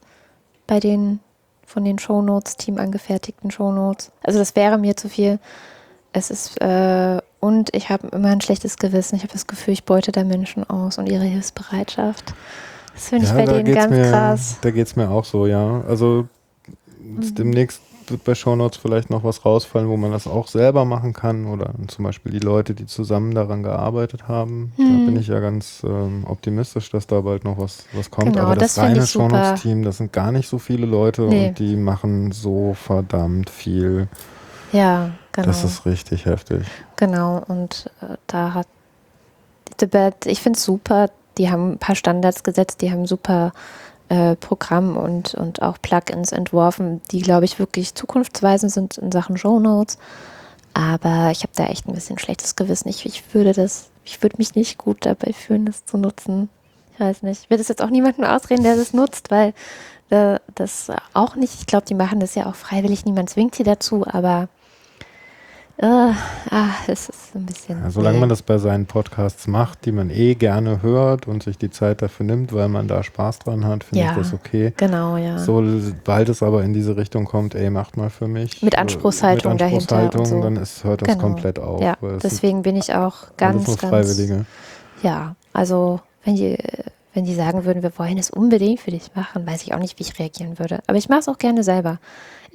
bei 0.68 0.80
den 0.80 1.20
von 1.66 1.84
den 1.84 1.98
Shownotes, 1.98 2.58
Team 2.58 2.78
angefertigten 2.78 3.50
Shownotes. 3.50 4.12
Also 4.22 4.38
das 4.38 4.56
wäre 4.56 4.78
mir 4.78 4.96
zu 4.96 5.10
viel. 5.10 5.40
Es 6.14 6.30
ist 6.30 6.62
äh, 6.62 7.20
und 7.46 7.76
ich 7.76 7.90
habe 7.90 8.08
immer 8.08 8.30
ein 8.30 8.42
schlechtes 8.42 8.78
Gewissen. 8.78 9.16
Ich 9.16 9.22
habe 9.22 9.32
das 9.32 9.46
Gefühl, 9.46 9.74
ich 9.74 9.84
beute 9.84 10.12
da 10.12 10.24
Menschen 10.24 10.68
aus 10.68 10.98
und 10.98 11.08
ihre 11.08 11.26
Hilfsbereitschaft. 11.26 12.34
Das 12.96 13.10
finde 13.10 13.26
ich 13.26 13.32
ja, 13.32 13.38
bei 13.38 13.46
denen 13.46 13.76
ganz 13.76 13.92
mir, 13.92 14.10
krass. 14.10 14.58
Da 14.62 14.72
geht 14.72 14.88
es 14.88 14.96
mir 14.96 15.12
auch 15.12 15.26
so, 15.26 15.46
ja. 15.46 15.84
Also 15.88 16.28
mhm. 17.00 17.36
demnächst 17.36 17.82
wird 18.08 18.24
bei 18.24 18.34
Shownotes 18.34 18.80
vielleicht 18.80 19.12
noch 19.12 19.24
was 19.24 19.46
rausfallen, 19.46 19.90
wo 19.90 19.96
man 19.96 20.12
das 20.12 20.26
auch 20.26 20.48
selber 20.48 20.86
machen 20.86 21.14
kann. 21.14 21.46
Oder 21.46 21.76
zum 21.88 22.06
Beispiel 22.06 22.32
die 22.32 22.40
Leute, 22.40 22.74
die 22.74 22.88
zusammen 22.88 23.36
daran 23.36 23.62
gearbeitet 23.62 24.28
haben. 24.28 24.74
Mhm. 24.78 25.00
Da 25.00 25.06
bin 25.06 25.20
ich 25.20 25.28
ja 25.28 25.40
ganz 25.40 25.84
ähm, 25.86 26.24
optimistisch, 26.28 26.90
dass 26.90 27.06
da 27.06 27.22
bald 27.22 27.44
noch 27.44 27.60
was, 27.60 27.86
was 27.94 28.10
kommt. 28.10 28.34
Genau, 28.34 28.48
Aber 28.48 28.56
das, 28.56 28.74
das 28.74 28.84
reine 28.84 29.06
Shownotes-Team, 29.06 29.84
das 29.84 29.98
sind 29.98 30.12
gar 30.12 30.32
nicht 30.32 30.50
so 30.50 30.58
viele 30.58 30.88
Leute 30.88 31.24
nee. 31.24 31.50
und 31.50 31.60
die 31.60 31.76
machen 31.76 32.32
so 32.32 32.74
verdammt 32.74 33.52
viel 33.52 34.08
Ja, 34.76 35.12
genau. 35.32 35.48
Das 35.48 35.64
ist 35.64 35.86
richtig 35.86 36.26
heftig. 36.26 36.66
Genau, 36.98 37.44
und 37.48 37.90
äh, 38.02 38.18
da 38.28 38.54
hat 38.54 38.68
The 39.80 39.86
Bad, 39.86 40.26
ich 40.26 40.42
finde 40.42 40.58
es 40.58 40.66
super, 40.66 41.10
die 41.38 41.50
haben 41.50 41.74
ein 41.74 41.78
paar 41.78 41.96
Standards 41.96 42.44
gesetzt, 42.44 42.82
die 42.82 42.92
haben 42.92 43.06
super 43.06 43.54
äh, 44.10 44.36
Programm 44.36 44.98
und, 44.98 45.34
und 45.34 45.62
auch 45.62 45.78
Plugins 45.82 46.32
entworfen, 46.32 47.02
die, 47.12 47.22
glaube 47.22 47.46
ich, 47.46 47.60
wirklich 47.60 47.96
zukunftsweisend 47.96 48.72
sind 48.72 48.98
in 48.98 49.12
Sachen 49.12 49.38
Show 49.38 49.60
Notes. 49.60 49.98
Aber 50.74 51.32
ich 51.32 51.44
habe 51.44 51.54
da 51.56 51.68
echt 51.68 51.88
ein 51.88 51.94
bisschen 51.94 52.20
schlechtes 52.20 52.58
Gewissen. 52.58 52.90
Ich, 52.90 53.06
ich 53.06 53.34
würde 53.34 53.54
das, 53.54 53.90
ich 54.04 54.22
würde 54.22 54.36
mich 54.38 54.56
nicht 54.56 54.78
gut 54.78 55.06
dabei 55.06 55.32
fühlen, 55.32 55.66
das 55.66 55.86
zu 55.86 55.98
nutzen. 55.98 56.50
Ich 56.94 57.00
weiß 57.00 57.24
nicht. 57.24 57.44
Ich 57.44 57.50
will 57.50 57.58
das 57.58 57.70
jetzt 57.70 57.82
auch 57.82 57.90
niemandem 57.90 58.26
ausreden, 58.26 58.64
der 58.64 58.76
das 58.76 58.94
nutzt, 58.94 59.32
weil 59.32 59.54
äh, 60.10 60.40
das 60.54 60.92
auch 61.14 61.36
nicht, 61.36 61.54
ich 61.60 61.66
glaube, 61.66 61.86
die 61.86 61.96
machen 61.96 62.20
das 62.20 62.36
ja 62.36 62.46
auch 62.46 62.56
freiwillig, 62.56 63.06
niemand 63.06 63.30
zwingt 63.30 63.56
sie 63.56 63.64
dazu, 63.64 64.06
aber 64.06 64.50
äh, 65.78 65.86
ah, 65.86 66.70
es 66.88 67.10
ist 67.10 67.36
ein 67.36 67.46
bisschen. 67.46 67.82
Ja, 67.84 67.90
solange 67.90 68.18
man 68.20 68.30
das 68.30 68.42
bei 68.42 68.58
seinen 68.58 68.86
Podcasts 68.86 69.48
macht, 69.48 69.86
die 69.86 69.92
man 69.92 70.10
eh 70.10 70.36
gerne 70.36 70.82
hört 70.82 71.28
und 71.28 71.44
sich 71.44 71.58
die 71.58 71.70
Zeit 71.70 72.02
dafür 72.02 72.26
nimmt, 72.26 72.54
weil 72.54 72.70
man 72.70 72.88
da 72.88 73.04
Spaß 73.04 73.40
dran 73.40 73.66
hat, 73.66 73.84
finde 73.84 74.06
Ja. 74.06 74.12
ich 74.12 74.18
das 74.18 74.34
okay. 74.34 74.74
Genau, 74.78 75.18
ja. 75.18 75.38
Sobald 75.38 76.30
es 76.30 76.42
aber 76.42 76.64
in 76.64 76.74
diese 76.74 76.96
Richtung 76.96 77.26
kommt, 77.26 77.56
ey, 77.56 77.70
macht 77.70 77.98
mal 77.98 78.10
für 78.10 78.28
mich. 78.28 78.62
Mit 78.62 78.76
äh, 78.76 78.78
Anspruchshaltung 78.78 79.54
mit 79.54 79.62
dahinter 79.62 79.98
Anspruchshaltung, 79.98 80.22
und 80.22 80.28
so. 80.28 80.42
dann 80.42 80.56
ist, 80.64 80.84
hört 80.84 81.02
das 81.02 81.10
Genau. 81.10 81.22
komplett 81.22 81.60
auf. 81.60 81.82
ja, 81.82 81.98
deswegen 82.24 82.62
bin 82.62 82.76
ich 82.78 82.94
auch 82.94 83.36
ganz, 83.38 83.66
ganz. 83.66 83.82
Freiwillige. 83.82 84.46
Ja, 85.04 85.36
also 85.52 86.00
wenn 86.24 86.36
die, 86.36 86.58
wenn 87.14 87.26
die 87.26 87.36
sagen 87.36 87.66
würden, 87.66 87.84
wir 87.84 87.92
wollen 87.98 88.18
es 88.18 88.30
unbedingt 88.30 88.80
für 88.80 88.92
dich 88.92 89.12
machen, 89.14 89.46
weiß 89.46 89.64
ich 89.64 89.74
auch 89.74 89.80
nicht, 89.80 90.00
wie 90.00 90.04
ich 90.04 90.18
reagieren 90.20 90.58
würde. 90.58 90.80
Aber 90.88 90.98
ich 90.98 91.10
mache 91.10 91.20
es 91.20 91.28
auch 91.28 91.38
gerne 91.38 91.64
selber. 91.64 92.00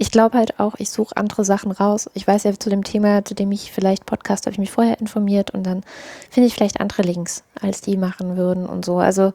Ich 0.03 0.11
glaube 0.11 0.39
halt 0.39 0.59
auch, 0.59 0.77
ich 0.79 0.89
suche 0.89 1.15
andere 1.19 1.45
Sachen 1.45 1.73
raus. 1.73 2.09
Ich 2.15 2.27
weiß 2.27 2.45
ja 2.45 2.59
zu 2.59 2.71
dem 2.71 2.85
Thema, 2.85 3.23
zu 3.23 3.35
dem 3.35 3.53
ich 3.53 3.71
vielleicht 3.71 4.07
Podcast, 4.07 4.47
habe 4.47 4.53
ich 4.53 4.59
mich 4.59 4.71
vorher 4.71 4.99
informiert 4.99 5.51
und 5.51 5.63
dann 5.63 5.83
finde 6.31 6.47
ich 6.47 6.55
vielleicht 6.55 6.81
andere 6.81 7.03
Links, 7.03 7.45
als 7.61 7.83
die 7.83 7.99
machen 7.99 8.39
würden 8.39 8.65
und 8.65 8.83
so. 8.83 8.97
Also 8.97 9.35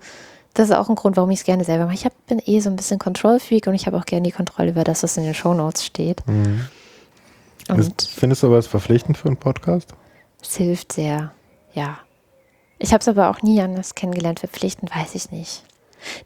das 0.56 0.70
ist 0.70 0.76
auch 0.76 0.90
ein 0.90 0.96
Grund, 0.96 1.18
warum 1.18 1.30
ich 1.30 1.38
es 1.42 1.46
gerne 1.46 1.64
selber 1.64 1.86
mache. 1.86 1.94
Ich 1.94 2.06
hab, 2.06 2.14
bin 2.26 2.42
eh 2.44 2.62
so 2.62 2.72
ein 2.72 2.78
bisschen 2.78 2.98
Control-Freak 2.98 3.68
und 3.68 3.76
ich 3.76 3.86
habe 3.86 3.96
auch 3.96 4.06
gerne 4.06 4.24
die 4.24 4.32
Kontrolle 4.32 4.72
über 4.72 4.84
das, 4.84 5.04
was 5.04 5.18
in 5.18 5.24
den 5.24 5.36
Shownotes 5.36 5.86
steht. 5.86 6.26
Mhm. 6.28 6.66
Und 7.70 7.80
Ist, 7.80 8.10
findest 8.10 8.42
du 8.42 8.48
aber 8.48 8.58
es 8.58 8.66
verpflichtend 8.66 9.20
für 9.20 9.28
einen 9.28 9.38
Podcast? 9.38 9.94
es 10.42 10.56
hilft 10.56 10.94
sehr, 10.94 11.32
ja. 11.74 12.00
Ich 12.80 12.92
habe 12.92 13.02
es 13.02 13.08
aber 13.08 13.30
auch 13.30 13.44
nie 13.44 13.62
anders 13.62 13.94
kennengelernt. 13.94 14.40
Verpflichtend 14.40 14.90
weiß 14.96 15.14
ich 15.14 15.30
nicht. 15.30 15.64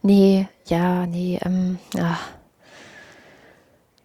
Nee, 0.02 0.48
ja, 0.66 1.06
nee, 1.06 1.40
ähm, 1.44 1.78
ah, 1.98 2.18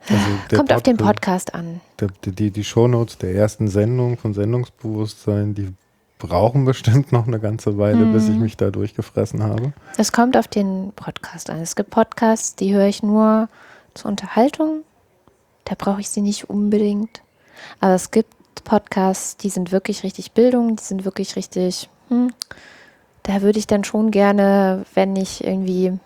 Also 0.08 0.22
der 0.50 0.58
kommt 0.58 0.72
auf 0.72 0.82
den 0.82 0.96
Pod- 0.96 1.06
Podcast 1.06 1.54
an. 1.54 1.80
Der, 2.00 2.08
die, 2.24 2.32
die, 2.32 2.50
die 2.50 2.64
Shownotes 2.64 3.18
der 3.18 3.34
ersten 3.34 3.68
Sendung 3.68 4.18
von 4.18 4.34
Sendungsbewusstsein, 4.34 5.54
die 5.54 5.72
brauchen 6.18 6.64
bestimmt 6.64 7.12
noch 7.12 7.26
eine 7.26 7.40
ganze 7.40 7.76
Weile, 7.78 8.06
bis 8.06 8.28
ich 8.28 8.36
mich 8.36 8.56
da 8.56 8.70
durchgefressen 8.70 9.42
habe. 9.42 9.72
Es 9.98 10.12
kommt 10.12 10.36
auf 10.36 10.48
den 10.48 10.92
Podcast 10.94 11.50
an. 11.50 11.60
Es 11.60 11.76
gibt 11.76 11.90
Podcasts, 11.90 12.54
die 12.54 12.74
höre 12.74 12.86
ich 12.86 13.02
nur 13.02 13.48
zur 13.94 14.10
Unterhaltung. 14.10 14.82
Da 15.64 15.74
brauche 15.76 16.00
ich 16.00 16.10
sie 16.10 16.20
nicht 16.20 16.48
unbedingt. 16.48 17.22
Aber 17.80 17.94
es 17.94 18.10
gibt 18.10 18.32
Podcasts, 18.64 19.36
die 19.36 19.50
sind 19.50 19.72
wirklich 19.72 20.02
richtig 20.02 20.32
Bildung, 20.32 20.76
die 20.76 20.82
sind 20.82 21.04
wirklich 21.04 21.36
richtig, 21.36 21.88
hm, 22.08 22.32
da 23.22 23.42
würde 23.42 23.58
ich 23.58 23.66
dann 23.66 23.84
schon 23.84 24.10
gerne, 24.10 24.84
wenn 24.94 25.16
ich 25.16 25.44
irgendwie 25.44 25.98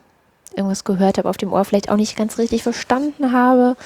irgendwas 0.58 0.84
gehört 0.84 1.16
habe, 1.18 1.28
auf 1.30 1.36
dem 1.38 1.52
Ohr 1.52 1.64
vielleicht 1.64 1.90
auch 1.90 1.96
nicht 1.96 2.16
ganz 2.16 2.36
richtig 2.38 2.62
verstanden 2.62 3.32
habe, 3.32 3.76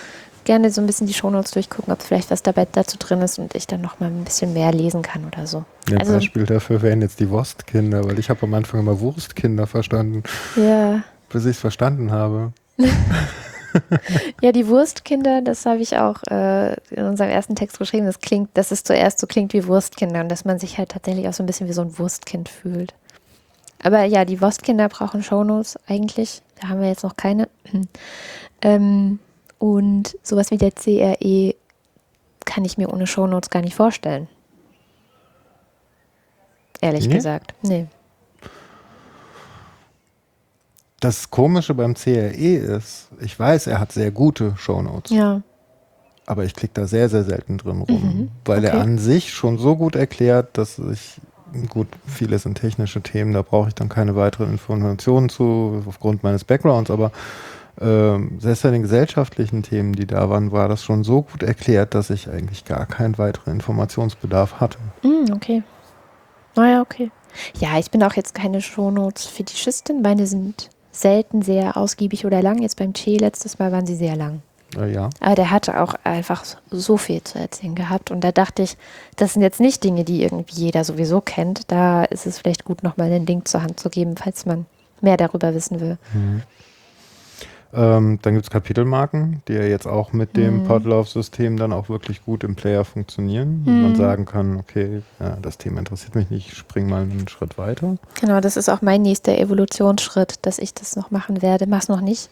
gerne 0.44 0.72
so 0.72 0.80
ein 0.80 0.88
bisschen 0.88 1.06
die 1.06 1.14
Shownotes 1.14 1.52
durchgucken, 1.52 1.92
ob 1.92 2.02
vielleicht 2.02 2.32
was 2.32 2.42
dabei 2.42 2.66
dazu 2.72 2.96
drin 2.98 3.20
ist 3.22 3.38
und 3.38 3.54
ich 3.54 3.68
dann 3.68 3.80
noch 3.80 4.00
mal 4.00 4.06
ein 4.06 4.24
bisschen 4.24 4.52
mehr 4.52 4.72
lesen 4.72 5.02
kann 5.02 5.24
oder 5.24 5.46
so. 5.46 5.64
Ein 5.88 5.98
Also- 5.98 6.14
Beispiel 6.14 6.44
dafür 6.46 6.82
wären 6.82 7.00
jetzt 7.00 7.20
die 7.20 7.30
Wurstkinder, 7.30 8.04
weil 8.04 8.18
ich 8.18 8.28
habe 8.28 8.42
am 8.42 8.54
Anfang 8.54 8.80
immer 8.80 8.98
Wurstkinder 8.98 9.68
verstanden, 9.68 10.24
Ja. 10.56 11.04
bis 11.28 11.44
ich 11.44 11.52
es 11.52 11.60
verstanden 11.60 12.10
habe. 12.10 12.52
Ja, 14.42 14.52
die 14.52 14.66
Wurstkinder, 14.68 15.40
das 15.40 15.64
habe 15.64 15.78
ich 15.80 15.96
auch 15.96 16.22
äh, 16.24 16.74
in 16.90 17.04
unserem 17.04 17.30
ersten 17.30 17.54
Text 17.56 17.78
geschrieben. 17.78 18.04
Das 18.04 18.20
klingt, 18.20 18.50
dass 18.54 18.70
es 18.70 18.84
zuerst 18.84 19.18
so 19.18 19.26
klingt 19.26 19.54
wie 19.54 19.66
Wurstkinder 19.66 20.20
und 20.20 20.28
dass 20.28 20.44
man 20.44 20.58
sich 20.58 20.76
halt 20.76 20.90
tatsächlich 20.90 21.26
auch 21.26 21.32
so 21.32 21.42
ein 21.42 21.46
bisschen 21.46 21.68
wie 21.68 21.72
so 21.72 21.80
ein 21.80 21.98
Wurstkind 21.98 22.50
fühlt. 22.50 22.92
Aber 23.82 24.04
ja, 24.04 24.24
die 24.24 24.40
Wurstkinder 24.40 24.88
brauchen 24.88 25.22
Shownotes 25.22 25.78
eigentlich. 25.88 26.42
Da 26.60 26.68
haben 26.68 26.80
wir 26.80 26.88
jetzt 26.88 27.02
noch 27.02 27.16
keine. 27.16 27.48
ähm, 28.62 29.18
und 29.58 30.16
sowas 30.22 30.50
wie 30.50 30.58
der 30.58 30.72
CRE 30.72 31.54
kann 32.44 32.64
ich 32.64 32.78
mir 32.78 32.92
ohne 32.92 33.06
Shownotes 33.06 33.50
gar 33.50 33.62
nicht 33.62 33.74
vorstellen. 33.74 34.28
Ehrlich 36.80 37.06
Nee? 37.06 37.14
gesagt. 37.14 37.54
Nee. 37.62 37.86
Das 41.00 41.30
Komische 41.30 41.74
beim 41.74 41.94
CRE 41.94 42.30
ist, 42.30 43.08
ich 43.20 43.36
weiß, 43.38 43.66
er 43.66 43.80
hat 43.80 43.90
sehr 43.92 44.12
gute 44.12 44.54
Shownotes, 44.56 45.10
Ja. 45.10 45.42
aber 46.26 46.44
ich 46.44 46.54
klicke 46.54 46.74
da 46.74 46.86
sehr, 46.86 47.08
sehr 47.08 47.24
selten 47.24 47.58
drin 47.58 47.82
rum, 47.82 48.02
Mhm, 48.02 48.30
weil 48.44 48.64
er 48.64 48.74
okay. 48.74 48.82
an 48.82 48.98
sich 48.98 49.32
schon 49.32 49.58
so 49.58 49.74
gut 49.76 49.96
erklärt, 49.96 50.56
dass 50.56 50.78
ich, 50.78 51.20
gut, 51.68 51.88
vieles 52.06 52.42
sind 52.42 52.58
technische 52.58 53.02
Themen, 53.02 53.32
da 53.32 53.42
brauche 53.42 53.68
ich 53.68 53.74
dann 53.74 53.88
keine 53.88 54.16
weiteren 54.16 54.50
Informationen 54.52 55.28
zu, 55.28 55.82
aufgrund 55.86 56.22
meines 56.22 56.44
Backgrounds, 56.44 56.90
aber 56.90 57.12
ähm, 57.80 58.38
selbst 58.38 58.62
bei 58.62 58.70
den 58.70 58.82
gesellschaftlichen 58.82 59.62
Themen, 59.62 59.94
die 59.94 60.06
da 60.06 60.28
waren, 60.28 60.52
war 60.52 60.68
das 60.68 60.84
schon 60.84 61.04
so 61.04 61.22
gut 61.22 61.42
erklärt, 61.42 61.94
dass 61.94 62.10
ich 62.10 62.28
eigentlich 62.28 62.64
gar 62.64 62.86
keinen 62.86 63.16
weiteren 63.18 63.54
Informationsbedarf 63.54 64.60
hatte. 64.60 64.78
Mm, 65.02 65.32
okay. 65.32 65.62
Naja, 66.54 66.82
okay. 66.82 67.10
Ja, 67.58 67.78
ich 67.78 67.90
bin 67.90 68.02
auch 68.02 68.12
jetzt 68.12 68.34
keine 68.34 68.60
Shownotes-Fetischistin. 68.60 70.02
Meine 70.02 70.26
sind 70.26 70.68
selten 70.90 71.40
sehr 71.40 71.78
ausgiebig 71.78 72.26
oder 72.26 72.42
lang. 72.42 72.60
Jetzt 72.60 72.76
beim 72.76 72.92
Che 72.92 73.16
letztes 73.16 73.58
Mal 73.58 73.72
waren 73.72 73.86
sie 73.86 73.96
sehr 73.96 74.16
lang. 74.16 74.42
Äh, 74.78 74.92
ja. 74.92 75.10
Aber 75.20 75.34
der 75.34 75.50
hatte 75.50 75.80
auch 75.80 75.94
einfach 76.04 76.44
so 76.70 76.96
viel 76.96 77.22
zu 77.22 77.38
erzählen 77.38 77.74
gehabt. 77.74 78.10
Und 78.10 78.22
da 78.22 78.32
dachte 78.32 78.62
ich, 78.62 78.76
das 79.16 79.34
sind 79.34 79.42
jetzt 79.42 79.60
nicht 79.60 79.84
Dinge, 79.84 80.04
die 80.04 80.22
irgendwie 80.22 80.54
jeder 80.56 80.84
sowieso 80.84 81.20
kennt. 81.20 81.70
Da 81.70 82.04
ist 82.04 82.26
es 82.26 82.38
vielleicht 82.38 82.64
gut, 82.64 82.82
nochmal 82.82 83.08
einen 83.12 83.26
Link 83.26 83.48
zur 83.48 83.62
Hand 83.62 83.78
zu 83.80 83.90
geben, 83.90 84.16
falls 84.16 84.46
man 84.46 84.66
mehr 85.00 85.16
darüber 85.16 85.54
wissen 85.54 85.80
will. 85.80 85.98
Ähm, 87.74 88.18
dann 88.20 88.34
gibt 88.34 88.44
es 88.44 88.50
Kapitelmarken, 88.50 89.42
die 89.48 89.54
ja 89.54 89.62
jetzt 89.62 89.86
auch 89.86 90.12
mit 90.12 90.36
dem 90.36 90.56
Mhm. 90.56 90.62
Podlove-System 90.64 91.56
dann 91.56 91.72
auch 91.72 91.88
wirklich 91.88 92.22
gut 92.22 92.44
im 92.44 92.54
Player 92.54 92.84
funktionieren. 92.84 93.62
Und 93.66 93.80
Man 93.80 93.90
Mhm. 93.92 93.96
sagen 93.96 94.24
kann, 94.26 94.56
okay, 94.58 95.00
ja, 95.18 95.38
das 95.40 95.56
Thema 95.56 95.78
interessiert 95.78 96.14
mich 96.14 96.28
nicht, 96.28 96.48
ich 96.52 96.58
spring 96.58 96.86
mal 96.86 97.02
einen 97.02 97.28
Schritt 97.28 97.56
weiter. 97.56 97.96
Genau, 98.20 98.40
das 98.40 98.58
ist 98.58 98.68
auch 98.68 98.82
mein 98.82 99.00
nächster 99.00 99.38
Evolutionsschritt, 99.38 100.40
dass 100.42 100.58
ich 100.58 100.74
das 100.74 100.96
noch 100.96 101.10
machen 101.10 101.40
werde. 101.40 101.66
Mach's 101.66 101.88
noch 101.88 102.02
nicht. 102.02 102.28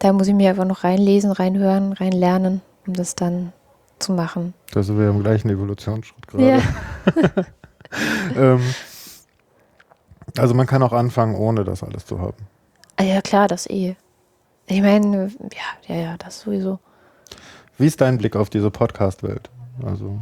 Da 0.00 0.12
muss 0.12 0.28
ich 0.28 0.34
mir 0.34 0.50
einfach 0.50 0.64
noch 0.64 0.82
reinlesen, 0.82 1.30
reinhören, 1.30 1.92
reinlernen, 1.92 2.62
um 2.86 2.94
das 2.94 3.14
dann 3.14 3.52
zu 3.98 4.12
machen. 4.12 4.54
Da 4.72 4.82
sind 4.82 4.98
wir 4.98 5.08
im 5.10 5.22
gleichen 5.22 5.50
Evolutionsschritt 5.50 6.26
gerade. 6.26 6.44
Ja. 6.46 6.62
ähm, 8.54 8.62
also 10.38 10.54
man 10.54 10.66
kann 10.66 10.82
auch 10.82 10.92
anfangen, 10.92 11.34
ohne 11.34 11.64
das 11.64 11.82
alles 11.82 12.06
zu 12.06 12.18
haben. 12.18 12.46
Ah, 12.96 13.02
ja, 13.02 13.20
klar, 13.20 13.46
das 13.46 13.68
eh. 13.68 13.94
Ich 14.66 14.80
meine, 14.80 15.30
ja, 15.52 15.94
ja, 15.94 16.00
ja, 16.00 16.16
das 16.16 16.40
sowieso. 16.40 16.78
Wie 17.76 17.86
ist 17.86 18.00
dein 18.00 18.16
Blick 18.16 18.36
auf 18.36 18.48
diese 18.48 18.70
Podcast-Welt? 18.70 19.50
Also, 19.84 20.18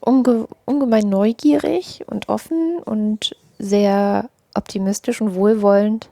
Unge 0.00 0.48
ungemein 0.64 1.08
neugierig 1.08 2.04
und 2.06 2.28
offen 2.28 2.78
und 2.84 3.36
sehr 3.58 4.30
optimistisch 4.54 5.20
und 5.20 5.34
wohlwollend. 5.34 6.08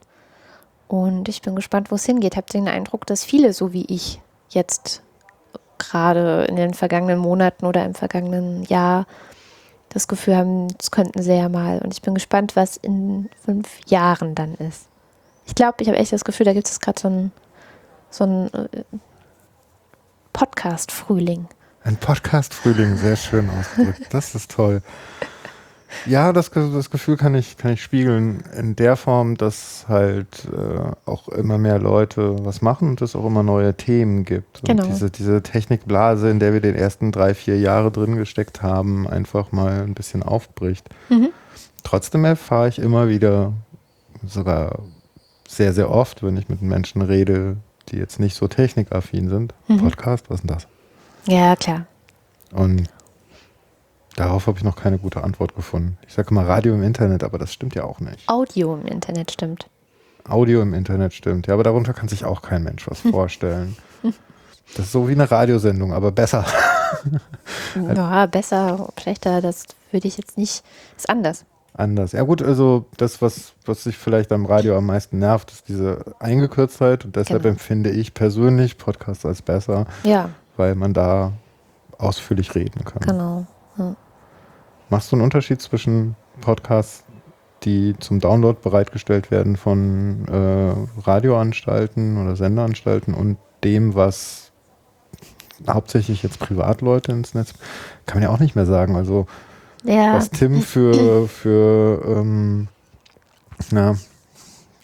Und 0.93 1.27
ich 1.27 1.41
bin 1.41 1.55
gespannt, 1.55 1.89
wo 1.89 1.95
es 1.95 2.05
hingeht. 2.05 2.37
Habe 2.37 2.45
den 2.53 2.67
Eindruck, 2.67 3.07
dass 3.07 3.23
viele, 3.23 3.53
so 3.53 3.73
wie 3.73 3.83
ich, 3.85 4.21
jetzt 4.49 5.01
gerade 5.79 6.45
in 6.47 6.55
den 6.55 6.75
vergangenen 6.75 7.17
Monaten 7.17 7.65
oder 7.65 7.83
im 7.83 7.95
vergangenen 7.95 8.61
Jahr 8.65 9.07
das 9.89 10.07
Gefühl 10.07 10.37
haben, 10.37 10.67
es 10.79 10.91
könnten 10.91 11.23
sie 11.23 11.33
ja 11.33 11.49
mal. 11.49 11.79
Und 11.79 11.95
ich 11.95 12.03
bin 12.03 12.13
gespannt, 12.13 12.55
was 12.55 12.77
in 12.77 13.31
fünf 13.43 13.67
Jahren 13.87 14.35
dann 14.35 14.53
ist. 14.53 14.85
Ich 15.47 15.55
glaube, 15.55 15.77
ich 15.79 15.87
habe 15.87 15.97
echt 15.97 16.13
das 16.13 16.25
Gefühl, 16.25 16.45
da 16.45 16.53
gibt 16.53 16.67
es 16.67 16.79
gerade 16.79 17.01
so 17.01 17.07
ein, 17.07 17.31
so 18.11 18.25
ein 18.25 18.53
äh, 18.53 18.83
Podcast-Frühling. 20.31 21.47
ein 21.85 21.97
Podcast-Frühling, 21.97 22.97
sehr 22.97 23.15
schön 23.15 23.49
ausgedrückt. 23.49 24.13
Das 24.13 24.35
ist 24.35 24.51
toll. 24.51 24.83
Ja, 26.05 26.33
das, 26.33 26.49
das 26.49 26.89
Gefühl 26.89 27.17
kann 27.17 27.35
ich, 27.35 27.57
kann 27.57 27.73
ich 27.73 27.83
spiegeln 27.83 28.43
in 28.57 28.75
der 28.75 28.95
Form, 28.95 29.37
dass 29.37 29.85
halt 29.87 30.47
äh, 30.51 31.09
auch 31.09 31.29
immer 31.29 31.57
mehr 31.57 31.79
Leute 31.79 32.45
was 32.45 32.61
machen 32.61 32.89
und 32.89 33.01
es 33.01 33.15
auch 33.15 33.25
immer 33.25 33.43
neue 33.43 33.75
Themen 33.75 34.25
gibt. 34.25 34.63
Genau. 34.63 34.83
Und 34.83 34.91
diese, 34.91 35.09
diese 35.09 35.43
Technikblase, 35.43 36.29
in 36.29 36.39
der 36.39 36.53
wir 36.53 36.61
den 36.61 36.75
ersten 36.75 37.11
drei, 37.11 37.33
vier 37.33 37.59
Jahre 37.59 37.91
drin 37.91 38.15
gesteckt 38.15 38.61
haben, 38.61 39.07
einfach 39.07 39.51
mal 39.51 39.83
ein 39.83 39.93
bisschen 39.93 40.23
aufbricht. 40.23 40.89
Mhm. 41.09 41.29
Trotzdem 41.83 42.25
erfahre 42.25 42.69
ich 42.69 42.79
immer 42.79 43.09
wieder, 43.09 43.53
sogar 44.25 44.79
sehr, 45.47 45.73
sehr 45.73 45.89
oft, 45.89 46.23
wenn 46.23 46.37
ich 46.37 46.49
mit 46.49 46.61
Menschen 46.61 47.01
rede, 47.01 47.57
die 47.89 47.97
jetzt 47.97 48.19
nicht 48.19 48.35
so 48.35 48.47
technikaffin 48.47 49.29
sind. 49.29 49.53
Mhm. 49.67 49.77
Podcast, 49.77 50.29
was 50.29 50.39
ist 50.39 50.49
denn 50.49 50.55
das? 50.55 50.67
Ja, 51.27 51.55
klar. 51.55 51.85
Und 52.51 52.89
darauf 54.15 54.47
habe 54.47 54.57
ich 54.57 54.63
noch 54.63 54.75
keine 54.75 54.97
gute 54.97 55.23
Antwort 55.23 55.55
gefunden. 55.55 55.97
Ich 56.07 56.13
sage 56.13 56.33
mal 56.33 56.45
Radio 56.45 56.73
im 56.73 56.83
Internet, 56.83 57.23
aber 57.23 57.37
das 57.37 57.51
stimmt 57.53 57.75
ja 57.75 57.83
auch 57.83 57.99
nicht. 57.99 58.27
Audio 58.29 58.75
im 58.75 58.85
Internet 58.85 59.31
stimmt. 59.31 59.67
Audio 60.27 60.61
im 60.61 60.73
Internet 60.73 61.13
stimmt, 61.13 61.47
ja, 61.47 61.53
aber 61.53 61.63
darunter 61.63 61.93
kann 61.93 62.07
sich 62.07 62.23
auch 62.23 62.41
kein 62.41 62.63
Mensch 62.63 62.89
was 62.89 62.99
vorstellen. 63.01 63.75
Das 64.77 64.85
ist 64.85 64.91
so 64.93 65.07
wie 65.09 65.11
eine 65.11 65.29
Radiosendung, 65.29 65.93
aber 65.93 66.11
besser. 66.11 66.45
Ja, 67.95 68.25
besser, 68.27 68.87
schlechter, 68.99 69.41
das 69.41 69.65
würde 69.91 70.07
ich 70.07 70.17
jetzt 70.17 70.37
nicht. 70.37 70.63
Ist 70.95 71.09
anders. 71.09 71.43
Anders. 71.73 72.11
Ja 72.13 72.23
gut, 72.23 72.41
also 72.41 72.85
das, 72.97 73.21
was, 73.21 73.53
was 73.65 73.83
sich 73.83 73.97
vielleicht 73.97 74.31
am 74.31 74.45
Radio 74.45 74.77
am 74.77 74.85
meisten 74.85 75.19
nervt, 75.19 75.51
ist 75.51 75.67
diese 75.67 76.15
Eingekürztheit 76.19 77.03
und 77.03 77.15
deshalb 77.15 77.41
Genau. 77.43 77.53
empfinde 77.53 77.89
ich 77.89 78.13
persönlich 78.13 78.77
Podcast 78.77 79.25
als 79.25 79.41
besser, 79.41 79.85
Ja, 80.03 80.29
weil 80.55 80.75
man 80.75 80.93
da 80.93 81.33
ausführlich 81.97 82.55
reden 82.55 82.83
kann. 82.85 83.01
genau. 83.01 83.45
Machst 84.93 85.11
du 85.11 85.15
einen 85.15 85.23
Unterschied 85.23 85.59
zwischen 85.59 86.15
Podcasts, 86.41 87.03
die 87.63 87.95
zum 87.97 88.19
Download 88.19 88.59
bereitgestellt 88.61 89.31
werden 89.31 89.57
von 89.57 90.27
äh, 90.27 91.01
Radioanstalten 91.01 92.23
oder 92.23 92.35
Sendeanstalten 92.35 93.15
und 93.15 93.39
dem, 93.63 93.95
was 93.95 94.51
hauptsächlich 95.67 96.21
jetzt 96.21 96.37
Privatleute 96.37 97.11
ins 97.11 97.33
Netz, 97.33 97.55
kann 98.05 98.17
man 98.17 98.29
ja 98.29 98.35
auch 98.35 98.39
nicht 98.39 98.55
mehr 98.55 98.67
sagen. 98.67 98.95
Also 98.95 99.25
Ja, 99.83 100.13
was 100.13 100.29
Tim 100.29 100.61
für, 100.61 101.27
für 101.27 102.03
ähm, 102.05 102.67
na, 103.71 103.97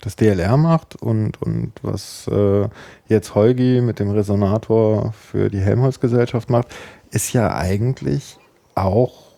das 0.02 0.16
DLR 0.16 0.58
macht 0.58 0.96
und, 0.96 1.40
und 1.40 1.74
was 1.84 2.28
äh, 2.30 2.68
jetzt 3.10 3.36
Holgi 3.36 3.80
mit 3.82 4.00
dem 4.00 4.10
Resonator 4.10 5.14
für 5.14 5.52
die 5.52 5.60
Helmholtz-Gesellschaft 5.60 6.50
macht, 6.50 6.70
ist 7.12 7.32
ja 7.32 7.56
eigentlich 7.56 8.40
auch 8.74 9.29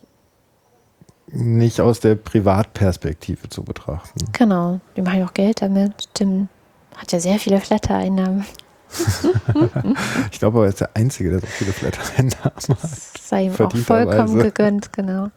nicht 1.32 1.80
aus 1.80 2.00
der 2.00 2.14
Privatperspektive 2.14 3.48
zu 3.48 3.62
betrachten. 3.64 4.20
genau. 4.32 4.80
Die 4.96 5.02
machen 5.02 5.20
ja 5.20 5.26
auch 5.26 5.34
Geld 5.34 5.62
damit. 5.62 6.08
Tim 6.14 6.48
hat 6.96 7.12
ja 7.12 7.20
sehr 7.20 7.38
viele 7.38 7.60
Flatter-Einnahmen. 7.60 8.44
Ich 10.30 10.38
glaube 10.38 10.58
aber, 10.58 10.66
er 10.66 10.70
ist 10.70 10.80
der 10.80 10.90
Einzige, 10.94 11.30
der 11.30 11.40
so 11.40 11.46
viele 11.46 11.72
Flatterhände 11.72 12.36
hat. 12.42 12.68
Das 12.68 13.12
sei 13.20 13.44
ihm 13.44 13.52
auch 13.52 13.74
vollkommen 13.76 14.38
gegönnt, 14.38 14.92
genau. 14.92 15.30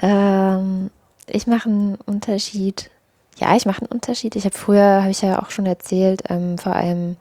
Ähm, 0.00 0.90
ich 1.26 1.46
mache 1.46 1.68
einen 1.68 1.94
Unterschied. 1.94 2.90
Ja, 3.36 3.54
ich 3.56 3.66
mache 3.66 3.82
einen 3.82 3.92
Unterschied. 3.92 4.36
Ich 4.36 4.44
habe 4.44 4.56
früher, 4.56 5.02
habe 5.02 5.10
ich 5.10 5.22
ja 5.22 5.40
auch 5.42 5.50
schon 5.50 5.66
erzählt, 5.66 6.22
ähm, 6.28 6.58
vor 6.58 6.74
allem 6.74 7.16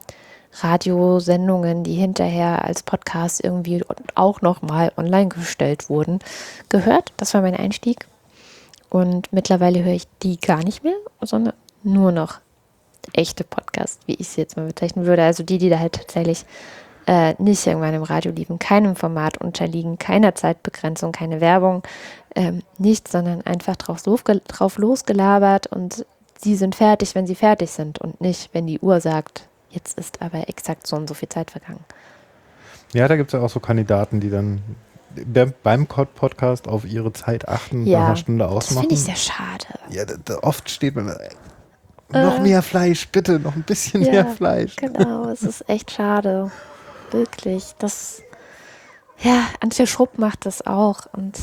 Radiosendungen, 0.60 1.84
die 1.84 1.96
hinterher 1.96 2.66
als 2.66 2.84
Podcast 2.84 3.44
irgendwie 3.44 3.84
auch 4.16 4.42
nochmal 4.42 4.92
online 4.98 5.30
gestellt 5.30 5.90
wurden, 5.90 6.20
gehört. 6.70 7.14
Das 7.18 7.34
war 7.34 7.42
mein 7.42 7.56
Einstieg. 7.56 8.08
Und 8.90 9.32
mittlerweile 9.32 9.84
höre 9.84 9.94
ich 9.94 10.08
die 10.22 10.40
gar 10.40 10.64
nicht 10.64 10.84
mehr, 10.84 10.98
sondern 11.22 11.54
nur 11.84 12.12
noch 12.12 12.40
echte 13.14 13.44
Podcasts, 13.44 14.00
wie 14.06 14.16
ich 14.16 14.28
sie 14.28 14.42
jetzt 14.42 14.58
mal 14.58 14.68
bezeichnen 14.68 15.06
würde. 15.06 15.24
Also 15.24 15.44
die, 15.44 15.58
die 15.58 15.70
da 15.70 15.80
halt 15.80 15.94
tatsächlich 15.94 16.46
äh, 17.08 17.34
nicht 17.42 17.66
irgendwann 17.66 17.94
im 17.94 18.04
Radio 18.04 18.32
liefen, 18.32 18.60
keinem 18.60 18.96
Format 18.96 19.38
unterliegen, 19.38 19.98
keiner 19.98 20.36
Zeitbegrenzung, 20.36 21.12
keine 21.12 21.42
Werbung, 21.42 21.84
ähm, 22.36 22.62
nichts, 22.78 23.12
sondern 23.12 23.42
einfach 23.42 23.76
drauf, 23.76 24.04
drauf 24.04 24.78
losgelabert 24.78 25.68
und 25.68 26.06
sie 26.40 26.56
sind 26.56 26.76
fertig, 26.76 27.16
wenn 27.16 27.28
sie 27.28 27.36
fertig 27.36 27.72
sind 27.72 28.00
und 28.00 28.22
nicht, 28.22 28.54
wenn 28.54 28.68
die 28.68 28.80
Uhr 28.80 29.02
sagt, 29.02 29.48
jetzt 29.72 29.98
ist 29.98 30.22
aber 30.22 30.48
exakt 30.50 30.88
so 30.88 30.96
und 30.96 31.08
so 31.08 31.14
viel 31.14 31.30
Zeit 31.30 31.52
vergangen. 31.52 31.84
Ja, 32.94 33.08
da 33.08 33.16
gibt 33.16 33.34
es 33.34 33.40
ja 33.40 33.46
auch 33.46 33.50
so 33.50 33.60
Kandidaten, 33.60 34.20
die 34.20 34.30
dann 34.30 34.62
be- 35.16 35.54
beim 35.64 35.88
Podcast 35.88 36.68
auf 36.68 36.86
ihre 36.86 37.14
Zeit 37.14 37.48
achten, 37.48 37.86
Ja, 37.86 38.00
nach 38.00 38.06
einer 38.08 38.16
Stunde 38.18 38.44
Das 38.46 38.52
ausmachen. 38.54 38.82
finde 38.82 38.96
ich 38.96 39.02
sehr 39.02 39.16
schade. 39.16 39.66
Ja, 39.90 40.06
da, 40.06 40.16
da 40.24 40.38
oft 40.44 40.70
steht 40.70 40.96
man, 40.96 41.10
äh, 41.10 41.30
noch 42.12 42.40
mehr 42.42 42.62
Fleisch, 42.62 43.08
bitte, 43.08 43.40
noch 43.40 43.56
ein 43.56 43.64
bisschen 43.64 44.02
Ja, 44.04 44.12
mehr 44.12 44.26
Fleisch. 44.28 44.76
Genau, 44.76 45.26
es 45.30 45.44
ist 45.44 45.68
echt 45.70 45.92
schade. 45.92 46.52
Wirklich. 47.12 47.74
Das, 47.80 48.22
ja, 49.20 49.44
Antje 49.62 49.88
Schrupp 49.88 50.18
macht 50.18 50.46
das 50.46 50.66
auch 50.66 51.06
und 51.14 51.38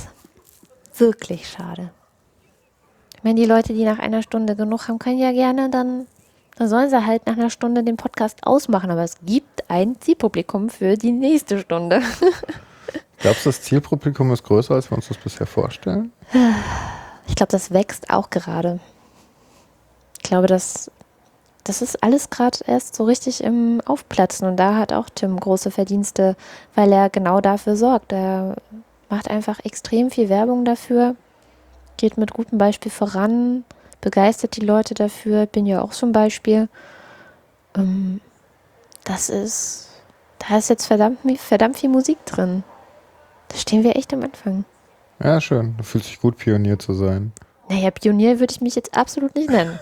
wirklich 0.97 1.49
schade. 1.49 1.91
Ich 3.17 3.25
meine, 3.25 3.41
die 3.41 3.47
Leute, 3.47 3.73
die 3.73 3.85
nach 3.85 3.99
einer 3.99 4.23
Stunde 4.23 4.57
genug 4.57 4.89
haben, 4.89 4.99
können 4.99 5.19
ja 5.19 5.33
gerne 5.33 5.71
dann, 5.71 6.07
dann 6.59 6.69
sollen 6.69 6.91
sie 6.91 7.07
halt 7.07 7.25
nach 7.27 7.37
einer 7.37 7.51
Stunde 7.51 7.85
den 7.85 7.97
Podcast 7.97 8.41
ausmachen, 8.43 8.91
aber 8.91 9.05
es 9.05 9.17
gibt 9.23 9.71
ein 9.71 10.01
Zielpublikum 10.01 10.71
für 10.71 10.97
die 10.97 11.13
nächste 11.13 11.61
Stunde. 11.61 12.03
Glaubst 13.19 13.47
du, 13.47 13.51
das 13.51 13.63
Zielpublikum 13.63 14.33
ist 14.33 14.43
größer, 14.43 14.75
als 14.75 14.91
wir 14.91 14.97
uns 14.97 15.07
das 15.07 15.17
bisher 15.17 15.47
vorstellen? 15.47 16.13
Ich 17.29 17.37
glaube, 17.37 17.53
das 17.53 17.71
wächst 17.71 18.11
auch 18.11 18.31
gerade. 18.31 18.81
Ich 20.17 20.25
glaube, 20.25 20.49
das, 20.49 20.91
das 21.63 21.81
ist 21.81 22.03
alles 22.03 22.29
gerade 22.31 22.59
erst 22.67 22.97
so 22.97 23.05
richtig 23.05 23.45
im 23.45 23.81
Aufplatzen. 23.85 24.49
Und 24.49 24.57
da 24.57 24.77
hat 24.77 24.93
auch 24.93 25.09
Tim 25.15 25.39
große 25.39 25.71
Verdienste, 25.71 26.37
weil 26.75 26.93
er 26.93 27.09
genau 27.09 27.41
dafür 27.41 27.77
sorgt. 27.77 28.13
Er 28.13 28.57
macht 29.09 29.31
einfach 29.31 29.65
extrem 29.65 30.11
viel 30.11 30.29
Werbung 30.29 30.65
dafür, 30.65 31.15
geht 31.97 32.19
mit 32.19 32.33
gutem 32.33 32.59
Beispiel 32.59 32.91
voran, 32.91 33.65
begeistert 34.01 34.57
die 34.57 34.65
Leute 34.65 34.95
dafür. 34.95 35.47
Bin 35.47 35.67
ja 35.67 35.83
auch 35.83 35.93
so 35.93 36.07
ein 36.07 36.13
Beispiel. 36.13 36.69
Ähm, 37.77 38.21
das 39.05 39.29
ist, 39.29 39.89
da 40.39 40.59
ist 40.59 40.71
jetzt 40.71 40.87
verdammt, 40.87 41.19
verdammt 41.39 41.79
viel 41.79 41.91
Musik 41.91 42.25
drin. 42.27 42.63
Da 43.49 43.57
stehen 43.57 43.83
wir 43.83 43.97
echt 43.97 44.13
am 44.13 44.23
Anfang. 44.23 44.65
Ja, 45.23 45.41
schön. 45.41 45.75
Du 45.77 45.83
fühlst 45.83 46.09
dich 46.09 46.21
gut, 46.21 46.37
Pionier 46.37 46.79
zu 46.79 46.93
sein. 46.93 47.33
Naja, 47.69 47.91
Pionier 47.91 48.41
würde 48.41 48.53
ich 48.53 48.61
mich 48.61 48.75
jetzt 48.75 48.97
absolut 48.97 49.35
nicht 49.35 49.51
nennen. 49.51 49.79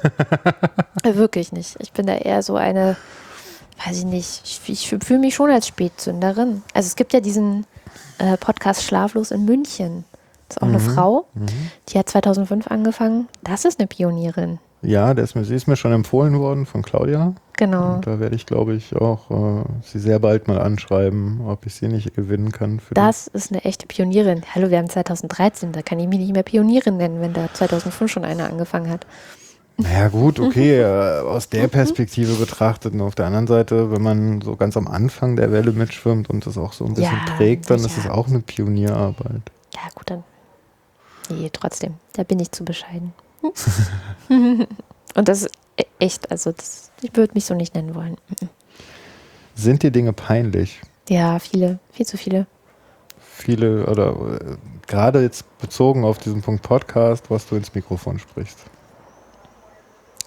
Wirklich 1.05 1.53
nicht. 1.53 1.77
Ich 1.79 1.93
bin 1.93 2.07
da 2.07 2.17
eher 2.17 2.43
so 2.43 2.57
eine, 2.57 2.97
weiß 3.85 3.99
ich 3.99 4.05
nicht, 4.05 4.43
ich, 4.45 4.61
ich 4.69 4.89
fühle 4.89 5.21
mich 5.21 5.35
schon 5.35 5.51
als 5.51 5.69
Spätzünderin. 5.69 6.63
Also 6.75 6.87
es 6.87 6.97
gibt 6.97 7.13
ja 7.13 7.21
diesen 7.21 7.67
äh, 8.19 8.37
Podcast 8.37 8.83
Schlaflos 8.83 9.31
in 9.31 9.45
München. 9.45 10.05
Das 10.49 10.57
ist 10.59 10.63
auch 10.63 10.69
eine 10.69 10.79
Mhm. 10.79 10.95
Frau, 10.95 11.27
Mhm. 11.35 11.47
die 11.89 11.99
hat 11.99 12.09
2005 12.09 12.69
angefangen. 12.69 13.29
Das 13.43 13.65
ist 13.65 13.79
eine 13.81 13.87
Pionierin. 13.87 14.59
Ja, 14.83 15.15
der 15.15 15.25
ist 15.25 15.35
mir, 15.35 15.45
sie 15.45 15.55
ist 15.55 15.67
mir 15.67 15.75
schon 15.75 15.93
empfohlen 15.93 16.39
worden 16.39 16.67
von 16.67 16.83
Claudia. 16.83 17.33
Genau. 17.57 17.95
Und 17.95 18.07
da 18.07 18.21
werde 18.21 18.37
ich, 18.37 18.47
glaube 18.47 18.75
ich, 18.75 18.95
auch 18.95 19.31
äh, 19.31 19.65
sie 19.83 19.99
sehr 19.99 20.19
bald 20.21 20.47
mal 20.47 20.61
anschreiben, 20.61 21.41
ob 21.49 21.67
ich 21.67 21.75
sie 21.75 21.89
nicht 21.89 22.15
gewinnen 22.15 22.53
kann. 22.53 22.79
Für 22.79 22.95
Das 22.95 23.27
ist 23.27 23.51
eine 23.51 23.65
echte 23.65 23.87
Pionierin. 23.87 24.43
Hallo, 24.55 24.71
wir 24.71 24.79
haben 24.79 24.89
2013, 24.91 25.73
da 25.73 25.83
kann 25.83 25.99
ich 25.99 26.07
mich 26.07 26.19
nicht 26.21 26.33
mehr 26.35 26.43
Pionierin 26.45 26.99
nennen, 26.99 27.21
wenn 27.21 27.33
da 27.33 27.49
2005 27.53 28.13
schon 28.13 28.25
eine 28.25 28.45
angefangen 28.49 28.91
hat. 28.91 29.07
Die. 29.79 29.83
Naja, 29.83 30.09
gut, 30.09 30.39
okay, 30.39 30.81
äh, 30.81 31.21
aus 31.21 31.49
der 31.49 31.67
Perspektive 31.69 32.35
betrachtet. 32.35 32.93
Und 32.95 33.01
auf 33.01 33.15
der 33.15 33.27
anderen 33.27 33.47
Seite, 33.47 33.91
wenn 33.91 34.03
man 34.03 34.41
so 34.43 34.55
ganz 34.57 34.77
am 34.77 34.87
Anfang 34.87 35.35
der 35.37 35.51
Welle 35.51 35.73
mitschwimmt 35.73 36.31
und 36.31 36.47
das 36.47 36.57
auch 36.59 36.73
so 36.75 36.85
ein 36.85 36.95
bisschen 36.95 37.05
Ja, 37.27 37.37
trägt, 37.37 37.69
dann 37.71 37.79
ist 37.79 37.95
sicher. 37.95 38.01
es 38.05 38.11
auch 38.11 38.29
eine 38.29 38.41
Pionierarbeit. 38.41 39.43
Ja, 39.75 39.81
gut, 39.95 40.11
dann. 40.11 40.23
Nee, 41.29 41.51
trotzdem. 41.53 41.95
Da 42.13 42.23
bin 42.23 42.41
ich 42.41 42.53
zu 42.53 42.65
bescheiden. 42.65 43.13
Und 44.29 45.29
das 45.29 45.43
ist 45.43 45.51
e- 45.77 45.85
echt, 45.99 46.31
also 46.31 46.53
das, 46.53 46.91
ich 47.03 47.15
würde 47.17 47.35
mich 47.35 47.45
so 47.45 47.55
nicht 47.55 47.75
nennen 47.75 47.95
wollen. 47.95 48.17
Sind 49.55 49.83
dir 49.83 49.91
Dinge 49.91 50.13
peinlich? 50.13 50.81
Ja, 51.09 51.39
viele, 51.39 51.79
viel 51.93 52.07
zu 52.07 52.17
viele. 52.17 52.47
Viele 53.19 53.87
oder 53.87 54.11
äh, 54.41 54.57
gerade 54.87 55.23
jetzt 55.23 55.59
bezogen 55.59 56.05
auf 56.05 56.19
diesen 56.19 56.43
Punkt 56.43 56.63
Podcast, 56.63 57.31
was 57.31 57.47
du 57.47 57.57
ins 57.57 57.75
Mikrofon 57.75 58.19
sprichst. 58.19 58.59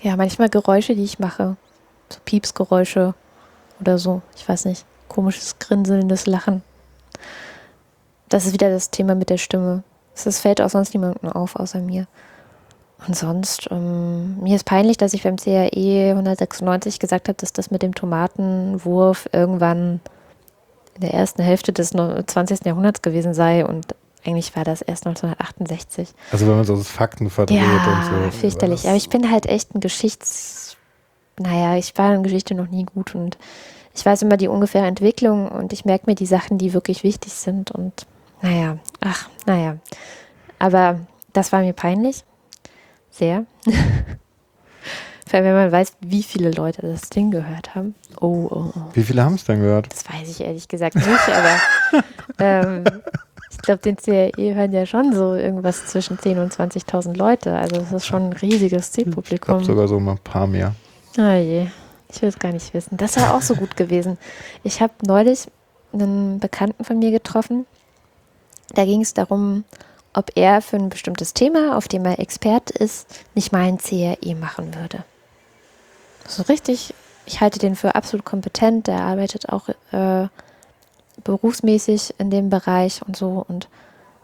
Ja, 0.02 0.16
manchmal 0.16 0.50
Geräusche, 0.50 0.96
die 0.96 1.04
ich 1.04 1.20
mache. 1.20 1.58
So 2.10 2.20
Piepsgeräusche 2.24 3.14
oder 3.80 3.98
so. 3.98 4.22
Ich 4.36 4.48
weiß 4.48 4.66
nicht. 4.66 4.86
Komisches, 5.08 5.60
grinselndes 5.60 6.26
Lachen. 6.28 6.64
Das 8.30 8.46
ist 8.46 8.54
wieder 8.54 8.70
das 8.70 8.92
Thema 8.92 9.16
mit 9.16 9.30
der 9.30 9.38
Stimme. 9.38 9.84
Das 10.14 10.23
das 10.26 10.40
fällt 10.40 10.61
auch 10.61 10.69
sonst 10.69 10.94
niemandem 10.94 11.31
auf, 11.31 11.56
außer 11.56 11.80
mir. 11.80 12.07
Und 13.07 13.15
sonst, 13.15 13.69
ähm, 13.72 14.38
mir 14.41 14.56
ist 14.57 14.65
peinlich, 14.65 14.98
dass 14.98 15.14
ich 15.14 15.23
beim 15.23 15.38
CAE 15.38 16.10
196 16.11 16.99
gesagt 16.99 17.30
habe, 17.30 17.38
dass 17.38 17.53
das 17.53 17.72
mit 17.72 17.81
dem 17.81 17.95
Tomatenwurf 17.95 19.30
irgendwann 19.31 20.02
in 20.95 21.02
der 21.02 21.14
ersten 21.14 21.41
Hälfte 21.41 21.72
des 21.72 21.94
neu- 21.94 22.22
20. 22.23 22.65
Jahrhunderts 22.65 23.02
gewesen 23.02 23.34
sei. 23.34 23.65
Und 23.65 23.95
eigentlich 24.26 24.53
war 24.57 24.65
das 24.65 24.81
erst 24.81 25.06
1968. 25.07 26.10
Also 26.34 26.45
wenn 26.48 26.56
man 26.57 26.65
so 26.65 26.76
Fakten 26.76 27.30
verdreht 27.30 27.61
Ja, 27.61 28.11
und 28.22 28.31
so. 28.34 28.38
fürchterlich. 28.40 28.86
Aber 28.86 28.98
ich 28.98 29.10
bin 29.10 29.31
halt 29.31 29.45
echt 29.45 29.73
ein 29.73 29.80
Geschichts... 29.80 30.76
Naja, 31.41 31.77
ich 31.77 31.98
war 31.98 32.14
in 32.14 32.23
Geschichte 32.23 32.53
noch 32.53 32.68
nie 32.68 32.84
gut 32.84 33.15
und 33.15 33.38
ich 33.95 34.06
weiß 34.06 34.23
immer 34.23 34.36
die 34.36 34.49
ungefähre 34.49 34.88
Entwicklung 34.88 35.48
und 35.48 35.72
ich 35.72 35.86
merke 35.86 36.03
mir 36.07 36.15
die 36.15 36.26
Sachen, 36.26 36.57
die 36.57 36.73
wirklich 36.73 37.03
wichtig 37.03 37.31
sind 37.31 37.72
und 37.72 38.06
naja, 38.41 38.78
ach, 39.02 39.30
naja. 39.45 39.78
Aber 40.60 40.99
das 41.34 41.52
war 41.52 41.61
mir 41.61 41.74
peinlich. 41.74 42.24
Sehr. 43.11 43.45
Vor 45.28 45.38
allem, 45.38 45.45
wenn 45.45 45.53
man 45.53 45.72
weiß, 45.72 45.94
wie 46.02 46.24
viele 46.24 46.49
Leute 46.49 46.82
das 46.82 47.10
Ding 47.10 47.30
gehört 47.30 47.76
haben. 47.76 47.94
Oh, 48.20 48.48
oh, 48.49 48.72
oh. 48.76 48.82
Wie 48.94 49.03
viele 49.03 49.24
haben 49.24 49.36
es 49.36 49.44
denn 49.44 49.60
gehört? 49.60 49.88
Das 49.91 50.10
weiß 50.10 50.28
ich 50.28 50.41
ehrlich 50.41 50.68
gesagt 50.68 50.95
nicht, 50.95 51.07
aber 51.07 52.03
ähm, 52.40 52.84
ich 53.52 53.60
glaube, 53.60 53.82
den 53.82 53.95
CRE 53.95 54.32
hören 54.56 54.72
ja 54.72 54.88
schon 54.88 55.14
so 55.14 55.36
irgendwas 55.36 55.86
zwischen 55.86 56.18
10.000 56.18 56.41
und 56.41 56.53
20.000 56.53 57.16
Leute. 57.16 57.56
Also 57.56 57.76
das 57.78 57.91
ist 57.91 58.07
schon 58.07 58.30
ein 58.30 58.34
riesiges 58.34 58.88
Ich 58.90 58.94
glaube 59.06 59.24
Zielpublikum. 59.24 59.64
sogar 59.64 59.88
so 59.88 59.99
mal 59.99 60.14
ein 60.14 60.18
paar 60.20 60.48
mehr. 60.48 60.74
Ah 61.18 61.36
je, 61.36 61.68
ich 62.11 62.22
will 62.24 62.30
es 62.30 62.40
gar 62.40 62.52
nicht 62.52 62.74
wissen. 62.74 62.98
Das 62.98 63.16
wäre 63.16 63.34
auch 63.36 63.41
so 63.44 63.53
gut 63.56 63.78
gewesen. 63.78 64.18
Ich 64.64 64.82
habe 64.82 64.94
neulich 65.06 65.48
einen 65.94 66.40
Bekannten 66.40 66.84
von 66.84 66.98
mir 66.98 67.11
getroffen. 67.11 67.68
Da 68.74 68.86
ging 68.86 69.02
es 69.02 69.14
darum, 69.14 69.64
ob 70.14 70.32
er 70.36 70.62
für 70.62 70.78
ein 70.78 70.90
bestimmtes 70.90 71.34
Thema, 71.34 71.78
auf 71.78 71.88
dem 71.88 72.06
er 72.06 72.20
Experte 72.20 72.74
ist, 72.74 73.08
nicht 73.36 73.52
mal 73.52 73.62
ein 73.62 73.78
CRE 73.78 74.36
machen 74.36 74.76
würde. 74.76 75.04
So 76.28 76.44
richtig, 76.44 76.94
ich 77.26 77.41
halte 77.41 77.60
den 77.60 77.76
für 77.76 77.96
absolut 77.96 78.26
kompetent. 78.26 78.88
Der 78.88 79.02
arbeitet 79.02 79.50
auch 79.50 79.70
äh, 79.91 80.28
berufsmäßig 81.24 82.16
in 82.18 82.30
dem 82.30 82.50
Bereich 82.50 83.02
und 83.06 83.16
so. 83.16 83.46
Und 83.48 83.68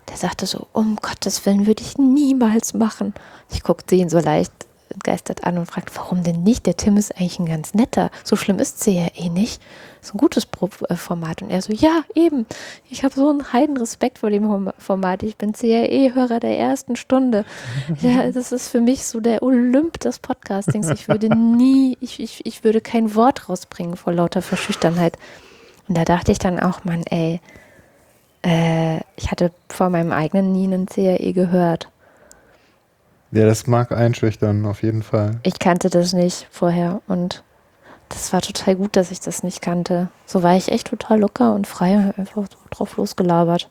der 0.10 0.18
sagte 0.18 0.46
so, 0.46 0.68
um 0.74 0.98
Gottes 0.98 1.46
Willen 1.46 1.68
würde 1.68 1.84
ich 1.84 1.98
niemals 1.98 2.74
machen. 2.74 3.14
Ich 3.52 3.64
guckte 3.64 3.96
ihn 3.96 4.10
so 4.10 4.20
leicht 4.20 4.52
entgeistert 4.90 5.44
an 5.44 5.58
und 5.58 5.66
fragte, 5.66 5.96
warum 5.96 6.24
denn 6.24 6.44
nicht? 6.44 6.66
Der 6.66 6.78
Tim 6.78 6.98
ist 6.98 7.16
eigentlich 7.16 7.40
ein 7.40 7.46
ganz 7.46 7.74
netter. 7.74 8.12
So 8.24 8.36
schlimm 8.36 8.60
ist 8.60 8.84
CRE 8.84 9.30
nicht. 9.30 9.62
Ist 10.06 10.14
ein 10.14 10.19
gutes 10.19 10.45
Pro 10.45 10.69
äh, 10.88 10.95
Format. 10.95 11.41
Und 11.41 11.49
er 11.49 11.64
so, 11.64 11.73
ja, 11.73 12.03
eben. 12.14 12.45
Ich 12.91 13.03
habe 13.03 13.15
so 13.15 13.27
einen 13.27 13.52
heiden 13.53 13.76
Respekt 13.76 14.19
vor 14.19 14.30
dem 14.30 14.72
Format. 14.77 15.23
Ich 15.23 15.36
bin 15.36 15.53
CRE-Hörer 15.53 16.40
der 16.40 16.60
ersten 16.60 16.95
Stunde. 16.95 17.44
Ja, 18.02 18.30
das 18.30 18.52
ist 18.52 18.69
für 18.69 18.82
mich 18.82 19.06
so 19.06 19.19
der 19.19 19.41
Olymp 19.41 19.99
des 19.99 20.19
Podcastings. 20.19 20.90
Ich 20.90 21.07
würde 21.07 21.36
nie, 21.36 21.98
ich, 22.02 22.19
ich, 22.19 22.45
ich 22.45 22.64
würde 22.64 22.82
kein 22.82 23.15
Wort 23.15 23.49
rausbringen 23.49 23.95
vor 23.95 24.14
lauter 24.14 24.41
Verschüchternheit. 24.41 25.18
Und 25.88 25.98
da 25.98 26.06
dachte 26.06 26.32
ich 26.32 26.38
dann 26.38 26.60
auch, 26.60 26.84
Mann, 26.84 27.03
ey, 27.10 27.40
äh, 28.44 28.98
ich 29.15 29.32
hatte 29.32 29.52
vor 29.69 29.90
meinem 29.90 30.11
eigenen 30.11 30.52
nie 30.52 30.65
einen 30.65 30.86
CRE 30.86 31.34
gehört. 31.34 31.90
Ja, 33.32 33.45
das 33.45 33.65
mag 33.65 33.91
einschüchtern, 33.91 34.65
auf 34.65 34.84
jeden 34.84 35.02
Fall. 35.02 35.40
Ich 35.44 35.57
kannte 35.57 35.90
das 35.90 36.14
nicht 36.14 36.48
vorher 36.52 37.02
und 37.07 37.44
das 38.10 38.32
war 38.34 38.41
total 38.41 38.76
gut, 38.76 38.95
dass 38.95 39.11
ich 39.11 39.19
das 39.19 39.44
nicht 39.44 39.61
kannte. 39.61 40.10
So 40.26 40.44
war 40.44 40.56
ich 40.56 40.72
echt 40.72 40.88
total 40.88 41.19
locker 41.19 41.53
und 41.53 41.68
frei 41.68 41.95
und 41.95 42.18
einfach 42.18 42.36
so 42.36 42.57
drauf 42.69 42.98
losgelabert. 42.98 43.69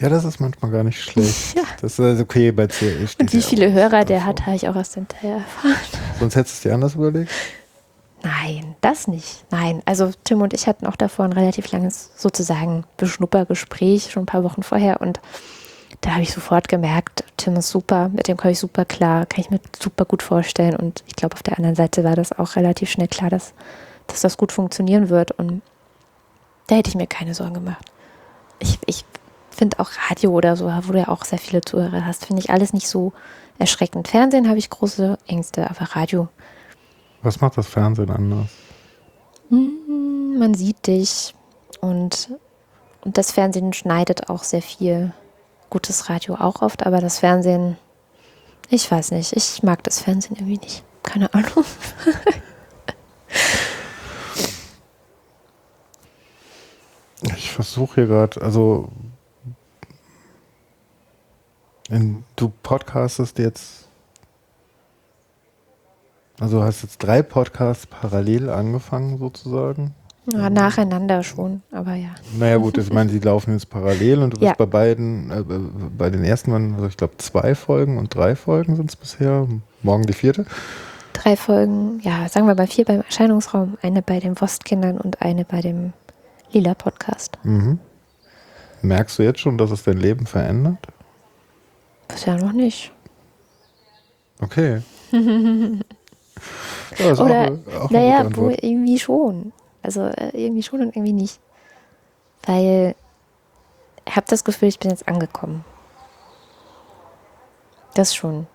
Ja, 0.00 0.08
das 0.08 0.24
ist 0.24 0.40
manchmal 0.40 0.70
gar 0.70 0.84
nicht 0.84 1.00
schlecht. 1.00 1.56
Ja. 1.56 1.62
Das 1.80 1.92
ist 1.92 2.00
also 2.00 2.22
okay 2.22 2.50
bei 2.50 2.66
CE. 2.66 3.06
Und 3.20 3.32
wie 3.32 3.42
viele 3.42 3.72
Hörer 3.72 4.04
der 4.04 4.24
hat, 4.24 4.46
habe 4.46 4.56
ich 4.56 4.68
auch 4.68 4.74
erst 4.74 4.94
hinterher 4.94 5.36
erfahren. 5.36 5.76
Sonst 6.18 6.36
hättest 6.36 6.54
du 6.54 6.56
es 6.56 6.62
dir 6.62 6.74
anders 6.74 6.94
überlegt? 6.94 7.30
Nein, 8.22 8.74
das 8.80 9.06
nicht. 9.06 9.44
Nein, 9.50 9.82
also 9.84 10.10
Tim 10.24 10.40
und 10.40 10.54
ich 10.54 10.66
hatten 10.66 10.86
auch 10.86 10.96
davor 10.96 11.26
ein 11.26 11.32
relativ 11.32 11.70
langes 11.70 12.10
sozusagen 12.16 12.84
Beschnuppergespräch, 12.96 14.10
schon 14.10 14.22
ein 14.22 14.26
paar 14.26 14.44
Wochen 14.44 14.62
vorher. 14.62 15.00
Und 15.02 15.20
da 16.04 16.10
habe 16.10 16.22
ich 16.22 16.34
sofort 16.34 16.68
gemerkt, 16.68 17.24
Tim 17.38 17.56
ist 17.56 17.70
super, 17.70 18.10
mit 18.10 18.28
dem 18.28 18.36
komme 18.36 18.52
ich 18.52 18.58
super 18.58 18.84
klar, 18.84 19.24
kann 19.24 19.40
ich 19.40 19.50
mir 19.50 19.58
super 19.80 20.04
gut 20.04 20.22
vorstellen. 20.22 20.76
Und 20.76 21.02
ich 21.06 21.16
glaube, 21.16 21.34
auf 21.34 21.42
der 21.42 21.56
anderen 21.56 21.76
Seite 21.76 22.04
war 22.04 22.14
das 22.14 22.38
auch 22.38 22.56
relativ 22.56 22.90
schnell 22.90 23.08
klar, 23.08 23.30
dass, 23.30 23.54
dass 24.06 24.20
das 24.20 24.36
gut 24.36 24.52
funktionieren 24.52 25.08
wird. 25.08 25.30
Und 25.30 25.62
da 26.66 26.74
hätte 26.74 26.90
ich 26.90 26.94
mir 26.94 27.06
keine 27.06 27.32
Sorgen 27.34 27.54
gemacht. 27.54 27.90
Ich, 28.58 28.78
ich 28.84 29.06
finde 29.50 29.80
auch 29.80 29.88
Radio 30.10 30.32
oder 30.32 30.56
so, 30.56 30.66
wo 30.66 30.92
du 30.92 30.98
ja 30.98 31.08
auch 31.08 31.24
sehr 31.24 31.38
viele 31.38 31.62
Zuhörer 31.62 32.04
hast, 32.04 32.26
finde 32.26 32.42
ich 32.42 32.50
alles 32.50 32.74
nicht 32.74 32.86
so 32.86 33.14
erschreckend. 33.58 34.08
Fernsehen 34.08 34.46
habe 34.46 34.58
ich 34.58 34.68
große 34.68 35.16
Ängste, 35.26 35.70
aber 35.70 35.96
Radio, 35.96 36.28
Was 37.22 37.40
macht 37.40 37.56
das 37.56 37.66
Fernsehen 37.66 38.10
anders? 38.10 38.48
Mm, 39.48 40.36
Man 40.38 40.52
sieht 40.52 40.86
dich 40.86 41.34
und, 41.80 42.28
und 43.06 43.16
das 43.16 43.32
Fernsehen 43.32 43.72
schneidet 43.72 44.28
auch 44.28 44.42
sehr 44.42 44.60
viel. 44.60 45.14
Gutes 45.74 46.08
Radio 46.08 46.36
auch 46.36 46.62
oft, 46.62 46.86
aber 46.86 47.00
das 47.00 47.18
Fernsehen, 47.18 47.76
ich 48.70 48.88
weiß 48.88 49.10
nicht, 49.10 49.32
ich 49.32 49.64
mag 49.64 49.82
das 49.82 49.98
Fernsehen 49.98 50.36
irgendwie 50.36 50.58
nicht. 50.58 50.84
Keine 51.02 51.34
Ahnung. 51.34 51.50
Ich 57.36 57.50
versuche 57.50 57.94
hier 57.94 58.06
gerade, 58.06 58.40
also 58.42 58.90
in, 61.88 62.22
du 62.36 62.52
podcastest 62.62 63.38
jetzt, 63.38 63.88
also 66.38 66.62
hast 66.62 66.82
jetzt 66.82 66.98
drei 66.98 67.22
Podcasts 67.22 67.86
parallel 67.86 68.50
angefangen 68.50 69.18
sozusagen. 69.18 69.94
Ja, 70.26 70.48
nacheinander 70.48 71.22
schon, 71.22 71.60
aber 71.70 71.94
ja. 71.94 72.08
Naja 72.38 72.56
gut, 72.56 72.78
ich 72.78 72.90
meine, 72.92 73.10
sie 73.10 73.18
laufen 73.18 73.52
jetzt 73.52 73.68
parallel 73.68 74.20
und 74.22 74.30
du 74.32 74.38
bist 74.38 74.48
Ja. 74.48 74.54
bei 74.56 74.64
beiden, 74.66 75.30
äh, 75.30 75.42
bei 75.98 76.08
den 76.08 76.24
ersten 76.24 76.50
waren, 76.50 76.74
also 76.74 76.86
ich 76.86 76.96
glaube, 76.96 77.18
zwei 77.18 77.54
Folgen 77.54 77.98
und 77.98 78.14
drei 78.14 78.34
Folgen 78.34 78.74
sind 78.76 78.88
es 78.88 78.96
bisher. 78.96 79.46
Morgen 79.82 80.04
die 80.04 80.14
vierte. 80.14 80.46
Drei 81.12 81.36
Folgen, 81.36 82.00
ja, 82.00 82.26
sagen 82.28 82.46
wir 82.46 82.54
mal 82.54 82.66
vier 82.66 82.86
beim 82.86 83.02
Erscheinungsraum, 83.02 83.76
eine 83.82 84.00
bei 84.00 84.18
den 84.18 84.40
Wostkindern 84.40 84.96
und 84.98 85.20
eine 85.20 85.44
bei 85.44 85.60
dem 85.60 85.92
Lila 86.52 86.72
Podcast. 86.74 87.36
Mhm. 87.42 87.78
Merkst 88.80 89.18
du 89.18 89.22
jetzt 89.24 89.40
schon, 89.40 89.58
dass 89.58 89.70
es 89.70 89.82
dein 89.82 89.98
Leben 89.98 90.26
verändert? 90.26 90.78
Bisher 92.08 92.36
noch 92.38 92.52
nicht. 92.52 92.92
Okay. 94.40 94.80
Ja, 96.98 97.12
Oder, 97.12 97.22
auch, 97.22 97.82
auch 97.84 97.90
eine 97.90 97.98
naja, 97.98 98.22
gute 98.22 98.36
wo 98.36 98.46
Antwort. 98.46 98.62
irgendwie 98.64 98.98
schon. 98.98 99.52
Also 99.84 100.06
äh, 100.06 100.30
irgendwie 100.32 100.62
schon 100.62 100.80
und 100.80 100.96
irgendwie 100.96 101.12
nicht. 101.12 101.40
Weil 102.44 102.94
ich 104.06 104.16
habe 104.16 104.26
das 104.28 104.44
Gefühl, 104.44 104.68
ich 104.68 104.78
bin 104.78 104.90
jetzt 104.90 105.06
angekommen. 105.06 105.64
Das 107.94 108.14
schon. 108.14 108.46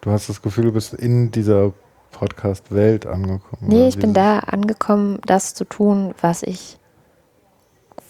Du 0.00 0.10
hast 0.10 0.28
das 0.28 0.40
Gefühl, 0.40 0.64
du 0.64 0.72
bist 0.72 0.94
in 0.94 1.30
dieser 1.30 1.72
Podcast-Welt 2.12 3.06
angekommen. 3.06 3.62
Nee, 3.62 3.88
ich 3.88 3.98
bin 3.98 4.14
da 4.14 4.38
angekommen, 4.38 5.20
das 5.26 5.54
zu 5.54 5.64
tun, 5.64 6.14
was 6.20 6.42
ich, 6.42 6.78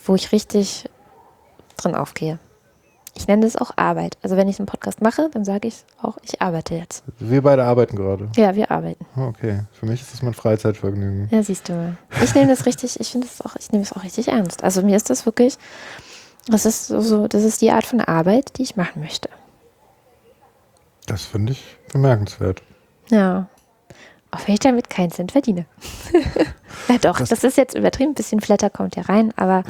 wo 0.04 0.14
ich 0.14 0.32
richtig 0.32 0.88
drin 1.76 1.94
aufgehe. 1.94 2.38
Ich 3.18 3.26
nenne 3.26 3.42
das 3.44 3.56
auch 3.56 3.72
Arbeit. 3.74 4.16
Also 4.22 4.36
wenn 4.36 4.47
ich 4.48 4.60
einen 4.60 4.66
Podcast 4.66 5.02
mache, 5.02 5.28
dann 5.32 5.44
sage 5.44 5.66
ich 5.66 5.82
auch, 6.00 6.18
ich 6.22 6.40
arbeite 6.40 6.76
jetzt. 6.76 7.02
Wir 7.18 7.42
beide 7.42 7.64
arbeiten 7.64 7.97
gerade. 7.97 8.28
Ja, 8.36 8.55
wir 8.55 8.70
arbeiten. 8.70 9.05
Ah, 9.16 9.26
Okay, 9.26 9.62
für 9.72 9.86
mich 9.86 10.00
ist 10.00 10.12
das 10.12 10.22
mein 10.22 10.34
Freizeitvergnügen. 10.34 11.28
Ja, 11.32 11.42
siehst 11.42 11.68
du 11.68 11.72
mal. 11.72 11.97
Ich 12.22 12.32
nehme 12.36 12.47
das 12.47 12.64
richtig, 12.64 13.00
ich 13.00 13.08
finde 13.10 13.26
das 13.26 13.44
auch, 13.44 13.56
ich 13.56 13.72
nehme 13.72 13.82
es 13.82 13.92
auch 13.92 14.05
richtig 14.05 14.28
ernst. 14.28 14.62
Also 14.62 14.82
mir 14.82 14.97
ist 14.97 15.10
das 15.10 15.26
wirklich, 15.26 15.58
das 16.47 16.64
ist 16.64 16.86
so, 16.86 17.00
so, 17.00 17.26
das 17.26 17.42
ist 17.42 17.60
die 17.60 17.72
Art 17.72 17.84
von 17.84 18.00
Arbeit, 18.00 18.56
die 18.56 18.62
ich 18.62 18.76
machen 18.76 19.02
möchte. 19.02 19.28
Das 21.06 21.22
finde 21.24 21.52
ich 21.52 21.76
bemerkenswert. 21.92 22.62
Ja. 23.10 23.48
Auch 24.30 24.47
wenn 24.47 24.55
ich 24.55 24.60
damit 24.60 24.90
keinen 24.90 25.10
Cent 25.10 25.32
verdiene. 25.32 25.64
ja 26.88 26.98
doch, 26.98 27.18
Das- 27.18 27.30
das, 27.30 27.44
ist 27.44 27.56
jetzt 27.56 27.74
übertrieben, 27.74 28.12
ein 28.12 28.14
bisschen 28.14 28.40
Flatter 28.40 28.70
kommt 28.70 28.94
ja 28.94 29.02
rein, 29.02 29.32
aber 29.36 29.64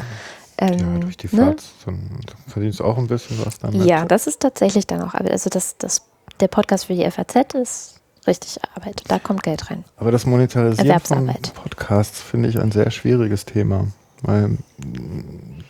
Ja, 0.60 0.68
ähm, 0.68 1.00
durch 1.00 1.16
die 1.16 1.28
ne? 1.34 1.44
Fahrt 1.44 1.62
dann 1.86 1.98
verdienst 2.46 2.80
du 2.80 2.84
auch 2.84 2.98
ein 2.98 3.06
bisschen 3.06 3.38
was 3.44 3.58
damit. 3.58 3.84
Ja, 3.84 4.04
das 4.04 4.26
ist 4.26 4.40
tatsächlich 4.40 4.86
dann 4.86 5.02
auch 5.02 5.14
Arbeit. 5.14 5.32
Also 5.32 5.50
das, 5.50 5.76
das, 5.78 6.02
der 6.40 6.48
Podcast 6.48 6.86
für 6.86 6.94
die 6.94 7.08
FAZ 7.10 7.54
ist 7.54 8.00
richtig 8.26 8.58
Arbeit. 8.74 9.02
Da 9.08 9.18
kommt 9.18 9.42
Geld 9.42 9.70
rein. 9.70 9.84
Aber 9.96 10.10
das 10.10 10.26
Monetarisieren 10.26 11.00
von. 11.00 11.32
Podcasts 11.54 12.20
finde 12.20 12.48
ich 12.48 12.60
ein 12.60 12.72
sehr 12.72 12.90
schwieriges 12.90 13.44
Thema, 13.44 13.86
weil 14.22 14.48
mm, 14.48 14.58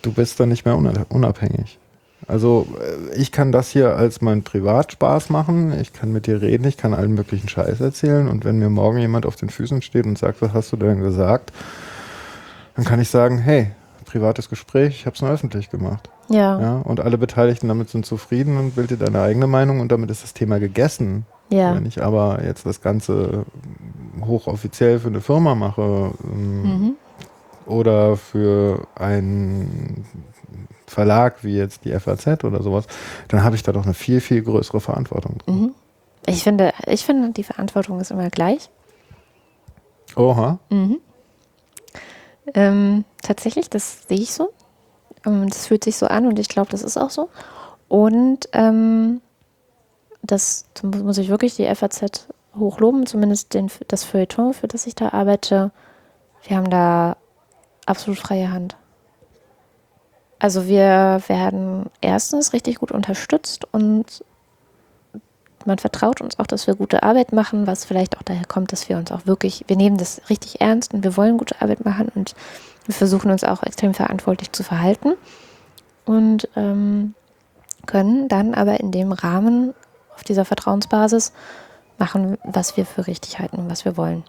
du 0.02 0.12
bist 0.12 0.40
dann 0.40 0.48
nicht 0.48 0.64
mehr 0.64 0.76
una- 0.76 1.06
unabhängig. 1.08 1.78
Also 2.26 2.66
äh, 2.80 3.14
ich 3.16 3.30
kann 3.32 3.52
das 3.52 3.70
hier 3.70 3.96
als 3.96 4.20
mein 4.20 4.42
Privatspaß 4.42 5.30
machen, 5.30 5.78
ich 5.80 5.92
kann 5.92 6.12
mit 6.12 6.26
dir 6.26 6.42
reden, 6.42 6.66
ich 6.66 6.76
kann 6.76 6.92
allen 6.94 7.12
möglichen 7.12 7.48
Scheiß 7.48 7.80
erzählen 7.80 8.28
und 8.28 8.44
wenn 8.44 8.58
mir 8.58 8.68
morgen 8.70 8.98
jemand 8.98 9.24
auf 9.24 9.36
den 9.36 9.50
Füßen 9.50 9.80
steht 9.82 10.04
und 10.04 10.18
sagt, 10.18 10.42
was 10.42 10.52
hast 10.52 10.72
du 10.72 10.76
denn 10.76 11.00
gesagt, 11.00 11.52
dann 12.74 12.84
kann 12.84 13.00
ich 13.00 13.08
sagen, 13.08 13.38
hey, 13.38 13.70
privates 14.08 14.48
Gespräch, 14.48 14.94
ich 14.96 15.06
habe 15.06 15.14
es 15.14 15.22
nur 15.22 15.30
öffentlich 15.30 15.70
gemacht. 15.70 16.10
Ja, 16.28 16.58
ja. 16.58 16.60
Ja, 16.60 16.76
und 16.80 17.00
alle 17.00 17.16
Beteiligten 17.18 17.68
damit 17.68 17.88
sind 17.90 18.04
zufrieden 18.06 18.56
und 18.58 18.74
bild 18.74 18.90
dir 18.90 18.96
deine 18.96 19.22
eigene 19.22 19.46
Meinung 19.46 19.80
und 19.80 19.92
damit 19.92 20.10
ist 20.10 20.22
das 20.22 20.34
Thema 20.34 20.58
gegessen. 20.58 21.24
Wenn 21.50 21.86
ich 21.86 22.02
aber 22.02 22.44
jetzt 22.44 22.66
das 22.66 22.82
Ganze 22.82 23.46
hochoffiziell 24.22 24.98
für 24.98 25.08
eine 25.08 25.22
Firma 25.22 25.54
mache 25.54 26.12
ähm, 26.24 26.62
Mhm. 26.62 26.92
oder 27.64 28.16
für 28.18 28.86
einen 28.96 30.04
Verlag 30.86 31.42
wie 31.44 31.56
jetzt 31.56 31.86
die 31.86 31.98
FAZ 31.98 32.44
oder 32.44 32.62
sowas, 32.62 32.86
dann 33.28 33.42
habe 33.44 33.56
ich 33.56 33.62
da 33.62 33.72
doch 33.72 33.84
eine 33.84 33.94
viel, 33.94 34.20
viel 34.20 34.42
größere 34.42 34.80
Verantwortung 34.80 35.38
drin. 35.38 35.54
Mhm. 35.60 35.74
Ich 36.26 36.42
finde, 36.42 36.72
ich 36.86 37.06
finde, 37.06 37.30
die 37.30 37.44
Verantwortung 37.44 37.98
ist 38.00 38.10
immer 38.10 38.28
gleich. 38.28 38.68
Oha. 40.16 40.58
Mhm. 40.70 40.98
Ähm, 42.54 43.04
tatsächlich, 43.22 43.70
das 43.70 44.04
sehe 44.08 44.18
ich 44.18 44.32
so. 44.32 44.52
Ähm, 45.26 45.48
das 45.48 45.66
fühlt 45.66 45.84
sich 45.84 45.96
so 45.96 46.06
an 46.06 46.26
und 46.26 46.38
ich 46.38 46.48
glaube, 46.48 46.70
das 46.70 46.82
ist 46.82 46.96
auch 46.96 47.10
so. 47.10 47.28
Und 47.88 48.48
ähm, 48.52 49.20
das 50.22 50.66
mu- 50.82 51.04
muss 51.04 51.18
ich 51.18 51.28
wirklich 51.28 51.56
die 51.56 51.66
FAZ 51.74 52.28
hochloben, 52.56 53.06
zumindest 53.06 53.54
den, 53.54 53.70
das 53.88 54.04
Feuilleton, 54.04 54.54
für 54.54 54.68
das 54.68 54.86
ich 54.86 54.94
da 54.94 55.10
arbeite. 55.10 55.70
Wir 56.44 56.56
haben 56.56 56.70
da 56.70 57.16
absolut 57.86 58.18
freie 58.18 58.50
Hand. 58.50 58.76
Also 60.38 60.66
wir 60.66 61.20
werden 61.26 61.86
erstens 62.00 62.52
richtig 62.52 62.78
gut 62.78 62.92
unterstützt 62.92 63.66
und 63.72 64.24
man 65.68 65.78
vertraut 65.78 66.20
uns 66.20 66.38
auch, 66.40 66.46
dass 66.46 66.66
wir 66.66 66.74
gute 66.74 67.04
Arbeit 67.04 67.32
machen, 67.32 67.68
was 67.68 67.84
vielleicht 67.84 68.18
auch 68.18 68.22
daher 68.22 68.46
kommt, 68.46 68.72
dass 68.72 68.88
wir 68.88 68.96
uns 68.96 69.12
auch 69.12 69.26
wirklich, 69.26 69.64
wir 69.68 69.76
nehmen 69.76 69.98
das 69.98 70.20
richtig 70.28 70.60
ernst 70.60 70.92
und 70.92 71.04
wir 71.04 71.16
wollen 71.16 71.38
gute 71.38 71.60
Arbeit 71.62 71.84
machen 71.84 72.10
und 72.14 72.34
wir 72.86 72.94
versuchen 72.94 73.30
uns 73.30 73.44
auch 73.44 73.62
extrem 73.62 73.94
verantwortlich 73.94 74.50
zu 74.50 74.64
verhalten 74.64 75.12
und 76.06 76.48
ähm, 76.56 77.14
können 77.86 78.28
dann 78.28 78.54
aber 78.54 78.80
in 78.80 78.90
dem 78.90 79.12
Rahmen 79.12 79.74
auf 80.14 80.24
dieser 80.24 80.44
Vertrauensbasis 80.44 81.32
machen, 81.98 82.38
was 82.42 82.76
wir 82.76 82.86
für 82.86 83.06
richtig 83.06 83.38
halten 83.38 83.56
und 83.56 83.70
was 83.70 83.84
wir 83.84 83.96
wollen. 83.96 84.24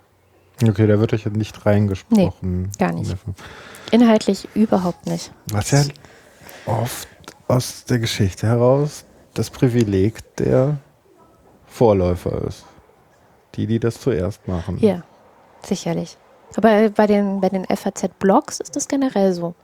Okay, 0.61 0.88
da 0.88 1.00
wird 1.00 1.14
euch 1.14 1.24
ja 1.24 1.32
nicht 1.32 1.66
reingesprochen. 1.66 2.64
Nee, 2.64 2.69
gar 2.77 2.92
nicht. 2.92 3.16
Inhaltlich 3.92 4.50
überhaupt 4.56 5.08
nicht. 5.08 5.32
Was 5.51 5.72
ja 5.72 5.84
oft 6.66 7.08
aus 7.48 7.85
der 7.85 8.00
Geschichte 8.00 8.45
heraus 8.45 9.06
das 9.34 9.50
Privileg 9.50 10.35
der 10.35 10.80
Vorläufer 11.80 12.41
ist. 12.45 12.66
Die, 13.56 13.66
die 13.66 13.80
das 13.80 14.01
zuerst 14.01 14.45
machen. 14.49 14.77
Ja, 14.82 15.03
sicherlich. 15.64 16.17
Aber 16.58 16.90
bei 16.90 17.08
den, 17.08 17.40
bei 17.40 17.48
den 17.48 17.66
FAZ-Blogs 17.66 18.59
ist 18.59 18.75
das 18.75 18.90
generell 18.90 19.32
so. 19.32 19.56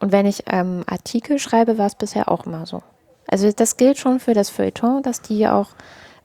Und 0.00 0.10
wenn 0.10 0.26
ich 0.26 0.42
ähm, 0.48 0.82
Artikel 0.86 1.38
schreibe, 1.38 1.78
war 1.78 1.86
es 1.86 1.94
bisher 1.94 2.28
auch 2.28 2.46
immer 2.46 2.66
so. 2.66 2.82
Also 3.28 3.52
das 3.52 3.76
gilt 3.76 3.96
schon 3.96 4.18
für 4.18 4.34
das 4.34 4.50
Feuilleton, 4.50 5.04
dass 5.04 5.22
die 5.22 5.46
auch, 5.46 5.68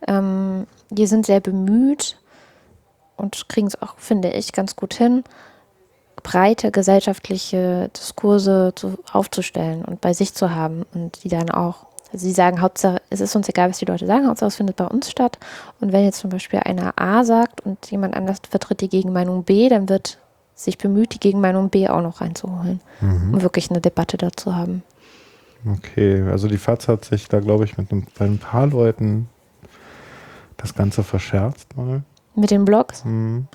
ähm, 0.07 0.65
die 0.89 1.05
sind 1.05 1.27
sehr 1.27 1.39
bemüht 1.39 2.17
und 3.15 3.47
kriegen 3.47 3.67
es 3.67 3.79
auch, 3.79 3.99
finde 3.99 4.31
ich, 4.31 4.53
ganz 4.53 4.75
gut 4.75 4.95
hin, 4.95 5.23
breite 6.23 6.71
gesellschaftliche 6.71 7.91
Diskurse 7.95 8.73
zu, 8.75 8.97
aufzustellen 9.13 9.85
und 9.85 10.01
bei 10.01 10.13
sich 10.13 10.33
zu 10.33 10.55
haben 10.55 10.83
und 10.95 11.23
die 11.23 11.29
dann 11.29 11.51
auch 11.51 11.85
sie 12.17 12.31
sagen, 12.31 12.61
Hauptsache, 12.61 13.01
es 13.09 13.21
ist 13.21 13.35
uns 13.35 13.49
egal, 13.49 13.69
was 13.69 13.79
die 13.79 13.85
Leute 13.85 14.05
sagen, 14.05 14.27
Hauptsache 14.27 14.47
es 14.47 14.55
findet 14.55 14.75
bei 14.75 14.85
uns 14.85 15.09
statt. 15.09 15.37
Und 15.79 15.91
wenn 15.91 16.03
jetzt 16.03 16.19
zum 16.19 16.29
Beispiel 16.29 16.59
einer 16.59 16.93
A 16.97 17.23
sagt 17.23 17.61
und 17.61 17.89
jemand 17.91 18.15
anders 18.15 18.39
vertritt 18.49 18.81
die 18.81 18.89
Gegenmeinung 18.89 19.43
B, 19.43 19.69
dann 19.69 19.89
wird 19.89 20.19
sich 20.55 20.77
bemüht, 20.77 21.13
die 21.13 21.19
Gegenmeinung 21.19 21.69
B 21.69 21.87
auch 21.87 22.01
noch 22.01 22.21
reinzuholen, 22.21 22.79
mhm. 23.01 23.33
um 23.33 23.41
wirklich 23.41 23.69
eine 23.69 23.81
Debatte 23.81 24.17
dazu 24.17 24.55
haben. 24.55 24.83
Okay, 25.65 26.21
also 26.23 26.47
die 26.47 26.57
FAZ 26.57 26.87
hat 26.87 27.05
sich 27.05 27.27
da, 27.27 27.39
glaube 27.39 27.65
ich, 27.65 27.77
mit 27.77 27.91
ein, 27.91 28.07
bei 28.17 28.25
ein 28.25 28.37
paar 28.37 28.67
Leuten 28.67 29.27
das 30.57 30.75
Ganze 30.75 31.03
verscherzt 31.03 31.75
mal. 31.75 32.03
Mit 32.35 32.51
den 32.51 32.65
Blogs? 32.65 33.03
Mhm. 33.05 33.47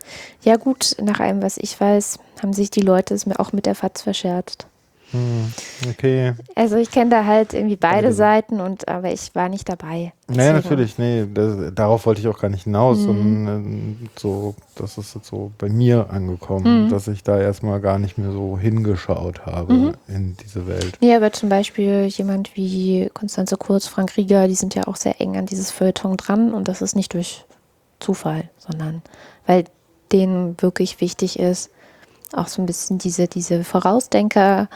Ja 0.43 0.57
gut, 0.57 0.97
nach 1.03 1.21
allem, 1.21 1.43
was 1.43 1.59
ich 1.59 1.79
weiß, 1.79 2.19
haben 2.43 2.53
sich 2.53 2.71
die 2.71 2.81
Leute 2.81 3.15
es 3.15 3.27
mir 3.27 3.39
auch 3.39 3.53
mit 3.53 3.67
der 3.67 3.75
FAZ 3.75 4.03
verscherzt. 4.03 4.67
Hm, 5.13 5.53
okay. 5.91 6.35
Also 6.55 6.77
ich 6.77 6.91
kenne 6.91 7.11
da 7.11 7.25
halt 7.25 7.53
irgendwie 7.53 7.77
beide 7.77 8.09
also, 8.09 8.19
Seiten 8.19 8.61
und 8.61 8.89
aber 8.89 9.13
ich 9.13 9.35
war 9.35 9.49
nicht 9.49 9.69
dabei. 9.69 10.13
Naja, 10.29 10.53
natürlich, 10.53 10.99
nee, 10.99 11.27
das, 11.33 11.75
darauf 11.75 12.07
wollte 12.07 12.21
ich 12.21 12.29
auch 12.29 12.39
gar 12.39 12.49
nicht 12.49 12.65
hinaus, 12.65 12.99
mhm. 12.99 13.03
sondern 13.03 13.99
äh, 14.05 14.09
so, 14.17 14.55
das 14.77 14.99
ist 14.99 15.15
jetzt 15.17 15.27
so 15.27 15.51
bei 15.59 15.69
mir 15.69 16.11
angekommen, 16.11 16.85
mhm. 16.85 16.91
dass 16.91 17.09
ich 17.09 17.25
da 17.25 17.41
erstmal 17.41 17.81
gar 17.81 17.99
nicht 17.99 18.19
mehr 18.19 18.31
so 18.31 18.57
hingeschaut 18.57 19.47
habe 19.47 19.73
mhm. 19.73 19.95
in 20.07 20.37
diese 20.37 20.69
Welt. 20.69 20.97
Nee, 21.01 21.15
aber 21.15 21.33
zum 21.33 21.49
Beispiel 21.49 22.07
jemand 22.07 22.57
wie 22.57 23.11
Konstanze 23.13 23.57
Kurz, 23.57 23.89
Frank 23.89 24.17
Rieger, 24.17 24.47
die 24.47 24.55
sind 24.55 24.75
ja 24.75 24.87
auch 24.87 24.97
sehr 24.97 25.21
eng 25.21 25.37
an 25.37 25.47
dieses 25.47 25.73
Feuilleton 25.73 26.17
dran 26.17 26.55
und 26.55 26.69
das 26.69 26.83
ist 26.83 26.95
nicht 26.95 27.15
durch 27.15 27.45
Zufall, 27.99 28.49
sondern 28.59 29.03
weil 29.47 29.65
denen 30.13 30.61
wirklich 30.61 31.01
wichtig 31.01 31.39
ist, 31.39 31.71
auch 32.33 32.49
so 32.49 32.63
ein 32.63 32.67
bisschen 32.67 32.99
diese, 32.99 33.27
diese 33.27 33.65
Vorausdenker 33.65 34.69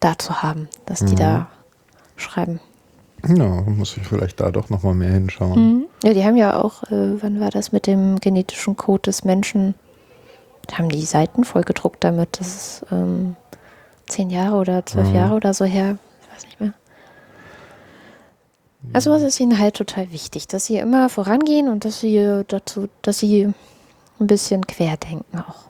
da 0.00 0.18
zu 0.18 0.42
haben, 0.42 0.68
dass 0.86 1.00
die 1.00 1.12
mhm. 1.12 1.16
da 1.16 1.46
schreiben. 2.16 2.60
Ja, 3.26 3.44
muss 3.44 3.96
ich 3.96 4.06
vielleicht 4.06 4.40
da 4.40 4.50
doch 4.50 4.70
nochmal 4.70 4.94
mehr 4.94 5.10
hinschauen. 5.10 5.58
Mhm. 5.58 5.86
Ja, 6.02 6.14
die 6.14 6.24
haben 6.24 6.36
ja 6.36 6.56
auch, 6.56 6.84
äh, 6.84 7.22
wann 7.22 7.40
war 7.40 7.50
das 7.50 7.72
mit 7.72 7.86
dem 7.86 8.18
genetischen 8.18 8.76
Code 8.76 9.02
des 9.02 9.24
Menschen? 9.24 9.74
Die 10.70 10.74
haben 10.76 10.88
die 10.88 11.04
Seiten 11.04 11.44
voll 11.44 11.62
gedruckt 11.62 12.02
damit. 12.02 12.40
Das 12.40 12.48
ist 12.48 12.86
ähm, 12.90 13.36
zehn 14.06 14.30
Jahre 14.30 14.56
oder 14.56 14.86
zwölf 14.86 15.08
mhm. 15.08 15.14
Jahre 15.14 15.34
oder 15.34 15.52
so 15.52 15.64
her. 15.64 15.98
Ich 16.22 16.34
weiß 16.34 16.44
nicht 16.46 16.60
mehr. 16.60 16.72
Also 18.94 19.10
was 19.10 19.22
ist 19.22 19.38
ihnen 19.38 19.58
halt 19.58 19.74
total 19.74 20.10
wichtig, 20.10 20.48
dass 20.48 20.64
sie 20.64 20.78
immer 20.78 21.10
vorangehen 21.10 21.68
und 21.68 21.84
dass 21.84 22.00
sie 22.00 22.44
dazu, 22.48 22.88
dass 23.02 23.18
sie 23.18 23.52
ein 24.18 24.26
bisschen 24.26 24.66
querdenken 24.66 25.38
auch. 25.40 25.66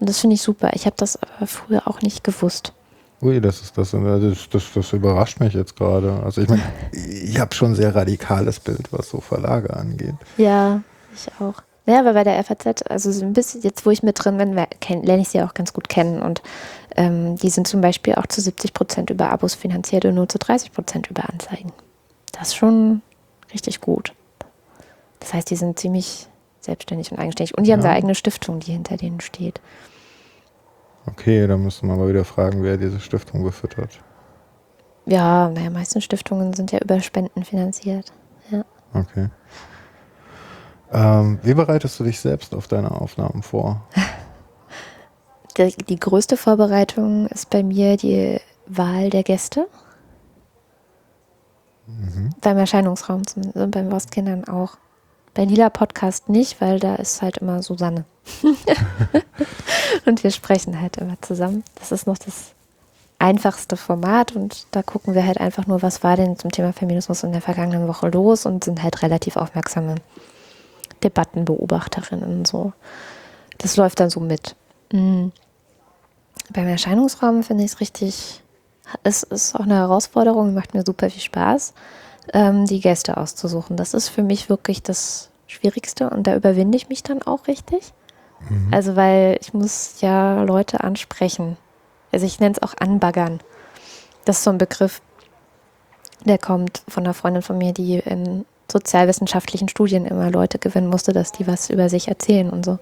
Und 0.00 0.08
das 0.08 0.18
finde 0.18 0.34
ich 0.34 0.42
super. 0.42 0.70
Ich 0.74 0.84
habe 0.84 0.96
das 0.98 1.18
aber 1.22 1.46
früher 1.46 1.88
auch 1.88 2.02
nicht 2.02 2.24
gewusst. 2.24 2.74
Ui, 3.22 3.40
das 3.40 3.62
ist 3.62 3.78
das, 3.78 3.92
das, 3.92 4.48
das, 4.50 4.64
das 4.74 4.92
überrascht 4.92 5.38
mich 5.38 5.54
jetzt 5.54 5.76
gerade. 5.76 6.20
Also 6.24 6.40
ich 6.40 6.48
meine, 6.48 6.62
ich 6.92 7.38
habe 7.38 7.54
schon 7.54 7.72
ein 7.72 7.74
sehr 7.76 7.94
radikales 7.94 8.58
Bild, 8.58 8.92
was 8.92 9.08
so 9.08 9.20
Verlage 9.20 9.74
angeht. 9.74 10.16
Ja, 10.36 10.82
ich 11.14 11.28
auch. 11.40 11.62
Ja, 11.86 12.00
aber 12.00 12.14
bei 12.14 12.24
der 12.24 12.42
FAZ, 12.42 12.82
also 12.88 13.12
so 13.12 13.24
ein 13.24 13.32
bisschen, 13.32 13.62
jetzt 13.62 13.86
wo 13.86 13.90
ich 13.90 14.02
mit 14.02 14.22
drin 14.22 14.38
bin, 14.38 14.54
lerne 14.54 15.22
ich 15.22 15.28
sie 15.28 15.42
auch 15.42 15.54
ganz 15.54 15.72
gut 15.72 15.88
kennen. 15.88 16.20
Und 16.20 16.42
ähm, 16.96 17.36
die 17.36 17.50
sind 17.50 17.68
zum 17.68 17.80
Beispiel 17.80 18.16
auch 18.16 18.26
zu 18.26 18.40
70 18.40 18.74
Prozent 18.74 19.10
über 19.10 19.30
Abos 19.30 19.54
finanziert 19.54 20.04
und 20.04 20.16
nur 20.16 20.28
zu 20.28 20.38
30 20.38 20.72
Prozent 20.72 21.08
über 21.08 21.28
Anzeigen. 21.28 21.72
Das 22.32 22.48
ist 22.48 22.56
schon 22.56 23.02
richtig 23.52 23.80
gut. 23.80 24.12
Das 25.20 25.32
heißt, 25.32 25.48
die 25.48 25.56
sind 25.56 25.78
ziemlich 25.78 26.26
selbstständig 26.60 27.12
und 27.12 27.18
eigenständig. 27.18 27.56
Und 27.56 27.64
die 27.64 27.70
ja. 27.70 27.76
haben 27.76 27.84
eine 27.84 27.94
eigene 27.94 28.14
Stiftung, 28.14 28.58
die 28.60 28.72
hinter 28.72 28.96
denen 28.96 29.20
steht. 29.20 29.60
Okay, 31.06 31.46
dann 31.46 31.62
müssen 31.62 31.88
wir 31.88 31.96
mal 31.96 32.08
wieder 32.08 32.24
fragen, 32.24 32.62
wer 32.62 32.76
diese 32.76 33.00
Stiftung 33.00 33.42
gefüttert. 33.42 34.00
Ja, 35.04 35.50
naja, 35.50 35.70
meisten 35.70 36.00
Stiftungen 36.00 36.52
sind 36.52 36.70
ja 36.70 36.78
über 36.78 37.00
Spenden 37.00 37.44
finanziert. 37.44 38.12
Ja. 38.50 38.64
Okay. 38.94 39.28
Ähm, 40.92 41.38
wie 41.42 41.54
bereitest 41.54 41.98
du 41.98 42.04
dich 42.04 42.20
selbst 42.20 42.54
auf 42.54 42.68
deine 42.68 42.90
Aufnahmen 42.90 43.42
vor? 43.42 43.82
Die, 45.58 45.76
die 45.76 46.00
größte 46.00 46.38
Vorbereitung 46.38 47.26
ist 47.26 47.50
bei 47.50 47.62
mir 47.62 47.98
die 47.98 48.40
Wahl 48.66 49.10
der 49.10 49.22
Gäste. 49.22 49.68
Mhm. 51.86 52.30
Beim 52.40 52.56
Erscheinungsraum, 52.56 53.20
und 53.52 53.70
beim 53.70 53.92
Wurstkindern 53.92 54.44
auch. 54.44 54.78
Bei 55.34 55.44
Lila 55.44 55.70
Podcast 55.70 56.28
nicht, 56.28 56.60
weil 56.60 56.78
da 56.78 56.96
ist 56.96 57.22
halt 57.22 57.38
immer 57.38 57.62
Susanne. 57.62 58.04
und 60.06 60.22
wir 60.22 60.30
sprechen 60.30 60.80
halt 60.80 60.98
immer 60.98 61.16
zusammen. 61.22 61.64
Das 61.78 61.90
ist 61.90 62.06
noch 62.06 62.18
das 62.18 62.52
einfachste 63.18 63.76
Format 63.76 64.34
und 64.34 64.66
da 64.72 64.82
gucken 64.82 65.14
wir 65.14 65.24
halt 65.24 65.38
einfach 65.38 65.66
nur, 65.66 65.80
was 65.80 66.02
war 66.02 66.16
denn 66.16 66.36
zum 66.36 66.50
Thema 66.50 66.72
Feminismus 66.72 67.22
in 67.22 67.32
der 67.32 67.40
vergangenen 67.40 67.86
Woche 67.86 68.08
los 68.08 68.46
und 68.46 68.64
sind 68.64 68.82
halt 68.82 69.02
relativ 69.02 69.36
aufmerksame 69.36 69.94
Debattenbeobachterinnen 71.04 72.38
und 72.38 72.46
so. 72.46 72.72
Das 73.58 73.76
läuft 73.76 74.00
dann 74.00 74.10
so 74.10 74.20
mit. 74.20 74.56
Mhm. 74.92 75.32
Beim 76.50 76.66
Erscheinungsraum 76.66 77.44
finde 77.44 77.64
ich 77.64 77.72
es 77.72 77.80
richtig, 77.80 78.42
es 79.04 79.22
ist 79.22 79.54
auch 79.54 79.60
eine 79.60 79.76
Herausforderung, 79.76 80.52
macht 80.52 80.74
mir 80.74 80.82
super 80.84 81.08
viel 81.08 81.22
Spaß, 81.22 81.74
ähm, 82.32 82.66
die 82.66 82.80
Gäste 82.80 83.16
auszusuchen. 83.16 83.76
Das 83.76 83.94
ist 83.94 84.08
für 84.08 84.22
mich 84.22 84.48
wirklich 84.48 84.82
das 84.82 85.30
Schwierigste 85.46 86.10
und 86.10 86.26
da 86.26 86.36
überwinde 86.36 86.76
ich 86.76 86.88
mich 86.88 87.02
dann 87.02 87.22
auch 87.22 87.46
richtig. 87.46 87.92
Mhm. 88.48 88.68
Also, 88.72 88.96
weil 88.96 89.38
ich 89.40 89.54
muss 89.54 90.00
ja 90.00 90.42
Leute 90.42 90.82
ansprechen. 90.82 91.56
Also 92.12 92.26
ich 92.26 92.40
nenne 92.40 92.54
es 92.54 92.62
auch 92.62 92.74
anbaggern. 92.78 93.40
Das 94.24 94.38
ist 94.38 94.44
so 94.44 94.50
ein 94.50 94.58
Begriff, 94.58 95.00
der 96.24 96.38
kommt 96.38 96.82
von 96.88 97.04
einer 97.04 97.14
Freundin 97.14 97.42
von 97.42 97.58
mir, 97.58 97.72
die 97.72 97.98
in 97.98 98.44
sozialwissenschaftlichen 98.70 99.68
Studien 99.68 100.06
immer 100.06 100.30
Leute 100.30 100.58
gewinnen 100.58 100.88
musste, 100.88 101.12
dass 101.12 101.32
die 101.32 101.46
was 101.46 101.70
über 101.70 101.88
sich 101.88 102.08
erzählen 102.08 102.50
und 102.50 102.64
so. 102.64 102.78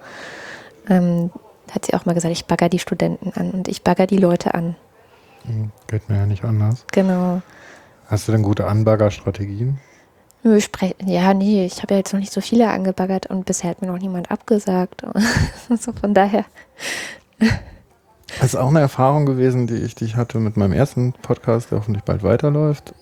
Ähm, 0.89 1.31
hat 1.71 1.87
sie 1.87 1.95
auch 1.95 2.05
mal 2.05 2.15
gesagt, 2.15 2.33
ich 2.33 2.47
bagger 2.47 2.69
die 2.69 2.79
Studenten 2.79 3.33
an 3.35 3.53
und 3.53 3.69
ich 3.69 3.83
bagger 3.83 4.07
die 4.07 4.17
Leute 4.17 4.55
an. 4.55 4.77
Mhm. 5.45 5.71
Geht 5.87 6.09
mir 6.09 6.17
ja 6.17 6.27
nicht 6.27 6.45
anders. 6.45 6.85
Genau. 6.93 7.43
Hast 8.11 8.27
du 8.27 8.33
denn 8.33 8.43
gute 8.43 8.67
Anbaggerstrategien? 8.67 9.79
Ja, 11.07 11.33
nee, 11.33 11.65
ich 11.65 11.81
habe 11.81 11.95
ja 11.95 11.99
jetzt 11.99 12.13
noch 12.13 12.19
nicht 12.19 12.33
so 12.33 12.41
viele 12.41 12.69
angebaggert 12.69 13.27
und 13.27 13.47
bisher 13.47 13.71
hat 13.71 13.83
mir 13.83 13.87
noch 13.87 14.01
niemand 14.01 14.33
abgesagt. 14.33 15.05
so 15.79 15.93
von 15.93 16.13
daher. 16.13 16.45
Das 17.39 18.49
ist 18.49 18.57
auch 18.57 18.71
eine 18.71 18.81
Erfahrung 18.81 19.27
gewesen, 19.27 19.69
die 19.69 19.77
ich, 19.77 19.95
die 19.95 20.07
ich 20.07 20.17
hatte 20.17 20.39
mit 20.39 20.57
meinem 20.57 20.73
ersten 20.73 21.13
Podcast, 21.23 21.71
der 21.71 21.79
hoffentlich 21.79 22.03
bald 22.03 22.25
weiterläuft. 22.25 22.95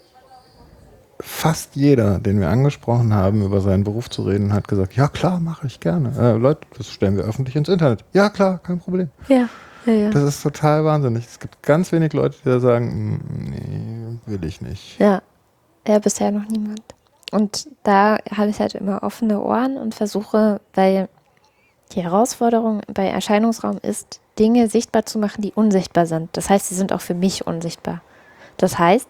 Fast 1.20 1.74
jeder, 1.74 2.18
den 2.18 2.38
wir 2.38 2.50
angesprochen 2.50 3.14
haben, 3.14 3.42
über 3.42 3.62
seinen 3.62 3.84
Beruf 3.84 4.10
zu 4.10 4.24
reden, 4.24 4.52
hat 4.52 4.68
gesagt, 4.68 4.94
ja 4.94 5.08
klar, 5.08 5.40
mache 5.40 5.68
ich 5.68 5.80
gerne. 5.80 6.12
Äh, 6.18 6.36
Leute, 6.36 6.66
das 6.76 6.90
stellen 6.90 7.16
wir 7.16 7.24
öffentlich 7.24 7.56
ins 7.56 7.70
Internet. 7.70 8.04
Ja 8.12 8.28
klar, 8.28 8.58
kein 8.58 8.78
Problem. 8.78 9.08
Ja, 9.28 9.48
ja, 9.86 9.92
ja. 9.92 10.10
Das 10.10 10.22
ist 10.22 10.42
total 10.42 10.84
wahnsinnig. 10.84 11.26
Es 11.26 11.38
gibt 11.38 11.62
ganz 11.62 11.92
wenig 11.92 12.12
Leute, 12.12 12.36
die 12.44 12.48
da 12.48 12.60
sagen, 12.60 13.16
mm, 13.16 13.50
nee, 13.50 14.18
will 14.26 14.44
ich 14.44 14.60
nicht. 14.60 14.98
Ja, 14.98 15.22
ja, 15.86 15.98
bisher 15.98 16.30
noch 16.30 16.46
niemand. 16.48 16.82
und 17.32 17.68
da 17.82 18.18
habe 18.30 18.50
ich 18.50 18.60
halt 18.60 18.74
immer 18.74 19.02
offene 19.02 19.40
Ohren 19.40 19.76
und 19.76 19.94
versuche, 19.94 20.60
weil 20.74 21.08
die 21.92 22.02
Herausforderung 22.02 22.82
bei 22.92 23.06
Erscheinungsraum 23.06 23.78
ist, 23.82 24.20
Dinge 24.38 24.68
sichtbar 24.68 25.06
zu 25.06 25.18
machen, 25.18 25.42
die 25.42 25.52
unsichtbar 25.52 26.06
sind. 26.06 26.36
Das 26.36 26.50
heißt, 26.50 26.68
sie 26.68 26.74
sind 26.74 26.92
auch 26.92 27.00
für 27.00 27.14
mich 27.14 27.46
unsichtbar. 27.46 28.02
Das 28.56 28.78
heißt, 28.78 29.08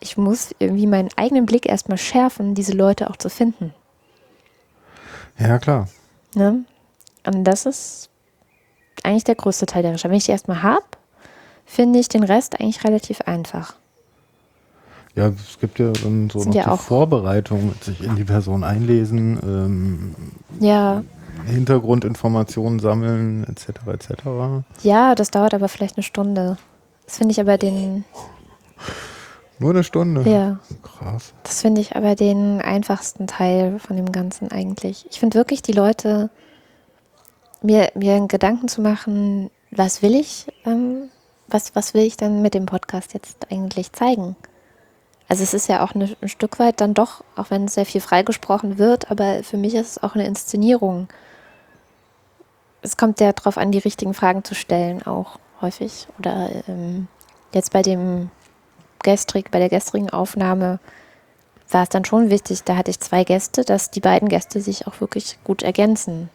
ich 0.00 0.16
muss 0.16 0.54
irgendwie 0.58 0.86
meinen 0.86 1.10
eigenen 1.16 1.46
Blick 1.46 1.66
erstmal 1.66 1.98
schärfen, 1.98 2.54
diese 2.54 2.72
Leute 2.72 3.08
auch 3.10 3.16
zu 3.16 3.30
finden. 3.30 3.74
Ja, 5.38 5.58
klar. 5.58 5.88
Ne? 6.34 6.64
Und 7.26 7.44
das 7.44 7.66
ist 7.66 8.09
eigentlich 9.04 9.24
der 9.24 9.34
größte 9.34 9.66
Teil 9.66 9.82
der 9.82 9.92
Recherche. 9.92 10.10
Wenn 10.10 10.16
ich 10.18 10.24
die 10.24 10.32
erstmal 10.32 10.62
habe, 10.62 10.84
finde 11.66 11.98
ich 11.98 12.08
den 12.08 12.22
Rest 12.24 12.60
eigentlich 12.60 12.84
relativ 12.84 13.20
einfach. 13.22 13.74
Ja, 15.16 15.28
es 15.28 15.58
gibt 15.60 15.78
ja 15.78 15.90
dann 15.90 16.30
so 16.30 16.38
Sind 16.40 16.50
noch 16.50 16.54
ja 16.56 16.62
die 16.64 16.68
auch- 16.70 16.80
Vorbereitung, 16.80 17.74
sich 17.80 18.00
in 18.02 18.14
die 18.16 18.24
Person 18.24 18.62
einlesen, 18.64 19.38
ähm, 19.42 20.14
Ja, 20.60 21.02
Hintergrundinformationen 21.46 22.78
sammeln, 22.80 23.44
etc. 23.44 23.68
etc. 23.92 24.12
ja, 24.82 25.14
das 25.14 25.30
dauert 25.30 25.54
aber 25.54 25.68
vielleicht 25.68 25.96
eine 25.96 26.04
Stunde. 26.04 26.58
Das 27.06 27.18
finde 27.18 27.32
ich 27.32 27.40
aber 27.40 27.58
den, 27.58 28.04
Nur 29.58 29.70
eine 29.70 29.82
Stunde. 29.84 30.28
ja, 30.30 30.58
Krass. 30.82 31.32
das 31.42 31.60
finde 31.62 31.80
ich 31.80 31.96
aber 31.96 32.14
den 32.14 32.60
einfachsten 32.60 33.26
Teil 33.26 33.78
von 33.80 33.96
dem 33.96 34.12
Ganzen 34.12 34.50
eigentlich. 34.52 35.06
Ich 35.10 35.18
finde 35.18 35.36
wirklich 35.36 35.60
die 35.62 35.72
Leute, 35.72 36.30
mir, 37.62 37.90
mir 37.94 38.14
einen 38.14 38.28
Gedanken 38.28 38.68
zu 38.68 38.80
machen, 38.80 39.50
was 39.70 40.02
will 40.02 40.14
ich, 40.14 40.46
ähm, 40.64 41.10
was, 41.48 41.74
was 41.74 41.94
will 41.94 42.02
ich 42.02 42.16
denn 42.16 42.42
mit 42.42 42.54
dem 42.54 42.66
Podcast 42.66 43.14
jetzt 43.14 43.50
eigentlich 43.50 43.92
zeigen? 43.92 44.36
Also 45.28 45.44
es 45.44 45.54
ist 45.54 45.68
ja 45.68 45.84
auch 45.84 45.94
eine, 45.94 46.08
ein 46.20 46.28
Stück 46.28 46.58
weit 46.58 46.80
dann 46.80 46.94
doch, 46.94 47.22
auch 47.36 47.50
wenn 47.50 47.68
sehr 47.68 47.86
viel 47.86 48.00
freigesprochen 48.00 48.78
wird, 48.78 49.10
aber 49.10 49.44
für 49.44 49.56
mich 49.56 49.74
ist 49.74 49.90
es 49.90 50.02
auch 50.02 50.14
eine 50.14 50.26
Inszenierung. 50.26 51.08
Es 52.82 52.96
kommt 52.96 53.20
ja 53.20 53.32
darauf 53.32 53.56
an, 53.56 53.70
die 53.70 53.78
richtigen 53.78 54.14
Fragen 54.14 54.42
zu 54.42 54.54
stellen, 54.54 55.04
auch 55.06 55.38
häufig. 55.60 56.08
Oder 56.18 56.50
ähm, 56.66 57.06
jetzt 57.52 57.72
bei 57.72 57.82
dem 57.82 58.30
gestrig, 59.02 59.50
bei 59.50 59.58
der 59.58 59.68
gestrigen 59.68 60.10
Aufnahme 60.10 60.80
war 61.70 61.84
es 61.84 61.88
dann 61.88 62.04
schon 62.04 62.30
wichtig, 62.30 62.64
da 62.64 62.76
hatte 62.76 62.90
ich 62.90 62.98
zwei 63.00 63.22
Gäste, 63.22 63.64
dass 63.64 63.90
die 63.90 64.00
beiden 64.00 64.28
Gäste 64.28 64.60
sich 64.60 64.86
auch 64.86 65.00
wirklich 65.00 65.38
gut 65.44 65.62
ergänzen. 65.62 66.28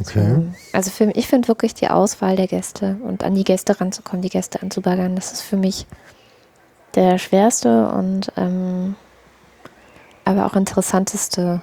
Okay. 0.00 0.42
Also 0.72 0.90
für, 0.90 1.10
ich 1.10 1.26
finde 1.26 1.48
wirklich 1.48 1.74
die 1.74 1.88
Auswahl 1.88 2.36
der 2.36 2.46
Gäste 2.46 2.96
und 3.02 3.24
an 3.24 3.34
die 3.34 3.44
Gäste 3.44 3.80
ranzukommen, 3.80 4.22
die 4.22 4.28
Gäste 4.28 4.62
anzubaggern, 4.62 5.16
das 5.16 5.32
ist 5.32 5.42
für 5.42 5.56
mich 5.56 5.86
der 6.94 7.18
schwerste 7.18 7.88
und 7.88 8.32
ähm, 8.36 8.96
aber 10.24 10.46
auch 10.46 10.54
interessanteste 10.54 11.62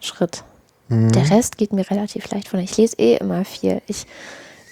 Schritt. 0.00 0.44
Mhm. 0.88 1.12
Der 1.12 1.30
Rest 1.30 1.56
geht 1.56 1.72
mir 1.72 1.88
relativ 1.90 2.30
leicht 2.30 2.48
von. 2.48 2.60
Ich 2.60 2.76
lese 2.76 2.98
eh 2.98 3.16
immer 3.16 3.44
viel. 3.44 3.80
Ich, 3.86 4.06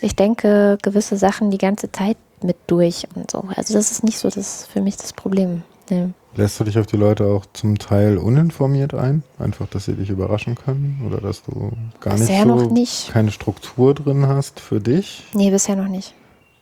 ich 0.00 0.14
denke 0.14 0.78
gewisse 0.82 1.16
Sachen 1.16 1.50
die 1.50 1.58
ganze 1.58 1.90
Zeit 1.90 2.16
mit 2.42 2.56
durch 2.66 3.06
und 3.14 3.30
so. 3.30 3.44
Also 3.56 3.74
das 3.74 3.90
ist 3.90 4.04
nicht 4.04 4.18
so 4.18 4.28
das 4.28 4.66
für 4.66 4.80
mich 4.80 4.96
das 4.96 5.12
Problem. 5.12 5.62
Nee. 5.88 6.08
Lässt 6.36 6.60
du 6.60 6.64
dich 6.64 6.78
auf 6.78 6.86
die 6.86 6.96
Leute 6.96 7.24
auch 7.26 7.44
zum 7.52 7.78
Teil 7.78 8.16
uninformiert 8.16 8.94
ein? 8.94 9.24
Einfach, 9.38 9.66
dass 9.68 9.86
sie 9.86 9.94
dich 9.94 10.10
überraschen 10.10 10.54
können? 10.54 11.02
Oder 11.06 11.20
dass 11.20 11.42
du 11.42 11.72
gar 12.00 12.12
nicht 12.14 12.28
Bisher 12.28 12.44
so 12.44 12.54
noch 12.54 12.70
nicht. 12.70 13.10
keine 13.12 13.32
Struktur 13.32 13.94
drin 13.94 14.26
hast 14.28 14.60
für 14.60 14.80
dich? 14.80 15.24
Nee, 15.34 15.50
bisher 15.50 15.74
noch 15.76 15.88
nicht. 15.88 16.14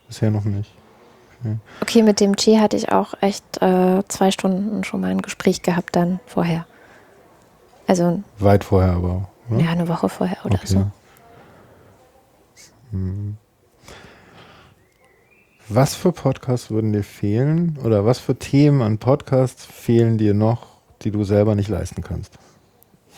Bisher 0.07 0.31
noch 0.31 0.43
nicht. 0.43 0.71
Okay, 1.81 2.01
mit 2.03 2.19
dem 2.19 2.35
Che 2.35 2.59
hatte 2.59 2.75
ich 2.75 2.91
auch 2.91 3.13
echt 3.21 3.61
äh, 3.61 4.03
zwei 4.09 4.31
Stunden 4.31 4.83
schon 4.83 4.99
mal 5.01 5.11
ein 5.11 5.21
Gespräch 5.21 5.61
gehabt 5.61 5.95
dann 5.95 6.19
vorher. 6.25 6.65
Also 7.87 8.21
Weit 8.39 8.63
vorher 8.65 8.93
aber 8.93 9.09
auch, 9.49 9.51
oder? 9.53 9.63
ja, 9.63 9.69
eine 9.71 9.87
Woche 9.87 10.09
vorher 10.09 10.37
oder 10.43 10.55
Okay. 10.55 10.67
so. 10.67 10.85
Hm. 12.91 13.37
Was 15.69 15.93
für 15.95 16.11
Podcasts 16.11 16.71
würden 16.71 16.93
dir 16.93 17.03
fehlen? 17.03 17.77
Oder 17.83 18.03
was 18.05 18.19
für 18.19 18.35
Themen 18.35 18.81
an 18.81 18.97
Podcasts 18.97 19.65
fehlen 19.65 20.17
dir 20.17 20.33
noch, 20.33 20.65
die 21.03 21.11
du 21.11 21.23
selber 21.23 21.53
nicht 21.55 21.69
leisten 21.69 22.01
kannst? 22.01 22.33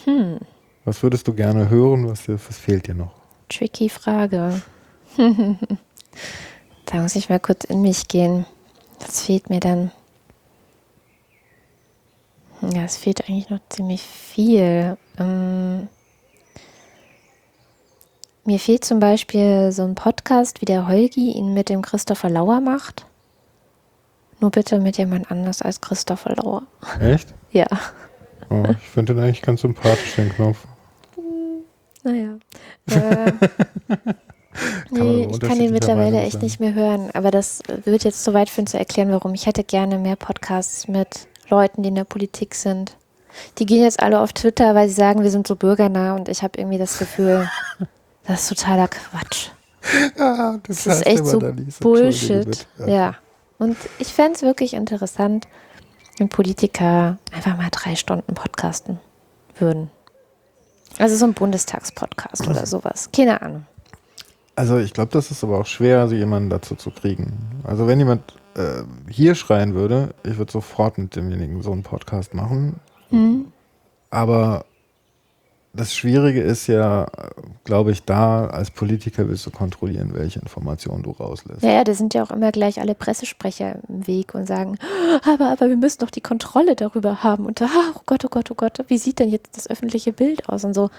Hm, 0.04 0.40
Was 0.84 1.02
würdest 1.02 1.28
du 1.28 1.34
gerne 1.34 1.70
hören? 1.70 2.10
Was, 2.10 2.28
was 2.28 2.58
fehlt 2.58 2.88
dir 2.88 2.96
noch? 2.96 3.14
tricky 3.50 3.90
Frage. 3.90 4.62
da 6.86 7.02
muss 7.02 7.16
ich 7.18 7.30
mal 7.30 7.40
kurz 7.40 7.66
in 7.66 7.82
mich 7.82 8.08
gehen. 8.08 8.46
Was 9.00 9.22
fehlt 9.22 9.50
mir 9.50 9.60
dann? 9.60 9.92
Ja, 12.62 12.84
es 12.84 12.96
fehlt 12.98 13.28
eigentlich 13.28 13.50
noch 13.50 13.60
ziemlich 13.70 14.02
viel. 14.04 14.98
Ähm, 15.18 15.90
mir 18.46 18.60
fehlt 18.60 18.84
zum 18.84 19.00
Beispiel 19.00 19.72
so 19.72 19.84
ein 19.84 19.96
Podcast, 19.96 20.62
wie 20.62 20.66
der 20.66 20.88
Holgi 20.88 21.32
ihn 21.32 21.54
mit 21.54 21.70
dem 21.70 21.82
Christopher 21.82 22.30
Lauer 22.30 22.60
macht. 22.60 23.06
Nur 24.40 24.50
bitte 24.50 24.80
mit 24.80 24.98
jemand 24.98 25.30
anders 25.30 25.62
als 25.62 25.82
Christopher 25.82 26.36
Lauer. 26.36 26.64
Echt? 27.00 27.34
Ja. 27.54 27.68
Oh, 28.50 28.64
ich 28.70 28.90
finde 28.90 29.14
den 29.14 29.24
eigentlich 29.24 29.42
ganz 29.42 29.60
sympathisch, 29.60 30.16
den 30.16 30.30
Knopf. 30.30 30.66
Naja. 32.04 32.38
Äh, 34.94 35.00
nee, 35.00 35.28
ich 35.32 35.40
kann 35.40 35.62
ihn 35.62 35.72
mittlerweile 35.72 36.20
echt 36.20 36.34
sein. 36.34 36.42
nicht 36.42 36.60
mehr 36.60 36.74
hören. 36.74 37.10
Aber 37.14 37.32
das 37.32 37.62
wird 37.86 38.04
jetzt 38.04 38.22
zu 38.22 38.34
weit 38.34 38.50
führen 38.50 38.68
zu 38.68 38.78
erklären, 38.78 39.10
warum. 39.10 39.34
Ich 39.34 39.46
hätte 39.46 39.64
gerne 39.64 39.98
mehr 39.98 40.18
Podcasts 40.18 40.90
mit 40.90 41.28
Leuten, 41.50 41.84
die 41.84 41.90
in 41.90 41.96
der 41.96 42.04
Politik 42.04 42.56
sind. 42.56 42.98
Die 43.60 43.66
gehen 43.66 43.82
jetzt 43.82 44.02
alle 44.02 44.20
auf 44.20 44.34
Twitter, 44.34 44.76
weil 44.76 44.90
sie 44.90 44.96
sagen, 44.96 45.24
wir 45.24 45.32
sind 45.32 45.48
so 45.48 45.56
bürgernah 45.56 46.16
und 46.16 46.28
ich 46.28 46.44
habe 46.44 46.60
irgendwie 46.60 46.78
das 46.78 47.00
Gefühl, 47.00 47.50
das 48.32 48.44
ist 48.44 48.60
totaler 48.60 48.88
Quatsch. 48.88 49.50
Ah, 50.20 50.58
Das 50.68 50.86
ist 50.86 51.06
echt 51.06 51.26
so 51.26 51.40
Bullshit. 51.80 52.68
Ja. 52.86 53.16
Und 53.58 53.78
ich 54.00 54.08
fände 54.14 54.34
es 54.34 54.42
wirklich 54.42 54.74
interessant, 54.74 55.48
wenn 56.18 56.30
Politiker 56.30 57.18
einfach 57.32 57.58
mal 57.58 57.70
drei 57.72 57.96
Stunden 57.96 58.34
podcasten 58.34 59.00
würden. 59.58 59.90
Also 60.98 61.16
so 61.16 61.26
ein 61.26 61.34
Bundestagspodcast 61.34 62.48
oder 62.48 62.66
sowas. 62.66 63.10
Keine 63.16 63.42
Ahnung. 63.42 63.66
Also 64.56 64.78
ich 64.78 64.94
glaube, 64.94 65.12
das 65.12 65.32
ist 65.32 65.44
aber 65.44 65.60
auch 65.60 65.66
schwer, 65.66 66.08
so 66.08 66.16
jemanden 66.16 66.50
dazu 66.50 66.76
zu 66.76 66.92
kriegen. 66.92 67.62
Also 67.64 67.88
wenn 67.88 68.00
jemand 68.00 68.34
äh, 68.56 68.84
hier 69.10 69.36
schreien 69.36 69.74
würde, 69.74 70.14
ich 70.24 70.38
würde 70.38 70.52
sofort 70.52 70.98
mit 70.98 71.16
demjenigen 71.16 71.62
so 71.64 71.72
einen 71.72 71.84
Podcast 71.84 72.34
machen. 72.34 72.80
Mhm. 73.10 73.52
Aber 74.10 74.66
das 75.74 75.96
Schwierige 75.96 76.42
ist 76.42 76.68
ja, 76.68 77.08
glaube 77.64 77.92
ich, 77.92 78.04
da 78.04 78.48
als 78.48 78.72
Politiker 78.72 79.30
willst 79.30 79.46
du 79.46 79.52
kontrollieren, 79.52 80.12
welche 80.14 80.40
Informationen 80.40 81.04
du 81.04 81.12
rauslässt. 81.12 81.64
Ja, 81.64 81.72
ja, 81.72 81.84
da 81.84 81.94
sind 81.94 82.14
ja 82.14 82.24
auch 82.24 82.32
immer 82.32 82.52
gleich 82.52 82.80
alle 82.82 82.94
Pressesprecher 82.96 83.78
im 83.88 84.06
Weg 84.08 84.36
und 84.36 84.48
sagen, 84.48 84.78
aber, 85.26 85.50
aber 85.52 85.70
wir 85.70 85.78
müssen 85.78 86.00
doch 86.00 86.12
die 86.12 86.22
Kontrolle 86.22 86.76
darüber 86.76 87.24
haben. 87.24 87.46
Und 87.46 87.62
ah, 87.62 87.68
oh 87.96 88.02
Gott, 88.06 88.26
oh 88.26 88.30
Gott, 88.30 88.52
oh 88.52 88.56
Gott, 88.56 88.80
wie 88.88 88.98
sieht 88.98 89.20
denn 89.20 89.30
jetzt 89.30 89.56
das 89.56 89.70
öffentliche 89.70 90.12
Bild 90.12 90.50
aus 90.50 90.64
und 90.66 90.74
so. 90.74 90.90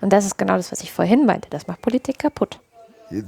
Und 0.00 0.12
das 0.12 0.24
ist 0.26 0.38
genau 0.38 0.56
das, 0.56 0.72
was 0.72 0.80
ich 0.82 0.92
vorhin 0.92 1.26
meinte. 1.26 1.48
Das 1.50 1.66
macht 1.66 1.82
Politik 1.82 2.18
kaputt. 2.18 2.58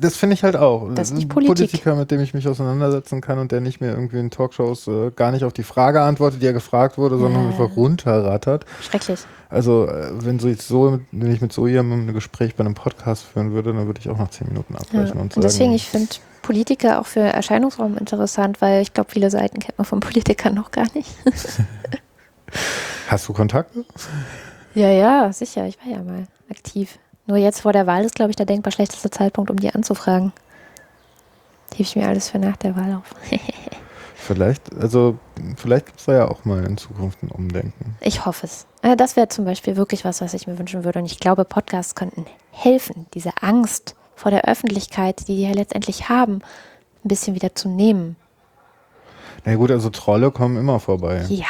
Das 0.00 0.16
finde 0.16 0.32
ich 0.32 0.42
halt 0.42 0.56
auch. 0.56 0.88
Das 0.94 1.08
ist 1.08 1.12
Ein 1.12 1.16
nicht 1.18 1.28
Politik. 1.28 1.56
Politiker, 1.56 1.94
mit 1.94 2.10
dem 2.10 2.20
ich 2.20 2.32
mich 2.32 2.48
auseinandersetzen 2.48 3.20
kann 3.20 3.38
und 3.38 3.52
der 3.52 3.60
nicht 3.60 3.82
mehr 3.82 3.90
irgendwie 3.90 4.18
in 4.18 4.30
Talkshows 4.30 4.88
äh, 4.88 5.10
gar 5.14 5.30
nicht 5.30 5.44
auf 5.44 5.52
die 5.52 5.62
Frage 5.62 6.00
antwortet, 6.00 6.40
die 6.40 6.46
er 6.46 6.54
gefragt 6.54 6.96
wurde, 6.96 7.18
sondern 7.18 7.42
Ja. 7.42 7.48
einfach 7.50 7.76
runterrattert. 7.76 8.64
Schrecklich. 8.80 9.20
Also, 9.54 9.86
äh, 9.88 10.10
wenn, 10.24 10.38
jetzt 10.38 10.66
so, 10.68 10.98
wenn 11.12 11.32
ich 11.32 11.40
mit 11.40 11.52
so 11.52 11.66
jemandem 11.68 12.08
ein 12.08 12.12
Gespräch 12.14 12.56
bei 12.56 12.64
einem 12.64 12.74
Podcast 12.74 13.24
führen 13.24 13.52
würde, 13.52 13.72
dann 13.72 13.86
würde 13.86 14.00
ich 14.00 14.08
auch 14.10 14.18
nach 14.18 14.30
zehn 14.30 14.48
Minuten 14.48 14.74
Ja. 14.74 14.80
abbrechen 14.80 15.12
und 15.20 15.20
Und 15.22 15.32
sagen. 15.32 15.42
deswegen, 15.42 15.72
ich 15.72 15.88
finde 15.88 16.08
Politiker 16.42 17.00
auch 17.00 17.06
für 17.06 17.20
Erscheinungsraum 17.20 17.96
interessant, 17.96 18.60
weil 18.60 18.82
ich 18.82 18.92
glaube, 18.92 19.10
viele 19.12 19.30
Seiten 19.30 19.60
kennt 19.60 19.78
man 19.78 19.84
von 19.84 20.00
Politikern 20.08 20.54
noch 20.54 20.70
gar 20.72 20.86
nicht. 20.94 21.08
Hast 23.08 23.28
du 23.28 23.32
Kontakte? 23.32 23.84
Ja, 24.74 24.88
ja, 24.88 25.32
sicher. 25.32 25.66
Ich 25.66 25.78
war 25.84 25.92
ja 25.92 26.02
mal 26.02 26.26
aktiv. 26.50 26.98
Nur 27.26 27.36
jetzt 27.38 27.60
vor 27.60 27.72
der 27.72 27.86
Wahl 27.86 28.04
ist, 28.04 28.14
glaube 28.14 28.30
ich, 28.30 28.36
der 28.36 28.46
denkbar 28.46 28.72
schlechteste 28.72 29.08
Zeitpunkt, 29.10 29.50
um 29.50 29.58
die 29.58 29.70
anzufragen. 29.74 30.32
Hebe 31.72 31.82
ich 31.82 31.96
mir 31.96 32.08
alles 32.08 32.28
für 32.28 32.38
nach 32.38 32.56
der 32.56 32.76
Wahl 32.76 32.92
auf. 32.94 33.14
Vielleicht, 34.26 34.74
also, 34.76 35.18
vielleicht 35.56 35.84
gibt 35.84 36.00
es 36.00 36.06
da 36.06 36.14
ja 36.14 36.28
auch 36.28 36.46
mal 36.46 36.64
in 36.64 36.78
Zukunft 36.78 37.22
ein 37.22 37.28
Umdenken. 37.28 37.94
Ich 38.00 38.24
hoffe 38.24 38.46
es. 38.46 38.66
Äh, 38.80 38.96
Das 38.96 39.16
wäre 39.16 39.28
zum 39.28 39.44
Beispiel 39.44 39.76
wirklich 39.76 40.04
was, 40.06 40.22
was 40.22 40.32
ich 40.32 40.46
mir 40.46 40.58
wünschen 40.58 40.82
würde. 40.82 41.00
Und 41.00 41.04
ich 41.04 41.20
glaube, 41.20 41.44
Podcasts 41.44 41.94
könnten 41.94 42.24
helfen, 42.50 43.06
diese 43.12 43.32
Angst 43.42 43.94
vor 44.16 44.30
der 44.30 44.46
Öffentlichkeit, 44.48 45.20
die 45.28 45.36
die 45.36 45.42
ja 45.42 45.52
letztendlich 45.52 46.08
haben, 46.08 46.36
ein 47.04 47.08
bisschen 47.08 47.34
wieder 47.34 47.54
zu 47.54 47.68
nehmen. 47.68 48.16
Na 49.44 49.56
gut, 49.56 49.70
also 49.70 49.90
Trolle 49.90 50.30
kommen 50.30 50.56
immer 50.56 50.80
vorbei. 50.80 51.22
Ja, 51.28 51.44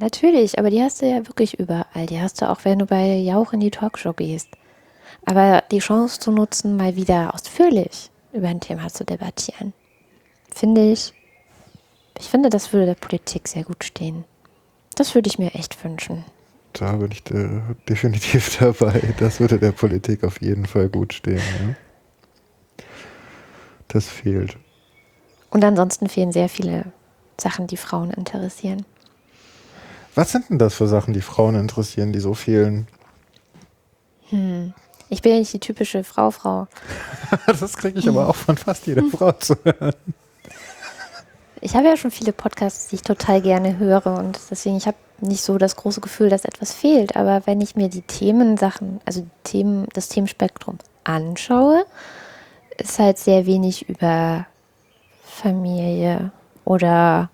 natürlich. 0.00 0.58
Aber 0.58 0.70
die 0.70 0.82
hast 0.82 1.02
du 1.02 1.06
ja 1.06 1.18
wirklich 1.28 1.58
überall. 1.58 2.06
Die 2.06 2.18
hast 2.18 2.40
du 2.40 2.48
auch, 2.48 2.60
wenn 2.62 2.78
du 2.78 2.86
bei 2.86 3.16
Jauch 3.16 3.52
in 3.52 3.60
die 3.60 3.70
Talkshow 3.70 4.14
gehst. 4.14 4.48
Aber 5.26 5.62
die 5.70 5.80
Chance 5.80 6.18
zu 6.18 6.30
nutzen, 6.30 6.78
mal 6.78 6.96
wieder 6.96 7.34
ausführlich 7.34 8.10
über 8.32 8.48
ein 8.48 8.60
Thema 8.60 8.88
zu 8.88 9.04
debattieren, 9.04 9.74
finde 10.54 10.92
ich, 10.92 11.12
ich 12.18 12.28
finde, 12.28 12.50
das 12.50 12.72
würde 12.72 12.86
der 12.86 12.94
Politik 12.94 13.48
sehr 13.48 13.64
gut 13.64 13.84
stehen. 13.84 14.24
Das 14.94 15.14
würde 15.14 15.28
ich 15.28 15.38
mir 15.38 15.54
echt 15.54 15.82
wünschen. 15.84 16.24
da 16.72 16.92
bin 16.92 17.10
ich 17.10 17.22
de 17.22 17.60
definitiv 17.88 18.58
dabei. 18.60 19.02
Das 19.18 19.40
würde 19.40 19.58
der 19.58 19.72
Politik 19.72 20.24
auf 20.24 20.40
jeden 20.40 20.66
Fall 20.66 20.88
gut 20.88 21.14
stehen. 21.14 21.36
Ja. 21.36 22.84
Das 23.88 24.08
fehlt. 24.08 24.56
Und 25.50 25.64
ansonsten 25.64 26.08
fehlen 26.08 26.32
sehr 26.32 26.48
viele 26.48 26.86
Sachen, 27.40 27.66
die 27.66 27.76
Frauen 27.76 28.10
interessieren. 28.10 28.84
Was 30.14 30.32
sind 30.32 30.50
denn 30.50 30.58
das 30.58 30.74
für 30.74 30.86
Sachen, 30.86 31.14
die 31.14 31.20
Frauen 31.20 31.54
interessieren, 31.54 32.12
die 32.12 32.20
so 32.20 32.34
fehlen? 32.34 32.88
Hm. 34.30 34.72
Ich 35.08 35.22
bin 35.22 35.32
ja 35.32 35.38
nicht 35.38 35.52
die 35.52 35.60
typische 35.60 36.02
Frau-Frau. 36.02 36.66
das 37.46 37.76
kriege 37.76 37.98
ich 37.98 38.08
aber 38.08 38.28
auch 38.28 38.34
von 38.34 38.56
fast 38.56 38.86
jeder 38.86 39.04
Frau 39.04 39.32
zu 39.32 39.56
hören. 39.62 39.94
Ich 41.60 41.74
habe 41.74 41.88
ja 41.88 41.96
schon 41.96 42.10
viele 42.10 42.32
Podcasts, 42.32 42.88
die 42.88 42.96
ich 42.96 43.02
total 43.02 43.40
gerne 43.40 43.78
höre 43.78 44.06
und 44.18 44.38
deswegen, 44.50 44.76
ich 44.76 44.86
habe 44.86 44.96
nicht 45.20 45.42
so 45.42 45.58
das 45.58 45.76
große 45.76 46.00
Gefühl, 46.00 46.28
dass 46.28 46.44
etwas 46.44 46.74
fehlt. 46.74 47.16
Aber 47.16 47.46
wenn 47.46 47.60
ich 47.60 47.76
mir 47.76 47.88
die 47.88 48.02
Themensachen, 48.02 49.00
also 49.04 49.22
die 49.22 49.30
Themen, 49.44 49.88
das 49.94 50.08
Themenspektrum 50.08 50.78
anschaue, 51.04 51.84
ist 52.76 52.98
halt 52.98 53.18
sehr 53.18 53.46
wenig 53.46 53.88
über 53.88 54.46
Familie 55.24 56.30
oder 56.64 57.30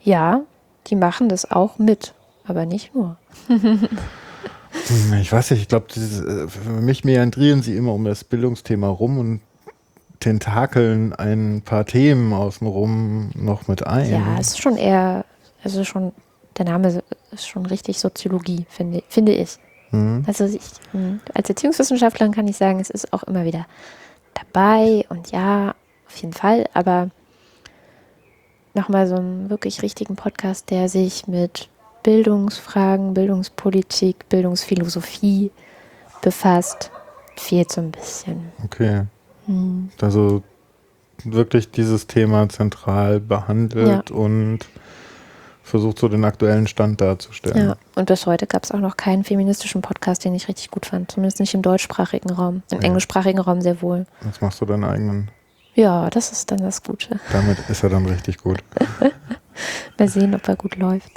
Ja, 0.00 0.42
die 0.86 0.96
machen 0.96 1.28
das 1.28 1.50
auch 1.50 1.78
mit, 1.78 2.14
aber 2.44 2.66
nicht 2.66 2.94
nur. 2.94 3.16
ich 5.20 5.32
weiß 5.32 5.50
nicht, 5.50 5.62
ich 5.62 5.68
glaube, 5.68 5.86
für 5.90 6.80
mich 6.80 7.04
meandrieren 7.04 7.62
sie 7.62 7.76
immer 7.76 7.94
um 7.94 8.04
das 8.04 8.24
Bildungsthema 8.24 8.88
rum 8.88 9.18
und 9.18 9.40
tentakeln 10.20 11.12
ein 11.12 11.62
paar 11.64 11.84
Themen 11.84 12.32
außenrum 12.32 13.30
noch 13.34 13.68
mit 13.68 13.86
ein. 13.86 14.10
Ja, 14.10 14.38
es 14.38 14.48
ist 14.48 14.62
schon 14.62 14.76
eher, 14.76 15.24
also 15.62 15.84
schon, 15.84 16.12
der 16.58 16.64
Name 16.64 17.02
ist 17.32 17.48
schon 17.48 17.66
richtig 17.66 17.98
Soziologie, 17.98 18.66
finde, 18.68 19.02
finde 19.08 19.32
ich. 19.32 19.58
Mhm. 19.90 20.24
Also 20.26 20.44
ich, 20.44 20.62
hm, 20.92 21.20
als 21.34 21.48
Erziehungswissenschaftlerin 21.48 22.32
kann 22.32 22.48
ich 22.48 22.56
sagen, 22.56 22.80
es 22.80 22.90
ist 22.90 23.12
auch 23.12 23.22
immer 23.24 23.44
wieder 23.44 23.66
dabei 24.34 25.04
und 25.08 25.30
ja, 25.30 25.74
auf 26.06 26.16
jeden 26.16 26.32
Fall, 26.32 26.68
aber 26.74 27.10
nochmal 28.74 29.06
so 29.06 29.16
einen 29.16 29.50
wirklich 29.50 29.82
richtigen 29.82 30.16
Podcast, 30.16 30.70
der 30.70 30.88
sich 30.88 31.26
mit 31.26 31.68
Bildungsfragen, 32.02 33.14
Bildungspolitik, 33.14 34.28
Bildungsphilosophie 34.28 35.50
befasst, 36.22 36.90
fehlt 37.36 37.72
so 37.72 37.80
ein 37.80 37.90
bisschen. 37.90 38.52
Okay. 38.64 39.04
Mhm. 39.46 39.90
Also 40.00 40.42
wirklich 41.24 41.70
dieses 41.70 42.06
Thema 42.06 42.48
zentral 42.48 43.20
behandelt 43.20 44.10
ja. 44.10 44.16
und 44.16 44.60
versucht 45.64 45.98
so 45.98 46.08
den 46.08 46.24
aktuellen 46.24 46.66
Stand 46.66 47.00
darzustellen. 47.00 47.68
Ja, 47.68 47.76
und 47.96 48.06
bis 48.06 48.26
heute 48.26 48.46
gab 48.46 48.64
es 48.64 48.70
auch 48.70 48.78
noch 48.78 48.96
keinen 48.96 49.24
feministischen 49.24 49.80
Podcast, 49.82 50.24
den 50.24 50.34
ich 50.34 50.46
richtig 50.46 50.70
gut 50.70 50.86
fand. 50.86 51.10
Zumindest 51.10 51.40
nicht 51.40 51.54
im 51.54 51.62
deutschsprachigen 51.62 52.30
Raum. 52.30 52.62
Im 52.70 52.80
ja. 52.80 52.84
englischsprachigen 52.84 53.40
Raum 53.40 53.62
sehr 53.62 53.80
wohl. 53.80 54.06
Jetzt 54.24 54.42
machst 54.42 54.60
du 54.60 54.66
deinen 54.66 54.84
eigenen. 54.84 55.30
Ja, 55.74 56.10
das 56.10 56.30
ist 56.30 56.50
dann 56.50 56.58
das 56.58 56.82
Gute. 56.82 57.18
Damit 57.32 57.58
ist 57.68 57.82
er 57.82 57.88
dann 57.88 58.06
richtig 58.06 58.38
gut. 58.38 58.62
Mal 59.98 60.08
sehen, 60.08 60.34
ob 60.34 60.46
er 60.46 60.56
gut 60.56 60.76
läuft. 60.76 61.10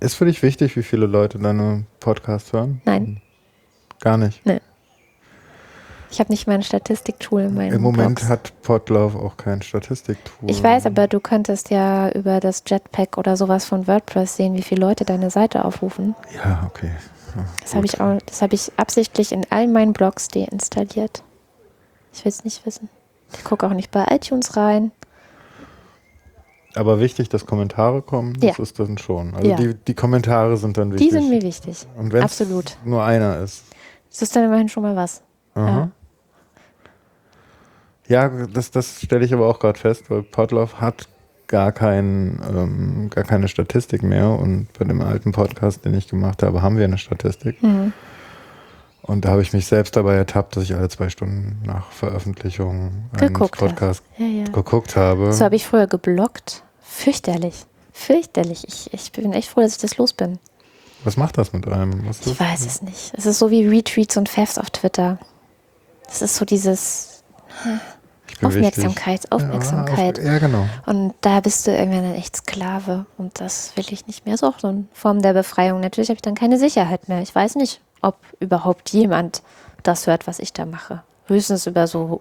Ist 0.00 0.14
für 0.14 0.24
dich 0.24 0.42
wichtig, 0.42 0.76
wie 0.76 0.82
viele 0.82 1.06
Leute 1.06 1.38
deine 1.38 1.84
Podcasts 1.98 2.52
hören? 2.52 2.80
Nein. 2.84 3.20
Gar 4.00 4.18
nicht? 4.18 4.44
Nee. 4.46 4.60
Ich 6.14 6.20
habe 6.20 6.30
nicht 6.30 6.46
mal 6.46 6.54
ein 6.54 6.62
Statistiktool 6.62 7.42
in 7.42 7.54
meinem 7.54 7.72
Im 7.72 7.82
Moment 7.82 8.20
Blogs. 8.20 8.28
hat 8.28 8.52
Podlove 8.62 9.18
auch 9.18 9.36
kein 9.36 9.62
Statistiktool. 9.62 10.48
Ich 10.48 10.62
weiß, 10.62 10.86
aber 10.86 11.08
du 11.08 11.18
könntest 11.18 11.70
ja 11.70 12.08
über 12.12 12.38
das 12.38 12.62
Jetpack 12.64 13.18
oder 13.18 13.36
sowas 13.36 13.64
von 13.64 13.88
WordPress 13.88 14.36
sehen, 14.36 14.54
wie 14.54 14.62
viele 14.62 14.80
Leute 14.80 15.04
deine 15.04 15.30
Seite 15.30 15.64
aufrufen. 15.64 16.14
Ja, 16.32 16.70
okay. 16.70 16.92
Ja, 17.34 17.44
das 17.60 17.74
habe 17.74 17.86
ich 17.86 18.00
auch, 18.00 18.16
das 18.26 18.42
habe 18.42 18.54
ich 18.54 18.70
absichtlich 18.76 19.32
in 19.32 19.44
all 19.50 19.66
meinen 19.66 19.92
Blogs 19.92 20.28
deinstalliert. 20.28 21.24
Ich 22.12 22.24
will 22.24 22.30
es 22.30 22.44
nicht 22.44 22.64
wissen. 22.64 22.88
Ich 23.32 23.42
gucke 23.42 23.66
auch 23.66 23.74
nicht 23.74 23.90
bei 23.90 24.06
iTunes 24.08 24.56
rein. 24.56 24.92
Aber 26.76 27.00
wichtig, 27.00 27.28
dass 27.28 27.44
Kommentare 27.44 28.02
kommen, 28.02 28.34
das 28.34 28.58
ja. 28.58 28.62
ist 28.62 28.78
dann 28.78 28.98
schon. 28.98 29.34
Also 29.34 29.50
ja. 29.50 29.56
die, 29.56 29.74
die 29.74 29.94
Kommentare 29.94 30.58
sind 30.58 30.76
dann 30.76 30.92
wichtig. 30.92 31.08
Die 31.08 31.12
sind 31.12 31.28
mir 31.28 31.42
wichtig. 31.42 31.88
Und 31.96 32.12
wenn 32.12 32.22
es 32.22 32.40
nur 32.84 33.02
einer 33.02 33.40
ist. 33.40 33.64
Das 34.10 34.22
ist 34.22 34.36
dann 34.36 34.44
immerhin 34.44 34.68
schon 34.68 34.84
mal 34.84 34.94
was. 34.94 35.20
Ja. 35.56 35.90
Ja, 38.08 38.28
das, 38.28 38.70
das 38.70 39.00
stelle 39.00 39.24
ich 39.24 39.32
aber 39.32 39.46
auch 39.46 39.58
gerade 39.58 39.78
fest, 39.78 40.10
weil 40.10 40.22
Podlove 40.22 40.80
hat 40.80 41.08
gar, 41.46 41.72
kein, 41.72 42.40
ähm, 42.48 43.10
gar 43.10 43.24
keine 43.24 43.48
Statistik 43.48 44.02
mehr 44.02 44.28
und 44.28 44.68
bei 44.78 44.84
dem 44.84 45.00
alten 45.00 45.32
Podcast, 45.32 45.84
den 45.84 45.94
ich 45.94 46.08
gemacht 46.08 46.42
habe, 46.42 46.62
haben 46.62 46.76
wir 46.76 46.84
eine 46.84 46.98
Statistik. 46.98 47.62
Mhm. 47.62 47.92
Und 49.02 49.26
da 49.26 49.30
habe 49.30 49.42
ich 49.42 49.52
mich 49.52 49.66
selbst 49.66 49.96
dabei 49.96 50.14
ertappt, 50.14 50.56
dass 50.56 50.64
ich 50.64 50.74
alle 50.74 50.88
zwei 50.88 51.10
Stunden 51.10 51.60
nach 51.66 51.90
Veröffentlichung 51.90 53.10
eines 53.12 53.50
Podcasts 53.50 54.02
ja, 54.16 54.26
ja. 54.26 54.44
geguckt 54.44 54.96
habe. 54.96 55.30
So 55.32 55.44
habe 55.44 55.56
ich 55.56 55.66
früher 55.66 55.86
geblockt. 55.86 56.62
Fürchterlich. 56.80 57.66
Fürchterlich. 57.92 58.66
Ich, 58.66 58.92
ich 58.94 59.12
bin 59.12 59.34
echt 59.34 59.50
froh, 59.50 59.60
dass 59.60 59.72
ich 59.76 59.82
das 59.82 59.98
los 59.98 60.14
bin. 60.14 60.38
Was 61.04 61.18
macht 61.18 61.36
das 61.36 61.52
mit 61.52 61.68
einem? 61.68 62.06
Was 62.08 62.26
ich 62.26 62.40
weiß 62.40 62.64
es 62.64 62.80
nicht. 62.80 63.12
Es 63.14 63.26
ist 63.26 63.38
so 63.38 63.50
wie 63.50 63.66
Retweets 63.66 64.16
und 64.16 64.30
Favs 64.30 64.56
auf 64.56 64.70
Twitter. 64.70 65.18
Es 66.08 66.22
ist 66.22 66.36
so 66.36 66.46
dieses 66.46 67.22
Aufmerksamkeit, 68.46 69.22
wichtig. 69.22 69.32
Aufmerksamkeit. 69.32 70.18
Ja, 70.18 70.24
auf, 70.24 70.30
ja, 70.30 70.38
genau. 70.38 70.66
Und 70.86 71.14
da 71.20 71.40
bist 71.40 71.66
du 71.66 71.76
irgendwann 71.76 72.04
dann 72.04 72.14
echt 72.14 72.36
Sklave. 72.36 73.06
Und 73.18 73.40
das 73.40 73.72
will 73.76 73.86
ich 73.90 74.06
nicht 74.06 74.26
mehr. 74.26 74.36
So 74.36 74.46
auch 74.48 74.58
so 74.58 74.68
eine 74.68 74.84
Form 74.92 75.22
der 75.22 75.32
Befreiung. 75.32 75.80
Natürlich 75.80 76.08
habe 76.08 76.16
ich 76.16 76.22
dann 76.22 76.34
keine 76.34 76.58
Sicherheit 76.58 77.08
mehr. 77.08 77.22
Ich 77.22 77.34
weiß 77.34 77.56
nicht, 77.56 77.80
ob 78.02 78.16
überhaupt 78.40 78.90
jemand 78.90 79.42
das 79.82 80.06
hört, 80.06 80.26
was 80.26 80.38
ich 80.38 80.52
da 80.52 80.64
mache. 80.64 81.02
Höchstens 81.26 81.66
über 81.66 81.86
so 81.86 82.20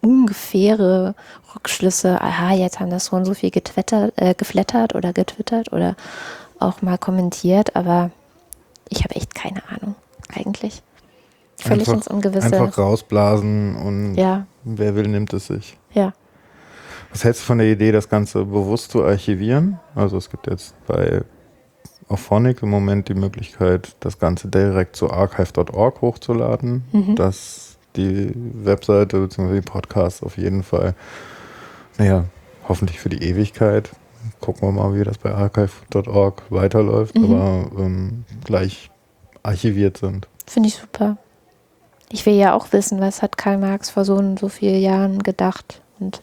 ungefähre 0.00 1.14
Rückschlüsse. 1.54 2.20
Aha, 2.20 2.52
jetzt 2.52 2.80
haben 2.80 2.90
das 2.90 3.06
so 3.06 3.16
und 3.16 3.24
so 3.24 3.34
viel 3.34 3.50
getwittert, 3.50 4.12
äh, 4.16 4.34
geflattert 4.34 4.94
oder 4.94 5.12
getwittert 5.12 5.72
oder 5.72 5.96
auch 6.58 6.82
mal 6.82 6.98
kommentiert. 6.98 7.76
Aber 7.76 8.10
ich 8.88 9.04
habe 9.04 9.14
echt 9.16 9.34
keine 9.34 9.62
Ahnung, 9.68 9.94
eigentlich. 10.34 10.82
Völlig 11.60 11.88
einfach, 11.88 11.94
ins 11.94 12.08
Ungewisse. 12.08 12.46
Einfach 12.46 12.78
rausblasen 12.78 13.76
und 13.76 14.14
ja. 14.14 14.46
wer 14.64 14.94
will, 14.94 15.08
nimmt 15.08 15.32
es 15.32 15.46
sich. 15.46 15.76
Ja. 15.92 16.12
Was 17.10 17.24
hältst 17.24 17.42
du 17.42 17.46
von 17.46 17.58
der 17.58 17.66
Idee, 17.66 17.92
das 17.92 18.08
Ganze 18.08 18.44
bewusst 18.44 18.92
zu 18.92 19.04
archivieren? 19.04 19.80
Also 19.94 20.16
es 20.16 20.30
gibt 20.30 20.46
jetzt 20.46 20.74
bei 20.86 21.22
Auphonic 22.08 22.62
im 22.62 22.70
Moment 22.70 23.08
die 23.08 23.14
Möglichkeit, 23.14 23.96
das 24.00 24.18
Ganze 24.18 24.48
direkt 24.48 24.96
zu 24.96 25.10
archive.org 25.10 26.00
hochzuladen, 26.00 26.84
mhm. 26.92 27.16
dass 27.16 27.78
die 27.96 28.32
Webseite 28.34 29.20
bzw. 29.20 29.54
die 29.56 29.60
Podcasts 29.60 30.22
auf 30.22 30.36
jeden 30.36 30.62
Fall, 30.62 30.94
naja, 31.98 32.24
hoffentlich 32.68 33.00
für 33.00 33.08
die 33.08 33.22
Ewigkeit. 33.22 33.90
Gucken 34.40 34.68
wir 34.68 34.72
mal, 34.72 34.94
wie 34.94 35.02
das 35.02 35.18
bei 35.18 35.34
archive.org 35.34 36.42
weiterläuft, 36.50 37.16
mhm. 37.16 37.24
aber 37.24 37.82
ähm, 37.82 38.24
gleich 38.44 38.90
archiviert 39.42 39.96
sind. 39.96 40.28
Finde 40.46 40.68
ich 40.68 40.76
super. 40.76 41.16
Ich 42.12 42.26
will 42.26 42.34
ja 42.34 42.54
auch 42.54 42.72
wissen, 42.72 43.00
was 43.00 43.22
hat 43.22 43.38
Karl 43.38 43.58
Marx 43.58 43.90
vor 43.90 44.04
so 44.04 44.16
und 44.16 44.38
so 44.38 44.48
vielen 44.48 44.80
Jahren 44.80 45.22
gedacht 45.22 45.80
und 46.00 46.22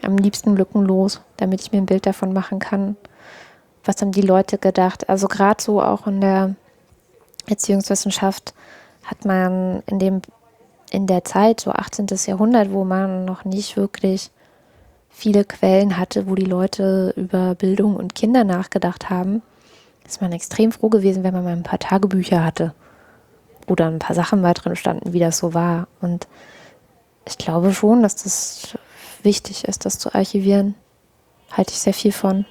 am 0.00 0.16
liebsten 0.16 0.56
lückenlos, 0.56 1.20
damit 1.36 1.60
ich 1.60 1.72
mir 1.72 1.78
ein 1.78 1.86
Bild 1.86 2.06
davon 2.06 2.32
machen 2.32 2.60
kann, 2.60 2.96
was 3.84 4.00
haben 4.00 4.12
die 4.12 4.22
Leute 4.22 4.58
gedacht. 4.58 5.08
Also 5.08 5.26
gerade 5.26 5.60
so 5.60 5.82
auch 5.82 6.06
in 6.06 6.20
der 6.20 6.54
Erziehungswissenschaft 7.48 8.54
hat 9.02 9.24
man 9.24 9.82
in 9.86 9.98
dem 9.98 10.22
in 10.90 11.06
der 11.06 11.24
Zeit, 11.24 11.60
so 11.60 11.72
18. 11.72 12.06
Jahrhundert, 12.26 12.72
wo 12.72 12.84
man 12.84 13.26
noch 13.26 13.44
nicht 13.44 13.76
wirklich 13.76 14.30
viele 15.10 15.44
Quellen 15.44 15.98
hatte, 15.98 16.26
wo 16.26 16.34
die 16.34 16.44
Leute 16.44 17.12
über 17.16 17.54
Bildung 17.56 17.96
und 17.96 18.14
Kinder 18.14 18.44
nachgedacht 18.44 19.10
haben, 19.10 19.42
ist 20.06 20.22
man 20.22 20.32
extrem 20.32 20.72
froh 20.72 20.88
gewesen, 20.88 21.24
wenn 21.24 21.34
man 21.34 21.44
mal 21.44 21.52
ein 21.52 21.64
paar 21.64 21.78
Tagebücher 21.78 22.42
hatte 22.42 22.72
dann 23.74 23.94
ein 23.94 23.98
paar 23.98 24.16
Sachen 24.16 24.40
mal 24.40 24.54
drin 24.54 24.76
standen, 24.76 25.12
wie 25.12 25.18
das 25.18 25.38
so 25.38 25.54
war. 25.54 25.88
Und 26.00 26.26
ich 27.26 27.38
glaube 27.38 27.72
schon, 27.72 28.02
dass 28.02 28.16
das 28.16 28.76
wichtig 29.22 29.64
ist, 29.64 29.84
das 29.84 29.98
zu 29.98 30.14
archivieren. 30.14 30.74
Halte 31.50 31.72
ich 31.72 31.78
sehr 31.78 31.94
viel 31.94 32.12
von. 32.12 32.44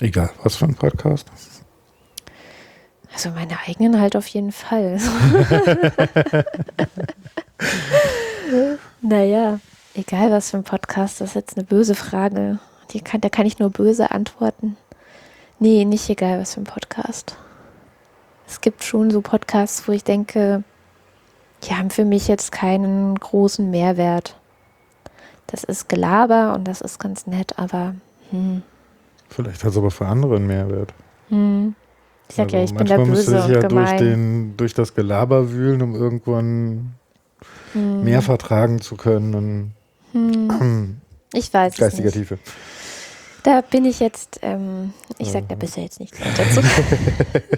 Egal, 0.00 0.30
was 0.42 0.56
für 0.56 0.66
ein 0.66 0.74
Podcast? 0.74 1.26
Also 3.14 3.30
meine 3.30 3.58
eigenen 3.66 4.00
halt 4.00 4.16
auf 4.16 4.26
jeden 4.28 4.52
Fall. 4.52 4.98
naja, 9.02 9.60
egal 9.94 10.30
was 10.30 10.50
für 10.50 10.56
ein 10.56 10.64
Podcast, 10.64 11.20
das 11.20 11.30
ist 11.30 11.34
jetzt 11.34 11.56
eine 11.56 11.64
böse 11.64 11.94
Frage. 11.94 12.58
Kann, 13.04 13.22
da 13.22 13.28
kann 13.30 13.46
ich 13.46 13.58
nur 13.58 13.70
böse 13.70 14.10
antworten. 14.10 14.76
Nee, 15.58 15.84
nicht 15.84 16.08
egal 16.10 16.40
was 16.40 16.54
für 16.54 16.60
ein 16.60 16.64
Podcast. 16.64 17.36
Es 18.52 18.60
gibt 18.60 18.84
schon 18.84 19.10
so 19.10 19.22
Podcasts, 19.22 19.88
wo 19.88 19.92
ich 19.92 20.04
denke, 20.04 20.62
die 21.64 21.74
haben 21.74 21.88
für 21.88 22.04
mich 22.04 22.28
jetzt 22.28 22.52
keinen 22.52 23.14
großen 23.14 23.70
Mehrwert. 23.70 24.36
Das 25.46 25.64
ist 25.64 25.88
Gelaber 25.88 26.52
und 26.52 26.64
das 26.64 26.82
ist 26.82 26.98
ganz 26.98 27.26
nett, 27.26 27.58
aber 27.58 27.94
hm. 28.30 28.62
Vielleicht 29.30 29.64
hat 29.64 29.70
es 29.70 29.78
aber 29.78 29.90
für 29.90 30.04
andere 30.04 30.36
einen 30.36 30.46
Mehrwert. 30.46 30.92
Hm. 31.30 31.74
Ich 32.28 32.34
sag 32.34 32.44
also 32.44 32.56
ja, 32.58 32.64
ich 32.64 32.74
bin 32.74 32.86
der 32.86 32.98
Böse 32.98 33.40
sich 33.40 33.50
ja 33.50 33.62
durch, 33.62 33.92
den, 33.92 34.54
durch 34.58 34.74
das 34.74 34.94
Gelaber 34.94 35.50
wühlen, 35.50 35.80
um 35.80 35.94
irgendwann 35.94 36.92
hm. 37.72 38.04
mehr 38.04 38.20
vertragen 38.20 38.82
zu 38.82 38.96
können. 38.96 39.72
Hm. 40.12 41.00
ich 41.32 41.54
weiß 41.54 41.78
Geistiger 41.78 42.08
es 42.08 42.14
nicht. 42.16 42.28
Tiefe. 42.28 42.38
Da 43.42 43.60
bin 43.60 43.84
ich 43.84 43.98
jetzt, 43.98 44.38
ähm, 44.42 44.92
ich 45.18 45.32
sag 45.32 45.48
da 45.48 45.56
bisher 45.56 45.82
jetzt 45.82 45.98
nichts 45.98 46.18
dazu. 46.36 46.60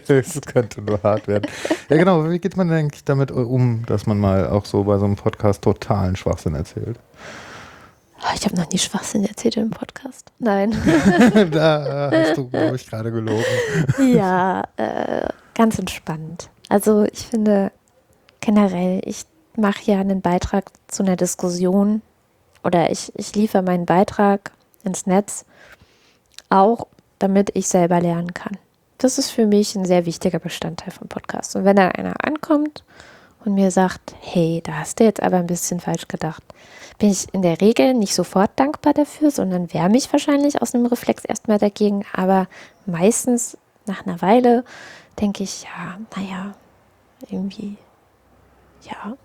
Es 0.09 0.41
könnte 0.41 0.81
nur 0.81 1.03
hart 1.03 1.29
werden. 1.29 1.47
Ja, 1.91 1.97
genau. 1.99 2.31
Wie 2.31 2.39
geht 2.39 2.57
man 2.57 2.69
denn 2.69 2.79
eigentlich 2.79 3.05
damit 3.05 3.31
um, 3.31 3.85
dass 3.87 4.07
man 4.07 4.19
mal 4.19 4.49
auch 4.49 4.65
so 4.65 4.85
bei 4.85 4.97
so 4.97 5.05
einem 5.05 5.17
Podcast 5.17 5.63
totalen 5.63 6.17
Schwachsinn 6.17 6.55
erzählt? 6.55 6.99
Oh, 8.21 8.33
ich 8.35 8.45
habe 8.47 8.57
noch 8.57 8.71
nie 8.71 8.79
Schwachsinn 8.79 9.27
erzählt 9.27 9.59
im 9.59 9.69
Podcast. 9.69 10.33
Nein. 10.39 10.71
da 11.51 12.11
hast 12.11 12.39
du, 12.39 12.49
glaube 12.49 12.77
ich, 12.77 12.87
gerade 12.89 13.13
gelogen. 13.13 13.45
ja, 14.15 14.63
äh, 14.79 15.29
ganz 15.55 15.79
entspannt. 15.79 16.49
Also 16.71 17.05
ich 17.05 17.27
finde 17.27 17.71
generell, 18.41 19.03
ich 19.05 19.27
mache 19.57 19.83
ja 19.85 20.01
einen 20.01 20.23
Beitrag 20.23 20.71
zu 20.89 21.03
einer 21.03 21.17
Diskussion 21.17 22.01
oder 22.63 22.91
ich, 22.91 23.13
ich 23.17 23.35
liefere 23.35 23.63
meinen 23.63 23.85
Beitrag 23.85 24.53
ins 24.85 25.07
Netz, 25.07 25.45
auch 26.49 26.87
damit 27.19 27.51
ich 27.55 27.69
selber 27.69 28.01
lernen 28.01 28.35
kann. 28.35 28.59
Das 28.99 29.19
ist 29.19 29.31
für 29.31 29.47
mich 29.47 29.75
ein 29.75 29.85
sehr 29.85 30.07
wichtiger 30.07 30.39
Bestandteil 30.39 30.91
vom 30.93 31.09
Podcast. 31.09 31.57
Und 31.57 31.65
wenn 31.65 31.77
da 31.77 31.89
einer 31.89 32.15
ankommt 32.25 32.85
und 33.45 33.55
mir 33.55 33.71
sagt, 33.71 34.15
hey, 34.21 34.63
da 34.65 34.75
hast 34.75 35.01
du 35.01 35.05
jetzt 35.05 35.23
aber 35.23 35.39
ein 35.39 35.47
bisschen 35.47 35.81
falsch 35.81 36.09
gedacht, 36.09 36.43
bin 36.99 37.11
ich 37.11 37.33
in 37.35 37.43
der 37.43 37.61
Regel 37.61 37.95
nicht 37.95 38.15
sofort 38.15 38.53
dankbar 38.57 38.95
dafür, 38.95 39.31
sondern 39.31 39.73
wehre 39.73 39.89
mich 39.89 40.13
wahrscheinlich 40.13 40.63
aus 40.63 40.75
einem 40.75 40.87
Reflex 40.87 41.25
erstmal 41.25 41.59
dagegen. 41.59 42.05
Aber 42.13 42.47
meistens 42.87 43.59
nach 43.87 44.07
einer 44.07 44.23
Weile 44.23 44.65
denke 45.21 45.43
ich, 45.43 45.65
ja, 45.65 45.99
naja, 46.17 46.55
irgendwie, 47.29 47.77
ja, 48.83 49.17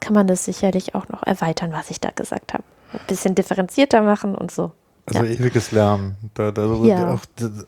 kann 0.00 0.14
man 0.14 0.26
das 0.26 0.44
sicherlich 0.44 0.94
auch 0.94 1.08
noch 1.08 1.22
erweitern, 1.22 1.72
was 1.72 1.90
ich 1.90 2.00
da 2.00 2.10
gesagt 2.10 2.54
habe. 2.54 2.64
Ein 2.92 3.00
bisschen 3.06 3.34
differenzierter 3.34 4.02
machen 4.02 4.34
und 4.34 4.50
so. 4.50 4.72
Also 5.06 5.22
ja. 5.22 5.30
ewiges 5.30 5.70
Lernen, 5.70 6.16
da, 6.32 6.50
da 6.50 6.64
ja. 6.84 7.12
auch 7.12 7.20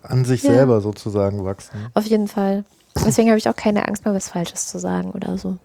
an 0.02 0.24
sich 0.24 0.42
ja. 0.42 0.52
selber 0.52 0.81
sozusagen 0.81 1.44
wachsen. 1.44 1.90
Auf 1.92 2.06
jeden 2.06 2.28
Fall. 2.28 2.65
Deswegen 3.05 3.28
habe 3.28 3.39
ich 3.39 3.48
auch 3.48 3.56
keine 3.56 3.86
Angst, 3.86 4.06
mal 4.06 4.15
was 4.15 4.31
Falsches 4.31 4.68
zu 4.68 4.78
sagen 4.78 5.10
oder 5.10 5.36
so. 5.36 5.58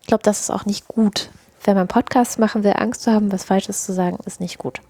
Ich 0.00 0.06
glaube, 0.06 0.22
das 0.22 0.40
ist 0.40 0.50
auch 0.50 0.64
nicht 0.64 0.88
gut, 0.88 1.28
wenn 1.64 1.76
man 1.76 1.88
Podcasts 1.88 2.38
machen 2.38 2.64
will, 2.64 2.72
Angst 2.76 3.02
zu 3.02 3.12
haben, 3.12 3.30
was 3.30 3.44
Falsches 3.44 3.84
zu 3.84 3.92
sagen, 3.92 4.18
ist 4.24 4.40
nicht 4.40 4.56
gut. 4.56 4.80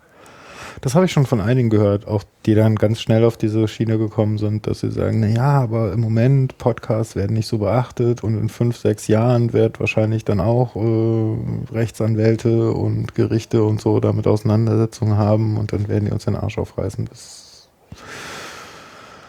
Das 0.80 0.94
habe 0.94 1.06
ich 1.06 1.12
schon 1.12 1.26
von 1.26 1.40
einigen 1.40 1.70
gehört, 1.70 2.06
auch 2.06 2.22
die 2.44 2.54
dann 2.54 2.76
ganz 2.76 3.00
schnell 3.00 3.24
auf 3.24 3.36
diese 3.36 3.66
Schiene 3.68 3.98
gekommen 3.98 4.38
sind, 4.38 4.66
dass 4.66 4.80
sie 4.80 4.90
sagen, 4.90 5.20
na 5.20 5.28
ja, 5.28 5.60
aber 5.60 5.92
im 5.92 6.00
Moment 6.00 6.58
Podcasts 6.58 7.16
werden 7.16 7.34
nicht 7.34 7.48
so 7.48 7.58
beachtet 7.58 8.22
und 8.22 8.38
in 8.38 8.48
fünf, 8.48 8.76
sechs 8.76 9.08
Jahren 9.08 9.52
wird 9.52 9.80
wahrscheinlich 9.80 10.24
dann 10.24 10.40
auch 10.40 10.76
äh, 10.76 11.72
Rechtsanwälte 11.72 12.72
und 12.72 13.14
Gerichte 13.14 13.64
und 13.64 13.80
so 13.80 14.00
damit 14.00 14.26
Auseinandersetzungen 14.26 15.16
haben 15.16 15.56
und 15.56 15.72
dann 15.72 15.88
werden 15.88 16.06
die 16.06 16.12
uns 16.12 16.24
den 16.24 16.36
Arsch 16.36 16.58
aufreißen. 16.58 17.06
Das 17.06 17.68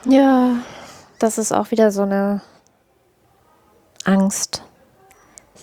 ja, 0.05 0.57
das 1.19 1.37
ist 1.37 1.51
auch 1.51 1.71
wieder 1.71 1.91
so 1.91 2.03
eine 2.03 2.41
Angst, 4.05 4.63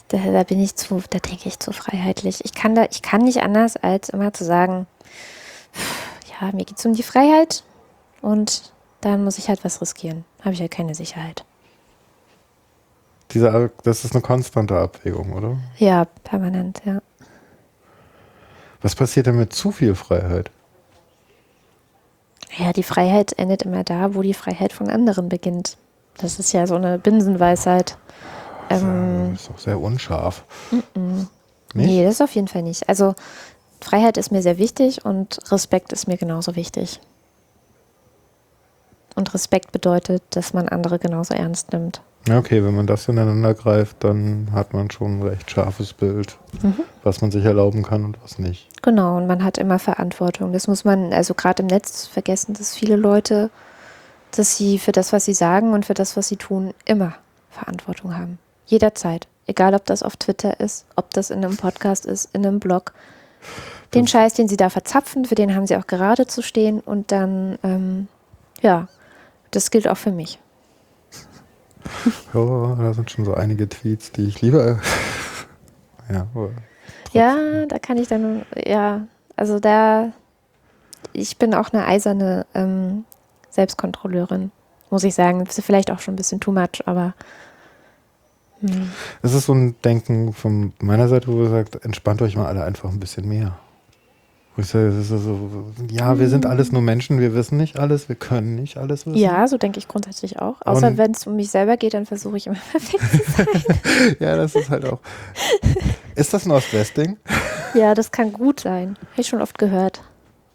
da, 0.08 0.18
da 0.18 0.42
bin 0.42 0.60
ich 0.60 0.76
zu, 0.76 1.02
da 1.10 1.18
denke 1.18 1.48
ich 1.48 1.58
zu 1.58 1.72
freiheitlich. 1.72 2.44
Ich 2.44 2.52
kann 2.52 2.74
da, 2.74 2.86
ich 2.90 3.02
kann 3.02 3.22
nicht 3.22 3.42
anders, 3.42 3.76
als 3.76 4.10
immer 4.10 4.32
zu 4.32 4.44
sagen, 4.44 4.86
ja, 6.40 6.50
mir 6.52 6.64
geht 6.64 6.78
es 6.78 6.86
um 6.86 6.94
die 6.94 7.02
Freiheit 7.02 7.64
und 8.20 8.72
dann 9.00 9.24
muss 9.24 9.38
ich 9.38 9.48
halt 9.48 9.64
was 9.64 9.80
riskieren. 9.80 10.24
Habe 10.42 10.54
ich 10.54 10.60
halt 10.60 10.70
keine 10.70 10.94
Sicherheit. 10.94 11.44
Diese, 13.30 13.70
das 13.82 14.04
ist 14.04 14.12
eine 14.12 14.22
konstante 14.22 14.78
Abwägung, 14.78 15.32
oder? 15.32 15.56
Ja, 15.78 16.04
permanent, 16.04 16.82
ja. 16.84 17.00
Was 18.80 18.94
passiert 18.94 19.26
denn 19.26 19.36
mit 19.36 19.52
zu 19.52 19.72
viel 19.72 19.94
Freiheit? 19.94 20.50
Ja, 22.56 22.72
die 22.72 22.82
Freiheit 22.82 23.32
endet 23.38 23.62
immer 23.62 23.82
da, 23.82 24.14
wo 24.14 24.22
die 24.22 24.34
Freiheit 24.34 24.72
von 24.72 24.88
anderen 24.88 25.28
beginnt. 25.28 25.76
Das 26.18 26.38
ist 26.38 26.52
ja 26.52 26.66
so 26.66 26.76
eine 26.76 26.98
Binsenweisheit. 26.98 27.98
Ähm, 28.70 29.30
das 29.32 29.42
ist 29.42 29.50
auch 29.50 29.58
sehr 29.58 29.80
unscharf. 29.80 30.44
Mm 30.70 30.76
-mm. 30.94 31.26
Nee, 31.74 32.04
das 32.04 32.14
ist 32.14 32.20
auf 32.22 32.34
jeden 32.34 32.46
Fall 32.46 32.62
nicht. 32.62 32.88
Also 32.88 33.14
Freiheit 33.84 34.16
ist 34.16 34.32
mir 34.32 34.40
sehr 34.40 34.56
wichtig 34.56 35.04
und 35.04 35.38
Respekt 35.52 35.92
ist 35.92 36.08
mir 36.08 36.16
genauso 36.16 36.56
wichtig. 36.56 37.00
Und 39.14 39.34
Respekt 39.34 39.72
bedeutet, 39.72 40.22
dass 40.30 40.54
man 40.54 40.70
andere 40.70 40.98
genauso 40.98 41.34
ernst 41.34 41.72
nimmt. 41.74 42.00
Okay, 42.32 42.64
wenn 42.64 42.74
man 42.74 42.86
das 42.86 43.06
ineinander 43.08 43.52
greift, 43.52 43.98
dann 44.00 44.48
hat 44.52 44.72
man 44.72 44.90
schon 44.90 45.18
ein 45.18 45.22
recht 45.22 45.50
scharfes 45.50 45.92
Bild, 45.92 46.38
mhm. 46.62 46.80
was 47.02 47.20
man 47.20 47.30
sich 47.30 47.44
erlauben 47.44 47.82
kann 47.82 48.06
und 48.06 48.16
was 48.22 48.38
nicht. 48.38 48.66
Genau, 48.82 49.18
und 49.18 49.26
man 49.26 49.44
hat 49.44 49.58
immer 49.58 49.78
Verantwortung. 49.78 50.54
Das 50.54 50.66
muss 50.66 50.86
man, 50.86 51.12
also 51.12 51.34
gerade 51.34 51.62
im 51.62 51.66
Netz 51.66 52.06
vergessen, 52.06 52.54
dass 52.54 52.74
viele 52.74 52.96
Leute, 52.96 53.50
dass 54.30 54.56
sie 54.56 54.78
für 54.78 54.92
das, 54.92 55.12
was 55.12 55.26
sie 55.26 55.34
sagen 55.34 55.74
und 55.74 55.84
für 55.84 55.94
das, 55.94 56.16
was 56.16 56.28
sie 56.28 56.36
tun, 56.36 56.72
immer 56.86 57.12
Verantwortung 57.50 58.16
haben. 58.16 58.38
Jederzeit. 58.64 59.28
Egal, 59.46 59.74
ob 59.74 59.84
das 59.84 60.02
auf 60.02 60.16
Twitter 60.16 60.58
ist, 60.58 60.86
ob 60.96 61.10
das 61.10 61.28
in 61.28 61.44
einem 61.44 61.58
Podcast 61.58 62.06
ist, 62.06 62.30
in 62.32 62.46
einem 62.46 62.60
Blog. 62.60 62.94
Den 63.94 64.06
Scheiß, 64.06 64.34
den 64.34 64.48
sie 64.48 64.56
da 64.56 64.70
verzapfen, 64.70 65.24
für 65.24 65.34
den 65.36 65.54
haben 65.54 65.66
sie 65.66 65.76
auch 65.76 65.86
gerade 65.86 66.26
zu 66.26 66.42
stehen. 66.42 66.80
Und 66.80 67.12
dann, 67.12 67.58
ähm, 67.62 68.08
ja, 68.60 68.88
das 69.50 69.70
gilt 69.70 69.86
auch 69.86 69.96
für 69.96 70.12
mich. 70.12 70.38
Ja, 72.32 72.76
da 72.76 72.92
sind 72.94 73.10
schon 73.10 73.24
so 73.24 73.34
einige 73.34 73.68
Tweets, 73.68 74.10
die 74.10 74.26
ich 74.26 74.40
lieber. 74.40 74.80
ja, 76.10 76.26
ja, 77.12 77.66
da 77.66 77.78
kann 77.78 77.96
ich 77.96 78.08
dann, 78.08 78.44
ja, 78.56 79.06
also 79.36 79.60
da, 79.60 80.12
ich 81.12 81.38
bin 81.38 81.54
auch 81.54 81.72
eine 81.72 81.86
eiserne 81.86 82.46
ähm, 82.54 83.04
Selbstkontrolleurin, 83.50 84.50
muss 84.90 85.04
ich 85.04 85.14
sagen. 85.14 85.46
Vielleicht 85.46 85.92
auch 85.92 86.00
schon 86.00 86.14
ein 86.14 86.16
bisschen 86.16 86.40
too 86.40 86.50
much, 86.50 86.86
aber 86.86 87.14
es 89.22 89.34
ist 89.34 89.46
so 89.46 89.54
ein 89.54 89.76
Denken 89.82 90.32
von 90.32 90.72
meiner 90.80 91.08
Seite, 91.08 91.28
wo 91.28 91.46
sagt, 91.46 91.84
entspannt 91.84 92.22
euch 92.22 92.36
mal 92.36 92.46
alle 92.46 92.64
einfach 92.64 92.90
ein 92.90 93.00
bisschen 93.00 93.28
mehr. 93.28 93.58
Wo 94.56 94.62
ich 94.62 94.68
sage, 94.68 94.92
so, 95.02 95.72
ja, 95.90 96.18
wir 96.20 96.28
sind 96.28 96.46
alles 96.46 96.70
nur 96.70 96.80
Menschen, 96.80 97.18
wir 97.18 97.34
wissen 97.34 97.56
nicht 97.56 97.76
alles, 97.76 98.08
wir 98.08 98.14
können 98.14 98.54
nicht 98.54 98.76
alles 98.76 99.04
wissen. 99.04 99.18
Ja, 99.18 99.48
so 99.48 99.58
denke 99.58 99.78
ich 99.78 99.88
grundsätzlich 99.88 100.38
auch. 100.38 100.62
Außer 100.64 100.96
wenn 100.96 101.10
es 101.10 101.26
um 101.26 101.34
mich 101.34 101.50
selber 101.50 101.76
geht, 101.76 101.94
dann 101.94 102.06
versuche 102.06 102.36
ich 102.36 102.46
immer 102.46 102.56
perfekt 102.70 103.02
zu 103.10 103.32
sein. 103.32 104.16
ja, 104.20 104.36
das 104.36 104.54
ist 104.54 104.70
halt 104.70 104.84
auch. 104.84 105.00
Ist 106.14 106.32
das 106.32 106.46
ein 106.46 106.52
Ost-West-Ding? 106.52 107.16
Ja, 107.74 107.94
das 107.94 108.12
kann 108.12 108.32
gut 108.32 108.60
sein. 108.60 108.96
Habe 109.10 109.20
ich 109.20 109.26
schon 109.26 109.42
oft 109.42 109.58
gehört. 109.58 110.02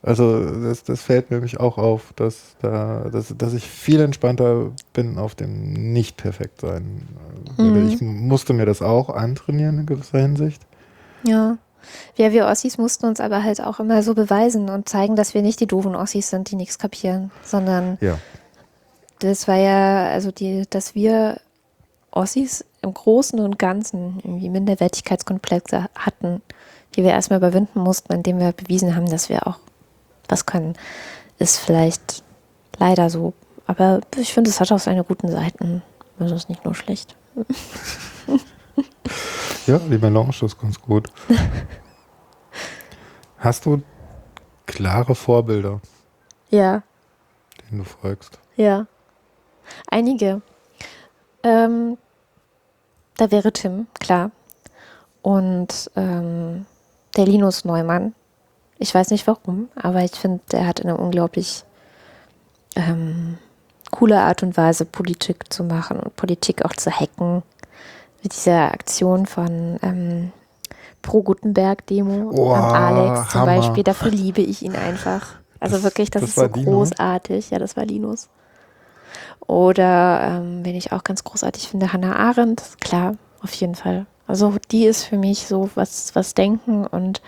Also 0.01 0.63
das, 0.63 0.83
das 0.83 1.01
fällt 1.01 1.29
mir 1.29 1.37
nämlich 1.37 1.59
auch 1.59 1.77
auf, 1.77 2.13
dass, 2.15 2.55
da, 2.61 3.09
dass, 3.11 3.33
dass 3.37 3.53
ich 3.53 3.67
viel 3.67 3.99
entspannter 3.99 4.71
bin 4.93 5.17
auf 5.17 5.35
dem 5.35 5.73
Nicht-Perfekt-Sein. 5.91 7.07
Mhm. 7.57 7.89
Ich 7.89 8.01
musste 8.01 8.53
mir 8.53 8.65
das 8.65 8.81
auch 8.81 9.09
antrainieren 9.09 9.79
in 9.79 9.85
gewisser 9.85 10.19
Hinsicht. 10.19 10.61
Ja. 11.23 11.57
Ja, 12.17 12.31
wir 12.31 12.45
Ossis 12.45 12.77
mussten 12.77 13.05
uns 13.05 13.19
aber 13.19 13.43
halt 13.43 13.61
auch 13.61 13.79
immer 13.79 14.03
so 14.03 14.13
beweisen 14.13 14.69
und 14.69 14.87
zeigen, 14.87 15.15
dass 15.15 15.33
wir 15.33 15.41
nicht 15.41 15.59
die 15.59 15.65
doofen 15.65 15.95
Ossis 15.95 16.29
sind, 16.29 16.51
die 16.51 16.55
nichts 16.55 16.77
kapieren, 16.77 17.31
sondern 17.41 17.97
ja. 18.01 18.17
das 19.19 19.47
war 19.47 19.55
ja, 19.55 20.09
also 20.09 20.31
die, 20.31 20.65
dass 20.69 20.93
wir 20.93 21.39
Ossis 22.11 22.65
im 22.81 22.93
Großen 22.93 23.39
und 23.39 23.59
Ganzen 23.59 24.19
irgendwie 24.23 24.49
Minderwertigkeitskomplexe 24.49 25.87
hatten, 25.95 26.41
die 26.95 27.03
wir 27.03 27.11
erstmal 27.11 27.39
überwinden 27.39 27.79
mussten, 27.79 28.13
indem 28.13 28.39
wir 28.39 28.51
bewiesen 28.51 28.95
haben, 28.95 29.09
dass 29.09 29.29
wir 29.29 29.47
auch 29.47 29.59
was 30.29 30.45
können, 30.45 30.75
ist 31.37 31.57
vielleicht 31.57 32.23
leider 32.77 33.09
so. 33.09 33.33
Aber 33.67 34.01
ich 34.15 34.33
finde, 34.33 34.49
es 34.49 34.59
hat 34.59 34.71
auch 34.71 34.79
seine 34.79 35.03
guten 35.03 35.29
Seiten. 35.29 35.83
Also 36.19 36.35
ist 36.35 36.49
nicht 36.49 36.65
nur 36.65 36.75
schlecht. 36.75 37.15
ja, 39.67 39.77
die 39.77 39.97
Melange 39.97 40.33
ist 40.41 40.59
ganz 40.59 40.79
gut. 40.81 41.11
Hast 43.37 43.65
du 43.65 43.81
klare 44.65 45.15
Vorbilder? 45.15 45.79
Ja. 46.49 46.83
Denen 47.69 47.79
du 47.79 47.83
folgst? 47.85 48.39
Ja. 48.55 48.87
Einige. 49.89 50.41
Ähm, 51.43 51.97
da 53.17 53.31
wäre 53.31 53.53
Tim, 53.53 53.87
klar. 53.99 54.31
und 55.21 55.91
ähm, 55.95 56.65
der 57.15 57.25
Linus 57.25 57.65
Neumann. 57.65 58.13
Ich 58.79 58.95
weiß 58.95 59.11
nicht 59.11 59.27
warum, 59.27 59.67
aber 59.75 60.03
ich 60.03 60.11
finde, 60.11 60.39
der 60.51 60.65
hat 60.65 60.81
eine 60.81 60.95
unglaublich 60.97 61.63
ähm, 62.75 63.37
coole 63.91 64.21
Art 64.21 64.41
und 64.41 64.55
Weise, 64.55 64.85
Politik 64.85 65.51
zu 65.51 65.63
machen 65.63 65.99
und 65.99 66.15
Politik 66.15 66.63
auch 66.65 66.73
zu 66.73 66.89
hacken. 66.91 67.43
Mit 68.23 68.33
dieser 68.33 68.71
Aktion 68.73 69.25
von 69.25 69.79
ähm, 69.81 70.31
Pro-Gutenberg-Demo 71.01 72.31
Oh, 72.33 72.51
Alex 72.53 73.31
zum 73.31 73.41
Hammer. 73.41 73.57
Beispiel. 73.57 73.83
Dafür 73.83 74.11
liebe 74.11 74.41
ich 74.41 74.61
ihn 74.61 74.75
einfach. 74.75 75.35
Also 75.59 75.75
Das- 75.75 75.83
wirklich, 75.83 76.09
das, 76.11 76.21
das 76.21 76.29
ist 76.31 76.35
so 76.35 76.45
Linus? 76.45 76.65
großartig. 76.91 77.49
Ja, 77.49 77.59
das 77.59 77.75
war 77.77 77.85
Linus. 77.85 78.29
Oder 79.47 80.21
ähm, 80.41 80.63
wen 80.63 80.75
ich 80.75 80.91
auch 80.91 81.03
ganz 81.03 81.23
großartig 81.23 81.67
finde, 81.69 81.91
Hannah 81.93 82.15
Arendt. 82.15 82.61
Klar, 82.81 83.15
auf 83.41 83.53
jeden 83.53 83.75
Fall. 83.75 84.05
Also 84.27 84.53
die 84.71 84.85
ist 84.85 85.05
für 85.05 85.17
mich 85.17 85.47
so, 85.47 85.69
was, 85.75 86.13
was 86.15 86.33
Denken 86.35 86.85
und 86.85 87.21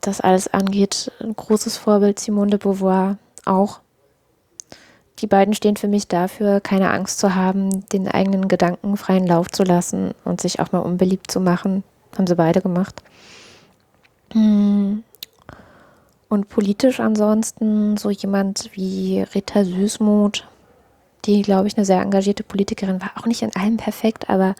das 0.00 0.20
alles 0.20 0.48
angeht, 0.48 1.12
ein 1.20 1.34
großes 1.34 1.76
Vorbild. 1.76 2.18
Simone 2.18 2.50
de 2.50 2.58
Beauvoir 2.58 3.18
auch. 3.44 3.80
Die 5.18 5.26
beiden 5.26 5.54
stehen 5.54 5.76
für 5.76 5.88
mich 5.88 6.08
dafür, 6.08 6.60
keine 6.60 6.90
Angst 6.90 7.18
zu 7.18 7.34
haben, 7.34 7.86
den 7.90 8.08
eigenen 8.08 8.48
Gedanken 8.48 8.96
freien 8.96 9.26
Lauf 9.26 9.50
zu 9.50 9.64
lassen 9.64 10.14
und 10.24 10.40
sich 10.40 10.60
auch 10.60 10.72
mal 10.72 10.78
unbeliebt 10.78 11.30
zu 11.30 11.40
machen. 11.40 11.84
Haben 12.16 12.26
sie 12.26 12.36
beide 12.36 12.62
gemacht. 12.62 13.02
Mm. 14.32 14.98
Und 16.28 16.48
politisch 16.48 17.00
ansonsten 17.00 17.96
so 17.96 18.08
jemand 18.08 18.70
wie 18.72 19.20
Rita 19.34 19.64
Süßmuth, 19.64 20.46
die, 21.24 21.42
glaube 21.42 21.66
ich, 21.66 21.76
eine 21.76 21.84
sehr 21.84 22.00
engagierte 22.00 22.44
Politikerin 22.44 23.02
war. 23.02 23.10
Auch 23.16 23.26
nicht 23.26 23.42
in 23.42 23.54
allem 23.56 23.76
perfekt, 23.76 24.30
aber 24.30 24.54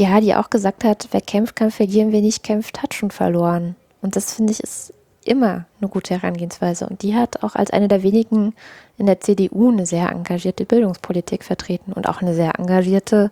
ja, 0.00 0.20
die 0.20 0.34
auch 0.34 0.48
gesagt 0.48 0.82
hat, 0.82 1.08
wer 1.10 1.20
kämpft, 1.20 1.56
kann 1.56 1.70
verlieren, 1.70 2.10
wer 2.10 2.22
nicht 2.22 2.42
kämpft, 2.42 2.82
hat 2.82 2.94
schon 2.94 3.10
verloren. 3.10 3.76
Und 4.00 4.16
das 4.16 4.32
finde 4.32 4.52
ich 4.52 4.60
ist 4.60 4.94
immer 5.24 5.66
eine 5.78 5.90
gute 5.90 6.14
Herangehensweise. 6.14 6.86
Und 6.86 7.02
die 7.02 7.14
hat 7.14 7.42
auch 7.42 7.54
als 7.54 7.70
eine 7.70 7.86
der 7.86 8.02
wenigen 8.02 8.54
in 8.96 9.04
der 9.04 9.20
CDU 9.20 9.70
eine 9.70 9.84
sehr 9.84 10.10
engagierte 10.10 10.64
Bildungspolitik 10.64 11.44
vertreten 11.44 11.92
und 11.92 12.08
auch 12.08 12.22
eine 12.22 12.34
sehr 12.34 12.58
engagierte 12.58 13.30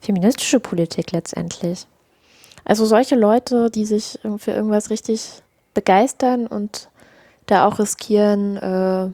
feministische 0.00 0.60
Politik 0.60 1.12
letztendlich. 1.12 1.86
Also 2.66 2.84
solche 2.84 3.16
Leute, 3.16 3.70
die 3.70 3.86
sich 3.86 4.18
für 4.36 4.50
irgendwas 4.50 4.90
richtig 4.90 5.42
begeistern 5.72 6.46
und 6.46 6.90
da 7.46 7.66
auch 7.66 7.78
riskieren, 7.78 8.56
äh, 8.58 9.08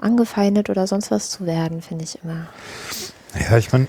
angefeindet 0.00 0.70
oder 0.70 0.86
sonst 0.86 1.10
was 1.10 1.28
zu 1.28 1.44
werden, 1.44 1.82
finde 1.82 2.04
ich 2.04 2.18
immer. 2.22 2.46
Ja, 3.38 3.58
ich 3.58 3.70
meine, 3.72 3.88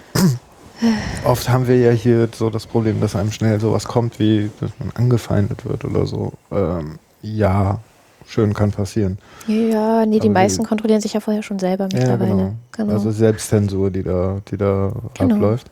oft 1.26 1.50
haben 1.50 1.68
wir 1.68 1.78
ja 1.78 1.92
hier 1.92 2.28
so 2.34 2.50
das 2.50 2.66
Problem, 2.68 3.02
dass 3.02 3.16
einem 3.16 3.32
schnell 3.32 3.60
sowas 3.60 3.86
kommt, 3.86 4.20
wie 4.20 4.50
dass 4.60 4.72
man 4.80 4.92
angefeindet 4.96 5.66
wird 5.66 5.86
oder 5.86 6.06
so. 6.06 6.34
Ähm, 6.52 7.00
ja, 7.22 7.80
schön 8.28 8.54
kann 8.54 8.72
passieren. 8.72 9.18
Ja, 9.48 10.06
nee, 10.06 10.20
die 10.20 10.28
Aber 10.30 10.40
meisten 10.40 10.64
wie- 10.64 10.68
kontrollieren 10.68 11.02
sich 11.02 11.14
ja 11.14 11.20
vorher 11.20 11.44
schon 11.44 11.60
selber 11.60 11.88
Ja, 11.92 11.98
mittlerweile. 12.00 12.32
genau. 12.32 12.54
genau. 12.72 12.94
Also 12.94 13.12
Selbstzensur, 13.12 13.92
die 13.92 14.04
da, 14.04 14.42
die 14.50 14.58
da 14.58 14.92
Genau. 15.18 15.36
abläuft. 15.36 15.70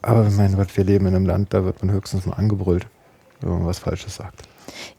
Aber 0.00 0.24
mein 0.30 0.54
Gott, 0.56 0.76
wir 0.76 0.84
leben 0.84 1.06
in 1.06 1.14
einem 1.16 1.26
Land, 1.26 1.52
da 1.52 1.64
wird 1.64 1.82
man 1.84 1.92
höchstens 1.94 2.24
mal 2.24 2.34
angebrüllt, 2.34 2.86
wenn 3.40 3.50
man 3.50 3.66
was 3.66 3.78
Falsches 3.80 4.16
sagt. 4.16 4.42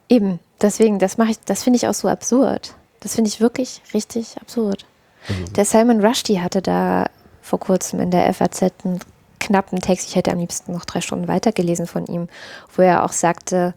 Eben, 0.10 0.40
deswegen, 0.62 1.00
das 1.00 1.18
mache 1.18 1.32
ich, 1.32 1.40
das 1.46 1.64
finde 1.64 1.78
ich 1.78 1.88
auch 1.88 1.94
so 1.94 2.08
absurd. 2.10 2.74
Das 3.00 3.16
finde 3.16 3.30
ich 3.30 3.40
wirklich 3.40 3.82
richtig 3.94 4.36
absurd. 4.42 4.86
Also, 5.28 5.52
Der 5.54 5.64
Salman 5.66 6.04
Rushdie 6.06 6.42
hatte 6.42 6.62
da 6.62 7.06
vor 7.50 7.60
kurzem 7.60 8.00
in 8.00 8.12
der 8.12 8.32
FAZ 8.32 8.62
einen 8.84 9.00
knappen 9.40 9.80
Text, 9.80 10.08
ich 10.08 10.16
hätte 10.16 10.32
am 10.32 10.38
liebsten 10.38 10.72
noch 10.72 10.86
drei 10.86 11.02
Stunden 11.02 11.28
weitergelesen 11.28 11.88
von 11.88 12.06
ihm, 12.06 12.28
wo 12.76 12.84
er 12.84 13.04
auch 13.04 13.12
sagte, 13.12 13.74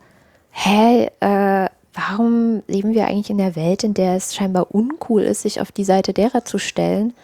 hä, 0.51 1.11
äh, 1.21 1.69
warum 1.95 2.63
leben 2.67 2.93
wir 2.93 3.07
eigentlich 3.07 3.31
in 3.31 3.39
der 3.39 3.57
Welt, 3.57 3.83
in 3.83 3.95
der 3.95 4.15
es 4.17 4.35
scheinbar 4.35 4.75
uncool 4.75 5.23
ist, 5.23 5.43
sich 5.43 5.61
auf 5.61 5.73
die 5.73 5.85
Seite 5.85 6.13
derer 6.13 6.45
zu 6.45 6.59
stellen, 6.59 7.15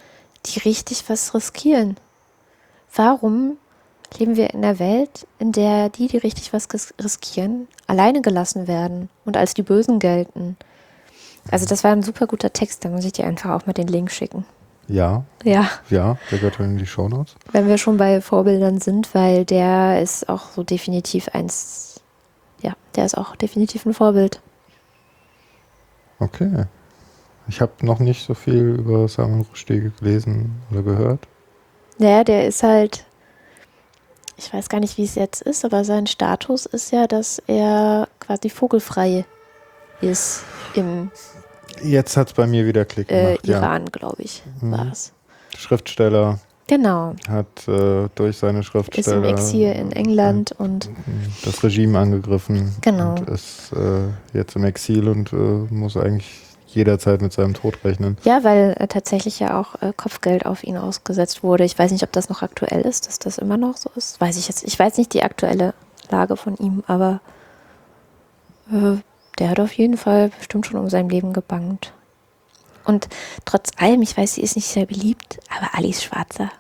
die 0.47 0.59
richtig 0.61 1.05
was 1.09 1.35
riskieren? 1.35 1.99
Warum 2.95 3.59
leben 4.19 4.37
wir 4.37 4.49
in 4.55 4.65
einer 4.65 4.79
Welt, 4.79 5.27
in 5.39 5.53
der 5.53 5.91
die, 5.91 6.09
die 6.09 6.17
richtig 6.17 6.55
was 6.55 6.69
ris- 6.73 6.95
riskieren, 7.03 7.69
alleine 7.87 8.23
gelassen 8.23 8.67
werden 8.67 9.11
und 9.27 9.37
als 9.37 9.53
die 9.53 9.63
Bösen 9.63 9.99
gelten? 9.99 10.57
Also 11.51 11.67
das 11.67 11.85
war 11.85 11.93
ein 11.93 12.03
super 12.03 12.27
guter 12.27 12.55
Text, 12.55 12.87
da 12.87 12.89
muss 12.89 13.05
ich 13.05 13.13
dir 13.13 13.27
einfach 13.27 13.51
auch 13.51 13.67
mal 13.67 13.75
den 13.75 13.89
Link 13.89 14.11
schicken. 14.11 14.47
Ja, 14.89 15.25
Ja, 15.45 15.69
ja, 15.91 16.17
der 16.31 16.39
gehört 16.39 16.59
in 16.61 16.79
die 16.79 16.87
Shownotes. 16.87 17.35
wenn 17.53 17.69
wir 17.69 17.79
schon 17.79 17.97
bei 17.99 18.21
Vorbildern 18.21 18.81
sind, 18.81 19.15
weil 19.15 19.45
der 19.45 20.03
ist 20.03 20.29
auch 20.29 20.51
so 20.51 20.63
definitiv 20.63 21.29
eins, 21.29 22.01
ja, 22.63 22.73
der 22.97 23.05
ist 23.05 23.17
auch 23.17 23.37
definitiv 23.37 23.87
ein 23.87 23.95
Vorbild. 23.95 24.41
Okay. 26.19 26.65
Ich 27.49 27.61
habe 27.61 27.73
noch 27.83 27.99
nicht 27.99 28.27
so 28.27 28.35
viel 28.35 28.77
über 28.79 29.09
Salman 29.09 29.43
Rushdie 29.43 29.91
gelesen 29.99 30.61
oder 30.71 30.83
gehört. 30.83 31.21
Naja, 31.99 32.25
der 32.25 32.47
ist 32.47 32.63
halt, 32.63 33.05
ich 34.37 34.53
weiß 34.53 34.69
gar 34.69 34.81
nicht, 34.81 34.99
wie 34.99 35.05
es 35.05 35.15
jetzt 35.15 35.43
ist, 35.43 35.65
aber 35.65 35.85
sein 35.85 36.07
Status 36.07 36.67
ist 36.67 36.93
ja, 36.93 37.07
dass 37.07 37.41
er 37.47 38.09
quasi 38.21 38.51
vogelfrei 38.51 39.25
ist 40.01 40.43
im 40.75 41.11
Jetzt 41.83 42.17
hat 42.17 42.29
es 42.29 42.33
bei 42.35 42.47
mir 42.47 42.67
wieder 42.67 42.85
Klick 42.85 43.11
äh, 43.11 43.25
gemacht. 43.37 43.47
ja. 43.47 43.59
Iran, 43.59 43.87
glaube 43.87 44.23
ich, 44.23 44.43
Mhm. 44.61 44.73
war 44.73 44.87
es. 44.93 45.13
Schriftsteller 45.57 46.39
Genau, 46.67 47.15
hat 47.31 47.67
äh, 47.67 48.09
durch 48.15 48.37
seine 48.37 48.59
ist 48.61 48.67
Schriftsteller 48.67 49.17
im 49.17 49.25
Exil 49.25 49.73
in 49.73 49.91
England 49.93 50.53
und 50.59 50.91
das 51.45 51.65
Regime 51.65 51.99
angegriffen 51.99 52.75
Genau. 52.83 53.13
und 53.15 53.29
ist 53.31 53.73
äh, 53.73 54.09
jetzt 54.37 54.55
im 54.55 54.65
Exil 54.65 55.09
und 55.09 55.33
äh, 55.33 55.37
muss 55.37 55.97
eigentlich 55.97 56.43
jederzeit 56.67 57.23
mit 57.23 57.33
seinem 57.33 57.55
Tod 57.55 57.79
rechnen. 57.85 58.19
Ja, 58.25 58.45
weil 58.45 58.77
äh, 58.79 58.87
tatsächlich 58.87 59.41
ja 59.41 59.59
auch 59.59 59.81
äh, 59.81 59.95
Kopfgeld 59.97 60.45
auf 60.45 60.63
ihn 60.63 60.77
ausgesetzt 60.77 61.43
wurde. 61.43 61.65
Ich 61.65 61.79
weiß 61.79 61.91
nicht, 61.91 62.03
ob 62.03 62.13
das 62.13 62.29
noch 62.29 62.43
aktuell 62.43 62.83
ist, 62.83 63.07
dass 63.09 63.19
das 63.19 63.39
immer 63.39 63.57
noch 63.57 63.79
so 63.79 63.89
ist. 63.97 64.21
Weiß 64.21 64.37
ich 64.37 64.49
jetzt. 64.49 64.63
Ich 64.65 64.79
weiß 64.79 64.99
nicht 64.99 65.15
die 65.15 65.23
aktuelle 65.23 65.73
Lage 66.11 66.37
von 66.37 66.55
ihm, 66.59 66.85
aber 66.87 67.21
äh, 68.71 68.99
der 69.39 69.51
hat 69.51 69.61
auf 69.61 69.73
jeden 69.73 69.97
Fall 69.97 70.31
bestimmt 70.39 70.67
schon 70.67 70.79
um 70.79 70.89
sein 70.89 71.09
Leben 71.09 71.33
gebangt. 71.33 71.93
Und 72.85 73.09
trotz 73.45 73.71
allem, 73.77 74.03
ich 74.03 74.17
weiß, 74.17 74.35
sie 74.35 74.43
ist 74.43 74.57
nicht 74.57 74.69
sehr 74.69 74.87
beliebt, 74.87 75.39
aber 75.55 75.75
Alice 75.75 76.03
Schwarzer. 76.03 76.51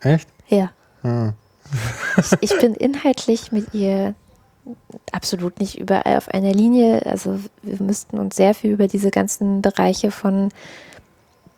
Echt? 0.00 0.28
Ja. 0.48 0.70
Ah. 1.02 1.32
Ich 2.40 2.58
bin 2.58 2.74
inhaltlich 2.74 3.52
mit 3.52 3.74
ihr 3.74 4.14
absolut 5.12 5.60
nicht 5.60 5.78
überall 5.78 6.16
auf 6.16 6.28
einer 6.28 6.52
Linie. 6.52 7.04
Also 7.06 7.38
wir 7.62 7.82
müssten 7.82 8.18
uns 8.18 8.36
sehr 8.36 8.54
viel 8.54 8.72
über 8.72 8.88
diese 8.88 9.10
ganzen 9.10 9.62
Bereiche 9.62 10.10
von 10.10 10.50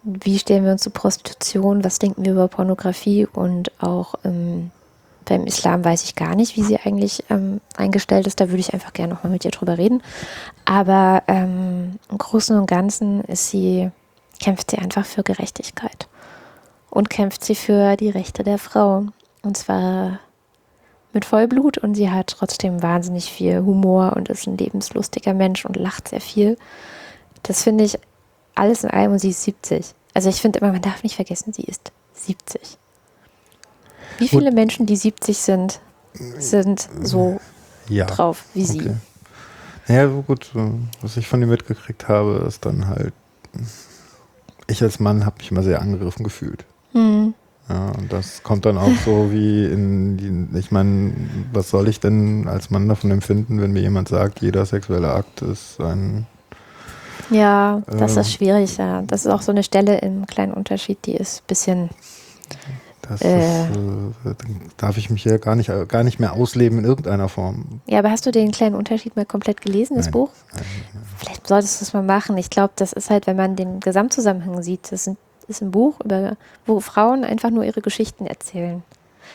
wie 0.02 0.38
stellen 0.38 0.64
wir 0.64 0.72
uns 0.72 0.82
zu 0.82 0.90
Prostitution, 0.90 1.84
was 1.84 1.98
denken 1.98 2.24
wir 2.24 2.32
über 2.32 2.48
Pornografie 2.48 3.26
und 3.26 3.70
auch 3.82 4.14
ähm, 4.24 4.70
beim 5.24 5.46
Islam 5.46 5.84
weiß 5.84 6.04
ich 6.04 6.16
gar 6.16 6.34
nicht, 6.34 6.56
wie 6.56 6.62
sie 6.62 6.78
eigentlich 6.78 7.24
ähm, 7.30 7.60
eingestellt 7.76 8.26
ist. 8.26 8.40
Da 8.40 8.48
würde 8.48 8.60
ich 8.60 8.74
einfach 8.74 8.92
gerne 8.92 9.14
nochmal 9.14 9.32
mit 9.32 9.44
ihr 9.44 9.50
drüber 9.50 9.78
reden. 9.78 10.02
Aber 10.64 11.22
ähm, 11.28 11.98
im 12.10 12.18
Großen 12.18 12.56
und 12.58 12.66
Ganzen 12.66 13.22
sie, 13.28 13.90
kämpft 14.40 14.70
sie 14.70 14.78
einfach 14.78 15.06
für 15.06 15.22
Gerechtigkeit. 15.22 16.08
Und 16.90 17.10
kämpft 17.10 17.44
sie 17.44 17.54
für 17.54 17.96
die 17.96 18.10
Rechte 18.10 18.42
der 18.42 18.58
Frau. 18.58 19.06
Und 19.42 19.56
zwar 19.56 20.18
mit 21.12 21.24
Vollblut 21.24 21.78
und 21.78 21.94
sie 21.94 22.10
hat 22.10 22.28
trotzdem 22.28 22.82
wahnsinnig 22.82 23.32
viel 23.32 23.62
Humor 23.62 24.14
und 24.16 24.28
ist 24.28 24.46
ein 24.46 24.56
lebenslustiger 24.56 25.34
Mensch 25.34 25.64
und 25.64 25.76
lacht 25.76 26.08
sehr 26.08 26.20
viel. 26.20 26.56
Das 27.42 27.62
finde 27.62 27.84
ich 27.84 27.98
alles 28.54 28.84
in 28.84 28.90
allem 28.90 29.12
und 29.12 29.18
sie 29.18 29.30
ist 29.30 29.42
70. 29.44 29.94
Also 30.14 30.28
ich 30.28 30.40
finde 30.40 30.58
immer, 30.58 30.72
man 30.72 30.82
darf 30.82 31.02
nicht 31.02 31.16
vergessen, 31.16 31.52
sie 31.52 31.62
ist 31.62 31.92
70. 32.14 32.78
Wie 34.18 34.28
viele 34.28 34.52
Menschen, 34.52 34.86
die 34.86 34.96
70 34.96 35.38
sind, 35.38 35.80
sind 36.38 36.88
so 37.02 37.40
Ja. 37.88 38.06
drauf 38.06 38.44
wie 38.54 38.64
sie? 38.64 38.80
Okay. 38.80 38.96
Ja, 39.88 40.08
so 40.08 40.22
gut, 40.22 40.50
äh, 40.54 40.60
was 41.02 41.16
ich 41.16 41.26
von 41.26 41.40
ihr 41.40 41.46
mitgekriegt 41.48 42.08
habe, 42.08 42.44
ist 42.46 42.64
dann 42.64 42.86
halt, 42.88 43.12
ich 44.66 44.82
als 44.82 45.00
Mann 45.00 45.24
habe 45.26 45.36
mich 45.38 45.50
immer 45.50 45.62
sehr 45.62 45.80
angegriffen 45.80 46.22
gefühlt. 46.22 46.64
Hm. 46.92 47.34
Ja, 47.68 47.90
und 47.98 48.12
das 48.12 48.42
kommt 48.42 48.66
dann 48.66 48.78
auch 48.78 48.92
so 49.04 49.30
wie 49.32 49.64
in, 49.64 50.16
die, 50.16 50.58
ich 50.58 50.70
meine, 50.72 51.12
was 51.52 51.70
soll 51.70 51.88
ich 51.88 52.00
denn 52.00 52.48
als 52.48 52.70
Mann 52.70 52.88
davon 52.88 53.10
empfinden, 53.12 53.60
wenn 53.60 53.72
mir 53.72 53.80
jemand 53.80 54.08
sagt, 54.08 54.40
jeder 54.40 54.66
sexuelle 54.66 55.12
Akt 55.12 55.42
ist 55.42 55.80
ein, 55.80 56.26
Ja, 57.30 57.82
das 57.86 58.14
Ähm. 58.16 58.18
ist 58.22 58.32
schwierig, 58.32 58.76
ja. 58.76 59.02
Das 59.02 59.24
ist 59.24 59.30
auch 59.30 59.42
so 59.42 59.52
eine 59.52 59.62
Stelle 59.62 59.98
im 59.98 60.26
kleinen 60.26 60.52
Unterschied, 60.52 60.98
die 61.06 61.14
ist 61.14 61.42
ein 61.42 61.46
bisschen, 61.46 61.90
das 63.02 63.22
Äh. 63.22 63.38
ist, 63.38 63.76
äh, 64.24 64.34
darf 64.76 64.96
ich 64.96 65.10
mich 65.10 65.24
ja 65.24 65.36
gar 65.38 65.56
nicht, 65.56 65.70
gar 65.88 66.02
nicht 66.04 66.20
mehr 66.20 66.32
ausleben 66.32 66.78
in 66.78 66.84
irgendeiner 66.84 67.28
Form. 67.28 67.80
ja, 67.86 67.98
aber 67.98 68.10
hast 68.10 68.26
du 68.26 68.30
den 68.30 68.50
kleinen 68.52 68.74
Unterschied 68.74 69.16
mal 69.16 69.24
komplett 69.26 69.60
gelesen, 69.60 69.96
das 69.96 70.06
Nein. 70.06 70.12
Buch? 70.12 70.30
Nein, 70.54 70.64
Vielleicht 71.16 71.46
solltest 71.46 71.80
du 71.80 71.84
es 71.84 71.92
mal 71.92 72.02
machen. 72.02 72.36
Ich 72.38 72.50
glaube, 72.50 72.72
das 72.76 72.92
ist 72.92 73.10
halt, 73.10 73.26
wenn 73.26 73.36
man 73.36 73.56
den 73.56 73.80
Gesamtzusammenhang 73.80 74.62
sieht, 74.62 74.90
das 74.92 75.08
ist 75.48 75.60
ein 75.62 75.70
Buch, 75.70 75.94
über, 76.04 76.36
wo 76.66 76.80
Frauen 76.80 77.24
einfach 77.24 77.50
nur 77.50 77.64
ihre 77.64 77.80
Geschichten 77.80 78.26
erzählen. 78.26 78.82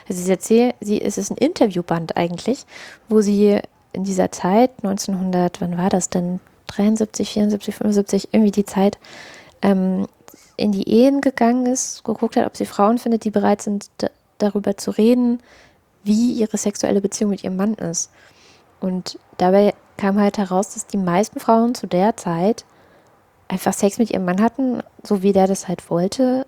Also 0.08 0.22
sie 0.22 0.32
erzählt, 0.32 0.76
sie, 0.82 1.02
es 1.02 1.18
ist 1.18 1.32
ein 1.32 1.38
Interviewband 1.38 2.16
eigentlich, 2.18 2.66
wo 3.10 3.22
sie 3.22 3.60
in 3.94 4.04
dieser 4.04 4.32
Zeit, 4.32 4.72
1900, 4.84 5.62
wann 5.62 5.78
war 5.78 5.90
das 5.90 6.10
denn? 6.10 6.40
73, 6.68 7.30
74, 7.32 7.76
75, 7.76 8.30
irgendwie 8.32 8.52
die 8.52 8.66
Zeit, 8.66 8.98
ähm, 9.62 10.08
in 10.58 10.72
die 10.72 10.90
Ehen 10.90 11.22
gegangen 11.22 11.66
ist, 11.66 12.04
geguckt 12.04 12.38
hat, 12.38 12.46
ob 12.46 12.56
sie 12.56 12.66
Frauen 12.66 12.98
findet, 12.98 13.26
die 13.26 13.32
bereit 13.32 13.62
sind, 13.62 13.90
darüber 14.38 14.78
zu 14.78 14.92
reden, 14.92 15.42
wie 16.04 16.34
ihre 16.34 16.58
sexuelle 16.58 17.02
Beziehung 17.02 17.32
mit 17.32 17.44
ihrem 17.44 17.56
Mann 17.56 17.74
ist. 17.74 18.12
Und 18.80 19.20
dabei 19.38 19.74
kam 19.98 20.20
halt 20.20 20.38
heraus, 20.38 20.74
dass 20.74 20.88
die 20.88 20.98
meisten 20.98 21.40
Frauen 21.40 21.76
zu 21.76 21.88
der 21.88 22.18
Zeit 22.18 22.66
einfach 23.48 23.74
Sex 23.74 23.98
mit 23.98 24.12
ihrem 24.12 24.26
Mann 24.26 24.42
hatten, 24.42 24.82
so 25.04 25.22
wie 25.22 25.34
der 25.34 25.48
das 25.48 25.68
halt 25.68 25.90
wollte, 25.90 26.46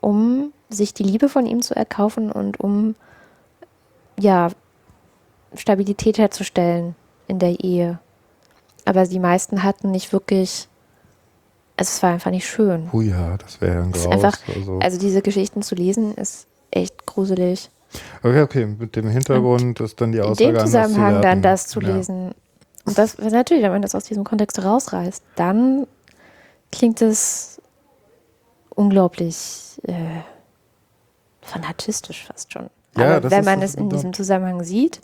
um 0.00 0.52
sich 0.68 0.94
die 0.94 1.02
Liebe 1.02 1.28
von 1.28 1.46
ihm 1.46 1.62
zu 1.62 1.74
erkaufen 1.74 2.30
und 2.30 2.60
um 2.60 2.94
ja 4.18 4.48
Stabilität 5.54 6.18
herzustellen 6.18 6.94
in 7.26 7.38
der 7.38 7.60
Ehe. 7.60 7.98
Aber 8.84 9.06
die 9.06 9.18
meisten 9.18 9.62
hatten 9.62 9.90
nicht 9.90 10.12
wirklich, 10.12 10.68
also 11.80 11.88
es 11.88 12.02
war 12.02 12.10
einfach 12.10 12.30
nicht 12.30 12.46
schön. 12.46 12.90
Oh 12.92 13.00
ja, 13.00 13.38
das 13.38 13.58
wäre 13.62 13.82
ein 13.82 13.92
Graus. 13.92 14.06
Einfach, 14.06 14.38
also. 14.54 14.78
also 14.80 14.98
diese 14.98 15.22
Geschichten 15.22 15.62
zu 15.62 15.74
lesen 15.74 16.14
ist 16.14 16.46
echt 16.70 17.06
gruselig. 17.06 17.70
Okay, 18.22 18.42
okay, 18.42 18.66
mit 18.66 18.96
dem 18.96 19.08
Hintergrund 19.08 19.80
und 19.80 19.80
ist 19.80 19.98
dann 19.98 20.12
die 20.12 20.20
Aussage 20.20 20.50
In 20.50 20.56
dem 20.56 20.60
Zusammenhang 20.60 21.22
dann 21.22 21.40
das 21.40 21.68
zu 21.68 21.80
ja. 21.80 21.96
lesen. 21.96 22.32
Und 22.84 22.98
das 22.98 23.16
natürlich, 23.16 23.62
wenn 23.62 23.72
man 23.72 23.80
das 23.80 23.94
aus 23.94 24.04
diesem 24.04 24.24
Kontext 24.24 24.62
rausreißt, 24.62 25.22
dann 25.36 25.86
klingt 26.70 27.00
es 27.00 27.62
unglaublich 28.68 29.80
äh, 29.84 29.94
fanatistisch 31.40 32.26
fast 32.26 32.52
schon. 32.52 32.68
Ja, 32.98 33.16
Aber 33.16 33.30
wenn 33.30 33.44
man 33.46 33.62
es 33.62 33.74
in 33.74 33.88
diesem 33.88 34.12
Zusammenhang 34.12 34.64
sieht, 34.64 35.00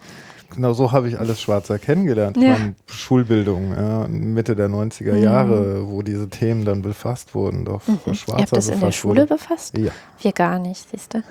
Genau 0.56 0.72
so 0.72 0.90
habe 0.90 1.06
ich 1.06 1.18
alles 1.20 1.42
Schwarzer 1.42 1.78
kennengelernt. 1.78 2.38
Ja. 2.38 2.52
Meine 2.52 2.74
Schulbildung, 2.86 3.74
ja, 3.76 4.08
Mitte 4.08 4.56
der 4.56 4.70
90er 4.70 5.12
mhm. 5.12 5.22
Jahre, 5.22 5.86
wo 5.86 6.00
diese 6.00 6.30
Themen 6.30 6.64
dann 6.64 6.80
befasst 6.80 7.34
wurden. 7.34 7.66
Doch, 7.66 7.86
mhm. 7.86 8.14
Schwarzer 8.14 8.38
Ihr 8.38 8.42
habt 8.42 8.56
das 8.56 8.68
in 8.70 8.80
der 8.80 8.90
Schule 8.90 9.22
wurde. 9.22 9.34
befasst? 9.34 9.76
Ja. 9.76 9.92
Wir 10.20 10.32
gar 10.32 10.58
nicht, 10.58 10.88
siehst 10.90 11.12
du. 11.12 11.22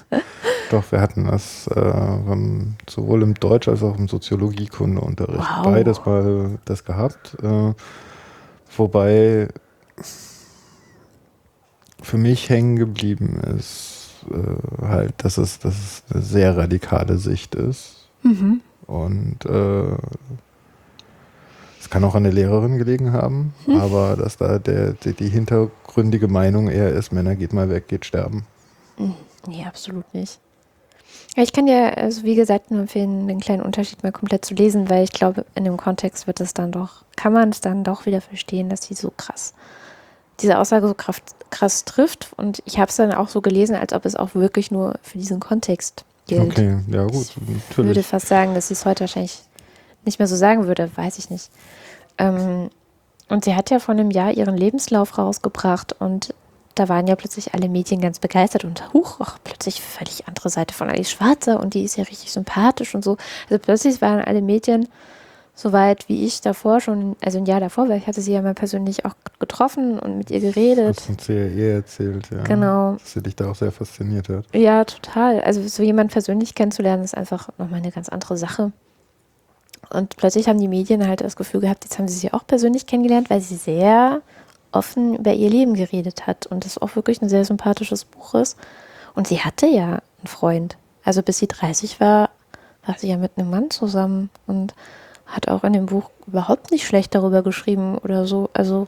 Doch, 0.70 0.84
wir 0.92 1.00
hatten 1.00 1.24
das 1.24 1.66
äh, 1.68 2.36
sowohl 2.88 3.22
im 3.22 3.34
Deutsch- 3.34 3.68
als 3.68 3.82
auch 3.82 3.96
im 3.96 4.06
Soziologiekundeunterricht. 4.06 5.38
Wow. 5.38 5.64
Beides 5.64 6.04
mal 6.04 6.58
das 6.66 6.84
gehabt. 6.84 7.36
Äh, 7.42 7.72
wobei 8.76 9.48
für 12.02 12.18
mich 12.18 12.50
hängen 12.50 12.76
geblieben 12.76 13.40
ist, 13.56 14.10
äh, 14.30 14.86
halt, 14.86 15.14
dass 15.24 15.38
es, 15.38 15.58
dass 15.58 15.74
es 15.74 16.02
eine 16.12 16.22
sehr 16.22 16.56
radikale 16.58 17.16
Sicht 17.16 17.54
ist 17.54 18.01
Mhm. 18.22 18.60
Und 18.86 19.44
äh, 19.44 19.96
es 21.80 21.90
kann 21.90 22.04
auch 22.04 22.14
an 22.14 22.22
der 22.22 22.32
Lehrerin 22.32 22.78
gelegen 22.78 23.12
haben, 23.12 23.54
hm. 23.64 23.80
aber 23.80 24.16
dass 24.16 24.36
da 24.36 24.58
der, 24.58 24.92
die, 24.92 25.14
die, 25.14 25.28
hintergründige 25.28 26.28
Meinung 26.28 26.68
eher 26.68 26.90
ist, 26.90 27.12
Männer 27.12 27.34
geht 27.34 27.52
mal 27.52 27.68
weg, 27.70 27.88
geht 27.88 28.04
sterben. 28.04 28.46
Hm. 28.98 29.14
Nee, 29.48 29.64
absolut 29.64 30.12
nicht. 30.14 30.38
Ich 31.34 31.52
kann 31.52 31.66
dir, 31.66 31.96
also 31.96 32.24
wie 32.24 32.34
gesagt, 32.34 32.70
nur 32.70 32.80
empfehlen, 32.80 33.26
den 33.26 33.40
kleinen 33.40 33.62
Unterschied 33.62 34.02
mal 34.02 34.12
komplett 34.12 34.44
zu 34.44 34.54
lesen, 34.54 34.90
weil 34.90 35.02
ich 35.02 35.12
glaube, 35.12 35.46
in 35.54 35.64
dem 35.64 35.76
Kontext 35.76 36.26
wird 36.26 36.40
es 36.40 36.54
dann 36.54 36.70
doch, 36.70 37.04
kann 37.16 37.32
man 37.32 37.48
es 37.48 37.60
dann 37.60 37.84
doch 37.84 38.06
wieder 38.06 38.20
verstehen, 38.20 38.68
dass 38.68 38.84
sie 38.84 38.94
so 38.94 39.10
krass, 39.16 39.54
diese 40.40 40.58
Aussage 40.58 40.86
so 40.86 40.94
krass, 40.94 41.22
krass 41.50 41.84
trifft. 41.84 42.32
Und 42.36 42.62
ich 42.66 42.78
habe 42.78 42.90
es 42.90 42.96
dann 42.96 43.12
auch 43.12 43.28
so 43.28 43.40
gelesen, 43.40 43.74
als 43.74 43.92
ob 43.92 44.04
es 44.04 44.14
auch 44.14 44.34
wirklich 44.34 44.70
nur 44.70 44.98
für 45.02 45.18
diesen 45.18 45.40
Kontext 45.40 46.04
gilt. 46.26 46.52
Okay, 46.52 46.78
ja 46.88 47.04
gut, 47.04 47.14
ich 47.14 47.36
natürlich. 47.36 47.60
Ich 47.68 47.78
würde 47.78 48.02
fast 48.02 48.28
sagen, 48.28 48.54
dass 48.54 48.68
sie 48.68 48.74
es 48.74 48.84
heute 48.84 49.00
wahrscheinlich 49.00 49.40
nicht 50.04 50.18
mehr 50.18 50.28
so 50.28 50.36
sagen 50.36 50.66
würde, 50.66 50.90
weiß 50.94 51.18
ich 51.18 51.30
nicht. 51.30 51.50
Ähm, 52.18 52.70
und 53.28 53.44
sie 53.44 53.54
hat 53.54 53.70
ja 53.70 53.78
vor 53.78 53.94
einem 53.94 54.10
Jahr 54.10 54.32
ihren 54.32 54.56
Lebenslauf 54.56 55.16
rausgebracht 55.16 55.94
und 55.98 56.34
da 56.74 56.88
waren 56.88 57.06
ja 57.06 57.16
plötzlich 57.16 57.54
alle 57.54 57.68
Medien 57.68 58.00
ganz 58.00 58.18
begeistert 58.18 58.64
und 58.64 58.92
huch, 58.92 59.18
ach, 59.20 59.38
plötzlich 59.44 59.80
völlig 59.80 60.26
andere 60.26 60.48
Seite 60.48 60.74
von 60.74 60.88
Alice 60.88 61.10
Schwarzer 61.10 61.60
und 61.60 61.74
die 61.74 61.84
ist 61.84 61.96
ja 61.96 62.04
richtig 62.04 62.32
sympathisch 62.32 62.94
und 62.94 63.04
so. 63.04 63.16
Also 63.48 63.58
plötzlich 63.58 64.00
waren 64.00 64.20
alle 64.20 64.42
Medien 64.42 64.88
soweit 65.54 66.08
wie 66.08 66.24
ich 66.24 66.40
davor 66.40 66.80
schon, 66.80 67.16
also 67.22 67.38
ein 67.38 67.46
Jahr 67.46 67.60
davor, 67.60 67.88
weil 67.88 67.98
ich 67.98 68.06
hatte 68.06 68.20
sie 68.20 68.32
ja 68.32 68.42
mal 68.42 68.54
persönlich 68.54 69.04
auch 69.04 69.14
getroffen 69.38 69.98
und 69.98 70.18
mit 70.18 70.30
ihr 70.30 70.40
geredet. 70.40 70.96
Hast 70.98 71.10
uns 71.10 71.28
ja 71.28 71.46
ihr 71.46 71.74
erzählt, 71.74 72.30
ja. 72.30 72.42
Genau. 72.42 72.94
Dass 72.94 73.12
sie 73.12 73.22
dich 73.22 73.36
da 73.36 73.50
auch 73.50 73.54
sehr 73.54 73.72
fasziniert 73.72 74.28
hat. 74.28 74.46
Ja, 74.54 74.84
total. 74.84 75.40
Also 75.42 75.66
so 75.66 75.82
jemand 75.82 76.12
persönlich 76.12 76.54
kennenzulernen, 76.54 77.04
ist 77.04 77.16
einfach 77.16 77.48
nochmal 77.58 77.80
eine 77.80 77.92
ganz 77.92 78.08
andere 78.08 78.36
Sache. 78.36 78.72
Und 79.90 80.16
plötzlich 80.16 80.48
haben 80.48 80.58
die 80.58 80.68
Medien 80.68 81.06
halt 81.06 81.20
das 81.20 81.36
Gefühl 81.36 81.60
gehabt, 81.60 81.84
jetzt 81.84 81.98
haben 81.98 82.08
sie 82.08 82.18
sie 82.18 82.32
auch 82.32 82.46
persönlich 82.46 82.86
kennengelernt, 82.86 83.28
weil 83.28 83.40
sie 83.40 83.56
sehr 83.56 84.22
offen 84.70 85.16
über 85.16 85.34
ihr 85.34 85.50
Leben 85.50 85.74
geredet 85.74 86.26
hat 86.26 86.46
und 86.46 86.64
das 86.64 86.78
auch 86.78 86.96
wirklich 86.96 87.20
ein 87.20 87.28
sehr 87.28 87.44
sympathisches 87.44 88.06
Buch 88.06 88.34
ist. 88.34 88.56
Und 89.14 89.28
sie 89.28 89.40
hatte 89.40 89.66
ja 89.66 90.00
einen 90.18 90.26
Freund. 90.26 90.78
Also 91.04 91.22
bis 91.22 91.38
sie 91.38 91.48
30 91.48 92.00
war, 92.00 92.30
war 92.86 92.96
sie 92.96 93.08
ja 93.08 93.18
mit 93.18 93.32
einem 93.36 93.50
Mann 93.50 93.70
zusammen 93.70 94.30
und 94.46 94.74
hat 95.32 95.48
auch 95.48 95.64
in 95.64 95.72
dem 95.72 95.86
Buch 95.86 96.10
überhaupt 96.26 96.70
nicht 96.70 96.86
schlecht 96.86 97.14
darüber 97.14 97.42
geschrieben 97.42 97.98
oder 97.98 98.26
so. 98.26 98.50
Also 98.52 98.86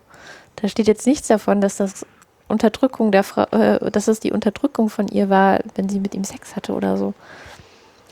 da 0.57 0.69
steht 0.69 0.87
jetzt 0.87 1.07
nichts 1.07 1.27
davon, 1.27 1.61
dass 1.61 1.77
das 1.77 2.07
Unterdrückung 2.47 3.11
der 3.11 3.25
Frau, 3.25 3.45
äh, 3.51 3.91
dass 3.91 4.09
es 4.09 4.21
die 4.21 4.31
Unterdrückung 4.31 4.91
von 4.91 5.09
ihr 5.09 5.31
war, 5.31 5.61
wenn 5.75 5.89
sie 5.89 6.01
mit 6.01 6.15
ihm 6.15 6.25
Sex 6.25 6.55
hatte 6.55 6.75
oder 6.75 6.97
so. 6.97 7.15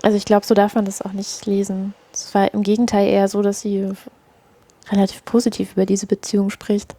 Also 0.02 0.17
ich 0.17 0.25
glaube, 0.25 0.47
so 0.47 0.55
darf 0.55 0.75
man 0.75 0.85
das 0.85 1.02
auch 1.02 1.12
nicht 1.12 1.47
lesen. 1.47 1.94
Es 2.12 2.35
war 2.35 2.52
im 2.52 2.62
Gegenteil 2.62 3.07
eher 3.07 3.28
so, 3.28 3.43
dass 3.43 3.61
sie 3.61 3.93
relativ 4.91 5.25
positiv 5.25 5.73
über 5.73 5.86
diese 5.86 6.07
Beziehung 6.07 6.51
spricht. 6.51 6.97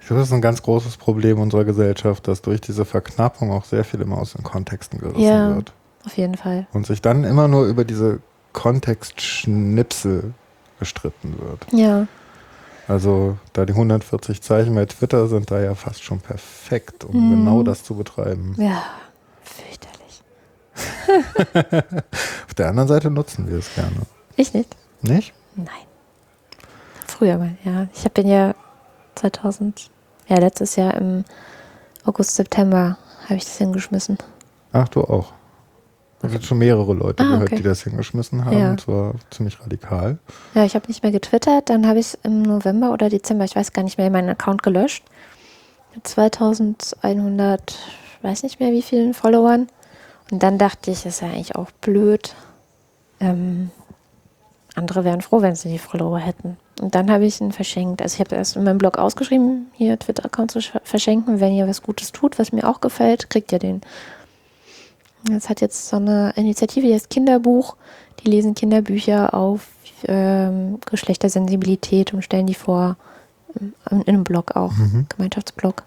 Ich 0.00 0.06
glaube, 0.06 0.20
das 0.20 0.28
ist 0.28 0.34
ein 0.34 0.40
ganz 0.40 0.62
großes 0.62 0.96
Problem 0.96 1.40
unserer 1.40 1.64
Gesellschaft, 1.64 2.26
dass 2.28 2.40
durch 2.40 2.60
diese 2.60 2.84
Verknappung 2.84 3.52
auch 3.52 3.64
sehr 3.64 3.84
viel 3.84 4.00
immer 4.00 4.16
aus 4.16 4.32
den 4.32 4.44
Kontexten 4.44 4.98
gerissen 5.00 5.20
ja, 5.20 5.56
wird. 5.56 5.72
Auf 6.06 6.16
jeden 6.16 6.36
Fall. 6.36 6.66
Und 6.72 6.86
sich 6.86 7.02
dann 7.02 7.24
immer 7.24 7.48
nur 7.48 7.66
über 7.66 7.84
diese 7.84 8.20
Kontextschnipsel 8.54 10.32
gestritten 10.78 11.38
wird. 11.38 11.66
Ja. 11.72 12.06
Also 12.86 13.36
da 13.52 13.66
die 13.66 13.74
140 13.74 14.40
Zeichen 14.40 14.74
bei 14.74 14.86
Twitter 14.86 15.28
sind 15.28 15.50
da 15.50 15.60
ja 15.60 15.74
fast 15.74 16.02
schon 16.02 16.20
perfekt, 16.20 17.04
um 17.04 17.14
mhm. 17.16 17.30
genau 17.30 17.62
das 17.62 17.84
zu 17.84 17.94
betreiben. 17.94 18.54
Ja, 18.58 18.82
fürchterlich. 19.42 20.22
Auf 22.46 22.54
der 22.54 22.68
anderen 22.68 22.88
Seite 22.88 23.10
nutzen 23.10 23.48
wir 23.48 23.58
es 23.58 23.74
gerne. 23.74 24.02
Ich 24.36 24.54
nicht. 24.54 24.74
Nicht? 25.02 25.34
Nein. 25.54 25.66
Früher 27.06 27.36
mal, 27.36 27.56
ja. 27.64 27.88
Ich 27.94 28.10
bin 28.12 28.26
ja 28.26 28.54
2000, 29.16 29.90
ja 30.28 30.38
letztes 30.38 30.76
Jahr 30.76 30.94
im 30.94 31.24
August, 32.04 32.36
September 32.36 32.96
habe 33.24 33.34
ich 33.34 33.44
das 33.44 33.58
hingeschmissen. 33.58 34.16
Ach, 34.72 34.88
du 34.88 35.02
auch. 35.02 35.32
Ich 36.22 36.34
habe 36.34 36.42
schon 36.42 36.58
mehrere 36.58 36.94
Leute 36.94 37.22
ah, 37.22 37.26
gehört, 37.26 37.42
okay. 37.48 37.56
die 37.56 37.62
das 37.62 37.82
hingeschmissen 37.82 38.44
haben. 38.44 38.58
Ja. 38.58 38.70
Und 38.70 38.80
zwar 38.80 39.14
ziemlich 39.30 39.60
radikal. 39.60 40.18
Ja, 40.54 40.64
ich 40.64 40.74
habe 40.74 40.88
nicht 40.88 41.02
mehr 41.02 41.12
getwittert. 41.12 41.70
Dann 41.70 41.86
habe 41.86 42.00
ich 42.00 42.06
es 42.06 42.18
im 42.24 42.42
November 42.42 42.92
oder 42.92 43.08
Dezember, 43.08 43.44
ich 43.44 43.54
weiß 43.54 43.72
gar 43.72 43.82
nicht 43.82 43.98
mehr, 43.98 44.10
meinen 44.10 44.28
Account 44.28 44.62
gelöscht. 44.64 45.04
Mit 45.94 46.06
2100, 46.06 47.78
weiß 48.22 48.42
nicht 48.42 48.58
mehr 48.58 48.72
wie 48.72 48.82
vielen 48.82 49.14
Followern. 49.14 49.68
Und 50.30 50.42
dann 50.42 50.58
dachte 50.58 50.90
ich, 50.90 51.04
das 51.04 51.14
ist 51.14 51.20
ja 51.22 51.28
eigentlich 51.28 51.54
auch 51.54 51.70
blöd. 51.80 52.34
Ähm, 53.20 53.70
andere 54.74 55.04
wären 55.04 55.20
froh, 55.20 55.42
wenn 55.42 55.54
sie 55.54 55.70
die 55.70 55.78
Follower 55.78 56.18
hätten. 56.18 56.56
Und 56.80 56.94
dann 56.94 57.10
habe 57.10 57.24
ich 57.24 57.40
ihn 57.40 57.52
verschenkt. 57.52 58.00
Also 58.02 58.14
ich 58.14 58.20
habe 58.20 58.36
erst 58.36 58.56
in 58.56 58.64
meinem 58.64 58.78
Blog 58.78 58.98
ausgeschrieben, 58.98 59.66
hier 59.74 59.98
Twitter-Account 59.98 60.50
zu 60.52 60.60
verschenken. 60.84 61.40
Wenn 61.40 61.52
ihr 61.52 61.66
was 61.66 61.82
Gutes 61.82 62.12
tut, 62.12 62.38
was 62.38 62.52
mir 62.52 62.68
auch 62.68 62.80
gefällt, 62.80 63.30
kriegt 63.30 63.52
ihr 63.52 63.58
den. 63.58 63.80
Es 65.30 65.48
hat 65.48 65.60
jetzt 65.60 65.88
so 65.88 65.96
eine 65.96 66.32
Initiative, 66.36 66.86
die 66.86 66.94
heißt 66.94 67.10
Kinderbuch. 67.10 67.76
Die 68.20 68.30
lesen 68.30 68.54
Kinderbücher 68.54 69.34
auf 69.34 69.68
ähm, 70.04 70.78
Geschlechtersensibilität 70.88 72.14
und 72.14 72.22
stellen 72.22 72.46
die 72.46 72.54
vor. 72.54 72.96
Ähm, 73.60 73.74
in 73.90 74.08
einem 74.08 74.24
Blog 74.24 74.56
auch, 74.56 74.72
mhm. 74.72 75.06
Gemeinschaftsblog. 75.08 75.82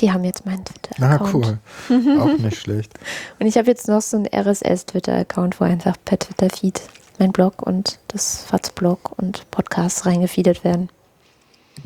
Die 0.00 0.12
haben 0.12 0.24
jetzt 0.24 0.46
meinen 0.46 0.64
Twitter-Account. 0.64 1.46
Ah, 1.46 1.58
cool. 1.90 2.18
auch 2.20 2.38
nicht 2.38 2.58
schlecht. 2.58 2.92
Und 3.38 3.46
ich 3.46 3.58
habe 3.58 3.68
jetzt 3.68 3.86
noch 3.88 4.00
so 4.00 4.16
einen 4.16 4.26
RSS-Twitter-Account, 4.26 5.60
wo 5.60 5.64
einfach 5.64 5.96
per 6.04 6.18
Twitter-Feed 6.18 6.80
mein 7.18 7.32
Blog 7.32 7.60
und 7.62 7.98
das 8.08 8.44
FATS-Blog 8.44 9.18
und 9.18 9.50
Podcasts 9.50 10.06
reingefeedet 10.06 10.64
werden. 10.64 10.88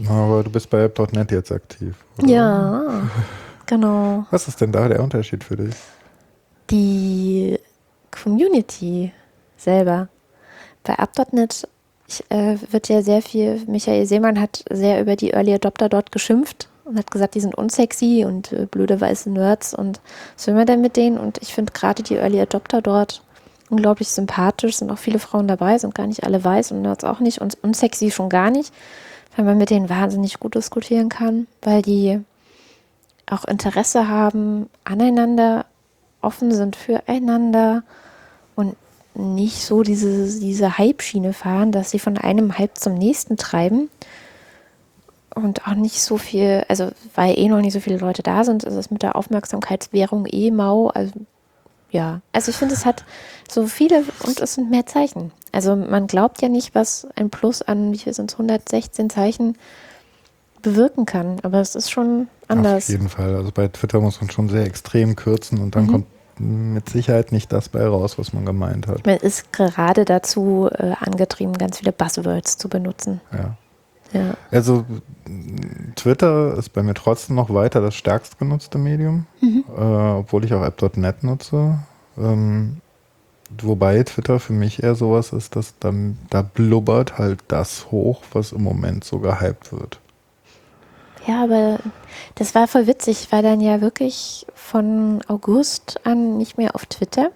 Aber 0.09 0.45
du 0.45 0.51
bist 0.51 0.71
bei 0.71 0.85
App.net 0.85 1.33
jetzt 1.33 1.51
aktiv. 1.51 1.97
Oder? 2.19 2.29
Ja, 2.29 3.03
genau. 3.67 4.27
Was 4.31 4.47
ist 4.47 4.61
denn 4.61 4.71
da 4.71 4.89
der 4.89 5.03
Unterschied 5.03 5.43
für 5.43 5.57
dich? 5.57 5.75
Die 6.71 7.59
Community 8.11 9.13
selber. 9.57 10.09
Bei 10.83 10.95
App.net 10.95 11.67
äh, 12.29 12.57
wird 12.71 12.89
ja 12.89 13.03
sehr 13.03 13.23
viel, 13.23 13.63
Michael 13.67 14.07
Seemann 14.07 14.41
hat 14.41 14.65
sehr 14.71 15.01
über 15.01 15.17
die 15.17 15.31
Early 15.31 15.55
Adopter 15.55 15.89
dort 15.89 16.13
geschimpft 16.13 16.69
und 16.85 16.99
hat 16.99 17.11
gesagt, 17.11 17.35
die 17.35 17.41
sind 17.41 17.55
unsexy 17.55 18.25
und 18.27 18.53
äh, 18.53 18.67
blöde 18.67 19.01
weiße 19.01 19.31
Nerds 19.31 19.75
und 19.75 20.01
was 20.37 20.47
will 20.47 20.55
man 20.55 20.67
denn 20.67 20.81
mit 20.81 20.97
denen? 20.97 21.19
Und 21.19 21.39
ich 21.43 21.55
finde 21.55 21.73
gerade 21.73 22.03
die 22.03 22.17
Early 22.17 22.41
Adopter 22.41 22.83
dort 22.83 23.23
unglaublich 23.71 24.09
sympathisch, 24.09 24.77
sind 24.77 24.91
auch 24.91 24.99
viele 24.99 25.19
Frauen 25.19 25.49
dabei, 25.49 25.79
sind 25.79 25.95
gar 25.95 26.07
nicht 26.07 26.25
alle 26.25 26.45
weiß 26.45 26.73
und 26.73 26.83
Nerds 26.83 27.05
auch 27.05 27.21
nicht 27.21 27.41
und 27.41 27.57
unsexy 27.63 28.11
schon 28.11 28.29
gar 28.29 28.51
nicht, 28.51 28.73
weil 29.37 29.45
man 29.45 29.59
mit 29.59 29.71
denen 29.71 29.89
wahnsinnig 29.89 30.39
gut 30.39 30.55
diskutieren 30.55 31.09
kann, 31.09 31.47
weil 31.63 31.83
die 31.83 32.21
auch 33.27 33.45
Interesse 33.47 34.09
haben 34.09 34.69
aneinander, 34.85 35.65
offen 36.25 36.53
sind 36.53 36.77
füreinander 36.77 37.83
und 38.55 38.77
nicht 39.15 39.65
so 39.65 39.83
diese, 39.83 40.41
diese 40.41 40.79
Hype-Schiene 40.79 41.33
fahren, 41.33 41.73
dass 41.73 41.91
sie 41.91 41.99
von 41.99 42.19
einem 42.19 42.59
Hype 42.59 42.77
zum 42.77 42.95
nächsten 42.95 43.37
treiben 43.37 43.89
und 45.35 45.67
auch 45.67 45.75
nicht 45.75 46.01
so 46.01 46.19
viel, 46.19 46.65
also 46.69 46.91
weil 47.15 47.39
eh 47.39 47.49
noch 47.49 47.61
nicht 47.61 47.73
so 47.73 47.81
viele 47.81 47.99
Leute 47.99 48.23
da 48.23 48.45
sind, 48.45 48.65
ist 48.65 48.75
es 48.75 48.91
mit 48.91 49.03
der 49.03 49.17
Aufmerksamkeitswährung 49.17 50.27
eh 50.31 50.51
mau. 50.51 50.89
Also 50.89 51.13
ja, 51.91 52.21
also 52.33 52.51
ich 52.51 52.57
finde, 52.57 52.75
es 52.75 52.85
hat 52.85 53.05
so 53.49 53.67
viele 53.67 54.05
und 54.25 54.41
es 54.41 54.55
sind 54.55 54.71
mehr 54.71 54.87
Zeichen. 54.87 55.33
Also 55.53 55.77
man 55.77 56.07
glaubt 56.07 56.43
ja 56.43 56.49
nicht, 56.49 56.75
was 56.75 57.07
ein 57.15 57.31
Plus 57.31 57.63
an, 57.63 57.93
wie 57.93 57.99
viel 57.99 58.15
sind 58.15 58.33
es, 58.33 58.35
116 58.35 59.11
Zeichen 59.11 59.57
bewirken 60.63 61.05
kann, 61.05 61.37
aber 61.43 61.61
es 61.61 61.75
ist 61.75 61.91
schon 61.91 62.29
anders. 62.49 62.85
Auf 62.85 62.89
jeden 62.89 63.09
Fall. 63.09 63.37
Also 63.37 63.53
bei 63.53 63.69
Twitter 63.69 64.01
muss 64.01 64.21
man 64.21 64.31
schon 64.31 64.49
sehr 64.49 64.65
extrem 64.65 65.15
kürzen 65.15 65.61
und 65.61 65.77
dann 65.77 65.85
mhm. 65.85 65.91
kommt 65.91 66.07
mit 66.41 66.89
Sicherheit 66.89 67.33
nicht 67.33 67.53
das 67.53 67.69
bei 67.69 67.87
raus, 67.87 68.19
was 68.19 68.33
man 68.33 68.45
gemeint 68.45 68.87
hat. 68.87 69.07
Man 69.07 69.17
ist 69.17 69.53
gerade 69.53 70.05
dazu 70.05 70.69
äh, 70.73 70.93
angetrieben, 71.01 71.57
ganz 71.57 71.79
viele 71.79 71.93
Buzzwords 71.93 72.59
zu 72.59 72.69
benutzen. 72.69 73.21
Ja. 73.33 73.57
ja. 74.13 74.35
Also 74.51 74.85
Twitter 75.97 76.57
ist 76.57 76.71
bei 76.71 76.83
mir 76.83 76.95
trotzdem 76.95 77.37
noch 77.37 77.53
weiter 77.53 77.81
das 77.81 77.95
stärkst 77.95 78.39
genutzte 78.39 78.79
Medium, 78.79 79.27
mhm. 79.41 79.65
äh, 79.77 79.81
obwohl 79.81 80.45
ich 80.45 80.55
auch 80.55 80.65
app.net 80.65 81.23
nutze. 81.23 81.79
Ähm, 82.19 82.81
wobei 83.63 84.03
Twitter 84.03 84.41
für 84.41 84.53
mich 84.53 84.83
eher 84.83 84.95
sowas 84.95 85.33
ist, 85.33 85.57
dass 85.57 85.79
da, 85.79 85.93
da 86.31 86.43
blubbert 86.43 87.19
halt 87.19 87.41
das 87.49 87.91
hoch, 87.91 88.23
was 88.33 88.53
im 88.53 88.63
Moment 88.63 89.05
so 89.05 89.19
gehypt 89.19 89.73
wird. 89.73 90.01
Ja, 91.27 91.45
aber 91.45 91.79
das 92.35 92.55
war 92.55 92.69
voll 92.69 92.87
witzig. 92.87 93.23
Ich 93.23 93.33
war 93.33 93.43
dann 93.43 93.61
ja 93.61 93.81
wirklich 93.81 94.47
von 94.55 95.23
August 95.29 96.01
an 96.05 96.37
nicht 96.39 96.59
mehr 96.59 96.75
auf 96.75 96.87
Twitter. 96.87 97.31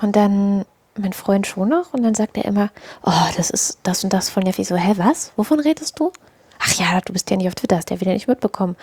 Und 0.00 0.16
dann 0.16 0.64
mein 0.96 1.12
Freund 1.12 1.46
schon 1.46 1.68
noch. 1.68 1.92
Und 1.92 2.02
dann 2.02 2.14
sagt 2.14 2.36
er 2.36 2.44
immer, 2.44 2.70
oh, 3.02 3.28
das 3.36 3.50
ist 3.50 3.78
das 3.82 4.04
und 4.04 4.12
das 4.12 4.30
von 4.30 4.44
Jeffy. 4.44 4.64
So, 4.64 4.76
hä, 4.76 4.94
was? 4.96 5.32
Wovon 5.36 5.60
redest 5.60 5.98
du? 5.98 6.12
Ach 6.58 6.74
ja, 6.74 7.00
du 7.00 7.12
bist 7.12 7.30
ja 7.30 7.36
nicht 7.36 7.48
auf 7.48 7.54
Twitter, 7.54 7.76
hast 7.76 7.90
ja 7.90 8.00
wieder 8.00 8.12
nicht 8.12 8.28
mitbekommen. 8.28 8.76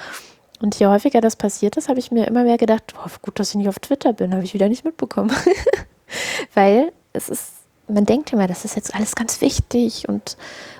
Und 0.62 0.78
je 0.78 0.88
häufiger 0.88 1.22
das 1.22 1.36
passiert 1.36 1.78
ist, 1.78 1.88
habe 1.88 2.00
ich 2.00 2.12
mir 2.12 2.28
immer 2.28 2.44
mehr 2.44 2.58
gedacht, 2.58 2.94
oh, 2.98 3.10
gut, 3.22 3.40
dass 3.40 3.50
ich 3.50 3.56
nicht 3.56 3.70
auf 3.70 3.80
Twitter 3.80 4.12
bin, 4.14 4.34
habe 4.34 4.44
ich 4.44 4.54
wieder 4.54 4.68
nicht 4.68 4.84
mitbekommen. 4.84 5.32
Weil 6.54 6.92
es 7.14 7.30
ist, 7.30 7.54
man 7.88 8.06
denkt 8.06 8.34
immer, 8.34 8.48
das 8.48 8.66
ist 8.66 8.76
jetzt 8.76 8.94
alles 8.94 9.16
ganz 9.16 9.40
wichtig 9.40 10.10
und 10.10 10.36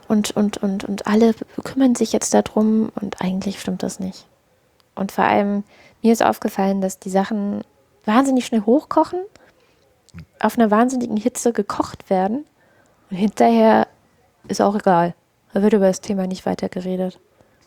und, 0.10 0.32
und, 0.32 0.58
und, 0.58 0.84
und 0.84 1.08
alle 1.08 1.34
kümmern 1.64 1.96
sich 1.96 2.12
jetzt 2.12 2.34
darum 2.34 2.92
und 3.00 3.22
eigentlich 3.22 3.62
stimmt 3.62 3.84
das 3.84 4.00
nicht. 4.00 4.26
Und 4.96 5.12
vor 5.12 5.24
allem, 5.24 5.64
mir 6.02 6.12
ist 6.12 6.24
aufgefallen, 6.24 6.82
dass 6.82 7.00
die 7.00 7.12
Sachen 7.12 7.62
wahnsinnig 8.06 8.46
schnell 8.46 8.62
hochkochen, 8.66 9.20
auf 10.40 10.58
einer 10.58 10.72
wahnsinnigen 10.72 11.16
Hitze 11.16 11.54
gekocht 11.54 12.10
werden 12.10 12.46
und 13.12 13.18
hinterher 13.18 13.88
ist 14.48 14.62
auch 14.62 14.76
egal. 14.76 15.14
Da 15.54 15.62
wird 15.62 15.74
über 15.74 15.88
das 15.88 16.02
Thema 16.02 16.26
nicht 16.26 16.46
weiter 16.46 16.70
geredet. 16.70 17.20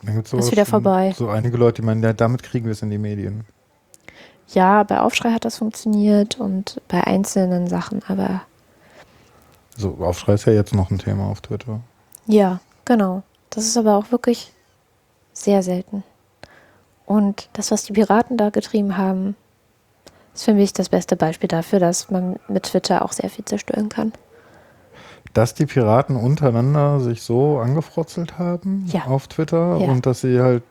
Dann 0.03 0.15
gibt's 0.15 0.33
ist 0.33 0.51
wieder 0.51 0.65
vorbei. 0.65 1.13
So 1.17 1.29
einige 1.29 1.55
Leute, 1.55 1.81
die 1.81 1.85
meinen, 1.85 2.03
ja, 2.03 2.11
damit 2.11 2.43
kriegen 2.43 2.65
wir 2.65 2.73
es 2.73 2.81
in 2.81 2.89
die 2.89 2.97
Medien. 2.97 3.45
Ja, 4.49 4.83
bei 4.83 4.99
Aufschrei 4.99 5.31
hat 5.31 5.45
das 5.45 5.57
funktioniert 5.57 6.39
und 6.39 6.81
bei 6.89 7.01
einzelnen 7.05 7.67
Sachen, 7.67 8.01
aber. 8.07 8.41
So, 9.77 9.97
Aufschrei 10.01 10.33
ist 10.33 10.45
ja 10.45 10.51
jetzt 10.51 10.75
noch 10.75 10.91
ein 10.91 10.99
Thema 10.99 11.27
auf 11.27 11.39
Twitter. 11.39 11.79
Ja, 12.25 12.59
genau. 12.85 13.23
Das 13.49 13.65
ist 13.65 13.77
aber 13.77 13.97
auch 13.97 14.11
wirklich 14.11 14.51
sehr 15.33 15.63
selten. 15.63 16.03
Und 17.05 17.49
das, 17.53 17.71
was 17.71 17.83
die 17.83 17.93
Piraten 17.93 18.37
da 18.37 18.49
getrieben 18.49 18.97
haben, 18.97 19.35
ist 20.33 20.45
für 20.45 20.53
mich 20.53 20.73
das 20.73 20.89
beste 20.89 21.15
Beispiel 21.15 21.47
dafür, 21.47 21.79
dass 21.79 22.09
man 22.09 22.37
mit 22.47 22.63
Twitter 22.63 23.03
auch 23.03 23.11
sehr 23.11 23.29
viel 23.29 23.45
zerstören 23.45 23.89
kann. 23.89 24.13
Dass 25.33 25.53
die 25.53 25.65
Piraten 25.65 26.15
untereinander 26.15 26.99
sich 26.99 27.21
so 27.21 27.59
angefrotzelt 27.59 28.37
haben 28.37 28.85
ja. 28.87 29.05
auf 29.05 29.27
Twitter 29.27 29.77
ja. 29.77 29.91
und 29.91 30.05
dass 30.05 30.21
sie 30.21 30.39
halt. 30.39 30.63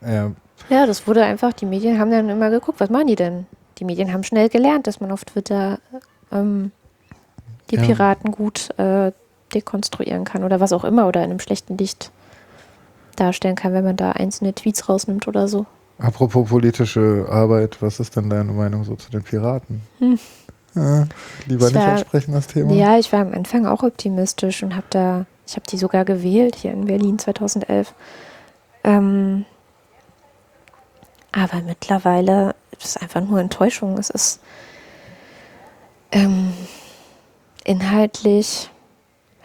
Äh, 0.00 0.30
ja, 0.68 0.86
das 0.86 1.06
wurde 1.06 1.24
einfach, 1.24 1.52
die 1.52 1.66
Medien 1.66 1.98
haben 1.98 2.10
dann 2.10 2.28
immer 2.28 2.50
geguckt, 2.50 2.80
was 2.80 2.90
machen 2.90 3.06
die 3.06 3.16
denn? 3.16 3.46
Die 3.78 3.84
Medien 3.84 4.12
haben 4.12 4.24
schnell 4.24 4.48
gelernt, 4.48 4.86
dass 4.86 5.00
man 5.00 5.10
auf 5.10 5.24
Twitter 5.24 5.78
ähm, 6.32 6.72
die 7.70 7.76
ja. 7.76 7.82
Piraten 7.82 8.30
gut 8.30 8.70
äh, 8.78 9.12
dekonstruieren 9.54 10.24
kann 10.24 10.44
oder 10.44 10.60
was 10.60 10.72
auch 10.72 10.84
immer 10.84 11.06
oder 11.06 11.22
in 11.22 11.30
einem 11.30 11.40
schlechten 11.40 11.76
Licht 11.76 12.10
darstellen 13.16 13.56
kann, 13.56 13.72
wenn 13.72 13.84
man 13.84 13.96
da 13.96 14.12
einzelne 14.12 14.54
Tweets 14.54 14.88
rausnimmt 14.88 15.28
oder 15.28 15.48
so. 15.48 15.66
Apropos 15.98 16.48
politische 16.48 17.26
Arbeit, 17.30 17.82
was 17.82 18.00
ist 18.00 18.16
denn 18.16 18.30
deine 18.30 18.52
Meinung 18.52 18.84
so 18.84 18.96
zu 18.96 19.10
den 19.10 19.22
Piraten? 19.22 19.82
Hm. 19.98 20.18
Ja, 20.74 21.06
lieber 21.46 21.66
ich 21.66 21.74
nicht 21.74 21.84
war, 21.84 21.92
ansprechen 21.92 22.32
das 22.32 22.46
Thema. 22.46 22.72
Ja, 22.72 22.98
ich 22.98 23.12
war 23.12 23.20
am 23.20 23.34
Anfang 23.34 23.66
auch 23.66 23.82
optimistisch 23.82 24.62
und 24.62 24.76
habe 24.76 24.86
da, 24.90 25.26
ich 25.46 25.56
habe 25.56 25.66
die 25.68 25.76
sogar 25.76 26.04
gewählt 26.04 26.56
hier 26.56 26.72
in 26.72 26.86
Berlin 26.86 27.18
2011. 27.18 27.92
Ähm, 28.84 29.44
aber 31.32 31.62
mittlerweile 31.62 32.54
ist 32.72 32.84
es 32.84 32.96
einfach 32.96 33.20
nur 33.20 33.40
Enttäuschung. 33.40 33.98
Es 33.98 34.10
ist 34.10 34.40
ähm, 36.12 36.52
inhaltlich 37.64 38.70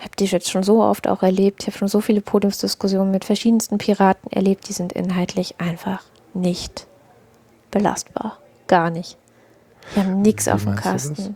habe 0.06 0.16
die 0.17 0.25
jetzt 0.25 0.50
schon 0.50 0.64
so 0.64 0.82
oft 0.82 1.08
auch 1.08 1.24
erlebt. 1.24 1.64
Ich 1.64 1.67
habe 1.67 1.77
schon 1.77 1.88
so 1.88 2.00
viele 2.00 2.22
Podiumsdiskussionen 2.22 3.11
mit 3.11 3.25
verschiedensten 3.25 3.77
Piraten 3.77 4.32
erlebt. 4.32 4.69
Die 4.69 4.74
sind 4.74 4.93
inhaltlich 4.93 5.56
einfach 5.59 6.03
nicht 6.34 6.88
belastbar. 7.72 8.38
Gar 8.67 8.92
nicht. 8.92 9.17
Die 9.93 10.00
haben 10.00 10.22
nichts 10.22 10.48
auf 10.48 10.64
dem 10.64 10.75
Kasten. 10.75 11.35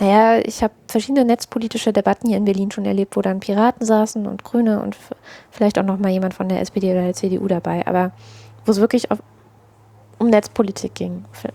Naja, 0.00 0.42
ich 0.44 0.62
habe 0.62 0.74
verschiedene 0.88 1.24
netzpolitische 1.24 1.92
Debatten 1.92 2.28
hier 2.28 2.36
in 2.36 2.44
Berlin 2.44 2.70
schon 2.70 2.84
erlebt, 2.84 3.16
wo 3.16 3.22
dann 3.22 3.40
Piraten 3.40 3.86
saßen 3.86 4.26
und 4.26 4.42
Grüne 4.42 4.82
und 4.82 4.96
vielleicht 5.50 5.78
auch 5.78 5.84
noch 5.84 5.98
mal 5.98 6.10
jemand 6.10 6.34
von 6.34 6.48
der 6.48 6.60
SPD 6.60 6.90
oder 6.90 7.02
der 7.02 7.14
CDU 7.14 7.46
dabei, 7.46 7.86
aber 7.86 8.10
wo 8.64 8.72
es 8.72 8.80
wirklich 8.80 9.10
auf, 9.10 9.22
um 10.18 10.28
Netzpolitik 10.28 10.94
ging. 10.94 11.24
Für, 11.30 11.50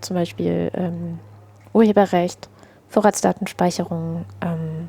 zum 0.00 0.14
Beispiel 0.14 0.70
ähm, 0.74 1.18
Urheberrecht, 1.72 2.48
Vorratsdatenspeicherung, 2.88 4.24
ähm, 4.40 4.88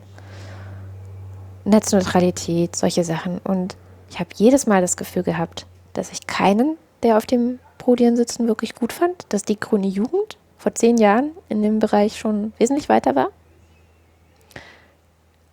Netzneutralität, 1.66 2.76
solche 2.76 3.04
Sachen. 3.04 3.40
Und 3.40 3.76
ich 4.10 4.20
habe 4.20 4.30
jedes 4.36 4.68
Mal 4.68 4.82
das 4.82 4.98
Gefühl 4.98 5.24
gehabt, 5.24 5.66
dass 5.94 6.12
ich 6.12 6.28
keinen, 6.28 6.78
der 7.04 7.18
auf 7.18 7.26
dem 7.26 7.60
Podium 7.78 8.16
sitzen, 8.16 8.48
wirklich 8.48 8.76
gut 8.76 8.94
fand, 8.94 9.26
dass 9.30 9.44
die 9.44 9.60
grüne 9.60 9.88
Jugend 9.88 10.38
vor 10.58 10.74
zehn 10.74 10.98
Jahren 10.98 11.32
in 11.50 11.62
dem 11.62 11.80
Bereich 11.80 12.18
schon 12.18 12.54
wesentlich 12.58 12.90
weiter 12.90 13.16
war. 13.16 13.30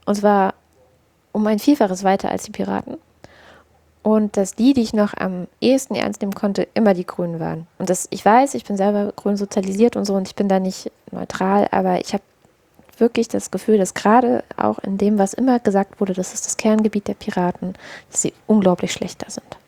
Und 0.07 0.15
zwar 0.17 0.55
um 1.33 1.47
ein 1.47 1.59
Vielfaches 1.59 2.05
weiter 2.05 2.31
als 2.31 2.45
die 2.45 2.51
Piraten. 2.51 2.99
Und 4.03 4.37
dass 4.37 4.55
die, 4.55 4.73
die 4.73 4.83
ich 4.83 4.93
noch 4.93 5.15
am 5.15 5.47
ehesten 5.61 5.95
ernst 5.95 6.21
nehmen 6.21 6.35
konnte, 6.35 6.67
immer 6.75 6.93
die 6.93 7.07
Grünen 7.07 7.39
waren. 7.39 7.67
Und 7.79 7.89
das, 7.89 8.09
ich 8.11 8.25
weiß, 8.25 8.55
ich 8.55 8.65
bin 8.65 8.77
selber 8.77 9.13
grün 9.15 9.37
sozialisiert 9.37 9.97
und 9.97 10.05
so 10.05 10.15
und 10.15 10.27
ich 10.27 10.35
bin 10.35 10.49
da 10.49 10.59
nicht 10.59 10.91
neutral, 11.13 11.69
aber 11.71 12.01
ich 12.01 12.13
habe 12.13 12.23
wirklich 13.03 13.29
das 13.29 13.51
Gefühl, 13.51 13.77
dass 13.77 13.93
gerade 13.93 14.45
auch 14.57 14.79
in 14.79 14.97
dem, 14.97 15.19
was 15.19 15.35
immer 15.35 15.59
gesagt 15.59 16.01
wurde, 16.01 16.15
das 16.15 16.33
ist 16.33 16.47
das 16.47 16.57
Kerngebiet 16.57 17.07
der 17.09 17.15
Piraten, 17.15 17.75
dass 18.11 18.23
sie 18.23 18.33
unglaublich 18.47 18.93
schlechter 18.93 19.31
sind. 19.31 19.59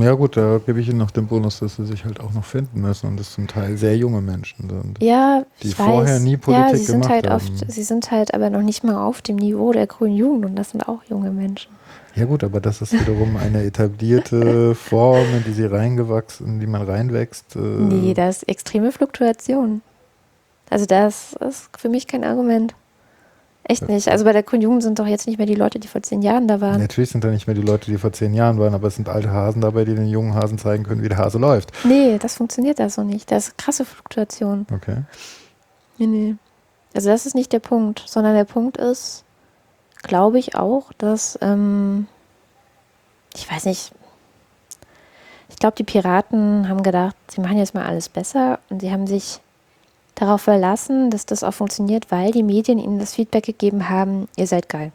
Ja 0.00 0.12
gut, 0.12 0.36
da 0.36 0.60
gebe 0.64 0.80
ich 0.80 0.88
Ihnen 0.88 0.98
noch 0.98 1.10
den 1.10 1.26
Bonus, 1.26 1.58
dass 1.58 1.76
sie 1.76 1.84
sich 1.84 2.04
halt 2.04 2.20
auch 2.20 2.32
noch 2.32 2.44
finden 2.44 2.80
müssen 2.80 3.08
und 3.08 3.18
das 3.18 3.32
zum 3.32 3.48
Teil 3.48 3.76
sehr 3.76 3.96
junge 3.96 4.20
Menschen 4.20 4.68
sind. 4.68 5.02
Ja, 5.02 5.44
die 5.62 5.72
vorher 5.72 6.14
weiß. 6.14 6.22
nie 6.22 6.36
Politik 6.36 6.72
ja, 6.72 6.76
sie 6.76 6.84
sind 6.84 7.08
halt 7.08 7.28
haben. 7.28 7.36
Oft, 7.36 7.72
sie 7.72 7.82
sind 7.82 8.10
halt 8.12 8.32
aber 8.34 8.50
noch 8.50 8.62
nicht 8.62 8.84
mal 8.84 9.04
auf 9.04 9.20
dem 9.20 9.34
Niveau 9.36 9.72
der 9.72 9.88
grünen 9.88 10.14
Jugend 10.14 10.44
und 10.44 10.56
das 10.56 10.70
sind 10.70 10.88
auch 10.88 11.02
junge 11.08 11.30
Menschen. 11.30 11.72
Ja 12.14 12.26
gut, 12.26 12.44
aber 12.44 12.60
das 12.60 12.80
ist 12.82 12.92
wiederum 12.92 13.36
eine 13.36 13.64
etablierte 13.64 14.74
Form, 14.76 15.26
in 15.36 15.44
die 15.44 15.52
sie 15.52 15.66
reingewachsen, 15.66 16.46
in 16.46 16.60
die 16.60 16.68
man 16.68 16.82
reinwächst. 16.82 17.56
Äh 17.56 17.58
nee, 17.58 18.14
das 18.14 18.38
ist 18.38 18.48
extreme 18.48 18.92
Fluktuation. 18.92 19.82
Also 20.70 20.86
das 20.86 21.34
ist 21.34 21.70
für 21.76 21.88
mich 21.88 22.06
kein 22.06 22.24
Argument. 22.24 22.74
Echt 23.66 23.88
nicht. 23.88 24.08
Also 24.08 24.26
bei 24.26 24.32
der 24.32 24.42
Grünen 24.42 24.82
sind 24.82 24.98
doch 24.98 25.06
jetzt 25.06 25.26
nicht 25.26 25.38
mehr 25.38 25.46
die 25.46 25.54
Leute, 25.54 25.78
die 25.78 25.88
vor 25.88 26.02
zehn 26.02 26.20
Jahren 26.20 26.46
da 26.46 26.60
waren. 26.60 26.80
Natürlich 26.80 27.10
sind 27.10 27.24
da 27.24 27.28
nicht 27.28 27.46
mehr 27.46 27.54
die 27.54 27.62
Leute, 27.62 27.90
die 27.90 27.96
vor 27.96 28.12
zehn 28.12 28.34
Jahren 28.34 28.58
waren, 28.58 28.74
aber 28.74 28.88
es 28.88 28.96
sind 28.96 29.08
alte 29.08 29.30
Hasen 29.30 29.62
dabei, 29.62 29.86
die 29.86 29.94
den 29.94 30.06
jungen 30.06 30.34
Hasen 30.34 30.58
zeigen 30.58 30.84
können, 30.84 31.02
wie 31.02 31.08
der 31.08 31.16
Hase 31.16 31.38
läuft. 31.38 31.72
Nee, 31.84 32.18
das 32.18 32.36
funktioniert 32.36 32.78
da 32.78 32.90
so 32.90 33.04
nicht. 33.04 33.30
Das 33.30 33.48
ist 33.48 33.58
krasse 33.58 33.86
Fluktuation. 33.86 34.66
Okay. 34.70 34.98
Nee, 35.96 36.06
nee. 36.06 36.34
Also 36.94 37.08
das 37.08 37.24
ist 37.24 37.34
nicht 37.34 37.52
der 37.52 37.60
Punkt, 37.60 38.04
sondern 38.06 38.34
der 38.34 38.44
Punkt 38.44 38.76
ist, 38.76 39.24
glaube 40.02 40.38
ich 40.38 40.56
auch, 40.56 40.92
dass 40.98 41.38
ähm, 41.40 42.06
ich 43.34 43.50
weiß 43.50 43.64
nicht, 43.64 43.92
ich 45.48 45.56
glaube, 45.56 45.76
die 45.76 45.84
Piraten 45.84 46.68
haben 46.68 46.82
gedacht, 46.82 47.16
sie 47.28 47.40
machen 47.40 47.58
jetzt 47.58 47.74
mal 47.74 47.86
alles 47.86 48.08
besser 48.08 48.58
und 48.68 48.80
sie 48.80 48.92
haben 48.92 49.06
sich 49.06 49.40
darauf 50.14 50.42
verlassen, 50.42 51.10
dass 51.10 51.26
das 51.26 51.44
auch 51.44 51.54
funktioniert, 51.54 52.10
weil 52.10 52.30
die 52.30 52.42
Medien 52.42 52.78
ihnen 52.78 52.98
das 52.98 53.14
Feedback 53.14 53.44
gegeben 53.44 53.88
haben, 53.88 54.28
ihr 54.36 54.46
seid 54.46 54.68
geil. 54.68 54.92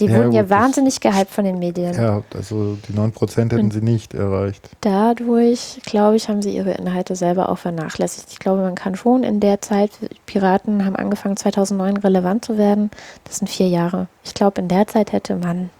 Die 0.00 0.06
ja, 0.06 0.16
wurden 0.16 0.30
gut, 0.30 0.34
ja 0.34 0.50
wahnsinnig 0.50 1.00
gehypt 1.00 1.30
von 1.30 1.44
den 1.44 1.60
Medien. 1.60 1.94
Ja, 1.94 2.22
also 2.34 2.76
die 2.88 2.92
9% 2.94 3.36
hätten 3.36 3.60
und 3.60 3.72
sie 3.72 3.80
nicht 3.80 4.12
erreicht. 4.12 4.68
Dadurch, 4.80 5.80
glaube 5.84 6.16
ich, 6.16 6.28
haben 6.28 6.42
sie 6.42 6.54
ihre 6.54 6.72
Inhalte 6.72 7.14
selber 7.14 7.48
auch 7.48 7.58
vernachlässigt. 7.58 8.28
Ich 8.32 8.40
glaube, 8.40 8.62
man 8.62 8.74
kann 8.74 8.96
schon 8.96 9.22
in 9.22 9.38
der 9.38 9.60
Zeit, 9.60 9.92
Piraten 10.26 10.84
haben 10.84 10.96
angefangen 10.96 11.36
2009 11.36 11.98
relevant 11.98 12.44
zu 12.44 12.58
werden, 12.58 12.90
das 13.22 13.38
sind 13.38 13.48
vier 13.48 13.68
Jahre. 13.68 14.08
Ich 14.24 14.34
glaube, 14.34 14.60
in 14.60 14.68
der 14.68 14.88
Zeit 14.88 15.12
hätte 15.12 15.36
man 15.36 15.70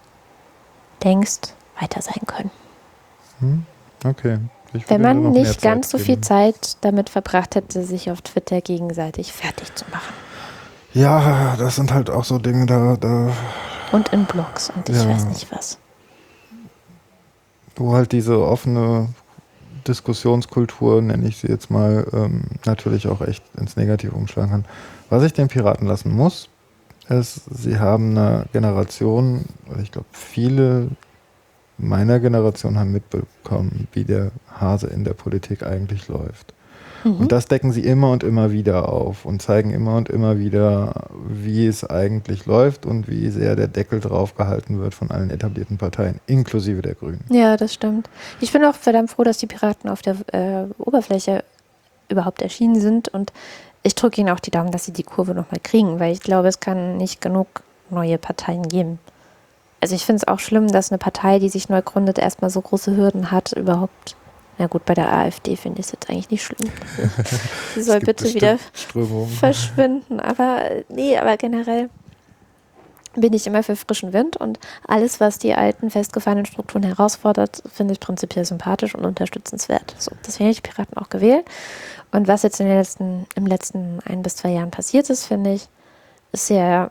längst 1.03 1.53
weiter 1.79 2.01
sein 2.01 2.25
können. 2.25 2.51
Hm, 3.39 3.65
okay. 4.05 4.39
Wenn 4.87 5.01
man 5.01 5.31
nicht 5.31 5.61
ganz 5.61 5.89
so 5.89 5.97
viel 5.97 6.21
Zeit 6.21 6.77
damit 6.81 7.09
verbracht 7.09 7.55
hätte, 7.55 7.83
sich 7.83 8.11
auf 8.11 8.21
Twitter 8.21 8.61
gegenseitig 8.61 9.33
fertig 9.33 9.73
zu 9.75 9.85
machen. 9.91 10.13
Ja, 10.93 11.55
das 11.57 11.75
sind 11.75 11.93
halt 11.93 12.09
auch 12.09 12.23
so 12.23 12.37
Dinge, 12.37 12.65
da. 12.65 12.95
da 12.97 13.31
und 13.91 14.09
in 14.09 14.25
Blogs 14.25 14.71
und 14.75 14.87
ich 14.89 14.95
ja, 14.95 15.07
weiß 15.07 15.25
nicht 15.25 15.51
was. 15.51 15.77
Wo 17.75 17.93
halt 17.93 18.13
diese 18.13 18.39
offene 18.41 19.09
Diskussionskultur, 19.87 21.01
nenne 21.01 21.27
ich 21.27 21.37
sie 21.37 21.47
jetzt 21.47 21.69
mal, 21.69 22.07
ähm, 22.13 22.43
natürlich 22.65 23.07
auch 23.07 23.21
echt 23.21 23.43
ins 23.57 23.75
Negative 23.75 24.13
umschlagen 24.13 24.51
kann. 24.51 24.65
Was 25.09 25.23
ich 25.23 25.33
den 25.33 25.47
Piraten 25.47 25.87
lassen 25.87 26.13
muss, 26.13 26.49
ist, 27.09 27.41
sie 27.51 27.77
haben 27.77 28.17
eine 28.17 28.45
Generation, 28.51 29.45
ich 29.81 29.91
glaube, 29.91 30.07
viele 30.11 30.89
meiner 31.77 32.19
Generation 32.19 32.77
haben 32.77 32.91
mitbekommen, 32.91 33.87
wie 33.93 34.03
der 34.03 34.31
Hase 34.59 34.87
in 34.87 35.03
der 35.03 35.13
Politik 35.13 35.63
eigentlich 35.63 36.07
läuft. 36.07 36.53
Mhm. 37.03 37.17
Und 37.17 37.31
das 37.31 37.45
decken 37.45 37.71
sie 37.71 37.81
immer 37.81 38.11
und 38.11 38.23
immer 38.23 38.51
wieder 38.51 38.89
auf 38.89 39.25
und 39.25 39.41
zeigen 39.41 39.71
immer 39.71 39.95
und 39.95 40.09
immer 40.09 40.39
wieder, 40.39 41.09
wie 41.27 41.67
es 41.67 41.87
eigentlich 41.87 42.45
läuft 42.45 42.85
und 42.85 43.07
wie 43.07 43.29
sehr 43.29 43.55
der 43.55 43.67
Deckel 43.67 43.99
drauf 43.99 44.35
gehalten 44.35 44.79
wird 44.79 44.93
von 44.93 45.11
allen 45.11 45.29
etablierten 45.29 45.77
Parteien, 45.77 46.19
inklusive 46.25 46.81
der 46.81 46.95
Grünen. 46.95 47.23
Ja, 47.29 47.57
das 47.57 47.73
stimmt. 47.73 48.09
Ich 48.41 48.51
bin 48.51 48.65
auch 48.65 48.75
verdammt 48.75 49.11
froh, 49.11 49.23
dass 49.23 49.37
die 49.37 49.47
Piraten 49.47 49.89
auf 49.89 50.01
der 50.01 50.15
äh, 50.33 50.65
Oberfläche 50.79 51.43
überhaupt 52.09 52.41
erschienen 52.41 52.79
sind 52.79 53.07
und 53.09 53.31
ich 53.83 53.93
drücke 53.93 54.19
ihnen 54.19 54.31
auch 54.31 54.39
die 54.39 54.51
Daumen, 54.51 54.71
dass 54.71 54.85
sie 54.85 54.93
die 54.93 55.03
Kurve 55.03 55.35
nochmal 55.35 55.59
kriegen, 55.61 55.99
weil 55.99 56.11
ich 56.11 56.21
glaube, 56.21 56.47
es 56.47 56.59
kann 56.59 56.97
nicht 56.97 57.21
genug 57.21 57.61
neue 57.91 58.17
Parteien 58.17 58.63
geben. 58.63 58.99
Also 59.85 59.93
ich 59.93 60.07
finde 60.07 60.23
es 60.23 60.27
auch 60.27 60.39
schlimm, 60.39 60.67
dass 60.67 60.91
eine 60.91 60.97
Partei, 60.97 61.37
die 61.37 61.47
sich 61.47 61.69
neu 61.69 61.79
gründet, 61.79 62.17
erstmal 62.17 62.49
so 62.49 62.59
große 62.59 62.97
Hürden 62.97 63.29
hat, 63.29 63.53
überhaupt. 63.53 64.15
Na 64.57 64.65
gut, 64.65 64.83
bei 64.83 64.95
der 64.95 65.13
AfD 65.13 65.55
finde 65.55 65.79
ich 65.79 65.85
es 65.85 65.91
jetzt 65.91 66.09
eigentlich 66.09 66.31
nicht 66.31 66.43
schlimm. 66.43 66.71
Sie 67.75 67.83
soll 67.83 67.99
bitte 67.99 68.25
wieder 68.33 68.57
verschwinden. 69.39 70.19
Aber 70.19 70.63
nee, 70.89 71.15
aber 71.19 71.37
generell 71.37 71.91
bin 73.13 73.33
ich 73.33 73.45
immer 73.45 73.61
für 73.61 73.75
frischen 73.75 74.11
Wind 74.11 74.37
und 74.37 74.57
alles, 74.87 75.19
was 75.19 75.37
die 75.37 75.53
alten 75.53 75.91
festgefahrenen 75.91 76.47
Strukturen 76.47 76.81
herausfordert, 76.81 77.61
finde 77.71 77.93
ich 77.93 77.99
prinzipiell 77.99 78.43
sympathisch 78.43 78.95
und 78.95 79.05
unterstützenswert. 79.05 79.95
So, 79.99 80.13
deswegen 80.25 80.45
habe 80.45 80.53
ich 80.53 80.63
Piraten 80.63 80.97
auch 80.97 81.09
gewählt. 81.09 81.45
Und 82.11 82.27
was 82.27 82.41
jetzt 82.41 82.59
in 82.59 82.65
den 82.65 82.77
letzten, 82.77 83.27
im 83.35 83.45
letzten 83.45 83.99
ein 84.03 84.23
bis 84.23 84.37
zwei 84.37 84.49
Jahren 84.49 84.71
passiert 84.71 85.11
ist, 85.11 85.25
finde 85.25 85.53
ich, 85.53 85.69
ist 86.31 86.47
sehr 86.47 86.89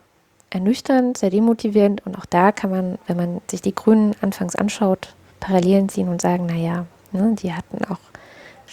ernüchternd, 0.55 1.19
sehr 1.19 1.31
demotivierend. 1.31 2.07
Und 2.07 2.17
auch 2.17 2.27
da 2.27 2.53
kann 2.53 2.71
man, 2.71 2.99
wenn 3.07 3.17
man 3.17 3.41
sich 3.51 3.61
die 3.61 3.75
Grünen 3.75 4.15
anfangs 4.21 4.57
anschaut, 4.57 5.15
Parallelen 5.41 5.89
ziehen 5.89 6.09
und 6.09 6.23
sagen, 6.23 6.47
naja, 6.47 6.87
ne, 7.13 7.35
die 7.35 7.53
hatten 7.53 7.85
auch 7.85 7.99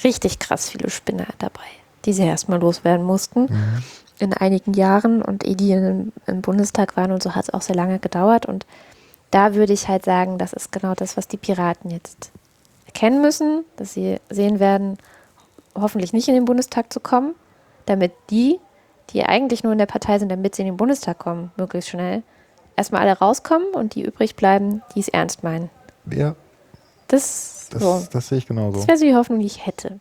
richtig 0.03 0.40
krass 0.40 0.69
viele 0.69 0.90
Spinner 0.90 1.27
dabei, 1.40 1.66
die 2.06 2.14
sie 2.14 2.24
erstmal 2.24 2.60
loswerden 2.60 3.06
mussten 3.06 3.42
mhm. 3.42 3.84
in 4.19 4.34
einigen 4.34 4.74
Jahren. 4.74 5.22
Und 5.22 5.43
ehe 5.43 5.56
die 5.56 5.72
im, 5.72 6.14
im 6.27 6.42
Bundestag 6.42 6.95
waren 6.95 7.11
und 7.11 7.24
so 7.24 7.35
hat 7.35 7.45
es 7.45 7.53
auch 7.53 7.61
sehr 7.61 7.76
lange 7.76 8.00
gedauert. 8.00 8.45
Und 8.45 8.66
da 9.32 9.56
würde 9.56 9.74
ich 9.74 9.88
halt 9.88 10.06
sagen, 10.06 10.38
das 10.38 10.53
ist 10.53 10.72
genau 10.72 10.93
das, 10.93 11.18
was 11.18 11.27
die 11.27 11.38
Piraten 11.38 11.90
jetzt 11.90 12.32
erkennen 12.85 13.22
müssen, 13.22 13.66
dass 13.77 13.93
sie 13.93 14.18
sehen 14.30 14.60
werden, 14.60 14.98
hoffentlich 15.74 16.14
nicht 16.14 16.27
in 16.27 16.35
den 16.35 16.45
Bundestag 16.45 16.92
zu 16.93 17.00
kommen, 17.00 17.34
damit 17.85 18.11
die 18.30 18.60
die 19.14 19.23
eigentlich 19.23 19.64
nur 19.64 19.73
in 19.73 19.80
der 19.80 19.85
Partei 19.85 20.19
sind, 20.19 20.30
damit 20.30 20.56
sie 20.56 20.61
in 20.61 20.67
den 20.67 20.77
Bundestag 20.77 21.19
kommen, 21.19 21.51
möglichst 21.57 21.90
schnell, 21.90 22.23
erstmal 22.75 23.01
alle 23.01 23.17
rauskommen 23.17 23.69
und 23.73 23.95
die 23.95 24.03
übrig 24.03 24.35
bleiben, 24.35 24.81
die 24.95 24.99
es 24.99 25.07
ernst 25.07 25.43
meinen. 25.43 25.69
Ja. 26.09 26.35
Das, 27.07 27.67
das, 27.72 27.81
so. 27.81 28.07
das 28.11 28.27
sehe 28.30 28.38
ich 28.38 28.48
genauso. 28.48 28.77
Das 28.77 28.88
wäre 28.88 28.98
so 28.98 29.06
die 29.06 29.15
Hoffnung, 29.15 29.40
die 29.40 29.45
ich 29.45 29.65
hätte. 29.65 29.99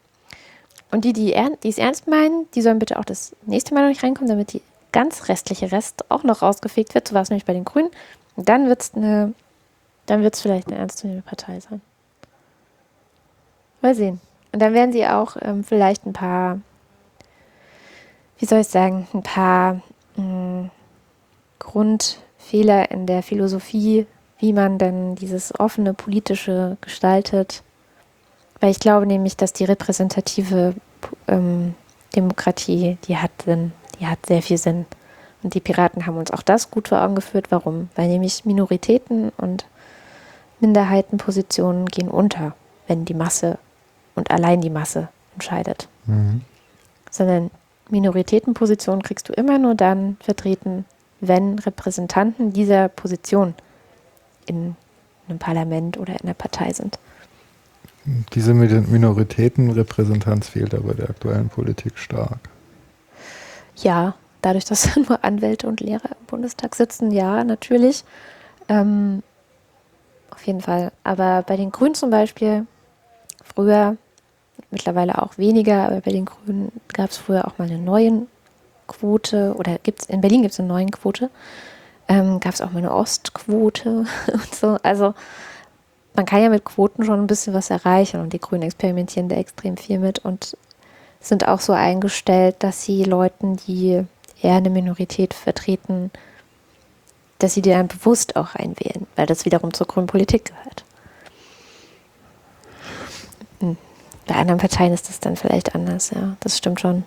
Und 0.91 1.05
die, 1.05 1.13
die, 1.13 1.35
die 1.63 1.69
es 1.69 1.79
ernst 1.79 2.09
meinen, 2.09 2.49
die 2.55 2.63
sollen 2.63 2.79
bitte 2.79 2.99
auch 2.99 3.05
das 3.05 3.35
nächste 3.47 3.75
Mal 3.75 3.83
noch 3.83 3.89
nicht 3.89 4.03
reinkommen, 4.03 4.29
damit 4.29 4.53
die 4.53 4.63
ganz 4.93 5.29
restliche 5.29 5.71
Rest 5.71 6.11
auch 6.11 6.25
noch 6.25 6.43
rausgefegt 6.43 6.95
wird. 6.95 7.07
So 7.07 7.15
war 7.15 7.23
es 7.23 7.31
nämlich 7.31 7.45
bei 7.45 7.53
den 7.53 7.65
Grünen. 7.65 7.91
Und 8.37 8.49
dann 8.49 8.69
wird 8.69 8.83
es 8.83 8.95
eine, 8.95 9.35
dann 10.07 10.23
wird 10.23 10.35
es 10.35 10.41
vielleicht 10.41 10.69
eine 10.69 10.79
ernstzunehmende 10.79 11.27
Partei 11.27 11.61
sein. 11.61 11.81
Mal 13.83 13.95
sehen. 13.95 14.21
Und 14.53 14.61
dann 14.61 14.75
werden 14.75 14.93
sie 14.93 15.07
auch 15.07 15.37
ähm, 15.41 15.63
vielleicht 15.63 16.07
ein 16.07 16.13
paar 16.13 16.61
wie 18.41 18.47
soll 18.47 18.61
ich 18.61 18.69
sagen, 18.69 19.07
ein 19.15 19.23
paar 19.23 19.75
mh, 20.17 20.23
hm, 20.23 20.71
Grundfehler 21.59 22.91
in 22.91 23.07
der 23.07 23.23
Philosophie, 23.23 24.07
wie 24.39 24.53
man 24.53 24.79
denn 24.79 25.15
dieses 25.15 25.59
offene 25.61 25.93
politische 25.93 26.79
gestaltet. 26.81 27.63
Weil 28.59 28.71
ich 28.71 28.81
glaube 28.81 29.07
nämlich, 29.07 29.37
dass 29.37 29.53
die 29.53 29.65
repräsentative 29.65 30.75
ähm, 31.29 31.75
Demokratie, 32.17 32.99
die 33.07 33.19
hat 33.19 33.31
Sinn, 33.45 33.73
die 33.99 34.07
hat 34.07 34.25
sehr 34.27 34.43
viel 34.43 34.59
Sinn. 34.59 34.87
Und 35.43 35.55
die 35.55 35.61
Piraten 35.61 36.07
haben 36.07 36.17
uns 36.17 36.31
auch 36.31 36.43
das 36.43 36.71
gut 36.71 36.89
vor 36.89 37.03
Augen 37.03 37.15
geführt. 37.15 37.47
Warum? 37.51 37.89
Weil 37.95 38.09
nämlich 38.09 38.45
Minoritäten 38.45 39.31
und 39.37 39.67
Minderheitenpositionen 40.61 41.87
gehen 41.87 42.09
unter, 42.09 42.55
wenn 42.87 43.05
die 43.05 43.15
Masse 43.15 43.59
und 44.15 44.31
allein 44.31 44.61
die 44.61 44.71
Masse 44.71 45.09
entscheidet. 45.35 45.89
Mhm. 46.07 46.43
Sondern 47.11 47.51
Minoritätenposition 47.91 49.03
kriegst 49.03 49.29
du 49.29 49.33
immer 49.33 49.59
nur 49.59 49.75
dann 49.75 50.17
vertreten, 50.21 50.85
wenn 51.21 51.59
Repräsentanten 51.59 52.53
dieser 52.53 52.89
Position 52.89 53.55
in 54.47 54.77
einem 55.29 55.39
Parlament 55.39 55.99
oder 55.99 56.15
in 56.15 56.21
einer 56.23 56.35
Partei 56.35 56.73
sind. 56.73 56.99
Diese 58.33 58.55
Minoritätenrepräsentanz 58.55 60.49
fehlt 60.49 60.75
aber 60.75 60.95
der 60.95 61.11
aktuellen 61.11 61.49
Politik 61.49 61.99
stark. 61.99 62.39
Ja, 63.77 64.15
dadurch, 64.43 64.65
dass 64.65 64.97
nur 65.09 65.23
Anwälte 65.23 65.69
und 65.69 65.81
Lehrer 65.81 66.11
im 66.11 66.27
Bundestag 66.27 66.75
sitzen, 66.75 67.11
ja, 67.11 67.45
natürlich. 67.45 68.05
Ähm, 68.69 69.23
auf 70.31 70.47
jeden 70.47 70.61
Fall. 70.63 70.93
Aber 71.05 71.43
bei 71.43 71.57
den 71.57 71.71
Grünen 71.71 71.95
zum 71.95 72.11
Beispiel, 72.11 72.67
früher 73.45 73.97
mittlerweile 74.71 75.23
auch 75.23 75.39
weniger, 75.39 75.87
aber 75.87 76.01
bei 76.01 76.13
den 76.13 76.25
Grünen 76.25 76.73
gab 76.93 77.11
es 77.11 77.17
früher 77.17 77.47
auch 77.47 77.59
mal 77.59 77.69
eine 77.69 77.79
neue 77.79 78.27
Quote 78.87 79.55
oder 79.57 79.79
gibt's 79.83 80.07
in 80.07 80.21
Berlin 80.21 80.43
gibt 80.43 80.53
es 80.53 80.61
eine 80.61 80.69
neue 80.69 80.87
Quote. 80.87 81.31
Ähm, 82.09 82.41
gab 82.41 82.55
es 82.55 82.61
auch 82.61 82.73
mal 82.73 82.79
eine 82.79 82.95
Ostquote 82.95 84.05
und 84.33 84.55
so. 84.55 84.79
Also 84.83 85.15
man 86.15 86.27
kann 86.27 86.43
ja 86.43 86.49
mit 86.49 86.65
Quoten 86.65 87.05
schon 87.05 87.21
ein 87.21 87.27
bisschen 87.27 87.55
was 87.55 87.71
erreichen 87.71 88.21
und 88.21 88.33
die 88.33 88.41
Grünen 88.41 88.65
experimentieren 88.65 89.29
da 89.29 89.37
extrem 89.37 89.77
viel 89.77 89.99
mit 89.99 90.19
und 90.21 90.57
sind 91.21 91.47
auch 91.47 91.61
so 91.61 91.73
eingestellt, 91.73 92.57
dass 92.61 92.83
sie 92.83 93.05
Leuten, 93.05 93.57
die 93.57 94.05
eher 94.43 94.55
eine 94.55 94.71
Minorität 94.71 95.35
vertreten, 95.35 96.11
dass 97.39 97.55
sie 97.55 97.63
die 97.63 97.71
dann 97.71 97.89
bewusst 97.89 98.37
auch 98.37 98.55
einwählen, 98.55 99.07
weil 99.17 99.27
das 99.27 99.45
wiederum 99.45 99.73
zur 99.73 99.87
grünen 99.87 100.07
Politik 100.07 100.47
gehört. 100.47 100.85
Hm. 103.61 103.77
Bei 104.31 104.37
anderen 104.37 104.61
Parteien 104.61 104.93
ist 104.93 105.09
das 105.09 105.19
dann 105.19 105.35
vielleicht 105.35 105.75
anders, 105.75 106.11
ja, 106.11 106.37
das 106.39 106.57
stimmt 106.57 106.81
schon. 106.81 107.03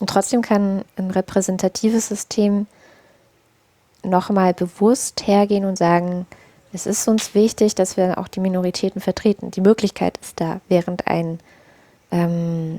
Und 0.00 0.08
trotzdem 0.08 0.40
kann 0.40 0.84
ein 0.94 1.10
repräsentatives 1.10 2.06
System 2.06 2.68
nochmal 4.04 4.54
bewusst 4.54 5.26
hergehen 5.26 5.64
und 5.64 5.76
sagen, 5.76 6.28
es 6.72 6.86
ist 6.86 7.08
uns 7.08 7.34
wichtig, 7.34 7.74
dass 7.74 7.96
wir 7.96 8.18
auch 8.18 8.28
die 8.28 8.38
Minoritäten 8.38 9.00
vertreten. 9.00 9.50
Die 9.50 9.62
Möglichkeit 9.62 10.16
ist 10.18 10.40
da, 10.40 10.60
während 10.68 11.08
ein 11.08 11.40
ähm, 12.12 12.78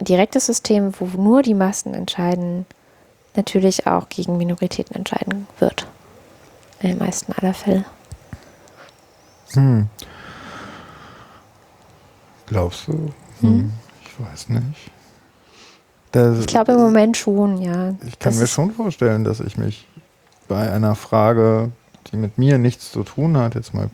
direktes 0.00 0.46
System, 0.46 0.94
wo 0.98 1.04
nur 1.20 1.42
die 1.42 1.52
Massen 1.52 1.92
entscheiden, 1.92 2.64
natürlich 3.34 3.86
auch 3.86 4.08
gegen 4.08 4.38
Minoritäten 4.38 4.96
entscheiden 4.96 5.46
wird. 5.58 5.86
In 6.80 6.88
den 6.88 6.98
meisten 6.98 7.32
aller 7.32 7.52
Fälle. 7.52 7.84
Hm. 9.52 9.90
Glaubst 12.46 12.88
du? 12.88 13.12
Hm. 13.40 13.48
hm. 13.48 13.72
Ich 14.04 14.24
weiß 14.24 14.48
nicht. 14.48 14.90
Das, 16.12 16.40
ich 16.40 16.46
glaube 16.46 16.72
im 16.72 16.78
Moment 16.78 17.16
schon, 17.16 17.60
ja. 17.60 17.94
Ich 18.06 18.18
kann 18.18 18.32
das 18.32 18.40
mir 18.40 18.46
schon 18.46 18.70
vorstellen, 18.70 19.24
dass 19.24 19.40
ich 19.40 19.58
mich 19.58 19.86
bei 20.48 20.70
einer 20.70 20.94
Frage 20.94 21.72
die 22.10 22.16
mit 22.16 22.38
mir 22.38 22.58
nichts 22.58 22.92
zu 22.92 23.02
tun 23.02 23.36
hat, 23.36 23.54
jetzt 23.54 23.74
mal 23.74 23.90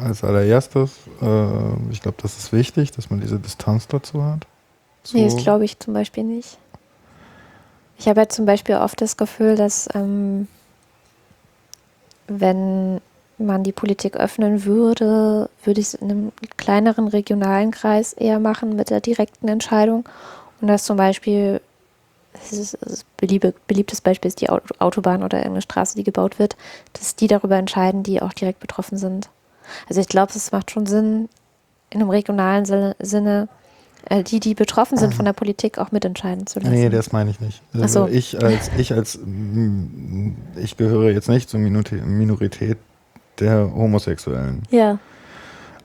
als 0.00 0.22
allererstes, 0.22 0.92
äh, 1.20 1.90
ich 1.90 2.00
glaube, 2.00 2.18
das 2.22 2.38
ist 2.38 2.52
wichtig, 2.52 2.92
dass 2.92 3.10
man 3.10 3.20
diese 3.20 3.38
Distanz 3.38 3.88
dazu 3.88 4.22
hat. 4.22 4.46
So. 5.02 5.18
Nee, 5.18 5.24
das 5.24 5.36
glaube 5.36 5.64
ich 5.64 5.78
zum 5.78 5.94
Beispiel 5.94 6.24
nicht. 6.24 6.58
Ich 7.98 8.06
habe 8.06 8.20
ja 8.20 8.28
zum 8.28 8.46
Beispiel 8.46 8.76
oft 8.76 9.00
das 9.00 9.16
Gefühl, 9.16 9.56
dass 9.56 9.88
ähm, 9.94 10.48
wenn 12.28 13.00
man 13.46 13.62
die 13.62 13.72
Politik 13.72 14.16
öffnen 14.16 14.64
würde, 14.64 15.50
würde 15.64 15.80
ich 15.80 15.88
es 15.88 15.94
in 15.94 16.10
einem 16.10 16.32
kleineren 16.56 17.08
regionalen 17.08 17.70
Kreis 17.70 18.12
eher 18.12 18.38
machen 18.38 18.76
mit 18.76 18.90
der 18.90 19.00
direkten 19.00 19.48
Entscheidung. 19.48 20.04
Und 20.60 20.68
dass 20.68 20.84
zum 20.84 20.96
Beispiel, 20.96 21.60
das 22.32 22.52
ist 22.52 22.78
das 22.80 23.04
beliebe, 23.16 23.54
beliebtes 23.66 24.00
Beispiel 24.00 24.28
ist 24.28 24.40
die 24.40 24.50
Autobahn 24.50 25.22
oder 25.22 25.38
irgendeine 25.38 25.62
Straße, 25.62 25.96
die 25.96 26.04
gebaut 26.04 26.38
wird, 26.38 26.56
dass 26.92 27.16
die 27.16 27.26
darüber 27.26 27.56
entscheiden, 27.56 28.02
die 28.02 28.22
auch 28.22 28.32
direkt 28.32 28.60
betroffen 28.60 28.98
sind. 28.98 29.28
Also 29.88 30.00
ich 30.00 30.08
glaube, 30.08 30.32
es 30.34 30.52
macht 30.52 30.70
schon 30.70 30.86
Sinn, 30.86 31.28
in 31.90 32.00
einem 32.00 32.10
regionalen 32.10 32.64
Sinne 32.64 33.48
äh, 34.06 34.22
die, 34.22 34.40
die 34.40 34.54
betroffen 34.54 34.96
sind 34.96 35.14
von 35.14 35.24
der 35.24 35.32
Politik, 35.32 35.78
auch 35.78 35.92
mitentscheiden 35.92 36.46
zu 36.46 36.60
lassen. 36.60 36.72
Nee, 36.72 36.88
das 36.88 37.12
meine 37.12 37.30
ich 37.30 37.40
nicht. 37.40 37.62
Also 37.74 38.06
so. 38.06 38.12
ich 38.12 38.42
als, 38.42 38.70
ich 38.78 38.92
als, 38.92 39.18
ich 40.56 40.76
gehöre 40.76 41.10
jetzt 41.10 41.28
nicht 41.28 41.50
zur 41.50 41.60
Minorität 41.60 42.78
der 43.40 43.72
Homosexuellen. 43.74 44.62
Ja. 44.70 44.98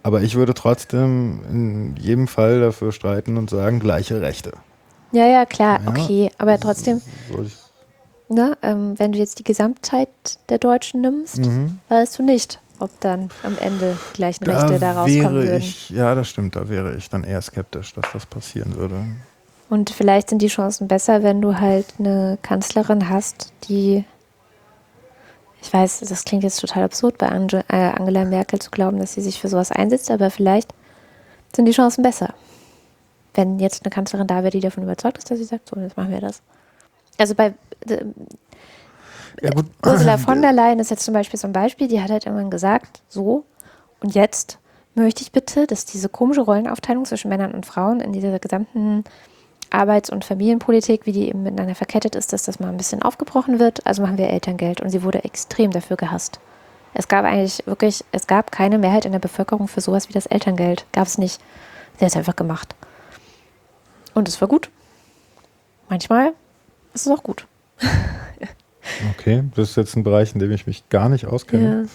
Aber 0.03 0.21
ich 0.21 0.35
würde 0.35 0.53
trotzdem 0.53 1.39
in 1.49 1.95
jedem 1.97 2.27
Fall 2.27 2.59
dafür 2.59 2.91
streiten 2.91 3.37
und 3.37 3.49
sagen, 3.49 3.79
gleiche 3.79 4.21
Rechte. 4.21 4.51
Ja, 5.11 5.25
ja, 5.25 5.45
klar, 5.45 5.79
ja, 5.83 5.89
okay. 5.89 6.31
Aber 6.37 6.59
trotzdem, 6.59 7.01
ne, 8.29 8.57
ähm, 8.61 8.93
wenn 8.97 9.13
du 9.13 9.17
jetzt 9.17 9.39
die 9.39 9.43
Gesamtheit 9.43 10.09
der 10.49 10.59
Deutschen 10.59 11.01
nimmst, 11.01 11.39
mhm. 11.39 11.79
weißt 11.89 12.19
du 12.19 12.23
nicht, 12.23 12.59
ob 12.79 12.99
dann 12.99 13.29
am 13.43 13.57
Ende 13.59 13.97
die 14.11 14.17
gleichen 14.17 14.45
da 14.45 14.59
Rechte 14.59 14.79
da 14.79 14.91
rauskommen 14.91 15.33
würden. 15.33 15.57
Ich, 15.57 15.89
ja, 15.89 16.13
das 16.13 16.29
stimmt, 16.29 16.55
da 16.55 16.69
wäre 16.69 16.95
ich 16.95 17.09
dann 17.09 17.23
eher 17.23 17.41
skeptisch, 17.41 17.93
dass 17.93 18.05
das 18.13 18.25
passieren 18.25 18.75
würde. 18.75 18.95
Und 19.69 19.89
vielleicht 19.89 20.29
sind 20.29 20.41
die 20.41 20.47
Chancen 20.47 20.87
besser, 20.87 21.23
wenn 21.23 21.41
du 21.41 21.59
halt 21.59 21.87
eine 21.97 22.37
Kanzlerin 22.41 23.09
hast, 23.09 23.51
die 23.67 24.05
ich 25.65 25.73
weiß, 25.73 26.01
das 26.01 26.25
klingt 26.25 26.43
jetzt 26.43 26.61
total 26.61 26.83
absurd 26.83 27.17
bei 27.17 27.27
Ange 27.27 27.65
äh, 27.69 27.75
Angela 27.75 28.23
Merkel 28.23 28.59
zu 28.59 28.69
glauben, 28.69 28.99
dass 28.99 29.13
sie 29.13 29.21
sich 29.21 29.41
für 29.41 29.47
sowas 29.47 29.71
einsetzt, 29.71 30.11
aber 30.11 30.29
vielleicht 30.29 30.71
sind 31.55 31.65
die 31.65 31.71
Chancen 31.71 32.03
besser. 32.03 32.35
Wenn 33.33 33.57
jetzt 33.57 33.83
eine 33.83 33.89
Kanzlerin 33.89 34.27
da 34.27 34.43
wäre, 34.43 34.51
die 34.51 34.59
davon 34.59 34.83
überzeugt 34.83 35.17
ist, 35.17 35.31
dass 35.31 35.39
sie 35.39 35.43
sagt, 35.43 35.67
so, 35.67 35.79
jetzt 35.79 35.97
machen 35.97 36.11
wir 36.11 36.21
das. 36.21 36.43
Also 37.17 37.33
bei 37.33 37.55
äh, 37.89 38.05
ja, 39.41 39.51
Ursula 39.83 40.19
von 40.19 40.43
der 40.43 40.53
Leyen 40.53 40.77
ist 40.77 40.91
jetzt 40.91 41.03
zum 41.03 41.15
Beispiel 41.15 41.39
so 41.39 41.47
ein 41.47 41.53
Beispiel, 41.53 41.87
die 41.87 41.99
hat 41.99 42.11
halt 42.11 42.27
irgendwann 42.27 42.51
gesagt, 42.51 43.01
so, 43.09 43.43
und 44.01 44.13
jetzt 44.13 44.59
möchte 44.93 45.23
ich 45.23 45.31
bitte, 45.31 45.65
dass 45.65 45.85
diese 45.85 46.09
komische 46.09 46.41
Rollenaufteilung 46.41 47.05
zwischen 47.05 47.29
Männern 47.29 47.53
und 47.53 47.65
Frauen 47.65 48.01
in 48.01 48.13
dieser 48.13 48.37
gesamten 48.37 49.03
Arbeits- 49.69 50.09
und 50.09 50.25
Familienpolitik, 50.25 51.05
wie 51.05 51.11
die 51.11 51.29
eben 51.29 51.43
miteinander 51.43 51.75
verkettet 51.75 52.15
ist, 52.15 52.33
dass 52.33 52.43
das 52.43 52.59
mal 52.59 52.69
ein 52.69 52.77
bisschen 52.77 53.01
aufgebrochen 53.01 53.59
wird. 53.59 53.85
Also 53.85 54.01
machen 54.01 54.17
wir 54.17 54.29
Elterngeld 54.29 54.81
und 54.81 54.89
sie 54.89 55.03
wurde 55.03 55.23
extrem 55.23 55.71
dafür 55.71 55.97
gehasst. 55.97 56.39
Es 56.93 57.07
gab 57.07 57.25
eigentlich 57.25 57.61
wirklich, 57.65 58.05
es 58.11 58.25
gab 58.25 58.51
keine 58.51 58.77
Mehrheit 58.77 59.05
in 59.05 59.11
der 59.11 59.19
Bevölkerung 59.19 59.67
für 59.67 59.81
sowas 59.81 60.07
wie 60.07 60.13
das 60.13 60.27
Elterngeld. 60.27 60.85
Gab 60.93 61.07
es 61.07 61.17
nicht. 61.17 61.41
Sie 61.97 62.05
hat 62.05 62.11
es 62.11 62.17
einfach 62.17 62.35
gemacht. 62.35 62.75
Und 64.13 64.29
es 64.29 64.39
war 64.39 64.47
gut. 64.47 64.69
Manchmal 65.89 66.33
ist 66.93 67.05
es 67.05 67.11
auch 67.11 67.21
gut. 67.21 67.45
okay, 69.11 69.43
das 69.55 69.71
ist 69.71 69.75
jetzt 69.75 69.95
ein 69.97 70.03
Bereich, 70.03 70.33
in 70.33 70.39
dem 70.39 70.51
ich 70.51 70.67
mich 70.67 70.87
gar 70.89 71.09
nicht 71.09 71.25
auskenne. 71.25 71.81
Ja. 71.83 71.89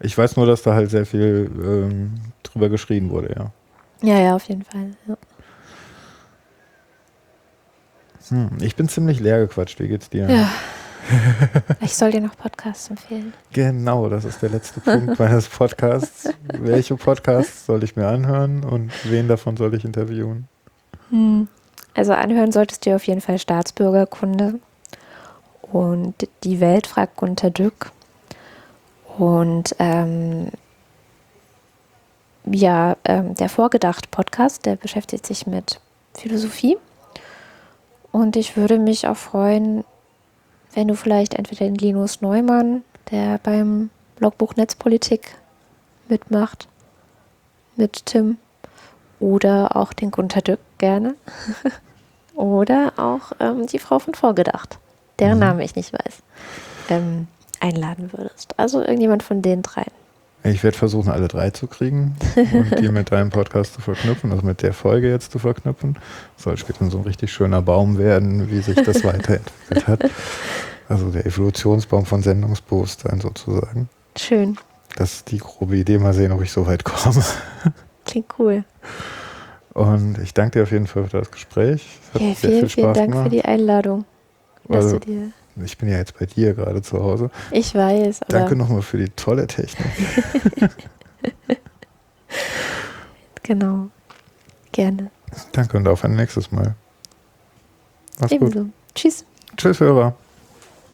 Ich 0.00 0.16
weiß 0.16 0.36
nur, 0.36 0.46
dass 0.46 0.62
da 0.62 0.74
halt 0.74 0.90
sehr 0.90 1.06
viel 1.06 1.50
ähm, 1.62 2.14
drüber 2.42 2.68
geschrien 2.68 3.10
wurde, 3.10 3.34
ja. 3.36 3.52
Ja, 4.02 4.20
ja, 4.20 4.36
auf 4.36 4.48
jeden 4.48 4.64
Fall. 4.64 4.90
Ja. 5.06 5.16
Hm, 8.28 8.50
ich 8.60 8.76
bin 8.76 8.88
ziemlich 8.88 9.20
leer 9.20 9.38
gequatscht. 9.38 9.80
Wie 9.80 9.88
geht's 9.88 10.10
dir? 10.10 10.28
Ja. 10.30 10.48
Ich 11.80 11.94
soll 11.94 12.12
dir 12.12 12.22
noch 12.22 12.34
Podcasts 12.34 12.88
empfehlen. 12.88 13.34
Genau, 13.52 14.08
das 14.08 14.24
ist 14.24 14.40
der 14.40 14.48
letzte 14.48 14.80
Punkt 14.80 15.18
meines 15.18 15.48
Podcasts. 15.48 16.30
Welche 16.44 16.96
Podcasts 16.96 17.66
soll 17.66 17.84
ich 17.84 17.94
mir 17.94 18.08
anhören 18.08 18.64
und 18.64 18.90
wen 19.04 19.28
davon 19.28 19.58
soll 19.58 19.74
ich 19.74 19.84
interviewen? 19.84 20.48
Hm. 21.10 21.48
Also 21.94 22.12
anhören 22.14 22.52
solltest 22.52 22.86
du 22.86 22.94
auf 22.94 23.06
jeden 23.06 23.20
Fall 23.20 23.38
Staatsbürgerkunde 23.38 24.58
und 25.60 26.14
die 26.42 26.60
Welt 26.60 26.86
fragt 26.86 27.16
Gunter 27.16 27.50
Dück 27.50 27.92
und 29.16 29.76
ähm, 29.78 30.48
ja, 32.46 32.96
ähm, 33.04 33.34
der 33.34 33.48
Vorgedacht-Podcast, 33.48 34.66
der 34.66 34.76
beschäftigt 34.76 35.24
sich 35.24 35.46
mit 35.46 35.80
Philosophie 36.14 36.76
und 38.14 38.36
ich 38.36 38.56
würde 38.56 38.78
mich 38.78 39.08
auch 39.08 39.16
freuen, 39.16 39.82
wenn 40.72 40.86
du 40.86 40.94
vielleicht 40.94 41.34
entweder 41.34 41.64
den 41.64 41.74
Linus 41.74 42.20
Neumann, 42.20 42.84
der 43.10 43.38
beim 43.38 43.90
Blogbuch 44.14 44.54
Netzpolitik 44.54 45.34
mitmacht, 46.08 46.68
mit 47.74 48.06
Tim, 48.06 48.38
oder 49.18 49.74
auch 49.74 49.92
den 49.92 50.12
Gunter 50.12 50.42
Dück 50.42 50.60
gerne. 50.78 51.16
oder 52.36 52.92
auch 52.98 53.32
ähm, 53.40 53.66
die 53.66 53.80
Frau 53.80 53.98
von 53.98 54.14
Vorgedacht, 54.14 54.78
deren 55.18 55.38
mhm. 55.38 55.44
Name 55.46 55.64
ich 55.64 55.74
nicht 55.74 55.92
weiß, 55.92 56.22
ähm, 56.90 57.26
einladen 57.58 58.12
würdest. 58.12 58.56
Also 58.60 58.80
irgendjemand 58.80 59.24
von 59.24 59.42
den 59.42 59.62
dreien. 59.62 59.90
Ich 60.46 60.62
werde 60.62 60.76
versuchen, 60.76 61.10
alle 61.10 61.26
drei 61.26 61.50
zu 61.50 61.66
kriegen 61.66 62.16
und 62.36 62.78
die 62.78 62.90
mit 62.90 63.10
deinem 63.10 63.30
Podcast 63.30 63.74
zu 63.74 63.80
verknüpfen, 63.80 64.30
also 64.30 64.44
mit 64.44 64.60
der 64.60 64.74
Folge 64.74 65.10
jetzt 65.10 65.32
zu 65.32 65.38
verknüpfen. 65.38 65.96
Soll 66.36 66.58
später 66.58 66.88
so 66.90 66.98
ein 66.98 67.04
richtig 67.04 67.32
schöner 67.32 67.62
Baum 67.62 67.96
werden, 67.96 68.50
wie 68.50 68.60
sich 68.60 68.76
das 68.76 69.04
weiterentwickelt 69.04 69.88
hat. 69.88 70.10
Also 70.86 71.10
der 71.10 71.24
Evolutionsbaum 71.24 72.04
von 72.04 72.22
Sendungsbewusstsein 72.22 73.20
sozusagen. 73.20 73.88
Schön. 74.18 74.58
Das 74.96 75.14
ist 75.14 75.30
die 75.30 75.38
grobe 75.38 75.76
Idee. 75.78 75.98
Mal 75.98 76.12
sehen, 76.12 76.30
ob 76.30 76.42
ich 76.42 76.52
so 76.52 76.66
weit 76.66 76.84
komme. 76.84 77.24
Klingt 78.04 78.26
cool. 78.38 78.64
Und 79.72 80.18
ich 80.18 80.34
danke 80.34 80.58
dir 80.58 80.62
auf 80.64 80.72
jeden 80.72 80.86
Fall 80.86 81.06
für 81.06 81.18
das 81.20 81.30
Gespräch. 81.30 81.98
Es 82.12 82.20
ja, 82.20 82.34
vielen, 82.34 82.60
viel 82.60 82.68
vielen 82.68 82.94
Dank 82.94 83.10
gemacht. 83.10 83.24
für 83.24 83.30
die 83.30 83.44
Einladung. 83.44 84.04
Also, 84.68 85.00
ich 85.62 85.78
bin 85.78 85.88
ja 85.88 85.98
jetzt 85.98 86.18
bei 86.18 86.26
dir 86.26 86.54
gerade 86.54 86.82
zu 86.82 87.02
Hause. 87.02 87.30
Ich 87.50 87.74
weiß. 87.74 88.22
Aber 88.22 88.32
Danke 88.32 88.56
nochmal 88.56 88.82
für 88.82 88.98
die 88.98 89.10
tolle 89.10 89.46
Technik. 89.46 89.86
genau. 93.42 93.88
Gerne. 94.72 95.10
Danke 95.52 95.76
und 95.76 95.86
auf 95.86 96.04
ein 96.04 96.16
nächstes 96.16 96.50
Mal. 96.50 96.74
Mach's 98.20 98.32
Ebenso. 98.32 98.60
gut. 98.60 98.72
Tschüss. 98.94 99.24
Tschüss, 99.56 99.80
Hörer. 99.80 100.16